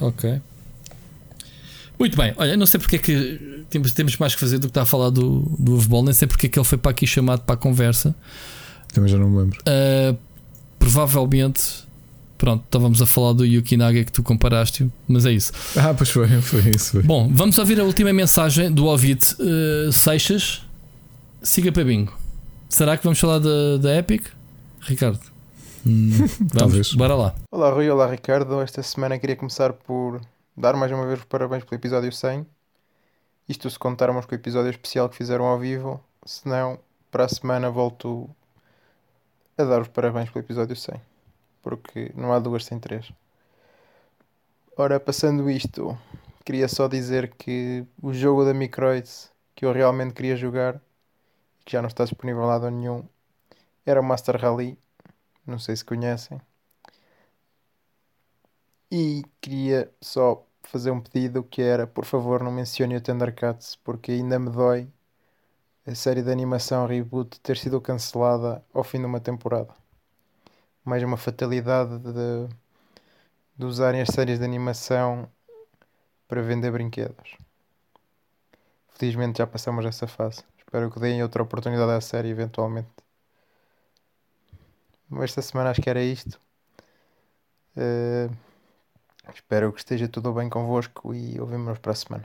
Ok. 0.00 0.40
Muito 1.98 2.14
bem, 2.14 2.34
olha, 2.36 2.54
não 2.58 2.66
sei 2.66 2.78
porque 2.78 2.96
é 2.96 2.98
que 2.98 3.64
temos, 3.70 3.92
temos 3.92 4.18
mais 4.18 4.34
que 4.34 4.40
fazer 4.40 4.58
do 4.58 4.66
que 4.66 4.72
está 4.72 4.82
a 4.82 4.86
falar 4.86 5.08
do, 5.08 5.40
do 5.58 5.74
Oveball, 5.76 6.04
nem 6.04 6.12
sei 6.12 6.28
porque 6.28 6.46
é 6.46 6.48
que 6.50 6.58
ele 6.58 6.66
foi 6.66 6.76
para 6.76 6.90
aqui 6.90 7.06
chamado 7.06 7.40
para 7.40 7.54
a 7.54 7.56
conversa. 7.56 8.14
Também 8.92 9.10
já 9.10 9.16
não 9.16 9.30
me 9.30 9.38
lembro. 9.38 9.58
Uh, 9.60 10.18
provavelmente, 10.78 11.62
pronto, 12.36 12.62
estávamos 12.66 13.00
a 13.00 13.06
falar 13.06 13.32
do 13.32 13.46
Yukinaga 13.46 14.04
que 14.04 14.12
tu 14.12 14.22
comparaste, 14.22 14.90
mas 15.08 15.24
é 15.24 15.32
isso. 15.32 15.52
Ah, 15.74 15.94
pois 15.94 16.10
foi, 16.10 16.28
foi 16.42 16.60
isso. 16.68 16.92
Foi. 16.92 17.02
Bom, 17.02 17.30
vamos 17.32 17.56
ouvir 17.56 17.80
a 17.80 17.84
última 17.84 18.12
mensagem 18.12 18.70
do 18.70 18.84
Ovid 18.84 19.22
uh, 19.40 19.90
Seixas. 19.90 20.60
Siga 21.42 21.72
para 21.72 21.84
bingo. 21.84 22.12
Será 22.68 22.98
que 22.98 23.04
vamos 23.04 23.18
falar 23.18 23.38
da, 23.38 23.78
da 23.78 23.96
Epic? 23.96 24.26
Ricardo? 24.80 25.35
Hum, 25.86 26.10
Talvez. 26.52 26.92
Bora 26.94 27.14
lá. 27.14 27.34
Olá 27.48 27.70
Rui, 27.70 27.88
olá 27.88 28.08
Ricardo. 28.08 28.60
Esta 28.60 28.82
semana 28.82 29.20
queria 29.20 29.36
começar 29.36 29.72
por 29.72 30.20
dar 30.56 30.74
mais 30.74 30.90
uma 30.90 31.06
vez 31.06 31.20
os 31.20 31.24
parabéns 31.26 31.62
pelo 31.62 31.78
episódio 31.78 32.10
100. 32.10 32.44
Isto 33.48 33.70
se 33.70 33.78
contarmos 33.78 34.26
com 34.26 34.32
o 34.32 34.34
episódio 34.34 34.68
especial 34.68 35.08
que 35.08 35.14
fizeram 35.14 35.44
ao 35.44 35.56
vivo. 35.60 36.02
Se 36.24 36.48
não, 36.48 36.80
para 37.08 37.26
a 37.26 37.28
semana 37.28 37.70
volto 37.70 38.28
a 39.56 39.62
dar 39.62 39.80
os 39.80 39.86
parabéns 39.86 40.28
pelo 40.28 40.44
episódio 40.44 40.74
100. 40.74 41.00
Porque 41.62 42.10
não 42.16 42.32
há 42.32 42.40
duas 42.40 42.64
sem 42.64 42.80
três. 42.80 43.12
Ora, 44.76 44.98
passando 44.98 45.48
isto, 45.48 45.96
queria 46.44 46.66
só 46.66 46.88
dizer 46.88 47.32
que 47.38 47.84
o 48.02 48.12
jogo 48.12 48.44
da 48.44 48.52
Microid 48.52 49.08
que 49.54 49.64
eu 49.64 49.70
realmente 49.70 50.14
queria 50.14 50.34
jogar, 50.34 50.80
que 51.64 51.74
já 51.74 51.80
não 51.80 51.86
está 51.86 52.02
disponível 52.02 52.42
em 52.42 52.46
lado 52.46 52.68
nenhum, 52.72 53.04
era 53.86 54.00
o 54.00 54.04
Master 54.04 54.36
Rally 54.36 54.76
não 55.46 55.58
sei 55.58 55.76
se 55.76 55.84
conhecem. 55.84 56.40
E 58.90 59.24
queria 59.40 59.92
só 60.00 60.44
fazer 60.62 60.90
um 60.90 61.00
pedido 61.00 61.42
que 61.44 61.62
era, 61.62 61.86
por 61.86 62.04
favor, 62.04 62.42
não 62.42 62.52
mencione 62.52 62.96
o 62.96 63.00
Thundercats, 63.00 63.76
porque 63.76 64.12
ainda 64.12 64.38
me 64.38 64.50
dói 64.50 64.88
a 65.86 65.94
série 65.94 66.22
de 66.22 66.30
animação 66.30 66.86
Reboot 66.86 67.40
ter 67.40 67.56
sido 67.56 67.80
cancelada 67.80 68.64
ao 68.74 68.84
fim 68.84 68.98
de 68.98 69.06
uma 69.06 69.20
temporada. 69.20 69.74
Mais 70.84 71.02
uma 71.02 71.16
fatalidade 71.16 71.98
de, 71.98 72.48
de 73.56 73.64
usarem 73.64 74.00
as 74.00 74.08
séries 74.08 74.38
de 74.38 74.44
animação 74.44 75.28
para 76.28 76.42
vender 76.42 76.70
brinquedos. 76.72 77.36
Felizmente 78.94 79.38
já 79.38 79.46
passamos 79.46 79.84
essa 79.84 80.06
fase. 80.06 80.42
Espero 80.58 80.90
que 80.90 81.00
deem 81.00 81.22
outra 81.22 81.42
oportunidade 81.42 81.92
à 81.92 82.00
série 82.00 82.30
eventualmente. 82.30 83.05
Esta 85.22 85.42
semana 85.42 85.70
acho 85.70 85.80
que 85.80 85.90
era 85.90 86.02
isto. 86.02 86.40
Uh, 87.76 88.30
espero 89.34 89.72
que 89.72 89.80
esteja 89.80 90.08
tudo 90.08 90.32
bem 90.32 90.48
convosco 90.48 91.14
e 91.14 91.38
ouvimos 91.40 91.78
para 91.78 91.92
a 91.92 91.94
semana. 91.94 92.24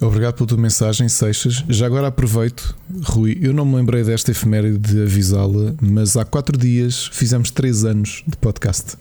Obrigado 0.00 0.34
pela 0.34 0.48
tua 0.48 0.58
mensagem, 0.58 1.08
Seixas. 1.08 1.64
Já 1.68 1.86
agora 1.86 2.08
aproveito, 2.08 2.76
Rui, 3.04 3.38
eu 3.40 3.52
não 3.52 3.64
me 3.64 3.76
lembrei 3.76 4.02
desta 4.02 4.32
efeméride 4.32 4.78
de 4.78 5.02
avisá-la, 5.02 5.74
mas 5.80 6.16
há 6.16 6.24
quatro 6.24 6.58
dias 6.58 7.06
fizemos 7.06 7.50
três 7.50 7.84
anos 7.84 8.24
de 8.26 8.36
podcast. 8.36 8.96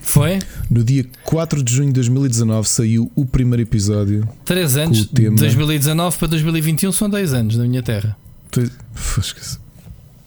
Foi? 0.00 0.38
No 0.70 0.84
dia 0.84 1.04
4 1.24 1.62
de 1.62 1.74
junho 1.74 1.88
de 1.88 1.94
2019 1.94 2.68
saiu 2.68 3.10
o 3.14 3.24
primeiro 3.24 3.62
episódio. 3.62 4.28
Três 4.44 4.76
anos, 4.76 4.98
de 4.98 5.08
tema... 5.08 5.36
2019 5.36 6.16
para 6.18 6.28
2021 6.28 6.92
são 6.92 7.08
dois 7.08 7.32
anos 7.32 7.56
na 7.56 7.64
minha 7.64 7.82
terra. 7.82 8.16
Tu... 8.50 8.70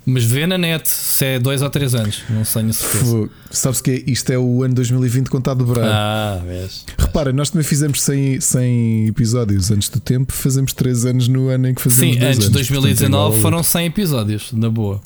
Mas 0.09 0.23
vê 0.23 0.47
na 0.47 0.57
net 0.57 0.87
se 0.87 1.25
é 1.25 1.37
dois 1.37 1.61
ou 1.61 1.69
três 1.69 1.93
anos, 1.93 2.23
não 2.29 2.45
sei 2.45 2.71
certeza. 2.71 3.29
Sabes 3.51 3.81
que 3.81 4.05
isto 4.07 4.31
é 4.31 4.37
o 4.37 4.63
ano 4.63 4.73
2020 4.73 5.29
contado 5.29 5.65
dobrado. 5.65 5.91
Ah, 5.91 6.41
vês. 6.47 6.85
Repara, 6.97 7.33
nós 7.33 7.49
também 7.49 7.67
fizemos 7.67 8.01
100, 8.01 8.39
100 8.39 9.07
episódios 9.07 9.69
antes 9.69 9.89
do 9.89 9.99
tempo, 9.99 10.31
fazemos 10.31 10.71
3 10.71 11.07
anos 11.07 11.27
no 11.27 11.49
ano 11.49 11.67
em 11.67 11.73
que 11.73 11.81
fazemos 11.81 12.15
Sim, 12.15 12.23
antes 12.23 12.39
de 12.39 12.51
2019 12.51 13.11
portanto, 13.11 13.41
foram 13.41 13.61
100 13.61 13.85
episódios, 13.85 14.53
na 14.53 14.69
boa. 14.69 15.01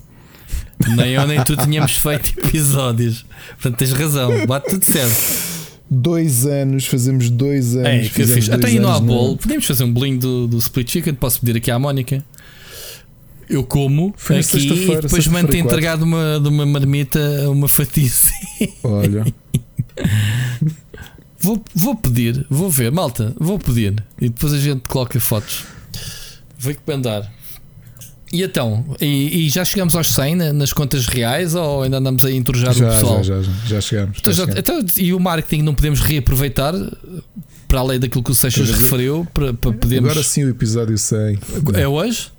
Nem 0.95 1.14
eu 1.14 1.26
nem 1.26 1.44
tu 1.44 1.57
tínhamos 1.57 1.98
feito 1.98 2.38
episódios. 2.45 3.26
Portanto, 3.53 3.78
tens 3.80 3.94
razão, 3.94 4.45
bate 4.45 4.69
tudo 4.69 4.86
certo. 4.86 5.52
Dois 5.90 6.45
anos, 6.45 6.86
fazemos 6.86 7.28
dois 7.32 7.76
anos. 7.76 7.88
É, 7.88 7.99
que 8.02 8.23
fiz. 8.23 8.49
Até 8.52 8.68
aí 8.68 8.80
não 8.80 8.91
há 8.91 8.99
bolo. 8.99 9.36
Podemos 9.36 9.65
fazer 9.65 9.84
um 9.84 9.91
bolinho 9.91 10.19
do, 10.19 10.48
do 10.48 10.57
Split 10.60 10.91
Chicken. 10.91 11.15
Posso 11.15 11.40
pedir 11.40 11.57
aqui 11.57 11.72
à 11.72 11.80
Mónica. 11.80 12.23
Eu 13.52 13.65
como 13.65 14.14
Foi 14.15 14.40
aqui 14.40 14.57
e 14.57 15.02
depois 15.02 15.28
mando 15.28 15.56
entregado 15.56 16.03
uma, 16.03 16.40
de 16.41 16.48
uma 16.48 16.65
marmita 16.65 17.19
uma 17.49 17.68
fatia. 17.68 18.10
Olha. 18.82 19.26
vou, 21.38 21.61
vou 21.76 21.95
pedir, 21.95 22.45
vou 22.49 22.69
ver, 22.69 22.91
malta, 22.91 23.36
vou 23.38 23.60
pedir. 23.60 24.02
E 24.19 24.30
depois 24.30 24.53
a 24.53 24.57
gente 24.57 24.88
coloca 24.88 25.19
fotos. 25.19 25.65
Vou 26.57 26.72
encomendar. 26.72 27.30
E 28.32 28.41
então, 28.41 28.86
e, 29.02 29.45
e, 29.45 29.49
já 29.49 29.65
chegamos 29.65 29.94
aos 29.94 30.07
100 30.07 30.53
nas 30.53 30.72
contas 30.72 31.06
reais 31.06 31.53
ou 31.53 31.84
ainda 31.84 31.98
andamos 31.98 32.23
a 32.23 32.32
entrojar 32.32 32.73
já, 32.73 32.88
o 32.88 32.91
pessoal? 32.94 33.23
Já, 33.23 33.41
já, 33.41 33.52
já 33.68 33.82
chegamos. 33.82 34.19
Então, 34.19 34.32
já 34.32 34.45
chegamos. 34.45 34.60
Então, 34.60 35.03
e 35.03 35.14
o 35.14 35.19
marketing 35.19 35.64
não 35.64 35.76
podemos 35.76 35.99
reaproveitar 35.99 36.73
para 37.68 37.80
além 37.80 37.99
daquilo 37.99 38.23
que 38.23 38.32
o 38.32 38.36
Seixas 38.36 38.69
referiu 38.69 39.28
para, 39.34 39.53
para 39.53 39.73
podermos. 39.73 40.11
Agora 40.11 40.23
sim 40.23 40.45
o 40.45 40.49
episódio 40.49 40.98
100. 40.98 41.40
É 41.73 41.88
hoje? 41.88 42.32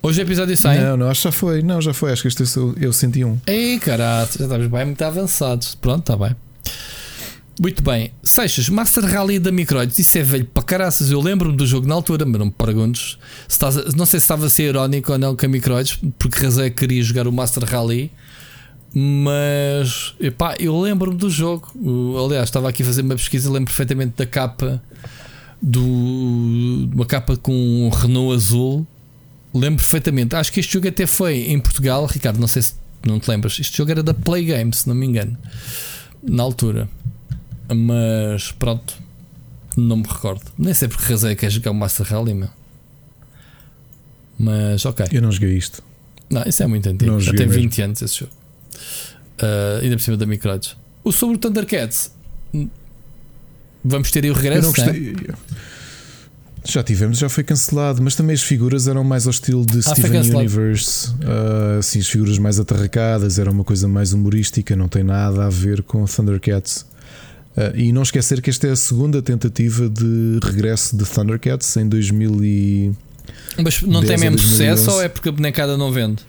Hoje 0.00 0.20
é 0.20 0.24
episódio 0.24 0.56
100? 0.56 0.80
Não, 0.80 0.96
não, 0.96 1.08
acho 1.08 1.22
que 1.22 1.24
já 1.24 1.32
foi. 1.32 1.62
Não, 1.62 1.80
já 1.80 1.92
foi. 1.92 2.12
Acho 2.12 2.22
que 2.22 2.28
este 2.28 2.56
eu, 2.56 2.74
eu 2.80 2.92
senti 2.92 3.24
um. 3.24 3.38
Ei, 3.46 3.78
caralho, 3.78 4.28
já 4.38 4.44
estamos 4.44 4.66
bem 4.68 4.84
muito 4.84 5.02
avançados. 5.02 5.74
Pronto, 5.74 6.00
está 6.00 6.16
bem. 6.16 6.36
Muito 7.60 7.82
bem. 7.82 8.12
Seixas, 8.22 8.68
Master 8.68 9.04
Rally 9.04 9.40
da 9.40 9.50
Microids. 9.50 9.98
Isso 9.98 10.16
é 10.18 10.22
velho 10.22 10.44
para 10.44 10.62
caraças. 10.62 11.10
Eu 11.10 11.20
lembro-me 11.20 11.56
do 11.56 11.66
jogo 11.66 11.88
na 11.88 11.94
altura, 11.94 12.24
mas 12.24 12.38
não 12.38 12.46
me 12.46 12.52
perguntes. 12.52 13.18
Se 13.48 13.54
estás 13.54 13.76
a, 13.76 13.82
não 13.96 14.06
sei 14.06 14.20
se 14.20 14.24
estava 14.24 14.46
a 14.46 14.48
ser 14.50 14.64
irónico 14.68 15.10
ou 15.10 15.18
não 15.18 15.34
com 15.34 15.44
a 15.44 15.48
Microids, 15.48 15.98
porque 16.16 16.40
razão 16.40 16.64
é 16.64 16.70
que 16.70 16.76
queria 16.76 17.02
jogar 17.02 17.26
o 17.26 17.32
Master 17.32 17.64
Rally. 17.64 18.12
Mas 18.94 20.14
epá, 20.20 20.54
eu 20.60 20.78
lembro-me 20.80 21.16
do 21.16 21.28
jogo. 21.28 21.72
Aliás, 22.24 22.44
estava 22.48 22.68
aqui 22.68 22.84
a 22.84 22.86
fazer 22.86 23.02
uma 23.02 23.16
pesquisa. 23.16 23.50
Lembro 23.50 23.66
perfeitamente 23.66 24.14
da 24.16 24.26
capa 24.26 24.80
do 25.60 26.88
uma 26.94 27.04
capa 27.04 27.36
com 27.36 27.52
um 27.52 27.88
Renault 27.88 28.36
azul. 28.36 28.86
Lembro 29.54 29.78
perfeitamente. 29.78 30.36
Acho 30.36 30.52
que 30.52 30.60
este 30.60 30.72
jogo 30.72 30.88
até 30.88 31.06
foi 31.06 31.50
em 31.50 31.58
Portugal. 31.58 32.04
Ricardo, 32.06 32.38
não 32.38 32.48
sei 32.48 32.62
se 32.62 32.74
não 33.04 33.18
te 33.18 33.30
lembras. 33.30 33.58
Este 33.58 33.76
jogo 33.76 33.90
era 33.90 34.02
da 34.02 34.14
Play 34.14 34.44
Games, 34.44 34.78
se 34.78 34.88
não 34.88 34.94
me 34.94 35.06
engano, 35.06 35.36
na 36.22 36.42
altura. 36.42 36.88
Mas 37.74 38.52
pronto, 38.52 38.94
não 39.76 39.96
me 39.98 40.06
recordo. 40.06 40.44
Nem 40.56 40.72
sei 40.74 40.88
porque 40.88 41.04
razão 41.04 41.30
é 41.30 41.34
que 41.34 41.46
é 41.46 41.50
jogar 41.50 41.70
o 41.70 41.74
Master 41.74 42.06
Rally, 42.06 42.34
meu. 42.34 42.48
Mas 44.38 44.84
ok. 44.84 45.06
Eu 45.10 45.22
não 45.22 45.32
joguei 45.32 45.56
isto. 45.56 45.82
Não, 46.30 46.42
isso 46.44 46.62
é 46.62 46.66
muito 46.66 46.88
antigo. 46.88 47.10
Não 47.10 47.20
Já 47.20 47.32
tem 47.32 47.46
20 47.46 47.64
mesmo. 47.70 47.84
anos 47.84 48.02
esse 48.02 48.18
jogo. 48.20 48.32
Uh, 49.40 49.82
ainda 49.82 49.96
por 49.96 50.02
cima 50.02 50.16
da 50.16 50.26
Microids. 50.26 50.76
O 51.02 51.12
sobre 51.12 51.36
o 51.36 51.38
Thundercats. 51.38 52.12
Vamos 53.84 54.10
ter 54.10 54.24
aí 54.24 54.30
o 54.30 54.34
regresso. 54.34 54.58
Eu 54.58 54.62
não 54.62 54.72
gostei. 54.72 55.12
Né? 55.12 55.34
Já 56.64 56.82
tivemos, 56.82 57.18
já 57.18 57.28
foi 57.28 57.44
cancelado, 57.44 58.02
mas 58.02 58.14
também 58.14 58.34
as 58.34 58.42
figuras 58.42 58.88
eram 58.88 59.02
mais 59.04 59.26
ao 59.26 59.30
estilo 59.30 59.64
de 59.64 59.78
ah, 59.78 59.94
Steven 59.94 60.34
Universe. 60.34 61.10
Uh, 61.10 61.78
assim, 61.78 62.00
as 62.00 62.08
figuras 62.08 62.38
mais 62.38 62.58
atarracadas, 62.58 63.38
era 63.38 63.50
uma 63.50 63.64
coisa 63.64 63.88
mais 63.88 64.12
humorística, 64.12 64.76
não 64.76 64.88
tem 64.88 65.02
nada 65.02 65.46
a 65.46 65.50
ver 65.50 65.82
com 65.82 66.04
Thundercats. 66.04 66.86
Uh, 67.56 67.76
e 67.76 67.92
não 67.92 68.02
esquecer 68.02 68.40
que 68.42 68.50
esta 68.50 68.66
é 68.66 68.70
a 68.70 68.76
segunda 68.76 69.22
tentativa 69.22 69.88
de 69.88 70.38
regresso 70.42 70.96
de 70.96 71.04
Thundercats 71.04 71.76
em 71.76 71.88
2000 71.88 72.44
e 72.44 72.92
Mas 73.62 73.82
não 73.82 74.04
tem 74.04 74.18
mesmo 74.18 74.38
sucesso 74.38 74.90
ou 74.90 75.02
é 75.02 75.08
porque 75.08 75.28
a 75.28 75.32
bonecada 75.32 75.76
não 75.76 75.90
vende? 75.90 76.22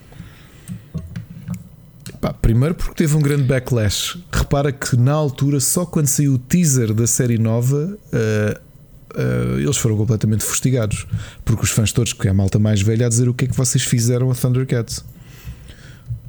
Pá, 2.19 2.33
primeiro 2.33 2.75
porque 2.75 2.95
teve 2.95 3.16
um 3.16 3.22
grande 3.22 3.43
backlash. 3.43 4.17
Repara 4.32 4.72
que 4.72 4.98
na 4.98 5.14
altura, 5.14 5.59
só 5.59 5.85
quando 5.85 6.08
saiu 6.08 6.33
o 6.33 6.38
teaser 6.38 6.93
da 6.93 7.08
série 7.08 7.38
nova, 7.38 7.98
uh, 8.08 8.68
uh, 9.15 9.59
eles 9.59 9.77
foram 9.77 9.97
completamente 9.97 10.43
fustigados. 10.43 11.07
Porque 11.43 11.63
os 11.63 11.71
fãs 11.71 11.91
todos, 11.91 12.13
que 12.13 12.27
é 12.27 12.31
a 12.31 12.33
malta 12.33 12.59
mais 12.59 12.81
velha, 12.81 13.05
a 13.05 13.09
dizer 13.09 13.29
o 13.29 13.33
que 13.33 13.45
é 13.45 13.47
que 13.47 13.55
vocês 13.55 13.83
fizeram 13.83 14.31
a 14.31 14.35
Thundercats. 14.35 15.03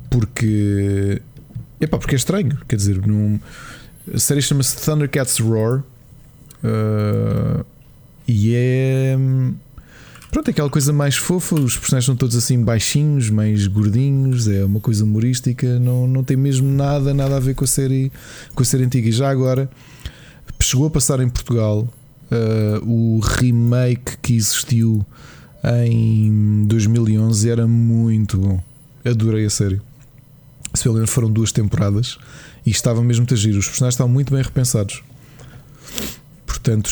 Porque. 0.09 1.21
Epá, 1.81 1.99
porque 1.99 2.15
é 2.15 2.19
estranho. 2.19 2.59
Quer 2.69 2.77
dizer, 2.77 3.07
num, 3.07 3.39
a 4.13 4.19
série 4.19 4.43
chama-se 4.43 4.77
Thundercats 4.77 5.39
Roar 5.39 5.83
uh, 6.65 7.65
e 8.27 8.55
é. 8.55 9.17
Pronto, 10.31 10.47
é 10.47 10.51
aquela 10.53 10.71
coisa 10.71 10.93
mais 10.93 11.17
fofa. 11.17 11.57
Os 11.57 11.77
personagens 11.77 12.07
são 12.07 12.15
todos 12.15 12.37
assim 12.37 12.63
baixinhos, 12.63 13.31
mais 13.31 13.67
gordinhos. 13.67 14.47
É 14.47 14.65
uma 14.65 14.79
coisa 14.79 15.03
humorística. 15.03 15.79
Não, 15.81 16.07
não 16.07 16.23
tem 16.23 16.37
mesmo 16.37 16.71
nada, 16.71 17.13
nada 17.13 17.37
a 17.37 17.41
ver 17.41 17.55
com 17.55 17.65
a 17.65 17.67
série, 17.67 18.13
com 18.55 18.63
a 18.63 18.65
série 18.65 18.85
antiga. 18.85 19.09
E 19.09 19.13
já 19.13 19.29
agora 19.29 19.69
chegou 20.61 20.87
a 20.87 20.91
passar 20.91 21.19
em 21.21 21.29
Portugal 21.29 21.89
uh, 22.31 22.89
o 22.89 23.21
remake 23.21 24.17
que 24.19 24.35
existiu 24.35 25.05
em 25.65 26.65
2011 26.67 27.51
era 27.51 27.67
muito 27.67 28.39
bom. 28.39 28.63
Adorei 29.05 29.45
a 29.45 29.51
série. 29.51 29.81
Se 30.75 30.85
pelo 30.85 30.95
menos 30.95 31.11
foram 31.11 31.31
duas 31.31 31.53
temporadas 31.53 32.19
e 32.65 32.71
estava 32.71 33.03
mesmo 33.03 33.27
a 33.29 33.35
agir. 33.35 33.57
Os 33.57 33.67
personagens 33.67 33.95
estavam 33.95 34.13
muito 34.13 34.33
bem 34.33 34.43
repensados. 34.43 35.03
Portanto, 36.47 36.91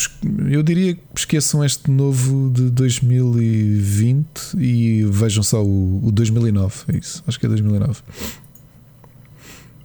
eu 0.48 0.62
diria 0.62 0.94
que 0.94 1.02
esqueçam 1.14 1.64
este 1.64 1.90
novo 1.90 2.50
de 2.50 2.70
2020 2.70 4.26
e 4.58 5.04
vejam 5.04 5.42
só 5.42 5.62
o, 5.62 6.06
o 6.06 6.10
2009. 6.10 6.84
É 6.88 6.96
isso, 6.96 7.22
acho 7.26 7.38
que 7.38 7.46
é 7.46 7.48
2009. 7.48 8.00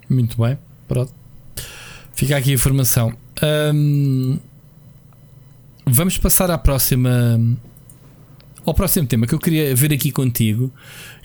Muito 0.09 0.41
bem, 0.41 0.57
pronto. 0.87 1.13
Fica 2.13 2.37
aqui 2.37 2.51
a 2.51 2.53
informação. 2.53 3.13
Vamos 5.85 6.17
passar 6.17 6.49
à 6.51 6.57
próxima. 6.57 7.39
Ao 8.65 8.73
próximo 8.73 9.05
tema 9.05 9.27
que 9.27 9.35
eu 9.35 9.39
queria 9.39 9.75
ver 9.75 9.91
aqui 9.91 10.09
contigo. 10.09 10.71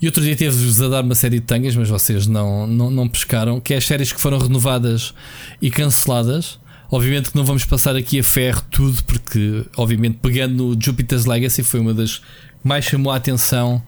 E 0.03 0.07
outro 0.07 0.23
dia 0.23 0.35
teve-vos 0.35 0.83
a 0.83 0.89
dar 0.89 1.05
uma 1.05 1.15
série 1.15 1.39
de 1.39 1.47
tangas, 1.47 1.77
mas 1.77 1.89
vocês 1.89 2.27
não, 2.27 2.67
não, 2.67 2.91
não 2.91 3.09
pescaram. 3.09 3.61
Que 3.61 3.75
é 3.75 3.77
as 3.77 3.87
séries 3.87 4.12
que 4.12 4.20
foram 4.20 4.39
renovadas 4.39 5.15
e 5.62 5.70
canceladas. 5.70 6.59
Obviamente 6.91 7.31
que 7.31 7.37
não 7.37 7.45
vamos 7.45 7.65
passar 7.65 7.95
aqui 7.95 8.19
a 8.19 8.25
ferro 8.25 8.62
tudo, 8.70 9.05
porque, 9.05 9.65
obviamente, 9.77 10.19
pegando 10.20 10.75
no 10.75 10.83
Jupiter's 10.83 11.27
Legacy, 11.27 11.62
foi 11.62 11.78
uma 11.81 11.95
das 11.95 12.19
que 12.19 12.25
mais 12.65 12.85
chamou 12.85 13.12
a 13.12 13.17
atenção 13.17 13.81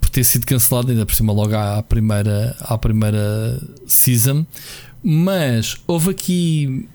por 0.00 0.08
ter 0.10 0.22
sido 0.22 0.46
cancelada, 0.46 0.92
ainda 0.92 1.04
por 1.04 1.14
cima, 1.14 1.32
logo 1.32 1.56
à 1.56 1.82
primeira, 1.82 2.54
à 2.60 2.78
primeira 2.78 3.60
season. 3.86 4.46
Mas 5.02 5.76
houve 5.86 6.10
aqui 6.10 6.88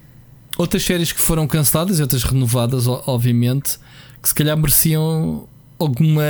outras 0.60 0.84
séries 0.84 1.14
que 1.14 1.22
foram 1.22 1.48
canceladas 1.48 2.00
e 2.00 2.02
outras 2.02 2.22
renovadas, 2.24 2.86
obviamente, 2.86 3.80
que 4.22 4.28
se 4.28 4.36
calhar 4.36 4.58
mereciam 4.58 5.48
alguma, 5.80 6.22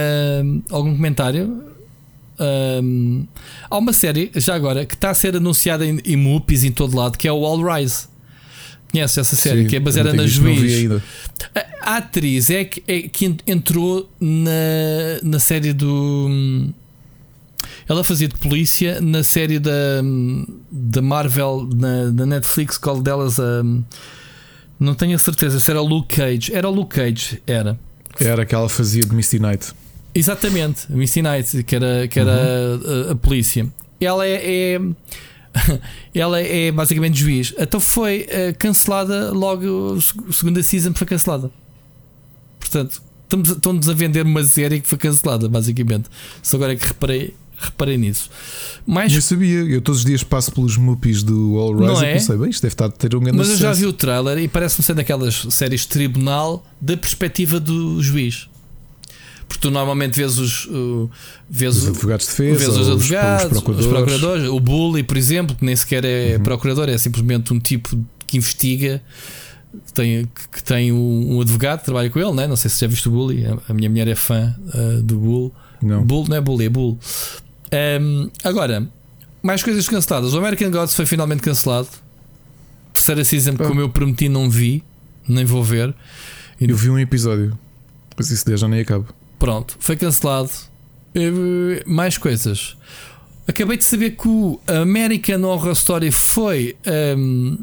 algum 0.70 0.96
comentário. 0.96 1.64
Um, 2.40 3.26
há 3.70 3.78
uma 3.78 3.92
série, 3.92 4.32
já 4.36 4.54
agora, 4.54 4.86
que 4.86 4.94
está 4.94 5.10
a 5.10 5.14
ser 5.16 5.36
anunciada 5.36 5.84
em, 5.84 6.00
em 6.06 6.16
em 6.16 6.72
todo 6.72 6.96
lado, 6.96 7.18
que 7.18 7.28
é 7.28 7.34
o 7.34 7.44
All 7.44 7.60
Rise. 7.60 8.08
Conhece 8.92 9.20
essa 9.20 9.36
série? 9.36 9.64
Sim, 9.64 9.68
que 9.68 9.76
é 9.76 9.80
baseada 9.80 10.14
na 10.14 10.28
juiz. 10.28 11.02
A, 11.56 11.94
a, 11.94 11.98
atriz 11.98 12.52
é 12.52 12.66
que, 12.66 12.84
é 12.88 13.02
que 13.02 13.36
entrou 13.48 14.08
na, 14.22 14.52
na 15.24 15.40
série 15.40 15.74
do. 15.74 16.70
Ela 17.88 18.04
fazia 18.04 18.28
de 18.28 18.36
polícia 18.36 19.02
na 19.02 19.24
série 19.24 19.58
da, 19.58 19.72
da 20.72 21.02
Marvel 21.02 21.68
na, 21.76 22.12
da 22.12 22.26
Netflix, 22.28 22.78
qual 22.78 23.02
delas? 23.02 23.40
Um, 23.40 23.84
não 24.80 24.96
tenho 24.96 25.16
a 25.16 25.20
certeza 25.20 25.60
se 25.60 25.70
era 25.70 25.82
o 25.82 25.86
Luke 25.86 26.16
Cage. 26.16 26.54
Era 26.54 26.70
o 26.70 26.72
Luke 26.72 26.96
Cage, 26.96 27.42
era. 27.46 27.78
Era 28.20 28.46
que 28.46 28.56
ela 28.56 28.70
fazia 28.70 29.04
de 29.04 29.14
Misty 29.14 29.40
Knight. 29.40 29.74
Exatamente, 30.14 30.92
Misty 30.92 31.22
Knight, 31.22 31.64
que 31.64 31.76
era, 31.76 32.08
que 32.08 32.20
era 32.20 32.32
uhum. 32.32 33.10
a, 33.10 33.12
a, 33.12 33.16
polícia. 33.16 33.68
ela 34.02 34.26
é, 34.26 34.76
é 34.76 34.80
ela 36.14 36.42
é 36.42 36.72
basicamente 36.72 37.20
juiz. 37.20 37.54
Então 37.58 37.80
foi 37.80 38.28
uh, 38.28 38.58
cancelada 38.58 39.32
logo, 39.32 39.98
a 40.28 40.34
segunda 40.34 40.64
season 40.64 40.94
foi 40.94 41.06
cancelada. 41.06 41.52
Portanto, 42.60 43.02
estamos, 43.24 43.50
estão-nos 43.50 43.90
a 43.90 43.94
vender 43.94 44.26
uma 44.26 44.44
série 44.44 44.82
que 44.82 44.88
foi 44.88 44.98
cancelada, 44.98 45.48
basicamente. 45.48 46.10
Só 46.42 46.58
agora 46.58 46.74
é 46.74 46.76
que 46.76 46.88
reparei, 46.88 47.36
reparei 47.60 47.98
nisso. 47.98 48.30
Mais... 48.86 49.14
Eu 49.14 49.22
sabia, 49.22 49.60
eu 49.60 49.82
todos 49.82 50.00
os 50.00 50.06
dias 50.06 50.24
passo 50.24 50.52
pelos 50.52 50.78
mupis 50.78 51.22
do 51.22 51.58
All 51.58 51.74
Rise 51.76 51.94
não 51.94 52.04
e 52.04 52.06
é? 52.06 52.14
pensei, 52.14 52.38
bem, 52.38 52.50
isto 52.50 52.62
deve 52.62 52.74
estar 52.74 52.86
a 52.86 52.90
ter 52.90 53.16
um 53.16 53.20
grande 53.20 53.38
Mas 53.38 53.50
eu 53.50 53.58
já 53.58 53.74
vi 53.74 53.86
o 53.86 53.94
trailer 53.94 54.38
e 54.38 54.48
parece-me 54.48 54.84
ser 54.84 54.94
daquelas 54.94 55.46
séries 55.50 55.82
de 55.82 55.88
tribunal 55.90 56.66
da 56.80 56.96
perspectiva 56.96 57.60
do 57.60 58.02
juiz. 58.02 58.48
Porque 59.48 59.62
tu 59.62 59.72
normalmente 59.72 60.16
vês 60.16 60.38
os, 60.38 60.66
uh, 60.66 61.10
vês 61.50 61.76
os 61.76 61.88
advogados 61.88 62.28
de 62.28 62.32
defesa, 62.32 62.60
vês 62.60 62.78
os, 62.78 62.90
advogados, 62.90 63.46
os, 63.46 63.52
procuradores. 63.52 63.86
os 63.86 63.92
procuradores, 63.92 64.48
o 64.48 64.60
Bully, 64.60 65.02
por 65.02 65.18
exemplo, 65.18 65.56
que 65.56 65.66
nem 65.66 65.76
sequer 65.76 66.06
é 66.06 66.38
uhum. 66.38 66.44
procurador, 66.44 66.88
é 66.88 66.98
simplesmente 66.98 67.52
um 67.52 67.60
tipo 67.60 67.98
que 68.28 68.38
investiga. 68.38 69.02
Que 69.86 69.94
tem, 69.94 70.28
que 70.52 70.64
tem 70.64 70.92
um, 70.92 71.40
advogado 71.42 71.80
que 71.80 71.86
trabalha 71.86 72.10
com 72.10 72.20
ele, 72.20 72.32
né? 72.32 72.48
não 72.48 72.56
sei 72.56 72.72
se 72.72 72.80
já 72.80 72.88
viste 72.88 73.08
o 73.08 73.12
Bully. 73.12 73.44
A 73.68 73.74
minha 73.74 73.88
mulher 73.88 74.08
é 74.08 74.16
fã 74.16 74.56
uh, 74.74 75.02
do 75.04 75.18
Bull. 75.18 75.54
Não. 75.82 76.04
Bull 76.04 76.28
não 76.28 76.38
é 76.38 76.42
Bully, 76.42 76.66
é 76.66 76.70
Bull. 76.70 76.98
Um, 77.72 78.30
agora, 78.44 78.88
mais 79.42 79.64
coisas 79.64 79.88
canceladas. 79.88 80.34
O 80.34 80.38
American 80.38 80.72
Gods 80.72 80.96
foi 80.96 81.06
finalmente 81.06 81.42
cancelado. 81.42 81.90
Terceira 82.94 83.24
season, 83.24 83.56
oh. 83.60 83.64
como 83.64 83.82
eu 83.82 83.90
prometi, 83.90 84.28
não 84.28 84.50
vi, 84.50 84.84
nem 85.28 85.46
vou 85.46 85.64
ver. 85.64 85.94
Eu 86.60 86.76
vi 86.76 86.90
um 86.90 87.00
episódio, 87.00 87.58
mas 88.18 88.30
isso 88.32 88.58
já 88.58 88.68
nem 88.68 88.82
acabo. 88.82 89.08
Pronto, 89.38 89.78
foi 89.80 89.96
cancelado. 89.96 90.50
Uh, 91.16 91.90
mais 91.90 92.18
coisas. 92.18 92.76
Acabei 93.48 93.78
de 93.78 93.84
saber 93.84 94.12
que 94.12 94.28
o 94.28 94.60
American 94.68 95.42
Horror 95.42 95.72
Story 95.72 96.12
foi 96.12 96.76
um, 97.18 97.58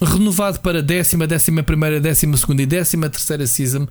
renovado 0.00 0.60
para 0.60 0.82
décima, 0.82 1.26
décima 1.26 1.62
primeira, 1.62 2.00
décima 2.00 2.36
segunda 2.36 2.62
e 2.62 2.66
décima 2.66 3.08
terceira 3.08 3.46
season. 3.46 3.88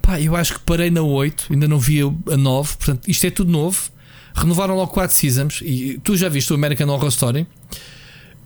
Pá, 0.00 0.20
eu 0.20 0.34
acho 0.34 0.54
que 0.54 0.60
parei 0.60 0.90
na 0.90 1.02
8, 1.02 1.48
ainda 1.50 1.68
não 1.68 1.78
vi 1.78 2.00
a 2.00 2.36
9. 2.36 2.76
Portanto, 2.76 3.08
isto 3.08 3.26
é 3.26 3.30
tudo 3.30 3.50
novo. 3.50 3.90
Renovaram 4.34 4.74
logo 4.74 4.92
4 4.92 5.14
seasons. 5.16 5.60
E 5.62 6.00
tu 6.02 6.16
já 6.16 6.28
viste 6.28 6.52
o 6.52 6.56
American 6.56 6.88
Horror 6.88 7.08
Story? 7.08 7.46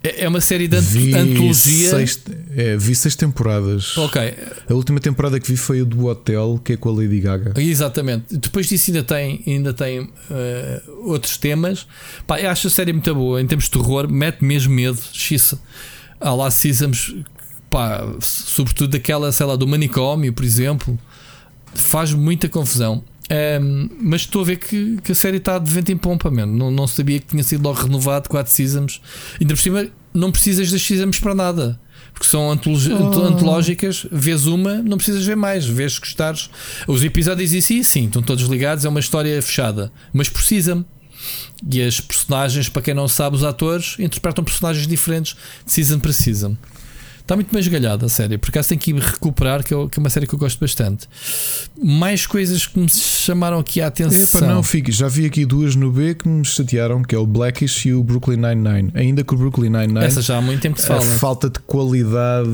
É, 0.02 0.25
é 0.25 0.28
uma 0.28 0.41
série 0.41 0.68
de 0.68 0.81
vi 0.81 1.15
antologia. 1.15 1.91
Seis, 1.91 2.23
é, 2.57 2.76
vi 2.76 2.94
seis 2.94 3.17
temporadas. 3.17 3.97
Ok. 3.99 4.34
A 4.68 4.75
última 4.75 5.00
temporada 5.00 5.41
que 5.41 5.49
vi 5.49 5.57
foi 5.57 5.81
a 5.81 5.84
do 5.84 6.07
Hotel, 6.07 6.60
que 6.62 6.75
é 6.75 6.76
com 6.76 6.89
a 6.89 6.92
Lady 6.92 7.20
Gaga. 7.20 7.60
Exatamente. 7.60 8.36
Depois 8.36 8.68
disso 8.68 8.91
ainda 8.91 9.02
tem, 9.02 9.42
ainda 9.47 9.75
tem 9.75 10.00
uh, 10.00 10.10
outros 11.05 11.36
temas. 11.36 11.86
Pá, 12.26 12.41
eu 12.41 12.49
acho 12.49 12.68
a 12.68 12.70
série 12.70 12.92
muito 12.92 13.12
boa. 13.15 13.41
Em 13.41 13.47
termos 13.47 13.65
de 13.65 13.70
terror, 13.73 14.08
mete 14.08 14.44
mesmo 14.44 14.73
medo. 14.73 15.00
Xissa. 15.12 15.60
Há 16.20 16.33
lá 16.33 16.50
seasons, 16.50 17.15
pá, 17.70 18.05
sobretudo 18.20 18.91
daquela, 18.91 19.31
sei 19.33 19.47
lá, 19.47 19.57
do 19.57 19.67
manicômio, 19.67 20.33
por 20.33 20.44
exemplo. 20.44 20.99
Faz 21.75 22.12
muita 22.12 22.49
confusão. 22.49 23.02
Um, 23.31 23.90
mas 24.00 24.23
estou 24.23 24.40
a 24.40 24.44
ver 24.44 24.57
que, 24.57 24.97
que, 25.02 25.12
a 25.12 25.15
série 25.15 25.36
está 25.36 25.58
de 25.58 25.70
vento 25.70 25.92
em 25.92 25.97
pompa, 25.97 26.31
mesmo. 26.31 26.57
Não, 26.57 26.70
não 26.70 26.86
sabia 26.86 27.20
que 27.20 27.26
tinha 27.26 27.42
sido 27.42 27.62
logo 27.62 27.82
renovado 27.82 28.28
4 28.28 28.50
seasons. 28.50 29.02
Ainda 29.40 29.55
por 29.55 29.60
cima, 29.60 29.86
não 30.15 30.32
precisas 30.32 30.70
das 30.70 30.82
seasons 30.82 31.20
para 31.20 31.34
nada. 31.34 31.78
Porque 32.12 32.26
são 32.26 32.48
oh. 32.48 33.23
antológicas, 33.26 34.07
vês 34.10 34.47
uma, 34.47 34.76
não 34.76 34.97
precisas 34.97 35.24
ver 35.24 35.36
mais, 35.36 35.66
vês 35.66 35.98
que 35.98 36.07
gostares. 36.07 36.50
Os 36.86 37.05
episódios 37.05 37.52
em 37.52 37.60
si, 37.60 37.84
sim, 37.84 38.07
estão 38.07 38.23
todos 38.23 38.44
ligados, 38.44 38.84
é 38.84 38.89
uma 38.89 39.00
história 39.00 39.40
fechada, 39.42 39.92
mas 40.12 40.28
precisa-me. 40.28 40.84
E 41.70 41.82
as 41.82 42.00
personagens, 42.00 42.68
para 42.68 42.82
quem 42.82 42.94
não 42.94 43.08
sabe, 43.08 43.36
os 43.36 43.44
atores 43.44 43.97
interpretam 43.98 44.42
personagens 44.42 44.86
diferentes 44.86 45.36
de 45.65 45.73
season 45.73 45.98
para 45.98 46.12
season. 46.12 46.57
Está 47.28 47.36
muito 47.36 47.52
bem 47.52 47.60
esgalhada 47.60 48.07
a 48.07 48.08
série, 48.08 48.39
por 48.39 48.48
acaso 48.48 48.70
tenho 48.70 48.81
que 48.81 48.90
ir 48.90 48.98
recuperar, 48.98 49.62
que, 49.62 49.74
eu, 49.74 49.86
que, 49.86 49.98
é 49.98 50.00
uma 50.00 50.08
série 50.08 50.26
que 50.26 50.32
eu 50.34 50.39
gosto 50.39 50.58
bastante. 50.58 51.07
Mais 51.78 52.24
coisas 52.24 52.66
que 52.66 52.78
me 52.78 52.89
chamaram 52.89 53.58
aqui 53.58 53.82
a 53.82 53.89
atenção. 53.89 54.40
Epa, 54.40 54.50
não, 54.50 54.62
fique, 54.62 54.90
já 54.90 55.08
vi 55.08 55.26
aqui 55.26 55.44
duas 55.44 55.76
no 55.76 55.92
B 55.92 56.15
que 56.15 56.26
me 56.26 56.42
chatearam, 56.42 57.02
que 57.02 57.15
é 57.15 57.18
o 57.18 57.26
Blackish 57.26 57.84
e 57.84 57.92
o 57.92 58.02
Brooklyn 58.02 58.39
Nine-Nine. 58.39 58.92
Ainda 58.94 59.23
que 59.23 59.34
o 59.34 59.36
Brooklyn 59.36 59.68
Nine-Nine. 59.68 60.07
Essa 60.07 60.23
já 60.23 60.39
há 60.39 60.40
muito 60.40 60.62
tempo 60.62 60.76
que 60.76 60.81
se 60.81 60.89
fala. 60.89 61.02
A 61.02 61.18
falta 61.18 61.50
de 61.50 61.58
qualidade 61.58 62.48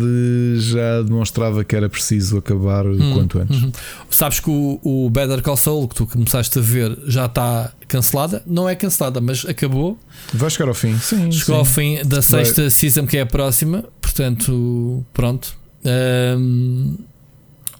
já 0.56 1.02
demonstrava 1.02 1.62
que 1.62 1.76
era 1.76 1.88
preciso 1.88 2.38
acabar 2.38 2.84
o 2.84 3.00
hum, 3.00 3.14
quanto 3.14 3.38
antes. 3.38 3.62
Hum. 3.62 3.70
Sabes 4.10 4.40
que 4.40 4.50
o, 4.50 4.80
o 4.82 5.08
Better 5.08 5.40
Call 5.40 5.56
Saul, 5.56 5.86
que 5.86 5.94
tu 5.94 6.04
começaste 6.04 6.58
a 6.58 6.62
ver, 6.62 6.98
já 7.06 7.26
está 7.26 7.70
cancelada. 7.86 8.42
Não 8.44 8.68
é 8.68 8.74
cancelada, 8.74 9.20
mas 9.20 9.46
acabou. 9.46 9.96
Vai 10.32 10.50
chegar 10.50 10.66
ao 10.66 10.74
fim. 10.74 10.98
Sim, 10.98 11.30
Chegou 11.30 11.54
sim. 11.54 11.58
ao 11.60 11.64
fim 11.64 11.98
da 12.04 12.20
sexta 12.20 12.62
Vai. 12.62 12.70
season, 12.70 13.06
que 13.06 13.16
é 13.16 13.20
a 13.20 13.26
próxima. 13.26 13.84
Portanto, 14.14 15.04
pronto. 15.12 15.56
Um, 15.84 16.96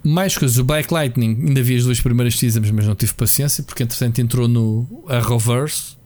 mais 0.02 0.36
coisas, 0.36 0.58
o 0.58 0.64
Black 0.64 0.92
Lightning, 0.92 1.44
ainda 1.46 1.62
vi 1.62 1.76
as 1.76 1.84
duas 1.84 2.00
primeiras 2.00 2.36
seasons, 2.36 2.72
mas 2.72 2.88
não 2.88 2.96
tive 2.96 3.14
paciência, 3.14 3.62
porque 3.62 3.84
entretanto 3.84 4.20
entrou 4.20 4.48
no 4.48 5.04
Arrowverse. 5.08 5.96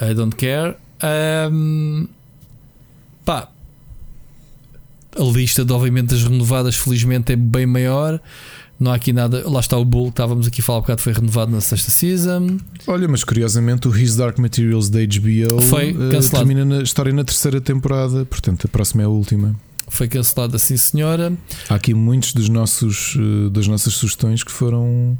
I 0.00 0.12
don't 0.12 0.34
care. 0.34 0.74
Um, 1.52 2.08
pá, 3.24 3.48
a 5.16 5.22
lista 5.22 5.64
de 5.64 5.72
obviamente 5.72 6.08
das 6.08 6.24
renovadas, 6.24 6.74
felizmente, 6.74 7.32
é 7.32 7.36
bem 7.36 7.64
maior. 7.64 8.20
Não 8.84 8.92
há 8.92 8.96
aqui 8.96 9.14
nada. 9.14 9.48
Lá 9.48 9.60
está 9.60 9.78
o 9.78 9.84
Bull, 9.84 10.08
estávamos 10.08 10.46
aqui 10.46 10.60
a 10.60 10.64
falar 10.64 10.80
um 10.80 10.82
bocado, 10.82 11.00
foi 11.00 11.14
renovado 11.14 11.50
na 11.50 11.62
sexta 11.62 11.90
season. 11.90 12.58
Olha, 12.86 13.08
mas 13.08 13.24
curiosamente 13.24 13.88
o 13.88 13.96
His 13.96 14.14
Dark 14.14 14.38
Materials 14.38 14.90
da 14.90 14.98
HBO 15.00 15.62
foi 15.62 15.92
uh, 15.92 16.10
cancelado. 16.10 16.46
termina 16.46 16.80
a 16.80 16.82
história 16.82 17.10
na 17.10 17.24
terceira 17.24 17.62
temporada, 17.62 18.26
portanto 18.26 18.66
a 18.66 18.68
próxima 18.68 19.02
é 19.02 19.06
a 19.06 19.08
última. 19.08 19.56
Foi 19.88 20.06
cancelada, 20.06 20.58
sim 20.58 20.76
senhora. 20.76 21.32
Há 21.66 21.76
aqui 21.76 21.94
muitos 21.94 22.34
dos 22.34 22.50
nossos, 22.50 23.16
uh, 23.16 23.48
das 23.48 23.66
nossas 23.66 23.94
sugestões 23.94 24.44
que 24.44 24.52
foram, 24.52 25.16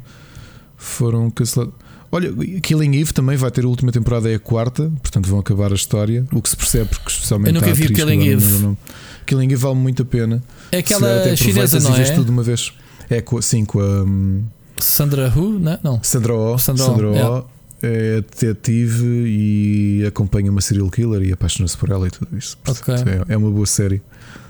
foram 0.77 1.31
cancelados. 1.31 1.73
Olha, 2.11 2.31
Killing 2.61 3.01
Eve 3.01 3.13
também 3.13 3.35
vai 3.35 3.49
ter 3.49 3.65
a 3.65 3.67
última 3.67 3.91
temporada, 3.91 4.29
é 4.29 4.35
a 4.35 4.39
quarta, 4.39 4.91
portanto 5.01 5.27
vão 5.27 5.39
acabar 5.39 5.71
a 5.71 5.75
história. 5.75 6.23
O 6.31 6.39
que 6.39 6.49
se 6.49 6.55
percebe, 6.55 6.85
porque 6.85 7.09
especialmente. 7.09 7.55
Eu 7.55 7.61
nunca 7.61 7.73
vi 7.73 7.91
Killing 7.91 8.27
Eve. 8.27 8.77
Killing 9.25 9.45
Eve 9.45 9.55
vale 9.55 9.75
muito 9.75 10.03
a 10.03 10.05
pena. 10.05 10.43
É 10.71 10.77
aquela 10.77 11.35
chinesa, 11.35 11.79
não 11.79 11.95
é? 11.95 12.03
tudo 12.11 12.29
uma 12.29 12.43
vez. 12.43 12.71
É 13.09 13.21
com, 13.21 13.41
sim, 13.41 13.65
com 13.65 13.79
a. 13.79 14.03
Um, 14.03 14.43
Sandra 14.79 15.31
Who? 15.35 15.59
Não. 15.59 15.79
não. 15.83 16.03
Sandra 16.03 16.35
Oh. 16.35 16.57
Sandra, 16.57 16.85
Sandra 16.85 17.09
oh. 17.09 17.13
Yeah. 17.13 17.45
É 17.81 18.21
detetive 18.21 19.05
e 19.27 20.05
acompanha 20.07 20.49
uma 20.49 20.61
serial 20.61 20.89
killer 20.89 21.21
e 21.21 21.31
apaixona-se 21.31 21.77
por 21.77 21.91
ela 21.91 22.07
e 22.07 22.11
tudo 22.11 22.35
isso. 22.35 22.57
Okay. 22.67 22.95
É, 22.95 23.33
é, 23.33 23.37
uma 23.37 23.51
boa 23.51 23.65
série. 23.65 24.01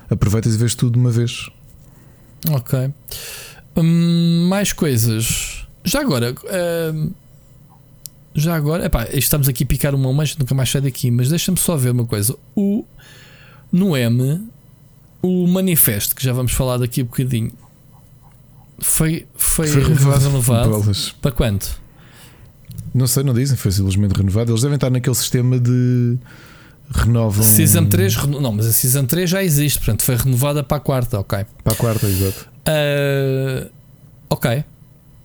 Aproveitas 0.08 0.54
e 0.54 0.58
vês 0.58 0.74
tudo 0.74 0.92
de 0.92 0.98
uma 0.98 1.10
vez. 1.10 1.50
Ok. 2.50 2.90
Hum, 3.76 4.46
mais 4.48 4.72
coisas. 4.72 5.66
Já 5.84 6.00
agora. 6.00 6.34
Hum, 6.94 7.10
já 8.34 8.54
agora. 8.54 8.86
Epá, 8.86 9.06
estamos 9.12 9.48
aqui 9.48 9.64
a 9.64 9.66
picar 9.66 9.94
uma 9.94 10.12
mas 10.12 10.36
nunca 10.36 10.54
mais 10.54 10.70
sai 10.70 10.80
daqui. 10.80 11.10
Mas 11.10 11.28
deixa-me 11.28 11.58
só 11.58 11.76
ver 11.76 11.90
uma 11.90 12.06
coisa. 12.06 12.34
O, 12.54 12.84
no 13.70 13.96
M, 13.96 14.48
o 15.20 15.46
manifesto, 15.46 16.14
que 16.14 16.24
já 16.24 16.32
vamos 16.32 16.52
falar 16.52 16.78
daqui 16.78 17.00
a 17.00 17.04
um 17.04 17.06
bocadinho 17.06 17.52
foi, 18.78 19.26
foi, 19.34 19.66
foi 19.68 19.82
renovado, 19.82 20.24
renovado 20.26 20.94
para 21.20 21.32
quanto? 21.32 21.80
Não 22.94 23.06
sei, 23.06 23.22
não 23.22 23.34
dizem, 23.34 23.56
foi 23.56 23.72
simplesmente 23.72 24.12
renovado. 24.12 24.50
Eles 24.50 24.62
devem 24.62 24.76
estar 24.76 24.90
naquele 24.90 25.14
sistema 25.14 25.58
de 25.58 26.18
renovam. 26.90 27.44
Season 27.44 27.84
3, 27.84 28.26
não, 28.26 28.52
mas 28.52 28.66
a 28.66 28.72
Season 28.72 29.04
3 29.04 29.28
já 29.28 29.42
existe, 29.42 29.78
portanto 29.78 30.02
foi 30.02 30.16
renovada 30.16 30.62
para 30.62 30.76
a 30.76 30.80
quarta, 30.80 31.20
ok. 31.20 31.44
Para 31.62 31.72
a 31.72 31.76
quarta, 31.76 32.06
exato. 32.06 32.48
Uh, 32.68 33.70
ok. 34.30 34.64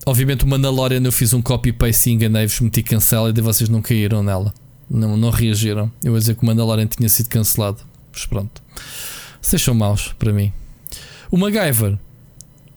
Obviamente 0.05 0.43
o 0.43 0.47
Mandalorian 0.47 1.01
eu 1.03 1.11
fiz 1.11 1.31
um 1.33 1.41
copy-paste 1.41 2.09
e 2.09 2.13
enganei-vos, 2.13 2.59
meti 2.59 2.81
cancel 2.81 3.29
e 3.29 3.41
vocês 3.41 3.69
não 3.69 3.81
caíram 3.81 4.23
nela. 4.23 4.53
Não, 4.89 5.15
não 5.15 5.29
reagiram. 5.29 5.91
Eu 6.03 6.13
ia 6.13 6.19
dizer 6.19 6.35
que 6.35 6.43
o 6.43 6.45
Mandalorian 6.45 6.87
tinha 6.87 7.07
sido 7.07 7.29
cancelado. 7.29 7.79
Mas 8.11 8.25
pronto. 8.25 8.61
Vocês 9.41 9.61
são 9.61 9.73
maus 9.73 10.13
para 10.19 10.33
mim. 10.33 10.51
O 11.29 11.37
MacGyver 11.37 11.97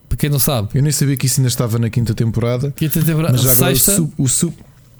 para 0.07 0.17
quem 0.17 0.29
não 0.29 0.39
sabe. 0.39 0.69
Eu 0.73 0.83
nem 0.83 0.91
sabia 0.91 1.17
que 1.17 1.25
isso 1.25 1.39
ainda 1.39 1.49
estava 1.49 1.77
na 1.79 1.89
quinta 1.89 2.13
temporada. 2.13 2.71
Quinta 2.71 3.01
temporada. 3.01 3.33
Mas 3.33 3.41
já 3.41 3.51
agora 3.51 3.75
Sexta... 3.75 4.01
o, 4.01 4.11
o, 4.17 4.27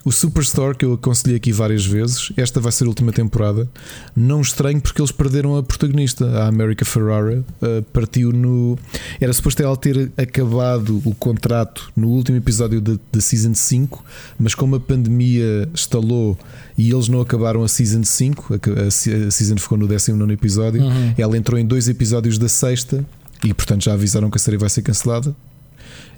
o 0.05 0.11
Superstore 0.11 0.77
que 0.77 0.85
eu 0.85 0.93
aconselhei 0.93 1.35
aqui 1.35 1.51
várias 1.51 1.83
vezes, 1.83 2.31
esta 2.37 2.59
vai 2.59 2.71
ser 2.71 2.83
a 2.83 2.87
última 2.87 3.11
temporada. 3.11 3.67
Não 4.15 4.39
estranho 4.39 4.79
porque 4.79 5.01
eles 5.01 5.11
perderam 5.11 5.57
a 5.57 5.63
protagonista, 5.63 6.25
a 6.41 6.47
America 6.47 6.85
Ferrara, 6.85 7.43
uh, 7.59 7.81
partiu 7.91 8.31
no. 8.31 8.77
Era 9.19 9.33
suposto 9.33 9.63
ela 9.63 9.75
ter 9.75 10.11
acabado 10.15 11.01
o 11.03 11.15
contrato 11.15 11.91
no 11.95 12.09
último 12.09 12.37
episódio 12.37 12.79
da 12.79 13.19
Season 13.19 13.55
5, 13.55 14.05
mas 14.37 14.53
como 14.53 14.75
a 14.75 14.79
pandemia 14.79 15.67
estalou 15.73 16.37
e 16.77 16.91
eles 16.91 17.07
não 17.07 17.19
acabaram 17.19 17.63
a 17.63 17.67
Season 17.67 18.03
5, 18.03 18.53
a, 18.53 18.83
a, 18.83 18.87
a 18.87 18.91
Season 19.31 19.57
ficou 19.57 19.75
no 19.75 19.87
19 19.87 20.31
episódio, 20.33 20.83
uhum. 20.83 21.15
ela 21.17 21.35
entrou 21.35 21.59
em 21.59 21.65
dois 21.65 21.89
episódios 21.89 22.37
da 22.37 22.47
sexta 22.47 23.03
e 23.45 23.53
portanto 23.53 23.83
já 23.83 23.93
avisaram 23.93 24.29
que 24.29 24.37
a 24.37 24.39
série 24.39 24.57
vai 24.57 24.69
ser 24.69 24.81
cancelada. 24.81 25.35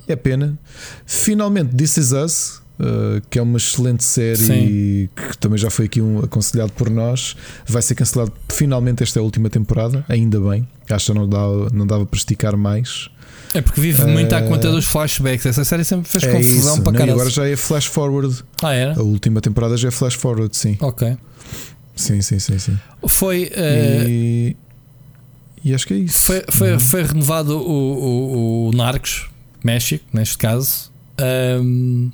É 0.07 0.15
pena. 0.15 0.57
Finalmente, 1.05 1.75
This 1.75 1.97
Is 1.97 2.11
Us, 2.13 2.61
uh, 2.79 3.21
que 3.29 3.37
é 3.37 3.41
uma 3.41 3.57
excelente 3.57 4.03
série 4.03 4.37
Sim. 4.37 5.09
que 5.15 5.37
também 5.37 5.57
já 5.57 5.69
foi 5.69 5.85
aqui 5.85 6.01
um 6.01 6.19
aconselhado 6.19 6.71
por 6.71 6.89
nós, 6.89 7.35
vai 7.67 7.81
ser 7.81 7.95
cancelado 7.95 8.31
finalmente 8.49 9.03
esta 9.03 9.19
é 9.19 9.21
a 9.21 9.23
última 9.23 9.49
temporada, 9.49 10.05
ainda 10.07 10.39
bem. 10.39 10.67
Acho 10.89 11.11
que 11.11 11.19
não 11.19 11.27
dava, 11.27 11.69
não 11.73 11.85
dava 11.85 12.05
para 12.05 12.17
esticar 12.17 12.55
mais. 12.55 13.09
É 13.53 13.61
porque 13.61 13.79
vive 13.81 14.05
muito 14.05 14.33
à 14.33 14.41
conta 14.41 14.69
dos 14.71 14.85
flashbacks. 14.85 15.45
Essa 15.45 15.63
série 15.65 15.83
sempre 15.83 16.09
fez 16.09 16.23
É 16.23 16.31
confusão 16.31 16.73
isso. 16.75 16.81
para 16.83 16.93
e 16.93 16.95
caralho. 16.97 17.13
agora 17.13 17.29
já 17.29 17.47
é 17.47 17.55
flash 17.55 17.85
forward. 17.85 18.43
Ah, 18.61 18.73
era? 18.73 18.97
A 18.99 19.03
última 19.03 19.41
temporada 19.41 19.75
já 19.77 19.87
é 19.89 19.91
flash 19.91 20.13
forward, 20.15 20.55
sim. 20.55 20.77
Ok. 20.81 21.17
Sim, 21.95 22.21
sim, 22.21 22.39
sim, 22.39 22.59
sim. 22.59 22.77
Foi. 23.07 23.49
eh, 23.53 24.05
E, 24.07 24.55
e 25.63 25.73
acho 25.73 25.85
que 25.87 25.93
é 25.93 25.97
isso. 25.97 26.19
Foi, 26.19 26.43
foi, 26.49 26.73
Uhum. 26.73 26.79
foi 26.79 27.03
renovado 27.03 27.57
o, 27.57 27.61
o, 27.71 28.67
o 28.69 28.71
Narcos, 28.75 29.25
México, 29.63 30.03
neste 30.13 30.37
caso. 30.37 30.91
Ahm, 31.19 32.09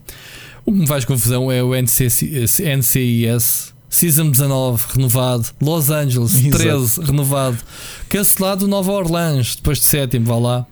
o 0.66 0.72
que 0.72 0.80
me 0.80 0.88
faz 0.88 1.06
confusão 1.06 1.52
é 1.52 1.62
o 1.64 1.76
NCC, 1.76 2.46
NCIS. 2.78 3.74
Season 3.90 4.32
19 4.32 4.84
renovado, 4.96 5.50
Los 5.62 5.92
Angeles 5.92 6.34
Exato. 6.44 6.58
13 6.58 7.02
renovado, 7.02 7.58
cancelado 8.10 8.68
Nova 8.68 8.92
Orleans 8.92 9.56
depois 9.56 9.78
de 9.78 9.86
sétimo, 9.86 10.26
vá 10.26 10.36
lá. 10.38 10.66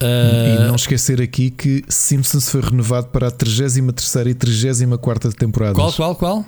E 0.00 0.56
Ah, 0.58 0.66
não 0.66 0.74
esquecer 0.74 1.22
aqui 1.22 1.50
que 1.52 1.84
Simpsons 1.88 2.48
foi 2.48 2.60
renovado 2.62 3.06
para 3.08 3.28
a 3.28 3.30
33 3.30 3.76
e 3.76 3.82
34 4.34 5.32
temporada. 5.34 5.74
qual, 5.74 5.92
qual, 5.92 6.16
qual? 6.16 6.44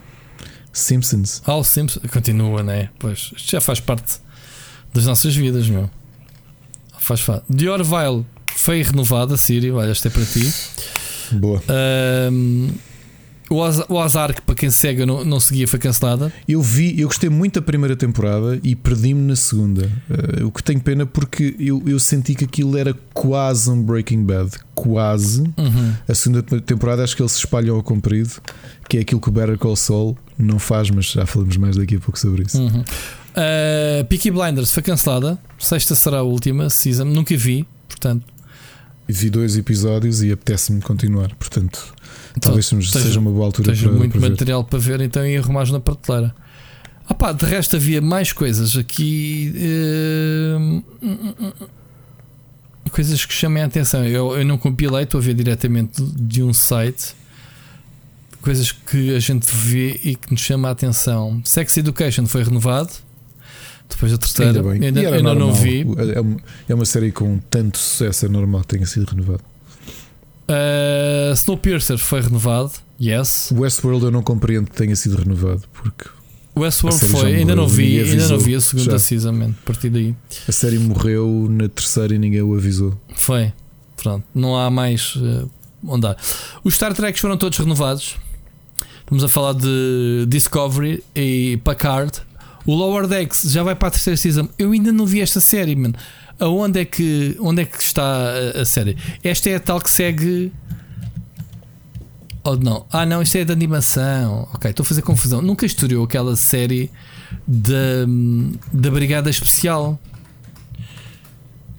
Simpsons. 0.73 1.41
Ah, 1.47 1.55
o 1.55 1.63
Simpson 1.63 2.01
continua, 2.13 2.65
né? 2.65 2.89
Pois 2.99 3.31
isto 3.37 3.53
já 3.53 3.61
faz 3.61 3.79
parte 3.79 4.15
das 4.95 5.05
nossas 5.07 5.35
vidas, 5.37 5.69
meu. 5.69 5.91
Faz 6.99 7.21
parte. 7.21 7.45
The 7.55 7.69
Orville 7.71 8.25
foi 8.57 8.83
renovada, 8.83 9.37
Sírio, 9.37 9.75
olha, 9.77 9.91
este 9.91 10.07
é 10.09 10.11
para 10.11 10.25
ti. 10.25 10.51
Boa. 11.33 11.63
Ahm, 11.69 12.69
o, 13.51 13.63
Az- 13.63 13.85
o 13.91 13.99
Azar, 14.01 14.33
que 14.35 14.41
para 14.41 14.55
quem 14.55 14.71
cega 14.71 15.05
não, 15.05 15.23
não 15.25 15.39
seguia, 15.39 15.69
foi 15.69 15.79
cancelada. 15.79 16.33
Eu 16.49 16.63
vi, 16.63 16.99
eu 16.99 17.07
gostei 17.09 17.29
muito 17.29 17.55
da 17.61 17.63
primeira 17.63 17.95
temporada 17.95 18.59
e 18.63 18.75
perdi-me 18.75 19.21
na 19.21 19.37
segunda. 19.37 19.91
Eh, 20.09 20.45
o 20.45 20.51
que 20.51 20.63
tenho 20.63 20.81
pena 20.81 21.05
porque 21.05 21.55
eu, 21.59 21.83
eu 21.87 21.99
senti 21.99 22.35
que 22.35 22.45
aquilo 22.45 22.77
era 22.79 22.95
quase 23.13 23.69
um 23.71 23.83
Breaking 23.83 24.25
Bad. 24.25 24.51
Quase. 24.75 25.43
Uhum. 25.59 25.93
A 26.09 26.15
segunda 26.15 26.43
temporada 26.61 27.05
acho 27.05 27.15
que 27.15 27.21
eles 27.21 27.33
se 27.33 27.39
espalham 27.41 27.77
ao 27.77 27.83
comprido, 27.83 28.31
que 28.89 28.97
é 28.97 29.01
aquilo 29.01 29.21
que 29.21 29.29
o 29.29 29.33
Better 29.33 29.59
Call 29.59 29.77
Saul 29.77 30.17
não 30.39 30.59
faz, 30.59 30.89
mas 30.89 31.07
já 31.07 31.27
falamos 31.27 31.57
mais 31.59 31.77
daqui 31.77 31.97
a 31.97 32.01
pouco 32.01 32.19
sobre 32.19 32.45
isso. 32.45 32.59
Uhum. 32.59 32.83
Uh, 33.37 34.05
Peaky 34.07 34.31
Blinders 34.31 34.71
foi 34.71 34.83
cancelada. 34.83 35.39
Sexta 35.59 35.95
será 35.95 36.19
a 36.19 36.23
última 36.23 36.71
season. 36.71 37.05
Nunca 37.05 37.37
vi, 37.37 37.67
portanto. 37.89 38.25
Vi 39.07 39.29
dois 39.29 39.57
episódios 39.57 40.23
e 40.23 40.33
apetece-me 40.33 40.81
continuar, 40.81 41.35
portanto, 41.35 41.95
talvez 42.41 42.65
seja, 42.65 42.91
seja 42.91 43.21
uma 43.21 43.31
boa 43.31 43.45
altura 43.45 43.75
para, 43.75 43.93
muito 43.93 44.13
para 44.13 44.21
ver. 44.23 44.31
material 44.31 44.65
para 44.65 44.79
ver, 44.79 45.01
então 45.03 45.27
e 45.27 45.37
arrumares 45.37 45.71
na 45.71 45.79
prateleira. 45.79 46.35
Ah 47.07 47.13
pá, 47.13 47.33
de 47.33 47.45
resto 47.45 47.77
havia 47.77 48.01
mais 48.01 48.33
coisas 48.33 48.79
aqui. 48.79 49.53
eh, 49.57 50.83
coisas 52.91 53.27
que 53.27 53.35
chamem 53.35 53.63
a 53.63 53.67
atenção. 53.67 54.05
Eu, 54.07 54.39
eu 54.39 54.45
não 54.45 54.57
compilei, 54.57 55.03
estou 55.03 55.21
a 55.21 55.23
ver 55.23 55.35
diretamente 55.35 56.03
de 56.03 56.43
um 56.43 56.55
site. 56.55 57.15
Coisas 58.41 58.73
que 58.73 59.15
a 59.15 59.21
gente 59.21 59.47
vê 59.53 60.01
e 60.03 60.17
que 60.17 60.31
nos 60.31 60.41
chama 60.41 60.69
a 60.69 60.71
atenção. 60.71 61.43
Sex 61.45 61.77
Education 61.77 62.27
foi 62.27 62.43
renovado. 62.43 62.91
Depois 63.89 64.13
da 64.13 64.19
terceira. 64.19 64.71
Ainda. 64.71 65.01
Ainda, 65.01 65.35
não 65.35 65.53
vi. 65.53 65.87
É 66.15 66.21
uma, 66.21 66.37
é 66.69 66.75
uma 66.75 66.85
série 66.85 67.13
com 67.13 67.39
tanto 67.51 67.79
sucesso, 67.79 68.27
é 68.27 68.29
normal 68.29 68.63
que 68.63 68.69
tenha 68.69 68.87
sido 68.87 69.09
renovado. 69.11 69.43
Uh, 70.49 71.33
Snowpiercer 71.35 71.99
foi 71.99 72.21
renovado. 72.21 72.73
Yes. 73.01 73.51
Westworld 73.53 74.05
eu 74.05 74.11
não 74.11 74.23
compreendo 74.23 74.71
que 74.71 74.77
tenha 74.77 74.95
sido 74.95 75.17
renovado, 75.17 75.63
porque 75.73 76.05
Westworld 76.57 77.05
A 77.05 77.09
foi. 77.09 77.35
Ainda 77.37 77.57
não 77.57 77.67
vi. 77.67 77.83
ninguém 77.85 78.01
Ainda 78.01 78.29
não 78.29 78.35
avisou. 78.35 78.39
vi 78.39 78.55
a 78.55 78.61
segunda 78.61 78.91
Já. 78.93 78.99
season, 78.99 79.33
man. 79.33 79.51
A 79.63 79.67
partir 79.67 79.91
daí. 79.91 80.15
a 80.49 80.53
série 80.53 80.79
morreu 80.79 81.49
na 81.51 81.69
terceira 81.69 82.15
e 82.15 82.19
ninguém 82.19 82.43
o 82.43 82.55
avisou. 82.55 82.95
Foi. 83.15 83.53
Pronto. 83.97 84.25
Não 84.35 84.57
há 84.57 84.71
mais 84.71 85.17
uh, 85.17 85.51
onde 85.87 86.07
há. 86.07 86.17
Os 86.63 86.75
Star 86.75 86.95
Treks 86.95 87.21
foram 87.21 87.37
todos 87.37 87.59
renovados. 87.59 88.17
Estamos 89.01 89.25
a 89.25 89.29
falar 89.29 89.55
de 89.55 90.27
Discovery 90.29 91.03
e 91.15 91.59
Packard. 91.65 92.13
O 92.67 92.75
Lower 92.75 93.07
Decks 93.07 93.43
já 93.51 93.63
vai 93.63 93.75
para 93.75 93.89
a 93.89 93.91
terceira 93.91 94.17
season. 94.17 94.49
Eu 94.59 94.73
ainda 94.73 94.93
não 94.93 95.07
vi 95.07 95.21
esta 95.21 95.41
série, 95.41 95.77
mano. 95.77 95.95
Aonde 96.39 96.81
é 96.81 96.85
que, 96.85 97.37
onde 97.41 97.63
é 97.63 97.65
que 97.65 97.81
está 97.81 98.03
a, 98.03 98.63
a 98.63 98.65
série? 98.65 98.97
Esta 99.23 99.51
é 99.51 99.57
a 99.57 99.61
tal 99.61 99.81
que 99.81 99.91
segue. 99.91 100.53
Ou 102.43 102.57
não? 102.57 102.87
Ah, 102.91 103.07
não, 103.07 103.23
isto 103.23 103.37
é 103.37 103.45
de 103.45 103.53
animação. 103.53 104.49
Ok, 104.53 104.71
estou 104.71 104.83
a 104.83 104.87
fazer 104.87 105.03
confusão. 105.03 105.41
Nunca 105.41 105.65
estreou 105.65 106.05
aquela 106.05 106.37
série 106.37 106.91
da, 107.47 108.07
da 108.73 108.91
Brigada 108.91 109.31
Especial. 109.31 109.99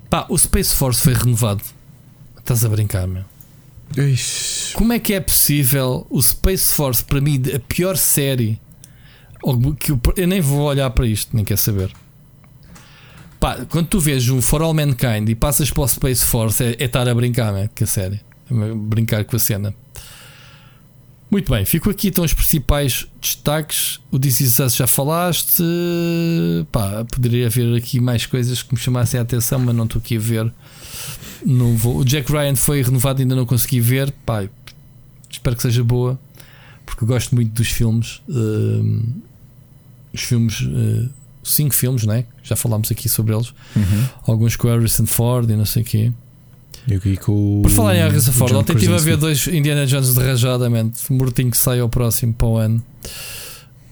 Pá, 0.09 0.25
o 0.29 0.37
Space 0.37 0.73
Force 0.73 1.01
foi 1.01 1.13
renovado. 1.13 1.61
Estás 2.37 2.63
a 2.63 2.69
brincar, 2.69 3.07
meu. 3.07 3.23
Ixi, 3.97 4.73
Como 4.73 4.93
é 4.93 4.99
que 4.99 5.13
é 5.13 5.19
possível 5.19 6.05
o 6.09 6.21
Space 6.21 6.73
Force, 6.73 7.03
para 7.03 7.21
mim, 7.21 7.41
a 7.53 7.59
pior 7.59 7.97
série? 7.97 8.59
Que 9.79 9.91
eu, 9.91 10.27
nem 10.27 10.41
vou 10.41 10.61
olhar 10.61 10.89
para 10.89 11.05
isto, 11.05 11.35
nem 11.35 11.45
quer 11.45 11.57
saber. 11.57 11.91
Pá, 13.39 13.65
quando 13.69 13.87
tu 13.87 13.99
vês 13.99 14.27
um 14.29 14.41
For 14.41 14.61
All 14.61 14.73
Mankind 14.73 15.29
e 15.29 15.35
passas 15.35 15.69
para 15.69 15.83
o 15.83 15.87
Space 15.87 16.25
Force, 16.25 16.63
é, 16.63 16.75
é 16.79 16.85
estar 16.85 17.07
a 17.07 17.13
brincar, 17.13 17.53
né? 17.53 17.69
Que. 17.75 17.83
É 17.83 18.73
brincar 18.75 19.23
com 19.25 19.35
a 19.35 19.39
cena. 19.39 19.73
Muito 21.29 21.51
bem, 21.51 21.65
fico 21.65 21.89
aqui 21.89 22.07
então 22.07 22.23
os 22.23 22.33
principais 22.33 23.07
destaques. 23.19 23.99
O 24.11 24.19
This 24.19 24.41
Is 24.41 24.59
Us 24.59 24.75
já 24.75 24.87
falaste. 24.87 25.63
Pá, 26.71 27.03
poderia 27.05 27.47
haver 27.47 27.75
aqui 27.75 27.99
mais 27.99 28.25
coisas 28.25 28.63
que 28.63 28.73
me 28.73 28.79
chamassem 28.79 29.19
a 29.19 29.23
atenção, 29.23 29.59
mas 29.59 29.75
não 29.75 29.85
estou 29.85 29.99
aqui 29.99 30.17
a 30.17 30.19
ver. 30.19 30.53
Não 31.45 31.75
vou. 31.75 31.97
O 31.97 32.05
Jack 32.05 32.31
Ryan 32.31 32.55
foi 32.55 32.81
renovado, 32.81 33.21
ainda 33.21 33.35
não 33.35 33.45
consegui 33.45 33.79
ver. 33.79 34.11
Pá, 34.25 34.47
espero 35.29 35.55
que 35.55 35.61
seja 35.61 35.83
boa, 35.83 36.19
porque 36.85 37.05
gosto 37.05 37.35
muito 37.35 37.51
dos 37.51 37.67
filmes. 37.67 38.21
Hum, 38.29 39.21
os 40.15 40.21
filmes, 40.21 40.61
uh, 40.61 41.09
cinco 41.43 41.73
filmes, 41.73 42.05
né? 42.05 42.25
Já 42.43 42.55
falámos 42.55 42.91
aqui 42.91 43.07
sobre 43.07 43.33
eles. 43.33 43.53
Uhum. 43.75 44.05
Alguns 44.27 44.55
com 44.55 44.67
Harrison 44.67 45.05
Ford 45.05 45.49
e 45.49 45.55
não 45.55 45.65
sei 45.65 45.83
o 45.83 45.85
quê. 45.85 46.11
Por 47.63 47.71
falar 47.71 47.95
em 47.95 47.99
Harrison 47.99 48.31
Ford, 48.31 48.53
ontem 48.53 48.73
estive 48.73 48.93
a 48.93 48.97
ver 48.97 49.17
dois 49.17 49.47
Indiana 49.47 49.85
Jones 49.85 50.13
de 50.13 50.19
rajadamente. 50.19 51.11
Mortinho 51.11 51.49
que 51.51 51.57
sai 51.57 51.79
ao 51.79 51.89
próximo 51.89 52.33
para 52.33 52.47
o 52.47 52.57
ano. 52.57 52.83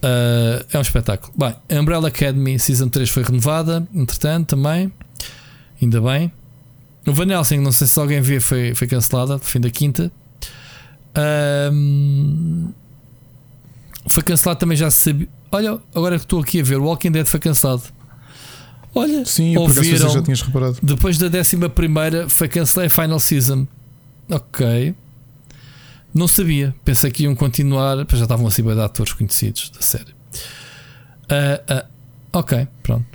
Uh, 0.04 0.66
é 0.72 0.78
um 0.78 0.82
espetáculo. 0.82 1.34
Bem, 1.36 1.56
a 1.70 1.82
Umbrella 1.82 2.10
Academy 2.10 2.60
Season 2.60 2.90
3 2.90 3.10
foi 3.10 3.24
renovada, 3.24 3.88
entretanto, 3.96 4.50
também. 4.50 4.92
Ainda 5.82 6.02
bem. 6.02 6.32
O 7.08 7.14
Van 7.14 7.32
Helsing, 7.32 7.60
não 7.60 7.72
sei 7.72 7.88
se 7.88 8.00
alguém 8.00 8.22
vê, 8.22 8.40
foi, 8.40 8.76
foi 8.76 8.88
cancelada, 8.88 9.40
fim 9.40 9.60
da 9.60 9.70
quinta. 9.70 10.12
Ahm, 11.16 12.70
foi 14.08 14.24
cancelado 14.24 14.60
também, 14.60 14.78
já 14.78 14.92
se 14.92 15.04
sabia. 15.04 15.28
Olha, 15.54 15.80
agora 15.94 16.18
que 16.18 16.26
estou 16.26 16.42
aqui 16.42 16.62
a 16.62 16.64
ver, 16.64 16.78
Walking 16.78 17.12
Dead 17.12 17.28
foi 17.28 17.40
cancelado. 17.40 17.84
Olha, 18.96 19.24
Sim, 19.24 19.56
ouviram? 19.56 20.10
já 20.10 20.22
tinhas 20.24 20.42
reparado. 20.42 20.78
Depois 20.82 21.18
da 21.20 21.28
11 21.28 22.30
foi 22.30 22.48
cancelada 22.48 22.88
a 22.88 22.90
Final 22.90 23.20
Season. 23.20 23.68
Ok. 24.30 24.96
Não 26.12 26.28
sabia. 26.28 26.74
Pensei 26.84 27.12
que 27.12 27.24
iam 27.24 27.36
continuar. 27.36 28.04
pois 28.06 28.18
Já 28.18 28.26
estavam 28.26 28.48
assim 28.48 28.64
bem 28.64 28.74
de 28.74 28.82
atores 28.82 29.14
conhecidos 29.14 29.70
da 29.70 29.82
série. 29.82 30.14
Ah, 31.30 31.62
ah, 31.70 31.86
ok, 32.40 32.68
pronto. 32.82 33.06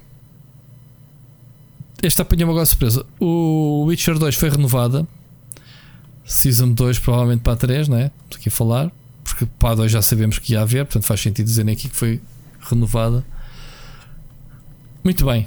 Esta 2.00 2.23
apanhou-me 2.23 2.52
agora 2.52 2.65
de 2.65 2.70
surpresa. 2.70 3.05
O 3.18 3.84
Witcher 3.86 4.17
2 4.17 4.36
foi 4.36 4.49
renovada. 4.49 5.07
Season 6.25 6.70
2 6.70 7.00
provavelmente 7.00 7.41
para 7.41 7.55
a 7.55 7.57
3, 7.57 7.89
não 7.89 7.97
é? 7.99 8.12
Estou 8.26 8.39
aqui 8.39 8.49
a 8.49 8.52
falar. 8.52 8.92
Porque 9.28 9.47
para 9.58 9.70
a 9.70 9.74
2 9.76 9.92
já 9.92 10.02
sabemos 10.02 10.39
que 10.39 10.52
ia 10.52 10.60
haver. 10.62 10.84
Portanto 10.84 11.05
faz 11.05 11.20
sentido 11.20 11.47
dizerem 11.47 11.73
aqui 11.74 11.89
que 11.89 11.97
foi 11.97 12.20
renovada. 12.60 13.24
Muito 15.05 15.24
bem. 15.24 15.47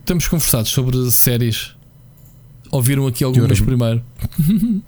Estamos 0.00 0.26
conversados 0.28 0.70
sobre 0.70 1.10
séries. 1.10 1.74
Ouviram 2.70 3.06
aqui 3.06 3.22
algumas 3.24 3.60
primeiro. 3.60 4.02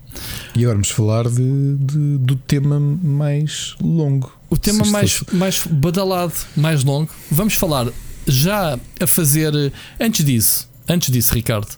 E 0.56 0.60
agora 0.62 0.74
vamos 0.74 0.90
falar 0.90 1.28
de, 1.28 1.76
de- 1.76 2.18
do 2.18 2.34
tema 2.34 2.80
mais 2.80 3.76
longo. 3.80 4.32
O 4.50 4.56
tema 4.56 4.84
mais, 4.86 5.12
fosse- 5.12 5.36
mais 5.36 5.64
badalado, 5.64 6.32
mais 6.56 6.82
longo. 6.82 7.08
Vamos 7.30 7.54
falar 7.54 7.86
já 8.26 8.76
a 9.00 9.06
fazer. 9.06 9.52
Antes 10.00 10.24
disso, 10.24 10.68
antes 10.88 11.10
disso, 11.12 11.32
Ricardo, 11.34 11.68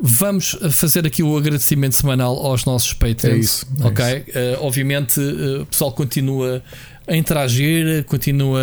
vamos 0.00 0.56
fazer 0.70 1.06
aqui 1.06 1.22
o 1.22 1.36
agradecimento 1.36 1.94
semanal 1.94 2.36
aos 2.36 2.64
nossos 2.64 2.92
Patreons. 2.92 3.36
É 3.36 3.38
isso, 3.38 3.66
é 3.80 3.86
ok? 3.86 4.04
Eh, 4.04 4.58
obviamente, 4.60 5.20
eh, 5.20 5.62
o 5.62 5.66
pessoal 5.66 5.92
continua 5.92 6.62
a 7.06 7.16
interagir, 7.16 8.04
continua 8.04 8.60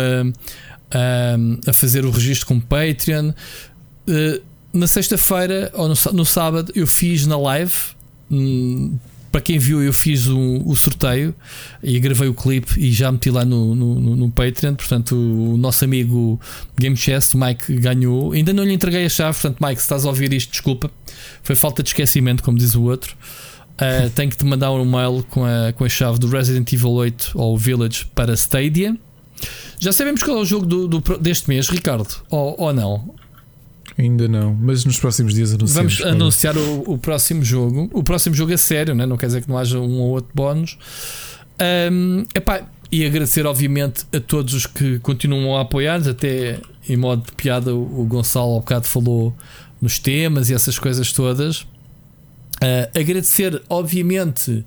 ahm, 0.90 1.58
a 1.66 1.72
fazer 1.72 2.04
o 2.04 2.10
registro 2.10 2.46
com 2.46 2.56
o 2.56 2.60
Patreon. 2.60 3.32
Eh, 4.08 4.40
na 4.72 4.86
sexta-feira 4.86 5.70
ou 5.74 5.88
no, 5.88 5.94
no 6.12 6.24
sábado 6.24 6.72
eu 6.74 6.86
fiz 6.86 7.26
na 7.26 7.38
live 7.38 7.72
hum, 8.30 8.98
para 9.30 9.40
quem 9.40 9.58
viu, 9.58 9.82
eu 9.82 9.92
fiz 9.92 10.26
o, 10.26 10.62
o, 10.64 10.74
sorteio 10.74 11.34
e 11.82 11.98
gravei 12.00 12.28
o 12.28 12.34
clipe 12.34 12.80
e 12.80 12.90
já 12.92 13.12
meti 13.12 13.30
lá 13.30 13.44
no, 13.44 13.74
no, 13.74 14.16
no 14.16 14.30
Patreon. 14.30 14.74
Portanto, 14.74 15.14
o 15.14 15.56
nosso 15.56 15.84
amigo 15.84 16.40
Game 16.78 16.96
Chest, 16.96 17.34
Mike, 17.34 17.74
ganhou. 17.74 18.32
Ainda 18.32 18.52
não 18.52 18.64
lhe 18.64 18.72
entreguei 18.72 19.04
a 19.04 19.08
chave. 19.08 19.38
Portanto, 19.38 19.64
Mike, 19.64 19.76
se 19.76 19.84
estás 19.84 20.04
a 20.04 20.08
ouvir 20.08 20.32
isto, 20.32 20.50
desculpa. 20.50 20.90
Foi 21.42 21.54
falta 21.54 21.82
de 21.82 21.90
esquecimento, 21.90 22.42
como 22.42 22.56
diz 22.56 22.74
o 22.74 22.82
outro. 22.82 23.16
Uh, 23.74 24.08
tenho 24.16 24.30
que 24.30 24.36
te 24.36 24.44
mandar 24.44 24.72
um 24.72 24.84
mail 24.84 25.24
com 25.28 25.44
a, 25.44 25.72
com 25.72 25.84
a 25.84 25.88
chave 25.88 26.18
do 26.18 26.28
Resident 26.28 26.72
Evil 26.72 26.92
8 26.92 27.32
ou 27.34 27.56
Village 27.56 28.06
para 28.14 28.34
Stadia. 28.34 28.96
Já 29.78 29.92
sabemos 29.92 30.22
qual 30.22 30.38
é 30.38 30.40
o 30.40 30.44
jogo 30.44 30.66
do, 30.66 30.88
do 30.88 31.18
deste 31.18 31.48
mês, 31.48 31.68
Ricardo, 31.68 32.08
ou, 32.30 32.56
ou 32.58 32.72
não? 32.72 33.14
Ainda 33.98 34.28
não, 34.28 34.54
mas 34.54 34.84
nos 34.84 34.98
próximos 35.00 35.34
dias 35.34 35.52
anunciamos. 35.52 35.98
Vamos 35.98 36.14
anunciar 36.14 36.56
o, 36.56 36.92
o, 36.92 36.96
próximo 36.96 37.44
jogo. 37.44 37.90
O 37.92 38.04
próximo 38.04 38.32
jogo 38.32 38.52
é 38.52 38.56
sério, 38.56 38.94
né? 38.94 39.04
não 39.04 39.16
quer 39.16 39.26
dizer 39.26 39.42
que 39.42 39.48
não 39.48 39.58
haja 39.58 39.80
um 39.80 39.98
ou 40.00 40.10
outro 40.10 40.30
bónus. 40.32 40.78
Um, 41.90 42.24
epá, 42.32 42.62
e 42.92 43.04
agradecer, 43.04 43.44
obviamente, 43.44 44.06
a 44.14 44.20
todos 44.20 44.54
os 44.54 44.66
que 44.66 45.00
continuam 45.00 45.56
a 45.56 45.62
apoiar, 45.62 46.00
até 46.08 46.60
em 46.88 46.96
modo 46.96 47.26
de 47.26 47.32
piada, 47.32 47.74
o 47.74 48.04
Gonçalo 48.04 48.52
ao 48.52 48.60
bocado 48.60 48.86
falou 48.86 49.36
nos 49.80 49.98
temas 49.98 50.48
e 50.48 50.54
essas 50.54 50.78
coisas 50.78 51.12
todas. 51.12 51.62
Uh, 51.62 52.98
agradecer, 52.98 53.60
obviamente, 53.68 54.64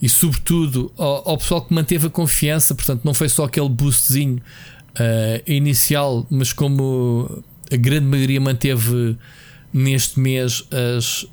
e 0.00 0.08
sobretudo 0.08 0.90
ao, 0.96 1.28
ao, 1.28 1.38
pessoal 1.38 1.60
que 1.60 1.74
manteve 1.74 2.06
a 2.06 2.10
confiança, 2.10 2.74
portanto, 2.74 3.02
não 3.04 3.12
foi 3.12 3.28
só 3.28 3.44
aquele 3.44 3.68
boostzinho 3.68 4.36
uh, 4.36 5.42
inicial, 5.46 6.26
mas 6.30 6.54
como 6.54 7.44
a 7.72 7.76
grande 7.76 8.06
maioria 8.06 8.40
manteve 8.40 9.16
neste 9.72 10.20
mês 10.20 10.64
as, 10.70 11.26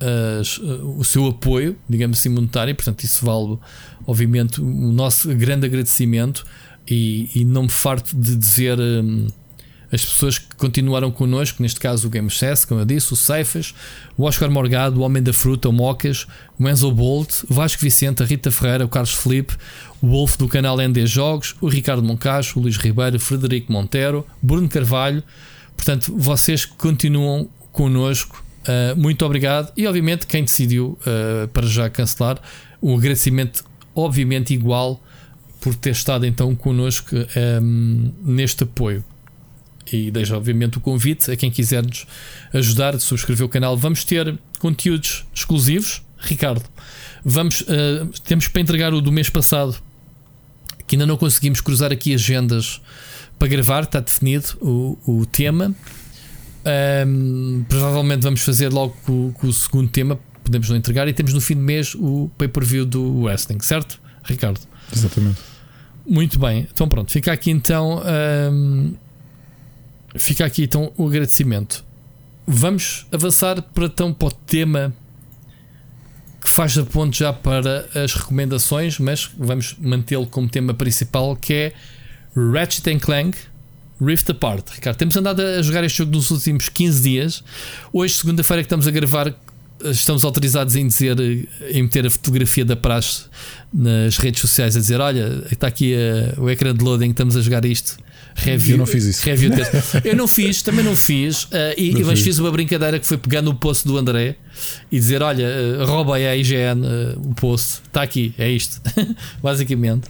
as, 0.00 0.58
o 0.58 1.04
seu 1.04 1.26
apoio, 1.26 1.76
digamos 1.88 2.18
assim, 2.18 2.30
monetário, 2.30 2.74
portanto, 2.74 3.02
isso 3.04 3.24
vale, 3.24 3.58
obviamente, 4.06 4.60
o 4.60 4.92
nosso 4.92 5.28
grande 5.34 5.66
agradecimento. 5.66 6.44
E, 6.90 7.28
e 7.34 7.44
não 7.44 7.64
me 7.64 7.68
farto 7.68 8.16
de 8.16 8.34
dizer 8.34 8.78
hum, 8.80 9.26
as 9.92 10.04
pessoas 10.04 10.38
que 10.38 10.54
continuaram 10.56 11.10
connosco, 11.10 11.62
neste 11.62 11.80
caso 11.80 12.06
o 12.06 12.10
Game 12.10 12.30
Chess, 12.30 12.64
como 12.64 12.80
eu 12.80 12.84
disse, 12.84 13.12
o 13.12 13.16
Ceifas, 13.16 13.74
o 14.16 14.24
Oscar 14.24 14.50
Morgado, 14.50 15.00
o 15.00 15.02
Homem 15.02 15.22
da 15.22 15.32
Fruta, 15.32 15.68
o 15.68 15.72
Mocas, 15.72 16.26
o 16.58 16.68
Enzo 16.68 16.90
Bolt, 16.92 17.42
o 17.48 17.54
Vasco 17.54 17.82
Vicente, 17.82 18.22
a 18.22 18.26
Rita 18.26 18.50
Ferreira, 18.50 18.84
o 18.84 18.88
Carlos 18.88 19.14
Felipe, 19.14 19.54
o 20.00 20.08
Wolf 20.08 20.36
do 20.36 20.46
canal 20.46 20.76
ND 20.76 21.06
Jogos, 21.06 21.54
o 21.60 21.68
Ricardo 21.68 22.02
Moncacho, 22.02 22.58
o 22.58 22.62
Luís 22.62 22.76
Ribeiro, 22.76 23.16
o 23.16 23.20
Frederico 23.20 23.72
Montero, 23.72 24.26
Bruno 24.42 24.68
Carvalho, 24.68 25.22
Portanto, 25.78 26.12
vocês 26.18 26.64
continuam 26.64 27.48
connosco. 27.72 28.44
Uh, 28.62 29.00
muito 29.00 29.24
obrigado. 29.24 29.72
E 29.76 29.86
obviamente, 29.86 30.26
quem 30.26 30.42
decidiu 30.42 30.98
uh, 31.02 31.46
para 31.48 31.66
já 31.66 31.88
cancelar, 31.88 32.38
um 32.82 32.94
agradecimento, 32.96 33.64
obviamente, 33.94 34.52
igual 34.52 35.00
por 35.60 35.74
ter 35.74 35.90
estado 35.90 36.26
então 36.26 36.54
connosco 36.54 37.14
um, 37.62 38.12
neste 38.22 38.64
apoio. 38.64 39.04
E 39.90 40.10
deixo, 40.10 40.36
obviamente, 40.36 40.78
o 40.78 40.80
convite 40.80 41.30
a 41.30 41.36
quem 41.36 41.50
quiser 41.50 41.82
nos 41.82 42.06
ajudar 42.52 42.94
a 42.94 42.98
subscrever 42.98 43.46
o 43.46 43.48
canal. 43.48 43.76
Vamos 43.76 44.04
ter 44.04 44.36
conteúdos 44.58 45.24
exclusivos. 45.32 46.02
Ricardo, 46.18 46.64
vamos, 47.24 47.60
uh, 47.62 48.10
temos 48.24 48.48
para 48.48 48.60
entregar 48.60 48.92
o 48.92 49.00
do 49.00 49.12
mês 49.12 49.30
passado, 49.30 49.76
que 50.86 50.96
ainda 50.96 51.06
não 51.06 51.16
conseguimos 51.16 51.60
cruzar 51.60 51.92
aqui 51.92 52.12
agendas 52.12 52.80
para 53.38 53.48
gravar, 53.48 53.84
está 53.84 54.00
definido 54.00 54.56
o, 54.60 54.98
o 55.06 55.26
tema. 55.26 55.74
Um, 57.06 57.64
provavelmente 57.68 58.22
vamos 58.22 58.42
fazer 58.42 58.70
logo 58.70 58.94
com, 59.04 59.32
com, 59.32 59.46
o 59.46 59.52
segundo 59.52 59.88
tema, 59.88 60.18
podemos 60.42 60.68
não 60.68 60.76
entregar. 60.76 61.08
E 61.08 61.12
temos 61.12 61.32
no 61.32 61.40
fim 61.40 61.54
do 61.54 61.62
mês 61.62 61.94
o 61.94 62.30
pay-per-view 62.36 62.84
do 62.84 63.22
wrestling, 63.22 63.60
certo, 63.60 64.00
Ricardo? 64.24 64.60
Exatamente. 64.94 65.40
Muito 66.06 66.38
bem, 66.38 66.66
então 66.72 66.88
pronto, 66.88 67.12
fica 67.12 67.32
aqui 67.32 67.50
então. 67.50 68.02
Um, 68.52 68.94
fica 70.16 70.44
aqui 70.44 70.64
então 70.64 70.92
o 70.96 71.06
agradecimento. 71.06 71.84
Vamos 72.46 73.06
avançar 73.12 73.60
para, 73.60 73.84
então, 73.84 74.12
para 74.12 74.28
o 74.28 74.30
tema 74.32 74.92
que 76.40 76.48
faz 76.50 76.78
a 76.78 76.84
ponte 76.84 77.18
já 77.18 77.32
para 77.32 77.86
as 77.94 78.14
recomendações, 78.14 78.98
mas 78.98 79.30
vamos 79.36 79.76
mantê-lo 79.78 80.26
como 80.26 80.48
tema 80.48 80.72
principal, 80.72 81.36
que 81.36 81.52
é 81.52 81.72
Ratchet 82.38 83.00
Clank 83.00 83.36
Rift 84.00 84.30
Apart. 84.30 84.70
Ricardo, 84.70 84.96
temos 84.96 85.16
andado 85.16 85.40
a 85.40 85.60
jogar 85.60 85.82
este 85.82 85.98
jogo 85.98 86.12
nos 86.12 86.30
últimos 86.30 86.68
15 86.68 87.02
dias. 87.02 87.44
Hoje, 87.92 88.14
segunda-feira, 88.14 88.62
que 88.62 88.66
estamos 88.66 88.86
a 88.86 88.92
gravar, 88.92 89.34
estamos 89.84 90.24
autorizados 90.24 90.76
em 90.76 90.86
dizer, 90.86 91.16
em 91.70 91.82
meter 91.82 92.06
a 92.06 92.10
fotografia 92.10 92.64
da 92.64 92.76
praxe 92.76 93.24
nas 93.72 94.16
redes 94.18 94.40
sociais, 94.40 94.76
a 94.76 94.80
dizer: 94.80 95.00
Olha, 95.00 95.44
está 95.50 95.66
aqui 95.66 95.96
a, 95.96 96.40
o 96.40 96.48
ecrã 96.48 96.72
de 96.72 96.84
loading, 96.84 97.10
estamos 97.10 97.36
a 97.36 97.40
jogar 97.40 97.64
isto. 97.64 97.96
Review, 98.36 98.74
eu 98.74 98.78
não 98.78 98.86
fiz 98.86 99.04
isso. 99.04 99.24
Review 99.24 99.50
eu 100.04 100.14
não 100.14 100.28
fiz, 100.28 100.62
também 100.62 100.84
não 100.84 100.94
fiz. 100.94 101.44
Uh, 101.44 101.74
e, 101.76 101.92
não 101.92 102.06
mas 102.06 102.20
fiz. 102.20 102.38
uma 102.38 102.52
brincadeira 102.52 103.00
que 103.00 103.06
foi 103.06 103.18
pegar 103.18 103.42
no 103.42 103.52
post 103.52 103.84
do 103.84 103.98
André 103.98 104.36
e 104.92 104.96
dizer: 104.96 105.22
Olha, 105.22 105.44
uh, 105.80 105.84
rouba 105.86 106.14
aí 106.14 106.28
a 106.28 106.36
IGN 106.36 106.86
uh, 106.86 107.30
o 107.30 107.34
post, 107.34 107.80
está 107.84 108.02
aqui, 108.02 108.32
é 108.38 108.48
isto, 108.48 108.80
basicamente 109.42 110.08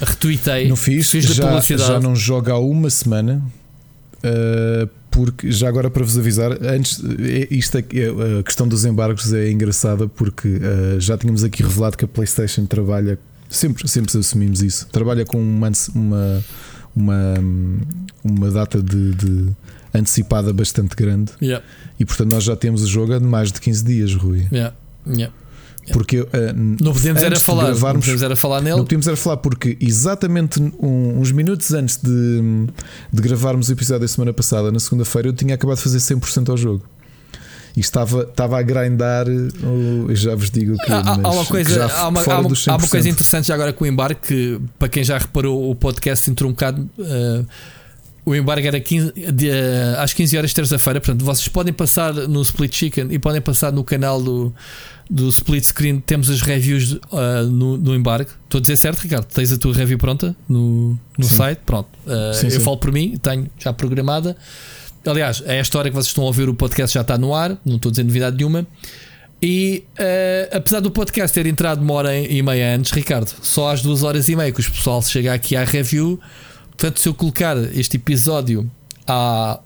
retuitei. 0.00 0.68
Não 0.68 0.76
fiz, 0.76 1.10
fiz 1.10 1.24
já, 1.24 1.60
já 1.60 2.00
não 2.00 2.14
joga 2.16 2.52
há 2.52 2.58
uma 2.58 2.90
semana. 2.90 3.42
Uh, 4.18 4.88
porque 5.10 5.50
já 5.50 5.68
agora 5.68 5.90
para 5.90 6.04
vos 6.04 6.16
avisar, 6.16 6.52
antes 6.62 7.02
é, 7.18 7.48
isto 7.50 7.76
é, 7.76 7.82
a 8.38 8.42
questão 8.42 8.68
dos 8.68 8.84
embargos 8.84 9.32
é 9.32 9.50
engraçada 9.50 10.06
porque 10.06 10.48
uh, 10.48 11.00
já 11.00 11.18
tínhamos 11.18 11.42
aqui 11.42 11.62
revelado 11.62 11.96
que 11.96 12.04
a 12.04 12.08
PlayStation 12.08 12.64
trabalha 12.64 13.18
sempre, 13.48 13.88
sempre 13.88 14.16
assumimos 14.16 14.62
isso, 14.62 14.86
trabalha 14.92 15.24
com 15.24 15.38
uma, 15.38 15.72
uma, 15.94 16.44
uma, 16.94 17.34
uma 18.22 18.50
data 18.50 18.80
de, 18.80 19.14
de 19.14 19.48
antecipada 19.92 20.52
bastante 20.52 20.94
grande 20.94 21.32
yeah. 21.42 21.64
e 21.98 22.04
portanto 22.04 22.30
nós 22.30 22.44
já 22.44 22.54
temos 22.54 22.82
o 22.84 22.86
jogo 22.86 23.12
há 23.14 23.20
mais 23.20 23.50
de 23.50 23.60
15 23.60 23.84
dias, 23.84 24.14
Rui. 24.14 24.46
Yeah. 24.52 24.74
Yeah. 25.06 25.34
Porque 25.92 26.20
uh, 26.20 26.28
não 26.80 26.92
podemos 26.92 27.22
era 27.22 27.38
falar, 27.38 27.64
gravarmos, 27.64 27.94
não 27.94 28.00
podemos 28.00 28.22
era 28.22 28.36
falar 28.36 28.60
nele. 28.60 28.76
Não 28.76 28.84
podemos 28.84 29.06
era 29.06 29.16
falar 29.16 29.36
porque 29.38 29.76
exatamente 29.80 30.60
um, 30.60 31.20
uns 31.20 31.32
minutos 31.32 31.72
antes 31.72 31.96
de, 31.96 32.66
de 33.12 33.22
gravarmos 33.22 33.68
o 33.68 33.72
episódio 33.72 34.02
da 34.02 34.08
semana 34.08 34.32
passada, 34.32 34.70
na 34.70 34.80
segunda-feira, 34.80 35.28
eu 35.28 35.32
tinha 35.32 35.54
acabado 35.54 35.76
de 35.76 35.82
fazer 35.82 35.98
100% 35.98 36.48
ao 36.50 36.56
jogo. 36.56 36.84
E 37.76 37.80
estava, 37.80 38.22
estava 38.22 38.58
a 38.58 38.62
grindar, 38.62 39.26
eu 39.28 40.16
já 40.16 40.34
vos 40.34 40.50
digo 40.50 40.76
que. 40.76 40.92
Há, 40.92 40.98
há 41.22 41.30
uma 41.30 41.44
coisa, 41.44 41.84
há 41.84 42.08
uma, 42.08 42.20
há 42.20 42.40
uma, 42.40 42.50
há 42.66 42.76
uma 42.76 42.88
coisa 42.88 43.08
interessante 43.08 43.46
já 43.46 43.54
agora 43.54 43.72
com 43.72 43.84
o 43.84 43.86
embarque, 43.86 44.26
que 44.26 44.60
para 44.78 44.88
quem 44.88 45.04
já 45.04 45.18
reparou, 45.18 45.70
o 45.70 45.74
podcast 45.74 46.28
entrou 46.28 46.50
um 46.50 46.52
bocado. 46.52 46.88
Uh, 46.98 47.46
o 48.24 48.34
embargo 48.34 48.66
era 48.66 48.78
15, 48.78 49.12
de, 49.32 49.48
uh, 49.48 50.00
às 50.00 50.12
15 50.12 50.36
horas 50.36 50.52
terça-feira, 50.52 51.00
portanto, 51.00 51.24
vocês 51.24 51.48
podem 51.48 51.72
passar 51.72 52.12
no 52.12 52.42
Split 52.42 52.74
Chicken 52.74 53.08
e 53.10 53.18
podem 53.18 53.40
passar 53.40 53.72
no 53.72 53.82
canal 53.82 54.20
do, 54.20 54.54
do 55.10 55.28
split 55.28 55.64
screen 55.64 56.00
temos 56.00 56.30
as 56.30 56.40
reviews 56.40 56.92
uh, 56.92 57.42
no, 57.50 57.76
no 57.76 57.94
embarque. 57.94 58.30
Estou 58.44 58.58
a 58.58 58.60
dizer 58.60 58.76
certo, 58.76 59.00
Ricardo? 59.00 59.26
Tens 59.26 59.52
a 59.52 59.58
tua 59.58 59.74
review 59.74 59.98
pronta 59.98 60.36
no, 60.48 60.96
no 61.18 61.24
site? 61.24 61.60
Pronto. 61.66 61.88
Uh, 62.06 62.32
sim, 62.32 62.46
eu 62.46 62.52
sim. 62.52 62.60
falo 62.60 62.76
por 62.76 62.92
mim, 62.92 63.16
tenho 63.20 63.50
já 63.58 63.72
programada. 63.72 64.36
Aliás, 65.04 65.42
é 65.44 65.58
a 65.58 65.62
história 65.62 65.90
que 65.90 65.94
vocês 65.94 66.08
estão 66.08 66.22
a 66.22 66.28
ouvir, 66.28 66.48
o 66.48 66.54
podcast 66.54 66.94
já 66.94 67.00
está 67.00 67.18
no 67.18 67.34
ar, 67.34 67.58
não 67.64 67.76
estou 67.76 67.88
a 67.88 67.92
dizer 67.92 68.04
novidade 68.04 68.36
nenhuma. 68.36 68.64
E 69.42 69.84
uh, 69.98 70.56
apesar 70.56 70.80
do 70.80 70.90
podcast 70.90 71.34
ter 71.34 71.46
entrado 71.46 71.82
uma 71.82 71.94
hora 71.94 72.16
e 72.16 72.40
meia 72.42 72.76
antes, 72.76 72.92
Ricardo, 72.92 73.34
só 73.42 73.70
às 73.70 73.82
duas 73.82 74.04
horas 74.04 74.28
e 74.28 74.36
meia 74.36 74.52
que 74.52 74.60
o 74.60 74.64
pessoal 74.64 75.02
chega 75.02 75.34
aqui 75.34 75.56
à 75.56 75.64
review. 75.64 76.20
Portanto, 76.68 77.00
se 77.00 77.08
eu 77.08 77.14
colocar 77.14 77.56
este 77.74 77.96
episódio 77.96 78.70
à, 79.06 79.58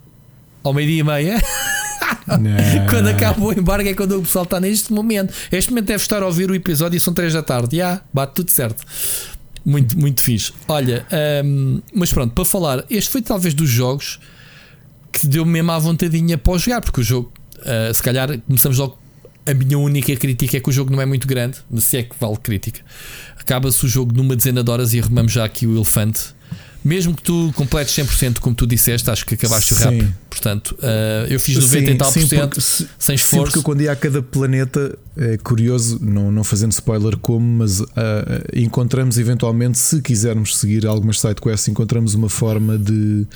ao 0.62 0.72
meio-dia 0.72 1.00
e 1.00 1.04
meia. 1.04 1.42
quando 2.90 3.08
acaba 3.08 3.44
o 3.44 3.52
embargo 3.52 3.88
é 3.88 3.94
quando 3.94 4.18
o 4.18 4.22
pessoal 4.22 4.44
está 4.44 4.60
neste 4.60 4.92
momento. 4.92 5.32
Este 5.50 5.70
momento 5.70 5.86
deve 5.86 6.02
estar 6.02 6.22
a 6.22 6.26
ouvir 6.26 6.50
o 6.50 6.54
episódio 6.54 6.96
e 6.96 7.00
são 7.00 7.12
3 7.12 7.32
da 7.32 7.42
tarde. 7.42 7.76
Já, 7.76 8.00
bate 8.12 8.34
tudo 8.34 8.50
certo. 8.50 8.84
Muito, 9.64 9.98
muito 9.98 10.20
fixe. 10.20 10.52
Olha, 10.68 11.06
um, 11.44 11.80
mas 11.94 12.12
pronto, 12.12 12.34
para 12.34 12.44
falar, 12.44 12.84
este 12.90 13.10
foi 13.10 13.22
talvez 13.22 13.54
dos 13.54 13.68
jogos 13.68 14.20
que 15.10 15.26
deu-me 15.26 15.52
mesmo 15.52 15.70
à 15.70 15.78
vontadinha 15.78 16.36
para 16.36 16.58
jogar, 16.58 16.80
porque 16.80 17.00
o 17.00 17.04
jogo, 17.04 17.32
uh, 17.60 17.94
se 17.94 18.02
calhar, 18.02 18.38
começamos 18.40 18.78
logo. 18.78 18.98
A 19.46 19.52
minha 19.52 19.78
única 19.78 20.16
crítica 20.16 20.56
é 20.56 20.60
que 20.60 20.68
o 20.70 20.72
jogo 20.72 20.90
não 20.90 21.02
é 21.02 21.06
muito 21.06 21.28
grande, 21.28 21.58
se 21.76 21.98
é 21.98 22.02
que 22.02 22.16
vale 22.18 22.36
crítica. 22.38 22.80
Acaba-se 23.38 23.84
o 23.84 23.88
jogo 23.88 24.14
numa 24.14 24.34
dezena 24.34 24.64
de 24.64 24.70
horas 24.70 24.94
e 24.94 25.00
arrumamos 25.00 25.32
já 25.32 25.44
aqui 25.44 25.66
o 25.66 25.76
elefante 25.76 26.33
mesmo 26.84 27.14
que 27.14 27.22
tu 27.22 27.50
completes 27.56 27.94
100%, 27.94 28.40
como 28.40 28.54
tu 28.54 28.66
disseste, 28.66 29.10
acho 29.10 29.24
que 29.24 29.34
acabaste 29.34 29.72
o 29.72 29.76
rap. 29.76 30.14
Portanto, 30.28 30.76
uh, 30.80 31.26
eu 31.30 31.40
fiz 31.40 31.56
90 31.56 31.86
sim, 31.86 31.92
e 31.92 31.96
tal 31.96 32.12
por 32.12 32.22
cento 32.22 32.60
sem 32.60 33.14
esforço. 33.14 33.46
Sim, 33.46 33.52
porque 33.52 33.62
quando 33.62 33.80
ia 33.80 33.92
a 33.92 33.96
cada 33.96 34.20
planeta, 34.20 34.96
é 35.16 35.38
curioso, 35.38 35.98
não, 36.02 36.30
não 36.30 36.44
fazendo 36.44 36.72
spoiler 36.72 37.16
como, 37.16 37.58
mas 37.58 37.80
uh, 37.80 37.86
encontramos 38.52 39.16
eventualmente, 39.16 39.78
se 39.78 40.02
quisermos 40.02 40.58
seguir 40.58 40.86
algumas 40.86 41.18
sidequests, 41.18 41.68
encontramos 41.68 42.14
uma 42.14 42.28
forma 42.28 42.76
de 42.76 43.26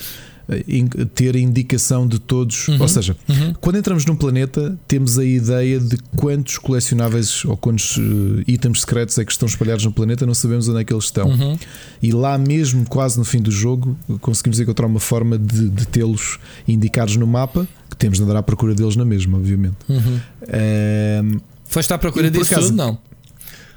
ter 1.15 1.37
a 1.37 1.39
indicação 1.39 2.07
de 2.07 2.19
todos. 2.19 2.69
Uhum. 2.69 2.81
Ou 2.81 2.89
seja, 2.89 3.17
Uhum. 3.29 3.53
quando 3.61 3.77
entramos 3.79 4.05
num 4.07 4.17
planeta, 4.17 4.79
temos 4.89 5.19
a 5.19 5.25
ideia 5.25 5.79
de 5.79 5.99
quantos 6.17 6.57
colecionáveis 6.59 7.45
ou 7.45 7.57
quantos 7.57 7.99
eh, 7.99 8.45
itens 8.47 8.81
secretos 8.81 9.19
é 9.19 9.25
que 9.25 9.33
estão 9.33 9.47
espalhados 9.47 9.85
no 9.85 9.93
planeta, 9.93 10.25
não 10.25 10.35
sabemos 10.35 10.69
onde 10.69 10.81
é 10.81 10.85
que 10.85 10.93
eles 10.93 11.05
estão. 11.05 11.29
Uhum. 11.29 11.59
E 12.03 12.13
lá 12.13 12.39
mesmo, 12.39 12.85
quase 12.89 13.19
no 13.19 13.25
fim 13.25 13.41
do 13.43 13.51
jogo, 13.51 13.97
conseguimos 14.21 14.59
encontrar 14.59 14.87
uma 14.87 15.01
forma 15.01 15.39
de, 15.39 15.69
de 15.69 15.87
tê-los 15.87 16.39
indicados 16.67 17.17
no 17.17 17.27
mapa, 17.27 17.69
que 17.91 17.97
temos 17.97 18.19
de 18.19 18.25
andar 18.25 18.37
à 18.37 18.43
procura 18.43 18.75
deles 18.75 18.97
na 18.97 19.05
mesma, 19.05 19.37
obviamente. 19.39 19.77
Uhum. 19.89 20.21
Ahm, 20.49 21.41
Foste 21.67 21.93
à 21.93 21.99
procura 21.99 22.31
disso 22.31 22.55
acaso, 22.55 22.69
tudo? 22.69 22.77
Não. 22.79 22.99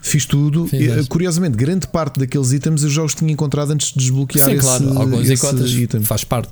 Fiz 0.02 0.26
tudo. 0.26 0.68
E, 0.74 1.06
Curiosamente, 1.08 1.56
grande 1.56 1.88
parte 1.88 2.20
daqueles 2.20 2.52
itens 2.52 2.84
eu 2.84 2.90
já 2.90 3.04
os 3.04 3.14
tinha 3.14 3.32
encontrado 3.32 3.72
antes 3.72 3.94
de 3.94 4.00
desbloquear 4.00 4.50
Sim, 4.50 4.56
esse, 4.56 4.66
claro, 4.66 4.98
alguns 5.00 5.30
esse 5.30 5.34
encontros 5.34 5.74
item. 5.74 6.02
faz 6.04 6.24
parte. 6.24 6.50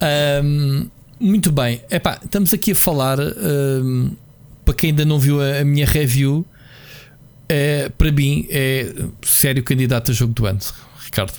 Ahm, 0.00 0.86
muito 1.18 1.52
bem, 1.52 1.80
Epá, 1.90 2.18
estamos 2.22 2.52
aqui 2.52 2.72
a 2.72 2.74
falar 2.74 3.18
ahm, 3.20 4.10
para 4.64 4.74
quem 4.74 4.90
ainda 4.90 5.04
não 5.04 5.18
viu 5.18 5.40
a, 5.40 5.60
a 5.60 5.64
minha 5.64 5.86
review. 5.86 6.44
É, 7.48 7.88
para 7.88 8.12
mim, 8.12 8.46
é 8.48 8.92
sério 9.22 9.62
candidato 9.64 10.12
a 10.12 10.14
jogo 10.14 10.32
do 10.32 10.46
ano, 10.46 10.60
Ricardo. 11.10 11.32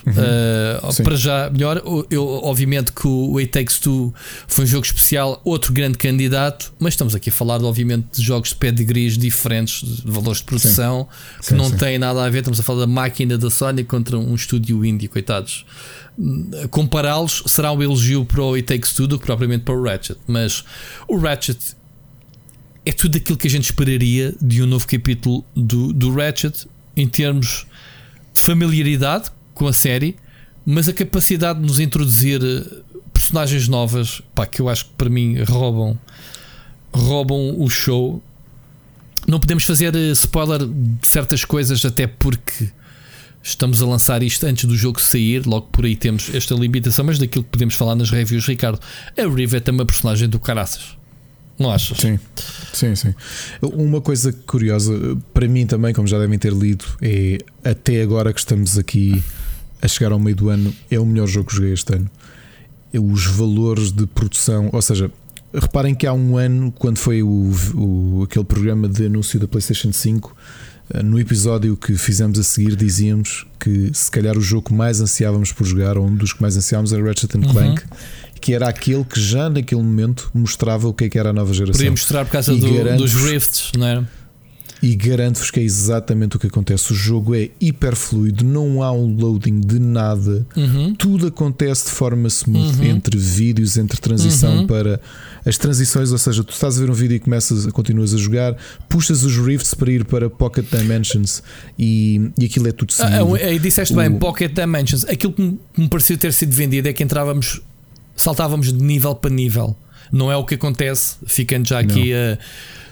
Ah, 0.82 0.92
Sim. 0.92 1.02
para 1.02 1.16
já, 1.16 1.48
melhor. 1.50 1.82
Eu, 2.10 2.26
obviamente, 2.26 2.92
que 2.92 3.06
o 3.06 3.38
It 3.38 3.50
Takes 3.50 3.78
Two 3.78 4.14
foi 4.46 4.64
um 4.64 4.66
jogo 4.66 4.84
especial, 4.84 5.40
outro 5.44 5.72
grande 5.72 5.96
candidato, 5.96 6.72
mas 6.78 6.92
estamos 6.92 7.14
aqui 7.14 7.30
a 7.30 7.32
falar, 7.32 7.62
obviamente, 7.64 8.06
de 8.12 8.22
jogos 8.22 8.50
de 8.50 8.56
pedigrees 8.56 9.16
diferentes, 9.16 9.82
de 9.82 10.10
valores 10.10 10.38
de 10.38 10.44
produção, 10.44 11.08
que 11.40 11.46
Sim, 11.46 11.54
não 11.54 11.70
sim. 11.70 11.76
têm 11.78 11.98
nada 11.98 12.22
a 12.22 12.28
ver. 12.28 12.38
Estamos 12.40 12.60
a 12.60 12.62
falar 12.62 12.80
da 12.80 12.86
máquina 12.86 13.38
da 13.38 13.48
Sony 13.50 13.82
contra 13.82 14.18
um 14.18 14.34
estúdio 14.34 14.84
indie, 14.84 15.08
coitados. 15.08 15.64
Compará-los 16.70 17.42
será 17.46 17.72
um 17.72 17.82
elogio 17.82 18.24
para 18.26 18.42
o 18.42 18.54
It 18.54 18.66
Takes 18.66 18.92
Two 18.92 19.06
do 19.06 19.18
que 19.18 19.24
propriamente 19.24 19.64
para 19.64 19.74
o 19.74 19.82
Ratchet, 19.82 20.18
mas 20.26 20.62
o 21.08 21.16
Ratchet 21.16 21.58
é 22.84 22.92
tudo 22.92 23.16
aquilo 23.16 23.38
que 23.38 23.46
a 23.46 23.50
gente 23.50 23.64
esperaria 23.64 24.34
de 24.40 24.62
um 24.62 24.66
novo 24.66 24.86
capítulo 24.86 25.42
do, 25.56 25.92
do 25.92 26.12
Ratchet 26.14 26.66
em 26.94 27.08
termos 27.08 27.66
de 28.34 28.40
familiaridade 28.42 29.30
com 29.62 29.68
a 29.68 29.72
série, 29.72 30.16
mas 30.66 30.88
a 30.88 30.92
capacidade 30.92 31.60
de 31.60 31.64
nos 31.64 31.78
introduzir 31.78 32.40
eh, 32.42 32.98
personagens 33.12 33.68
novas, 33.68 34.20
pá, 34.34 34.44
que 34.44 34.60
eu 34.60 34.68
acho 34.68 34.86
que 34.86 34.90
para 34.98 35.08
mim 35.08 35.40
roubam, 35.44 35.96
roubam 36.92 37.60
o 37.60 37.70
show. 37.70 38.20
Não 39.24 39.38
podemos 39.38 39.62
fazer 39.62 39.94
eh, 39.94 40.10
spoiler 40.10 40.66
de 40.66 41.06
certas 41.06 41.44
coisas, 41.44 41.84
até 41.84 42.08
porque 42.08 42.70
estamos 43.40 43.80
a 43.80 43.86
lançar 43.86 44.20
isto 44.24 44.44
antes 44.46 44.64
do 44.64 44.76
jogo 44.76 45.00
sair. 45.00 45.46
Logo 45.46 45.68
por 45.70 45.84
aí 45.84 45.94
temos 45.94 46.34
esta 46.34 46.56
limitação, 46.56 47.04
mas 47.04 47.20
daquilo 47.20 47.44
que 47.44 47.50
podemos 47.50 47.76
falar 47.76 47.94
nas 47.94 48.10
reviews, 48.10 48.44
Ricardo, 48.44 48.80
a 49.16 49.22
Rivet 49.32 49.68
é 49.68 49.70
uma 49.70 49.86
personagem 49.86 50.28
do 50.28 50.40
caraças. 50.40 50.96
Não 51.56 51.70
achas? 51.70 51.98
Sim, 51.98 52.18
sim, 52.72 52.96
sim. 52.96 53.14
Uma 53.62 54.00
coisa 54.00 54.32
curiosa, 54.32 55.16
para 55.32 55.46
mim 55.46 55.66
também, 55.66 55.94
como 55.94 56.08
já 56.08 56.18
devem 56.18 56.36
ter 56.36 56.52
lido, 56.52 56.84
é 57.00 57.38
até 57.62 58.02
agora 58.02 58.32
que 58.32 58.40
estamos 58.40 58.76
aqui 58.76 59.22
a 59.82 59.88
chegar 59.88 60.12
ao 60.12 60.18
meio 60.18 60.36
do 60.36 60.48
ano, 60.48 60.72
é 60.90 60.98
o 60.98 61.04
melhor 61.04 61.26
jogo 61.26 61.48
que 61.50 61.56
joguei 61.56 61.72
este 61.72 61.94
ano. 61.94 62.08
É 62.94 63.00
Os 63.00 63.26
valores 63.26 63.90
de 63.90 64.06
produção, 64.06 64.70
ou 64.72 64.80
seja, 64.80 65.10
reparem 65.52 65.94
que 65.94 66.06
há 66.06 66.12
um 66.12 66.36
ano, 66.36 66.70
quando 66.72 66.98
foi 66.98 67.22
o, 67.22 67.50
o- 67.74 68.22
aquele 68.22 68.44
programa 68.44 68.88
de 68.88 69.06
anúncio 69.06 69.38
da 69.40 69.48
PlayStation 69.48 69.92
5, 69.92 70.34
eh, 70.94 71.02
no 71.02 71.18
episódio 71.18 71.76
que 71.76 71.94
fizemos 71.96 72.38
a 72.38 72.42
seguir, 72.42 72.76
dizíamos 72.76 73.46
que 73.58 73.90
se 73.92 74.10
calhar 74.10 74.36
o 74.38 74.40
jogo 74.40 74.68
que 74.68 74.74
mais 74.74 75.00
ansiávamos 75.00 75.52
por 75.52 75.66
jogar, 75.66 75.98
ou 75.98 76.06
um 76.06 76.14
dos 76.14 76.32
que 76.32 76.40
mais 76.42 76.56
ansiávamos, 76.56 76.92
era 76.92 77.02
Ratchet 77.02 77.36
and 77.36 77.42
Clank, 77.52 77.82
que 78.40 78.52
era 78.54 78.68
aquele 78.68 79.04
que 79.04 79.20
já 79.20 79.48
naquele 79.48 79.82
momento 79.82 80.30
mostrava 80.34 80.86
o 80.88 80.92
que 80.94 81.04
é 81.04 81.08
que 81.08 81.18
era 81.18 81.30
a 81.30 81.32
nova 81.32 81.52
geração. 81.54 81.78
Podia 81.78 81.90
mostrar 81.90 82.24
por 82.24 82.32
causa 82.32 82.52
do- 82.60 82.66
dos 82.98 83.14
rifts, 83.14 83.72
não 83.76 83.86
era? 83.86 84.08
E 84.82 84.96
garanto-vos 84.96 85.48
que 85.48 85.60
é 85.60 85.62
exatamente 85.62 86.34
o 86.34 86.38
que 86.40 86.48
acontece. 86.48 86.92
O 86.92 86.94
jogo 86.96 87.36
é 87.36 87.50
hiper 87.60 87.94
fluido, 87.94 88.44
não 88.44 88.82
há 88.82 88.90
um 88.90 89.14
loading 89.16 89.60
de 89.60 89.78
nada. 89.78 90.44
Uhum. 90.56 90.92
Tudo 90.96 91.28
acontece 91.28 91.84
de 91.84 91.90
forma 91.92 92.26
smooth 92.26 92.78
Uhum. 92.80 92.84
entre 92.86 93.16
vídeos, 93.16 93.76
entre 93.76 94.00
transição 94.00 94.58
Uhum. 94.58 94.66
para 94.66 95.00
as 95.46 95.56
transições, 95.56 96.10
ou 96.10 96.18
seja, 96.18 96.42
tu 96.42 96.52
estás 96.52 96.76
a 96.76 96.80
ver 96.80 96.90
um 96.90 96.94
vídeo 96.94 97.14
e 97.14 97.20
começas, 97.20 97.64
continuas 97.66 98.12
a 98.12 98.16
jogar, 98.16 98.56
puxas 98.88 99.22
os 99.22 99.36
rifts 99.36 99.72
para 99.72 99.92
ir 99.92 100.04
para 100.04 100.28
Pocket 100.28 100.66
Dimensions 100.70 101.44
e, 101.78 102.30
e 102.36 102.44
aquilo 102.46 102.66
é 102.66 102.72
tudo 102.72 102.92
seguido. 102.92 103.36
ah, 103.36 103.36
aí 103.46 103.60
disseste 103.60 103.94
bem, 103.94 104.08
O- 104.08 104.18
Pocket 104.18 104.52
Dimensions. 104.52 105.04
Aquilo 105.04 105.32
que 105.32 105.42
me, 105.42 105.58
que 105.74 105.80
me 105.80 105.88
pareceu 105.88 106.18
ter 106.18 106.32
sido 106.32 106.52
vendido 106.54 106.88
é 106.88 106.92
que 106.92 107.04
entrávamos, 107.04 107.60
saltávamos 108.16 108.72
de 108.72 108.82
nível 108.82 109.14
para 109.14 109.30
nível. 109.30 109.76
Não 110.12 110.30
é 110.30 110.36
o 110.36 110.44
que 110.44 110.54
acontece, 110.56 111.16
ficando 111.26 111.66
já 111.66 111.78
aqui 111.80 112.12
a, 112.12 112.38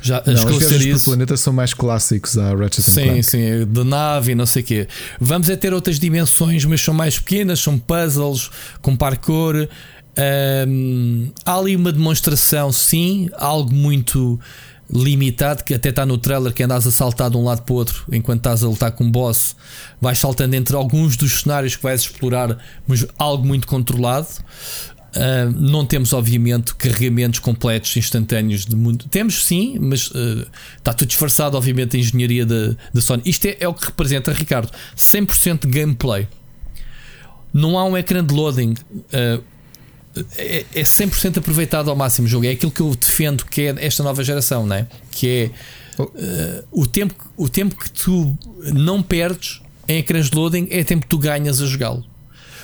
já 0.01 0.19
a 0.19 0.23
Não, 0.27 0.33
as 0.33 0.39
esclarecer 0.41 0.81
isso. 0.89 1.05
planeta 1.11 1.37
são 1.37 1.53
mais 1.53 1.75
clássicos 1.75 2.39
à 2.39 2.55
Ratchet 2.55 2.81
and 2.89 2.93
Sim, 2.95 3.05
Clank. 3.05 3.23
sim, 3.25 3.67
de 3.67 3.85
nave 3.85 4.33
e 4.33 4.35
não 4.35 4.47
sei 4.47 4.63
o 4.63 4.65
quê. 4.65 4.89
Vamos 5.21 5.51
é 5.51 5.57
ter 5.57 5.75
outras 5.75 5.99
dimensões, 5.99 6.65
mas 6.65 6.81
são 6.81 6.95
mais 6.95 7.19
pequenas, 7.19 7.61
são 7.61 7.79
puzzles 7.79 8.51
com 8.81 8.97
parkour. 8.97 9.69
Ahm, 10.17 11.31
há 11.45 11.57
ali 11.57 11.77
uma 11.77 11.93
demonstração, 11.93 12.73
sim, 12.73 13.29
algo 13.37 13.73
muito 13.73 14.41
limitado 14.93 15.63
que 15.63 15.73
até 15.73 15.91
está 15.91 16.05
no 16.05 16.19
trailer 16.19 16.53
que 16.53 16.65
andas 16.65 16.85
a 16.85 16.91
saltar 16.91 17.31
de 17.31 17.37
um 17.37 17.45
lado 17.45 17.63
para 17.63 17.73
o 17.73 17.77
outro 17.77 18.05
enquanto 18.11 18.39
estás 18.41 18.65
a 18.65 18.69
lutar 18.69 18.91
com 18.91 19.05
um 19.05 19.11
boss. 19.11 19.55
Vais 20.01 20.19
saltando 20.19 20.57
entre 20.57 20.75
alguns 20.75 21.17
dos 21.17 21.43
cenários 21.43 21.77
que 21.77 21.83
vais 21.83 22.01
explorar, 22.01 22.59
mas 22.89 23.07
algo 23.17 23.47
muito 23.47 23.67
controlado. 23.69 24.27
Uh, 25.11 25.51
não 25.51 25.85
temos, 25.85 26.13
obviamente, 26.13 26.75
carregamentos 26.75 27.41
completos 27.41 27.97
instantâneos 27.97 28.65
de 28.65 28.77
mundo. 28.77 29.07
Temos 29.11 29.45
sim, 29.45 29.77
mas 29.81 30.09
uh, 30.09 30.47
está 30.79 30.93
tudo 30.93 31.09
disfarçado, 31.09 31.57
obviamente, 31.57 31.97
a 31.97 32.01
engenharia 32.01 32.47
da, 32.47 32.77
da 32.95 33.01
Sony. 33.01 33.23
Isto 33.25 33.47
é, 33.47 33.57
é 33.61 33.69
o 33.69 33.75
que 33.75 33.87
representa, 33.87 34.33
Ricardo: 34.33 34.71
100% 34.97 35.67
de 35.67 35.69
gameplay. 35.69 36.29
Não 37.53 37.77
há 37.77 37.85
um 37.85 37.97
ecrã 37.97 38.25
de 38.25 38.33
loading. 38.33 38.75
uh, 39.13 39.43
é, 40.37 40.65
é 40.75 40.83
100% 40.83 41.39
aproveitado 41.39 41.89
ao 41.89 41.97
máximo 41.97 42.27
o 42.27 42.31
jogo. 42.31 42.47
É 42.47 42.51
aquilo 42.51 42.73
que 42.73 42.81
eu 42.81 42.95
defendo 42.95 43.45
que 43.45 43.63
é 43.63 43.87
esta 43.87 44.03
nova 44.03 44.23
geração, 44.25 44.67
não 44.67 44.77
é? 44.77 44.87
Que 45.11 45.53
é 45.99 46.03
uh, 46.03 46.65
o, 46.71 46.87
tempo, 46.87 47.15
o 47.37 47.49
tempo 47.49 47.77
que 47.77 47.91
tu 47.91 48.37
não 48.73 49.03
perdes 49.03 49.61
em 49.89 49.99
ecrãs 49.99 50.31
de 50.31 50.37
loading 50.37 50.69
é 50.71 50.81
o 50.81 50.85
tempo 50.85 51.03
que 51.03 51.09
tu 51.09 51.19
ganhas 51.19 51.61
a 51.61 51.67
jogá-lo. 51.67 52.05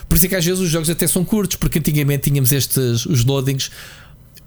Por 0.09 0.17
isso 0.17 0.27
é 0.27 0.29
que 0.29 0.37
às 0.37 0.45
vezes 0.45 0.61
os 0.61 0.69
jogos 0.71 0.89
até 0.89 1.07
são 1.07 1.25
curtos, 1.25 1.57
porque 1.57 1.79
antigamente 1.79 2.31
tínhamos 2.31 2.53
estes 2.53 3.05
os 3.07 3.25
loadings. 3.25 3.71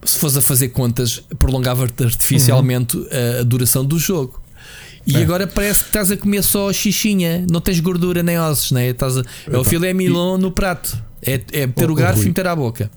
Se 0.06 0.18
fosse 0.18 0.38
a 0.38 0.42
fazer 0.42 0.70
contas, 0.70 1.22
prolongava 1.38 1.84
artificialmente 1.84 2.98
a, 3.38 3.42
a 3.42 3.44
duração 3.44 3.84
do 3.84 4.00
jogo. 4.00 4.42
E 5.06 5.16
É. 5.18 5.22
agora 5.24 5.46
parece 5.48 5.82
que 5.82 5.88
estás 5.90 6.12
a 6.12 6.18
comer 6.18 6.44
só 6.44 6.72
xixinha, 6.72 7.46
não 7.50 7.60
tens 7.60 7.80
gordura 7.80 8.22
nem 8.24 8.38
ossos, 8.40 8.72
né? 8.72 8.88
estás 8.90 9.18
a, 9.18 9.24
é 9.52 9.58
o 9.58 9.64
filé 9.64 9.94
mignon 9.94 10.38
no 10.38 10.52
prato, 10.52 10.98
é, 11.22 11.42
é 11.52 11.68
meter 11.68 11.90
Oh, 11.90 11.94
o 11.94 11.96
garfo 11.96 12.18
Rui. 12.20 12.26
e 12.26 12.30
meter 12.30 12.48
à 12.48 12.56
boca. 12.56 12.90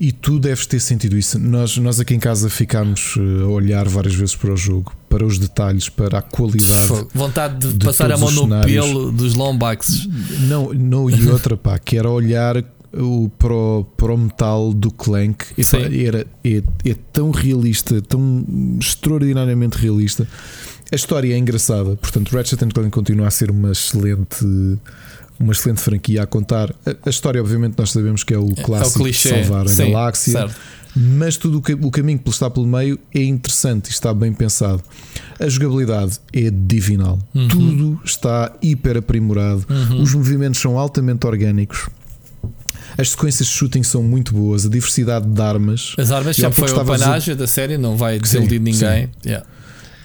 E 0.00 0.10
tu 0.10 0.38
deves 0.38 0.64
ter 0.66 0.80
sentido 0.80 1.18
isso. 1.18 1.38
Nós, 1.38 1.76
nós 1.76 2.00
aqui 2.00 2.14
em 2.14 2.18
casa 2.18 2.48
ficámos 2.48 3.14
eh, 3.18 3.42
a 3.42 3.46
olhar 3.46 3.86
várias 3.86 4.14
vezes 4.14 4.34
para 4.34 4.50
o 4.50 4.56
jogo, 4.56 4.90
para 5.16 5.24
os 5.24 5.38
detalhes, 5.38 5.88
para 5.88 6.18
a 6.18 6.22
qualidade. 6.22 7.06
Vontade 7.14 7.56
de, 7.68 7.78
de 7.78 7.86
passar 7.86 8.12
a 8.12 8.18
mão 8.18 8.30
no 8.30 8.60
pelo 8.66 9.10
dos 9.10 9.34
lombaxes. 9.34 10.06
Não, 10.46 10.74
não 10.74 11.08
e 11.08 11.26
outra, 11.30 11.56
pá, 11.56 11.78
que 11.78 11.96
era 11.96 12.10
olhar 12.10 12.62
o, 12.92 13.30
para, 13.38 13.54
o, 13.54 13.84
para 13.96 14.12
o 14.12 14.18
metal 14.18 14.74
do 14.74 14.90
Clank. 14.90 15.46
E, 15.56 15.64
pá, 15.64 15.78
era, 15.78 16.26
é, 16.44 16.62
é 16.84 16.94
tão 17.14 17.30
realista, 17.30 18.02
tão 18.02 18.44
extraordinariamente 18.78 19.78
realista. 19.78 20.28
A 20.92 20.94
história 20.94 21.32
é 21.32 21.38
engraçada, 21.38 21.96
portanto, 21.96 22.36
Ratchet 22.36 22.58
Clank 22.58 22.90
continua 22.90 23.26
a 23.26 23.30
ser 23.30 23.50
uma 23.50 23.72
excelente. 23.72 24.44
Uma 25.38 25.52
excelente 25.52 25.80
franquia 25.80 26.22
a 26.22 26.26
contar. 26.26 26.74
A, 26.84 26.94
a 27.06 27.10
história, 27.10 27.40
obviamente, 27.40 27.74
nós 27.78 27.90
sabemos 27.90 28.22
que 28.22 28.34
é 28.34 28.38
o 28.38 28.48
É 28.48 28.52
o 28.52 28.54
clássico 28.56 28.98
de 28.98 29.04
clichê. 29.04 29.28
salvar 29.30 29.66
a 29.66 29.68
Sim, 29.68 29.92
galáxia. 29.92 30.32
certo. 30.32 30.56
Mas 30.96 31.36
tudo 31.36 31.58
o, 31.58 31.62
ca- 31.62 31.76
o 31.80 31.90
caminho 31.90 32.18
que 32.18 32.30
está 32.30 32.48
pelo 32.48 32.66
meio 32.66 32.98
é 33.14 33.22
interessante 33.22 33.88
e 33.88 33.90
está 33.90 34.14
bem 34.14 34.32
pensado. 34.32 34.82
A 35.38 35.46
jogabilidade 35.48 36.18
é 36.32 36.50
divinal, 36.50 37.18
Uhum. 37.34 37.48
tudo 37.48 38.00
está 38.04 38.52
hiper 38.62 38.96
aprimorado, 38.96 39.66
os 40.00 40.14
movimentos 40.14 40.60
são 40.60 40.78
altamente 40.78 41.26
orgânicos. 41.26 41.88
As 42.98 43.10
sequências 43.10 43.48
de 43.48 43.54
shooting 43.54 43.82
são 43.82 44.02
muito 44.02 44.32
boas, 44.32 44.64
a 44.64 44.68
diversidade 44.70 45.26
de 45.26 45.42
armas. 45.42 45.94
As 45.98 46.10
armas 46.10 46.34
sempre 46.36 46.66
foi 46.66 46.70
a 46.80 46.84
panagem 46.84 47.36
da 47.36 47.46
série, 47.46 47.76
não 47.76 47.96
vai 47.96 48.18
desiludir 48.18 48.60
ninguém. 48.60 49.10
Yeah. 49.24 49.44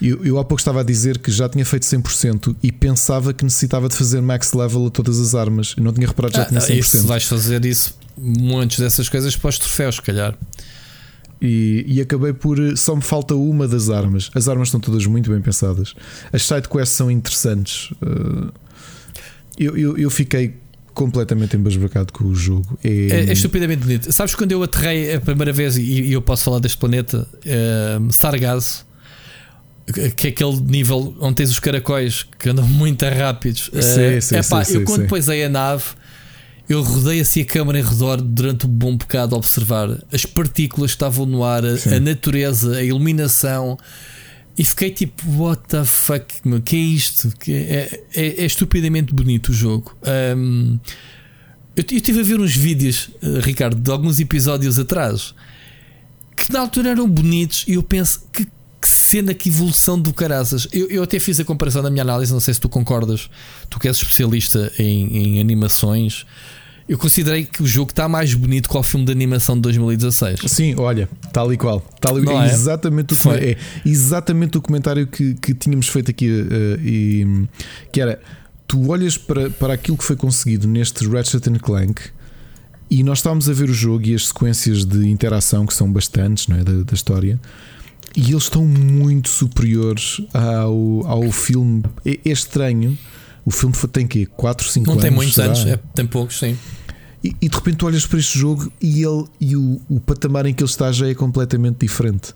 Eu, 0.00 0.22
eu 0.24 0.38
há 0.38 0.44
pouco 0.44 0.60
estava 0.60 0.80
a 0.80 0.82
dizer 0.82 1.18
que 1.18 1.30
já 1.30 1.48
tinha 1.48 1.64
feito 1.64 1.84
100% 1.86 2.56
e 2.62 2.72
pensava 2.72 3.32
que 3.32 3.44
necessitava 3.44 3.88
de 3.88 3.94
fazer 3.94 4.20
max 4.20 4.52
level 4.52 4.86
a 4.88 4.90
todas 4.90 5.18
as 5.20 5.32
armas. 5.34 5.74
Eu 5.76 5.84
não 5.84 5.92
tinha 5.92 6.06
reparado 6.08 6.32
que 6.32 6.38
já 6.38 6.44
Ah, 6.44 6.48
tinha 6.48 6.60
100%. 6.60 6.78
isso, 6.78 7.06
vais 7.06 7.24
fazer 7.24 7.64
isso, 7.64 7.94
muitas 8.18 8.78
dessas 8.80 9.08
coisas 9.08 9.36
para 9.36 9.48
os 9.48 9.58
troféus, 9.60 9.94
se 9.94 10.02
calhar. 10.02 10.34
E, 11.42 11.84
e 11.88 12.00
acabei 12.00 12.32
por. 12.32 12.56
Só 12.76 12.94
me 12.94 13.02
falta 13.02 13.34
uma 13.34 13.66
das 13.66 13.90
armas. 13.90 14.30
As 14.32 14.48
armas 14.48 14.68
estão 14.68 14.78
todas 14.78 15.04
muito 15.06 15.28
bem 15.28 15.40
pensadas. 15.40 15.92
As 16.32 16.46
sidequests 16.46 16.96
são 16.96 17.10
interessantes. 17.10 17.90
Uh, 18.00 18.52
eu, 19.58 19.76
eu, 19.76 19.98
eu 19.98 20.08
fiquei 20.08 20.54
completamente 20.94 21.56
embasbacado 21.56 22.12
com 22.12 22.24
o 22.24 22.34
jogo. 22.34 22.78
É, 22.84 23.08
É, 23.10 23.24
é 23.24 23.32
estupidamente 23.32 23.82
bonito. 23.82 24.12
Sabes 24.12 24.36
quando 24.36 24.52
eu 24.52 24.62
aterrei 24.62 25.14
a 25.14 25.20
primeira 25.20 25.52
vez 25.52 25.76
e, 25.76 25.82
e 25.82 26.12
eu 26.12 26.22
posso 26.22 26.44
falar 26.44 26.60
deste 26.60 26.78
planeta, 26.78 27.26
uh, 27.36 28.12
Sargasso, 28.12 28.86
que 30.16 30.28
é 30.28 30.30
aquele 30.30 30.60
nível 30.60 31.16
onde 31.18 31.34
tens 31.34 31.50
os 31.50 31.58
caracóis 31.58 32.24
que 32.38 32.48
andam 32.50 32.66
muito 32.68 33.04
rápidos. 33.04 33.68
Sim, 33.72 34.20
sim, 34.20 34.36
epá, 34.36 34.62
sim, 34.62 34.74
eu 34.74 34.80
sim, 34.80 34.84
quando 35.06 35.22
sim. 35.24 35.42
a 35.42 35.48
nave, 35.48 35.84
eu 36.72 36.82
rodei 36.82 37.20
assim 37.20 37.40
a 37.42 37.44
câmara 37.44 37.78
em 37.78 37.82
redor 37.82 38.20
durante 38.20 38.66
um 38.66 38.70
bom 38.70 38.96
bocado 38.96 39.34
a 39.34 39.38
observar 39.38 40.02
as 40.12 40.24
partículas 40.24 40.92
que 40.92 40.96
estavam 40.96 41.26
no 41.26 41.44
ar, 41.44 41.64
a, 41.64 41.76
Sim. 41.76 41.94
a 41.94 42.00
natureza, 42.00 42.76
a 42.76 42.82
iluminação. 42.82 43.78
E 44.56 44.64
fiquei 44.64 44.90
tipo, 44.90 45.22
what 45.38 45.62
the 45.68 45.84
fuck, 45.84 46.26
meu, 46.44 46.60
que 46.60 46.76
é 46.76 46.78
isto? 46.78 47.30
Que 47.38 47.52
é, 47.52 48.04
é, 48.14 48.42
é 48.42 48.44
estupidamente 48.44 49.14
bonito 49.14 49.48
o 49.48 49.54
jogo. 49.54 49.96
Um, 50.36 50.78
eu, 51.74 51.84
eu 51.90 51.96
estive 51.96 52.20
a 52.20 52.22
ver 52.22 52.38
uns 52.38 52.54
vídeos, 52.54 53.10
eh, 53.22 53.40
Ricardo, 53.40 53.80
de 53.80 53.90
alguns 53.90 54.20
episódios 54.20 54.78
atrás 54.78 55.34
que 56.36 56.52
na 56.52 56.60
altura 56.60 56.90
eram 56.90 57.08
bonitos 57.08 57.64
e 57.68 57.74
eu 57.74 57.82
penso 57.82 58.26
que, 58.32 58.44
que 58.44 58.88
cena, 58.88 59.32
que 59.32 59.48
evolução 59.48 59.98
do 59.98 60.12
caraças. 60.12 60.66
Eu, 60.72 60.88
eu 60.88 61.02
até 61.02 61.18
fiz 61.20 61.38
a 61.38 61.44
comparação 61.44 61.82
na 61.82 61.90
minha 61.90 62.02
análise, 62.02 62.32
não 62.32 62.40
sei 62.40 62.52
se 62.52 62.60
tu 62.60 62.68
concordas, 62.68 63.30
tu 63.70 63.78
que 63.78 63.86
és 63.86 63.96
especialista 63.96 64.72
em, 64.78 65.16
em 65.16 65.40
animações. 65.40 66.26
Eu 66.88 66.98
considerei 66.98 67.44
que 67.44 67.62
o 67.62 67.66
jogo 67.66 67.90
está 67.90 68.08
mais 68.08 68.34
bonito 68.34 68.68
que 68.68 68.76
o 68.76 68.82
filme 68.82 69.06
de 69.06 69.12
animação 69.12 69.54
de 69.54 69.62
2016. 69.62 70.40
Sim, 70.46 70.74
olha, 70.76 71.08
tal 71.32 71.52
e 71.52 71.56
qual. 71.56 71.80
Tal 72.00 72.18
e, 72.18 72.28
é 72.28 72.32
é? 72.32 72.44
exatamente 72.46 73.12
o 73.12 73.16
Foi. 73.16 73.36
é 73.36 73.56
exatamente 73.86 74.58
o 74.58 74.62
comentário 74.62 75.06
que, 75.06 75.34
que 75.34 75.54
tínhamos 75.54 75.88
feito 75.88 76.10
aqui 76.10 76.28
eh, 76.28 76.80
e 76.82 77.48
que 77.92 78.00
era 78.00 78.20
tu 78.66 78.90
olhas 78.90 79.16
para, 79.16 79.50
para 79.50 79.74
aquilo 79.74 79.96
que 79.96 80.04
foi 80.04 80.16
conseguido 80.16 80.66
neste 80.66 81.06
Ratchet 81.06 81.48
and 81.48 81.58
Clank 81.58 82.02
e 82.90 83.02
nós 83.02 83.18
estávamos 83.18 83.48
a 83.48 83.52
ver 83.52 83.70
o 83.70 83.74
jogo 83.74 84.06
e 84.06 84.14
as 84.14 84.28
sequências 84.28 84.84
de 84.84 85.08
interação 85.08 85.66
que 85.66 85.74
são 85.74 85.90
bastantes 85.90 86.48
não 86.48 86.56
é, 86.56 86.64
da, 86.64 86.82
da 86.82 86.94
história 86.94 87.40
e 88.16 88.30
eles 88.30 88.44
estão 88.44 88.66
muito 88.66 89.28
superiores 89.28 90.20
ao, 90.32 91.06
ao 91.06 91.30
filme. 91.30 91.82
É, 92.04 92.18
é 92.24 92.32
estranho. 92.32 92.96
O 93.44 93.50
filme 93.50 93.74
foi- 93.74 93.88
tem 93.90 94.06
quê? 94.06 94.26
4, 94.26 94.68
5 94.68 94.86
Não 94.86 94.92
anos? 94.92 95.02
tem 95.02 95.10
muitos 95.10 95.34
será? 95.34 95.46
anos, 95.48 95.66
é, 95.66 95.78
tem 95.94 96.06
poucos, 96.06 96.38
sim. 96.38 96.56
E, 97.24 97.34
e 97.40 97.48
de 97.48 97.54
repente 97.56 97.76
tu 97.76 97.86
olhas 97.86 98.04
para 98.06 98.18
este 98.18 98.38
jogo 98.38 98.70
e, 98.80 99.02
ele, 99.04 99.24
e 99.40 99.56
o, 99.56 99.80
o 99.88 100.00
patamar 100.00 100.46
em 100.46 100.52
que 100.54 100.62
ele 100.62 100.70
está 100.70 100.90
já 100.92 101.08
é 101.08 101.14
completamente 101.14 101.78
diferente. 101.80 102.34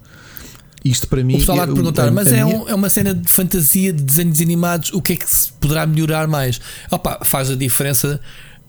Isto 0.84 1.08
para 1.08 1.24
mim. 1.24 1.34
O 1.34 1.38
pessoal 1.38 1.62
é- 1.62 1.66
perguntar, 1.66 2.08
a- 2.08 2.10
mas 2.12 2.28
a 2.32 2.36
é, 2.36 2.44
minha- 2.44 2.56
um- 2.58 2.68
é 2.68 2.74
uma 2.74 2.88
cena 2.88 3.12
de 3.12 3.28
fantasia, 3.28 3.92
de 3.92 4.02
desenhos 4.02 4.40
animados, 4.40 4.92
o 4.92 5.02
que 5.02 5.14
é 5.14 5.16
que 5.16 5.28
se 5.28 5.52
poderá 5.54 5.84
melhorar 5.86 6.28
mais? 6.28 6.60
Opa, 6.90 7.20
faz 7.24 7.50
a 7.50 7.56
diferença 7.56 8.20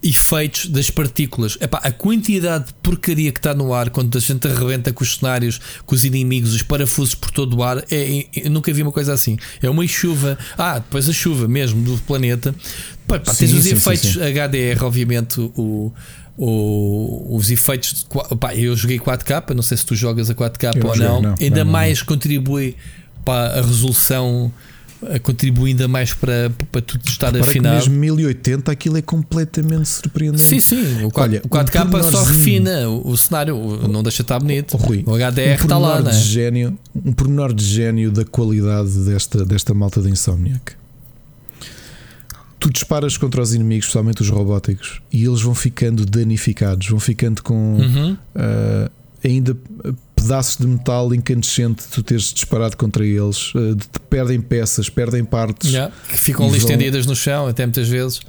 efeitos 0.02 0.66
das 0.66 0.90
partículas. 0.90 1.58
Epá, 1.60 1.78
a 1.82 1.90
quantidade 1.90 2.66
de 2.68 2.74
porcaria 2.74 3.32
que 3.32 3.38
está 3.40 3.52
no 3.52 3.74
ar 3.74 3.90
quando 3.90 4.16
a 4.16 4.20
gente 4.20 4.46
arrebenta 4.46 4.92
com 4.92 5.02
os 5.02 5.16
cenários, 5.16 5.60
com 5.84 5.94
os 5.94 6.04
inimigos, 6.04 6.54
os 6.54 6.62
parafusos 6.62 7.14
por 7.14 7.30
todo 7.32 7.56
o 7.56 7.62
ar, 7.64 7.78
é, 7.90 8.18
é- 8.20 8.26
eu 8.44 8.50
nunca 8.50 8.72
vi 8.72 8.82
uma 8.82 8.92
coisa 8.92 9.12
assim. 9.12 9.36
É 9.60 9.68
uma 9.68 9.86
chuva, 9.88 10.38
ah, 10.56 10.78
depois 10.78 11.08
a 11.08 11.12
chuva 11.12 11.48
mesmo 11.48 11.82
do 11.82 11.98
planeta. 12.02 12.54
Pá, 13.08 13.18
pá, 13.18 13.34
tens 13.34 13.50
Sim, 13.50 13.56
os 13.56 13.64
sim, 13.64 13.70
sim, 13.70 13.76
efeitos 13.76 14.12
sim. 14.12 14.20
HDR, 14.20 14.84
obviamente, 14.84 15.40
o. 15.40 15.92
o- 16.36 17.36
os 17.36 17.50
efeitos 17.50 18.06
de, 18.08 18.36
pá, 18.36 18.54
eu 18.54 18.76
joguei 18.76 18.98
4K, 18.98 19.52
não 19.54 19.62
sei 19.62 19.76
se 19.76 19.84
tu 19.84 19.94
jogas 19.96 20.30
a 20.30 20.34
4K 20.34 20.70
Eu 20.76 20.80
não 20.82 20.88
ou 20.90 20.94
joguei, 20.94 21.08
não, 21.10 21.22
não, 21.22 21.34
ainda 21.40 21.56
não, 21.58 21.64
não, 21.64 21.72
mais 21.72 22.02
contribui 22.02 22.76
para 23.24 23.58
a 23.58 23.62
resolução, 23.62 24.52
contribui 25.22 25.70
ainda 25.70 25.86
mais 25.86 26.12
para, 26.12 26.50
para 26.72 26.80
tudo 26.82 27.02
estar 27.06 27.26
Repara 27.28 27.44
que 27.44 27.50
afinado. 27.50 27.74
mesmo 27.76 27.94
1080 27.94 28.72
aquilo 28.72 28.96
é 28.96 29.02
completamente 29.02 29.88
surpreendente. 29.88 30.42
Sim, 30.42 30.60
sim, 30.60 31.04
o, 31.04 31.10
4, 31.10 31.20
Olha, 31.20 31.42
o 31.44 31.48
4K 31.48 31.86
um 32.06 32.10
só 32.12 32.22
refina 32.24 32.88
o, 32.88 33.10
o 33.10 33.16
cenário, 33.16 33.56
o- 33.56 33.86
não 33.88 34.02
deixa 34.02 34.22
estar 34.22 34.38
bonito. 34.40 34.74
Oh, 34.74 34.76
Rui, 34.84 35.04
o 35.06 35.12
HDR 35.14 35.50
um 35.50 35.54
está 35.54 35.78
lá, 35.78 36.00
não 36.02 36.10
é? 36.10 36.14
gênio, 36.14 36.76
um 37.04 37.12
pormenor 37.12 37.52
de 37.54 37.64
gênio 37.64 38.10
da 38.10 38.24
qualidade 38.24 38.90
desta, 39.04 39.44
desta 39.44 39.72
malta 39.72 40.00
de 40.02 40.10
Insomniac. 40.10 40.72
Tu 42.60 42.70
disparas 42.72 43.16
contra 43.16 43.40
os 43.40 43.54
inimigos, 43.54 43.84
especialmente 43.86 44.20
os 44.20 44.28
robóticos, 44.30 45.00
e 45.12 45.24
eles 45.24 45.40
vão 45.42 45.54
ficando 45.54 46.04
danificados, 46.04 46.88
vão 46.88 46.98
ficando 46.98 47.40
com 47.40 47.76
Uhum. 47.76 48.16
ah, 48.34 48.90
ainda 49.24 49.56
pedaços 50.22 50.56
de 50.56 50.66
metal 50.66 51.14
incandescente 51.14 51.82
de 51.84 51.88
tu 51.88 52.02
teres 52.02 52.32
disparado 52.32 52.76
contra 52.76 53.04
eles, 53.04 53.52
de- 53.54 53.74
de- 53.74 53.86
perdem 54.10 54.40
peças, 54.40 54.88
perdem 54.88 55.24
partes. 55.24 55.70
Yeah, 55.70 55.92
que 56.08 56.18
ficam 56.18 56.46
ali 56.46 56.58
vão- 56.58 56.68
estendidas 56.68 57.06
no 57.06 57.14
chão, 57.16 57.46
até 57.46 57.64
muitas 57.64 57.88
vezes. 57.88 58.20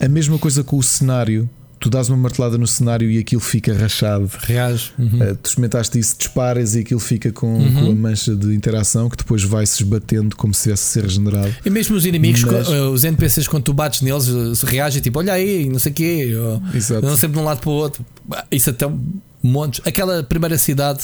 A 0.00 0.08
mesma 0.08 0.38
coisa 0.38 0.62
com 0.64 0.76
o 0.76 0.82
cenário. 0.82 1.48
Tu 1.84 1.90
dás 1.90 2.08
uma 2.08 2.16
martelada 2.16 2.56
no 2.56 2.66
cenário 2.66 3.10
e 3.10 3.18
aquilo 3.18 3.42
fica 3.42 3.74
rachado. 3.76 4.30
Reage. 4.38 4.90
Uhum. 4.98 5.06
Uh, 5.20 5.34
tu 5.36 5.48
experimentaste 5.48 5.98
isso, 5.98 6.16
disparas 6.16 6.74
e 6.74 6.78
aquilo 6.78 6.98
fica 6.98 7.30
com, 7.30 7.58
Uhum. 7.58 7.74
com 7.74 7.90
a 7.90 7.94
mancha 7.94 8.34
de 8.34 8.54
interação 8.54 9.10
que 9.10 9.18
depois 9.18 9.42
vai 9.44 9.66
se 9.66 9.82
esbatendo 9.82 10.34
como 10.34 10.54
se 10.54 10.62
tivesse 10.62 10.82
a 10.98 11.02
ser 11.02 11.02
regenerado. 11.08 11.54
E 11.62 11.68
mesmo 11.68 11.94
os 11.94 12.06
inimigos, 12.06 12.42
Mas- 12.42 12.68
eh, 12.70 12.80
os 12.80 13.04
NPCs, 13.04 13.46
quando 13.48 13.64
tu 13.64 13.74
bates 13.74 14.00
neles, 14.00 14.28
eh, 14.28 14.66
reagem 14.66 15.02
tipo, 15.02 15.18
olha 15.18 15.34
aí, 15.34 15.68
não 15.68 15.78
sei 15.78 15.92
o 15.92 15.94
quê, 15.94 16.30
Exato. 16.74 17.06
não 17.06 17.18
sempre 17.18 17.36
de 17.36 17.42
um 17.42 17.44
lado 17.44 17.60
para 17.60 17.68
o 17.68 17.74
outro. 17.74 18.02
Isso 18.50 18.70
até 18.70 18.86
um 18.86 18.98
monte. 19.42 19.82
Aquela 19.84 20.22
primeira 20.22 20.56
cidade, 20.56 21.02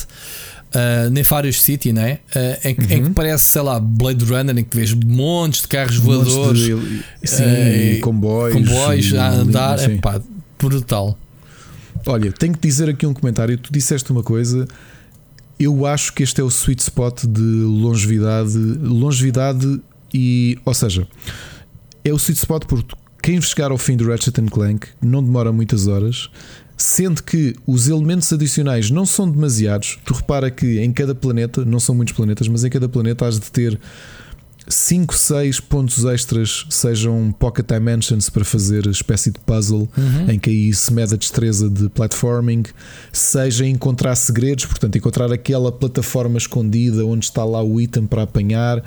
uh, 0.74 1.10
Nefarious 1.10 1.60
City, 1.60 1.92
né? 1.92 2.20
Uh, 2.34 2.68
em, 2.68 2.74
que- 2.74 2.94
em 2.94 3.04
que 3.04 3.10
parece, 3.10 3.44
sei 3.44 3.60
lá, 3.60 3.78
Blade 3.78 4.24
Runner, 4.24 4.56
em 4.56 4.64
que 4.64 4.74
vês 4.74 4.94
montes 4.94 5.60
de 5.60 5.68
carros 5.68 5.98
Montes 5.98 6.32
voadores, 6.32 6.60
de- 6.62 7.28
sim, 7.28 7.42
eh, 7.42 7.92
e 7.96 8.00
comboios, 8.00 8.54
comboios 8.54 9.12
e- 9.12 9.18
a 9.18 9.28
andar. 9.30 9.78
sim. 9.78 9.92
É 9.92 9.96
pá, 9.98 10.18
brutal. 10.60 11.18
Olha, 12.06 12.32
tenho 12.32 12.54
que 12.54 12.60
dizer 12.60 12.88
aqui 12.88 13.06
um 13.06 13.14
comentário. 13.14 13.56
Tu 13.58 13.72
disseste 13.72 14.10
uma 14.10 14.22
coisa. 14.22 14.66
Eu 15.58 15.84
acho 15.84 16.12
que 16.12 16.22
este 16.22 16.40
é 16.40 16.44
o 16.44 16.48
sweet 16.48 16.82
spot 16.82 17.24
de 17.24 17.40
longevidade, 17.40 18.56
longevidade 18.56 19.80
e, 20.12 20.58
ou 20.64 20.72
seja, 20.72 21.06
é 22.02 22.12
o 22.12 22.16
sweet 22.16 22.38
spot 22.38 22.64
porque 22.64 22.94
quem 23.22 23.40
chegar 23.42 23.70
ao 23.70 23.76
fim 23.76 23.96
do 23.96 24.08
Ratchet 24.08 24.40
Clank 24.50 24.88
não 25.02 25.22
demora 25.22 25.52
muitas 25.52 25.86
horas, 25.86 26.30
sendo 26.76 27.22
que 27.22 27.54
os 27.66 27.88
elementos 27.88 28.32
adicionais 28.32 28.90
não 28.90 29.04
são 29.04 29.30
demasiados. 29.30 29.98
Tu 30.04 30.14
repara 30.14 30.50
que 30.50 30.80
em 30.80 30.90
cada 30.92 31.14
planeta, 31.14 31.62
não 31.62 31.78
são 31.78 31.94
muitos 31.94 32.14
planetas, 32.14 32.48
mas 32.48 32.64
em 32.64 32.70
cada 32.70 32.88
planeta 32.88 33.26
has 33.26 33.38
de 33.38 33.50
ter 33.50 33.78
5, 34.70 35.14
6 35.14 35.60
pontos 35.60 36.04
extras, 36.04 36.64
sejam 36.70 37.34
pocket 37.38 37.66
dimensions 37.66 38.30
para 38.30 38.44
fazer 38.44 38.86
espécie 38.86 39.30
de 39.30 39.40
puzzle 39.40 39.88
Uhum. 39.98 40.30
em 40.30 40.38
que 40.38 40.48
aí 40.48 40.72
se 40.72 40.92
mede 40.92 41.14
a 41.14 41.16
destreza 41.16 41.68
de 41.68 41.88
platforming, 41.88 42.62
seja 43.12 43.66
encontrar 43.66 44.14
segredos, 44.14 44.64
portanto, 44.66 44.96
encontrar 44.96 45.32
aquela 45.32 45.72
plataforma 45.72 46.38
escondida 46.38 47.04
onde 47.04 47.24
está 47.24 47.44
lá 47.44 47.62
o 47.62 47.80
item 47.80 48.06
para 48.06 48.22
apanhar. 48.22 48.82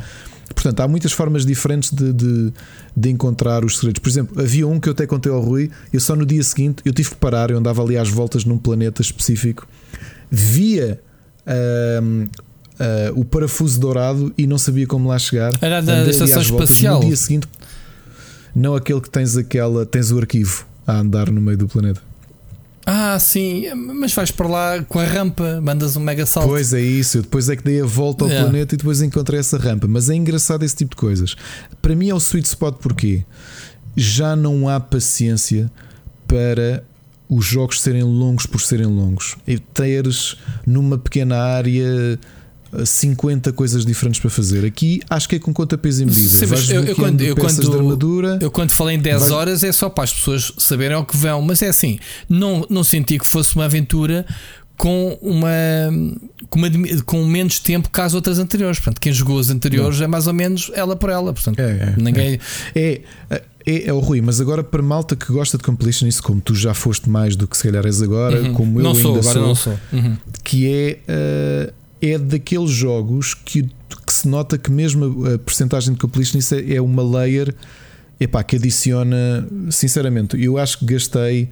Portanto, 0.56 0.80
há 0.82 0.88
muitas 0.88 1.12
formas 1.12 1.46
diferentes 1.46 1.92
de, 1.92 2.14
de, 2.14 2.54
de 2.96 3.10
encontrar 3.10 3.66
os 3.66 3.78
segredos. 3.78 4.00
Por 4.00 4.10
exemplo, 4.10 4.42
havia 4.42 4.68
um 4.68 4.80
que 4.80 4.88
eu 4.88 4.94
até 4.94 5.06
contei 5.06 5.32
ao 5.32 5.42
Rui, 5.42 5.70
eu 5.92 6.00
só 6.00 6.16
no 6.16 6.26
dia 6.26 6.44
seguinte 6.44 6.82
eu 6.86 6.94
tive 6.94 7.10
que 7.10 7.16
parar, 7.16 7.52
eu 7.52 7.58
andava 7.58 7.82
ali 7.82 7.98
às 7.98 8.08
voltas 8.10 8.46
num 8.46 8.58
planeta 8.58 9.02
específico, 9.02 9.68
via 10.32 11.00
ah, 12.80 13.12
o 13.16 13.24
parafuso 13.24 13.80
dourado 13.80 14.34
e 14.38 14.48
não 14.48 14.58
sabia 14.58 14.88
como 14.88 15.10
lá 15.10 15.18
chegar. 15.20 15.52
Era 15.62 15.82
da 15.82 16.02
ali 16.02 16.10
estação 16.10 16.42
espacial. 16.42 17.00
No 17.00 17.08
dia 17.08 17.16
seguinte, 17.16 17.48
não 18.56 18.76
aquele 18.76 19.02
que 19.02 19.10
tens 19.10 19.36
aquela, 19.38 19.86
tens 19.86 20.12
o 20.12 20.18
arquivo 20.18 20.66
a 20.86 21.00
andar 21.00 21.32
no 21.32 21.42
meio 21.42 21.58
do 21.58 21.68
planeta. 21.68 22.02
Ah, 22.86 23.18
sim, 23.18 23.74
mas 23.74 24.14
vais 24.14 24.30
para 24.30 24.48
lá 24.48 24.84
com 24.84 25.00
a 25.00 25.06
rampa, 25.06 25.62
mandas 25.62 25.96
um 25.96 26.02
mega 26.02 26.26
salto. 26.26 26.50
Pois 26.50 26.74
é 26.74 26.82
isso, 26.82 27.20
eu 27.20 27.22
depois 27.22 27.48
é 27.48 27.56
que 27.56 27.64
dei 27.64 27.82
a 27.82 27.86
volta 27.86 28.26
ao 28.26 28.30
Yeah. 28.30 28.50
planeta 28.50 28.76
e 28.76 28.78
depois 28.78 29.02
encontrei 29.02 29.40
essa 29.40 29.58
rampa. 29.58 29.88
Mas 29.88 30.10
é 30.10 30.16
engraçado 30.16 30.64
esse 30.64 30.76
tipo 30.76 30.92
de 30.92 30.98
coisas. 30.98 31.36
Para 31.82 31.96
mim 31.96 32.10
é 32.10 32.14
o 32.14 32.18
sweet 32.20 32.46
spot 32.46 32.76
porque 32.82 33.24
já 33.96 34.36
não 34.36 34.68
há 34.68 34.82
paciência 34.82 35.72
para 36.28 36.84
os 37.30 37.46
jogos 37.46 37.82
serem 37.82 38.04
longos 38.04 38.46
por 38.46 38.60
serem 38.60 38.88
longos. 38.88 39.38
E 39.48 39.58
teres 39.58 40.36
numa 40.68 40.98
pequena 40.98 41.38
área 41.38 42.20
50 42.86 43.52
coisas 43.54 43.86
diferentes 43.86 44.20
para 44.20 44.30
fazer. 44.30 44.66
Aqui 44.66 45.02
acho 45.10 45.28
que 45.30 45.36
é 45.36 45.40
com 45.40 45.54
conta 45.54 45.78
peso 45.78 46.04
e 46.04 46.06
medida. 46.06 46.30
Sim, 46.30 46.46
Vais 46.46 46.70
eu- 46.70 46.84
eu 46.84 46.96
quando- 46.96 47.22
eu 47.22 47.36
quando- 47.36 47.62
de 47.70 47.76
armadura. 47.78 48.40
Eu 48.42 48.52
quando 48.52 48.72
falei 48.72 48.96
em 48.96 49.00
10 49.00 49.20
Vais- 49.22 49.32
horas 49.32 49.64
é 49.64 49.72
só 49.72 49.90
para 49.90 50.04
as 50.06 50.14
pessoas 50.14 50.52
saberem 50.58 50.96
ao 50.98 51.06
que 51.06 51.16
vão, 51.18 51.42
mas 51.42 51.62
é 51.62 51.68
assim, 51.70 52.00
não, 52.30 52.66
não 52.70 52.84
senti 52.84 53.18
que 53.20 53.28
fosse 53.28 53.56
uma 53.56 53.66
aventura 53.66 54.26
com 54.76 55.18
uma 55.22 55.50
com, 56.50 56.60
uma, 56.60 56.68
com 57.06 57.26
menos 57.26 57.60
tempo 57.60 57.90
que 57.90 58.02
as 58.02 58.14
outras 58.14 58.38
anteriores. 58.40 58.80
Portanto, 58.80 59.00
quem 59.00 59.12
jogou 59.14 59.40
as 59.40 59.50
anteriores 59.50 60.02
é 60.02 60.08
mais 60.08 60.28
ou 60.28 60.34
menos 60.34 60.70
ela 60.74 60.96
por 60.96 61.10
ela. 61.10 61.32
Portanto, 61.34 61.60
É, 61.60 61.64
é, 61.64 61.94
ninguém. 61.98 62.40
É, 62.76 63.02
é, 63.66 63.88
é 63.88 63.94
o 63.94 64.00
Rui, 64.00 64.20
mas 64.22 64.42
agora 64.42 64.64
para 64.64 64.82
malta 64.84 65.16
que 65.16 65.32
gosta 65.32 65.58
de 65.58 65.64
completion, 65.64 66.08
isso 66.08 66.22
como 66.22 66.42
tu 66.42 66.54
já 66.54 66.74
foste 66.74 67.10
mais 67.10 67.36
do 67.36 67.48
que 67.48 67.56
se 67.58 67.64
calhar 67.64 67.86
és 67.86 68.02
agora, 68.02 68.42
Uhum. 68.42 68.54
como 68.54 68.80
eu 68.80 68.84
não 68.84 68.94
sou, 68.96 69.16
ainda 69.16 69.20
agora 69.30 69.34
sou, 69.40 69.48
não 69.48 69.56
sou. 69.56 69.80
Uhum. 69.94 70.18
que 70.44 70.68
é, 70.72 71.00
eh, 71.08 71.74
é 72.12 72.18
daqueles 72.18 72.72
jogos 72.72 73.34
que, 73.34 73.64
que 73.64 74.14
se 74.14 74.28
nota 74.28 74.58
que 74.58 74.72
mesmo 74.72 75.26
a, 75.26 75.36
a 75.36 75.40
percentagem 75.40 75.94
de 75.94 76.00
completion 76.00 76.38
isso 76.38 76.56
é, 76.56 76.76
é 76.76 76.82
uma 76.82 77.04
layer 77.04 77.54
epá, 78.20 78.44
que 78.44 78.56
adiciona, 78.56 79.48
sinceramente, 79.70 80.42
eu 80.42 80.58
acho 80.58 80.80
que 80.80 80.86
gastei 80.86 81.50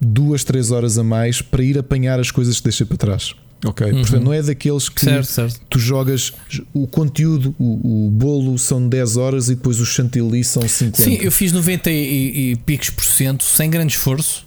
duas, 0.00 0.44
três 0.44 0.70
horas 0.70 0.98
a 0.98 1.04
mais 1.04 1.42
para 1.42 1.62
ir 1.62 1.78
apanhar 1.78 2.18
as 2.18 2.30
coisas 2.30 2.58
que 2.58 2.64
deixei 2.64 2.86
para 2.86 2.96
trás. 2.96 3.34
Ok? 3.64 3.86
Uhum. 3.86 4.00
Portanto, 4.00 4.24
não 4.24 4.32
é 4.32 4.42
daqueles 4.42 4.88
que 4.88 5.00
Certo, 5.02 5.26
certo. 5.26 5.60
tu 5.68 5.78
jogas 5.78 6.32
o 6.72 6.86
conteúdo, 6.86 7.54
o, 7.58 8.06
o 8.06 8.10
bolo 8.10 8.58
são 8.58 8.88
10 8.88 9.16
horas 9.18 9.50
e 9.50 9.54
depois 9.54 9.80
o 9.80 9.86
chantilly 9.86 10.42
são 10.42 10.66
50. 10.66 11.02
Sim, 11.02 11.18
eu 11.20 11.30
fiz 11.30 11.52
90 11.52 11.90
e, 11.90 12.52
e 12.52 12.56
picos 12.56 12.88
por 12.88 13.04
cento 13.04 13.44
sem 13.44 13.68
grande 13.68 13.92
esforço. 13.92 14.46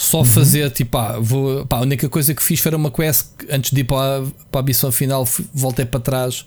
Só 0.00 0.22
fazer 0.24 0.70
tipo, 0.70 0.92
pá, 0.92 1.18
vou, 1.18 1.66
pá, 1.66 1.78
a 1.78 1.80
única 1.80 2.08
coisa 2.08 2.32
que 2.32 2.42
fiz 2.42 2.60
foi 2.60 2.72
uma 2.74 2.90
quest 2.90 3.26
que 3.36 3.52
antes 3.52 3.72
de 3.72 3.80
ir 3.80 3.84
para, 3.84 4.22
a- 4.22 4.26
para 4.50 4.60
a 4.60 4.64
missão 4.64 4.92
final, 4.92 5.28
voltei 5.52 5.84
para 5.84 5.98
trás 6.00 6.46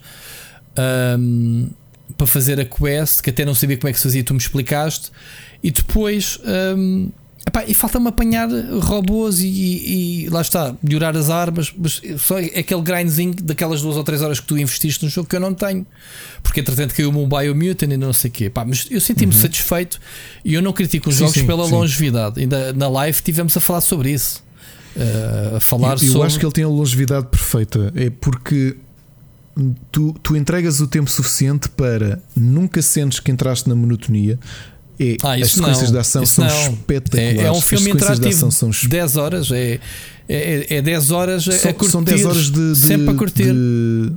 ahm, 0.76 1.68
para 2.16 2.26
fazer 2.26 2.58
a 2.60 2.64
quest, 2.64 3.20
que 3.20 3.30
até 3.30 3.44
não 3.44 3.54
sabia 3.54 3.76
como 3.76 3.88
é 3.88 3.92
que 3.92 3.98
se 3.98 4.04
fazia, 4.04 4.24
tu 4.24 4.32
me 4.34 4.40
explicaste, 4.40 5.10
e 5.62 5.70
depois 5.70 6.38
ahm, 6.44 7.08
epá, 7.46 7.64
e 7.66 7.74
falta-me 7.74 8.08
apanhar 8.08 8.48
robôs 8.80 9.40
e, 9.40 9.46
e- 9.46 10.24
e 10.24 10.28
lá 10.28 10.40
está, 10.40 10.74
melhorar 10.82 11.16
as 11.16 11.28
armas, 11.30 11.72
mas 11.76 12.00
só 12.18 12.38
é 12.38 12.58
aquele 12.60 12.82
grindzinho 12.82 13.34
daquelas 13.34 13.82
duas 13.82 13.96
ou 13.96 14.04
três 14.04 14.22
horas 14.22 14.40
que 14.40 14.46
tu 14.46 14.56
investiste 14.58 15.04
no 15.04 15.10
jogo 15.10 15.28
que 15.28 15.36
eu 15.36 15.40
não 15.40 15.52
tenho, 15.54 15.86
porque 16.42 16.60
entretanto 16.60 16.94
caiu-me 16.94 17.18
um 17.18 17.28
Biomutant 17.28 17.90
e 17.92 17.96
não 17.96 18.12
sei 18.12 18.30
o 18.30 18.32
quê. 18.32 18.50
Pá, 18.50 18.64
mas 18.64 18.86
eu 18.90 19.00
senti-me 19.00 19.32
satisfeito 19.32 19.98
e 20.44 20.54
eu 20.54 20.62
não 20.62 20.72
critico 20.72 21.08
os 21.08 21.14
Uhum. 21.20 21.26
Sim, 21.26 21.26
jogos 21.26 21.40
sim, 21.40 21.46
pela 21.46 21.64
sim. 21.66 21.72
longevidade. 21.72 22.40
Ainda 22.40 22.72
na 22.72 22.88
live 22.88 23.20
tivemos 23.22 23.56
a 23.56 23.60
falar 23.60 23.80
sobre 23.80 24.10
isso. 24.12 24.42
Uh, 24.94 25.56
a 25.56 25.60
falar 25.60 25.96
eu, 25.98 26.06
eu 26.06 26.12
sobre. 26.12 26.26
acho 26.26 26.38
que 26.38 26.44
ele 26.44 26.52
tem 26.52 26.64
a 26.64 26.68
longevidade 26.68 27.26
perfeita. 27.26 27.92
É 27.96 28.10
porque 28.10 28.76
tu, 29.90 30.14
tu 30.22 30.36
entregas 30.36 30.80
o 30.80 30.86
tempo 30.86 31.10
suficiente 31.10 31.68
para 31.68 32.18
nunca 32.36 32.80
sentes 32.82 33.20
que 33.20 33.30
entraste 33.30 33.68
na 33.68 33.74
monotonia. 33.74 34.38
É, 35.00 35.16
Ah, 35.22 35.32
as 35.34 35.52
sequências 35.52 35.84
não, 35.86 35.92
de 35.92 35.98
ação 35.98 36.26
são 36.26 36.44
não. 36.44 36.50
espetaculares. 36.72 37.38
É, 37.40 37.44
é 37.46 37.52
um 37.52 37.60
filme 37.60 37.90
interativo. 37.90 38.52
são 38.52 38.70
10 38.88 39.16
horas, 39.16 39.50
é, 39.50 39.80
é, 40.28 40.76
é 40.76 40.82
10 40.82 41.10
horas 41.10 41.48
a- 41.48 41.52
a 41.52 41.58
são, 41.58 41.72
curtir. 41.72 41.90
são 41.92 42.04
10 42.04 42.24
horas 42.24 42.50
de, 42.50 42.72
de- 42.72 42.76
sempre 42.78 43.10
a 43.10 43.14
curtir. 43.14 43.52
de- 43.52 44.12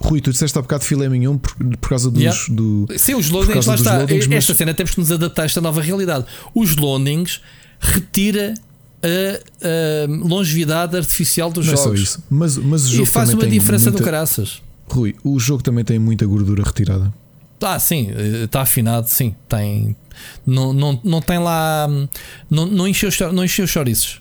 Rui, 0.00 0.20
tu 0.20 0.30
disseste 0.30 0.56
há 0.56 0.62
bocado 0.62 0.84
filé 0.84 1.08
mignon 1.08 1.36
por, 1.38 1.52
por 1.54 1.88
causa 1.88 2.08
dos. 2.10 2.20
Yeah. 2.22 2.40
Do, 2.50 2.86
Sim, 2.96 3.14
os 3.16 3.30
loadings, 3.30 3.66
lá 3.66 3.74
está. 3.74 3.98
loadings, 3.98 4.26
mas- 4.28 4.36
Esta 4.38 4.54
cena 4.54 4.72
temos 4.72 4.92
que 4.92 5.00
nos 5.00 5.10
adaptar 5.10 5.42
a 5.42 5.44
esta 5.46 5.60
nova 5.60 5.80
realidade. 5.82 6.24
Os 6.54 6.76
loadings 6.76 7.40
retira 7.80 8.54
a, 9.02 9.66
a 9.66 10.06
longevidade 10.28 10.96
artificial 10.96 11.50
dos 11.50 11.66
não 11.66 11.74
é 11.74 11.76
só 11.76 11.84
jogos. 11.84 12.00
isso. 12.00 12.22
Mas, 12.30 12.56
mas 12.56 12.84
o 12.86 12.90
jogo 12.90 13.02
e 13.02 13.06
faz 13.06 13.30
uma 13.34 13.46
diferença 13.46 13.90
muita, 13.90 13.98
do 13.98 14.04
caraças. 14.04 14.62
Rui, 14.88 15.14
o 15.24 15.38
jogo 15.40 15.62
também 15.62 15.84
tem 15.84 15.98
muita 15.98 16.24
gordura 16.26 16.62
retirada. 16.64 17.12
Ah, 17.60 17.78
sim, 17.78 18.10
está 18.44 18.62
afinado, 18.62 19.08
sim. 19.08 19.34
Tem. 19.48 19.96
Não, 20.46 20.72
não, 20.72 21.00
não 21.04 21.20
tem 21.20 21.38
lá. 21.38 21.88
Não, 22.50 22.66
não, 22.66 22.86
encheu, 22.88 23.10
não 23.32 23.44
encheu 23.44 23.64
os 23.64 23.70
chouriços. 23.70 24.20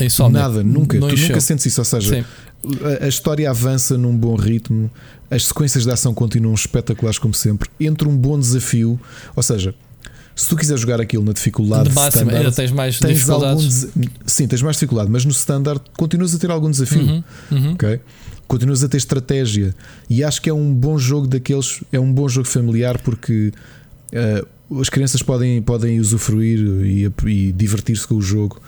Em 0.00 0.06
Insomnia. 0.06 0.40
Nada, 0.42 0.62
nunca. 0.62 0.98
Não 0.98 1.08
tu 1.08 1.14
encheu. 1.14 1.28
nunca 1.28 1.40
sentes 1.40 1.66
isso. 1.66 1.80
Ou 1.80 1.84
seja, 1.84 2.14
Sim. 2.16 2.24
a, 3.02 3.06
história 3.08 3.48
avança 3.48 3.96
num 3.96 4.16
bom 4.16 4.34
ritmo, 4.34 4.90
as 5.30 5.46
sequências 5.46 5.84
de 5.84 5.90
ação 5.90 6.12
continuam 6.14 6.54
espetaculares 6.54 7.18
como 7.18 7.34
sempre. 7.34 7.68
Entre 7.80 8.08
um 8.08 8.16
bom 8.16 8.38
desafio, 8.38 8.98
ou 9.36 9.42
seja, 9.42 9.74
se 10.34 10.48
tu 10.48 10.56
quiser 10.56 10.78
jogar 10.78 11.00
aquilo 11.00 11.24
na 11.24 11.32
dificuldade 11.32 11.90
De 11.90 11.94
máximo, 11.94 12.22
standard, 12.22 12.36
ainda 12.46 12.52
tens 12.56 12.70
mais 12.70 12.98
tens 12.98 13.28
algum 13.28 13.56
dificuldades. 13.56 13.84
des- 13.94 14.08
sim, 14.26 14.46
tens 14.48 14.62
mais 14.62 14.76
dificuldade, 14.76 15.10
mas 15.10 15.24
no 15.24 15.30
standard 15.30 15.80
continuas 15.96 16.34
a 16.34 16.38
ter 16.38 16.50
algum 16.50 16.70
desafio. 16.70 17.02
Uhum, 17.02 17.24
uhum. 17.50 17.72
ok? 17.74 18.00
Continuas 18.52 18.84
a 18.84 18.88
ter 18.88 18.98
estratégia 18.98 19.74
e 20.10 20.22
acho 20.22 20.42
que 20.42 20.50
é 20.50 20.52
um 20.52 20.74
bom 20.74 20.98
jogo 20.98 21.26
daqueles, 21.26 21.82
é 21.90 21.98
um 21.98 22.12
bom 22.12 22.28
jogo 22.28 22.46
familiar 22.46 22.98
porque 22.98 23.50
eh, 24.12 24.44
as 24.78 24.90
crianças 24.90 25.22
podem, 25.22 25.62
podem 25.62 25.98
usufruir 25.98 26.58
e, 26.84 27.10
e 27.30 27.50
divertir-se 27.52 28.06
com 28.06 28.16
o 28.16 28.20
jogo 28.20 28.60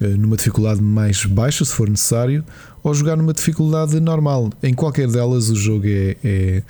eh, 0.00 0.08
numa 0.08 0.36
dificuldade 0.36 0.82
mais 0.82 1.24
baixa, 1.26 1.64
se 1.64 1.72
for 1.72 1.88
necessário, 1.88 2.44
ou 2.82 2.92
jogar 2.92 3.16
numa 3.16 3.32
dificuldade 3.32 4.00
normal. 4.00 4.50
Em 4.64 4.74
qualquer 4.74 5.06
delas, 5.06 5.48
o 5.48 5.54
jogo 5.54 5.84
é, 5.86 6.16
é, 6.24 6.62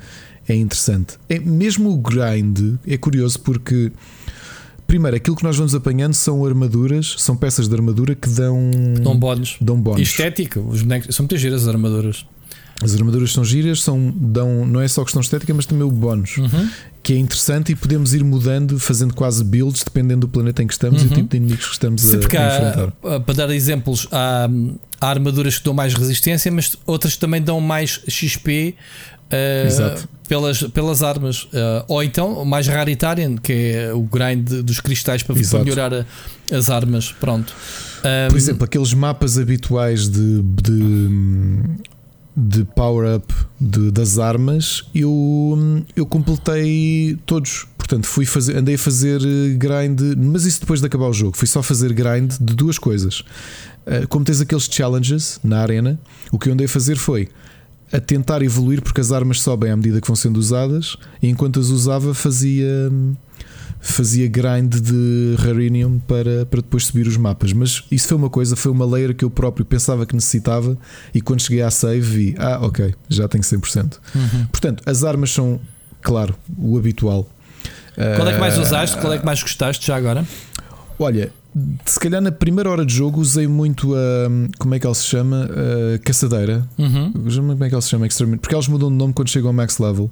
é 0.47 0.55
interessante. 0.55 1.15
É, 1.31 1.39
mesmo 1.39 1.91
o 1.91 1.97
grind 1.97 2.77
é 2.87 2.99
curioso 2.99 3.41
porque. 3.41 3.91
Primeiro, 4.87 5.17
aquilo 5.17 5.37
que 5.37 5.45
nós 5.45 5.57
vamos 5.57 5.75
apanhando 5.75 6.13
são 6.15 6.45
armaduras, 6.45 7.15
são 7.17 7.37
peças 7.37 7.69
de 7.69 7.75
armadura 7.75 8.15
que 8.15 8.29
dão, 8.29 8.71
Dão 9.01 9.17
bónus. 9.19 9.57
dão 9.61 9.79
E 9.79 9.81
bónus. 9.81 10.01
estética, 10.03 10.61
os 10.61 10.83
bonecos 10.83 11.15
são 11.17 11.23
muitas 11.23 11.41
giras 11.41 11.63
as 11.63 11.69
armaduras. 11.69 12.27
As 12.83 12.95
armaduras 12.95 13.33
são 13.33 13.45
giras, 13.45 13.83
são, 13.83 14.13
dão, 14.17 14.65
não 14.65 14.81
é 14.81 14.89
só 14.89 15.03
questão 15.05 15.21
estética, 15.21 15.53
mas 15.53 15.67
também 15.67 15.85
o 15.85 15.91
bónus, 15.91 16.39
Uhum. 16.39 16.69
que 17.03 17.13
é 17.13 17.17
interessante 17.17 17.73
e 17.73 17.75
podemos 17.77 18.15
ir 18.15 18.25
mudando, 18.25 18.79
fazendo 18.81 19.13
quase 19.15 19.45
builds, 19.45 19.83
dependendo 19.85 20.23
do 20.23 20.29
planeta 20.29 20.63
em 20.63 20.67
que 20.67 20.73
estamos 20.73 21.03
e 21.03 21.07
Uhum. 21.07 21.13
o 21.13 21.15
tipo 21.15 21.29
de 21.29 21.37
inimigos 21.37 21.67
que 21.67 21.73
estamos 21.73 22.03
a, 22.05 22.09
Sim, 22.09 22.15
a 22.37 22.41
há, 22.41 22.57
enfrentar. 22.57 23.21
para 23.21 23.35
dar 23.35 23.51
exemplos, 23.51 24.09
há, 24.11 24.49
há 25.01 25.09
armaduras 25.11 25.59
que 25.59 25.65
dão 25.65 25.75
mais 25.75 25.93
resistência, 25.95 26.51
mas 26.51 26.75
outras 26.87 27.17
também 27.17 27.43
dão 27.43 27.61
mais 27.61 28.01
XP 28.09 28.75
ah, 29.33 29.67
Exato. 29.67 30.09
pelas, 30.27 30.63
pelas 30.65 31.03
armas. 31.03 31.47
Ah, 31.53 31.85
ou 31.87 32.03
então 32.03 32.45
mais 32.45 32.67
Raritarian, 32.67 33.37
que 33.37 33.53
é 33.53 33.93
o 33.93 34.03
grind 34.03 34.49
dos 34.65 34.81
cristais 34.81 35.23
para, 35.23 35.37
para 35.37 35.59
melhorar 35.61 35.93
a- 35.95 36.05
as 36.51 36.69
armas. 36.71 37.13
Pronto. 37.13 37.55
Ah, 38.03 38.27
Por 38.31 38.37
exemplo, 38.39 38.65
aqueles 38.65 38.93
mapas 38.95 39.39
habituais 39.39 40.09
de, 40.09 40.43
de, 40.43 41.59
de 42.37 42.65
power-up 42.65 43.33
das 43.61 44.19
armas, 44.19 44.85
eu, 44.95 45.85
eu 45.95 46.07
completei 46.07 47.19
todos. 47.27 47.67
Portanto, 47.77 48.07
fui 48.07 48.25
fazer, 48.25 48.57
andei 48.57 48.77
a 48.77 48.79
fazer 48.79 49.21
eh, 49.21 49.55
grind, 49.57 50.01
mas 50.17 50.45
isso 50.45 50.61
depois 50.61 50.81
de 50.81 50.87
acabar 50.87 51.09
o 51.09 51.13
jogo. 51.13 51.37
Fui 51.37 51.49
só 51.49 51.63
fazer 51.63 51.93
grind 51.93 52.33
de 52.41 52.55
duas 52.55 52.79
coisas. 52.79 53.25
Eh, 53.85 54.07
Como 54.07 54.25
tens 54.25 54.41
aqueles 54.41 54.69
challenges 54.71 55.41
na 55.43 55.61
arena, 55.61 55.99
o 56.31 56.39
que 56.39 56.49
eu 56.49 56.53
andei 56.53 56.67
a 56.67 56.69
fazer 56.69 56.97
foi 56.97 57.29
a 57.93 57.99
tentar 57.99 58.43
evoluir, 58.43 58.81
porque 58.81 59.01
as 59.01 59.11
armas 59.11 59.41
sobem 59.41 59.73
à 59.73 59.77
medida 59.77 60.01
que 60.01 60.07
vão 60.07 60.15
sendo 60.15 60.39
usadas, 60.39 60.97
e 61.21 61.29
enquanto 61.29 61.59
as 61.59 61.67
usava, 61.69 62.15
fazia 62.15 62.89
fazia 63.81 64.29
grind 64.29 64.75
de 64.75 65.35
Rarinium 65.39 65.99
para, 66.01 66.45
para 66.47 66.61
depois 66.61 66.87
subir 66.87 67.07
os 67.07 67.17
mapas. 67.17 67.53
Mas 67.53 67.85
isso 67.91 68.09
foi 68.09 68.17
uma 68.17 68.31
coisa, 68.31 68.55
foi 68.55 68.71
uma 68.71 68.85
layer 68.85 69.15
que 69.15 69.25
eu 69.25 69.31
próprio 69.31 69.65
pensava 69.65 70.05
que 70.05 70.15
necessitava 70.15 70.77
e 71.15 71.21
quando 71.21 71.41
cheguei 71.41 71.63
à 71.63 71.71
save 71.71 72.01
vi, 72.01 72.35
ah, 72.39 72.59
ok, 72.63 72.95
já 73.09 73.27
tenho 73.27 73.43
100%. 73.43 73.99
uhum. 74.15 74.47
Portanto, 74.47 74.83
as 74.87 75.03
armas 75.03 75.31
são, 75.33 75.61
claro, 76.03 76.35
o 76.59 76.77
habitual. 76.79 77.29
Qual 78.17 78.29
é 78.29 78.33
que 78.35 78.39
mais 78.41 78.59
Ah, 78.59 78.63
usaste? 78.63 78.99
Qual 78.99 79.13
é 79.13 79.19
que 79.19 79.27
mais 79.27 79.43
gostaste 79.43 79.87
já 79.87 79.97
agora? 79.97 80.25
Olha, 80.99 81.33
se 81.85 81.99
calhar 81.99 82.21
na 82.21 82.31
primeira 82.33 82.71
hora 82.71 82.87
de 82.87 82.95
jogo 82.95 83.21
usei 83.21 83.47
muito 83.47 83.95
a. 83.95 83.99
Como 84.59 84.75
é 84.75 84.79
que 84.79 84.87
ela 84.87 84.95
se 84.95 85.05
chama? 85.05 85.49
A 85.95 85.99
caçadeira. 85.99 86.67
Uhum. 86.79 87.13
Como 87.13 87.65
é 87.65 87.69
que 87.69 87.75
ela 87.75 87.83
se 87.83 87.89
chama? 87.89 88.07
Porque 88.41 88.55
elas 88.55 88.69
mudam 88.69 88.89
de 88.91 88.97
nome 88.97 89.13
quando 89.13 89.29
chegam 89.29 89.49
ao 89.49 89.53
max 89.55 89.79
level. 89.79 90.11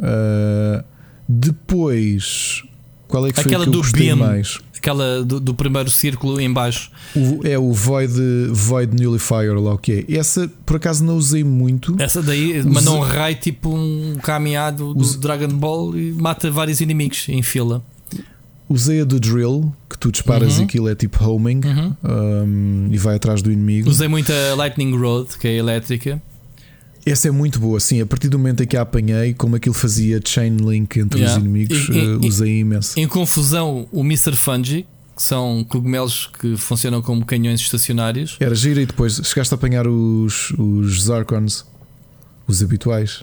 Ah, 0.00 0.84
depois, 1.28 2.62
qual 3.08 3.26
é 3.26 3.30
que 3.30 3.36
foi 3.36 3.44
Aquela 3.44 3.64
que 3.64 3.68
eu 3.70 3.82
do 3.82 4.16
mais? 4.16 4.58
Aquela 4.76 5.24
do, 5.24 5.40
do 5.40 5.54
primeiro 5.54 5.90
círculo 5.90 6.40
em 6.40 6.52
baixo. 6.52 6.90
O- 7.14 7.40
é 7.44 7.58
o 7.58 7.72
Void, 7.72 8.12
Void 8.52 9.02
Nullifier, 9.02 9.54
lá 9.54 9.74
o 9.74 9.78
que 9.78 10.06
é. 10.08 10.16
Essa 10.16 10.48
por 10.64 10.76
acaso 10.76 11.02
não 11.04 11.16
usei 11.16 11.42
muito. 11.42 11.96
Essa 11.98 12.22
daí 12.22 12.58
Usa- 12.60 12.68
manda 12.70 12.90
um 12.92 13.00
raio 13.00 13.34
tipo 13.36 13.74
um 13.74 14.16
caminhado 14.22 14.94
do 14.94 15.00
Usa- 15.00 15.18
Dragon 15.18 15.48
Ball 15.48 15.96
e 15.96 16.12
mata 16.12 16.50
vários 16.50 16.80
inimigos 16.80 17.26
em 17.28 17.42
fila. 17.42 17.82
Usei 18.68 19.00
a 19.00 19.04
do 19.04 19.18
Drill, 19.20 19.72
que 19.88 19.96
tu 19.98 20.10
disparas 20.12 20.56
Uhum. 20.56 20.62
e 20.62 20.64
aquilo 20.64 20.88
é 20.88 20.94
tipo 20.94 21.24
homing 21.24 21.60
um, 22.04 22.88
e 22.90 22.98
vai 22.98 23.14
atrás 23.16 23.40
do 23.40 23.50
inimigo. 23.50 23.88
Usei 23.88 24.08
muito 24.08 24.32
a 24.32 24.54
Lightning 24.56 24.96
Road, 24.96 25.28
que 25.38 25.46
é 25.48 25.54
elétrica. 25.56 26.20
Essa 27.06 27.28
é 27.28 27.30
muito 27.30 27.60
boa, 27.60 27.78
sim. 27.78 28.00
A 28.00 28.06
partir 28.06 28.28
do 28.28 28.36
momento 28.38 28.64
em 28.64 28.66
que 28.66 28.76
a 28.76 28.80
apanhei, 28.82 29.32
como 29.32 29.54
aquilo 29.54 29.74
fazia 29.74 30.20
chain 30.24 30.56
link 30.56 30.98
entre 30.98 31.20
Yeah. 31.20 31.38
os 31.38 31.44
inimigos, 31.44 31.88
E- 31.88 31.92
e- 32.24 32.28
usei 32.28 32.58
imenso. 32.60 32.98
Em 32.98 33.06
confusão, 33.06 33.86
o 33.92 34.00
Mr. 34.00 34.34
Fungi, 34.34 34.84
que 35.16 35.22
são 35.22 35.64
cogumelos 35.68 36.28
que 36.40 36.56
funcionam 36.56 37.00
como 37.00 37.24
canhões 37.24 37.60
estacionários. 37.60 38.36
Era 38.40 38.54
gira 38.56 38.82
e 38.82 38.86
depois 38.86 39.20
chegaste 39.24 39.54
a 39.54 39.56
apanhar 39.56 39.86
os, 39.86 40.50
os 40.58 41.04
Zarkons, 41.04 41.64
os 42.46 42.60
habituais, 42.62 43.22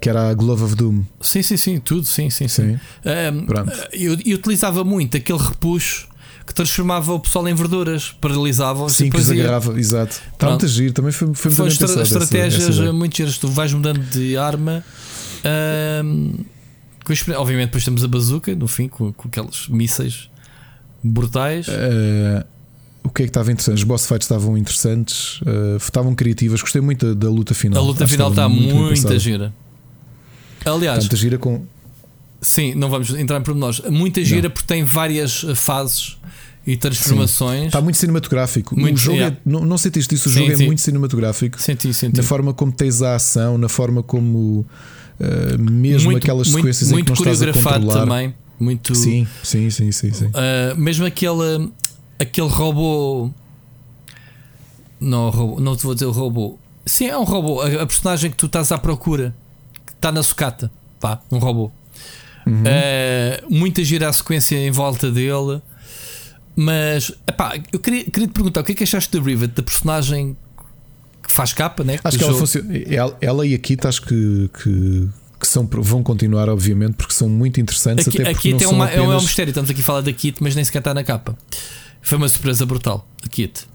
que 0.00 0.08
era 0.08 0.28
a 0.28 0.34
Glove 0.34 0.64
of 0.64 0.74
Doom. 0.74 1.02
Sim, 1.20 1.40
sim, 1.42 1.56
sim, 1.56 1.78
tudo, 1.78 2.04
sim, 2.04 2.28
sim, 2.30 2.48
sim. 2.48 2.72
Sim, 2.78 3.46
pronto. 3.46 3.72
eu, 3.92 4.18
eu 4.26 4.36
utilizava 4.36 4.82
muito 4.82 5.16
aquele 5.16 5.38
repuxo 5.38 6.08
que 6.46 6.52
transformava 6.54 7.12
o 7.12 7.20
pessoal 7.20 7.48
em 7.48 7.54
verduras, 7.54 8.14
paralisava-os 8.20 8.92
e 8.92 8.96
Sim, 8.96 9.10
que 9.10 9.16
os 9.16 9.30
agarrava, 9.30 9.78
exato. 9.78 10.20
Está 10.32 10.50
muito 10.50 10.68
giro, 10.68 10.92
também 10.92 11.10
foi, 11.12 11.28
foi 11.34 11.50
muito 11.50 11.56
Foram 11.56 11.68
estra- 11.68 11.86
essa- 11.86 12.02
estratégias 12.02 12.62
essa 12.64 12.72
ideia. 12.78 12.92
muito 12.92 13.16
giras. 13.16 13.38
Tu 13.38 13.48
vais 13.48 13.72
mudando 13.72 14.00
de 14.10 14.36
arma. 14.36 14.84
experi- 17.10 17.36
obviamente, 17.36 17.66
depois 17.66 17.84
temos 17.84 18.02
a 18.04 18.08
bazuca, 18.08 18.54
no 18.54 18.66
fim, 18.68 18.88
com, 18.88 19.12
com 19.12 19.28
aqueles 19.28 19.68
mísseis 19.68 20.28
brutais. 21.02 21.66
Eh, 21.68 22.44
o 23.02 23.10
que 23.10 23.22
é 23.22 23.26
que 23.26 23.30
estava 23.30 23.50
interessante? 23.52 23.76
Os 23.78 23.84
boss 23.84 24.06
fights 24.06 24.24
estavam 24.24 24.56
interessantes, 24.56 25.40
eh, 25.46 25.76
estavam 25.76 26.14
criativas. 26.14 26.60
Gostei 26.62 26.80
muito 26.80 27.14
da, 27.14 27.26
da 27.26 27.32
luta 27.32 27.52
final. 27.54 27.82
a 27.82 27.86
luta 27.86 28.04
Acho 28.04 28.10
final 28.12 28.30
está 28.30 28.48
muito, 28.48 29.18
gira. 29.18 29.52
Aliás, 30.64 31.04
Tanta 31.04 31.16
gira 31.16 31.36
com. 31.36 31.66
Sim, 32.44 32.74
não 32.74 32.90
vamos 32.90 33.10
entrar 33.14 33.38
em 33.38 33.42
pormenores. 33.42 33.80
Muita 33.90 34.22
gira 34.24 34.50
porque 34.50 34.66
tem 34.66 34.84
várias 34.84 35.44
eh, 35.48 35.54
fases 35.54 36.18
e 36.66 36.76
transformações. 36.76 37.66
Está 37.66 37.80
muito 37.80 37.96
cinematográfico. 37.96 38.78
Muito, 38.78 38.96
o 38.96 38.98
jogo 38.98 39.16
yeah. 39.16 39.36
é, 39.36 39.40
não, 39.44 39.64
não 39.64 39.78
sentiste 39.78 40.14
isso? 40.14 40.28
O 40.28 40.32
Sim, 40.32 40.40
jogo 40.40 40.56
sim. 40.56 40.62
é 40.62 40.66
muito 40.66 40.80
cinematográfico. 40.80 41.60
Senti, 41.60 41.92
senti. 41.92 42.16
Na 42.16 42.22
forma 42.22 42.52
como 42.54 42.72
tens 42.72 43.02
a 43.02 43.14
ação, 43.14 43.58
na 43.58 43.68
forma 43.68 44.02
como 44.02 44.66
uh, 45.20 45.58
mesmo 45.58 46.10
muito, 46.10 46.22
aquelas 46.22 46.48
muito, 46.48 46.62
sequências 46.62 46.90
muito 46.92 47.12
em 47.12 47.14
que 47.14 47.20
não 47.24 47.32
estás 47.32 47.42
a 47.42 47.52
coreografado 47.52 47.86
também. 47.88 48.34
Muito. 48.58 48.94
Sim, 48.94 49.26
sim, 49.42 49.70
sim, 49.70 49.92
sim, 49.92 50.12
sim. 50.12 50.26
Uh, 50.26 50.76
mesmo 50.76 51.04
aquele, 51.04 51.70
aquele 52.18 52.48
robô. 52.48 53.30
Não, 55.00 55.28
robô, 55.30 55.60
não 55.60 55.76
te 55.76 55.82
vou 55.82 55.94
dizer 55.94 56.06
o 56.06 56.12
robô. 56.12 56.58
Sim, 56.86 57.06
é 57.06 57.18
um 57.18 57.24
robô. 57.24 57.60
A, 57.60 57.82
a 57.82 57.86
personagem 57.86 58.30
que 58.30 58.36
tu 58.36 58.46
estás 58.46 58.70
à 58.70 58.78
procura, 58.78 59.34
que 59.86 59.92
está 59.92 60.12
na 60.12 60.22
sucata. 60.22 60.70
Pá, 61.00 61.20
um 61.30 61.38
robô. 61.38 61.70
Uhum. 62.46 62.62
Uh, 62.62 63.54
muita 63.54 63.82
gira 63.82 64.08
a 64.08 64.12
sequência 64.12 64.56
em 64.56 64.70
volta 64.70 65.10
dele. 65.10 65.60
Mas, 66.56 67.12
epá, 67.26 67.58
eu 67.72 67.80
queria, 67.80 68.04
queria 68.04 68.28
te 68.28 68.32
perguntar 68.32 68.60
o 68.60 68.64
que 68.64 68.72
é 68.72 68.74
que 68.74 68.84
achaste 68.84 69.18
da 69.18 69.24
Rivet, 69.24 69.52
da 69.54 69.62
personagem 69.62 70.36
que 71.22 71.30
faz 71.30 71.52
capa, 71.52 71.82
né? 71.82 71.98
Acho 72.04 72.18
que 72.18 72.24
ela, 72.24 72.34
funciona, 72.34 72.76
ela, 72.76 73.16
ela 73.20 73.46
e 73.46 73.54
a 73.54 73.58
Kit 73.58 73.84
acho 73.86 74.02
que, 74.02 74.50
que, 74.62 75.08
que 75.40 75.46
são, 75.48 75.68
vão 75.70 76.02
continuar, 76.02 76.48
obviamente, 76.48 76.94
porque 76.94 77.12
são 77.12 77.28
muito 77.28 77.60
interessantes. 77.60 78.06
Aqui, 78.06 78.22
até 78.22 78.32
porque 78.32 78.38
aqui 78.38 78.50
não 78.52 78.58
tem 78.58 78.68
são 78.68 78.76
uma, 78.76 78.88
é 78.88 79.00
um 79.00 79.04
apenas... 79.04 79.22
mistério. 79.24 79.50
Estamos 79.50 79.70
aqui 79.70 79.80
a 79.80 79.84
falar 79.84 80.00
da 80.02 80.12
Kit, 80.12 80.40
mas 80.42 80.54
nem 80.54 80.64
sequer 80.64 80.78
está 80.78 80.94
na 80.94 81.02
capa. 81.02 81.36
Foi 82.02 82.18
uma 82.18 82.28
surpresa 82.28 82.64
brutal. 82.66 83.08
A 83.24 83.28
Kit. 83.28 83.66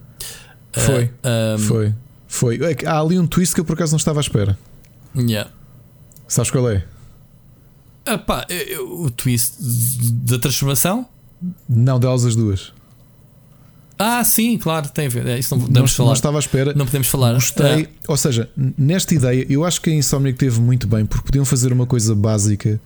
Foi, 0.71 1.11
Ah, 1.23 1.55
um, 1.55 1.59
foi, 1.59 1.93
foi. 2.27 2.59
É 2.61 2.87
Há 2.87 2.99
ali 2.99 3.19
um 3.19 3.27
twist 3.27 3.55
que 3.55 3.59
eu 3.59 3.65
por 3.65 3.73
acaso 3.73 3.91
não 3.91 3.97
estava 3.97 4.19
à 4.19 4.21
espera. 4.21 4.57
yeah. 5.17 5.49
Sabes 6.27 6.51
qual 6.51 6.69
é? 6.69 6.85
Ah, 8.05 8.17
pá, 8.17 8.45
eu- 8.49 8.57
eu- 8.57 9.01
o 9.03 9.11
twist 9.11 9.53
da 9.59 10.39
transformação. 10.39 11.05
Não, 11.67 11.99
delas 11.99 12.25
as 12.25 12.35
duas. 12.35 12.73
Ah, 13.97 14.23
sim, 14.23 14.57
claro, 14.57 14.87
tem 14.89 15.07
a 15.07 15.09
ver. 15.09 15.27
É, 15.27 15.37
isso 15.37 15.53
não 15.53 15.59
Não, 15.59 15.67
podemos 15.67 15.91
não 15.91 15.97
falar. 15.97 16.13
estava 16.13 16.37
à 16.37 16.39
espera. 16.39 16.73
Não 16.73 16.85
podemos 16.85 17.07
falar. 17.09 17.33
Gostei, 17.33 17.83
Ah, 17.85 17.89
ou 18.07 18.17
seja, 18.17 18.49
nesta 18.77 19.13
ideia, 19.13 19.45
eu 19.49 19.65
acho 19.65 19.81
que 19.81 19.89
a 19.89 19.93
Insomniac 19.93 20.37
teve 20.37 20.59
muito 20.61 20.87
bem, 20.87 21.05
porque 21.05 21.25
podiam 21.25 21.43
fazer 21.43 21.73
uma 21.73 21.85
coisa 21.85 22.15
básica 22.15 22.79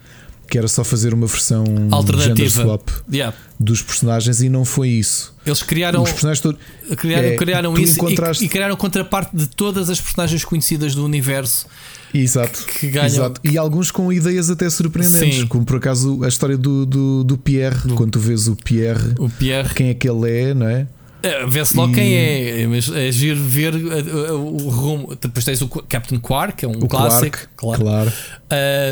que 0.47 0.57
era 0.57 0.67
só 0.67 0.83
fazer 0.83 1.13
uma 1.13 1.25
versão 1.27 1.63
Alternativa. 1.91 2.49
swap 2.63 2.87
yeah. 3.11 3.35
dos 3.59 3.81
personagens 3.81 4.41
e 4.41 4.49
não 4.49 4.63
foi 4.65 4.89
isso. 4.89 5.33
Eles 5.45 5.63
criaram, 5.63 6.03
Os 6.03 6.11
personagens 6.11 6.55
criaram, 6.97 7.27
é, 7.29 7.35
criaram 7.35 7.73
isso 7.77 7.93
e- 7.93 7.95
encontraste- 7.95 8.45
e, 8.45 8.47
criaram 8.49 8.75
contraparte 8.75 9.35
de 9.35 9.47
todas 9.47 9.89
as 9.89 9.99
personagens 9.99 10.45
conhecidas 10.45 10.93
do 10.95 11.03
universo 11.03 11.65
Exato, 12.13 12.65
que 12.65 12.87
ganham. 12.89 13.07
exato. 13.07 13.41
E 13.43 13.57
alguns 13.57 13.89
com 13.89 14.13
ideias 14.13 14.49
até 14.49 14.69
surpreendentes, 14.69 15.39
Sim. 15.39 15.47
como 15.47 15.65
por 15.65 15.77
acaso 15.77 16.23
a 16.23 16.27
história 16.27 16.55
do, 16.57 16.85
do, 16.85 17.23
do 17.23 17.37
Pierre, 17.37 17.87
Do- 17.87 17.95
quando 17.95 18.11
tu 18.11 18.19
vês 18.19 18.47
o 18.47 18.55
Pierre, 18.55 19.13
O 19.17 19.29
Pierre. 19.29 19.73
quem 19.73 19.89
é 19.89 19.93
que 19.93 20.07
ele 20.07 20.29
é, 20.29 20.53
não 20.53 20.67
é? 20.67 20.87
É, 21.23 21.45
Vê-se 21.47 21.75
logo 21.77 21.93
E- 21.93 21.95
quem 21.95 22.13
é, 22.15 22.67
mas 22.67 22.89
é 22.91 23.09
giro 23.09 23.41
ver 23.41 23.73
uh, 23.73 24.33
uh, 24.35 24.65
o 24.65 24.69
rumo. 24.69 25.15
Depois 25.19 25.45
tens 25.45 25.61
o 25.61 25.67
Captain 25.69 26.19
Quark, 26.19 26.57
que 26.57 26.65
é 26.65 26.67
um 26.67 26.73
O 26.73 26.87
clássico. 26.87 27.37
Quark, 27.55 27.81
claro. 27.81 28.11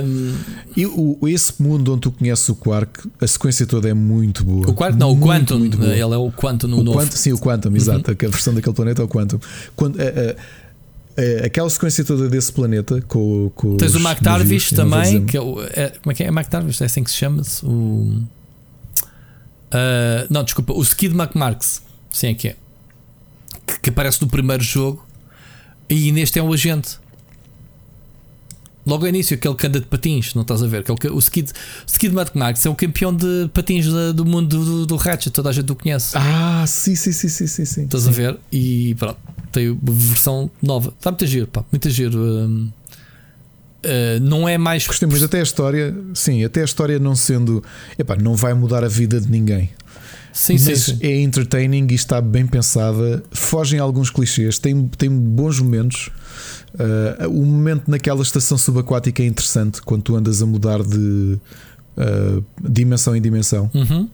Um, 0.06 0.34
E 0.78 0.86
o, 0.86 1.20
esse 1.28 1.62
mundo 1.62 1.92
onde 1.92 2.02
tu 2.02 2.12
conheces 2.12 2.48
o 2.48 2.56
Quark, 2.56 3.08
a 3.20 3.28
sequência 3.28 3.66
toda 3.68 3.90
é 3.90 3.94
muito 3.94 4.46
boa. 4.46 4.70
o 4.70 4.74
Quark, 4.74 4.98
não, 4.98 5.12
o 5.12 5.16
Muito, 5.16 5.28
Quantum. 5.28 5.60
muito 5.60 5.78
boa. 5.78 5.92
Ele 5.92 6.02
é 6.02 6.18
o 6.18 6.32
Quantum 6.32 6.68
no 6.68 6.80
O 6.80 6.84
novo. 6.84 6.98
Uhum. 7.00 7.04
Quantum, 7.06 7.18
sim, 7.18 7.34
o 7.34 7.38
Quantum, 7.38 7.76
exato. 7.76 8.10
A 8.12 8.14
versão 8.14 8.54
daquele 8.54 8.76
planeta 8.76 9.02
é 9.02 9.06
o 9.06 9.08
Quantum. 9.10 9.40
Quando, 9.76 10.00
a- 10.02 11.46
aquela 11.46 11.70
sequência 11.70 12.06
toda 12.06 12.30
desse 12.30 12.54
planeta 12.54 13.02
com, 13.10 13.52
com 13.54 13.76
Tens 13.76 13.94
o 13.94 14.00
vou 14.00 14.74
também, 14.74 15.26
que 15.26 15.36
é, 15.36 15.42
o- 15.42 15.62
é- 15.62 15.90
como 16.02 16.12
é 16.12 16.16
que 16.16 16.24
é? 16.24 16.28
É 16.28 16.30
McTarvish, 16.30 16.82
é 16.82 16.86
assim 16.86 17.04
que 17.04 17.12
se 17.12 17.18
chama-se? 17.18 17.66
O, 17.66 18.22
Ah, 19.72 20.26
não, 20.30 20.44
desculpa, 20.44 20.74
o 20.74 20.82
Skid 20.82 21.16
McMarks, 21.16 21.82
sim 22.12 22.28
é 22.28 22.34
que 22.34 22.48
é, 22.50 22.56
que, 23.66 23.80
que 23.82 23.90
aparece 23.90 24.22
no 24.22 24.28
primeiro 24.28 24.64
jogo 24.64 25.06
e 25.90 26.12
neste 26.12 26.38
é 26.40 26.44
o 26.44 26.52
agente. 26.54 27.00
Logo 28.86 29.04
ao 29.06 29.10
início, 29.10 29.36
aquele 29.36 29.54
que 29.54 29.68
anda 29.68 29.80
de 29.80 29.86
patins, 29.86 30.34
não 30.34 30.42
estás 30.42 30.64
a 30.64 30.68
ver? 30.68 30.80
Aquele, 30.80 30.98
que- 30.98 31.08
o 31.08 31.20
Skid, 31.20 31.52
Skid 31.86 32.16
McMarks 32.16 32.66
é 32.66 32.70
o 32.70 32.74
campeão 32.74 33.16
de 33.16 33.48
patins 33.54 33.86
da- 33.86 34.12
do 34.12 34.26
mundo 34.26 34.58
do, 34.66 34.86
do 34.88 34.96
Ratchet, 34.96 35.30
toda 35.32 35.50
a 35.50 35.52
gente 35.52 35.72
o 35.72 35.76
conhece. 35.76 36.14
Ah, 36.18 36.66
sim, 36.68 36.96
sim, 36.96 37.12
sim, 37.12 37.30
sim, 37.30 37.46
sim. 37.46 37.66
sim. 37.66 37.84
Estás 37.84 38.08
a 38.08 38.12
ver? 38.12 38.40
E 38.52 38.96
pronto, 38.96 39.20
tem 39.52 39.70
a 39.70 39.76
versão 39.92 40.50
nova. 40.64 40.92
Está 40.98 41.12
muito 41.12 41.28
giro, 41.28 41.46
pá, 41.48 41.64
muito 41.72 41.90
giro. 41.92 42.18
hum. 42.20 42.72
Uh, 43.84 44.20
não 44.22 44.48
é 44.50 44.58
mais. 44.60 44.86
Gostei, 44.86 45.08
mas 45.12 45.22
até 45.24 45.40
a 45.40 45.44
história, 45.44 45.96
sim, 46.14 46.44
até 46.44 46.62
a 46.62 46.66
história 46.66 46.98
não 47.00 47.16
sendo. 47.16 47.64
Epá, 47.98 48.16
não 48.16 48.36
vai 48.36 48.54
mudar 48.54 48.84
a 48.84 48.88
vida 48.88 49.20
de 49.22 49.28
ninguém. 49.30 49.72
Sim, 50.34 50.58
sim, 50.58 50.70
mas 50.70 50.80
sim. 50.80 50.98
é 51.02 51.22
entertaining 51.22 51.88
e 51.90 51.96
está 51.96 52.22
bem 52.22 52.46
pensada. 52.46 53.24
Fogem 53.32 53.80
alguns 53.80 54.10
clichês, 54.10 54.58
tem, 54.58 54.88
tem 54.98 55.10
bons 55.10 55.60
momentos. 55.60 56.10
Uh, 56.74 57.28
o 57.30 57.46
momento 57.46 57.92
naquela 57.92 58.22
estação 58.22 58.58
subaquática 58.58 59.22
é 59.22 59.26
interessante 59.26 59.82
quando 59.82 60.04
tu 60.04 60.16
andas 60.16 60.42
a 60.42 60.46
mudar 60.46 60.82
de 60.82 61.38
uh, 61.98 62.44
dimensão 62.62 63.16
em 63.16 63.22
dimensão. 63.22 63.70
Uhum. 63.74 64.10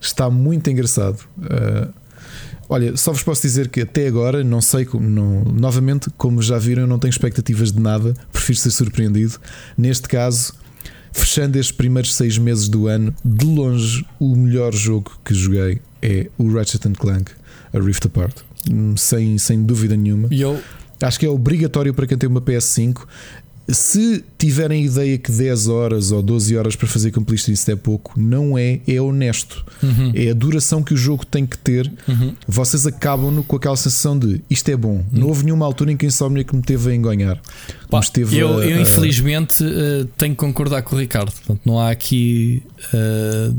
Está 0.00 0.28
muito 0.28 0.68
engraçado. 0.68 1.18
Uh, 1.38 1.92
olha, 2.68 2.96
só 2.96 3.10
vos 3.12 3.22
posso 3.22 3.40
dizer 3.40 3.68
que 3.68 3.80
até 3.80 4.06
agora, 4.06 4.44
não 4.44 4.60
sei 4.60 4.84
como, 4.84 5.08
não, 5.08 5.44
novamente, 5.44 6.10
como 6.18 6.42
já 6.42 6.58
viram, 6.58 6.82
eu 6.82 6.86
não 6.86 6.98
tenho 6.98 7.10
expectativas 7.10 7.72
de 7.72 7.80
nada, 7.80 8.14
prefiro 8.30 8.58
ser 8.58 8.70
surpreendido. 8.70 9.38
Neste 9.78 10.06
caso, 10.06 10.52
fechando 11.14 11.58
estes 11.58 11.74
primeiros 11.74 12.14
seis 12.14 12.36
meses 12.36 12.68
do 12.68 12.88
ano, 12.88 13.14
de 13.24 13.46
longe, 13.46 14.04
o 14.18 14.34
melhor 14.36 14.74
jogo 14.74 15.12
que 15.24 15.32
joguei 15.32 15.80
é 16.02 16.28
o 16.36 16.52
Ratchet 16.52 16.82
Clank, 16.98 17.30
a 17.72 17.78
Rift 17.78 18.06
Apart. 18.06 18.36
Hum, 18.70 18.96
Sem, 18.96 19.38
sem 19.38 19.62
dúvida 19.62 19.96
nenhuma. 19.96 20.28
E 20.30 20.40
eu, 20.42 20.60
Acho 21.02 21.18
que 21.18 21.26
é 21.26 21.28
obrigatório 21.28 21.92
para 21.92 22.06
quem 22.06 22.16
tem 22.16 22.28
uma 22.28 22.40
PS5. 22.40 23.02
Se 23.66 24.22
tiverem 24.38 24.84
ideia 24.84 25.16
que 25.16 25.32
10 25.32 25.68
horas 25.68 26.12
ou 26.12 26.22
12 26.22 26.54
horas 26.54 26.76
para 26.76 26.86
fazer 26.86 27.10
completion 27.12 27.52
isso 27.52 27.70
é 27.70 27.74
pouco, 27.76 28.12
não 28.20 28.58
é, 28.58 28.80
é 28.86 29.00
honesto. 29.00 29.64
Uhum. 29.82 30.12
É 30.14 30.30
a 30.30 30.34
duração 30.34 30.82
que 30.82 30.92
o 30.92 30.96
jogo 30.98 31.24
tem 31.24 31.46
que 31.46 31.56
ter. 31.56 31.90
Uhum. 32.06 32.34
Vocês 32.46 32.86
acabam-no 32.86 33.42
com 33.42 33.56
aquela 33.56 33.76
sensação 33.76 34.18
de 34.18 34.42
isto 34.50 34.68
é 34.70 34.76
bom. 34.76 35.02
Não 35.10 35.28
houve 35.28 35.44
nenhuma 35.44 35.64
altura 35.64 35.92
em 35.92 35.96
que 35.96 36.04
a 36.04 36.08
Insomnia 36.08 36.44
que 36.44 36.54
me 36.54 36.60
teve 36.62 36.90
a 36.90 36.94
enganhar. 36.94 37.40
Pá, 37.88 38.00
esteve 38.00 38.36
eu, 38.36 38.58
a- 38.58 38.66
eu 38.66 38.80
infelizmente 38.82 39.64
uh, 39.64 40.04
tenho 40.18 40.34
que 40.34 40.40
concordar 40.40 40.82
com 40.82 40.94
o 40.94 40.98
Ricardo. 40.98 41.32
Portanto, 41.32 41.60
não 41.64 41.80
há 41.80 41.90
aqui 41.90 42.62
uh, 42.92 43.54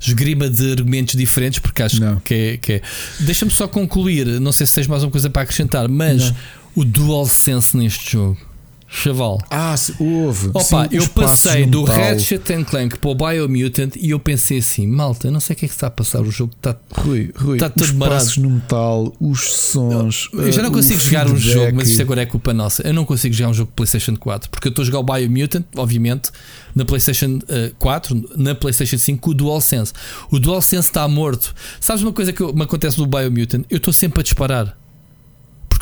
esgrima 0.00 0.48
de 0.48 0.72
argumentos 0.72 1.14
diferentes, 1.14 1.58
porque 1.58 1.82
acho 1.82 2.00
Não. 2.00 2.20
que 2.20 2.34
é. 2.34 2.56
Que 2.56 2.72
é. 2.74 2.82
Deixa-me 3.20 3.50
só 3.50 3.66
concluir. 3.68 4.26
Não 4.40 4.52
sei 4.52 4.66
se 4.66 4.74
tens 4.74 4.86
mais 4.86 5.02
uma 5.02 5.10
coisa 5.10 5.28
para 5.28 5.42
acrescentar, 5.42 5.88
mas 5.88 6.30
Não. 6.30 6.36
O 6.78 6.84
DualSense 6.84 7.76
neste 7.76 8.12
jogo, 8.12 8.38
chaval. 8.86 9.42
Ah, 9.50 9.74
houve. 9.98 10.50
Opa, 10.50 10.60
Sim, 10.62 10.88
eu 10.92 11.08
passei 11.08 11.66
do. 11.66 11.82
Ratchet 11.82 12.52
and 12.52 12.62
Clank 12.62 13.00
para 13.00 13.10
o 13.10 13.14
Biomutant 13.16 13.96
e 13.96 14.10
eu 14.10 14.20
pensei 14.20 14.58
assim, 14.58 14.86
malta, 14.86 15.28
não 15.28 15.40
sei 15.40 15.54
o 15.54 15.58
que 15.58 15.64
é 15.64 15.68
que 15.68 15.74
está 15.74 15.88
a 15.88 15.90
passar, 15.90 16.20
o 16.20 16.30
jogo 16.30 16.52
está. 16.56 16.76
Rui, 16.92 17.32
Rui, 17.34 17.58
Tá 17.58 17.68
tudo 17.68 17.82
os 17.82 17.90
marado. 17.90 18.20
passos 18.20 18.36
no 18.36 18.48
metal, 18.48 19.12
os 19.18 19.40
sons. 19.40 20.30
Eu 20.32 20.52
já 20.52 20.62
não 20.62 20.70
uh, 20.70 20.72
consigo 20.72 21.00
jogar 21.00 21.28
um 21.28 21.36
jogo, 21.36 21.72
mas 21.74 21.88
isto 21.88 22.00
agora 22.00 22.22
é 22.22 22.26
culpa 22.26 22.54
nossa. 22.54 22.86
Eu 22.86 22.94
não 22.94 23.04
consigo 23.04 23.34
jogar 23.34 23.50
um 23.50 23.54
jogo 23.54 23.70
de 23.72 23.74
PlayStation 23.74 24.16
4 24.16 24.48
porque 24.48 24.68
eu 24.68 24.70
estou 24.70 24.84
a 24.84 24.86
jogar 24.86 25.00
o 25.00 25.02
Biomutant, 25.02 25.64
obviamente, 25.74 26.30
na 26.76 26.84
PlayStation 26.84 27.40
uh, 27.42 27.74
4, 27.76 28.30
na 28.36 28.54
PlayStation 28.54 28.98
5 28.98 29.20
com 29.20 29.30
o 29.32 29.34
DualSense. 29.34 29.92
O 30.30 30.38
DualSense 30.38 30.90
está 30.90 31.08
morto. 31.08 31.52
Sabes 31.80 32.04
uma 32.04 32.12
coisa 32.12 32.32
que 32.32 32.52
me 32.52 32.62
acontece 32.62 33.00
no 33.00 33.06
Biomutant? 33.08 33.64
Eu 33.68 33.78
estou 33.78 33.92
sempre 33.92 34.20
a 34.20 34.22
disparar 34.22 34.78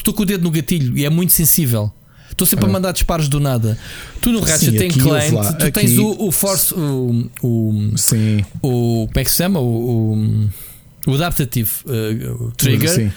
estou 0.06 0.14
com 0.14 0.22
o 0.22 0.26
dedo 0.26 0.42
no 0.44 0.50
gatilho 0.50 0.96
e 0.96 1.04
é 1.04 1.10
muito 1.10 1.32
sensível. 1.32 1.90
Estou 2.30 2.46
sempre 2.46 2.66
a 2.66 2.68
É. 2.68 2.72
mandar 2.72 2.92
disparos 2.92 3.28
do 3.28 3.40
nada. 3.40 3.78
Tu 4.20 4.30
no 4.30 4.40
Sim, 4.44 4.50
Ratchet 4.52 4.76
aqui, 4.84 4.98
Clank, 5.00 5.30
lá, 5.32 5.52
tu 5.54 5.70
tens 5.72 5.92
aqui- 5.92 6.00
o, 6.00 6.26
o 6.26 6.30
Force, 6.32 6.74
o, 6.74 7.30
o, 7.42 7.92
Sim, 7.96 8.44
o. 8.62 9.06
Como 9.08 9.20
é 9.20 9.24
que 9.24 9.30
se 9.30 9.36
chama? 9.36 9.58
O, 9.58 10.12
o, 10.12 11.10
o 11.10 11.14
Adaptative 11.14 11.70
uh, 11.86 12.52
Trigger 12.56 12.90
sim. 12.90 13.12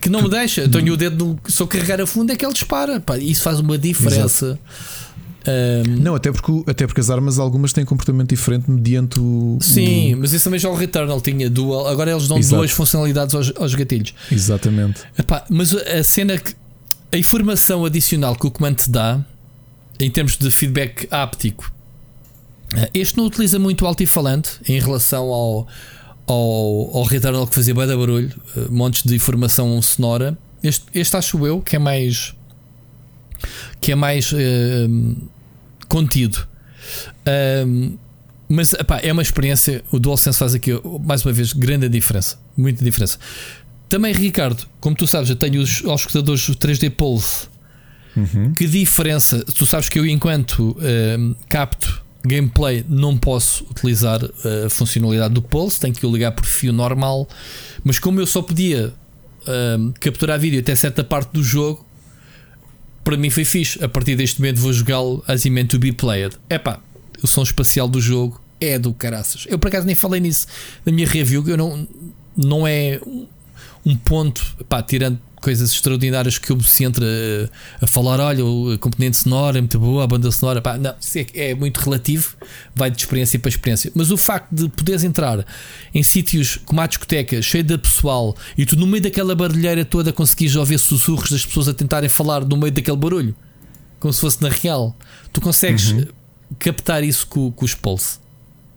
que 0.00 0.08
não 0.08 0.22
me 0.22 0.28
deixa. 0.28 0.68
Tenho 0.68 0.92
o 0.92 0.96
dedo 0.96 1.24
no. 1.24 1.50
Se 1.50 1.60
eu 1.60 1.66
carregar 1.66 2.00
a 2.00 2.06
fundo 2.06 2.30
é 2.32 2.36
que 2.36 2.44
ele 2.46 2.52
dispara. 2.52 3.00
Pá, 3.00 3.18
isso 3.18 3.42
faz 3.42 3.58
uma 3.58 3.76
diferença. 3.76 4.58
Um, 5.46 5.96
Não, 6.00 6.14
até 6.14 6.30
porque, 6.30 6.52
o- 6.52 6.64
até 6.66 6.86
porque 6.86 7.00
as 7.00 7.10
armas 7.10 7.38
algumas 7.38 7.72
têm 7.72 7.84
comportamento 7.84 8.28
diferente 8.30 8.70
mediante 8.70 9.18
o. 9.18 9.58
sim, 9.60 10.14
mas 10.14 10.32
isso 10.32 10.44
também 10.44 10.60
já 10.60 10.68
o 10.68 10.74
Returnal 10.74 11.20
tinha 11.20 11.50
dual. 11.50 11.88
Agora 11.88 12.10
eles 12.12 12.28
dão 12.28 12.38
Exato. 12.38 12.56
duas 12.56 12.70
funcionalidades 12.70 13.34
aos, 13.34 13.52
aos 13.56 13.74
gatilhos. 13.74 14.14
o- 14.30 14.34
Exatamente. 14.34 15.02
Epá, 15.18 15.44
mas 15.50 15.74
a 15.74 16.02
cena 16.04 16.38
que. 16.38 16.54
A 17.10 17.18
informação 17.18 17.84
adicional 17.84 18.34
que 18.36 18.46
o 18.46 18.50
comando 18.50 18.76
te 18.76 18.90
dá, 18.90 19.20
em 20.00 20.10
termos 20.10 20.38
de 20.38 20.50
feedback 20.50 21.06
áptico, 21.10 21.70
eh, 22.74 22.88
este 22.94 23.18
não 23.18 23.26
utiliza 23.26 23.58
muito 23.58 23.84
o 23.84 23.86
altifalante 23.86 24.52
em 24.66 24.80
relação 24.80 25.24
ao, 25.24 25.66
ao, 26.26 26.96
ao 26.96 27.02
Returnal 27.02 27.46
que 27.46 27.54
fazia 27.54 27.74
bem 27.74 27.86
da 27.86 27.94
barulho, 27.96 28.32
eh, 28.56 28.60
montes 28.70 29.02
de 29.02 29.14
informação 29.14 29.82
sonora. 29.82 30.38
Este, 30.62 30.86
este 30.94 31.14
acho 31.16 31.44
eu 31.46 31.60
que 31.60 31.76
é 31.76 31.78
mais. 31.78 32.32
Que 33.82 33.92
é 33.92 33.94
mais 33.96 34.32
eh, 34.32 34.86
contido. 35.88 36.46
Um, 37.66 37.98
mas 38.48 38.72
epá, 38.74 39.00
é 39.02 39.12
uma 39.12 39.22
experiência. 39.22 39.82
O 39.90 39.98
DualSense 39.98 40.38
faz 40.38 40.54
aqui, 40.54 40.70
mais 41.04 41.24
uma 41.24 41.32
vez, 41.32 41.52
grande 41.52 41.88
diferença. 41.88 42.38
Muita 42.56 42.84
diferença. 42.84 43.18
Também, 43.88 44.14
Ricardo, 44.14 44.66
como 44.80 44.94
tu 44.94 45.06
sabes, 45.06 45.28
eu 45.28 45.36
tenho 45.36 45.60
os, 45.60 45.82
escutadores 45.84 46.48
3D 46.48 46.90
Pulse. 46.90 47.48
Uhum. 48.16 48.52
Que 48.52 48.66
diferença? 48.66 49.44
Tu 49.44 49.66
sabes 49.66 49.88
que 49.88 49.98
eu, 49.98 50.06
enquanto 50.06 50.76
um, 51.18 51.34
capto 51.48 52.02
gameplay, 52.24 52.84
não 52.88 53.18
posso 53.18 53.64
utilizar 53.64 54.20
a 54.24 54.70
funcionalidade 54.70 55.34
do 55.34 55.42
Pulse, 55.42 55.80
tenho 55.80 55.92
que 55.92 56.06
o 56.06 56.12
ligar 56.12 56.32
por 56.32 56.46
fio 56.46 56.72
normal. 56.72 57.28
Mas 57.82 57.98
como 57.98 58.20
eu 58.20 58.26
só 58.26 58.42
podia 58.42 58.92
um, 59.78 59.92
capturar 59.98 60.38
vídeo 60.38 60.60
até 60.60 60.74
certa 60.76 61.02
parte 61.02 61.32
do 61.32 61.42
jogo, 61.42 61.84
para 63.04 63.16
mim 63.16 63.30
foi 63.30 63.44
fixe. 63.44 63.82
A 63.82 63.88
partir 63.88 64.16
deste 64.16 64.40
momento 64.40 64.60
vou 64.60 64.72
jogá-lo 64.72 65.22
as 65.26 65.44
meant 65.44 65.68
to 65.68 65.78
be 65.78 65.92
played. 65.92 66.36
É 66.48 66.58
pá, 66.58 66.80
o 67.22 67.26
som 67.26 67.42
espacial 67.42 67.88
do 67.88 68.00
jogo 68.00 68.40
é 68.60 68.78
do 68.78 68.92
caraças. 68.92 69.46
Eu 69.48 69.58
por 69.58 69.68
acaso 69.68 69.86
nem 69.86 69.94
falei 69.94 70.20
nisso 70.20 70.46
na 70.84 70.92
minha 70.92 71.06
review, 71.06 71.46
eu 71.48 71.56
não, 71.56 71.86
não 72.36 72.66
é 72.66 73.00
um 73.84 73.96
ponto, 73.96 74.56
pá, 74.68 74.82
tirando 74.82 75.18
coisas 75.42 75.72
extraordinárias 75.72 76.38
que 76.38 76.54
me 76.54 76.62
centro 76.62 77.04
a, 77.04 77.84
a 77.84 77.86
falar, 77.86 78.20
olha, 78.20 78.44
a 78.74 78.78
componente 78.78 79.16
sonora 79.16 79.58
é 79.58 79.60
muito 79.60 79.78
boa, 79.78 80.04
a 80.04 80.06
banda 80.06 80.30
sonora, 80.30 80.62
pá, 80.62 80.78
não, 80.78 80.94
é, 81.14 81.50
é, 81.50 81.54
muito 81.54 81.78
relativo, 81.78 82.36
vai 82.74 82.90
de 82.90 82.98
experiência 82.98 83.38
para 83.38 83.48
experiência. 83.48 83.90
Mas 83.94 84.10
o 84.10 84.16
facto 84.16 84.54
de 84.54 84.68
poderes 84.68 85.02
entrar 85.02 85.44
em 85.92 86.02
sítios 86.02 86.58
como 86.64 86.80
a 86.80 86.86
discoteca, 86.86 87.42
cheio 87.42 87.64
de 87.64 87.76
pessoal, 87.76 88.36
e 88.56 88.64
tu 88.64 88.76
no 88.76 88.86
meio 88.86 89.02
daquela 89.02 89.34
barulheira 89.34 89.84
toda 89.84 90.12
conseguires 90.12 90.54
ouvir 90.54 90.78
sussurros 90.78 91.30
das 91.30 91.44
pessoas 91.44 91.68
a 91.68 91.74
tentarem 91.74 92.08
falar 92.08 92.44
no 92.44 92.56
meio 92.56 92.72
daquele 92.72 92.96
barulho, 92.96 93.34
como 93.98 94.12
se 94.12 94.20
fosse 94.20 94.40
na 94.40 94.48
real, 94.48 94.96
tu 95.32 95.40
consegues 95.40 95.90
uhum. 95.90 96.06
captar 96.58 97.02
isso 97.02 97.26
com, 97.26 97.50
com 97.50 97.64
os 97.64 97.74
pulse. 97.74 98.18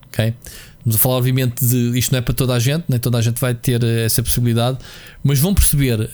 Ok? 0.08 0.34
Estamos 0.78 0.96
a 0.96 1.00
falar, 1.00 1.16
obviamente, 1.16 1.66
de 1.66 1.98
isto 1.98 2.12
não 2.12 2.20
é 2.20 2.22
para 2.22 2.34
toda 2.34 2.54
a 2.54 2.60
gente, 2.60 2.86
nem 2.88 3.00
toda 3.00 3.18
a 3.18 3.22
gente 3.22 3.40
vai 3.40 3.54
ter 3.54 3.84
essa 3.84 4.22
possibilidade, 4.22 4.78
mas 5.24 5.40
vão 5.40 5.54
perceber 5.54 6.10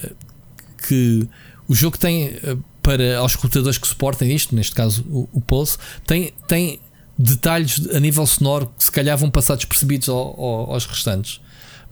que 0.88 1.28
o 1.68 1.76
jogo 1.76 1.98
tem 1.98 2.38
eh, 2.44 2.58
para 2.82 3.18
aos 3.18 3.36
computadores 3.36 3.78
que 3.78 3.88
suportem 3.88 4.34
isto, 4.34 4.56
neste 4.56 4.76
caso 4.76 5.04
o, 5.10 5.30
o 5.32 5.42
Pulse, 5.42 5.78
tem, 6.06 6.34
tem 6.48 6.80
detalhes 7.18 7.88
a 7.94 8.00
nível 8.00 8.26
sonoro 8.26 8.72
que 8.78 8.84
se 8.84 8.92
calhar 8.92 9.18
vão 9.18 9.30
passar 9.30 9.56
despercebidos 9.56 10.10
ao, 10.10 10.18
ao, 10.18 10.74
aos 10.74 10.86
restantes. 10.86 11.40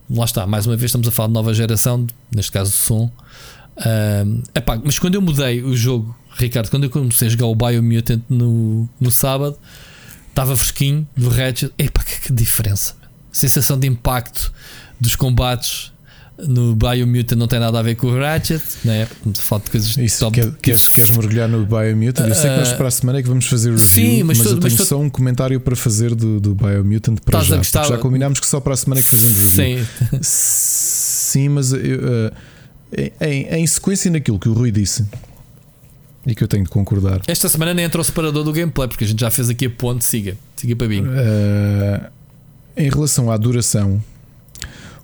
Lá 0.10 0.26
está, 0.26 0.48
mais 0.48 0.66
uma 0.66 0.76
vez 0.76 0.90
estamos 0.90 1.08
a 1.08 1.12
falar 1.12 1.28
de 1.28 1.34
nova 1.34 1.54
geração, 1.54 2.08
neste 2.36 2.52
caso 2.52 2.72
som. 2.72 3.12
Uh, 3.78 4.44
epá, 4.56 4.82
mas 4.84 4.98
quando 4.98 5.16
eu 5.16 5.22
mudei 5.22 5.64
o 5.64 5.76
jogo, 5.76 6.18
Ricardo, 6.32 6.70
quando 6.70 6.86
eu 6.86 6.90
comecei 6.90 7.28
a 7.28 7.32
jogar 7.32 7.46
o 7.46 7.56
Biomutant 7.56 8.22
no, 8.28 8.90
no 9.00 9.12
sábado, 9.12 9.58
estava 10.30 10.56
fresquinho 10.56 11.08
do 11.16 11.30
Ratchet. 11.30 11.72
Epá, 11.78 12.04
que, 12.04 12.22
que 12.22 12.34
diferença! 12.34 12.96
Sensação 13.32 13.78
de 13.78 13.88
impacto 13.88 14.52
dos 15.00 15.16
combates 15.16 15.92
no 16.48 16.76
Biomutant 16.76 17.38
não 17.38 17.48
tem 17.48 17.60
nada 17.60 17.80
a 17.80 17.82
ver 17.82 17.96
com 17.96 18.08
o 18.08 18.18
Ratchet, 18.18 18.62
né? 18.84 19.08
Falta 19.36 19.66
de 19.66 19.72
coisas 19.72 19.98
Isso, 19.98 20.20
top, 20.20 20.36
quer, 20.36 20.52
queres, 20.62 20.88
queres 20.88 21.10
mergulhar 21.12 21.48
no 21.48 21.66
Biomutant? 21.66 22.28
Eu 22.28 22.36
sei 22.36 22.50
que 22.52 22.58
nós 22.58 22.72
ah, 22.72 22.76
para 22.76 22.88
a 22.88 22.92
semana 22.92 23.20
é 23.20 23.22
que 23.22 23.28
vamos 23.28 23.46
fazer 23.46 23.72
review, 23.72 23.88
sim, 23.88 24.24
mas, 24.24 24.38
mas 24.38 24.48
eu 24.48 24.60
tenho 24.60 24.78
mas 24.78 24.88
só 24.88 25.00
um 25.00 25.10
comentário 25.10 25.60
para 25.60 25.76
fazer 25.76 26.16
do, 26.16 26.40
do 26.40 26.56
Biomutant 26.56 27.20
para 27.24 27.42
já. 27.42 27.58
Gostar... 27.58 27.86
Já 27.86 27.98
combinámos 27.98 28.40
que 28.40 28.48
só 28.48 28.60
para 28.60 28.74
a 28.74 28.78
semana 28.78 29.00
é 29.00 29.04
que 29.04 29.10
fazemos 29.10 29.38
review. 29.38 29.86
Sim, 29.86 30.20
sim 30.22 31.50
mas 31.50 31.72
eu, 31.74 31.80
uh, 31.80 32.32
em, 33.22 33.48
em 33.48 33.68
sequência 33.68 34.10
naquilo 34.10 34.40
que 34.40 34.50
o 34.50 34.54
Rui 34.54 34.72
disse. 34.72 35.06
E 36.26 36.36
que 36.36 36.44
eu 36.44 36.48
tenho 36.48 36.64
de 36.64 36.70
concordar. 36.70 37.22
Esta 37.28 37.48
semana 37.48 37.74
nem 37.74 37.86
entra 37.86 38.02
o 38.02 38.04
separador 38.04 38.44
do 38.44 38.52
gameplay, 38.52 38.88
porque 38.88 39.04
a 39.04 39.08
gente 39.08 39.20
já 39.20 39.32
fez 39.32 39.50
aqui 39.50 39.66
a 39.66 39.70
ponte. 39.70 40.04
Siga, 40.04 40.38
siga 40.56 40.76
para 40.76 40.88
mim. 40.88 41.02
Uh, 41.02 42.10
em 42.76 42.90
relação 42.90 43.32
à 43.32 43.38
duração, 43.38 44.04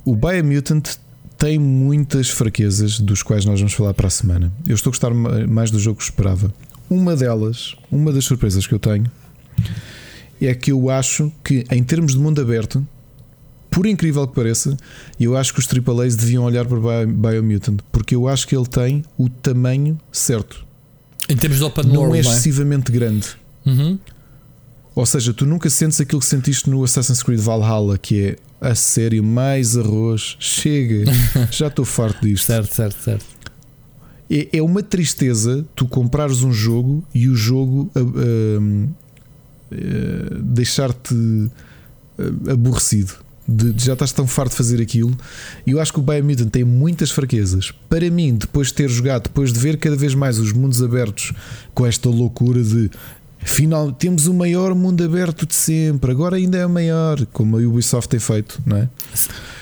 o 0.04 0.16
Biomutant 0.16 0.98
tem 1.38 1.60
muitas 1.60 2.30
fraquezas, 2.30 3.00
dos 3.00 3.22
quais 3.22 3.46
nós 3.46 3.60
vamos 3.60 3.74
falar 3.74 3.94
para 3.94 4.08
a 4.08 4.10
semana. 4.10 4.52
Eu 4.68 4.76
estou 4.76 4.90
a 4.90 4.94
gostar 4.94 5.14
mais 5.48 5.72
do 5.72 5.80
jogo 5.80 5.98
que 5.98 6.04
esperava. 6.04 6.54
Uma 6.90 7.16
delas, 7.16 7.76
uma 7.92 8.12
das 8.12 8.26
surpresas 8.26 8.66
que 8.68 8.74
eu 8.74 8.80
tenho, 8.80 9.10
é 10.42 10.54
que 10.54 10.72
eu 10.72 10.90
acho 10.90 11.32
que, 11.44 11.66
em 11.72 11.84
termos 11.84 12.14
de 12.14 12.20
mundo 12.20 12.42
aberto, 12.42 12.86
por 13.70 13.86
incrível 13.86 14.26
que 14.28 14.34
pareça, 14.34 14.78
eu 15.20 15.36
acho 15.36 15.54
que 15.54 15.60
os 15.60 15.68
AAAs 15.68 16.16
deviam 16.16 16.44
olhar 16.44 16.66
para 16.66 17.06
Biomutant, 17.06 17.80
porque 17.92 18.16
eu 18.16 18.28
acho 18.28 18.48
que 18.48 18.56
ele 18.56 18.68
tem 18.68 19.04
o 19.18 19.28
tamanho 19.28 20.00
certo. 20.12 20.66
Em 21.28 21.36
termos 21.36 21.58
de 21.58 21.64
open 21.66 21.86
não 21.86 22.02
world, 22.02 22.18
é 22.18 22.22
excessivamente 22.22 22.92
é? 22.92 22.94
grande. 22.94 23.28
Uhum. 23.66 24.00
Ou 24.96 25.06
seja, 25.06 25.34
tu 25.34 25.46
nunca 25.46 25.70
sentes 25.70 26.00
aquilo 26.00 26.22
que 26.22 26.26
sentiste 26.26 26.70
no 26.70 26.82
Assassin's 26.82 27.22
Creed 27.22 27.42
Valhalla, 27.42 27.98
que 27.98 28.24
é 28.24 28.38
a 28.62 28.74
sério, 28.74 29.22
mais 29.22 29.78
arroz, 29.78 30.38
chega, 30.40 31.04
já 31.52 31.68
estou 31.68 31.84
farto 31.84 32.26
disto. 32.26 32.46
certo, 32.46 32.74
certo, 32.74 33.04
certo. 33.04 33.26
É, 34.30 34.58
é 34.58 34.62
uma 34.62 34.82
tristeza 34.82 35.66
tu 35.76 35.86
comprares 35.86 36.42
um 36.42 36.52
jogo 36.52 37.06
e 37.14 37.28
o 37.28 37.36
jogo 37.36 37.92
uh, 37.96 38.00
uh, 38.00 38.90
uh, 39.72 40.42
deixar-te 40.42 41.14
aborrecido. 42.50 43.14
De, 43.48 43.74
de, 43.74 43.86
já 43.86 43.94
estás 43.94 44.12
tão 44.12 44.26
farto 44.26 44.52
de 44.52 44.58
fazer 44.58 44.82
aquilo. 44.82 45.16
E 45.68 45.72
eu 45.72 45.80
acho 45.80 45.94
que 45.94 46.00
o 46.00 46.02
Biomutant 46.02 46.50
tem 46.50 46.64
muitas 46.64 47.12
fraquezas. 47.12 47.72
Para 47.88 48.10
mim, 48.10 48.34
depois 48.34 48.70
de 48.70 48.74
ter 48.74 48.90
jogado, 48.90 49.24
depois 49.24 49.54
de 49.54 49.60
ver 49.60 49.78
cada 49.78 49.96
vez 49.96 50.16
mais 50.16 50.40
os 50.40 50.52
mundos 50.52 50.82
abertos 50.82 51.32
com 51.72 51.86
esta 51.86 52.10
loucura 52.10 52.64
de 52.64 52.90
Final, 53.46 53.92
temos 53.92 54.26
o 54.26 54.34
maior 54.34 54.74
mundo 54.74 55.04
aberto 55.04 55.46
de 55.46 55.54
sempre, 55.54 56.10
agora 56.10 56.36
ainda 56.36 56.58
é 56.58 56.66
maior, 56.66 57.24
como 57.28 57.58
a 57.58 57.62
Ubisoft 57.62 58.10
tem 58.10 58.20
feito, 58.20 58.60
não 58.66 58.76
é? 58.76 58.90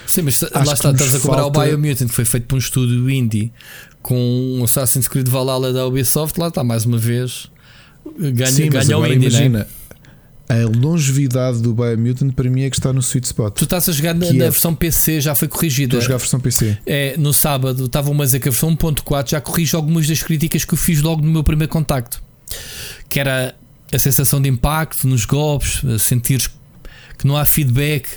Sim, 0.08 0.22
mas 0.22 0.42
Acho 0.42 0.53
lá 0.56 0.74
está, 0.74 0.92
estás 0.92 1.16
a 1.16 1.20
falta... 1.20 1.45
o 1.45 1.52
Biomutant, 1.52 2.08
que 2.08 2.16
foi 2.16 2.24
feito 2.24 2.48
por 2.48 2.56
um 2.56 2.60
estúdio 2.60 3.10
indie 3.10 3.52
com 4.02 4.18
um 4.58 4.64
Assassin's 4.64 5.08
Creed 5.08 5.28
Valhalla 5.28 5.74
da 5.74 5.86
Ubisoft, 5.86 6.40
lá 6.40 6.48
está 6.48 6.64
mais 6.64 6.86
uma 6.86 6.98
vez. 6.98 7.52
Ganha, 8.18 8.52
Sim, 8.52 8.70
ganha 8.70 8.98
o 8.98 9.06
indie, 9.06 9.28
imagina, 9.28 9.60
né? 9.60 9.66
A 10.48 10.78
longevidade 10.78 11.62
do 11.62 11.74
Biomutant 11.74 12.32
para 12.34 12.50
mim 12.50 12.64
é 12.64 12.70
que 12.70 12.78
está 12.78 12.94
no 12.94 13.02
sweet 13.02 13.28
spot. 13.28 13.53
Tu 13.53 13.66
estás 13.66 13.90
a 13.90 13.92
jogar 13.92 14.14
na, 14.14 14.32
na 14.32 14.45
é... 14.45 14.50
versão 14.50 14.74
PC, 14.74 15.20
já 15.20 15.36
foi 15.36 15.50
corrigida. 15.50 15.98
Estou 15.98 16.00
a 16.00 16.02
jogar 16.03 16.16
a 16.16 16.20
versão 16.20 16.40
PC. 16.40 16.78
É, 16.86 17.16
no 17.18 17.34
sábado 17.34 17.86
estavam 17.86 18.14
a 18.22 18.24
dizer 18.24 18.40
que 18.40 18.48
a 18.48 18.52
versão 18.52 18.74
1.4 18.76 19.32
já 19.32 19.42
corrige 19.42 19.76
algumas 19.76 20.08
das 20.08 20.22
críticas 20.24 20.64
que 20.64 20.74
eu 20.74 20.78
fiz 20.78 21.02
logo 21.02 21.22
no 21.22 21.32
meu 21.32 21.44
primeiro 21.44 21.72
contacto. 21.72 22.22
Que 23.10 23.20
era 23.20 23.56
a 23.96 24.00
sensação 24.00 24.42
de 24.42 24.50
impacto 24.50 25.08
nos 25.08 25.26
golpes, 25.26 25.82
sentir 26.02 26.50
que 27.18 27.28
não 27.28 27.38
há 27.38 27.46
feedback. 27.46 28.08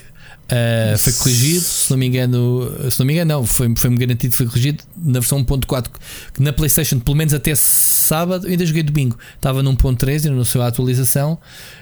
Uh, 0.47 0.97
foi 0.97 1.13
corrigido, 1.13 1.61
se 1.61 1.91
não 1.91 1.99
me 1.99 2.07
engano, 2.07 2.73
se 2.89 3.01
não 3.01 3.07
me 3.07 3.15
engano, 3.15 3.35
não, 3.35 3.45
foi-me 3.45 3.77
foi 3.77 3.91
garantido 3.97 4.33
foi 4.33 4.47
corrigido 4.47 4.85
na 4.97 5.19
versão 5.19 5.45
1.4 5.45 5.89
que 6.33 6.41
na 6.41 6.53
PlayStation, 6.53 7.01
pelo 7.01 7.17
menos 7.17 7.35
até 7.35 7.53
sábado, 7.53 8.47
ainda 8.47 8.65
joguei 8.65 8.85
domingo, 8.85 9.19
estava 9.35 9.61
no 9.61 9.77
1.3 9.77 10.27
e 10.27 10.31
não 10.31 10.45
sei 10.45 10.61
a 10.61 10.69
atualização, 10.69 11.37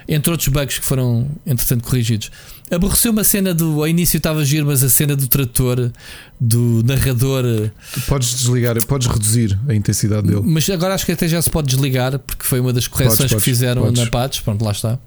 entre 0.08 0.30
outros 0.30 0.48
bugs 0.48 0.78
que 0.78 0.84
foram 0.84 1.28
entretanto 1.46 1.84
corrigidos. 1.84 2.30
Aborreceu 2.70 3.12
uma 3.12 3.22
cena 3.22 3.52
do. 3.52 3.82
Ao 3.82 3.86
início 3.86 4.16
estava 4.16 4.42
giro, 4.42 4.64
mas 4.64 4.82
a 4.82 4.88
cena 4.88 5.14
do 5.14 5.28
trator, 5.28 5.92
do 6.40 6.82
narrador. 6.86 7.44
Tu 7.92 8.00
podes 8.02 8.34
desligar, 8.34 8.82
podes 8.86 9.06
reduzir 9.06 9.58
a 9.68 9.74
intensidade 9.74 10.26
dele. 10.26 10.40
Mas 10.42 10.68
agora 10.70 10.94
acho 10.94 11.04
que 11.04 11.12
até 11.12 11.28
já 11.28 11.40
se 11.42 11.50
pode 11.50 11.68
desligar, 11.68 12.18
porque 12.18 12.44
foi 12.44 12.60
uma 12.60 12.72
das 12.72 12.88
correções 12.88 13.18
podes, 13.18 13.32
podes, 13.32 13.44
que 13.44 13.50
fizeram 13.50 13.82
podes. 13.82 14.02
na 14.02 14.10
patch. 14.10 14.40
Pronto, 14.40 14.64
lá 14.64 14.72
está. 14.72 14.98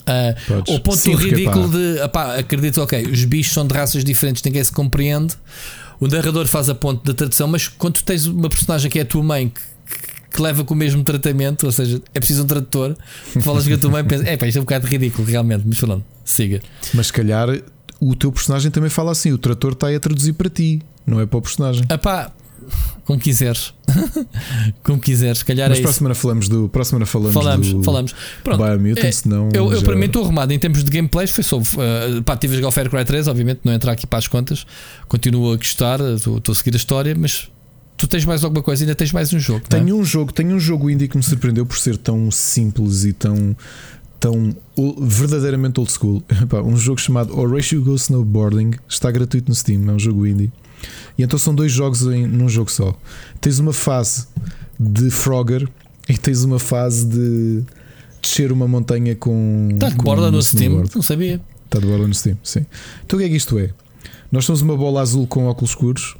Uh, 0.00 0.74
o 0.74 0.80
ponto 0.80 1.14
ridículo 1.14 1.68
de 1.68 2.00
apá, 2.00 2.36
acredito, 2.36 2.80
ok, 2.80 3.02
os 3.06 3.24
bichos 3.24 3.52
são 3.52 3.66
de 3.66 3.74
raças 3.74 4.04
diferentes, 4.04 4.42
ninguém 4.42 4.62
se 4.62 4.72
compreende. 4.72 5.34
O 6.00 6.08
narrador 6.08 6.46
faz 6.46 6.68
a 6.68 6.74
ponte 6.74 7.04
da 7.04 7.12
tradução, 7.12 7.46
mas 7.46 7.68
quando 7.68 7.94
tu 7.94 8.04
tens 8.04 8.26
uma 8.26 8.48
personagem 8.48 8.90
que 8.90 8.98
é 8.98 9.02
a 9.02 9.04
tua 9.04 9.22
mãe 9.22 9.48
que, 9.48 9.60
que 10.32 10.40
leva 10.40 10.64
com 10.64 10.72
o 10.72 10.76
mesmo 10.76 11.04
tratamento, 11.04 11.66
ou 11.66 11.72
seja, 11.72 12.00
é 12.14 12.18
preciso 12.18 12.44
um 12.44 12.46
tradutor, 12.46 12.96
falas 13.40 13.68
com 13.68 13.74
a 13.74 13.78
tua 13.78 13.90
mãe 13.90 14.00
e 14.02 14.04
pensas, 14.04 14.26
é 14.26 14.36
pá, 14.36 14.46
isto 14.46 14.56
é 14.56 14.60
um 14.60 14.64
bocado 14.64 14.86
ridículo, 14.86 15.28
realmente, 15.28 15.64
mas 15.66 15.78
falando, 15.78 16.04
siga. 16.24 16.60
Mas 16.94 17.08
se 17.08 17.12
calhar 17.12 17.48
o 18.00 18.16
teu 18.16 18.32
personagem 18.32 18.70
também 18.70 18.88
fala 18.88 19.12
assim: 19.12 19.32
o 19.32 19.38
trator 19.38 19.72
está 19.72 19.88
aí 19.88 19.96
a 19.96 20.00
traduzir 20.00 20.32
para 20.32 20.48
ti, 20.48 20.80
não 21.06 21.20
é 21.20 21.26
para 21.26 21.38
o 21.38 21.42
personagem. 21.42 21.84
Epá, 21.90 22.32
como 23.04 23.18
quiseres. 23.18 23.74
como 24.82 25.00
quiseres, 25.00 25.38
se 25.38 25.44
calhar 25.44 25.68
Mas 25.68 25.78
é 25.78 25.82
para 25.82 25.90
a 25.90 25.94
semana 25.94 26.14
falamos 26.14 26.48
do. 26.48 26.68
Para 26.68 26.84
semana 26.84 27.06
falamos, 27.06 27.34
falamos, 27.34 27.72
do 27.72 27.82
falamos. 27.82 28.14
Pronto, 28.44 28.62
Biomutant, 28.62 29.04
é, 29.04 29.12
senão 29.12 29.48
eu, 29.52 29.72
eu 29.72 29.82
para 29.82 29.96
mim 29.96 30.06
estou 30.06 30.22
arrumado 30.22 30.52
em 30.52 30.58
termos 30.58 30.84
de 30.84 30.90
gameplay. 30.90 31.26
Foi 31.26 31.44
só. 31.44 31.58
Uh, 31.58 32.22
pá, 32.24 32.36
tive 32.36 32.54
a 32.54 32.56
jogar 32.58 32.70
Far 32.70 32.88
Cry 32.88 33.04
3, 33.04 33.28
obviamente, 33.28 33.60
não 33.64 33.72
entrar 33.72 33.92
aqui 33.92 34.06
para 34.06 34.18
as 34.18 34.28
contas. 34.28 34.66
Continuo 35.08 35.52
a 35.52 35.56
gostar, 35.56 36.00
estou 36.00 36.40
a 36.48 36.54
seguir 36.54 36.74
a 36.74 36.76
história, 36.76 37.14
mas 37.18 37.50
tu 37.96 38.06
tens 38.06 38.24
mais 38.24 38.42
alguma 38.44 38.62
coisa, 38.62 38.82
ainda 38.82 38.94
tens 38.94 39.12
mais 39.12 39.32
um 39.32 39.38
jogo. 39.38 39.62
É? 39.66 39.68
Tenho 39.76 39.90
é? 39.90 39.94
um 39.94 40.04
jogo, 40.04 40.32
tenho 40.32 40.54
um 40.54 40.60
jogo 40.60 40.88
indie 40.88 41.06
que 41.06 41.16
me 41.16 41.22
surpreendeu 41.22 41.66
por 41.66 41.78
ser 41.78 41.96
tão 41.96 42.30
simples 42.30 43.04
e 43.04 43.12
tão 43.12 43.56
tão 44.20 44.54
verdadeiramente 45.00 45.80
old 45.80 45.90
school. 45.90 46.22
um 46.64 46.76
jogo 46.76 47.00
chamado 47.00 47.36
Horatio 47.36 47.82
Go 47.82 47.94
Snowboarding 47.94 48.72
está 48.86 49.10
gratuito 49.10 49.48
no 49.48 49.54
Steam, 49.54 49.88
é 49.88 49.92
um 49.92 49.98
jogo 49.98 50.26
indie. 50.26 50.52
E 51.18 51.22
então 51.22 51.38
são 51.38 51.54
dois 51.54 51.72
jogos 51.72 52.02
em, 52.02 52.26
num 52.26 52.48
jogo 52.48 52.70
só. 52.70 52.94
Tens 53.40 53.58
uma 53.58 53.72
fase 53.72 54.26
de 54.78 55.10
Frogger 55.10 55.66
e 56.08 56.16
tens 56.16 56.44
uma 56.44 56.58
fase 56.58 57.06
de 57.06 57.64
descer 58.20 58.52
uma 58.52 58.68
montanha 58.68 59.16
com. 59.16 59.68
Está 59.72 59.88
de 59.88 59.96
borda 59.96 60.28
um 60.28 60.32
no 60.32 60.42
Steam, 60.42 60.64
snowboard. 60.64 60.94
não 60.94 61.02
sabia. 61.02 61.40
Está 61.64 61.78
de 61.78 61.86
borda 61.86 62.06
no 62.06 62.14
Steam, 62.14 62.36
sim. 62.42 62.66
Então 63.04 63.18
o 63.18 63.20
que 63.20 63.26
é 63.26 63.28
que 63.28 63.36
isto 63.36 63.58
é? 63.58 63.70
Nós 64.30 64.44
somos 64.44 64.60
uma 64.60 64.76
bola 64.76 65.00
azul 65.00 65.26
com 65.26 65.46
óculos 65.46 65.70
escuros 65.70 66.16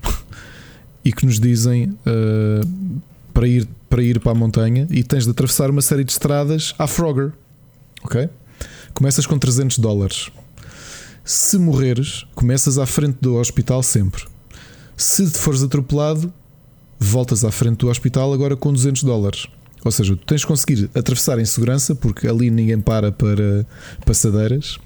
e 1.05 1.13
que 1.13 1.25
nos 1.25 1.39
dizem 1.39 1.97
uh, 2.07 3.01
para, 3.33 3.47
ir, 3.47 3.69
para 3.89 4.03
ir 4.03 4.21
para 4.21 4.33
a 4.33 4.35
montanha 4.35 4.87
e 4.91 5.03
tens 5.03 5.25
de 5.25 5.31
atravessar 5.31 5.71
uma 5.71 5.83
série 5.83 6.05
de 6.05 6.13
estradas 6.13 6.75
à 6.79 6.87
Frogger. 6.87 7.33
Ok? 8.03 8.29
Começas 8.95 9.27
com 9.27 9.39
300 9.39 9.79
dólares. 9.79 10.31
Se 11.25 11.59
morreres, 11.59 12.25
começas 12.35 12.79
à 12.79 12.87
frente 12.87 13.19
do 13.21 13.37
hospital 13.37 13.83
sempre. 13.83 14.25
Se 14.97 15.31
te 15.31 15.39
fores 15.39 15.63
atropelado, 15.63 16.33
voltas 16.99 17.45
à 17.45 17.53
frente 17.53 17.79
do 17.79 17.89
hospital 17.89 18.33
agora 18.33 18.57
com 18.57 18.73
200 18.73 19.03
dólares. 19.03 19.47
Ou 19.85 19.91
seja, 19.91 20.15
tu 20.15 20.27
tens 20.27 20.43
de 20.43 20.47
conseguir 20.47 20.91
atravessar 20.95 21.39
em 21.39 21.45
segurança, 21.45 21.95
porque 21.95 22.29
ali 22.29 22.51
ninguém 22.51 22.81
para 22.81 23.11
para 23.11 23.67
passadeiras. 24.05 24.79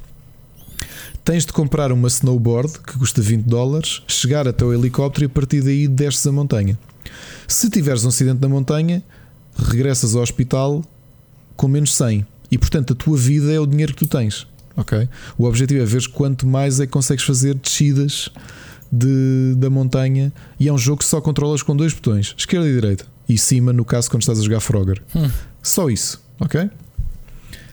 Tens 1.24 1.46
de 1.46 1.52
comprar 1.52 1.90
uma 1.90 2.08
snowboard 2.08 2.78
que 2.80 2.98
custa 2.98 3.22
20 3.22 3.44
dólares, 3.44 4.02
chegar 4.06 4.46
até 4.46 4.64
o 4.64 4.72
helicóptero 4.72 5.24
e 5.24 5.26
a 5.26 5.30
partir 5.30 5.62
daí 5.62 5.88
desces 5.88 6.26
a 6.26 6.32
montanha. 6.32 6.78
Se 7.48 7.70
tiveres 7.70 8.04
um 8.04 8.08
acidente 8.08 8.40
na 8.40 8.48
montanha, 8.48 9.02
regressas 9.56 10.14
ao 10.14 10.22
hospital 10.22 10.84
com 11.56 11.66
menos 11.66 11.94
100 11.94 12.26
e 12.54 12.58
portanto 12.58 12.92
a 12.92 12.96
tua 12.96 13.16
vida 13.16 13.52
é 13.52 13.58
o 13.58 13.66
dinheiro 13.66 13.92
que 13.92 13.98
tu 13.98 14.06
tens. 14.06 14.46
Ok? 14.76 15.08
O 15.36 15.44
objetivo 15.44 15.82
é 15.82 15.84
ver 15.84 16.06
quanto 16.08 16.46
mais 16.46 16.78
é 16.78 16.86
que 16.86 16.92
consegues 16.92 17.24
fazer 17.24 17.54
descidas 17.54 18.30
de, 18.90 19.54
da 19.56 19.68
montanha 19.68 20.32
e 20.58 20.68
é 20.68 20.72
um 20.72 20.78
jogo 20.78 20.98
que 20.98 21.04
só 21.04 21.20
controlas 21.20 21.64
com 21.64 21.76
dois 21.76 21.92
botões, 21.92 22.32
esquerda 22.38 22.68
e 22.68 22.72
direita, 22.72 23.06
e 23.28 23.36
cima 23.36 23.72
no 23.72 23.84
caso 23.84 24.08
quando 24.08 24.22
estás 24.22 24.38
a 24.38 24.42
jogar 24.42 24.60
Frogger. 24.60 25.02
Hum. 25.16 25.28
Só 25.60 25.90
isso, 25.90 26.22
ok? 26.38 26.70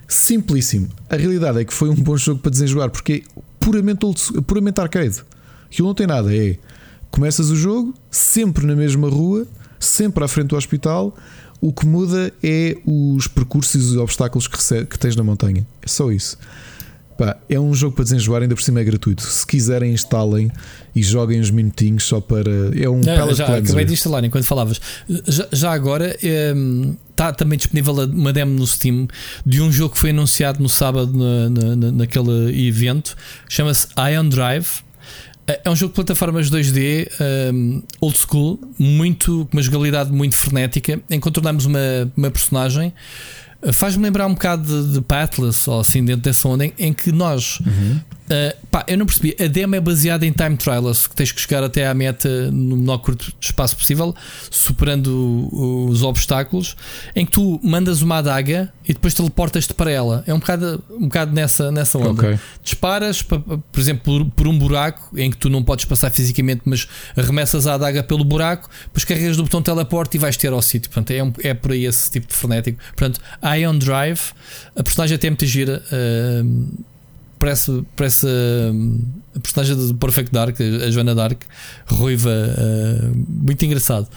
Simplíssimo. 0.07 0.89
A 1.07 1.15
realidade 1.15 1.59
é 1.59 1.63
que 1.65 1.73
foi 1.73 1.89
um 1.89 1.95
bom 1.95 2.17
jogo 2.17 2.41
para 2.41 2.49
desenjoar 2.49 2.89
porque 2.89 3.23
é 3.23 3.41
puramente, 3.59 4.03
puramente 4.47 4.81
arcade. 4.81 5.21
Aquilo 5.67 5.89
não 5.89 5.95
tem 5.95 6.07
nada, 6.07 6.35
é 6.35 6.57
começas 7.11 7.51
o 7.51 7.55
jogo 7.55 7.93
sempre 8.09 8.65
na 8.65 8.75
mesma 8.75 9.07
rua, 9.07 9.45
sempre 9.79 10.23
à 10.23 10.27
frente 10.27 10.47
do 10.47 10.55
hospital. 10.55 11.15
O 11.61 11.71
que 11.71 11.85
muda 11.85 12.33
é 12.43 12.75
os 12.85 13.27
percursos 13.27 13.75
e 13.75 13.77
os 13.77 13.95
obstáculos 13.97 14.47
que, 14.47 14.55
rece- 14.57 14.85
que 14.85 14.97
tens 14.97 15.15
na 15.15 15.23
montanha. 15.23 15.65
É 15.81 15.87
só 15.87 16.11
isso. 16.11 16.35
Pá, 17.17 17.37
é 17.47 17.59
um 17.59 17.71
jogo 17.75 17.93
para 17.95 18.03
desenjoar, 18.03 18.41
ainda 18.41 18.55
por 18.55 18.63
cima 18.63 18.79
é 18.79 18.83
gratuito. 18.83 19.21
Se 19.21 19.45
quiserem, 19.45 19.93
instalem 19.93 20.49
e 20.95 21.03
joguem 21.03 21.39
uns 21.39 21.51
minutinhos 21.51 22.03
só 22.03 22.19
para. 22.19 22.49
É 22.75 22.89
um 22.89 22.97
Não, 22.97 23.03
palette 23.15 23.35
já 23.37 23.45
cleanser. 23.45 23.63
acabei 23.65 23.85
de 23.85 23.93
instalar 23.93 24.23
enquanto 24.23 24.43
falavas. 24.45 24.81
Já, 25.27 25.47
já 25.51 25.71
agora 25.71 26.17
está 27.11 27.31
também 27.31 27.57
disponível 27.57 27.93
uma 28.05 28.33
demo 28.33 28.51
no 28.57 28.65
Steam 28.65 29.07
de 29.45 29.61
um 29.61 29.71
jogo 29.71 29.93
que 29.93 29.99
foi 29.99 30.09
anunciado 30.09 30.63
no 30.63 30.69
sábado 30.69 31.13
na- 31.15 31.75
na- 31.75 31.91
naquele 31.91 32.67
evento. 32.67 33.15
Chama-se 33.47 33.87
Ion 34.11 34.27
Drive. 34.27 34.67
É 35.51 35.61
é 35.65 35.69
um 35.69 35.75
jogo 35.75 35.91
de 35.91 35.95
plataformas 35.95 36.49
2D 36.49 37.09
um, 37.53 37.83
old 37.99 38.17
school, 38.17 38.59
muito, 38.79 39.47
com 39.49 39.57
uma 39.57 39.61
jogabilidade 39.61 40.11
muito 40.11 40.35
frenética. 40.35 40.99
Encontramos 41.09 41.65
uma, 41.65 41.79
uma 42.15 42.31
personagem. 42.31 42.93
Uh, 43.63 43.73
Faz-me 43.73 44.03
lembrar 44.03 44.27
um 44.27 44.33
bocado 44.33 44.63
de, 44.87 44.93
de 44.93 45.01
Pathless 45.01 45.69
ou 45.69 45.79
assim 45.79 46.03
dentro 46.03 46.21
dessa 46.21 46.47
onda 46.47 46.65
em, 46.65 46.73
em 46.79 46.93
que 46.93 47.11
nós 47.11 47.59
Uh, 48.31 48.55
pá, 48.71 48.85
eu 48.87 48.97
não 48.97 49.05
percebi. 49.05 49.35
A 49.43 49.47
demo 49.47 49.75
é 49.75 49.81
baseada 49.81 50.25
em 50.25 50.31
time 50.31 50.55
trials, 50.55 51.05
que 51.05 51.13
tens 51.13 51.33
que 51.33 51.41
chegar 51.41 51.61
até 51.65 51.85
à 51.85 51.93
meta 51.93 52.49
no 52.49 52.77
menor 52.77 52.99
curto 52.99 53.33
espaço 53.41 53.75
possível, 53.75 54.15
superando 54.49 55.49
os 55.89 56.01
obstáculos, 56.01 56.77
em 57.13 57.25
que 57.25 57.31
tu 57.33 57.59
mandas 57.61 58.01
uma 58.01 58.17
adaga 58.19 58.71
e 58.87 58.93
depois 58.93 59.13
teleportas-te 59.13 59.73
para 59.73 59.91
ela. 59.91 60.23
É 60.25 60.33
um 60.33 60.39
bocado, 60.39 60.81
um 60.91 61.03
bocado 61.09 61.33
nessa, 61.33 61.71
nessa 61.71 61.97
onda. 61.97 62.09
Ok. 62.27 62.39
Disparas, 62.63 63.21
pa- 63.21 63.39
pa- 63.39 63.57
por 63.57 63.79
exemplo, 63.81 64.01
por, 64.25 64.31
por 64.31 64.47
um 64.47 64.57
buraco 64.57 65.17
em 65.19 65.29
que 65.29 65.35
tu 65.37 65.49
não 65.49 65.61
podes 65.61 65.83
passar 65.83 66.09
fisicamente, 66.09 66.61
mas 66.63 66.87
arremessas 67.17 67.67
a 67.67 67.73
adaga 67.73 68.01
pelo 68.01 68.23
buraco, 68.23 68.69
depois 68.85 69.03
carregas 69.03 69.35
do 69.35 69.43
botão 69.43 69.61
teleporte 69.61 70.15
e 70.15 70.19
vais 70.19 70.37
ter 70.37 70.53
ao 70.53 70.61
sítio. 70.61 70.89
Portanto, 70.89 71.11
é, 71.11 71.21
um- 71.21 71.33
é 71.43 71.53
por 71.53 71.71
aí 71.73 71.85
esse 71.85 72.09
tipo 72.09 72.27
de 72.27 72.33
frenético. 72.33 72.79
Portanto, 72.95 73.19
Ion 73.57 73.77
Drive, 73.77 74.19
a 74.75 74.83
personagem 74.83 75.15
até 75.15 75.27
é 75.27 75.29
muito 75.29 75.45
gira. 75.45 75.81
uh, 75.91 76.67
parece, 77.39 77.83
parece 77.95 78.27
hum, 78.27 78.99
a 79.35 79.39
personagem 79.39 79.75
do 79.75 79.95
Perfect 79.95 80.31
Dark, 80.31 80.55
a 80.61 80.91
Joana 80.91 81.15
Dark, 81.15 81.41
ruiva, 81.87 82.29
uh, 82.29 83.25
muito 83.27 83.63
engraçado. 83.65 84.07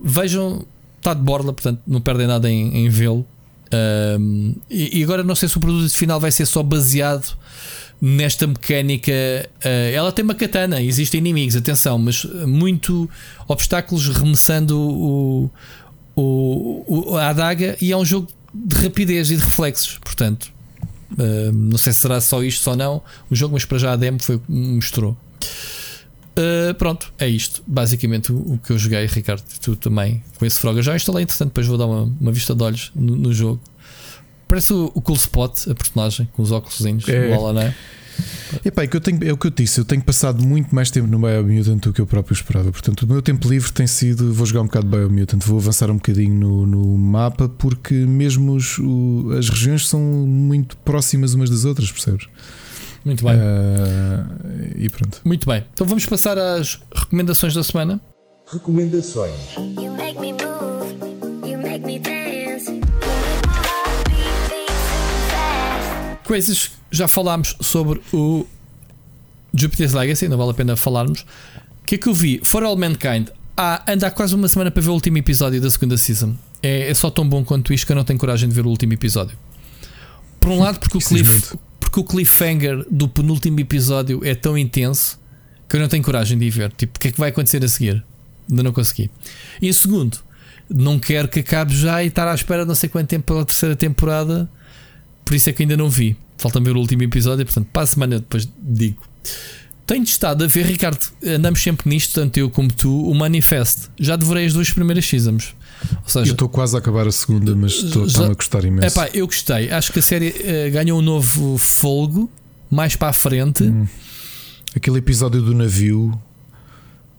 Vejam, 0.00 0.64
está 0.98 1.14
de 1.14 1.20
borla, 1.22 1.52
portanto 1.52 1.80
não 1.86 2.00
perdem 2.00 2.26
nada 2.26 2.48
em, 2.50 2.84
em 2.84 2.88
vê-lo. 2.88 3.26
Um, 4.20 4.54
e, 4.70 4.98
e 5.00 5.02
agora 5.02 5.24
não 5.24 5.34
sei 5.34 5.48
se 5.48 5.56
o 5.56 5.60
produto 5.60 5.90
final 5.94 6.20
vai 6.20 6.30
ser 6.30 6.44
só 6.44 6.62
baseado 6.62 7.34
nesta 8.00 8.46
mecânica. 8.46 9.12
uh, 9.64 9.94
ela 9.94 10.12
tem 10.12 10.22
uma 10.24 10.34
katana, 10.34 10.80
existem 10.82 11.18
inimigos, 11.18 11.56
atenção, 11.56 11.98
mas 11.98 12.24
muito 12.46 13.08
obstáculos 13.48 14.08
remessando 14.08 14.78
o, 14.78 15.50
o, 16.14 16.84
o- 17.12 17.16
a 17.16 17.28
adaga 17.28 17.76
e 17.80 17.90
é 17.92 17.96
um 17.96 18.04
jogo 18.04 18.28
de 18.54 18.76
rapidez 18.76 19.30
e 19.30 19.36
de 19.36 19.42
reflexos, 19.42 19.98
portanto. 19.98 20.52
Uh, 21.12 21.52
não 21.52 21.76
sei 21.76 21.92
se 21.92 22.00
será 22.00 22.20
só 22.22 22.42
isto 22.42 22.68
ou 22.70 22.74
não 22.74 23.02
o 23.30 23.34
jogo, 23.34 23.52
mas 23.54 23.64
para 23.66 23.76
já 23.78 23.92
a 23.92 23.96
demo 23.96 24.18
foi 24.22 24.36
o 24.36 24.38
que 24.40 24.50
me 24.50 24.76
mostrou. 24.76 25.16
Uh, 26.38 26.72
pronto, 26.78 27.12
é 27.18 27.28
isto. 27.28 27.62
Basicamente 27.66 28.32
o, 28.32 28.54
o 28.54 28.58
que 28.58 28.72
eu 28.72 28.78
joguei, 28.78 29.04
Ricardo. 29.06 29.42
Tu 29.60 29.76
também 29.76 30.22
com 30.38 30.46
esse 30.46 30.58
Frog. 30.58 30.76
Eu 30.76 30.82
já 30.82 30.96
instalei, 30.96 31.24
entretanto, 31.24 31.48
depois 31.48 31.66
vou 31.66 31.76
dar 31.76 31.86
uma, 31.86 32.10
uma 32.20 32.32
vista 32.32 32.54
de 32.54 32.62
olhos 32.62 32.90
no, 32.94 33.16
no 33.16 33.32
jogo. 33.34 33.60
Parece 34.48 34.72
o, 34.72 34.90
o 34.94 35.00
Cool 35.02 35.16
Spot, 35.16 35.68
a 35.68 35.74
personagem, 35.74 36.28
com 36.32 36.42
os 36.42 36.50
óculos, 36.50 36.78
É. 37.08 37.34
bola, 37.36 37.52
não 37.52 37.62
é? 37.62 37.74
Epá, 38.64 38.82
é, 38.82 38.86
que 38.86 38.96
eu 38.96 39.00
tenho, 39.00 39.18
é 39.24 39.32
o 39.32 39.36
que 39.36 39.46
eu 39.46 39.50
te 39.50 39.62
disse, 39.62 39.80
eu 39.80 39.84
tenho 39.84 40.02
passado 40.02 40.42
muito 40.44 40.74
mais 40.74 40.90
tempo 40.90 41.06
no 41.06 41.18
Biomutant 41.18 41.80
do 41.82 41.92
que 41.92 42.00
eu 42.00 42.06
próprio 42.06 42.34
esperava. 42.34 42.70
Portanto, 42.70 43.02
o 43.02 43.06
meu 43.06 43.22
tempo 43.22 43.48
livre 43.48 43.72
tem 43.72 43.86
sido. 43.86 44.32
Vou 44.32 44.46
jogar 44.46 44.60
um 44.62 44.66
bocado 44.66 44.86
de 44.88 44.96
Biomutant, 44.96 45.42
vou 45.44 45.58
avançar 45.58 45.90
um 45.90 45.94
bocadinho 45.96 46.34
no, 46.34 46.66
no 46.66 46.98
mapa, 46.98 47.48
porque 47.48 47.94
mesmo 47.94 48.52
os- 48.54 48.78
o- 48.78 49.30
as 49.38 49.48
regiões 49.48 49.86
são 49.88 50.00
muito 50.00 50.76
próximas 50.78 51.34
umas 51.34 51.48
das 51.50 51.64
outras, 51.64 51.90
percebes? 51.90 52.26
Muito 53.04 53.24
bem. 53.24 53.34
Ah, 53.34 54.26
e 54.76 54.88
pronto. 54.88 55.20
Muito 55.24 55.46
bem. 55.48 55.64
Então 55.72 55.86
vamos 55.86 56.06
passar 56.06 56.38
às 56.38 56.80
recomendações 56.94 57.52
da 57.54 57.62
semana. 57.64 58.00
Recomendações. 58.52 59.32
Coisas 66.24 66.70
já 66.92 67.08
falámos 67.08 67.56
sobre 67.60 68.00
o 68.12 68.46
Jupiter's 69.54 69.94
Legacy, 69.94 70.28
não 70.28 70.36
vale 70.36 70.50
a 70.50 70.54
pena 70.54 70.76
falarmos. 70.76 71.22
O 71.82 71.86
que 71.86 71.96
é 71.96 71.98
que 71.98 72.06
eu 72.06 72.14
vi? 72.14 72.40
For 72.44 72.62
All 72.62 72.76
Mankind. 72.76 73.28
Ah, 73.56 73.82
anda 73.88 74.06
há 74.06 74.10
quase 74.10 74.34
uma 74.34 74.46
semana 74.46 74.70
para 74.70 74.82
ver 74.82 74.90
o 74.90 74.92
último 74.92 75.18
episódio 75.18 75.60
da 75.60 75.70
segunda 75.70 75.96
season. 75.96 76.34
É, 76.62 76.90
é 76.90 76.94
só 76.94 77.10
tão 77.10 77.28
bom 77.28 77.44
quanto 77.44 77.72
isto 77.72 77.86
que 77.86 77.92
eu 77.92 77.96
não 77.96 78.04
tenho 78.04 78.18
coragem 78.18 78.48
de 78.48 78.54
ver 78.54 78.64
o 78.64 78.68
último 78.68 78.92
episódio. 78.92 79.36
Por 80.38 80.50
um 80.50 80.60
lado, 80.60 80.78
porque 80.78 80.98
o, 80.98 81.00
cliff, 81.02 81.56
porque 81.80 82.00
o 82.00 82.04
cliffhanger 82.04 82.86
do 82.90 83.08
penúltimo 83.08 83.58
episódio 83.60 84.20
é 84.24 84.34
tão 84.34 84.56
intenso 84.56 85.18
que 85.68 85.76
eu 85.76 85.80
não 85.80 85.88
tenho 85.88 86.02
coragem 86.02 86.38
de 86.38 86.44
ir 86.44 86.50
ver. 86.50 86.72
Tipo, 86.72 86.96
o 86.96 87.00
que 87.00 87.08
é 87.08 87.12
que 87.12 87.18
vai 87.18 87.30
acontecer 87.30 87.64
a 87.64 87.68
seguir? 87.68 88.04
Ainda 88.48 88.62
não 88.62 88.72
consegui. 88.72 89.10
E 89.60 89.72
segundo, 89.72 90.18
não 90.68 90.98
quero 90.98 91.28
que 91.28 91.40
acabe 91.40 91.74
já 91.74 92.02
e 92.02 92.08
estar 92.08 92.28
à 92.28 92.34
espera 92.34 92.62
de 92.62 92.68
não 92.68 92.74
sei 92.74 92.88
quanto 92.88 93.08
tempo 93.08 93.26
pela 93.26 93.44
terceira 93.44 93.76
temporada. 93.76 94.48
Por 95.24 95.34
isso 95.34 95.48
é 95.48 95.52
que 95.52 95.62
ainda 95.62 95.76
não 95.76 95.88
vi. 95.88 96.16
Falta-me 96.42 96.66
ver 96.66 96.76
o 96.76 96.80
último 96.80 97.02
episódio, 97.04 97.44
portanto, 97.46 97.68
para 97.72 97.82
a 97.82 97.86
semana 97.86 98.18
depois 98.18 98.48
digo. 98.60 99.02
Tenho 99.86 100.04
estado 100.04 100.44
a 100.44 100.46
ver, 100.46 100.64
Ricardo, 100.66 101.04
andamos 101.26 101.60
sempre 101.62 101.88
nisto, 101.88 102.14
tanto 102.14 102.36
eu 102.38 102.48
como 102.50 102.72
tu, 102.72 103.08
o 103.08 103.14
Manifest. 103.14 103.88
Já 103.98 104.16
devorei 104.16 104.46
as 104.46 104.52
duas 104.52 104.70
primeiras 104.70 105.04
seasons. 105.06 105.54
Ou 105.90 105.98
Eu 106.04 106.08
seja, 106.10 106.32
estou 106.32 106.48
quase 106.48 106.76
a 106.76 106.78
acabar 106.78 107.06
a 107.06 107.12
segunda, 107.12 107.54
mas 107.56 107.72
estou- 107.72 108.04
a 108.24 108.34
gostar 108.34 108.64
imenso. 108.64 108.86
epá, 108.86 109.08
eu 109.12 109.26
gostei. 109.26 109.70
Acho 109.70 109.92
que 109.92 109.98
a 109.98 110.02
série 110.02 110.34
eh, 110.38 110.70
ganhou 110.70 110.98
um 110.98 111.02
novo 111.02 111.58
folgo 111.58 112.30
mais 112.70 112.94
para 112.96 113.08
a 113.08 113.12
frente. 113.12 113.64
Hum. 113.64 113.86
Aquele 114.74 114.98
episódio 114.98 115.42
do 115.42 115.52
navio, 115.54 116.12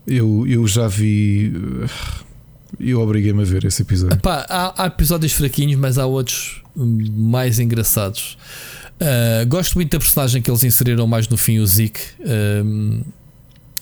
eu, 0.08 0.46
eu 0.48 0.66
já 0.68 0.88
vi. 0.88 1.52
uh, 1.56 1.90
Eu 2.80 3.02
obriguei-me 3.02 3.42
a 3.42 3.46
ver 3.46 3.66
esse 3.66 3.82
episódio. 3.82 4.16
Epá, 4.16 4.46
há, 4.50 4.84
há 4.84 4.88
episódios 4.88 5.34
fraquinhos, 5.34 5.80
mas 5.80 5.98
há 5.98 6.06
outros 6.06 6.62
hum, 6.76 6.98
mais 7.30 7.60
engraçados. 7.60 8.38
Uh, 9.02 9.46
gosto 9.48 9.76
muito 9.76 9.92
da 9.92 10.00
personagem 10.00 10.42
que 10.42 10.50
eles 10.50 10.64
inseriram 10.64 11.08
mais 11.08 11.28
no 11.28 11.38
fim, 11.38 11.60
o 11.60 11.68
Zeke. 11.68 12.02
Um, 12.64 13.02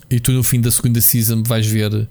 e 0.09 0.19
tu 0.19 0.31
no 0.31 0.43
fim 0.43 0.59
da 0.59 0.71
segunda 0.71 0.99
season 0.99 1.43
vais 1.43 1.65
ver 1.65 1.93
o 1.93 2.07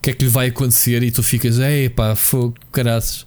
que 0.00 0.10
é 0.10 0.12
que 0.12 0.24
lhe 0.24 0.30
vai 0.30 0.48
acontecer 0.48 1.02
e 1.02 1.10
tu 1.10 1.22
ficas, 1.22 1.58
ei 1.58 1.88
pá, 1.88 2.14
fogo, 2.14 2.54
caraças. 2.70 3.26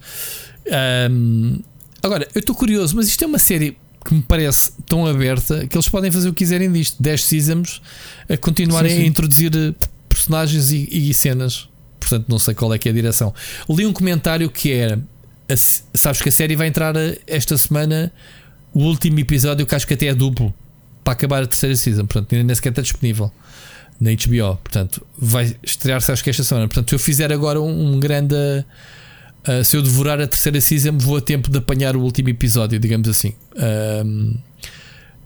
Um, 1.10 1.58
agora, 2.02 2.26
eu 2.34 2.40
estou 2.40 2.54
curioso, 2.54 2.96
mas 2.96 3.08
isto 3.08 3.22
é 3.24 3.26
uma 3.26 3.38
série 3.38 3.76
que 4.04 4.14
me 4.14 4.22
parece 4.22 4.72
tão 4.86 5.04
aberta 5.04 5.66
que 5.66 5.76
eles 5.76 5.88
podem 5.88 6.10
fazer 6.10 6.28
o 6.28 6.32
que 6.32 6.38
quiserem 6.38 6.70
disto. 6.70 7.02
10 7.02 7.24
seasons 7.24 7.82
a 8.28 8.36
continuarem 8.36 8.90
Sim, 8.90 8.96
sim. 8.98 9.02
a 9.02 9.06
introduzir 9.06 9.52
eh, 9.56 9.74
personagens 10.08 10.70
e, 10.70 10.88
e 10.90 11.12
cenas. 11.12 11.68
Portanto, 11.98 12.26
não 12.28 12.38
sei 12.38 12.54
qual 12.54 12.72
é 12.72 12.78
que 12.78 12.88
é 12.88 12.92
a 12.92 12.94
direção. 12.94 13.34
Li 13.68 13.84
um 13.84 13.92
comentário 13.92 14.48
que 14.48 14.72
era 14.72 15.02
a 15.48 15.56
sabes 15.96 16.22
que 16.22 16.28
a 16.28 16.32
série 16.32 16.54
vai 16.54 16.68
entrar 16.68 16.94
eh, 16.96 17.18
esta 17.26 17.58
semana. 17.58 18.12
O 18.76 18.80
último 18.80 19.18
episódio, 19.18 19.64
que 19.64 19.74
acho 19.74 19.86
que 19.86 19.94
até 19.94 20.04
é 20.04 20.14
duplo 20.14 20.52
para 21.02 21.14
acabar 21.14 21.42
a 21.42 21.46
terceira 21.46 21.74
season. 21.74 22.04
Portanto, 22.04 22.34
ainda 22.34 22.44
nem 22.44 22.54
sequer 22.54 22.68
está 22.68 22.82
disponível 22.82 23.32
na 23.98 24.10
HBO. 24.10 24.56
Portanto, 24.62 25.06
vai 25.16 25.56
estrear-se 25.62 26.12
acho 26.12 26.22
que 26.22 26.28
esta 26.28 26.44
semana. 26.44 26.68
Portanto, 26.68 26.90
se 26.90 26.94
eu 26.94 26.98
fizer 26.98 27.32
agora 27.32 27.58
um, 27.58 27.94
um 27.94 27.98
grande. 27.98 28.34
ah, 29.46 29.64
se 29.64 29.78
eu 29.78 29.82
devorar 29.82 30.20
a 30.20 30.26
terceira 30.26 30.60
season, 30.60 30.98
vou 30.98 31.16
a 31.16 31.22
tempo 31.22 31.50
de 31.50 31.56
apanhar 31.56 31.96
o 31.96 32.02
último 32.02 32.28
episódio, 32.28 32.78
digamos 32.78 33.08
assim. 33.08 33.32
Ahm, 33.56 34.34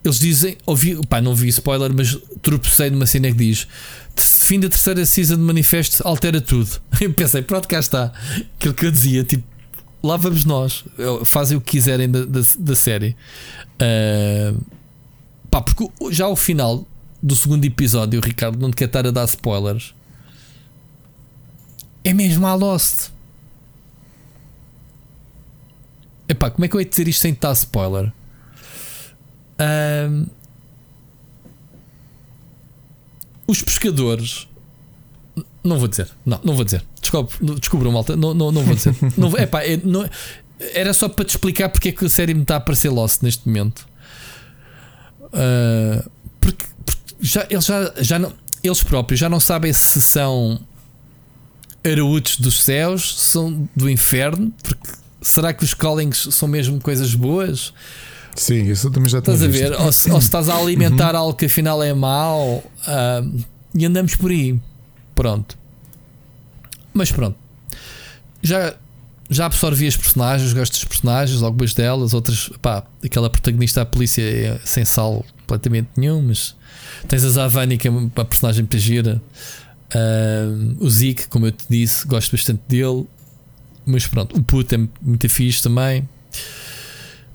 eles 0.01 0.17
dizem, 0.17 0.55
ouvi, 0.65 0.97
pá, 1.07 1.19
não 1.19 1.35
vi 1.35 1.49
spoiler, 1.49 1.91
mas 1.93 2.17
tropecei 2.41 2.89
numa 2.89 3.05
cena 3.05 3.27
que 3.27 3.37
diz: 3.37 3.67
fim 4.15 4.61
da 4.61 4.69
terceira 4.69 5.05
season 5.05 5.35
de 5.35 5.41
Manifesto 5.41 6.07
altera 6.07 6.39
tudo. 6.39 6.69
Eu 7.01 7.11
pensei, 7.11 7.41
pronto, 7.41 7.67
cá 7.67 7.79
está. 7.79 8.13
Aquilo 8.57 8.73
que 8.73 8.85
eu 8.85 8.91
dizia, 8.91 9.25
tipo, 9.25 9.43
lá 10.03 10.17
vamos 10.17 10.45
nós, 10.45 10.83
fazem 11.25 11.57
o 11.57 11.61
que 11.61 11.71
quiserem 11.71 12.09
da, 12.09 12.25
da, 12.25 12.41
da 12.59 12.75
série. 12.75 13.15
Ah, 13.79 14.53
pá, 15.49 15.61
porque 15.61 15.89
já 16.11 16.25
ao 16.25 16.35
final 16.35 16.85
do 17.21 17.35
segundo 17.35 17.63
episódio, 17.65 18.19
o 18.19 18.23
Ricardo 18.23 18.59
não 18.59 18.71
te 18.71 18.77
quer 18.77 18.85
estar 18.85 19.05
a 19.05 19.11
dar 19.11 19.25
spoilers. 19.25 19.93
É 22.03 22.13
mesmo 22.13 22.47
a 22.47 22.53
Lost. 22.55 23.09
Epá, 26.27 26.49
como 26.49 26.65
é 26.65 26.67
que 26.67 26.75
eu 26.75 26.81
ia 26.81 26.85
dizer 26.87 27.07
isto 27.07 27.21
sem 27.21 27.37
dar 27.39 27.51
spoiler? 27.53 28.11
Ahm, 29.59 30.25
os 33.45 33.61
pescadores. 33.61 34.47
Não 35.63 35.77
vou 35.77 35.87
dizer, 35.87 36.09
não, 36.25 36.39
não 36.43 36.55
vou 36.55 36.65
dizer. 36.65 36.83
Descobre, 36.99 37.33
descubram, 37.59 37.91
malta. 37.91 38.15
Não, 38.15 38.33
não, 38.33 38.51
não 38.51 38.63
vou 38.63 38.75
dizer. 38.75 38.95
não, 39.17 39.35
epá, 39.37 39.63
é- 39.63 39.79
não- 39.83 40.09
era 40.73 40.93
só 40.93 41.07
para 41.09 41.25
te 41.25 41.29
explicar 41.29 41.69
porque 41.69 41.89
é 41.89 41.91
que 41.91 42.05
a 42.05 42.09
série 42.09 42.33
me 42.33 42.41
está 42.43 42.57
a 42.57 42.59
parecer 42.59 42.89
Lost 42.89 43.21
neste 43.23 43.47
momento. 43.47 43.87
Ah, 45.33 46.03
porque, 46.39 46.65
porque 46.85 47.01
já, 47.19 47.45
eles, 47.49 47.65
já, 47.65 47.93
já 47.99 48.19
não, 48.19 48.33
eles 48.63 48.83
próprios 48.83 49.19
já 49.19 49.29
não 49.29 49.39
sabem 49.39 49.71
se 49.73 50.01
são 50.01 50.59
araútos 51.83 52.37
dos 52.37 52.61
céus, 52.61 53.15
se 53.17 53.31
são 53.31 53.69
do 53.75 53.89
inferno. 53.89 54.53
Porque 54.61 54.91
será 55.21 55.53
que 55.53 55.63
os 55.63 55.73
callings 55.73 56.27
são 56.31 56.47
mesmo 56.47 56.79
coisas 56.79 57.13
boas? 57.15 57.73
Sim, 58.35 58.69
isso 58.71 58.89
também 58.91 59.09
já 59.09 59.19
Estás 59.19 59.43
a 59.43 59.47
ver? 59.47 59.73
Ou 59.73 59.91
se, 59.91 60.09
ou 60.09 60.21
se 60.21 60.27
estás 60.27 60.47
a 60.47 60.55
alimentar 60.57 61.15
algo 61.15 61.33
que 61.33 61.45
afinal 61.45 61.81
é 61.83 61.93
mau 61.93 62.63
ah, 62.87 63.21
e 63.73 63.85
andamos 63.85 64.15
por 64.15 64.31
aí. 64.31 64.59
Pronto. 65.15 65.57
Mas 66.93 67.11
pronto. 67.11 67.37
Já, 68.41 68.75
já 69.29 69.45
absorvi 69.45 69.87
as 69.87 69.95
personagens, 69.95 70.51
gosto 70.53 70.73
dos 70.73 70.83
personagens, 70.83 71.41
algumas 71.43 71.73
delas, 71.73 72.13
outras, 72.13 72.49
pá, 72.61 72.83
aquela 73.03 73.29
protagonista 73.29 73.81
da 73.81 73.85
polícia 73.85 74.21
é 74.21 74.59
sem 74.65 74.83
sal 74.83 75.25
completamente 75.41 75.89
nenhum, 75.95 76.21
mas 76.21 76.55
tens 77.07 77.23
a 77.23 77.29
Zavani 77.29 77.77
que 77.77 77.87
é 77.87 77.91
uma 77.91 78.25
personagem 78.25 78.63
muito 78.63 78.77
gira. 78.77 79.21
Ah, 79.93 80.47
o 80.79 80.89
Zeke, 80.89 81.27
como 81.27 81.45
eu 81.47 81.51
te 81.51 81.65
disse, 81.69 82.07
gosto 82.07 82.31
bastante 82.31 82.61
dele. 82.67 83.05
Mas 83.85 84.07
pronto, 84.07 84.37
o 84.37 84.43
puto 84.43 84.75
é 84.75 84.79
muito 85.01 85.27
fixe 85.27 85.61
também. 85.61 86.07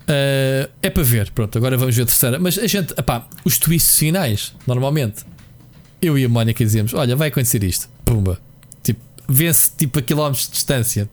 Uh, 0.09 0.71
é 0.81 0.89
para 0.89 1.03
ver, 1.03 1.33
pronto, 1.33 1.59
agora 1.59 1.77
vamos 1.77 1.97
ver 1.97 2.03
a 2.03 2.07
terceira. 2.07 2.39
Mas 2.39 2.57
a 2.59 2.67
gente, 2.67 2.95
epá, 2.97 3.27
os 3.45 3.59
twists 3.59 3.99
finais, 3.99 4.55
normalmente, 4.67 5.25
eu 6.03 6.19
e 6.19 6.25
a 6.25 6.29
Mónica 6.29 6.65
dizemos: 6.65 6.93
Olha, 6.95 7.15
vai 7.17 7.29
acontecer 7.29 7.63
isto, 7.65 7.89
pumba, 8.05 8.39
tipo, 8.83 9.01
vê-se 9.29 9.71
tipo 9.77 9.99
a 9.99 10.03
quilómetros 10.03 10.47
de 10.47 10.53
distância 10.53 11.09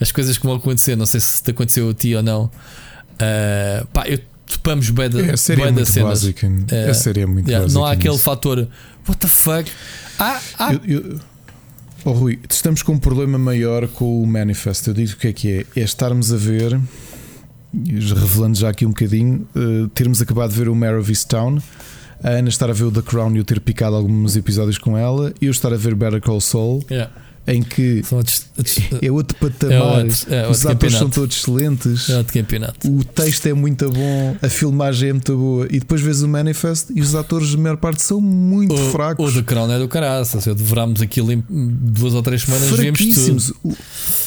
as 0.00 0.12
coisas 0.12 0.38
que 0.38 0.46
vão 0.46 0.54
acontecer. 0.56 0.94
Não 0.96 1.06
sei 1.06 1.18
se 1.20 1.42
te 1.42 1.50
aconteceu 1.50 1.88
a 1.90 1.94
ti 1.94 2.14
ou 2.14 2.22
não. 2.22 2.44
Uh, 2.44 3.84
pá, 3.92 4.06
eu 4.06 4.20
topamos 4.46 4.88
bem 4.90 5.10
da, 5.10 5.20
É, 5.20 5.32
a 5.32 5.36
série 5.36 5.60
é 5.60 5.64
bué 5.64 5.70
da 5.70 5.74
muito 5.74 5.90
cenas. 5.90 6.08
básica. 6.10 6.52
É, 6.70 6.90
a 6.90 6.94
série 6.94 7.20
é 7.22 7.26
muito 7.26 7.48
Yeah, 7.50 7.70
não 7.72 7.84
há 7.84 7.92
aquele 7.92 8.12
nisso. 8.14 8.22
fator 8.24 8.68
What 9.08 9.18
the 9.18 9.26
fuck? 9.28 9.70
Ah, 10.18 10.40
ah, 10.58 10.72
Eu- 10.74 10.80
eu- 10.84 11.20
Oh, 12.04 12.12
Rui, 12.12 12.38
estamos 12.48 12.80
com 12.82 12.92
um 12.92 12.98
problema 12.98 13.36
maior 13.38 13.88
com 13.88 14.22
o 14.22 14.26
Manifest. 14.26 14.86
Eu 14.86 14.94
digo 14.94 15.12
o 15.12 15.16
que 15.16 15.26
é 15.28 15.32
que 15.32 15.52
é: 15.74 15.80
é 15.80 15.82
estarmos 15.82 16.32
a 16.32 16.36
ver, 16.36 16.80
revelando 17.74 18.56
já 18.56 18.68
aqui 18.70 18.86
um 18.86 18.90
bocadinho, 18.90 19.46
eh, 19.54 19.88
termos 19.94 20.22
acabado 20.22 20.50
de 20.50 20.56
ver 20.56 20.68
o 20.68 20.74
Mare 20.74 20.94
of 20.96 21.10
Easttown, 21.10 21.60
a 22.22 22.30
Ana 22.30 22.48
estar 22.48 22.68
a 22.68 22.72
ver 22.72 22.84
o 22.84 22.90
The 22.90 23.02
Crown 23.02 23.34
e 23.34 23.38
eu 23.38 23.44
ter 23.44 23.60
picado 23.60 23.96
alguns 23.96 24.36
episódios 24.36 24.78
com 24.78 24.96
ela, 24.96 25.32
eu 25.40 25.50
estar 25.50 25.72
a 25.72 25.76
ver 25.76 25.94
Better 25.94 26.20
Call 26.20 26.40
Saul, 26.40 26.84
yeah. 26.90 27.10
Em 27.50 27.62
que 27.62 28.02
outros- 28.10 28.42
é 29.02 29.10
outro 29.10 29.36
É 29.40 29.48
patamar. 29.48 30.04
outro- 30.04 30.04
é 30.04 30.06
Os 30.06 30.14
outro 30.14 30.32
atores 30.48 30.62
campeonato. 30.62 30.98
são 30.98 31.08
todos 31.10 31.36
excelentes. 31.36 32.10
é 32.10 32.18
outro 32.18 32.32
campeonato. 32.34 32.88
O 32.92 33.02
texto 33.02 33.46
é 33.46 33.54
muito 33.54 33.90
bom, 33.90 34.36
a 34.42 34.48
filmagem 34.48 35.08
é 35.08 35.12
muito 35.14 35.36
boa, 35.36 35.66
e 35.70 35.78
depois 35.80 36.00
vês 36.00 36.22
o 36.22 36.28
Manifest 36.28 36.86
e 36.94 37.00
os 37.00 37.14
atores, 37.14 37.54
a 37.54 37.56
maior 37.56 37.76
parte, 37.78 38.02
são 38.02 38.20
muito 38.20 38.74
O, 38.74 38.90
fracos. 38.92 39.30
o 39.32 39.34
The 39.34 39.42
Crown 39.42 39.72
é 39.72 39.78
do 39.78 39.88
caraças. 39.88 40.46
Eu 40.46 40.54
devorámos 40.54 41.00
aquilo 41.00 41.32
em 41.32 41.42
duas 41.48 42.12
ou 42.14 42.22
três 42.22 42.42
semanas, 42.42 42.68
vimos 42.70 42.98
tudo. 43.14 43.76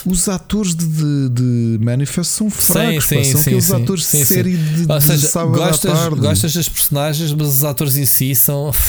Os 0.05 0.27
atores 0.27 0.73
de, 0.75 0.87
de, 0.87 1.29
de 1.29 1.77
Manifest 1.79 2.31
são 2.31 2.49
fracos, 2.49 3.05
sim, 3.05 3.15
pá, 3.17 3.23
são 3.23 3.33
sim, 3.41 3.49
aqueles 3.49 3.65
sim, 3.65 3.75
atores 3.75 4.05
sim, 4.05 4.17
de 4.19 4.25
sim. 4.25 4.33
série 4.33 4.57
de, 4.57 4.91
Ou 4.91 4.97
de 4.99 5.17
sábado 5.19 5.57
gostas, 5.57 5.91
à 5.91 5.95
tarde. 5.95 6.19
gostas 6.19 6.53
das 6.55 6.67
personagens, 6.67 7.31
mas 7.33 7.47
os 7.47 7.63
atores 7.63 7.95
em 7.97 8.05
si 8.05 8.33
são. 8.33 8.71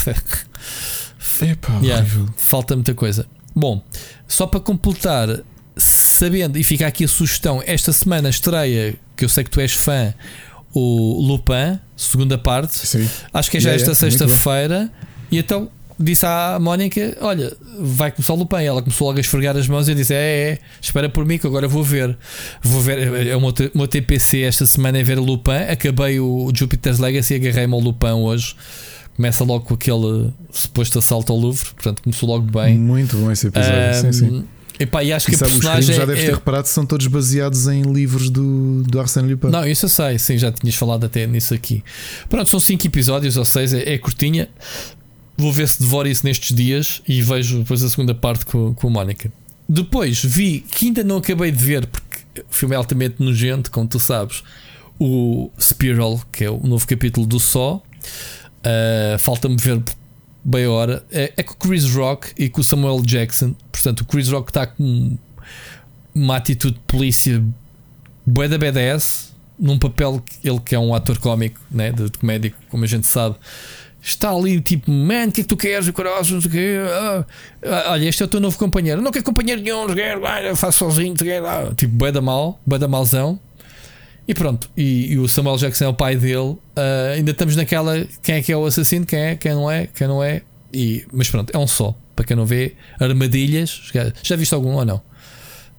Epá, 1.42 1.78
Yeah, 1.82 2.00
horrível. 2.02 2.28
falta 2.36 2.74
muita 2.74 2.94
coisa. 2.94 3.26
Bom, 3.54 3.82
só 4.32 4.46
para 4.46 4.60
completar, 4.60 5.28
sabendo, 5.76 6.58
e 6.58 6.64
fica 6.64 6.86
aqui 6.86 7.04
a 7.04 7.08
sugestão, 7.08 7.62
esta 7.66 7.92
semana 7.92 8.28
estreia, 8.28 8.94
que 9.16 9.24
eu 9.24 9.28
sei 9.28 9.44
que 9.44 9.50
tu 9.50 9.60
és 9.60 9.72
fã, 9.72 10.14
o 10.74 11.20
Lupin, 11.20 11.78
segunda 11.96 12.38
parte. 12.38 12.74
Sim. 12.78 13.08
Acho 13.32 13.50
que 13.50 13.58
é 13.58 13.60
já 13.60 13.70
Yeah, 13.70 13.90
esta 13.92 14.06
yeah, 14.06 14.18
sexta-feira. 14.18 14.90
E 15.30 15.38
então 15.38 15.68
disse 16.00 16.24
à 16.24 16.58
Mónica: 16.58 17.16
Olha, 17.20 17.54
vai 17.78 18.10
começar 18.10 18.32
o 18.32 18.36
Lupin. 18.36 18.62
Ela 18.64 18.80
começou 18.82 19.06
logo 19.06 19.18
a 19.18 19.20
esfregar 19.20 19.54
as 19.56 19.68
mãos 19.68 19.86
e 19.88 19.94
disse: 19.94 20.14
É, 20.14 20.16
é, 20.52 20.58
espera 20.80 21.08
por 21.10 21.26
mim 21.26 21.36
que 21.36 21.46
agora 21.46 21.68
vou 21.68 21.84
ver. 21.84 22.16
Vou 22.62 22.80
ver. 22.80 23.26
É 23.28 23.36
o 23.36 23.40
meu, 23.40 23.52
T- 23.52 23.70
o 23.74 23.78
meu 23.78 23.86
TPC 23.86 24.40
esta 24.40 24.64
semana 24.64 24.98
é 24.98 25.02
ver 25.02 25.18
o 25.18 25.22
Lupin. 25.24 25.52
Acabei 25.70 26.18
o 26.18 26.50
Jupiter's 26.54 26.98
Legacy, 26.98 27.34
agarrei-me 27.34 27.74
ao 27.74 27.80
Lupin 27.80 28.12
hoje. 28.12 28.56
Começa 29.16 29.44
logo 29.44 29.64
com 29.64 29.74
aquele 29.74 30.30
suposto 30.50 30.98
assalto 30.98 31.32
ao 31.32 31.38
Louvre. 31.38 31.68
Portanto, 31.74 32.02
começou 32.02 32.28
logo 32.28 32.46
bem. 32.50 32.78
Muito 32.78 33.16
bom 33.16 33.30
esse 33.30 33.46
episódio. 33.48 33.94
sim, 34.00 34.12
sim. 34.12 34.44
Epá, 34.80 35.04
e 35.04 35.12
acho 35.12 35.28
E 35.28 35.30
que 35.30 35.34
a 35.36 35.38
sabe, 35.38 35.52
os 35.52 35.58
personagem. 35.58 35.94
já 35.94 36.04
deves 36.06 36.22
é- 36.22 36.26
ter 36.26 36.34
reparado 36.34 36.66
são 36.66 36.84
todos 36.84 37.06
baseados 37.06 37.68
em 37.68 37.82
livros 37.82 38.30
do, 38.30 38.82
do 38.82 38.98
Arsène 38.98 39.30
Lupin. 39.30 39.48
Não, 39.48 39.66
isso 39.66 39.84
eu 39.84 39.88
sei, 39.90 40.18
sim, 40.18 40.38
já 40.38 40.50
tinhas 40.50 40.74
falado 40.74 41.04
até 41.04 41.26
nisso 41.26 41.52
aqui. 41.54 41.84
Pronto, 42.28 42.48
são 42.48 42.58
5 42.58 42.84
episódios 42.86 43.36
ou 43.36 43.44
6, 43.44 43.74
é, 43.74 43.92
é 43.94 43.98
curtinha. 43.98 44.48
Vou 45.36 45.52
ver 45.52 45.68
se 45.68 45.80
devoro 45.80 46.08
isso 46.08 46.24
nestes 46.26 46.56
dias 46.56 47.02
e 47.06 47.20
vejo 47.22 47.58
depois 47.60 47.82
a 47.84 47.88
segunda 47.88 48.14
parte 48.14 48.44
com, 48.46 48.74
com 48.74 48.88
a 48.88 48.90
Mónica. 48.90 49.30
Depois 49.68 50.24
vi 50.24 50.60
que 50.70 50.86
ainda 50.86 51.04
não 51.04 51.18
acabei 51.18 51.50
de 51.52 51.62
ver, 51.64 51.86
porque 51.86 52.40
o 52.40 52.52
filme 52.54 52.74
é 52.74 52.78
altamente 52.78 53.16
nojento, 53.22 53.70
como 53.70 53.86
tu 53.86 54.00
sabes. 54.00 54.42
O 54.98 55.50
Spiral, 55.60 56.20
que 56.32 56.44
é 56.44 56.50
o 56.50 56.58
novo 56.66 56.86
capítulo 56.88 57.26
do 57.26 57.38
Só. 57.38 57.80
Uh, 58.64 59.18
Falta-me 59.18 59.56
ver 59.56 59.82
bem 60.44 60.64
a 60.64 60.70
hora. 60.70 61.04
É, 61.10 61.32
é 61.36 61.42
com 61.42 61.52
o 61.52 61.56
Chris 61.56 61.92
Rock 61.94 62.32
e 62.36 62.48
com 62.48 62.60
o 62.60 62.64
Samuel 62.64 63.00
Jackson. 63.02 63.54
Portanto, 63.70 64.00
o 64.00 64.04
Chris 64.04 64.28
Rock 64.28 64.50
está 64.50 64.66
com 64.66 65.16
uma 66.14 66.36
atitude 66.36 66.74
de 66.74 66.80
polícia 66.80 67.42
bué 68.26 68.48
da 68.48 68.58
BDS 68.58 69.32
num 69.58 69.78
papel 69.78 70.22
que 70.24 70.48
ele 70.48 70.60
que 70.60 70.74
é 70.74 70.78
um 70.78 70.94
ator 70.94 71.18
cómico 71.18 71.60
né, 71.70 71.92
de, 71.92 72.10
de 72.10 72.54
como 72.68 72.84
a 72.84 72.86
gente 72.86 73.06
sabe. 73.06 73.36
Está 74.04 74.30
ali 74.30 74.60
tipo, 74.60 74.90
man, 74.90 75.28
o 75.28 75.32
que 75.32 75.42
é 75.42 75.44
que 75.44 75.48
tu 75.48 75.56
queres? 75.56 75.86
O 75.86 75.92
coração, 75.92 76.34
não 76.34 76.40
sei 76.40 76.48
o 76.48 76.52
quê. 76.52 76.76
Ah, 76.90 77.24
ah, 77.64 77.92
olha, 77.92 78.08
este 78.08 78.20
é 78.20 78.26
o 78.26 78.28
teu 78.28 78.40
novo 78.40 78.58
companheiro. 78.58 79.00
Não 79.00 79.12
quero 79.12 79.24
companheiro 79.24 79.62
nenhum, 79.62 79.86
faço 80.56 80.80
sozinho, 80.80 81.14
tipo, 81.76 81.94
bué 81.94 82.10
da 82.10 82.20
mal, 82.20 82.60
bué 82.66 82.80
da 82.80 82.88
malzão. 82.88 83.38
E 84.26 84.34
pronto, 84.34 84.70
e, 84.76 85.12
e 85.12 85.18
o 85.18 85.28
Samuel 85.28 85.56
Jackson 85.56 85.84
é 85.84 85.88
o 85.88 85.94
pai 85.94 86.16
dele. 86.16 86.56
Ah, 86.76 87.12
ainda 87.14 87.32
estamos 87.32 87.56
naquela 87.56 88.06
quem 88.22 88.36
é 88.36 88.42
que 88.42 88.52
é 88.52 88.56
o 88.56 88.64
assassino, 88.64 89.04
quem 89.04 89.18
é, 89.18 89.36
quem 89.36 89.52
não 89.52 89.70
é, 89.70 89.86
quem 89.86 90.06
não 90.06 90.22
é. 90.22 90.42
E, 90.72 91.04
mas 91.12 91.28
pronto, 91.28 91.50
é 91.54 91.58
um 91.58 91.66
só. 91.66 91.94
Para 92.14 92.24
quem 92.24 92.36
não 92.36 92.46
vê, 92.46 92.74
armadilhas. 93.00 93.82
Já, 93.92 94.12
já 94.22 94.36
viste 94.36 94.54
algum 94.54 94.74
ou 94.74 94.84
não? 94.84 95.02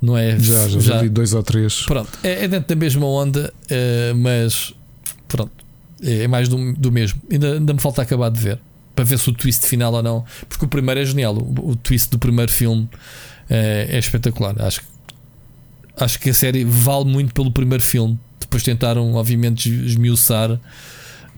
Não 0.02 0.18
é? 0.18 0.38
Já, 0.38 0.68
já, 0.68 0.80
já 0.80 1.02
vi 1.02 1.10
dois 1.10 1.34
ou 1.34 1.42
três. 1.42 1.84
Pronto, 1.84 2.12
é, 2.24 2.44
é 2.44 2.48
dentro 2.48 2.68
da 2.68 2.76
mesma 2.76 3.06
onda, 3.06 3.54
eh, 3.70 4.12
mas 4.14 4.74
pronto, 5.28 5.52
é, 6.04 6.24
é 6.24 6.28
mais 6.28 6.50
do, 6.50 6.74
do 6.74 6.92
mesmo. 6.92 7.22
Ainda, 7.32 7.54
ainda 7.54 7.74
me 7.74 7.80
falta 7.80 8.02
acabar 8.02 8.30
de 8.30 8.40
ver 8.40 8.60
para 8.96 9.04
ver 9.06 9.18
se 9.18 9.30
o 9.30 9.34
twist 9.34 9.66
final 9.66 9.94
ou 9.94 10.04
não, 10.04 10.26
porque 10.48 10.66
o 10.66 10.68
primeiro 10.68 11.00
é 11.00 11.06
genial. 11.06 11.36
O, 11.36 11.72
o 11.72 11.76
twist 11.76 12.10
do 12.10 12.20
primeiro 12.20 12.52
filme 12.52 12.90
eh, 13.50 13.88
é 13.90 13.98
espetacular. 13.98 14.56
Acho, 14.62 14.82
acho 15.98 16.20
que 16.20 16.30
a 16.30 16.34
série 16.34 16.64
vale 16.64 17.06
muito 17.06 17.34
pelo 17.34 17.52
primeiro 17.52 17.84
filme. 17.84 18.20
Depois 18.54 18.62
tentaram, 18.62 19.14
obviamente, 19.16 19.68
es- 19.68 19.94
esmiuçar 19.94 20.60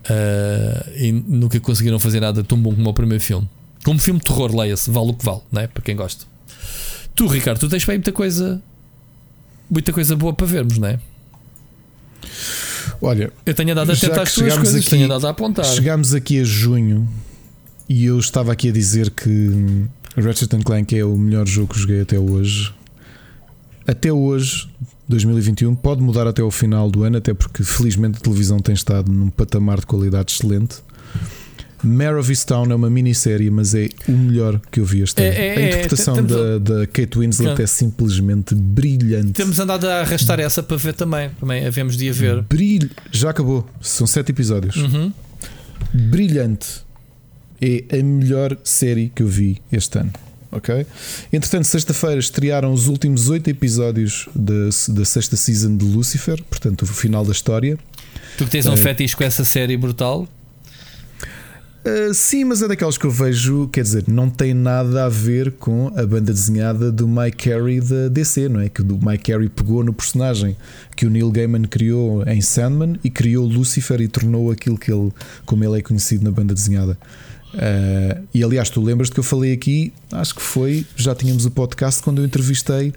eh, 0.09 0.93
e 0.97 1.11
nunca 1.13 1.57
conseguiram 1.61 1.97
fazer 1.97 2.19
nada 2.19 2.43
tão 2.43 2.57
bom 2.57 2.75
como 2.75 2.89
o 2.89 2.93
primeiro 2.93 3.23
filme. 3.23 3.47
Como 3.85 3.97
filme 3.97 4.19
de 4.19 4.25
terror, 4.25 4.53
leia-se, 4.53 4.91
vale 4.91 5.11
o 5.11 5.13
que 5.13 5.23
vale, 5.23 5.39
né? 5.49 5.65
para 5.67 5.81
quem 5.81 5.95
gosta. 5.95 6.25
Tu, 7.15 7.25
Ricardo, 7.25 7.57
tu 7.59 7.69
tens 7.69 7.85
bem 7.85 7.95
muita 7.95 8.11
coisa 8.11 8.61
muita 9.71 9.93
coisa 9.93 10.13
boa 10.17 10.33
para 10.33 10.45
vermos, 10.45 10.77
não 10.77 10.89
é? 10.89 10.99
Olha, 13.01 13.31
Eu 13.45 13.53
tenho 13.53 13.71
andado 13.71 13.91
a 13.91 13.95
tentar 13.95 14.23
as 14.23 14.33
tuas 14.33 14.53
coisas, 14.57 14.75
aqui- 14.81 14.89
tenho 14.89 15.05
andado 15.05 15.25
a 15.25 15.29
apontar. 15.29 15.63
chegámos 15.65 16.13
aqui 16.13 16.41
a 16.41 16.43
junho 16.43 17.07
e 17.87 18.03
eu 18.05 18.19
estava 18.19 18.51
aqui 18.51 18.69
a 18.69 18.71
dizer 18.73 19.09
que 19.09 19.85
Ratchet 20.17 20.49
Clank 20.65 20.97
é 20.97 21.05
o 21.05 21.17
melhor 21.17 21.47
jogo 21.47 21.73
que 21.73 21.79
joguei 21.79 22.01
até 22.01 22.19
hoje. 22.19 22.73
Até 23.87 24.11
hoje, 24.11 24.67
2021, 25.07 25.75
pode 25.75 26.01
mudar 26.01 26.27
até 26.27 26.41
ao 26.41 26.51
final 26.51 26.89
do 26.89 27.03
ano, 27.03 27.17
até 27.17 27.33
porque 27.33 27.63
felizmente 27.63 28.17
a 28.17 28.21
televisão 28.21 28.59
tem 28.59 28.73
estado 28.73 29.11
num 29.11 29.29
patamar 29.29 29.79
de 29.79 29.85
qualidade 29.85 30.31
excelente. 30.33 30.77
Mare 31.83 32.15
of 32.15 32.31
Easttown 32.31 32.71
é 32.71 32.75
uma 32.75 32.89
minissérie, 32.89 33.51
mas 33.51 33.75
é 33.75 33.89
o 34.07 34.11
melhor 34.11 34.59
que 34.71 34.79
eu 34.79 34.85
vi 34.85 35.01
este 35.01 35.21
É, 35.21 35.27
ano. 35.27 35.35
é, 35.37 35.39
a 35.39 35.43
é, 35.61 35.67
interpretação 35.69 36.15
temos- 36.15 36.31
da, 36.31 36.57
da 36.57 36.87
Kate 36.87 37.19
Winslet 37.19 37.61
é 37.61 37.67
simplesmente 37.67 38.55
brilhante. 38.55 39.33
Temos 39.33 39.59
andado 39.59 39.85
a 39.85 40.01
arrastar 40.01 40.39
essa 40.39 40.63
para 40.63 40.77
ver 40.77 40.93
também. 40.95 41.29
Também 41.39 41.63
havemos 41.67 41.95
de 41.95 42.09
a 42.09 42.13
ver. 42.13 42.41
Brilho. 42.41 42.89
Já 43.11 43.29
acabou. 43.29 43.67
São 43.81 44.07
sete 44.07 44.31
episódios. 44.31 44.75
Uhum. 44.77 45.11
brilhante. 45.93 46.83
É 47.61 47.99
a 47.99 48.03
melhor 48.03 48.57
série 48.63 49.09
que 49.13 49.21
eu 49.23 49.27
vi 49.27 49.61
este 49.71 49.99
ano. 49.99 50.11
Ok? 50.55 50.85
Entretanto, 51.33 51.65
sexta-feira 51.65 52.19
estrearam 52.19 52.71
os 52.71 52.87
últimos 52.87 53.29
oito 53.29 53.49
episódios 53.49 54.29
da, 54.33 54.69
da 54.89 55.03
sexta 55.05 55.35
season 55.35 55.75
de 55.75 55.83
Lucifer, 55.85 56.41
portanto, 56.49 56.83
o 56.83 56.87
final 56.87 57.25
da 57.25 57.31
história. 57.33 57.77
Tu 58.37 58.45
que 58.45 58.49
tens 58.51 58.65
um 58.65 58.73
É. 58.73 58.77
fetiche 58.77 59.15
com 59.15 59.23
essa 59.23 59.43
série 59.43 59.75
brutal. 59.75 60.27
Uh, 61.87 62.11
sim, 62.15 62.43
mas 62.45 62.63
é 62.63 62.67
daquelas 62.67 62.97
que 62.97 63.05
eu 63.05 63.11
vejo, 63.11 63.67
quer 63.67 63.83
dizer, 63.83 64.05
não 64.07 64.27
tem 64.27 64.55
nada 64.55 65.05
a 65.05 65.09
ver 65.09 65.51
com 65.51 65.89
a 65.95 66.03
banda 66.03 66.33
desenhada 66.33 66.91
do 66.91 67.07
Mike 67.07 67.47
Carey 67.49 67.79
da 67.79 68.07
DC, 68.07 68.49
não 68.49 68.59
é? 68.59 68.69
Que 68.69 68.81
o 68.81 68.99
Mike 69.05 69.31
Carey 69.31 69.49
pegou 69.49 69.83
no 69.83 69.93
personagem 69.93 70.57
que 70.95 71.05
o 71.05 71.11
Neil 71.11 71.29
Gaiman 71.29 71.61
criou 71.65 72.23
em 72.27 72.41
Sandman 72.41 72.99
e 73.03 73.09
criou 73.11 73.45
Lucifer 73.45 74.01
e 74.01 74.07
tornou 74.07 74.49
aquilo 74.49 74.79
que 74.79 74.91
ele, 74.91 75.11
como 75.45 75.63
ele 75.63 75.77
é 75.77 75.81
conhecido 75.83 76.23
na 76.23 76.31
banda 76.31 76.55
desenhada. 76.55 76.97
Uh, 77.55 78.27
e 78.33 78.43
aliás, 78.43 78.69
tu 78.69 78.83
lembras 78.83 79.09
que 79.09 79.19
eu 79.19 79.23
falei 79.23 79.53
aqui, 79.53 79.93
acho 80.11 80.35
que 80.35 80.41
foi, 80.41 80.85
já 80.95 81.15
tínhamos 81.15 81.45
o 81.45 81.51
podcast 81.51 82.03
quando 82.03 82.21
eu 82.21 82.25
entrevistei 82.25 82.93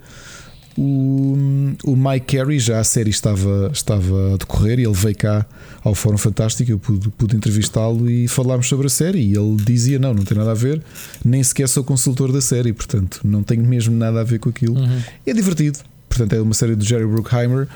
o, 0.79 1.35
o 1.83 1.95
Mike 1.95 2.37
Carey, 2.37 2.57
já 2.57 2.79
a 2.79 2.83
série 2.85 3.09
estava, 3.09 3.69
estava 3.73 4.35
a 4.35 4.37
decorrer 4.37 4.79
e 4.79 4.83
ele 4.83 4.93
veio 4.93 5.15
cá 5.15 5.45
ao 5.83 5.93
Fórum 5.93 6.17
Fantástico. 6.17 6.71
Eu 6.71 6.79
pude, 6.79 7.09
pude 7.09 7.35
entrevistá-lo 7.35 8.09
e 8.09 8.29
falámos 8.29 8.69
sobre 8.69 8.87
a 8.87 8.89
série. 8.89 9.19
E 9.19 9.35
ele 9.35 9.57
dizia: 9.57 9.99
Não, 9.99 10.13
não 10.13 10.23
tem 10.23 10.37
nada 10.37 10.51
a 10.51 10.55
ver, 10.55 10.81
nem 11.23 11.43
sequer 11.43 11.67
sou 11.67 11.83
consultor 11.83 12.31
da 12.31 12.39
série, 12.39 12.71
portanto, 12.71 13.19
não 13.25 13.43
tenho 13.43 13.65
mesmo 13.65 13.93
nada 13.95 14.21
a 14.21 14.23
ver 14.23 14.39
com 14.39 14.49
aquilo. 14.49 14.79
Uhum. 14.79 15.01
É 15.25 15.33
divertido. 15.33 15.79
Portanto, 16.07 16.33
é 16.33 16.41
uma 16.41 16.53
série 16.53 16.75
do 16.75 16.83
Jerry 16.83 17.05
Bruckheimer. 17.05 17.67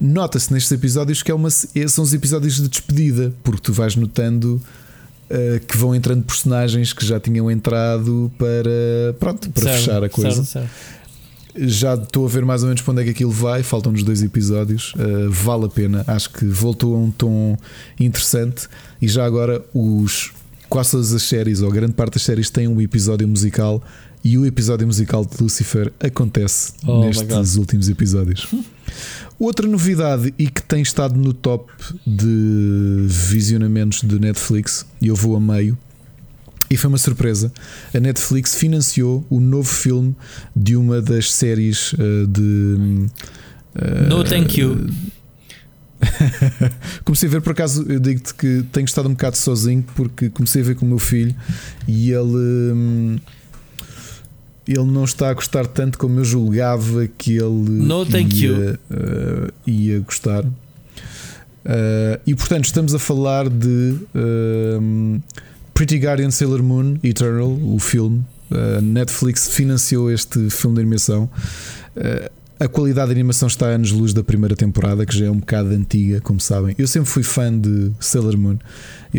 Nota-se 0.00 0.52
nestes 0.52 0.72
episódios 0.72 1.22
que 1.22 1.30
é 1.30 1.34
uma, 1.34 1.50
são 1.50 2.02
os 2.02 2.12
episódios 2.12 2.56
de 2.56 2.68
despedida, 2.68 3.32
porque 3.44 3.60
tu 3.60 3.72
vais 3.72 3.94
notando 3.94 4.60
uh, 5.30 5.60
que 5.66 5.76
vão 5.76 5.94
entrando 5.94 6.22
personagens 6.24 6.92
que 6.92 7.04
já 7.04 7.18
tinham 7.20 7.50
entrado 7.50 8.30
para, 8.38 9.14
pronto, 9.18 9.50
para 9.50 9.62
Certo, 9.62 9.78
fechar 9.78 10.04
a 10.04 10.08
coisa. 10.08 10.44
certo, 10.44 10.68
certo. 10.68 10.98
Já 11.60 11.94
estou 11.94 12.24
a 12.24 12.28
ver 12.28 12.44
mais 12.44 12.62
ou 12.62 12.68
menos 12.68 12.82
para 12.82 12.92
onde 12.92 13.00
é 13.02 13.04
que 13.04 13.10
aquilo 13.10 13.32
vai. 13.32 13.62
Faltam-nos 13.64 14.02
dois 14.04 14.22
episódios. 14.22 14.92
Uh, 14.94 15.28
vale 15.30 15.64
a 15.64 15.68
pena. 15.68 16.04
Acho 16.06 16.30
que 16.30 16.44
voltou 16.44 16.94
a 16.94 16.98
um 16.98 17.10
tom 17.10 17.56
interessante. 17.98 18.68
E 19.02 19.08
já 19.08 19.24
agora, 19.24 19.64
os, 19.74 20.30
quase 20.68 20.92
todas 20.92 21.12
as 21.12 21.22
séries, 21.22 21.60
ou 21.60 21.70
grande 21.72 21.94
parte 21.94 22.14
das 22.14 22.22
séries, 22.22 22.48
têm 22.48 22.68
um 22.68 22.80
episódio 22.80 23.26
musical. 23.26 23.82
E 24.22 24.38
o 24.38 24.46
episódio 24.46 24.86
musical 24.86 25.24
de 25.24 25.42
Lucifer 25.42 25.92
acontece 25.98 26.72
Oh 26.86 27.00
nestes 27.00 27.56
últimos 27.56 27.88
episódios. 27.88 28.46
Outra 29.38 29.68
novidade 29.68 30.34
e 30.36 30.48
que 30.48 30.60
tem 30.62 30.82
estado 30.82 31.16
no 31.16 31.32
top 31.32 31.70
de 32.04 33.06
visionamentos 33.08 34.02
de 34.02 34.18
Netflix, 34.18 34.84
e 35.00 35.06
eu 35.06 35.14
vou 35.14 35.36
a 35.36 35.40
meio, 35.40 35.78
e 36.70 36.76
foi 36.76 36.88
uma 36.88 36.98
surpresa. 36.98 37.52
A 37.94 38.00
Netflix 38.00 38.54
financiou 38.56 39.24
o 39.30 39.38
novo 39.40 39.68
filme 39.68 40.14
de 40.54 40.76
uma 40.76 41.00
das 41.00 41.32
séries 41.32 41.92
uh, 41.92 42.26
de. 42.26 43.06
uh, 43.76 44.08
No, 44.08 44.24
thank 44.24 44.60
you. 44.60 44.88
comecei 47.04 47.28
a 47.28 47.32
ver 47.32 47.40
por 47.40 47.52
acaso, 47.52 47.84
eu 47.88 47.98
digo-te 47.98 48.32
que 48.34 48.64
tenho 48.72 48.84
estado 48.84 49.08
um 49.08 49.12
bocado 49.12 49.36
sozinho 49.36 49.84
porque 49.96 50.30
comecei 50.30 50.62
a 50.62 50.64
ver 50.64 50.76
com 50.76 50.84
o 50.84 50.88
meu 50.88 50.98
filho 50.98 51.34
e 51.86 52.10
ele. 52.10 52.72
hum, 52.72 53.16
ele 54.68 54.90
não 54.90 55.04
está 55.04 55.30
a 55.30 55.34
gostar 55.34 55.66
tanto 55.66 55.96
como 55.96 56.20
eu 56.20 56.24
julgava 56.24 57.06
que 57.06 57.32
ele 57.38 57.70
No, 57.70 58.04
ia, 58.44 58.78
uh, 58.90 59.52
ia 59.66 59.98
gostar. 60.00 60.44
Uh, 60.44 62.20
e 62.26 62.34
portanto, 62.34 62.66
estamos 62.66 62.94
a 62.94 62.98
falar 62.98 63.48
de 63.48 63.96
um, 64.14 65.20
Pretty 65.72 65.96
Guardian 65.96 66.30
Sailor 66.30 66.62
Moon 66.62 66.98
Eternal, 67.02 67.50
o 67.50 67.78
filme. 67.78 68.24
Uh, 68.50 68.80
Netflix 68.82 69.48
financiou 69.48 70.10
este 70.10 70.50
filme 70.50 70.76
de 70.76 70.82
animação. 70.82 71.30
A 72.60 72.66
qualidade 72.66 73.08
da 73.08 73.12
animação 73.12 73.46
está 73.46 73.66
a 73.66 73.70
anos-luz 73.70 74.12
da 74.12 74.24
primeira 74.24 74.56
temporada, 74.56 75.06
que 75.06 75.16
já 75.16 75.26
é 75.26 75.30
um 75.30 75.38
bocado 75.38 75.68
antiga, 75.68 76.20
como 76.20 76.40
sabem. 76.40 76.74
Eu 76.76 76.88
sempre 76.88 77.08
fui 77.08 77.22
fã 77.22 77.56
de 77.56 77.92
Sailor 78.00 78.36
Moon. 78.36 78.58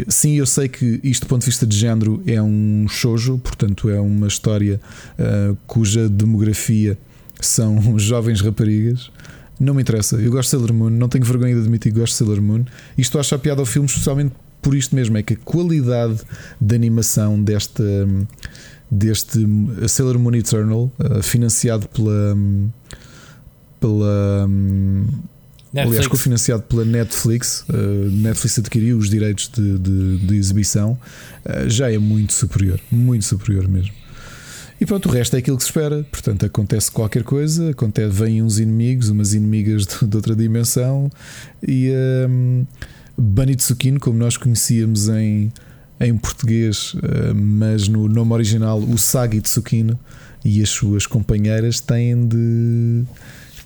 Sim, 0.10 0.36
eu 0.36 0.46
sei 0.46 0.68
que 0.68 1.00
isto, 1.02 1.26
do 1.26 1.30
ponto 1.30 1.42
de 1.42 1.46
vista 1.46 1.66
de 1.66 1.78
género, 1.78 2.22
é 2.28 2.42
um 2.42 2.86
shoujo, 2.90 3.38
portanto, 3.38 3.90
é 3.90 4.00
uma 4.00 4.28
história 4.28 4.82
uh, 5.18 5.58
cuja 5.66 6.10
demografia 6.10 6.98
são 7.40 7.80
jovens 7.98 8.42
raparigas. 8.42 9.10
Não 9.58 9.74
me 9.74 9.82
interessa, 9.82 10.18
eu 10.18 10.32
gosto 10.32 10.50
de 10.50 10.52
Sailor 10.52 10.74
Moon, 10.74 10.90
não 10.90 11.08
tenho 11.08 11.24
vergonha 11.24 11.54
de 11.54 11.62
admitir 11.62 11.94
que 11.94 12.00
gosto 12.00 12.14
de 12.14 12.18
Sailor 12.18 12.42
Moon. 12.42 12.66
E 12.98 13.02
estou 13.02 13.20
a 13.20 13.22
achar 13.22 13.40
piada 13.40 13.62
ao 13.62 13.66
filme, 13.66 13.88
especialmente 13.88 14.34
por 14.62 14.76
isto 14.76 14.94
mesmo: 14.94 15.18
é 15.18 15.24
que 15.24 15.36
a 15.36 15.38
qualidade 15.38 16.20
de 16.60 16.76
animação 16.76 17.42
desta, 17.42 17.84
deste 18.92 19.46
Sailor 19.88 20.20
Moon 20.20 20.36
Eternal, 20.36 20.92
uh, 21.00 21.24
financiado 21.24 21.88
pela. 21.88 22.38
Pela 23.80 24.44
Aliás, 25.72 25.90
Netflix. 25.90 26.08
cofinanciado 26.08 26.64
pela 26.64 26.84
Netflix, 26.84 27.64
uh, 27.70 27.74
Netflix 28.12 28.58
adquiriu 28.60 28.98
os 28.98 29.10
direitos 29.10 29.50
de, 29.54 29.78
de- 29.78 30.18
de 30.18 30.36
exibição, 30.36 30.98
uh, 31.46 31.70
já 31.70 31.92
é 31.92 31.98
muito 31.98 32.34
superior, 32.34 32.80
muito 32.92 33.26
superior 33.26 33.68
mesmo. 33.68 33.92
E 34.82 34.86
pronto, 34.86 35.10
o 35.10 35.12
resto 35.12 35.36
é 35.36 35.40
aquilo 35.40 35.58
que 35.58 35.64
se 35.64 35.70
espera. 35.70 36.06
Portanto, 36.10 36.46
acontece 36.46 36.90
qualquer 36.90 37.22
coisa, 37.24 37.72
acontece, 37.72 38.10
vêm 38.16 38.42
uns 38.42 38.60
inimigos, 38.60 39.10
umas 39.10 39.34
inimigas 39.34 39.86
de, 39.86 40.08
de 40.08 40.16
outra 40.16 40.34
dimensão, 40.36 41.12
e 41.62 41.92
um, 42.30 42.66
Bunny 43.18 43.56
Tsukino, 43.56 44.00
como 44.00 44.18
nós 44.18 44.38
conhecíamos 44.38 45.10
em, 45.10 45.52
em 46.00 46.18
português, 46.18 46.94
uh, 46.94 47.36
mas 47.36 47.88
no 47.90 48.08
nome 48.08 48.32
original, 48.34 48.80
o 48.80 48.98
Sagi 48.98 49.42
Tsukino 49.42 50.00
e 50.46 50.64
as 50.64 50.70
suas 50.70 51.06
companheiras 51.06 51.82
têm 51.82 52.26
de 52.28 53.04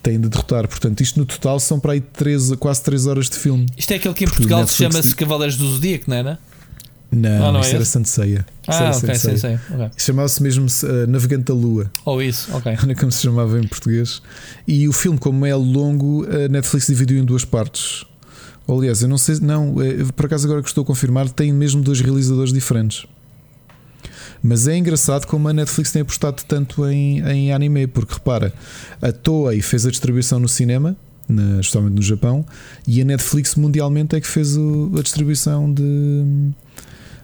têm 0.04 0.20
de 0.20 0.30
derrotar. 0.30 0.68
Portanto, 0.68 1.02
isto 1.02 1.18
no 1.20 1.26
total 1.26 1.60
são 1.60 1.80
para 1.80 1.94
aí 1.94 2.02
três, 2.02 2.52
quase 2.56 2.84
3 2.84 3.08
horas 3.08 3.30
de 3.30 3.38
filme. 3.38 3.66
Isto 3.78 3.92
é 3.94 3.96
aquele 3.96 4.14
que 4.14 4.26
em 4.26 4.28
Portugal 4.28 4.60
Netflix- 4.60 4.94
chama-se 4.94 5.16
Cavaleiros 5.16 5.58
do 5.58 5.68
Zodíaco, 5.72 6.06
não 6.10 6.18
era? 6.18 6.40
Não, 7.12 7.30
Ah, 7.48 7.52
não 7.52 7.60
é 7.60 7.62
isso 7.62 7.70
era 7.76 7.82
esse? 7.84 7.92
Santo 7.92 8.10
Ceia. 8.10 8.46
Isso 8.64 8.72
Ah, 8.72 8.76
era 8.76 8.86
ok, 8.90 9.00
Santo 9.00 9.20
sei, 9.20 9.38
Ceia. 9.38 9.62
sei. 9.68 9.76
ok. 9.78 9.90
Chamava-se 9.98 10.42
mesmo 10.44 10.66
uh, 10.66 11.08
Navegante 11.08 11.44
da 11.46 11.54
Lua, 11.54 11.92
Ou 12.06 12.22
isso, 12.22 12.50
ok. 12.56 12.72
era 12.82 12.96
como 12.96 13.12
se 13.12 13.22
chamava 13.22 13.60
em 13.60 13.68
português. 13.68 14.20
E 14.68 14.88
o 14.88 14.94
filme, 14.94 15.18
como 15.20 15.46
é 15.46 15.54
longo, 15.56 16.26
a 16.26 16.48
Netflix 16.48 16.88
dividiu 16.88 17.20
em 17.20 17.24
duas 17.24 17.46
partes. 17.46 18.04
Aliás, 18.68 19.02
eu 19.04 19.08
não 19.10 19.18
sei, 19.18 19.38
não, 19.42 19.80
eh, 19.84 20.06
por 20.16 20.26
acaso 20.26 20.48
agora 20.48 20.62
que 20.64 20.70
estou 20.70 20.84
a 20.84 20.86
confirmar, 20.88 21.30
tem 21.30 21.52
mesmo 21.54 21.84
dois 21.84 22.00
realizadores 22.02 22.52
diferentes. 22.54 23.06
Mas 24.46 24.68
é 24.68 24.78
engraçado 24.78 25.26
como 25.26 25.48
a 25.48 25.54
Netflix 25.54 25.92
tem 25.92 26.02
apostado 26.02 26.44
tanto 26.46 26.86
em, 26.86 27.20
em 27.22 27.54
anime, 27.54 27.88
porque 27.88 28.14
repara, 28.16 28.54
a 29.02 29.12
Toei 29.12 29.62
fez 29.62 29.86
a 29.86 29.90
distribuição 29.90 30.38
no 30.38 30.50
cinema, 30.50 30.98
na, 31.30 31.62
especialmente 31.62 31.96
no 31.96 32.02
Japão, 32.02 32.46
e 32.86 33.02
a 33.02 33.06
Netflix 33.06 33.56
mundialmente 33.56 34.16
é 34.18 34.20
que 34.22 34.28
fez 34.28 34.58
o- 34.58 34.92
a 34.98 35.02
distribuição 35.02 35.74
de 35.74 36.52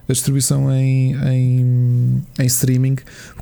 a 0.07 0.13
distribuição 0.13 0.71
em, 0.73 1.13
em, 1.13 2.23
em 2.39 2.45
streaming. 2.47 2.95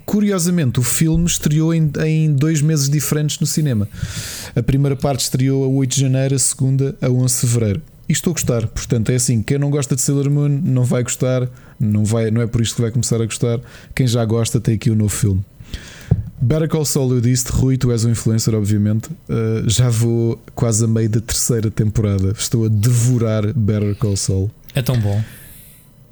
Curiosamente, 0.06 0.80
o 0.80 0.84
filme 0.84 1.26
estreou 1.26 1.74
em, 1.74 1.90
em 2.06 2.34
dois 2.34 2.62
meses 2.62 2.90
diferentes 2.90 3.40
no 3.40 3.46
cinema. 3.48 3.88
A 4.56 4.62
primeira 4.62 4.96
parte 4.96 5.22
estreou 5.22 5.64
a 5.64 5.68
8 5.68 5.96
de 5.96 6.02
janeiro, 6.02 6.36
a 6.36 6.40
segunda 6.40 6.94
a 7.02 7.10
11 7.10 7.36
de 7.36 7.40
fevereiro. 7.42 7.82
E 8.10 8.12
estou 8.12 8.32
a 8.32 8.34
gostar, 8.34 8.68
portanto, 8.68 9.10
é 9.12 9.16
assim: 9.16 9.42
quem 9.42 9.58
não 9.58 9.70
gosta 9.70 9.96
de 9.96 10.02
Sailor 10.02 10.30
Moon 10.30 10.50
não 10.50 10.84
vai 10.84 11.04
gostar, 11.04 11.48
não, 11.80 12.04
vai, 12.06 12.32
não 12.32 12.42
é 12.42 12.48
por 12.48 12.62
isto 12.62 12.76
que 12.76 12.82
vai 12.82 12.92
começar 12.92 13.22
a 13.22 13.26
gostar. 13.26 13.60
Quem 13.96 14.08
já 14.08 14.24
gosta 14.26 14.60
tem 14.60 14.76
aqui 14.76 14.90
o 14.90 14.96
novo 14.96 15.10
filme. 15.10 15.44
Better 16.40 16.70
Call 16.70 16.86
Saul, 16.86 17.14
eu 17.16 17.22
disse, 17.22 17.46
Rui, 17.52 17.78
tu 17.78 17.92
és 17.92 18.06
um 18.06 18.12
influencer, 18.12 18.54
obviamente. 18.54 19.10
Uh, 19.28 19.68
já 19.68 19.90
vou 19.90 20.40
quase 20.54 20.86
a 20.86 20.88
meio 20.88 21.10
da 21.10 21.20
terceira 21.20 21.72
temporada. 21.72 22.34
Estou 22.38 22.66
a 22.66 22.68
devorar 22.70 23.52
Better 23.54 23.96
Call 23.96 24.16
Saul. 24.16 24.52
É 24.76 24.82
tão 24.82 25.00
bom. 25.00 25.22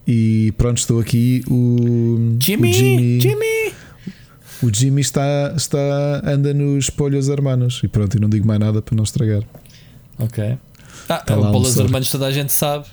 E 0.07 0.51
pronto, 0.57 0.77
estou 0.79 0.99
aqui. 0.99 1.43
O 1.49 2.37
Jimmy! 2.41 2.69
o 2.69 2.73
Jimmy, 2.73 3.21
Jimmy! 3.21 3.73
O 4.63 4.73
Jimmy 4.73 5.01
está, 5.01 5.53
está 5.55 5.77
anda 6.23 6.53
nos 6.53 6.89
polhos 6.89 7.27
hermanos 7.27 7.81
e 7.83 7.87
pronto, 7.87 8.15
e 8.17 8.19
não 8.19 8.29
digo 8.29 8.47
mais 8.47 8.59
nada 8.59 8.81
para 8.81 8.95
não 8.95 9.03
estragar. 9.03 9.43
Ok. 10.17 10.57
Ah, 11.09 11.17
Tá 11.17 11.37
o 11.37 11.43
almoçar. 11.43 11.83
Hermanos 11.83 12.09
toda 12.09 12.25
a 12.25 12.31
gente 12.31 12.51
sabe 12.53 12.85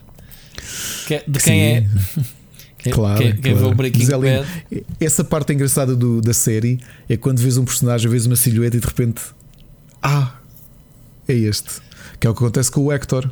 que 1.07 1.15
é- 1.15 1.25
de 1.27 1.41
Sim. 1.41 1.51
quem 1.51 1.63
é. 1.63 1.87
Quem, 2.83 2.93
Claro, 2.93 3.19
quem, 3.23 3.33
quem 3.37 3.53
vê 3.55 3.59
claro. 3.61 3.73
o 3.73 3.75
Breaking 3.77 4.03
é. 4.13 4.19
Bad. 4.19 4.85
Essa 5.01 5.23
parte 5.25 5.53
engraçada 5.53 5.95
do- 5.95 6.21
da 6.21 6.35
série 6.35 6.81
é 7.09 7.17
quando 7.17 7.39
vês 7.39 7.57
um 7.57 7.65
personagem, 7.65 8.11
vês 8.11 8.27
uma 8.27 8.37
silhueta 8.37 8.77
e 8.77 8.81
de 8.81 8.87
repente, 8.87 9.23
ah, 10.03 10.35
é 11.29 11.35
este. 11.35 11.71
Que 12.19 12.27
é 12.27 12.31
o 12.31 12.35
que 12.35 12.43
acontece 12.43 12.71
com 12.71 12.83
o 12.83 12.93
Hector, 12.93 13.31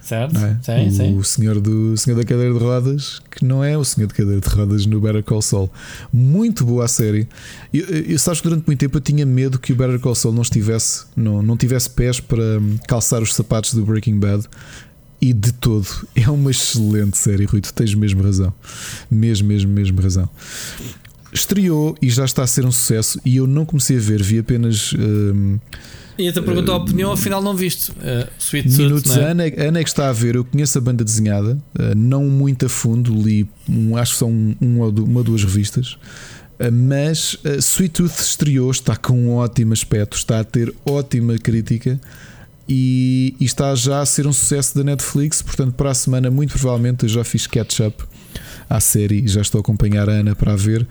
Certo? 0.00 0.36
é? 0.36 0.58
Sim, 0.90 1.16
o, 1.16 1.22
sim. 1.24 1.40
senhor 1.42 1.60
do 1.60 1.92
o 1.92 1.96
senhor 1.96 2.16
da 2.16 2.24
cadeira 2.24 2.52
de 2.52 2.58
rodas, 2.58 3.20
que 3.30 3.44
não 3.44 3.62
é 3.62 3.78
o 3.78 3.84
senhor 3.84 4.08
de 4.08 4.14
cadeira 4.14 4.40
de 4.40 4.48
rodas 4.48 4.84
no 4.84 5.00
Better 5.00 5.22
Call 5.22 5.40
Saul. 5.42 5.70
Muito 6.12 6.64
boa 6.64 6.84
a 6.84 6.88
série. 6.88 7.28
Eu, 7.72 7.84
eu 7.84 8.18
sabes 8.18 8.40
que 8.40 8.48
durante 8.48 8.66
muito 8.66 8.80
tempo 8.80 8.96
eu 8.96 9.00
tinha 9.00 9.24
medo 9.24 9.58
que 9.60 9.72
o 9.72 9.76
Better 9.76 10.00
Call 10.00 10.14
Saul 10.16 10.34
não 10.34 10.42
estivesse, 10.42 11.04
não, 11.16 11.40
não 11.40 11.56
tivesse 11.56 11.88
pés 11.90 12.18
para 12.18 12.42
hum, 12.60 12.76
calçar 12.88 13.22
os 13.22 13.32
sapatos 13.34 13.74
do 13.74 13.84
Breaking 13.86 14.18
Bad. 14.18 14.44
E 15.24 15.32
de 15.32 15.52
todo, 15.52 15.86
é 16.16 16.28
uma 16.28 16.50
excelente 16.50 17.16
série, 17.16 17.44
Rui. 17.44 17.60
Tu 17.60 17.72
tens 17.72 17.94
mesmo 17.94 18.24
razão. 18.24 18.52
Mesmo, 19.08 19.46
mesmo, 19.46 19.72
mesmo 19.72 20.02
razão. 20.02 20.28
Estreou 21.32 21.96
e 22.02 22.10
já 22.10 22.24
está 22.24 22.42
a 22.42 22.46
ser 22.46 22.66
um 22.66 22.72
sucesso. 22.72 23.20
E 23.24 23.36
eu 23.36 23.46
não 23.46 23.64
comecei 23.64 23.98
a 23.98 24.00
ver, 24.00 24.20
vi 24.20 24.38
apenas 24.40 24.92
hum, 24.98 25.58
E 26.18 26.26
até 26.28 26.40
perguntou 26.42 26.74
a 26.74 26.78
opinião, 26.78 27.12
afinal 27.12 27.40
não 27.40 27.54
viste. 27.56 27.92
Uh, 27.92 28.28
Sweet 28.38 28.68
Tooth, 28.68 28.78
minutos. 28.78 29.16
A 29.16 29.20
é? 29.20 29.30
Ana, 29.30 29.44
Ana 29.56 29.78
é 29.78 29.84
que 29.84 29.88
está 29.90 30.08
a 30.08 30.12
ver. 30.12 30.34
Eu 30.34 30.44
conheço 30.44 30.76
a 30.76 30.80
banda 30.80 31.04
desenhada, 31.04 31.54
uh, 31.78 31.94
não 31.96 32.24
muito 32.24 32.66
a 32.66 32.68
fundo, 32.68 33.14
li 33.14 33.48
um, 33.68 33.96
acho 33.96 34.14
que 34.14 34.18
são 34.18 34.30
um, 34.30 34.90
du- 34.90 35.04
uma 35.04 35.20
ou 35.20 35.24
duas 35.24 35.44
revistas. 35.44 35.92
Uh, 36.58 36.70
Mas 36.70 37.34
uh, 37.44 37.58
Sweet 37.60 37.94
Tooth 37.94 38.20
estreou, 38.20 38.70
está 38.70 38.96
com 38.96 39.14
um 39.14 39.34
ótimo 39.36 39.72
aspecto, 39.72 40.16
está 40.16 40.40
a 40.40 40.44
ter 40.44 40.74
ótima 40.84 41.38
crítica 41.38 41.98
e, 42.74 43.36
e 43.38 43.44
está 43.44 43.74
já 43.74 44.00
a 44.00 44.06
ser 44.06 44.26
um 44.26 44.32
sucesso 44.32 44.74
da 44.76 44.82
Netflix. 44.82 45.42
Portanto, 45.42 45.74
para 45.74 45.90
a 45.90 45.94
semana, 45.94 46.30
muito 46.30 46.52
provavelmente, 46.58 47.02
eu 47.02 47.08
já 47.10 47.22
fiz 47.22 47.46
catch-up 47.46 48.02
à 48.70 48.80
série 48.80 49.20
e 49.24 49.28
já 49.28 49.42
estou 49.42 49.58
a 49.58 49.60
acompanhar 49.60 50.08
a 50.08 50.12
Ana 50.12 50.34
para 50.34 50.54
a 50.54 50.56
ver. 50.56 50.86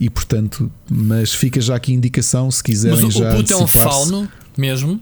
E 0.00 0.08
portanto, 0.08 0.70
mas 0.90 1.34
fica 1.34 1.60
já 1.60 1.76
aqui 1.76 1.92
a 1.92 1.94
indicação 1.94 2.50
se 2.50 2.62
quiserem 2.62 3.02
Mas 3.04 3.14
o, 3.14 3.18
já 3.18 3.32
o 3.32 3.36
puto 3.36 3.52
é 3.52 3.56
um 3.56 3.66
fauno 3.66 4.28
mesmo. 4.56 5.00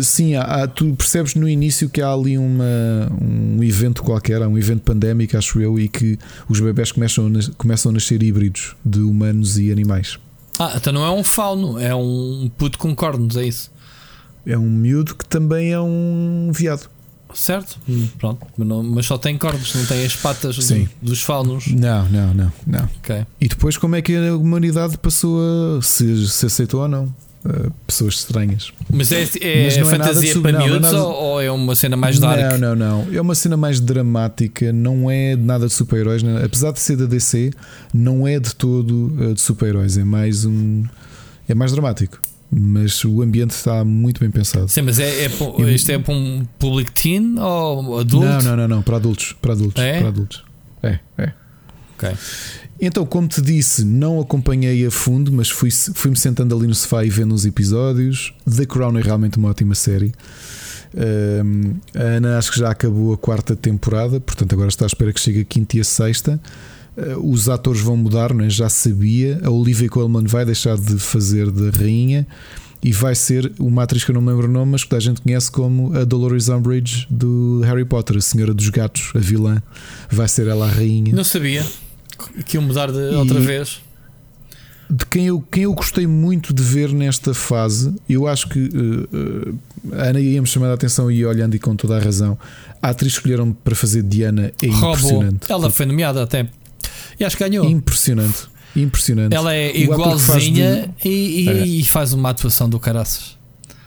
Sim, 0.00 0.36
há- 0.36 0.42
há- 0.42 0.68
tu 0.68 0.94
percebes 0.94 1.34
no 1.34 1.48
início 1.48 1.88
que 1.88 2.00
há 2.00 2.12
ali 2.12 2.38
uma, 2.38 3.10
um 3.20 3.62
evento 3.62 4.02
qualquer, 4.04 4.40
há 4.40 4.46
um 4.48 4.56
evento 4.56 4.82
pandémico, 4.82 5.36
acho 5.36 5.60
eu, 5.60 5.80
e 5.80 5.88
que 5.88 6.16
os 6.48 6.60
bebés 6.60 6.92
começam 6.92 7.30
começam 7.58 7.90
a 7.90 7.94
nascer 7.94 8.22
híbridos 8.22 8.76
de 8.84 9.00
humanos 9.00 9.58
e 9.58 9.72
animais. 9.72 10.16
Ah, 10.58 10.74
então 10.76 10.92
não 10.92 11.04
é 11.04 11.10
um 11.10 11.24
fauno, 11.24 11.78
é 11.78 11.94
um 11.94 12.50
puto 12.56 12.78
com 12.78 12.94
cornos, 12.94 13.36
é 13.36 13.46
isso. 13.46 13.70
É 14.46 14.56
um 14.56 14.68
miúdo 14.70 15.14
que 15.14 15.24
também 15.26 15.72
é 15.72 15.80
um 15.80 16.50
viado. 16.52 16.88
Certo? 17.32 17.78
Pronto, 18.18 18.44
mas, 18.58 18.66
não- 18.66 18.82
mas 18.82 19.06
só 19.06 19.16
tem 19.16 19.38
cornos, 19.38 19.72
não 19.76 19.86
tem 19.86 20.04
as 20.04 20.16
patas 20.16 20.56
do- 20.56 20.62
dos 21.00 21.22
faunos. 21.22 21.68
Não, 21.68 22.08
não, 22.08 22.34
não, 22.34 22.52
não. 22.66 22.88
Ok. 22.98 23.24
E 23.40 23.46
depois, 23.46 23.76
como 23.76 23.94
é 23.94 24.02
que 24.02 24.16
a 24.16 24.34
humanidade 24.36 24.98
passou 24.98 25.38
a 25.78 25.82
se, 25.82 26.26
se 26.28 26.46
aceitou 26.46 26.80
ou 26.82 26.88
não? 26.88 27.04
Uh, 27.42 27.70
pessoas 27.86 28.14
estranhas. 28.16 28.70
Mas 28.92 29.10
é, 29.12 29.22
é 29.40 29.64
Mas 29.64 29.76
é 29.78 29.84
fantasia 29.84 30.32
sub- 30.34 30.42
para 30.42 30.52
não, 30.52 30.58
não 30.58 30.66
é 30.66 30.68
miúdos 30.70 30.90
nada- 30.92 31.04
ou, 31.04 31.14
ou 31.14 31.40
é 31.40 31.50
uma 31.50 31.74
cena 31.74 31.96
mais 31.96 32.18
dark? 32.18 32.58
Não, 32.58 32.74
não, 32.74 33.04
não. 33.06 33.14
É 33.14 33.18
uma 33.20 33.34
cena 33.34 33.56
mais 33.56 33.80
dramática, 33.80 34.70
não 34.74 35.10
é 35.10 35.36
nada 35.36 35.66
de 35.66 35.72
super-heróis. 35.72 36.22
né? 36.22 36.42
Apesar 36.44 36.70
de 36.72 36.80
ser 36.80 36.96
da 36.96 37.06
DC, 37.06 37.50
não 37.94 38.28
é 38.28 38.38
de 38.38 38.54
todo 38.54 39.14
uh, 39.18 39.32
de 39.34 39.40
super-heróis. 39.40 39.96
É 39.96 40.04
mais 40.04 40.44
um. 40.44 40.84
É 41.48 41.54
mais 41.54 41.72
dramático. 41.72 42.20
Mas 42.52 43.04
o 43.04 43.22
ambiente 43.22 43.50
está 43.50 43.84
muito 43.84 44.18
bem 44.20 44.30
pensado. 44.30 44.68
Sim, 44.68 44.82
mas 44.82 44.98
é, 44.98 45.26
é 45.26 45.30
Eu- 45.58 45.70
isto 45.70 45.90
é 45.90 45.98
para 45.98 46.12
um 46.12 46.44
public 46.58 46.90
teen 46.90 47.38
ou 47.38 48.00
adulto? 48.00 48.26
Não, 48.26 48.42
não, 48.42 48.56
não, 48.56 48.68
não. 48.68 48.82
Para 48.82 48.96
adultos. 48.96 49.34
Para 49.40 49.52
adultos. 49.52 49.82
É? 49.82 49.98
Para 50.00 50.08
adultos. 50.08 50.44
É, 50.82 50.98
é. 51.18 51.32
Ok. 51.96 52.10
Então, 52.80 53.04
como 53.06 53.28
te 53.28 53.40
disse, 53.42 53.84
não 53.84 54.18
acompanhei 54.20 54.84
a 54.86 54.90
fundo, 54.90 55.30
mas 55.32 55.48
fui- 55.50 55.70
fui-me 55.70 56.16
sentando 56.16 56.56
ali 56.56 56.66
no 56.66 56.74
sofá 56.74 57.04
e 57.04 57.10
vendo 57.10 57.34
uns 57.34 57.44
episódios. 57.44 58.32
The 58.50 58.64
Crown 58.66 58.98
é 58.98 59.02
realmente 59.02 59.36
uma 59.38 59.48
ótima 59.50 59.74
série. 59.74 60.12
Um, 60.92 61.74
a 61.94 62.02
Ana 62.02 62.38
acho 62.38 62.50
que 62.52 62.58
já 62.58 62.70
acabou 62.70 63.12
a 63.12 63.16
quarta 63.18 63.54
temporada, 63.54 64.18
portanto 64.18 64.52
agora 64.54 64.68
está 64.68 64.84
à 64.84 64.88
espera 64.88 65.12
que 65.12 65.20
chegue 65.20 65.40
a 65.40 65.44
quinta 65.44 65.76
e 65.76 65.80
a 65.80 65.84
sexta. 65.84 66.40
Uh, 67.16 67.30
os 67.32 67.48
atores 67.48 67.80
vão 67.80 67.96
mudar, 67.96 68.34
não 68.34 68.44
é? 68.44 68.50
já 68.50 68.68
sabia. 68.68 69.40
A 69.42 69.50
Olivia 69.50 69.88
Colman 69.88 70.24
vai 70.24 70.44
deixar 70.44 70.76
de 70.76 70.98
fazer 70.98 71.50
de 71.50 71.70
rainha 71.70 72.26
e 72.82 72.92
vai 72.92 73.14
ser 73.14 73.52
uma 73.58 73.82
atriz 73.82 74.04
que 74.04 74.10
eu 74.10 74.14
não 74.14 74.22
me 74.22 74.30
lembro 74.30 74.48
o 74.48 74.50
nome, 74.50 74.72
mas 74.72 74.84
que 74.84 74.94
a 74.94 75.00
gente 75.00 75.20
conhece 75.20 75.50
como 75.50 75.94
a 75.96 76.04
Dolores 76.04 76.48
Umbridge 76.48 77.06
do 77.10 77.60
Harry 77.64 77.84
Potter, 77.84 78.16
a 78.16 78.20
Senhora 78.20 78.54
dos 78.54 78.68
Gatos, 78.70 79.12
a 79.14 79.18
vilã. 79.18 79.62
Vai 80.10 80.28
ser 80.28 80.46
ela 80.46 80.66
a 80.66 80.70
rainha. 80.70 81.14
Não 81.14 81.24
sabia 81.24 81.64
que 82.46 82.56
iam 82.56 82.62
mudar 82.62 82.90
de 82.90 83.14
outra 83.14 83.38
vez. 83.40 83.80
de 84.90 85.06
quem 85.06 85.26
eu, 85.26 85.40
quem 85.40 85.64
eu 85.64 85.72
gostei 85.74 86.06
muito 86.06 86.52
de 86.52 86.62
ver 86.62 86.92
nesta 86.92 87.32
fase, 87.34 87.94
eu 88.08 88.26
acho 88.26 88.48
que 88.48 88.58
eh, 88.58 89.52
eh, 89.92 90.00
a 90.02 90.08
Ana 90.08 90.20
ia-me 90.20 90.46
chamando 90.46 90.70
a 90.70 90.74
atenção 90.74 91.10
e 91.10 91.24
olhando 91.24 91.54
e 91.54 91.58
com 91.58 91.76
toda 91.76 91.96
a 91.96 92.00
razão, 92.00 92.36
a 92.82 92.88
atriz 92.88 93.12
escolheram 93.12 93.52
para 93.52 93.74
fazer 93.74 94.02
Diana 94.02 94.52
é 94.62 94.66
Roubou. 94.66 94.94
impressionante. 94.94 95.52
Ela 95.52 95.70
foi 95.70 95.86
nomeada 95.86 96.22
até. 96.22 96.48
E 97.20 97.24
acho 97.24 97.36
que 97.36 97.46
ganhou. 97.48 97.68
Impressionante. 97.68 98.48
Impressionante. 98.74 99.34
Ela 99.34 99.54
é 99.54 99.76
igualzinha 99.76 100.90
de- 101.02 101.08
e, 101.08 101.48
e- 101.76 101.80
É. 101.80 101.84
faz 101.84 102.12
uma 102.12 102.30
atuação 102.30 102.68
do 102.68 102.78
caraças. 102.80 103.38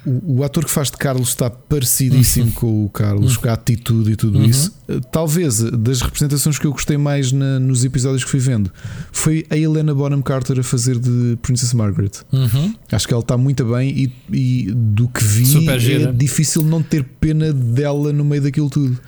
O, 0.06 0.40
o 0.40 0.44
ator 0.44 0.66
que 0.66 0.70
faz 0.72 0.92
de 0.92 0.98
Carlos 0.98 1.30
está 1.30 1.50
parecidíssimo 1.50 2.52
com 2.52 2.84
o 2.84 2.90
Carlos, 2.90 3.38
com 3.38 3.48
a 3.48 3.54
atitude 3.54 4.12
e 4.12 4.16
tudo 4.18 4.38
Uhum. 4.40 4.44
isso. 4.46 4.74
Eh, 4.90 5.00
Talvez 5.10 5.64
eh, 5.64 5.72
das 5.72 6.02
representações 6.02 6.60
que 6.60 6.68
eu 6.68 6.74
gostei 6.74 6.98
mais 6.98 7.32
na- 7.32 7.58
nos 7.58 7.86
episódios 7.86 8.26
que 8.26 8.30
fui 8.30 8.42
vendo 8.42 8.70
foi 9.14 9.46
a 9.50 9.56
Helena 9.58 9.96
Bonham 9.96 10.22
Carter 10.22 10.60
a 10.60 10.64
fazer 10.64 11.00
de 11.00 11.38
Princess 11.42 11.74
Margaret. 11.74 12.12
Uhum. 12.34 12.76
Acho 12.92 13.08
que 13.08 13.14
ela 13.14 13.24
está 13.24 13.38
muito 13.38 13.64
bem 13.64 13.90
e, 13.90 14.14
e 14.38 14.72
do 14.74 15.08
que 15.08 15.24
vi 15.24 15.46
é 15.70 16.12
difícil 16.12 16.64
não 16.64 16.84
ter 16.84 17.06
pena 17.22 17.54
dela 17.54 18.12
no 18.12 18.26
meio 18.26 18.42
daquilo 18.42 18.70
tudo. 18.70 19.00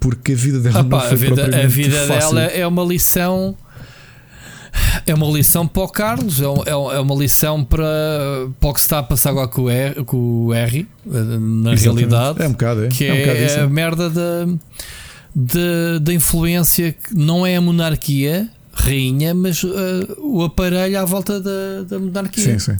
Porque 0.00 0.32
a 0.32 0.36
vida 0.36 0.60
dela 0.60 0.80
Ah 0.80 0.82
não 0.82 1.00
foi 1.00 1.08
a 1.10 1.14
vida, 1.14 1.44
a 1.64 1.66
vida 1.66 2.06
dela 2.06 2.42
é 2.44 2.66
uma 2.66 2.84
lição. 2.84 3.56
É 5.06 5.14
uma 5.14 5.26
lição 5.26 5.66
para 5.66 5.82
o 5.82 5.88
Carlos, 5.88 6.40
é, 6.40 6.46
um- 6.48 6.62
é 6.92 6.96
é 6.96 7.00
uma 7.00 7.14
lição 7.14 7.64
para, 7.64 7.84
para 8.60 8.68
o 8.68 8.74
que 8.74 8.80
se 8.80 8.86
está 8.86 8.98
a 8.98 9.02
passar 9.02 9.30
agora 9.30 9.48
com 9.48 9.62
o 9.62 9.70
R, 9.70 10.04
com 10.04 10.16
o 10.46 10.54
R 10.54 10.80
eh, 10.80 10.86
na 11.10 11.72
Exatamente. 11.72 11.82
realidade, 11.82 12.42
É 12.42 12.46
um 12.48 12.52
bocado, 12.52 12.84
é. 12.84 12.88
que 12.88 13.04
é 13.06 13.12
um 13.12 13.18
bocado 13.18 13.38
é, 13.38 13.46
isso. 13.46 13.60
a 13.60 13.66
merda 13.68 14.10
da, 15.34 15.98
da, 16.00 16.12
influência 16.12 16.92
que 16.92 17.14
não 17.14 17.46
é 17.46 17.56
a 17.56 17.60
monarquia, 17.60 18.48
rainha, 18.72 19.34
mas 19.34 19.64
eh, 19.64 20.14
o 20.18 20.44
aparelho 20.44 21.00
à 21.00 21.04
volta 21.04 21.40
da, 21.40 21.82
da 21.88 21.98
monarquia. 21.98 22.44
Sim, 22.44 22.58
sim. 22.58 22.76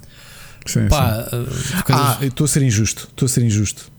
sim, 0.67 0.83
sim. 0.83 0.89
Pá, 0.89 1.27
eh, 1.33 1.83
coisas- 1.83 1.89
Ah, 1.89 2.19
estou 2.23 2.45
a 2.45 2.49
ser 2.49 2.63
injusto. 2.63 3.09
Estou 3.11 3.27
a 3.27 3.29
ser 3.29 3.43
injusto. 3.45 3.91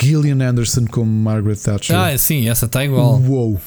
Gillian 0.00 0.40
Anderson 0.48 0.84
como 0.86 1.10
Margaret 1.10 1.56
Thatcher. 1.56 1.96
ah, 1.96 2.16
sim, 2.16 2.48
essa 2.48 2.66
está 2.66 2.84
igual. 2.84 3.20
Uou. 3.20 3.60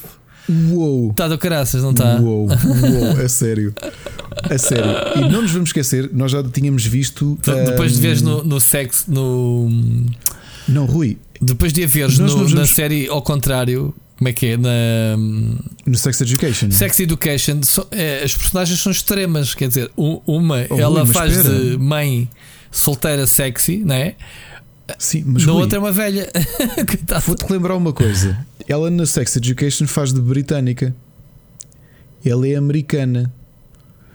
Uou. 0.48 1.10
Está 1.10 1.26
do 1.28 1.36
caraças, 1.38 1.82
não 1.82 1.90
está? 1.90 2.20
Uou, 2.20 2.46
uou, 2.48 3.24
a 3.24 3.28
sério. 3.28 3.74
A 4.48 4.56
sério. 4.58 4.84
E 5.16 5.20
não 5.28 5.42
nos 5.42 5.50
vamos 5.50 5.70
esquecer, 5.70 6.08
nós 6.12 6.30
já 6.30 6.42
tínhamos 6.42 6.84
visto. 6.86 7.36
De- 7.42 7.64
Depois 7.70 7.92
de 7.92 7.98
hum, 7.98 8.02
veres 8.02 8.22
no, 8.22 8.44
no 8.44 8.60
sexo, 8.60 9.04
no. 9.10 9.68
Não, 10.68 10.84
Rui, 10.86 11.18
Depois 11.40 11.72
de 11.72 11.82
a 11.84 11.86
veres 11.86 12.18
Nós 12.18 12.30
no- 12.32 12.38
não 12.38 12.48
na 12.48 12.54
vamos- 12.54 12.70
série 12.70 13.08
ao 13.08 13.20
contrário, 13.22 13.92
como 14.16 14.28
é 14.28 14.32
que 14.32 14.46
é? 14.46 14.56
Na 14.56 14.68
hum, 15.18 15.56
no 15.84 15.96
Sex 15.96 16.20
Education. 16.20 16.70
Sex 16.70 17.00
Education, 17.00 17.60
so- 17.64 17.86
é, 17.90 18.22
as 18.22 18.34
personagens 18.36 18.80
são 18.80 18.92
extremas. 18.92 19.52
Quer 19.52 19.68
dizer, 19.68 19.90
uma 19.96 20.64
Oh, 20.70 20.78
ela 20.78 21.02
Rui, 21.02 21.12
faz 21.12 21.36
espera. 21.36 21.54
de 21.58 21.76
mãe 21.76 22.28
solteira 22.70 23.26
sexy, 23.26 23.78
não 23.84 23.94
é? 23.96 24.14
Sim, 24.98 25.24
mas 25.26 25.44
Na 25.44 25.52
Rui, 25.52 25.62
outra 25.62 25.78
é 25.78 25.80
uma 25.80 25.92
velha. 25.92 26.30
Vou-te 27.26 27.50
lembrar 27.52 27.74
uma 27.76 27.92
coisa. 27.92 28.38
Ela 28.68 28.90
na 28.90 29.04
Sex 29.06 29.36
Education 29.36 29.86
faz 29.86 30.12
de 30.12 30.20
britânica. 30.20 30.94
Ela 32.24 32.48
é 32.48 32.54
americana. 32.56 33.32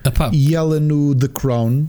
Epá, 0.04 0.30
E 0.34 0.56
ela 0.56 0.80
no 0.80 1.14
The 1.14 1.28
Crown 1.28 1.88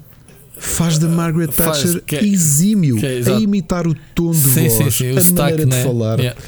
faz 0.58 0.98
de 0.98 1.06
Margaret 1.06 1.50
Faz, 1.50 1.82
Thatcher 1.82 2.02
que 2.02 2.16
é- 2.16 2.24
exímio 2.24 2.96
que 2.96 3.06
é, 3.06 3.22
a 3.26 3.40
imitar 3.40 3.86
o 3.86 3.94
tom 4.14 4.30
de 4.32 4.36
sim, 4.38 4.68
voz, 4.68 4.94
sim, 4.94 5.12
sim. 5.12 5.12
O 5.12 5.18
a 5.18 5.24
maneira 5.42 5.66
né? 5.66 5.76
de 5.78 5.82
falar. 5.82 6.18
Yeah. 6.20 6.40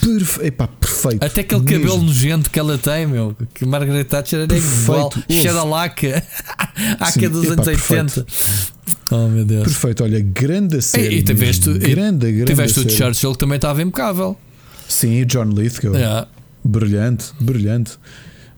Perfe... 0.00 0.46
Epá, 0.46 0.66
perfeito. 0.68 1.24
Até 1.24 1.40
aquele 1.40 1.62
Mesmo. 1.62 1.84
cabelo 1.84 2.02
nojento 2.02 2.50
que 2.50 2.58
ela 2.58 2.76
tem, 2.76 3.06
meu. 3.06 3.34
Que 3.54 3.64
Margaret 3.64 4.04
Thatcher 4.04 4.40
era 4.40 4.48
Perfeito. 4.48 4.82
igual. 4.82 5.12
Cheira 5.30 5.58
a 5.60 5.64
laca. 5.64 6.22
Aca 7.00 7.30
dos 7.30 7.44
epá, 7.44 7.52
anos 7.54 7.64
perfeito. 7.64 8.26
80. 8.86 9.14
Oh 9.14 9.28
meu 9.28 9.44
Deus. 9.44 9.62
Perfeito, 9.64 10.04
olha, 10.04 10.20
grande 10.20 10.80
série. 10.82 11.16
e 11.16 11.22
tiveste- 11.22 11.72
grande, 11.78 12.30
grande 12.32 12.44
Tiveste 12.52 12.80
o 12.80 12.82
série. 12.82 12.94
Churchill 12.96 13.32
que 13.32 13.38
também 13.38 13.56
estava 13.56 13.82
impecável. 13.82 14.36
Sim, 14.88 15.22
o 15.22 15.26
John 15.26 15.44
Lithgow. 15.50 15.94
Yeah. 15.94 16.28
Brilhante, 16.64 17.26
brilhante. 17.40 17.92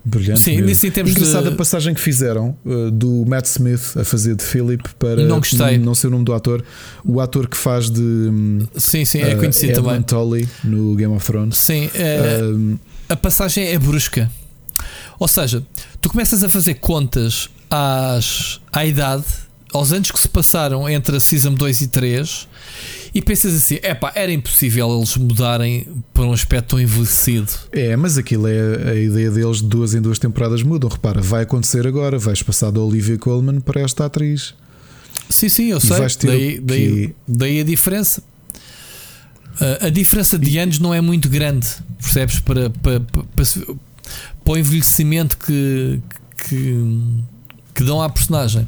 Brilhante. 0.05 0.41
Sim, 0.41 0.63
nisso 0.63 0.87
em 0.87 0.91
termos 0.91 1.13
Engraçada 1.13 1.49
de- 1.49 1.55
a 1.55 1.57
passagem 1.57 1.93
que 1.93 2.01
fizeram 2.01 2.57
uh, 2.65 2.91
do 2.91 3.27
Matt 3.27 3.45
Smith 3.47 3.95
a 3.97 4.05
fazer 4.05 4.37
de 4.37 4.43
Philip 4.43 4.83
para 4.99 5.23
Não 5.23 5.39
gostei. 5.39 5.77
não 5.77 5.95
sei 5.95 6.09
o 6.09 6.11
nome 6.11 6.25
do 6.25 6.33
ator. 6.33 6.65
O 7.05 7.21
ator 7.21 7.47
que 7.47 7.57
faz 7.57 7.91
de 7.91 8.01
Sim, 8.77 9.05
sim, 9.05 9.21
é 9.21 9.35
uh, 9.35 9.39
conhecido 9.39 9.73
Edmund 9.73 9.87
também. 9.89 10.03
Tully 10.03 10.49
no 10.65 10.95
Game 10.95 11.15
of 11.15 11.27
Thrones. 11.27 11.57
Sim, 11.59 11.91
Um, 12.43 12.79
a 13.09 13.17
passagem 13.17 13.67
é 13.67 13.79
brusca. 13.79 14.31
Ou 15.19 15.29
seja, 15.29 15.63
tu 16.01 16.09
começas 16.09 16.43
a 16.43 16.49
fazer 16.49 16.75
contas 16.75 17.51
às, 17.69 18.61
à 18.73 18.87
idade, 18.87 19.25
aos 19.73 19.93
anos 19.93 20.11
que 20.11 20.19
se 20.19 20.29
passaram 20.29 20.89
entre 20.89 21.17
a 21.17 21.21
Season 21.21 21.53
2 21.55 21.81
e 21.83 21.87
3 21.89 22.49
e 23.15 23.23
pensas 23.23 23.55
assim: 23.55 23.77
epá, 23.83 24.13
era 24.15 24.33
impossível 24.33 24.97
eles 24.97 25.17
mudarem 25.17 25.87
para 26.15 26.25
um 26.25 26.33
aspecto 26.33 26.69
tão 26.71 26.81
envelhecido. 26.81 27.51
é, 27.73 27.97
mas 27.97 28.17
aquilo 28.19 28.47
é 28.49 28.91
a 28.91 28.95
ideia 28.95 29.31
deles 29.31 29.59
de 29.59 29.69
duas 29.69 29.95
em 29.95 30.01
duas 30.01 30.19
temporadas 30.19 30.63
mudam. 30.63 30.89
Repara, 30.91 31.21
vai 31.21 31.43
acontecer 31.43 31.87
agora. 31.87 32.19
Vais 32.19 32.43
passar 32.43 32.71
da 32.71 32.81
Olivia 32.81 33.19
Colman 33.19 33.61
para 33.61 33.81
esta 33.81 34.07
atriz. 34.07 34.55
Sim, 35.29 35.49
sim, 35.49 35.67
eu 35.71 35.79
E 35.79 35.81
sei. 35.81 35.99
Daí, 36.25 36.61
daí, 36.61 37.09
quê? 37.09 37.15
daí 37.27 37.61
a 37.61 37.65
diferença. 37.65 38.23
Ah, 39.61 39.87
a 39.87 39.91
diferença 39.91 40.39
de 40.39 40.59
anos 40.59 40.79
não 40.79 40.95
é 40.95 41.01
muito 41.01 41.29
grande, 41.29 41.67
percebes? 42.01 42.39
Para, 42.41 42.71
para, 42.71 43.01
para, 43.01 43.25
para, 43.25 43.45
para 44.45 44.53
o 44.53 44.57
envelhecimento 44.57 45.37
que, 45.37 46.01
que, 46.47 46.87
que 47.75 47.85
dão 47.85 48.01
à 48.01 48.09
personagem. 48.09 48.65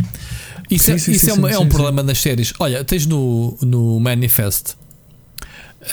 Isso, 0.70 0.84
Sim, 0.84 0.92
é, 0.92 0.98
sim, 0.98 1.12
isso 1.12 1.24
sim, 1.26 1.30
é, 1.32 1.34
uma- 1.34 1.50
é 1.50 1.58
um 1.58 1.68
problema 1.68 2.02
nas 2.02 2.18
séries. 2.20 2.52
Olha, 2.58 2.84
tens 2.84 3.06
no, 3.06 3.56
no 3.60 3.98
Manifest 3.98 4.76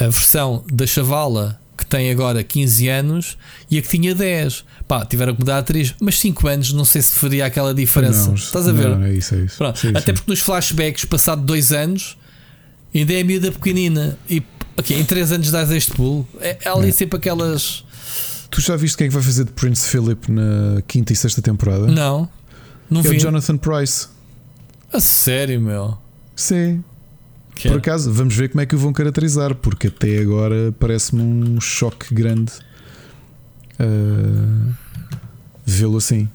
a 0.00 0.04
versão 0.04 0.64
da 0.72 0.86
chavala 0.86 1.60
que 1.76 1.86
tem 1.86 2.10
agora 2.10 2.42
15 2.42 2.88
anos 2.88 3.38
e 3.70 3.78
a 3.78 3.82
que 3.82 3.88
tinha 3.88 4.14
10. 4.14 4.64
Pá, 4.86 5.04
tiveram 5.06 5.32
que 5.34 5.40
mudar 5.40 5.56
a 5.56 5.58
atriz, 5.58 5.94
mas 6.00 6.18
5 6.18 6.46
anos 6.48 6.72
não 6.72 6.84
sei 6.84 7.02
se 7.02 7.14
faria 7.14 7.46
aquela 7.46 7.72
diferença. 7.74 8.28
Não, 8.28 8.34
Estás 8.34 8.66
a 8.68 8.72
ver? 8.72 8.88
Não, 8.96 9.04
é 9.04 9.12
isso, 9.12 9.34
é 9.34 9.38
isso. 9.38 9.56
Sim, 9.76 9.88
Até 9.90 10.00
sim. 10.00 10.12
porque 10.14 10.30
nos 10.30 10.40
flashbacks, 10.40 11.04
passado 11.04 11.42
dois 11.42 11.70
anos, 11.72 12.16
ainda 12.94 13.12
é 13.12 13.20
a 13.20 13.24
miúda 13.24 13.52
pequenina. 13.52 14.18
E 14.28 14.42
ok, 14.76 14.98
em 14.98 15.04
três 15.04 15.30
anos 15.32 15.50
dás 15.50 15.70
este 15.70 15.92
pulo. 15.92 16.26
É, 16.40 16.58
ali 16.64 16.88
É. 16.88 16.92
sempre 16.92 17.16
aquelas. 17.18 17.84
Tu 18.50 18.60
já 18.60 18.76
viste 18.76 18.96
quem 18.96 19.06
é 19.06 19.08
que 19.08 19.14
vai 19.14 19.22
fazer 19.22 19.44
de 19.44 19.52
Prince 19.52 19.86
Philip 19.88 20.30
na 20.32 20.82
quinta 20.88 21.12
e 21.12 21.16
sexta 21.16 21.40
temporada? 21.42 21.86
Não, 21.86 22.28
não 22.90 23.00
é 23.00 23.04
vi. 23.04 23.16
o 23.16 23.20
Jonathan 23.20 23.56
Price. 23.56 24.08
A 24.92 25.00
sério, 25.00 25.60
meu. 25.60 25.96
Sim, 26.36 26.82
Que 27.54 27.68
por 27.68 27.74
é? 27.76 27.78
acaso, 27.78 28.12
vamos 28.12 28.34
ver 28.36 28.48
como 28.48 28.60
é 28.60 28.66
que 28.66 28.74
o 28.74 28.78
vão 28.78 28.92
caracterizar, 28.92 29.54
porque 29.54 29.88
até 29.88 30.18
agora 30.18 30.72
parece-me 30.78 31.20
um 31.22 31.60
choque 31.60 32.14
grande 32.14 32.52
uh, 33.80 34.72
vê-lo 35.66 35.96
assim. 35.98 36.28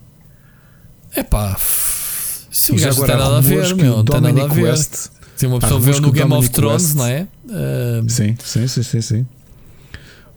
É 1.15 1.23
pá. 1.23 1.55
Se 1.59 2.71
o 2.71 2.77
já 2.77 2.87
gajo 2.87 2.99
não 3.01 3.07
tem 3.07 3.17
nada 3.17 3.37
a 3.37 3.41
ver, 3.41 3.75
meu. 3.75 3.97
Não 3.97 4.03
tem 4.05 4.21
nada 4.21 4.43
a 4.43 4.47
ver. 4.47 4.63
West. 4.63 5.07
Se 5.35 5.47
uma 5.47 5.59
pessoa 5.59 5.79
vê 5.79 5.99
no 5.99 6.11
Game 6.11 6.33
of 6.33 6.49
Thrones, 6.49 6.83
West- 6.83 6.95
não 6.95 7.05
é? 7.07 7.27
Ah, 7.49 8.03
Sim, 8.07 8.35
sim, 8.43 8.67
sim, 8.67 8.83
sim, 8.83 9.01
sim. 9.01 9.25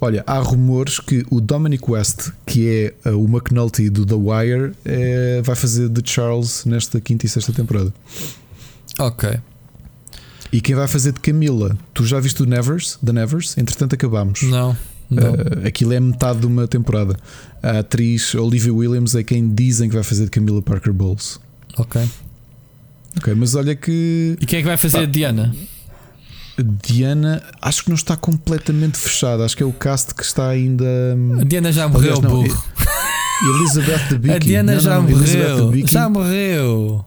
Olha, 0.00 0.22
há 0.26 0.38
rumores 0.38 1.00
que 1.00 1.24
o 1.30 1.40
Dominic 1.40 1.90
West, 1.90 2.30
que 2.44 2.92
é 3.04 3.10
uh, 3.10 3.16
o 3.16 3.24
McNulty 3.26 3.88
do 3.88 4.04
The 4.04 4.14
Wire, 4.14 4.72
eh, 4.84 5.40
vai 5.42 5.56
fazer 5.56 5.88
de 5.88 6.02
Charles 6.04 6.66
nesta 6.66 7.00
quinta 7.00 7.24
e 7.24 7.28
sexta 7.28 7.52
temporada. 7.52 7.92
ok. 8.98 9.38
E 10.52 10.60
quem 10.60 10.74
vai 10.76 10.86
fazer 10.86 11.12
de 11.12 11.20
Camila? 11.20 11.76
Tu 11.92 12.04
já 12.06 12.20
viste 12.20 12.42
o 12.42 12.46
Nevers? 12.46 12.98
The 13.04 13.12
Nevers? 13.12 13.58
Entretanto, 13.58 13.94
acabamos. 13.94 14.42
Não. 14.42 14.76
não. 15.10 15.32
Uh, 15.32 15.66
aquilo 15.66 15.92
é 15.92 15.98
metade 16.00 16.40
de 16.40 16.46
uma 16.46 16.68
temporada. 16.68 17.16
A 17.62 17.80
atriz 17.80 18.34
Olivia 18.34 18.72
Williams 18.72 19.14
é 19.16 19.22
quem 19.24 19.48
dizem 19.52 19.88
que 19.88 19.94
vai 19.94 20.04
fazer 20.04 20.24
de 20.26 20.30
Camila 20.30 20.62
Parker 20.62 20.92
Bowles. 20.92 21.40
ok. 21.78 22.00
Ok, 23.18 23.34
mas 23.34 23.54
olha 23.54 23.74
que 23.74 24.36
E 24.38 24.44
quem 24.44 24.58
é 24.58 24.62
que 24.62 24.68
vai 24.68 24.76
fazer 24.76 24.98
Pá. 24.98 25.02
a 25.04 25.06
Diana? 25.06 25.56
Diana 26.62 27.42
acho 27.60 27.82
que 27.84 27.90
não 27.90 27.96
está 27.96 28.16
completamente 28.16 28.96
fechada. 28.98 29.44
Acho 29.44 29.56
que 29.56 29.62
é 29.62 29.66
o 29.66 29.72
cast 29.72 30.14
que 30.14 30.22
está 30.22 30.48
ainda. 30.48 30.84
hum, 30.84 31.40
A 31.40 31.44
Diana 31.44 31.70
já 31.72 31.88
morreu, 31.88 32.14
Aliás, 32.16 32.20
não, 32.20 32.42
burro. 32.42 32.64
Elizabeth 33.58 34.08
Debicki. 34.10 34.34
A 34.36 34.38
Diana 34.38 34.74
Não, 34.74 34.80
já 34.80 34.94
não, 34.94 35.02
morreu. 35.02 35.86
Já 35.86 36.08
morreu. 36.08 37.04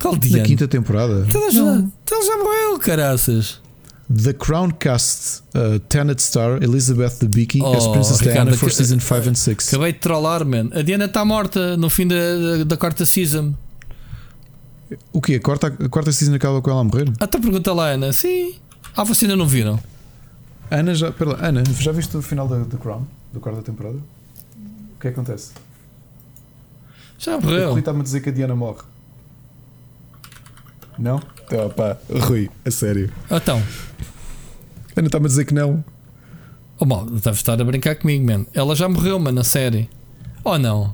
Qual 0.00 0.14
Na 0.14 0.18
Diana? 0.20 0.44
quinta 0.44 0.66
temporada. 0.68 1.24
Então 1.28 1.42
ela 1.42 1.50
já, 1.50 1.60
então 1.60 2.18
ela 2.18 2.26
já 2.26 2.36
morreu, 2.38 2.78
caraças. 2.78 3.60
The 4.10 4.32
Crown 4.32 4.70
cast 4.70 5.42
uh, 5.54 5.78
Tenet 5.80 6.22
star 6.22 6.62
Elizabeth 6.62 7.18
Debicki 7.20 7.60
as 7.62 7.84
Oh, 7.84 7.92
Princess 7.92 8.20
Ricardo, 8.20 8.44
Diana 8.52 8.56
for 8.56 8.70
season 8.72 9.00
5 9.00 9.28
and 9.28 9.34
6. 9.34 9.68
Acabei 9.68 9.92
de 9.92 9.98
trollar, 9.98 10.46
man. 10.46 10.70
A 10.72 10.80
Diana 10.80 11.04
está 11.04 11.22
morta 11.26 11.76
no 11.76 11.90
fim 11.90 12.06
da, 12.08 12.14
da, 12.16 12.64
da 12.64 12.76
quarta 12.78 13.04
season. 13.04 13.52
O 15.12 15.20
quê? 15.20 15.34
A 15.34 15.40
quarta, 15.40 15.66
a 15.66 15.88
quarta 15.90 16.10
season 16.10 16.34
acaba 16.34 16.62
com 16.62 16.70
ela 16.70 16.80
a 16.80 16.84
morrer? 16.84 17.12
Até 17.20 17.38
pergunta 17.38 17.70
lá, 17.74 17.88
Ana. 17.90 18.10
Sim. 18.14 18.54
Ah, 18.98 19.04
vocês 19.04 19.22
ainda 19.30 19.36
não 19.36 19.46
viram? 19.46 19.78
Ana, 20.68 20.92
já, 20.92 21.12
pera 21.12 21.30
lá, 21.30 21.46
Ana, 21.46 21.62
já 21.64 21.92
viste 21.92 22.16
o 22.16 22.20
final 22.20 22.48
da 22.48 22.64
The 22.64 22.76
Crown? 22.78 23.04
Da 23.32 23.38
quarta 23.38 23.62
temporada? 23.62 23.94
O 23.96 25.00
que 25.00 25.06
é 25.06 25.10
que 25.12 25.20
acontece? 25.20 25.52
Já 27.16 27.36
O 27.36 27.40
Rui 27.40 27.52
morreu. 27.52 27.78
está-me 27.78 28.00
a 28.00 28.02
dizer 28.02 28.20
que 28.22 28.28
a 28.30 28.32
Diana 28.32 28.56
morre. 28.56 28.82
Não? 30.98 31.22
Então, 31.44 31.70
pá, 31.70 31.96
Rui, 32.10 32.50
a 32.66 32.70
sério. 32.72 33.08
Então, 33.30 33.62
Ana 34.96 35.06
está-me 35.06 35.26
a 35.26 35.28
dizer 35.28 35.44
que 35.44 35.54
não. 35.54 35.84
oh, 36.80 36.84
mal, 36.84 37.06
deves 37.06 37.38
estar 37.38 37.60
a 37.60 37.64
brincar 37.64 37.94
comigo, 37.94 38.26
man. 38.26 38.46
Ela 38.52 38.74
já 38.74 38.88
morreu, 38.88 39.20
mano, 39.20 39.36
na 39.36 39.44
série. 39.44 39.88
Ou 40.42 40.58
não? 40.58 40.92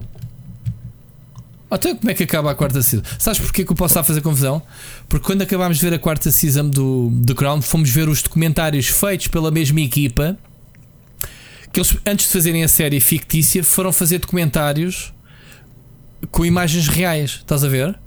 Até 1.75 1.93
como 1.93 2.09
é 2.09 2.15
que 2.15 2.23
acaba 2.23 2.53
a 2.53 2.55
quarta 2.55 2.81
season? 2.81 3.03
Sabes 3.19 3.41
porquê 3.41 3.65
que 3.65 3.73
eu 3.73 3.75
posso 3.75 3.91
estar 3.91 4.03
a 4.03 4.05
fazer 4.05 4.20
confusão? 4.20 4.62
Porque 5.09 5.27
quando 5.27 5.43
acabámos 5.43 5.77
de 5.77 5.85
ver 5.85 5.93
a 5.93 5.99
quarta 5.99 6.31
season 6.31 6.69
do, 6.69 7.11
do 7.11 7.35
Crown, 7.35 7.61
fomos 7.61 7.91
ver 7.91 8.09
os 8.09 8.23
documentários 8.23 8.86
feitos 8.86 9.27
pela 9.27 9.51
mesma 9.51 9.81
equipa 9.81 10.39
que 11.73 11.81
eles, 11.81 11.97
antes 12.07 12.27
de 12.27 12.33
fazerem 12.33 12.62
a 12.62 12.69
série 12.69 13.01
fictícia, 13.01 13.65
foram 13.65 13.93
fazer 13.93 14.20
documentários 14.20 15.12
com 16.31 16.47
imagens 16.47 16.86
reais. 16.86 17.41
Estás 17.41 17.65
a 17.65 17.69
ver? 17.69 17.99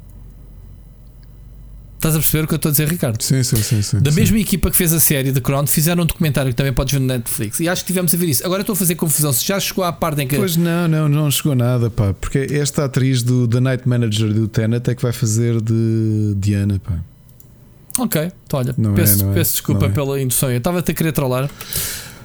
Estás 1.98 2.16
a 2.16 2.20
perceber 2.20 2.44
o 2.44 2.48
que 2.48 2.54
eu 2.54 2.58
estou 2.58 2.70
a 2.70 2.72
dizer, 2.72 2.88
Ricardo? 2.88 3.22
Sim, 3.24 3.42
sim, 3.42 3.56
sim. 3.58 3.82
sim 3.82 4.00
Da 4.00 4.12
sim. 4.12 4.20
mesma 4.20 4.38
equipa 4.38 4.70
que 4.70 4.78
fez 4.78 4.94
a 4.94 5.00
série 5.00 5.32
The 5.32 5.42
Crown, 5.42 5.66
fizeram 5.66 6.04
um 6.04 6.06
documentário 6.06 6.52
que 6.52 6.56
também 6.56 6.72
podes 6.72 6.94
ver 6.94 7.00
no 7.00 7.08
Netflix. 7.08 7.60
E 7.60 7.68
acho 7.68 7.82
que 7.82 7.88
tivemos 7.88 8.14
a 8.14 8.18
ver 8.18 8.28
isso. 8.28 8.46
Agora 8.46 8.62
estou 8.62 8.74
a 8.74 8.76
fazer 8.76 8.94
confusão. 8.94 9.34
Se 9.34 9.44
já 9.44 9.60
chegou 9.60 9.84
à 9.84 9.92
parte 9.92 10.22
em 10.22 10.28
que. 10.28 10.36
Pois 10.36 10.56
não, 10.56 10.88
não, 10.88 11.10
não 11.10 11.32
chegou 11.32 11.56
nada, 11.56 11.90
pá. 11.90 12.14
Porque 12.14 12.48
esta 12.52 12.86
atriz 12.86 13.24
do 13.24 13.48
The 13.48 13.60
Night 13.60 13.90
Manager 13.90 14.32
do 14.32 14.48
Tenet 14.48 14.88
é 14.92 14.94
que 14.96 15.02
vai 15.02 15.12
fazer 15.12 15.60
de 15.60 16.36
Diana, 16.38 16.80
pá. 16.80 17.00
Ok, 18.00 18.32
então 18.46 18.60
olha, 18.60 18.76
Não 18.78 18.92
é, 18.92 18.96
peço, 18.96 19.26
é, 19.26 19.34
peço 19.34 19.52
desculpa 19.54 19.82
não 19.82 19.88
é. 19.88 19.92
pela 19.92 20.22
indução. 20.22 20.52
Eu 20.52 20.60
estava 20.60 20.80
a 20.80 20.84
querer 20.84 21.12
trollar. 21.12 21.50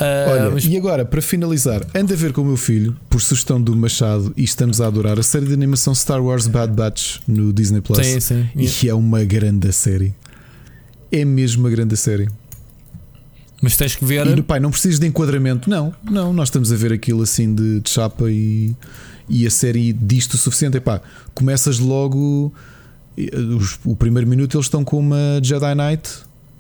Ah, 0.03 0.31
Olha, 0.31 0.51
mas- 0.51 0.65
e 0.65 0.77
agora, 0.77 1.05
para 1.05 1.23
finalizar, 1.23 1.83
anda 1.95 2.13
a 2.15 2.17
ver 2.17 2.33
com 2.33 2.43
o 2.43 2.45
meu 2.45 2.57
filho, 2.57 2.97
por 3.09 3.21
sugestão 3.21 3.61
do 3.61 3.75
Machado, 3.77 4.33
e 4.37 4.43
estamos 4.43 4.81
a 4.81 4.87
adorar 4.87 5.19
a 5.19 5.23
série 5.23 5.47
de 5.47 5.53
animação 5.53 5.95
Star 5.95 6.23
Wars 6.23 6.47
Bad 6.47 6.73
Batch 6.73 7.19
no 7.29 7.53
Disney 7.53 7.81
Plus. 7.81 8.05
sim, 8.05 8.19
sim. 8.21 8.49
E 8.57 8.89
é 8.89 8.95
uma 8.95 9.23
grande 9.25 9.73
série. 9.73 10.15
É 11.11 11.25
mesmo 11.25 11.63
uma 11.63 11.71
grande 11.71 11.97
série. 11.97 12.29
Mas 13.61 13.77
tens 13.77 13.95
que 13.95 14.05
ver. 14.05 14.27
E 14.37 14.43
pai, 14.43 14.59
não 14.59 14.71
precisas 14.73 14.99
de 14.99 15.07
enquadramento. 15.07 15.71
Não, 15.71 15.95
não, 16.11 16.33
nós 16.33 16.49
estamos 16.49 16.73
a 16.73 16.77
ver 16.77 16.93
aquilo 16.93 17.23
assim 17.23 17.55
de, 17.55 17.79
de 17.81 17.89
chapa 17.91 18.29
e, 18.29 18.75
e 19.29 19.47
a 19.47 19.51
série 19.51 19.93
disto 19.93 20.35
o 20.35 20.37
suficiente. 20.39 20.79
Epá, 20.79 21.01
começas 21.33 21.79
logo. 21.79 22.53
os- 23.57 23.79
o 23.85 23.95
primeiro 23.95 24.29
minuto 24.29 24.57
eles 24.57 24.67
estão 24.67 24.83
com 24.83 24.99
uma 24.99 25.39
Jedi 25.43 25.75
Knight 25.77 26.11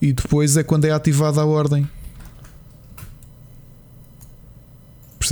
e 0.00 0.12
depois 0.12 0.56
é 0.56 0.62
quando 0.62 0.84
é 0.84 0.90
ativada 0.92 1.40
a 1.40 1.44
ordem. 1.46 1.88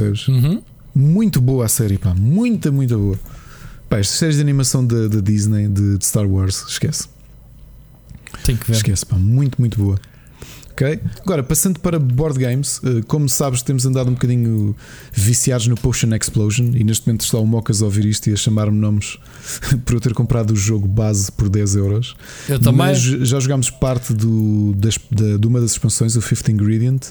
Percebes? 0.01 0.29
Uhum. 0.29 0.63
Muito 0.95 1.41
boa 1.41 1.67
a 1.67 1.69
série, 1.69 1.99
pá. 1.99 2.15
Muita, 2.15 2.71
muito 2.73 2.97
boa. 2.99 3.19
Pá, 3.89 3.99
estas 3.99 4.19
séries 4.19 4.37
de 4.37 4.43
animação 4.43 4.85
da 4.87 5.09
da 5.09 5.21
Disney, 5.21 5.69
de, 5.69 5.99
de 5.99 6.05
Star 6.05 6.27
Wars, 6.27 6.65
esquece. 6.69 7.09
Tenho 8.45 8.59
que 8.59 8.67
ver. 8.67 8.77
Esquece, 8.77 9.05
pá, 9.07 9.17
muito, 9.17 9.61
muito 9.61 9.79
boa. 9.79 9.99
Ok? 10.73 10.99
Agora, 11.23 11.43
passando 11.43 11.79
para 11.81 11.99
board 11.99 12.39
games, 12.39 12.81
eh, 12.83 13.03
como 13.07 13.29
sabes, 13.29 13.61
temos 13.61 13.85
andado 13.85 14.09
um 14.09 14.15
bocadinho 14.15 14.75
viciados 15.13 15.67
no 15.67 15.75
Potion 15.75 16.09
Explosion 16.15 16.71
e 16.75 16.83
neste 16.83 17.07
momento 17.07 17.21
está 17.23 17.37
o 17.39 17.47
Mocas 17.47 17.83
a 17.83 17.85
ouvir 17.85 18.07
isto 18.07 18.31
e 18.31 18.33
a 18.33 18.37
chamar-me 18.37 18.79
nomes 18.79 19.19
por 19.85 19.95
eu 19.97 20.01
ter 20.01 20.15
comprado 20.15 20.53
o 20.53 20.57
jogo 20.57 20.89
base 20.89 21.31
por 21.33 21.51
10 21.51 21.75
euros. 21.77 22.17
Eu 22.49 22.59
também. 22.59 22.79
Mas 22.79 22.99
já 23.03 23.39
jogámos 23.41 23.69
parte 23.69 24.15
do, 24.15 24.73
das, 24.75 24.99
da- 25.11 25.37
de 25.37 25.47
uma 25.47 25.61
das 25.61 25.73
expansões, 25.73 26.17
o 26.17 26.23
Fifth 26.23 26.49
Ingredient, 26.49 27.09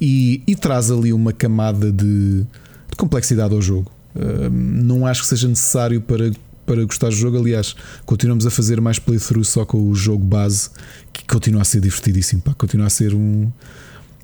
e, 0.00 0.42
e 0.46 0.54
traz 0.56 0.90
ali 0.90 1.12
uma 1.12 1.32
camada 1.32 1.90
de, 1.92 2.40
de 2.42 2.96
complexidade 2.96 3.54
ao 3.54 3.62
jogo. 3.62 3.90
Uh, 4.14 4.48
não 4.50 5.06
acho 5.06 5.22
que 5.22 5.28
seja 5.28 5.48
necessário 5.48 6.00
para, 6.00 6.30
para 6.64 6.84
gostar 6.84 7.08
do 7.08 7.14
jogo. 7.14 7.38
Aliás, 7.38 7.74
continuamos 8.06 8.46
a 8.46 8.50
fazer 8.50 8.80
mais 8.80 8.98
playthrough 8.98 9.44
só 9.44 9.64
com 9.64 9.88
o 9.88 9.94
jogo 9.94 10.24
base, 10.24 10.70
que 11.12 11.24
continua 11.26 11.62
a 11.62 11.64
ser 11.64 11.80
divertidíssimo. 11.80 12.42
Pá. 12.42 12.54
Continua 12.54 12.86
a 12.86 12.90
ser 12.90 13.12
um, 13.14 13.50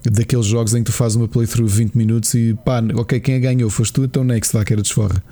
daqueles 0.05 0.47
jogos 0.47 0.75
em 0.75 0.79
que 0.79 0.91
tu 0.91 0.93
fazes 0.93 1.17
uma 1.17 1.27
playthrough 1.29 1.67
de 1.67 1.75
20 1.75 1.95
minutos 1.95 2.33
e 2.35 2.57
pá, 2.65 2.83
ok, 2.95 3.19
quem 3.21 3.35
a 3.35 3.39
ganhou 3.39 3.69
foste 3.69 3.93
tu, 3.93 4.05
então 4.05 4.25
next 4.25 4.53
vá 4.57 4.65
que 4.65 4.73
era 4.73 4.81
desforra. 4.83 5.23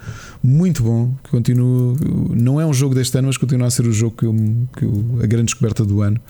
Muito 0.42 0.83
bom, 0.83 1.15
continuo. 1.31 1.97
Não 2.34 2.60
é 2.60 2.67
um 2.67 2.75
jogo 2.75 2.94
deste 2.94 3.17
ano, 3.17 3.28
mas 3.28 3.36
continua 3.36 3.68
a 3.68 3.70
ser 3.70 3.86
o 3.86 3.92
jogo 3.92 4.17
que, 4.17 4.25
eu, 4.26 4.34
que 4.76 4.84
eu- 4.84 5.18
a 5.23 5.26
grande 5.26 5.47
descoberta 5.47 5.84
do 5.84 6.02
ano. 6.02 6.20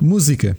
Música. 0.00 0.56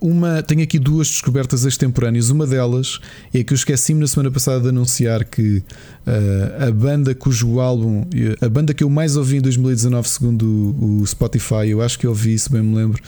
Uma, 0.00 0.42
tenho 0.42 0.62
aqui 0.62 0.78
duas 0.78 1.08
descobertas 1.08 1.64
extemporâneas. 1.64 2.30
Uma 2.30 2.46
delas 2.46 3.00
é 3.34 3.42
que 3.42 3.52
eu 3.52 3.56
esqueci-me 3.56 4.00
na 4.00 4.06
semana 4.06 4.30
passada 4.30 4.60
de 4.60 4.68
anunciar 4.68 5.24
que 5.24 5.62
ah, 6.06 6.68
a 6.68 6.70
banda 6.70 7.14
cujo 7.14 7.58
álbum, 7.58 8.04
a 8.40 8.48
banda 8.48 8.72
que 8.72 8.84
eu 8.84 8.90
mais 8.90 9.16
ouvi 9.16 9.38
em 9.38 9.40
2019, 9.40 10.08
segundo 10.08 10.42
o, 10.44 11.00
o 11.00 11.06
Spotify, 11.06 11.68
eu 11.68 11.82
acho 11.82 11.98
que 11.98 12.06
eu 12.06 12.10
ouvi, 12.10 12.38
se 12.38 12.50
bem 12.50 12.62
me 12.62 12.76
lembro, 12.76 13.02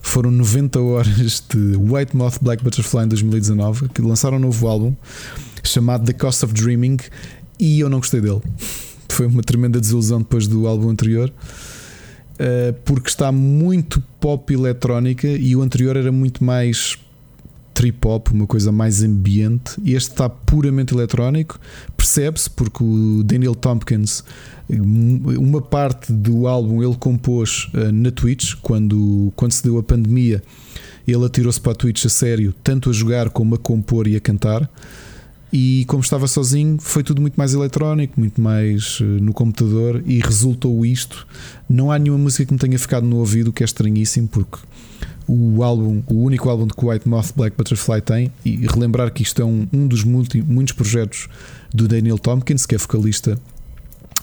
foram 0.00 0.30
90 0.30 0.80
horas 0.80 1.42
de 1.48 1.76
White 1.76 2.16
Moth 2.16 2.38
Black 2.40 2.62
Butterfly 2.62 3.04
em 3.04 3.08
2019, 3.08 3.88
que 3.88 4.00
lançaram 4.00 4.36
um 4.36 4.40
novo 4.40 4.66
álbum 4.68 4.94
chamado 5.64 6.04
The 6.04 6.12
Cost 6.12 6.44
of 6.44 6.54
Dreaming 6.54 6.98
e 7.58 7.80
eu 7.80 7.90
não 7.90 7.98
gostei 7.98 8.20
dele. 8.20 8.40
Foi 9.08 9.26
uma 9.26 9.42
tremenda 9.42 9.80
desilusão 9.80 10.18
depois 10.18 10.46
do 10.46 10.66
álbum 10.66 10.88
anterior. 10.88 11.32
Uh, 12.38 12.72
porque 12.84 13.08
está 13.08 13.32
muito 13.32 14.00
pop 14.20 14.52
eletrónica 14.52 15.26
e 15.26 15.56
o 15.56 15.62
anterior 15.62 15.96
era 15.96 16.12
muito 16.12 16.44
mais 16.44 16.96
trip 17.78 18.06
hop, 18.06 18.28
uma 18.32 18.46
coisa 18.46 18.72
mais 18.72 19.02
ambiente. 19.04 19.72
Este 19.84 20.10
está 20.10 20.28
puramente 20.28 20.92
eletrónico, 20.92 21.60
percebe-se 21.96 22.50
porque 22.50 22.82
o 22.82 23.22
Daniel 23.22 23.54
Tompkins, 23.54 24.24
uma 24.68 25.62
parte 25.62 26.12
do 26.12 26.48
álbum 26.48 26.82
ele 26.82 26.96
compôs 26.96 27.70
uh, 27.74 27.92
na 27.92 28.10
Twitch 28.10 28.54
quando, 28.62 29.32
quando 29.36 29.52
se 29.52 29.62
deu 29.62 29.78
a 29.78 29.82
pandemia. 29.82 30.42
Ele 31.06 31.24
atirou-se 31.24 31.60
para 31.60 31.72
a 31.72 31.74
Twitch 31.74 32.04
a 32.04 32.08
sério, 32.08 32.52
tanto 32.64 32.90
a 32.90 32.92
jogar 32.92 33.30
como 33.30 33.54
a 33.54 33.58
compor 33.58 34.08
e 34.08 34.16
a 34.16 34.20
cantar. 34.20 34.68
E 35.52 35.84
como 35.86 36.02
estava 36.02 36.26
sozinho, 36.26 36.76
foi 36.78 37.02
tudo 37.02 37.22
muito 37.22 37.36
mais 37.36 37.54
eletrónico, 37.54 38.20
muito 38.20 38.40
mais 38.40 39.00
uh, 39.00 39.04
no 39.04 39.32
computador 39.32 40.02
e 40.04 40.20
resultou 40.20 40.84
isto. 40.84 41.26
Não 41.68 41.90
há 41.90 41.98
nenhuma 41.98 42.18
música 42.18 42.44
que 42.44 42.52
me 42.52 42.58
tenha 42.58 42.78
ficado 42.78 43.06
no 43.06 43.16
ouvido, 43.16 43.48
o 43.48 43.52
que 43.52 43.62
é 43.62 43.66
estranhíssimo, 43.66 44.28
porque 44.28 44.58
o 45.26 45.62
álbum, 45.62 46.02
o 46.06 46.22
único 46.22 46.48
álbum 46.48 46.66
de 46.66 46.74
que 46.74 46.84
White 46.84 47.08
Moth 47.08 47.32
Black 47.34 47.56
Butterfly 47.56 48.00
tem, 48.00 48.32
e 48.44 48.66
relembrar 48.66 49.10
que 49.10 49.22
isto 49.22 49.40
é 49.40 49.44
um, 49.44 49.66
um 49.72 49.86
dos 49.86 50.04
multi, 50.04 50.42
muitos 50.42 50.74
projetos 50.74 51.28
do 51.72 51.88
Daniel 51.88 52.18
Tompkins, 52.18 52.66
que 52.66 52.74
é 52.74 52.78
vocalista 52.78 53.38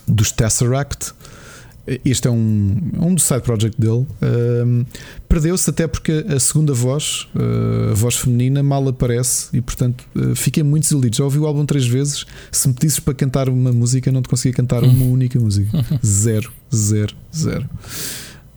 dos 0.07 0.31
Tesseract. 0.31 1.13
Este 2.03 2.27
é 2.27 2.31
um, 2.31 2.77
um 2.99 3.13
do 3.13 3.21
side 3.21 3.41
project 3.41 3.79
dele. 3.79 4.05
Um, 4.21 4.85
Perdeu-se 5.29 5.69
até 5.69 5.87
porque 5.87 6.25
a 6.27 6.39
segunda 6.39 6.73
voz, 6.73 7.27
uh, 7.35 7.91
a 7.91 7.93
voz 7.93 8.15
feminina, 8.15 8.63
mal 8.63 8.87
aparece 8.87 9.55
e, 9.55 9.61
portanto, 9.61 10.03
uh, 10.15 10.35
fiquei 10.35 10.63
muito 10.63 10.83
desiludido. 10.83 11.17
Já 11.17 11.23
ouvi 11.23 11.37
o 11.37 11.45
álbum 11.45 11.65
três 11.65 11.85
vezes. 11.85 12.25
Se 12.51 12.67
me 12.67 12.73
pedisses 12.73 12.99
para 12.99 13.13
cantar 13.13 13.49
uma 13.49 13.71
música, 13.71 14.11
não 14.11 14.21
te 14.21 14.29
conseguia 14.29 14.53
cantar 14.53 14.83
uma 14.83 15.05
única 15.05 15.39
música. 15.39 15.85
Zero, 16.03 16.51
zero, 16.73 17.15
zero. 17.35 17.69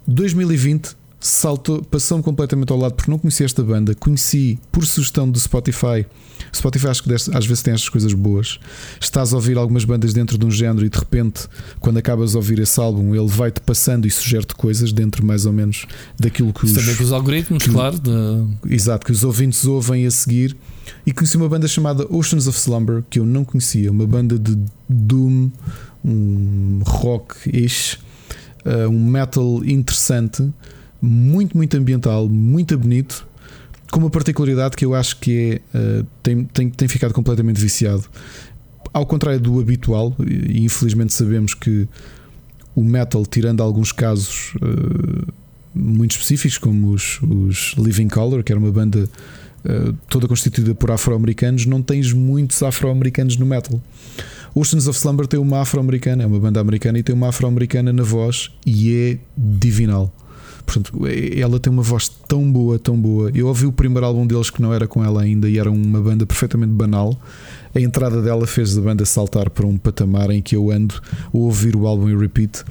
2020 0.06 0.96
saltou, 1.20 1.82
passou-me 1.82 2.22
completamente 2.22 2.72
ao 2.72 2.78
lado 2.78 2.94
porque 2.94 3.10
não 3.10 3.18
conhecia 3.18 3.44
esta 3.44 3.62
banda. 3.62 3.94
Conheci 3.94 4.58
por 4.72 4.86
sugestão 4.86 5.28
do 5.30 5.38
Spotify. 5.38 6.06
Spotify 6.54 6.88
acho 6.88 7.02
que 7.02 7.12
às 7.12 7.46
vezes 7.46 7.62
tem 7.62 7.74
estas 7.74 7.88
coisas 7.88 8.12
boas. 8.14 8.58
Estás 9.00 9.32
a 9.32 9.36
ouvir 9.36 9.56
algumas 9.56 9.84
bandas 9.84 10.12
dentro 10.12 10.36
de 10.38 10.44
um 10.46 10.50
género 10.50 10.84
e 10.84 10.88
de 10.88 10.98
repente, 10.98 11.46
quando 11.80 11.98
acabas 11.98 12.30
de 12.32 12.36
ouvir 12.36 12.58
esse 12.58 12.78
álbum, 12.80 13.14
ele 13.14 13.28
vai-te 13.28 13.60
passando 13.60 14.06
e 14.06 14.10
sugere-te 14.10 14.54
coisas 14.54 14.92
dentro 14.92 15.24
mais 15.24 15.46
ou 15.46 15.52
menos 15.52 15.86
daquilo 16.18 16.52
que 16.52 16.64
os, 16.64 16.72
Também 16.72 16.94
com 16.96 17.04
os 17.04 17.12
algoritmos, 17.12 17.62
que- 17.64 17.70
claro. 17.70 17.98
de- 17.98 18.72
Exato, 18.74 19.04
que 19.06 19.12
os 19.12 19.24
ouvintes 19.24 19.64
ouvem 19.64 20.06
a 20.06 20.10
seguir. 20.10 20.56
E 21.06 21.12
conheci 21.12 21.36
uma 21.36 21.48
banda 21.48 21.68
chamada 21.68 22.06
Oceans 22.10 22.46
of 22.46 22.58
Slumber 22.58 23.04
que 23.10 23.18
eu 23.18 23.26
não 23.26 23.44
conhecia, 23.44 23.90
uma 23.90 24.06
banda 24.06 24.38
de 24.38 24.58
doom, 24.88 25.50
um 26.04 26.80
rock-ish, 26.84 27.98
uh, 28.64 28.88
um 28.88 29.04
metal 29.10 29.62
interessante, 29.64 30.48
muito, 31.00 31.56
muito 31.56 31.76
ambiental, 31.76 32.28
muito 32.28 32.76
bonito, 32.78 33.26
com 33.90 34.00
uma 34.00 34.10
particularidade 34.10 34.76
que 34.76 34.84
eu 34.84 34.94
acho 34.94 35.18
que 35.18 35.60
é, 35.74 35.78
uh, 35.78 36.06
tem, 36.22 36.44
tem, 36.44 36.70
tem 36.70 36.88
ficado 36.88 37.12
completamente 37.14 37.60
viciado. 37.60 38.04
Ao 38.92 39.06
contrário 39.06 39.40
do 39.40 39.60
habitual, 39.60 40.14
e 40.26 40.64
infelizmente 40.64 41.12
sabemos 41.12 41.54
que 41.54 41.86
o 42.74 42.82
metal, 42.82 43.24
tirando 43.26 43.62
alguns 43.62 43.92
casos 43.92 44.54
uh, 44.56 45.32
muito 45.74 46.12
específicos, 46.12 46.58
como 46.58 46.92
os, 46.92 47.20
os 47.22 47.74
Living 47.76 48.08
Color, 48.08 48.42
que 48.42 48.52
era 48.52 48.58
uma 48.58 48.70
banda 48.70 49.08
uh, 49.64 49.92
toda 50.08 50.28
constituída 50.28 50.74
por 50.74 50.90
afro-americanos, 50.90 51.66
não 51.66 51.82
tens 51.82 52.12
muitos 52.12 52.62
afro-americanos 52.62 53.36
no 53.36 53.46
metal. 53.46 53.80
Oceans 54.54 54.86
of 54.88 54.98
Slumber 54.98 55.26
tem 55.26 55.38
uma 55.38 55.60
afro-americana, 55.60 56.24
é 56.24 56.26
uma 56.26 56.40
banda 56.40 56.60
americana 56.60 56.98
e 56.98 57.02
tem 57.02 57.14
uma 57.14 57.28
afro-americana 57.28 57.92
na 57.92 58.02
voz 58.02 58.50
e 58.66 58.92
é 58.92 59.18
divinal. 59.36 60.12
Portanto, 60.68 60.92
ela 61.34 61.58
tem 61.58 61.72
uma 61.72 61.82
voz 61.82 62.10
tão 62.28 62.52
boa, 62.52 62.78
tão 62.78 62.94
boa. 62.94 63.30
Eu 63.34 63.46
ouvi 63.46 63.64
o 63.64 63.72
primeiro 63.72 64.04
álbum 64.04 64.26
deles 64.26 64.50
que 64.50 64.60
não 64.60 64.74
era 64.74 64.86
com 64.86 65.02
ela 65.02 65.22
ainda 65.22 65.48
e 65.48 65.58
era 65.58 65.70
uma 65.70 65.98
banda 65.98 66.26
perfeitamente 66.26 66.72
banal. 66.72 67.18
A 67.74 67.80
entrada 67.80 68.20
dela 68.20 68.46
fez 68.46 68.76
a 68.76 68.80
banda 68.82 69.06
saltar 69.06 69.48
para 69.48 69.66
um 69.66 69.78
patamar 69.78 70.30
em 70.30 70.42
que 70.42 70.54
eu 70.54 70.70
ando 70.70 70.94
a 70.94 71.38
ouvir 71.38 71.74
o 71.74 71.86
álbum 71.86 72.10
em 72.10 72.18
repeat. 72.18 72.64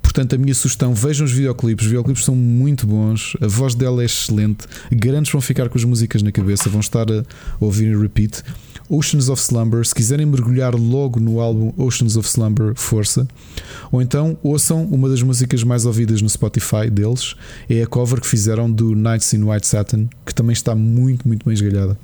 Portanto, 0.00 0.34
a 0.34 0.38
minha 0.38 0.54
sugestão, 0.54 0.94
vejam 0.94 1.26
os 1.26 1.32
videoclipes. 1.32 1.84
Os 1.84 1.90
videoclipes 1.90 2.24
são 2.24 2.34
muito 2.34 2.86
bons, 2.86 3.36
a 3.42 3.46
voz 3.46 3.74
dela 3.74 4.00
é 4.00 4.06
excelente. 4.06 4.66
Garanto 4.90 5.30
vão 5.30 5.42
ficar 5.42 5.68
com 5.68 5.76
as 5.76 5.84
músicas 5.84 6.22
na 6.22 6.32
cabeça, 6.32 6.70
vão 6.70 6.80
estar 6.80 7.06
a 7.12 7.24
ouvir 7.60 7.88
em 7.88 8.00
repeat. 8.00 8.42
Oceans 8.88 9.28
of 9.28 9.40
Slumber, 9.40 9.84
se 9.86 9.94
quiserem 9.94 10.26
mergulhar 10.26 10.74
logo 10.74 11.18
no 11.18 11.40
álbum 11.40 11.72
Oceans 11.76 12.16
of 12.16 12.28
Slumber, 12.28 12.74
força. 12.74 13.26
Ou 13.90 14.02
então 14.02 14.36
ouçam 14.42 14.84
uma 14.84 15.08
das 15.08 15.22
músicas 15.22 15.62
mais 15.62 15.86
ouvidas 15.86 16.20
no 16.20 16.28
Spotify 16.28 16.90
deles, 16.90 17.34
é 17.68 17.82
a 17.82 17.86
cover 17.86 18.20
que 18.20 18.26
fizeram 18.26 18.70
do 18.70 18.94
Nights 18.94 19.32
in 19.32 19.42
White 19.42 19.66
Satin, 19.66 20.08
que 20.24 20.34
também 20.34 20.52
está 20.52 20.74
muito, 20.74 21.26
muito 21.26 21.44
bem 21.44 21.54
esgalhada. 21.54 21.96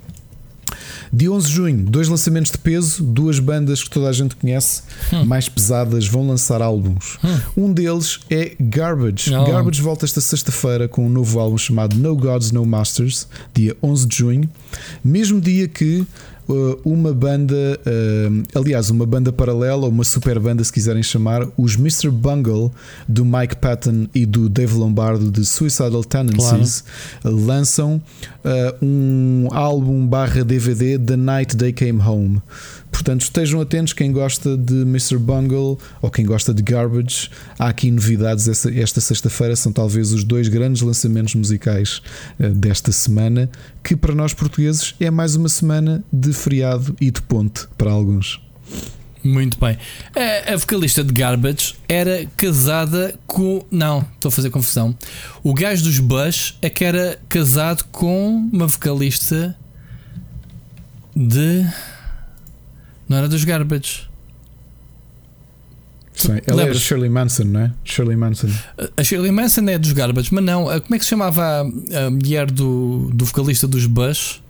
Dia 1.12 1.32
11 1.32 1.46
de 1.48 1.52
junho, 1.52 1.84
dois 1.84 2.08
lançamentos 2.08 2.52
de 2.52 2.58
peso, 2.58 3.02
duas 3.02 3.38
bandas 3.38 3.82
que 3.82 3.90
toda 3.90 4.08
a 4.08 4.12
gente 4.12 4.36
conhece, 4.36 4.82
mais 5.26 5.48
pesadas, 5.48 6.06
vão 6.06 6.26
lançar 6.26 6.62
álbuns. 6.62 7.18
Um 7.56 7.72
deles 7.72 8.20
é 8.30 8.54
Garbage. 8.60 9.34
Oh. 9.34 9.44
Garbage 9.44 9.82
volta 9.82 10.04
esta 10.04 10.20
sexta-feira 10.20 10.86
com 10.88 11.06
um 11.06 11.10
novo 11.10 11.40
álbum 11.40 11.58
chamado 11.58 11.96
No 11.96 12.14
Gods, 12.14 12.52
No 12.52 12.64
Masters, 12.64 13.26
dia 13.52 13.76
11 13.82 14.06
de 14.06 14.16
junho, 14.16 14.50
mesmo 15.02 15.40
dia 15.40 15.66
que 15.66 16.06
uma 16.84 17.12
banda, 17.12 17.54
uh, 17.54 18.58
aliás, 18.58 18.90
uma 18.90 19.06
banda 19.06 19.32
paralela, 19.32 19.86
uma 19.86 20.04
super 20.04 20.38
banda, 20.38 20.62
se 20.64 20.72
quiserem 20.72 21.02
chamar, 21.02 21.46
os 21.56 21.76
Mr. 21.76 22.10
Bungle 22.10 22.72
do 23.08 23.24
Mike 23.24 23.56
Patton 23.56 24.08
e 24.14 24.26
do 24.26 24.48
Dave 24.48 24.74
Lombardo 24.74 25.30
de 25.30 25.44
Suicidal 25.44 26.04
Tendencies 26.04 26.84
lançam 27.24 28.02
uh, 28.44 28.84
um 28.84 29.48
álbum 29.50 30.06
barra 30.06 30.44
DVD 30.44 30.98
The 30.98 31.16
Night 31.16 31.56
They 31.56 31.72
Came 31.72 32.00
Home. 32.00 32.42
Portanto, 32.90 33.22
estejam 33.22 33.60
atentos 33.60 33.92
quem 33.92 34.12
gosta 34.12 34.56
de 34.56 34.82
Mr. 34.82 35.16
Bungle 35.18 35.78
ou 36.02 36.10
quem 36.10 36.26
gosta 36.26 36.52
de 36.52 36.62
Garbage. 36.62 37.30
Há 37.58 37.68
aqui 37.68 37.90
novidades 37.90 38.48
esta, 38.48 38.70
esta 38.72 39.00
sexta-feira. 39.00 39.56
São 39.56 39.72
talvez 39.72 40.12
os 40.12 40.24
dois 40.24 40.48
grandes 40.48 40.82
lançamentos 40.82 41.34
musicais 41.34 42.02
uh, 42.38 42.50
desta 42.50 42.92
semana, 42.92 43.48
que 43.82 43.96
para 43.96 44.14
nós 44.14 44.34
portugueses 44.34 44.94
é 45.00 45.10
mais 45.10 45.34
uma 45.34 45.48
semana 45.48 46.04
de 46.12 46.32
feriado 46.32 46.94
e 47.00 47.10
de 47.10 47.22
ponte 47.22 47.66
para 47.78 47.90
alguns. 47.90 48.40
Muito 49.22 49.58
bem. 49.58 49.76
A, 50.16 50.54
a 50.54 50.56
vocalista 50.56 51.04
de 51.04 51.12
Garbage 51.12 51.74
era 51.88 52.26
casada 52.36 53.14
com. 53.26 53.64
Não, 53.70 54.06
estou 54.14 54.30
a 54.30 54.32
fazer 54.32 54.50
confusão. 54.50 54.96
O 55.42 55.52
gajo 55.52 55.84
dos 55.84 55.98
Bush 55.98 56.56
é 56.62 56.70
que 56.70 56.84
era 56.84 57.18
casado 57.28 57.84
com 57.92 58.48
uma 58.52 58.66
vocalista 58.66 59.56
de. 61.14 61.66
Não 63.08 63.18
era 63.18 63.28
dos 63.28 63.44
Garbage. 63.44 64.08
Sim, 66.14 66.38
ela 66.46 66.62
era? 66.62 66.74
Shirley 66.74 67.08
Manson, 67.08 67.44
não 67.44 67.60
é? 67.60 67.72
Shirley 67.84 68.16
Manson. 68.16 68.48
A 68.96 69.02
Shirley 69.02 69.30
Manson 69.30 69.68
é 69.68 69.78
dos 69.78 69.92
Garbage, 69.92 70.32
mas 70.32 70.44
não. 70.44 70.64
Como 70.64 70.94
é 70.94 70.98
que 70.98 71.04
se 71.04 71.10
chamava 71.10 71.42
a, 71.42 72.06
a 72.06 72.10
mulher 72.10 72.50
do, 72.50 73.10
do 73.12 73.24
vocalista 73.24 73.66
dos 73.66 73.86
Bush? 73.86 74.42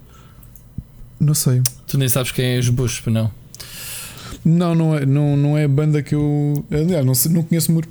Não 1.19 1.33
sei. 1.33 1.61
Tu 1.87 1.97
nem 1.97 2.09
sabes 2.09 2.31
quem 2.31 2.55
é 2.55 2.59
os 2.59 2.69
Bush, 2.69 3.03
não? 3.07 3.31
Não, 4.43 4.73
não 4.73 4.95
é, 4.97 5.05
não, 5.05 5.37
não 5.37 5.57
é 5.57 5.65
a 5.65 5.67
banda 5.67 6.01
que 6.01 6.15
eu. 6.15 6.65
Aliás, 6.71 7.05
não, 7.05 7.13
não 7.35 7.43
conheço. 7.43 7.71
uma- 7.71 7.81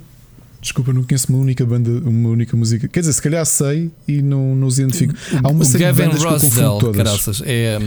Desculpa, 0.61 0.93
não 0.93 1.03
conheço 1.03 1.27
uma 1.33 1.39
única 1.41 1.65
banda, 1.65 1.89
uma 2.07 2.29
única 2.29 2.55
música. 2.55 2.87
Quer 2.87 2.99
dizer, 2.99 3.13
se 3.13 3.21
calhar 3.21 3.43
sei 3.47 3.89
e 4.07 4.21
não, 4.21 4.55
não 4.55 4.67
os 4.67 4.77
identifico. 4.77 5.13
Há 5.43 5.49
uma 5.49 5.61
o 5.61 5.65
série 5.65 5.79
de 5.79 5.83
Gavin 5.85 6.03
bandas 6.03 6.19
que 6.21 6.25
eu 6.27 6.31
confundo 6.33 6.47
Rossdale, 6.49 6.79
todas. 6.79 6.97
caraças, 6.97 7.41
é, 7.45 7.79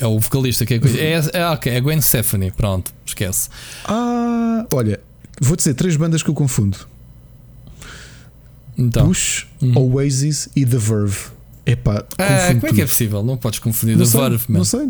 é 0.00 0.06
o 0.06 0.18
vocalista 0.18 0.66
que 0.66 0.74
é, 0.74 0.78
coisa- 0.80 0.98
é, 0.98 1.20
é 1.32 1.46
ok, 1.48 1.72
é 1.72 1.80
Gwen 1.80 2.00
Stefani, 2.00 2.50
pronto, 2.50 2.92
esquece. 3.06 3.48
Ah, 3.84 4.66
olha, 4.74 4.98
vou 5.40 5.54
dizer 5.56 5.74
três 5.74 5.94
bandas 5.96 6.24
que 6.24 6.30
eu 6.30 6.34
confundo: 6.34 6.76
Então, 8.76 9.06
Push, 9.06 9.46
Uhum. 9.60 9.78
Oasis 9.94 10.48
e 10.56 10.64
The 10.66 10.78
Verve. 10.78 11.18
Epá, 11.64 12.04
Ah, 12.18 12.48
como 12.54 12.66
é 12.66 12.72
que 12.72 12.82
é 12.82 12.86
possível? 12.86 13.22
Não 13.22 13.36
podes 13.36 13.60
confundir 13.60 13.96
Não 13.96 14.04
The 14.04 14.10
sei, 14.10 14.20
Verve, 14.22 14.44
man. 14.48 14.58
não 14.58 14.64
sei. 14.64 14.88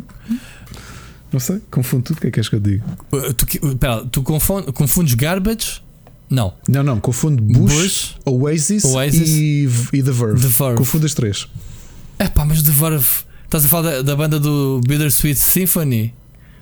Não 1.33 1.41
sei, 1.41 1.61
confundo 1.71 2.03
tudo. 2.05 2.19
O 2.19 2.21
que 2.21 2.27
é 2.27 2.31
que 2.31 2.41
és 2.41 2.49
que 2.49 2.57
eu 2.57 2.61
digo? 2.61 2.85
Uh, 3.11 3.33
Tu, 3.33 3.77
pera, 3.77 4.05
tu 4.05 4.23
confun- 4.23 4.63
confundes 4.73 5.15
garbage? 5.15 5.81
Não. 6.29 6.53
Não, 6.69 6.83
não, 6.83 6.99
confundo 7.01 7.43
Bush, 7.43 7.73
Bush, 7.73 8.15
Oasis, 8.25 8.85
Oasis 8.85 9.29
e, 9.31 9.69
e 9.93 10.03
The 10.03 10.11
Verve. 10.13 10.41
The 10.41 10.49
Verve. 10.49 10.77
Confundo 10.79 11.07
as 11.07 11.15
três. 11.15 11.47
É 12.19 12.29
pá, 12.29 12.45
mas 12.45 12.63
The 12.63 12.71
Verve. 12.71 13.07
Estás 13.45 13.65
a 13.65 13.69
falar 13.69 13.91
da, 13.91 14.03
da 14.03 14.17
banda 14.17 14.39
do 14.41 14.81
Bittersweet 14.87 15.39
Symphony? 15.39 16.15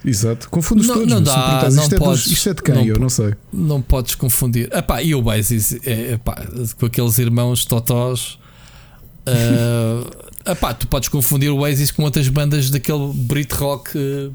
Exato. 0.04 0.48
Confundo-os 0.48 0.86
Não- 0.88 0.94
todos. 0.94 1.10
não 1.12 1.22
dá, 1.22 1.68
não 1.70 1.82
isto, 1.82 1.94
é 1.94 1.98
dos- 1.98 2.06
podes. 2.06 2.26
isto 2.26 2.48
é 2.48 2.54
de 2.54 2.62
quem? 2.62 2.74
Não 2.74 2.84
eu 2.84 2.98
não 2.98 3.08
sei. 3.08 3.34
Não 3.52 3.82
podes 3.82 4.14
confundir. 4.14 4.68
Epá, 4.72 5.02
e 5.02 5.14
o 5.14 5.22
Oasis, 5.24 5.72
é, 5.84 6.14
epá, 6.14 6.42
com 6.78 6.86
aqueles 6.86 7.18
irmãos 7.18 7.64
totós. 7.64 8.38
Uh, 9.26 10.10
epá, 10.50 10.72
tu 10.74 10.86
podes 10.88 11.08
confundir 11.08 11.50
o 11.50 11.58
Oasis 11.58 11.90
com 11.90 12.02
outras 12.02 12.28
bandas 12.28 12.70
daquele 12.70 13.12
Brit 13.14 13.54
Rock. 13.54 13.96
uh, 13.96 14.32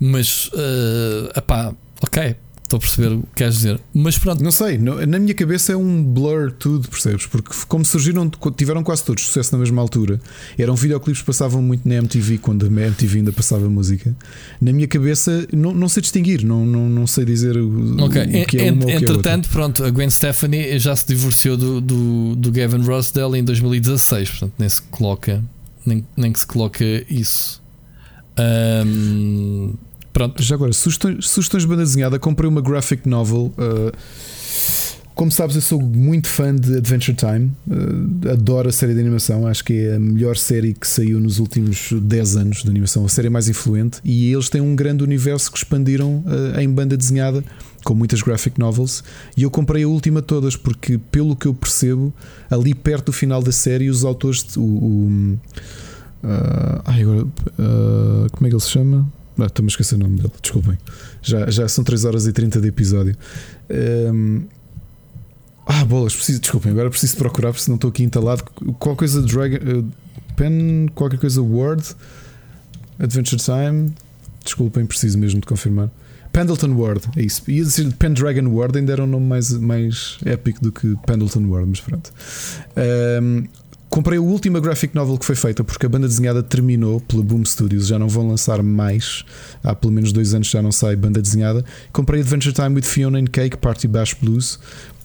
mas, 0.00 0.46
uh, 0.54 1.30
epá, 1.38 1.74
ok, 2.02 2.34
estou 2.62 2.76
a 2.78 2.80
perceber 2.80 3.12
o 3.14 3.20
que 3.22 3.26
queres 3.34 3.54
dizer. 3.56 3.80
Mas 3.92 4.16
pronto, 4.16 4.42
Não 4.44 4.52
sei, 4.52 4.78
na 4.78 5.18
minha 5.18 5.34
cabeça 5.34 5.72
é 5.72 5.76
um 5.76 6.02
blur 6.04 6.52
tudo, 6.52 6.88
percebes? 6.88 7.26
Porque 7.26 7.50
como 7.66 7.84
surgiram, 7.84 8.30
tiveram 8.56 8.82
quase 8.84 9.02
todos 9.04 9.24
sucesso 9.26 9.52
na 9.52 9.58
mesma 9.58 9.82
altura. 9.82 10.20
Eram 10.56 10.76
videoclipes 10.76 11.20
que 11.20 11.26
passavam 11.26 11.60
muito 11.60 11.86
na 11.88 11.96
MTV 11.96 12.38
quando 12.38 12.64
a 12.64 12.68
MTV 12.68 13.18
ainda 13.18 13.32
passava 13.32 13.68
música. 13.68 14.16
Na 14.60 14.72
minha 14.72 14.86
cabeça 14.86 15.46
não, 15.52 15.74
não 15.74 15.88
sei 15.88 16.00
distinguir, 16.00 16.44
não, 16.44 16.64
não, 16.64 16.88
não 16.88 17.06
sei 17.08 17.24
dizer 17.24 17.56
o, 17.56 18.04
Ok, 18.04 18.22
o 18.22 18.46
que 18.46 18.58
é 18.58 18.68
en- 18.68 18.72
uma 18.72 18.84
ou 18.84 18.84
o 18.84 18.86
que 18.86 18.92
é 18.92 18.96
entretanto, 18.96 19.48
pronto, 19.48 19.84
a 19.84 19.90
Gwen 19.90 20.08
Stefani 20.08 20.78
já 20.78 20.94
se 20.94 21.06
divorciou 21.08 21.56
do, 21.56 21.80
do, 21.80 22.36
do 22.36 22.52
Gavin 22.52 22.82
Rossdale 22.84 23.36
em 23.36 23.42
2016, 23.42 24.30
portanto, 24.30 24.52
nem 24.60 24.68
se 24.68 24.80
coloca, 24.82 25.42
nem, 25.84 26.06
nem 26.16 26.32
que 26.32 26.38
se 26.38 26.46
coloca 26.46 26.84
isso. 27.10 27.60
Ahm, 28.38 29.74
pronto, 30.12 30.42
Já 30.42 30.54
agora, 30.54 30.72
sugestões, 30.72 31.28
sugestões 31.28 31.62
de 31.62 31.68
banda 31.68 31.82
desenhada, 31.82 32.18
comprei 32.18 32.48
uma 32.48 32.60
graphic 32.60 33.08
novel. 33.08 33.52
uh, 33.58 33.96
como 35.20 35.30
sabes, 35.30 35.54
eu 35.54 35.60
sou 35.60 35.78
muito 35.82 36.28
fã 36.28 36.56
de 36.56 36.78
Adventure 36.78 37.14
Time, 37.14 37.52
uh, 37.68 38.30
adoro 38.30 38.70
a 38.70 38.72
série 38.72 38.94
de 38.94 39.00
animação, 39.00 39.46
acho 39.46 39.62
que 39.62 39.74
é 39.74 39.96
a 39.96 40.00
melhor 40.00 40.34
série 40.34 40.72
que 40.72 40.88
saiu 40.88 41.20
nos 41.20 41.38
últimos 41.38 41.92
10 41.92 42.36
anos 42.36 42.62
de 42.62 42.70
animação, 42.70 43.04
a 43.04 43.08
série 43.10 43.28
mais 43.28 43.46
influente. 43.46 44.00
E 44.02 44.32
eles 44.32 44.48
têm 44.48 44.62
um 44.62 44.74
grande 44.74 45.04
universo 45.04 45.52
que 45.52 45.58
expandiram 45.58 46.24
uh, 46.24 46.58
em 46.58 46.70
banda 46.70 46.96
desenhada, 46.96 47.44
com 47.84 47.94
muitas 47.94 48.22
graphic 48.22 48.58
novels. 48.58 49.04
E 49.36 49.42
eu 49.42 49.50
comprei 49.50 49.84
a 49.84 49.88
última 49.88 50.22
todas, 50.22 50.56
porque, 50.56 50.96
pelo 50.96 51.36
que 51.36 51.46
eu 51.46 51.52
percebo, 51.52 52.14
ali 52.50 52.74
perto 52.74 53.06
do 53.06 53.12
final 53.12 53.42
da 53.42 53.52
série, 53.52 53.90
os 53.90 54.06
autores. 54.06 54.56
O, 54.56 54.62
o, 54.62 55.38
uh, 56.24 56.80
ai, 56.86 57.02
agora, 57.02 57.24
uh, 57.24 58.30
como 58.32 58.46
é 58.46 58.48
que 58.48 58.54
ele 58.54 58.62
se 58.62 58.70
chama? 58.70 59.06
Ah, 59.42 59.46
Estou-me 59.46 59.68
a 59.68 59.70
esquecer 59.70 59.94
o 59.94 59.98
nome 59.98 60.16
dele, 60.16 60.32
desculpem. 60.40 60.78
Já, 61.22 61.50
já 61.50 61.68
são 61.68 61.84
3 61.84 62.04
horas 62.04 62.26
e 62.26 62.32
30 62.32 62.60
de 62.60 62.68
episódio. 62.68 63.16
Um, 64.12 64.42
ah, 65.66 65.84
bolas, 65.84 66.14
preciso, 66.14 66.40
desculpem, 66.40 66.72
agora 66.72 66.90
preciso 66.90 67.16
procurar 67.16 67.52
porque 67.52 67.70
não 67.70 67.76
estou 67.76 67.90
aqui 67.90 68.02
entalado. 68.02 68.44
Qualquer 68.78 68.98
coisa 68.98 69.22
Dragon. 69.22 69.56
uh, 69.78 69.86
Pen, 70.36 70.88
qualquer 70.94 71.18
coisa 71.18 71.42
Word, 71.42 71.94
Adventure 72.98 73.40
Time. 73.40 73.92
Desculpem, 74.42 74.86
preciso 74.86 75.18
mesmo 75.18 75.40
de 75.40 75.46
confirmar. 75.46 75.90
Pendleton 76.32 76.72
Ward, 76.74 77.02
é 77.16 77.22
isso. 77.22 77.42
Ia 77.50 77.62
dizer 77.62 77.92
Pendragon 77.94 78.48
Ward, 78.48 78.78
ainda 78.78 78.92
era 78.92 79.02
um 79.04 79.06
nome 79.06 79.26
mais, 79.26 79.52
mais 79.52 80.16
épico 80.24 80.62
do 80.62 80.72
que 80.72 80.96
Pendleton 81.06 81.44
Ward, 81.46 81.68
mas 81.68 81.80
pronto. 81.80 82.12
Um, 83.22 83.44
comprei 83.90 84.18
a 84.18 84.22
última 84.22 84.60
graphic 84.60 84.94
novel 84.94 85.18
que 85.18 85.26
foi 85.26 85.34
feita 85.34 85.64
porque 85.64 85.84
a 85.84 85.88
banda 85.88 86.06
desenhada 86.06 86.42
terminou 86.42 87.00
pela 87.00 87.22
Boom 87.22 87.44
Studios, 87.44 87.88
já 87.88 87.98
não 87.98 88.08
vão 88.08 88.28
lançar 88.28 88.62
mais. 88.62 89.24
Há 89.62 89.74
pelo 89.74 89.92
menos 89.92 90.12
dois 90.12 90.32
anos 90.32 90.48
já 90.48 90.62
não 90.62 90.70
sai 90.72 90.94
banda 90.96 91.20
desenhada. 91.20 91.64
Comprei 91.92 92.20
Adventure 92.20 92.54
Time 92.54 92.76
with 92.76 92.82
Fiona 92.84 93.18
and 93.18 93.26
Cake 93.26 93.56
Party 93.56 93.88
Bash 93.88 94.14
Blues. 94.14 94.58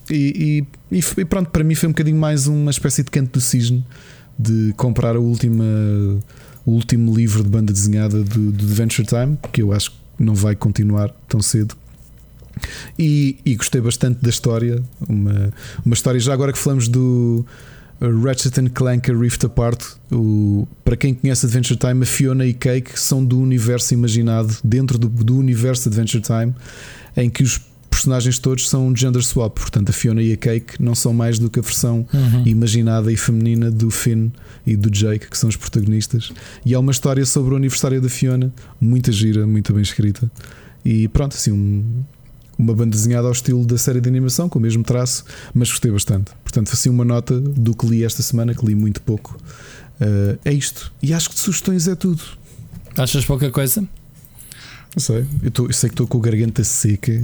E, 0.10 0.64
e- 0.92 0.98
e- 1.00 1.26
pronto, 1.26 1.50
para 1.50 1.64
mim 1.64 1.74
foi 1.74 1.90
um 1.90 1.92
bocadinho 1.92 2.18
mais 2.18 2.46
uma 2.46 2.70
espécie 2.70 3.04
de 3.04 3.10
canto 3.10 3.34
do 3.34 3.42
cisne 3.42 3.84
de 4.38 4.72
comprar 4.78 5.16
a 5.16 5.20
última, 5.20 5.64
o 6.64 6.72
último 6.72 7.16
livro 7.16 7.44
de 7.44 7.50
banda 7.50 7.74
desenhada 7.74 8.24
do, 8.24 8.52
do 8.52 8.66
Adventure 8.66 9.08
Time, 9.08 9.38
que 9.52 9.64
eu 9.64 9.74
acho 9.74 9.90
que 9.92 9.98
não 10.20 10.36
vai 10.36 10.56
continuar 10.56 11.10
tão 11.28 11.42
cedo. 11.42 11.76
E, 13.00 13.38
e 13.44 13.56
gostei 13.56 13.82
bastante 13.82 14.22
da 14.22 14.30
história. 14.30 14.82
Uma, 15.10 15.52
uma 15.84 15.94
história, 15.94 16.20
já 16.20 16.34
agora 16.34 16.54
que 16.54 16.60
falamos 16.60 16.88
do 16.88 17.46
Ratchet 18.02 18.60
and 18.60 18.70
Clank 18.70 19.10
A 19.10 19.14
Rift 19.18 19.46
Apart, 19.46 19.82
o, 20.12 20.68
para 20.84 20.98
quem 20.98 21.14
conhece 21.14 21.46
Adventure 21.46 21.78
Time, 21.80 22.04
a 22.04 22.06
Fiona 22.06 22.46
e 22.46 22.54
Cake 22.54 23.00
são 23.00 23.24
do 23.24 23.40
universo 23.40 23.94
imaginado, 23.94 24.56
dentro 24.64 24.98
do, 24.98 25.08
do 25.08 25.38
universo 25.38 25.90
de 25.90 25.96
Adventure 26.00 26.22
Time, 26.24 26.54
em 27.16 27.30
que 27.30 27.42
os 27.44 27.62
personagens 27.90 28.38
todos 28.38 28.68
são 28.70 28.94
gender 28.94 29.24
swap. 29.24 29.58
Portanto, 29.58 29.90
a 29.90 29.94
Fiona 29.94 30.22
e 30.22 30.34
a 30.34 30.38
Cake 30.38 30.82
não 30.84 30.94
são 30.94 31.14
mais 31.14 31.40
do 31.40 31.50
que 31.50 31.58
a 31.60 31.62
versão 31.62 32.06
Uhum. 32.14 32.44
imaginada 32.46 33.10
e 33.12 33.16
feminina 33.16 33.72
do 33.72 33.90
Finn 33.90 34.30
e 34.68 34.76
do 34.76 34.90
Jake, 34.92 35.30
que 35.30 35.38
são 35.38 35.48
os 35.48 35.56
protagonistas. 35.56 36.32
E 36.66 36.74
é 36.74 36.78
uma 36.78 36.92
história 36.92 37.26
sobre 37.26 37.54
o 37.54 37.58
aniversário 37.58 38.02
da 38.02 38.10
Fiona, 38.10 38.54
muita 38.82 39.12
gira, 39.14 39.48
muito 39.48 39.72
bem 39.74 39.82
escrita. 39.82 40.30
E 40.84 41.08
pronto, 41.08 41.36
assim, 41.36 41.52
um- 41.54 42.04
uma 42.58 42.74
banda 42.74 42.92
desenhada 42.92 43.28
ao 43.28 43.32
estilo 43.34 43.66
da 43.66 43.78
série 43.78 44.00
de 44.02 44.08
animação, 44.10 44.48
com 44.50 44.60
o 44.60 44.62
mesmo 44.62 44.84
traço, 44.84 45.24
mas 45.54 45.70
gostei 45.70 45.92
bastante. 45.92 46.32
Portanto, 46.44 46.72
assim, 46.74 46.90
uma 46.90 47.04
nota 47.06 47.40
do 47.40 47.76
que 47.76 47.86
li 47.86 48.04
esta 48.04 48.22
semana, 48.24 48.54
que 48.54 48.66
li 48.66 48.76
muito 48.76 49.02
pouco. 49.02 49.38
Uh, 50.00 50.38
é 50.44 50.52
isto. 50.54 50.92
E 51.02 51.14
acho 51.14 51.30
que 51.30 51.36
de 51.36 51.42
sugestões 51.42 51.88
é 51.88 51.96
tudo. 51.96 52.22
achas 52.98 53.26
pouca 53.26 53.50
coisa? 53.52 53.82
Não 53.82 55.00
sei. 55.00 55.26
Eu, 55.44 55.52
tô- 55.52 55.66
eu 55.68 55.74
sei 55.74 55.90
que 55.90 55.94
estou 55.94 56.08
com 56.08 56.18
a 56.18 56.22
garganta 56.22 56.64
seca 56.64 57.24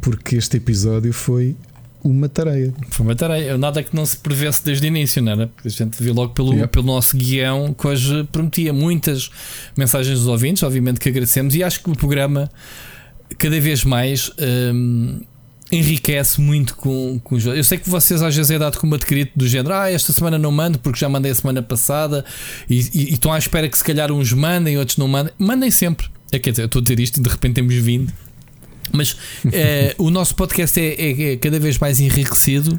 porque 0.00 0.36
este 0.36 0.58
episódio 0.58 1.12
foi 1.12 1.56
uma 2.02 2.28
tareia. 2.28 2.74
Foi 2.90 3.06
uma 3.06 3.16
tarefa. 3.16 3.56
Nada 3.56 3.82
que 3.82 3.96
não 3.96 4.04
se 4.04 4.18
prevesse 4.18 4.62
desde 4.62 4.86
o 4.86 4.88
início, 4.88 5.22
não 5.22 5.32
era? 5.32 5.46
Porque 5.46 5.68
a 5.68 5.70
gente 5.70 6.02
viu 6.02 6.12
logo 6.12 6.34
pelo, 6.34 6.50
Yeah. 6.50 6.68
pelo 6.68 6.84
nosso 6.84 7.16
guião 7.16 7.72
que 7.72 7.86
hoje 7.86 8.24
prometia 8.30 8.72
muitas 8.74 9.30
mensagens 9.76 10.18
dos 10.18 10.28
ouvintes, 10.28 10.62
obviamente 10.62 11.00
que 11.00 11.08
agradecemos, 11.08 11.54
e 11.54 11.62
acho 11.64 11.82
que 11.82 11.90
o 11.90 11.96
programa 11.96 12.50
cada 13.38 13.60
vez 13.60 13.84
mais 13.84 14.30
hum, 14.72 15.20
enriquece 15.72 16.40
muito 16.40 16.76
com, 16.76 17.18
com 17.24 17.34
os 17.34 17.42
jogos. 17.42 17.58
Eu 17.58 17.64
sei 17.64 17.78
que 17.78 17.88
vocês 17.88 18.22
às 18.22 18.34
vezes 18.36 18.50
é 18.50 18.58
dado 18.58 18.78
como 18.78 18.94
adquirido 18.94 19.30
do 19.34 19.46
género, 19.48 19.74
ah, 19.74 19.90
esta 19.90 20.12
semana 20.12 20.38
não 20.38 20.52
mando 20.52 20.78
porque 20.78 20.98
já 21.00 21.08
mandei 21.08 21.32
a 21.32 21.34
semana 21.34 21.62
passada 21.62 22.24
e, 22.68 22.78
e- 22.80 22.90
e 23.10 23.14
estão 23.14 23.32
à 23.32 23.38
espera 23.38 23.68
que 23.68 23.76
se 23.76 23.82
calhar 23.84 24.12
uns 24.12 24.32
mandem, 24.32 24.78
outros 24.78 24.96
não 24.98 25.08
mandem. 25.08 25.32
Mandem 25.38 25.70
sempre. 25.70 26.06
É, 26.30 26.38
quer 26.38 26.50
dizer, 26.50 26.62
eu 26.62 26.66
estou 26.66 26.80
a 26.80 26.82
dizer 26.82 27.00
isto 27.00 27.18
e 27.18 27.22
de 27.22 27.28
repente 27.28 27.54
temos 27.54 27.74
vindo. 27.74 28.12
Mas 28.92 29.16
eh, 29.52 29.94
o 29.98 30.10
nosso 30.10 30.34
podcast 30.36 30.78
é, 30.78 30.94
é- 30.94 31.32
é 31.32 31.36
cada 31.36 31.58
vez 31.58 31.78
mais 31.78 31.98
enriquecido 32.00 32.78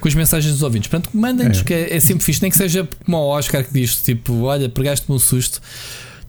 com 0.00 0.08
as 0.08 0.14
mensagens 0.14 0.52
dos 0.52 0.62
ouvintes. 0.62 0.88
Portanto, 0.90 1.10
mandem-nos, 1.16 1.60
É. 1.60 1.64
que 1.64 1.72
é, 1.72 1.96
é 1.96 2.00
sempre 2.00 2.24
fixe, 2.24 2.42
nem 2.42 2.50
que 2.50 2.56
seja 2.56 2.86
como 3.04 3.16
o 3.16 3.28
Oscar 3.28 3.64
que 3.64 3.72
diz: 3.72 4.02
tipo, 4.02 4.42
olha, 4.42 4.68
pregaste-me 4.68 5.14
um 5.16 5.18
susto. 5.18 5.62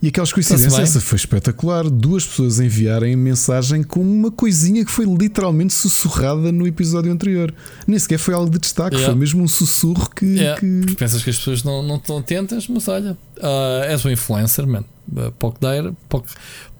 E 0.04 0.10
aquelas 0.10 0.32
coincidências, 0.32 0.78
essa 0.78 1.02
foi 1.02 1.16
espetacular. 1.16 1.90
Duas 1.90 2.26
pessoas 2.26 2.60
enviarem 2.60 3.16
mensagem 3.16 3.82
com 3.82 4.02
uma 4.02 4.30
coisinha 4.30 4.84
que 4.86 4.92
foi 4.92 5.06
literalmente 5.06 5.74
sussurrada 5.74 6.52
no 6.52 6.68
episódio 6.68 7.12
anterior. 7.12 7.54
Nem 7.88 7.98
sequer 7.98 8.20
foi 8.20 8.34
algo 8.34 8.50
de 8.50 8.60
destaque, 8.60 8.96
Yeah. 8.96 9.12
foi 9.14 9.20
mesmo 9.20 9.42
um 9.44 9.48
sussurro 9.48 10.10
que. 10.16 10.26
Yeah. 10.26 10.60
que- 10.60 10.96
pensas 10.96 11.24
que 11.24 11.30
as 11.30 11.38
pessoas 11.38 11.64
não, 11.64 11.82
não 11.82 11.96
estão 11.96 12.18
atentas, 12.20 12.68
mas 12.68 12.88
olha, 12.88 13.18
ah, 13.42 13.82
és 13.86 14.06
um 14.06 14.10
influencer, 14.12 14.68
man. 14.68 14.84
Uh, 15.12 15.32
pouco 15.40 15.60
dar, 15.62 15.92
pouco, 16.10 16.28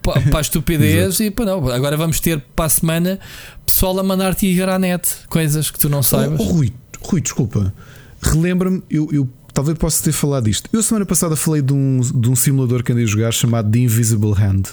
pa- 0.02 0.20
para 0.30 0.38
a 0.38 0.40
estupidez 0.40 1.18
e 1.20 1.30
para 1.30 1.46
não. 1.46 1.68
Agora 1.68 1.96
vamos 1.96 2.20
ter 2.20 2.40
para 2.54 2.66
a 2.66 2.68
semana 2.68 3.18
pessoal 3.64 3.98
a 3.98 4.02
mandar-te 4.02 4.46
ir 4.46 4.68
à 4.68 4.78
net 4.78 5.08
coisas 5.28 5.70
que 5.70 5.78
tu 5.78 5.88
não 5.88 6.02
saibas. 6.02 6.38
Oh, 6.40 6.44
oh, 6.44 6.52
Rui, 6.52 6.72
Rui, 7.00 7.20
desculpa. 7.20 7.72
Relembra-me, 8.20 8.82
eu, 8.90 9.08
eu 9.12 9.28
talvez 9.56 9.78
possa 9.78 10.04
ter 10.04 10.12
falado 10.12 10.44
disto. 10.44 10.68
Eu 10.70 10.82
semana 10.82 11.06
passada 11.06 11.34
falei 11.34 11.62
de 11.62 11.72
um, 11.72 12.00
de 12.00 12.28
um 12.30 12.36
simulador 12.36 12.84
que 12.84 12.92
andei 12.92 13.04
a 13.04 13.06
jogar 13.06 13.32
chamado 13.32 13.70
The 13.70 13.78
Invisible 13.78 14.32
Hand. 14.32 14.64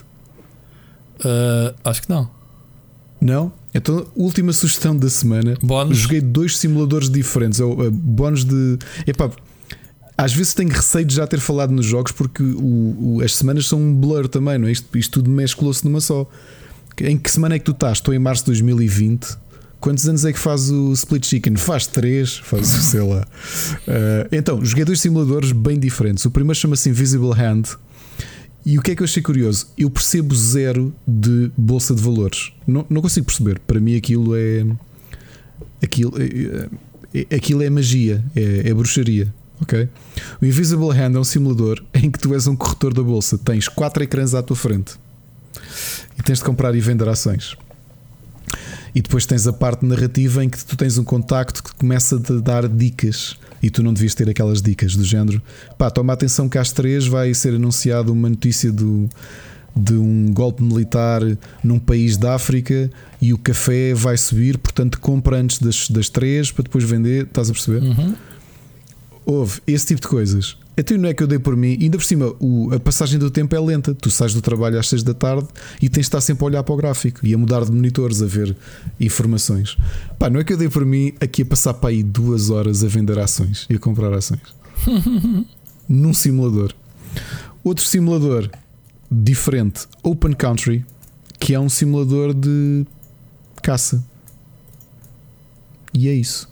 Ah, 1.24 1.74
acho 1.86 2.02
que 2.02 2.10
não. 2.10 2.30
Não? 3.22 3.52
Então, 3.74 4.06
última 4.16 4.52
sugestão 4.52 4.96
da 4.96 5.10
semana. 5.10 5.56
Bónus. 5.64 5.98
Joguei 5.98 6.20
dois 6.22 6.58
simuladores 6.58 7.10
diferentes. 7.10 7.60
Ou, 7.60 7.80
uh, 7.88 7.90
bónus 7.92 8.44
de. 8.44 8.78
Epá, 9.08 9.32
às 10.18 10.34
vezes 10.34 10.54
tenho 10.54 10.70
receio 10.70 11.06
de 11.06 11.16
já 11.16 11.26
ter 11.26 11.40
falado 11.40 11.72
nos 11.72 11.86
jogos 11.86 12.12
porque 12.12 12.44
o- 12.44 13.16
o- 13.18 13.22
as 13.24 13.36
semanas 13.36 13.68
são 13.68 13.80
um 13.80 13.96
blur 13.96 14.28
também, 14.28 14.58
não 14.58 14.68
é? 14.68 14.72
Isto, 14.72 14.96
isto 14.98 15.12
tudo 15.14 15.30
mesclou-se 15.30 15.84
numa 15.86 16.02
só. 16.02 16.30
Em 17.02 17.18
que 17.18 17.32
semana 17.32 17.56
é 17.56 17.60
que 17.60 17.66
tu 17.66 17.72
estás? 17.72 17.98
Estou 18.00 18.14
em 18.14 18.20
março 18.20 18.44
de 18.44 18.48
2020. 18.48 19.38
Quantos 19.84 20.08
anos 20.08 20.24
é 20.24 20.32
que 20.32 20.40
faz 20.40 20.72
o 20.72 20.94
Split 20.94 21.26
Chicken? 21.26 21.58
Faz 21.58 21.88
três, 21.88 22.38
faz 22.38 22.68
sei 22.90 23.02
lá. 23.02 23.28
Uh, 23.86 24.30
então, 24.32 24.64
joguei 24.64 24.86
dois 24.86 25.02
simuladores 25.02 25.52
bem 25.52 25.78
diferentes. 25.78 26.24
O 26.24 26.32
primeiro 26.32 26.58
chama-se 26.58 26.90
Invisible 26.90 27.32
Hand. 27.32 27.64
E 28.66 28.80
o 28.80 28.82
que 28.82 28.92
é 28.92 28.96
que 28.96 29.02
eu 29.02 29.04
achei 29.04 29.22
curioso? 29.22 29.68
Eu 29.78 29.90
percebo 29.90 30.34
zero 30.34 30.96
de 31.06 31.52
bolsa 31.58 31.94
de 31.94 32.02
valores. 32.02 32.54
Não, 32.66 32.86
não 32.90 33.02
consigo 33.02 33.26
perceber. 33.26 33.60
Para 33.60 33.78
mim 33.82 33.98
aquilo 33.98 34.34
é. 34.38 34.66
Aquilo 35.84 36.14
é, 36.18 37.36
aquilo 37.36 37.62
é 37.62 37.70
magia, 37.70 38.24
é, 38.38 38.70
é 38.70 38.74
bruxaria. 38.74 39.34
Ok? 39.62 39.90
O 40.42 40.46
Invisible 40.46 40.92
Hand 40.92 41.16
é 41.18 41.20
um 41.20 41.26
simulador 41.26 41.84
em 41.94 42.10
que 42.10 42.20
tu 42.20 42.34
és 42.34 42.48
um 42.48 42.56
corretor 42.56 42.94
da 42.94 43.04
bolsa, 43.04 43.38
tens 43.38 43.68
quatro 43.68 44.02
ecrãs 44.02 44.34
à 44.34 44.42
tua 44.42 44.56
frente 44.56 44.94
e 46.18 46.24
tens 46.24 46.38
de 46.38 46.46
comprar 46.46 46.74
e 46.74 46.80
vender 46.80 47.10
ações. 47.10 47.58
E 48.96 49.02
depois 49.02 49.26
tens 49.26 49.48
a 49.48 49.54
parte 49.54 49.86
narrativa 49.86 50.44
em 50.44 50.50
que 50.50 50.64
tu 50.64 50.78
tens 50.78 50.98
um 50.98 51.04
contacto 51.04 51.64
que 51.64 51.74
começa 51.76 52.16
a 52.16 52.40
dar 52.40 52.68
dicas 52.68 53.36
e 53.62 53.70
tu 53.70 53.82
não 53.82 53.94
devias 53.94 54.14
ter 54.14 54.30
aquelas 54.30 54.62
dicas 54.62 54.96
do 54.96 55.04
género. 55.04 55.42
Pá, 55.78 55.90
toma 55.90 56.14
atenção 56.14 56.48
que 56.48 56.58
às 56.58 56.72
três 56.72 57.08
vai 57.08 57.34
ser 57.34 57.56
anunciado 57.56 58.12
uma 58.12 58.30
notícia 58.30 58.72
do, 58.72 59.10
de 59.76 59.94
um 59.94 60.32
golpe 60.32 60.62
militar 60.62 61.22
num 61.64 61.80
país 61.80 62.18
da 62.18 62.36
África 62.36 62.92
e 63.22 63.34
o 63.34 63.38
café 63.38 63.94
vai 63.94 64.18
subir, 64.18 64.58
portanto 64.58 65.00
compra 65.00 65.38
antes 65.38 65.60
das, 65.60 65.90
das 65.90 66.10
três 66.10 66.52
para 66.52 66.64
depois 66.64 66.84
vender. 66.84 67.24
Estás 67.24 67.50
a 67.50 67.54
perceber? 67.54 67.82
Uhum. 67.82 68.16
Houve 69.26 69.62
esse 69.66 69.88
tipo 69.88 70.02
de 70.02 70.08
coisas. 70.08 70.58
Até 70.76 70.98
não 70.98 71.08
é 71.08 71.14
que 71.14 71.22
eu 71.22 71.28
dei 71.28 71.38
por 71.38 71.56
mim, 71.56 71.78
ainda 71.80 71.98
por 71.98 72.04
cima, 72.04 72.34
o- 72.40 72.74
a 72.74 72.80
passagem 72.80 73.20
do 73.20 73.30
tempo 73.30 73.56
é 73.56 73.60
lenta. 73.60 73.94
Tu 73.94 74.10
sais 74.10 74.34
do 74.34 74.42
trabalho 74.42 74.80
às 74.80 74.88
6 74.90 75.04
da 75.04 75.14
tarde 75.14 75.48
e 75.82 75.88
tens 75.88 76.02
de 76.02 76.08
estar 76.08 76.20
sempre 76.22 76.44
a 76.44 76.48
olhar 76.48 76.64
para 76.64 76.74
o 76.74 76.78
gráfico 76.78 77.20
e 77.26 77.34
a 77.34 77.38
mudar 77.38 77.64
de 77.64 77.72
monitores, 77.72 78.22
a 78.22 78.26
ver 78.26 78.56
informações. 79.00 79.78
Pá, 80.18 80.30
não 80.30 80.40
é 80.40 80.44
que 80.44 80.52
eu 80.54 80.58
dei 80.58 80.70
por 80.70 80.84
mim 80.86 81.14
aqui 81.22 81.44
a 81.44 81.46
passar 81.46 81.76
para 81.76 81.90
aí 81.90 82.02
duas 82.02 82.50
horas 82.50 82.84
a 82.84 82.88
vender 82.88 83.20
ações 83.20 83.68
e 83.70 83.76
a 83.76 83.80
comprar 83.80 84.12
ações 84.14 84.42
num 85.88 86.14
simulador. 86.14 86.74
Outro 87.64 87.86
simulador 87.86 88.50
diferente, 89.12 89.82
Open 90.02 90.34
Country, 90.34 90.84
que 91.40 91.54
é 91.54 91.60
um 91.60 91.70
simulador 91.70 92.34
de 92.34 92.86
caça. 93.62 94.04
E 95.94 96.10
é 96.10 96.14
isso. 96.14 96.50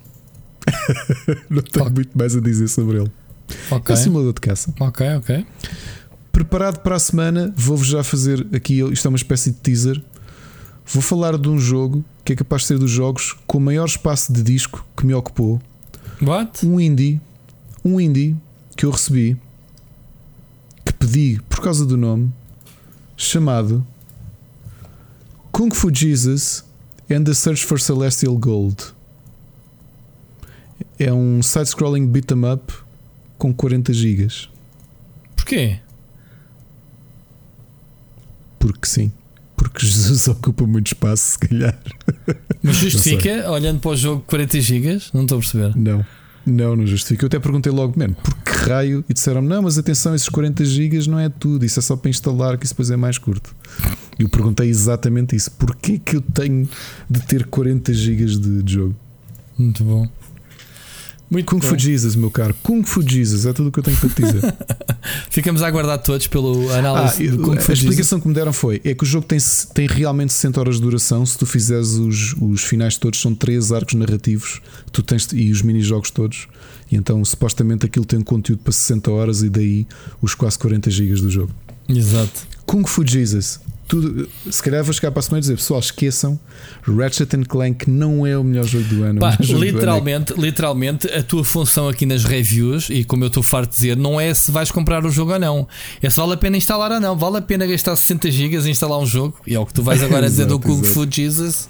não 1.50 1.64
tenho 1.64 1.90
muito 1.91 2.16
mais 2.16 2.35
a 2.35 2.40
dizer 2.40 2.67
sobre 2.67 3.00
ele. 3.00 3.11
É 3.70 3.76
Ok. 3.76 3.94
um 3.94 3.98
simulador 3.98 4.34
de 4.34 4.42
caça. 4.42 4.74
Ok, 4.80 5.08
ok. 5.16 5.46
Preparado 6.32 6.80
para 6.80 6.96
a 6.96 7.00
semana, 7.00 7.54
vou-vos 7.56 7.88
já 7.88 8.04
fazer 8.04 8.48
aqui. 8.54 8.80
Isto 8.92 9.08
é 9.08 9.10
uma 9.10 9.18
espécie 9.18 9.52
de 9.52 9.58
teaser. 9.58 10.02
Vou 10.86 11.02
falar 11.02 11.38
de 11.38 11.48
um 11.50 11.58
jogo 11.60 12.04
que 12.26 12.34
é 12.34 12.36
capaz 12.36 12.64
de 12.64 12.70
ser 12.70 12.80
dos 12.80 12.90
jogos 12.92 13.36
com 13.48 13.58
o 13.58 13.62
maior 13.62 13.86
espaço 13.86 14.32
de 14.34 14.42
disco 14.42 14.86
que 14.96 15.06
me 15.06 15.14
ocupou. 15.14 15.62
What? 16.22 16.66
Um 16.66 16.80
indie, 16.80 17.20
um 17.84 18.00
indie 18.00 18.36
que 18.76 18.86
eu 18.86 18.92
recebi, 18.92 19.38
que 20.86 20.94
pedi 20.94 21.42
por 21.50 21.62
causa 21.62 21.86
do 21.86 21.98
nome, 21.98 22.32
chamado 23.18 23.86
Kung 25.52 25.74
Fu 25.74 25.94
Jesus 25.94 26.64
and 27.10 27.24
the 27.24 27.34
Search 27.34 27.66
for 27.66 27.80
Celestial 27.80 28.38
Gold. 28.38 28.84
É 30.98 31.12
um 31.12 31.42
side-scrolling 31.42 32.08
beat 32.08 32.32
'em 32.32 32.46
up 32.52 32.74
com 33.42 33.52
40 33.52 33.92
gigas. 33.92 34.48
Porquê? 35.36 35.80
Porque 38.60 38.88
sim. 38.88 39.11
Porque 39.58 39.84
Jesus 39.84 40.28
ocupa 40.30 40.68
muito 40.68 40.88
espaço, 40.88 41.32
se 41.32 41.40
calhar. 41.40 41.76
Mas 42.61 42.76
justifica, 42.76 43.50
olhando 43.50 43.80
para 43.80 43.90
o 43.90 43.95
jogo 43.95 44.24
40 44.28 44.61
GB? 44.61 45.02
Não 45.11 45.24
estou 45.24 45.40
a 45.40 45.42
perceber. 45.42 45.76
Não, 45.76 46.06
não, 46.45 46.76
não 46.76 46.86
justifica. 46.86 47.26
Eu 47.26 47.28
até 47.28 47.40
perguntei 47.40 47.72
logo, 47.72 47.98
mano, 47.98 48.14
por 48.14 48.36
que 48.44 48.52
raio? 48.70 49.03
E 49.10 49.14
disseram 49.16 49.42
não, 49.42 49.64
mas 49.64 49.80
atenção, 49.80 50.14
esses 50.14 50.30
40 50.30 50.64
GB 50.64 51.08
não 51.10 51.18
é 51.18 51.28
tudo, 51.28 51.66
isso 51.66 51.80
é 51.80 51.82
só 51.82 51.95
para 51.95 52.11
instalar, 52.11 52.60
que 52.60 52.66
isso 52.66 52.76
depois 52.76 52.92
é 52.92 52.95
mais 52.95 53.18
curto. 53.18 53.56
E 54.20 54.24
eu 54.24 54.30
perguntei 54.30 54.70
exatamente 54.70 55.36
isso: 55.36 55.50
porquê 55.50 55.98
que 55.98 56.18
eu 56.18 56.22
tenho 56.22 56.70
de 57.10 57.22
ter 57.22 57.48
40 57.48 57.92
GB 57.92 58.26
de, 58.26 58.61
de 58.61 58.74
jogo? 58.74 58.95
Muito 59.58 59.84
bom. 59.84 60.08
Muito 61.32 61.45
Kung 61.45 61.60
bom. 61.60 61.68
Fu 61.68 61.80
Jesus, 61.80 62.14
meu 62.14 62.30
caro, 62.30 62.53
Kung 62.61 62.84
Fu 62.84 63.01
Jesus, 63.01 63.45
é 63.45 63.53
tudo 63.53 63.69
o 63.69 63.72
que 63.72 63.80
eu 63.80 63.84
tenho 63.84 63.95
para 63.95 64.10
te 64.10 64.22
dizer. 64.22 64.53
Ficamos 65.32 65.64
a 65.64 65.68
aguardar 65.68 65.98
todos 66.00 66.27
pelo 66.27 66.69
Ah, 66.69 66.80
análise 66.80 67.30
do 67.30 67.38
Kung 67.38 67.58
a 67.58 67.61
Fu 67.61 67.68
Jesus. 67.74 67.80
explicação 67.84 68.19
que 68.19 68.27
me 68.27 68.34
deram 68.34 68.51
foi: 68.51 68.82
é 68.84 68.93
que 68.93 69.03
o 69.03 69.06
jogo 69.08 69.26
tem, 69.26 69.40
tem 69.74 69.88
realmente 69.88 70.34
60 70.34 70.60
horas 70.60 70.76
de 70.76 70.82
duração. 70.82 71.26
Se 71.26 71.38
tu 71.38 71.45
fizeres 71.45 71.93
os, 71.93 72.35
os 72.42 72.64
finais 72.64 72.98
todos, 72.98 73.22
são 73.22 73.34
três 73.34 73.72
arcos 73.72 73.93
narrativos 73.93 74.61
tu 74.92 75.01
tens, 75.01 75.30
e 75.32 75.51
os 75.51 75.61
mini-jogos 75.61 76.11
todos. 76.11 76.48
E 76.92 76.98
então, 76.98 77.24
supostamente, 77.24 77.85
aquilo 77.85 78.03
tem 78.03 78.19
um 78.19 78.24
conteúdo 78.24 78.60
para 78.64 78.74
60 78.74 79.10
horas 79.10 79.42
e 79.42 79.50
daí 79.50 79.88
os 80.22 80.35
quase 80.35 80.60
40 80.60 80.92
gigas 80.92 81.22
do 81.22 81.30
jogo. 81.30 81.53
Exato. 81.88 82.42
Kung 82.72 82.85
Fu 82.88 83.06
Jesus. 83.06 83.59
Tudo, 83.85 84.30
se 84.50 84.64
calhar 84.64 84.82
vou 84.82 84.93
chegar 84.93 85.11
para 85.11 85.19
a 85.19 85.24
semana 85.24 85.40
e 85.40 85.41
dizer: 85.41 85.56
pessoal, 85.58 85.82
esqueçam. 85.82 86.40
Ratchet 86.82 87.35
and 87.35 87.43
Clank 87.43 87.90
não 87.90 88.25
é 88.25 88.38
o 88.38 88.43
melhor 88.45 88.64
jogo 88.64 88.85
do 88.85 89.03
ano. 89.03 89.19
Pá, 89.19 89.32
jogo 89.41 89.48
do 89.48 89.56
ano 89.56 89.66
é- 89.66 89.72
literalmente, 89.72 90.33
literalmente, 90.38 91.08
a 91.11 91.22
tua 91.22 91.43
função 91.43 91.90
aqui 91.90 92.06
nas 92.06 92.24
reviews, 92.24 92.90
e 92.90 93.03
como 93.03 93.25
eu 93.25 93.27
estou 93.27 93.43
farto 93.43 93.72
de 93.72 93.75
dizer, 93.75 93.98
não 93.98 94.22
é 94.22 94.33
se 94.33 94.50
vais 94.50 94.72
comprar 94.72 95.06
o 95.06 95.09
jogo 95.11 95.33
ou 95.33 95.40
não, 95.40 95.67
é 96.01 96.09
se 96.09 96.16
vale 96.16 96.32
a 96.32 96.38
pena 96.38 96.56
instalar 96.56 96.90
ou 96.93 97.01
não. 97.01 97.17
Vale 97.17 97.40
a 97.40 97.41
pena 97.41 97.67
gastar 97.67 97.93
60 97.98 98.32
GB 98.32 98.56
em 98.66 98.69
instalar 98.72 98.98
um 98.98 99.06
jogo, 99.06 99.35
e 99.45 99.53
é 99.53 99.59
o 99.59 99.66
que 99.66 99.74
tu 99.74 99.83
vais 99.83 100.01
agora 100.01 100.30
dizer 100.30 100.45
do 100.45 100.58
Kung 100.61 100.80
exato. 100.80 100.88
Fu 100.88 101.06
Jesus, 101.11 101.67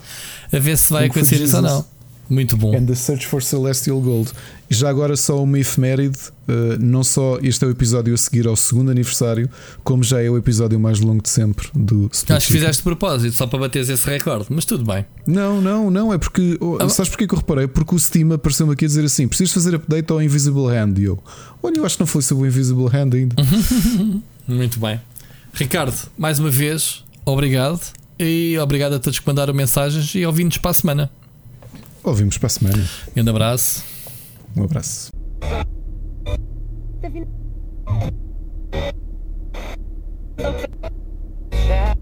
a 0.53 0.59
ver 0.59 0.77
se 0.77 0.93
vai 0.93 1.09
Kung 1.09 1.21
acontecer 1.21 1.41
isso 1.43 1.55
ou 1.55 1.63
não. 1.63 1.85
Muito 2.31 2.55
bom. 2.55 2.73
And 2.73 2.85
the 2.85 2.95
Search 2.95 3.27
for 3.27 3.43
Celestial 3.43 3.99
Gold. 3.99 4.31
E 4.69 4.73
já 4.73 4.89
agora 4.89 5.17
só 5.17 5.43
uma 5.43 5.59
efeméride, 5.59 6.17
uh, 6.47 6.79
não 6.79 7.03
só 7.03 7.37
este 7.43 7.65
é 7.65 7.67
o 7.67 7.71
episódio 7.71 8.13
a 8.13 8.17
seguir 8.17 8.47
ao 8.47 8.55
segundo 8.55 8.89
aniversário, 8.89 9.49
como 9.83 10.01
já 10.01 10.21
é 10.23 10.29
o 10.29 10.37
episódio 10.37 10.79
mais 10.79 11.01
longo 11.01 11.21
de 11.21 11.27
sempre 11.27 11.67
do 11.75 12.09
Split 12.13 12.37
Acho 12.37 12.47
que 12.47 12.53
fizeste 12.53 12.77
de 12.77 12.83
propósito, 12.83 13.35
só 13.35 13.45
para 13.45 13.59
bateres 13.59 13.89
esse 13.89 14.09
recorde, 14.09 14.45
mas 14.49 14.63
tudo 14.63 14.85
bem. 14.85 15.05
Não, 15.27 15.59
não, 15.59 15.91
não, 15.91 16.13
é 16.13 16.17
porque. 16.17 16.57
oh, 16.61 16.77
Ah, 16.79 16.87
sabes 16.87 17.09
porquê 17.09 17.27
que 17.27 17.33
eu 17.33 17.37
reparei? 17.39 17.67
Porque 17.67 17.93
o 17.93 17.99
Steam 17.99 18.31
apareceu-me 18.31 18.71
aqui 18.71 18.85
a 18.85 18.87
dizer 18.87 19.03
assim: 19.03 19.27
precisas 19.27 19.53
fazer 19.53 19.75
update 19.75 20.09
ao 20.09 20.21
Invisible 20.21 20.67
Hand. 20.67 20.99
E 20.99 21.03
eu, 21.03 21.21
olha, 21.61 21.79
eu 21.79 21.85
acho 21.85 21.97
que 21.97 22.01
não 22.01 22.07
foi 22.07 22.21
sobre 22.21 22.45
o 22.45 22.47
Invisible 22.47 22.85
Hand 22.85 23.13
ainda. 23.13 23.35
Muito 24.47 24.79
bem. 24.79 25.01
Ricardo, 25.53 25.97
mais 26.17 26.39
uma 26.39 26.49
vez, 26.49 27.03
obrigado. 27.25 27.81
E 28.17 28.57
obrigado 28.57 28.93
a 28.93 28.99
todos 28.99 29.19
que 29.19 29.27
mandaram 29.27 29.53
mensagens 29.53 30.15
e 30.15 30.25
ouvimos 30.25 30.57
para 30.57 30.71
a 30.71 30.73
semana. 30.73 31.11
Ouvimos 32.03 32.37
para 32.37 32.47
a 32.47 32.49
semana. 32.49 32.89
Grande 33.13 33.29
abraço. 33.29 33.83
Um 34.55 34.63
abraço. 34.63 35.11
Tá 40.37 41.95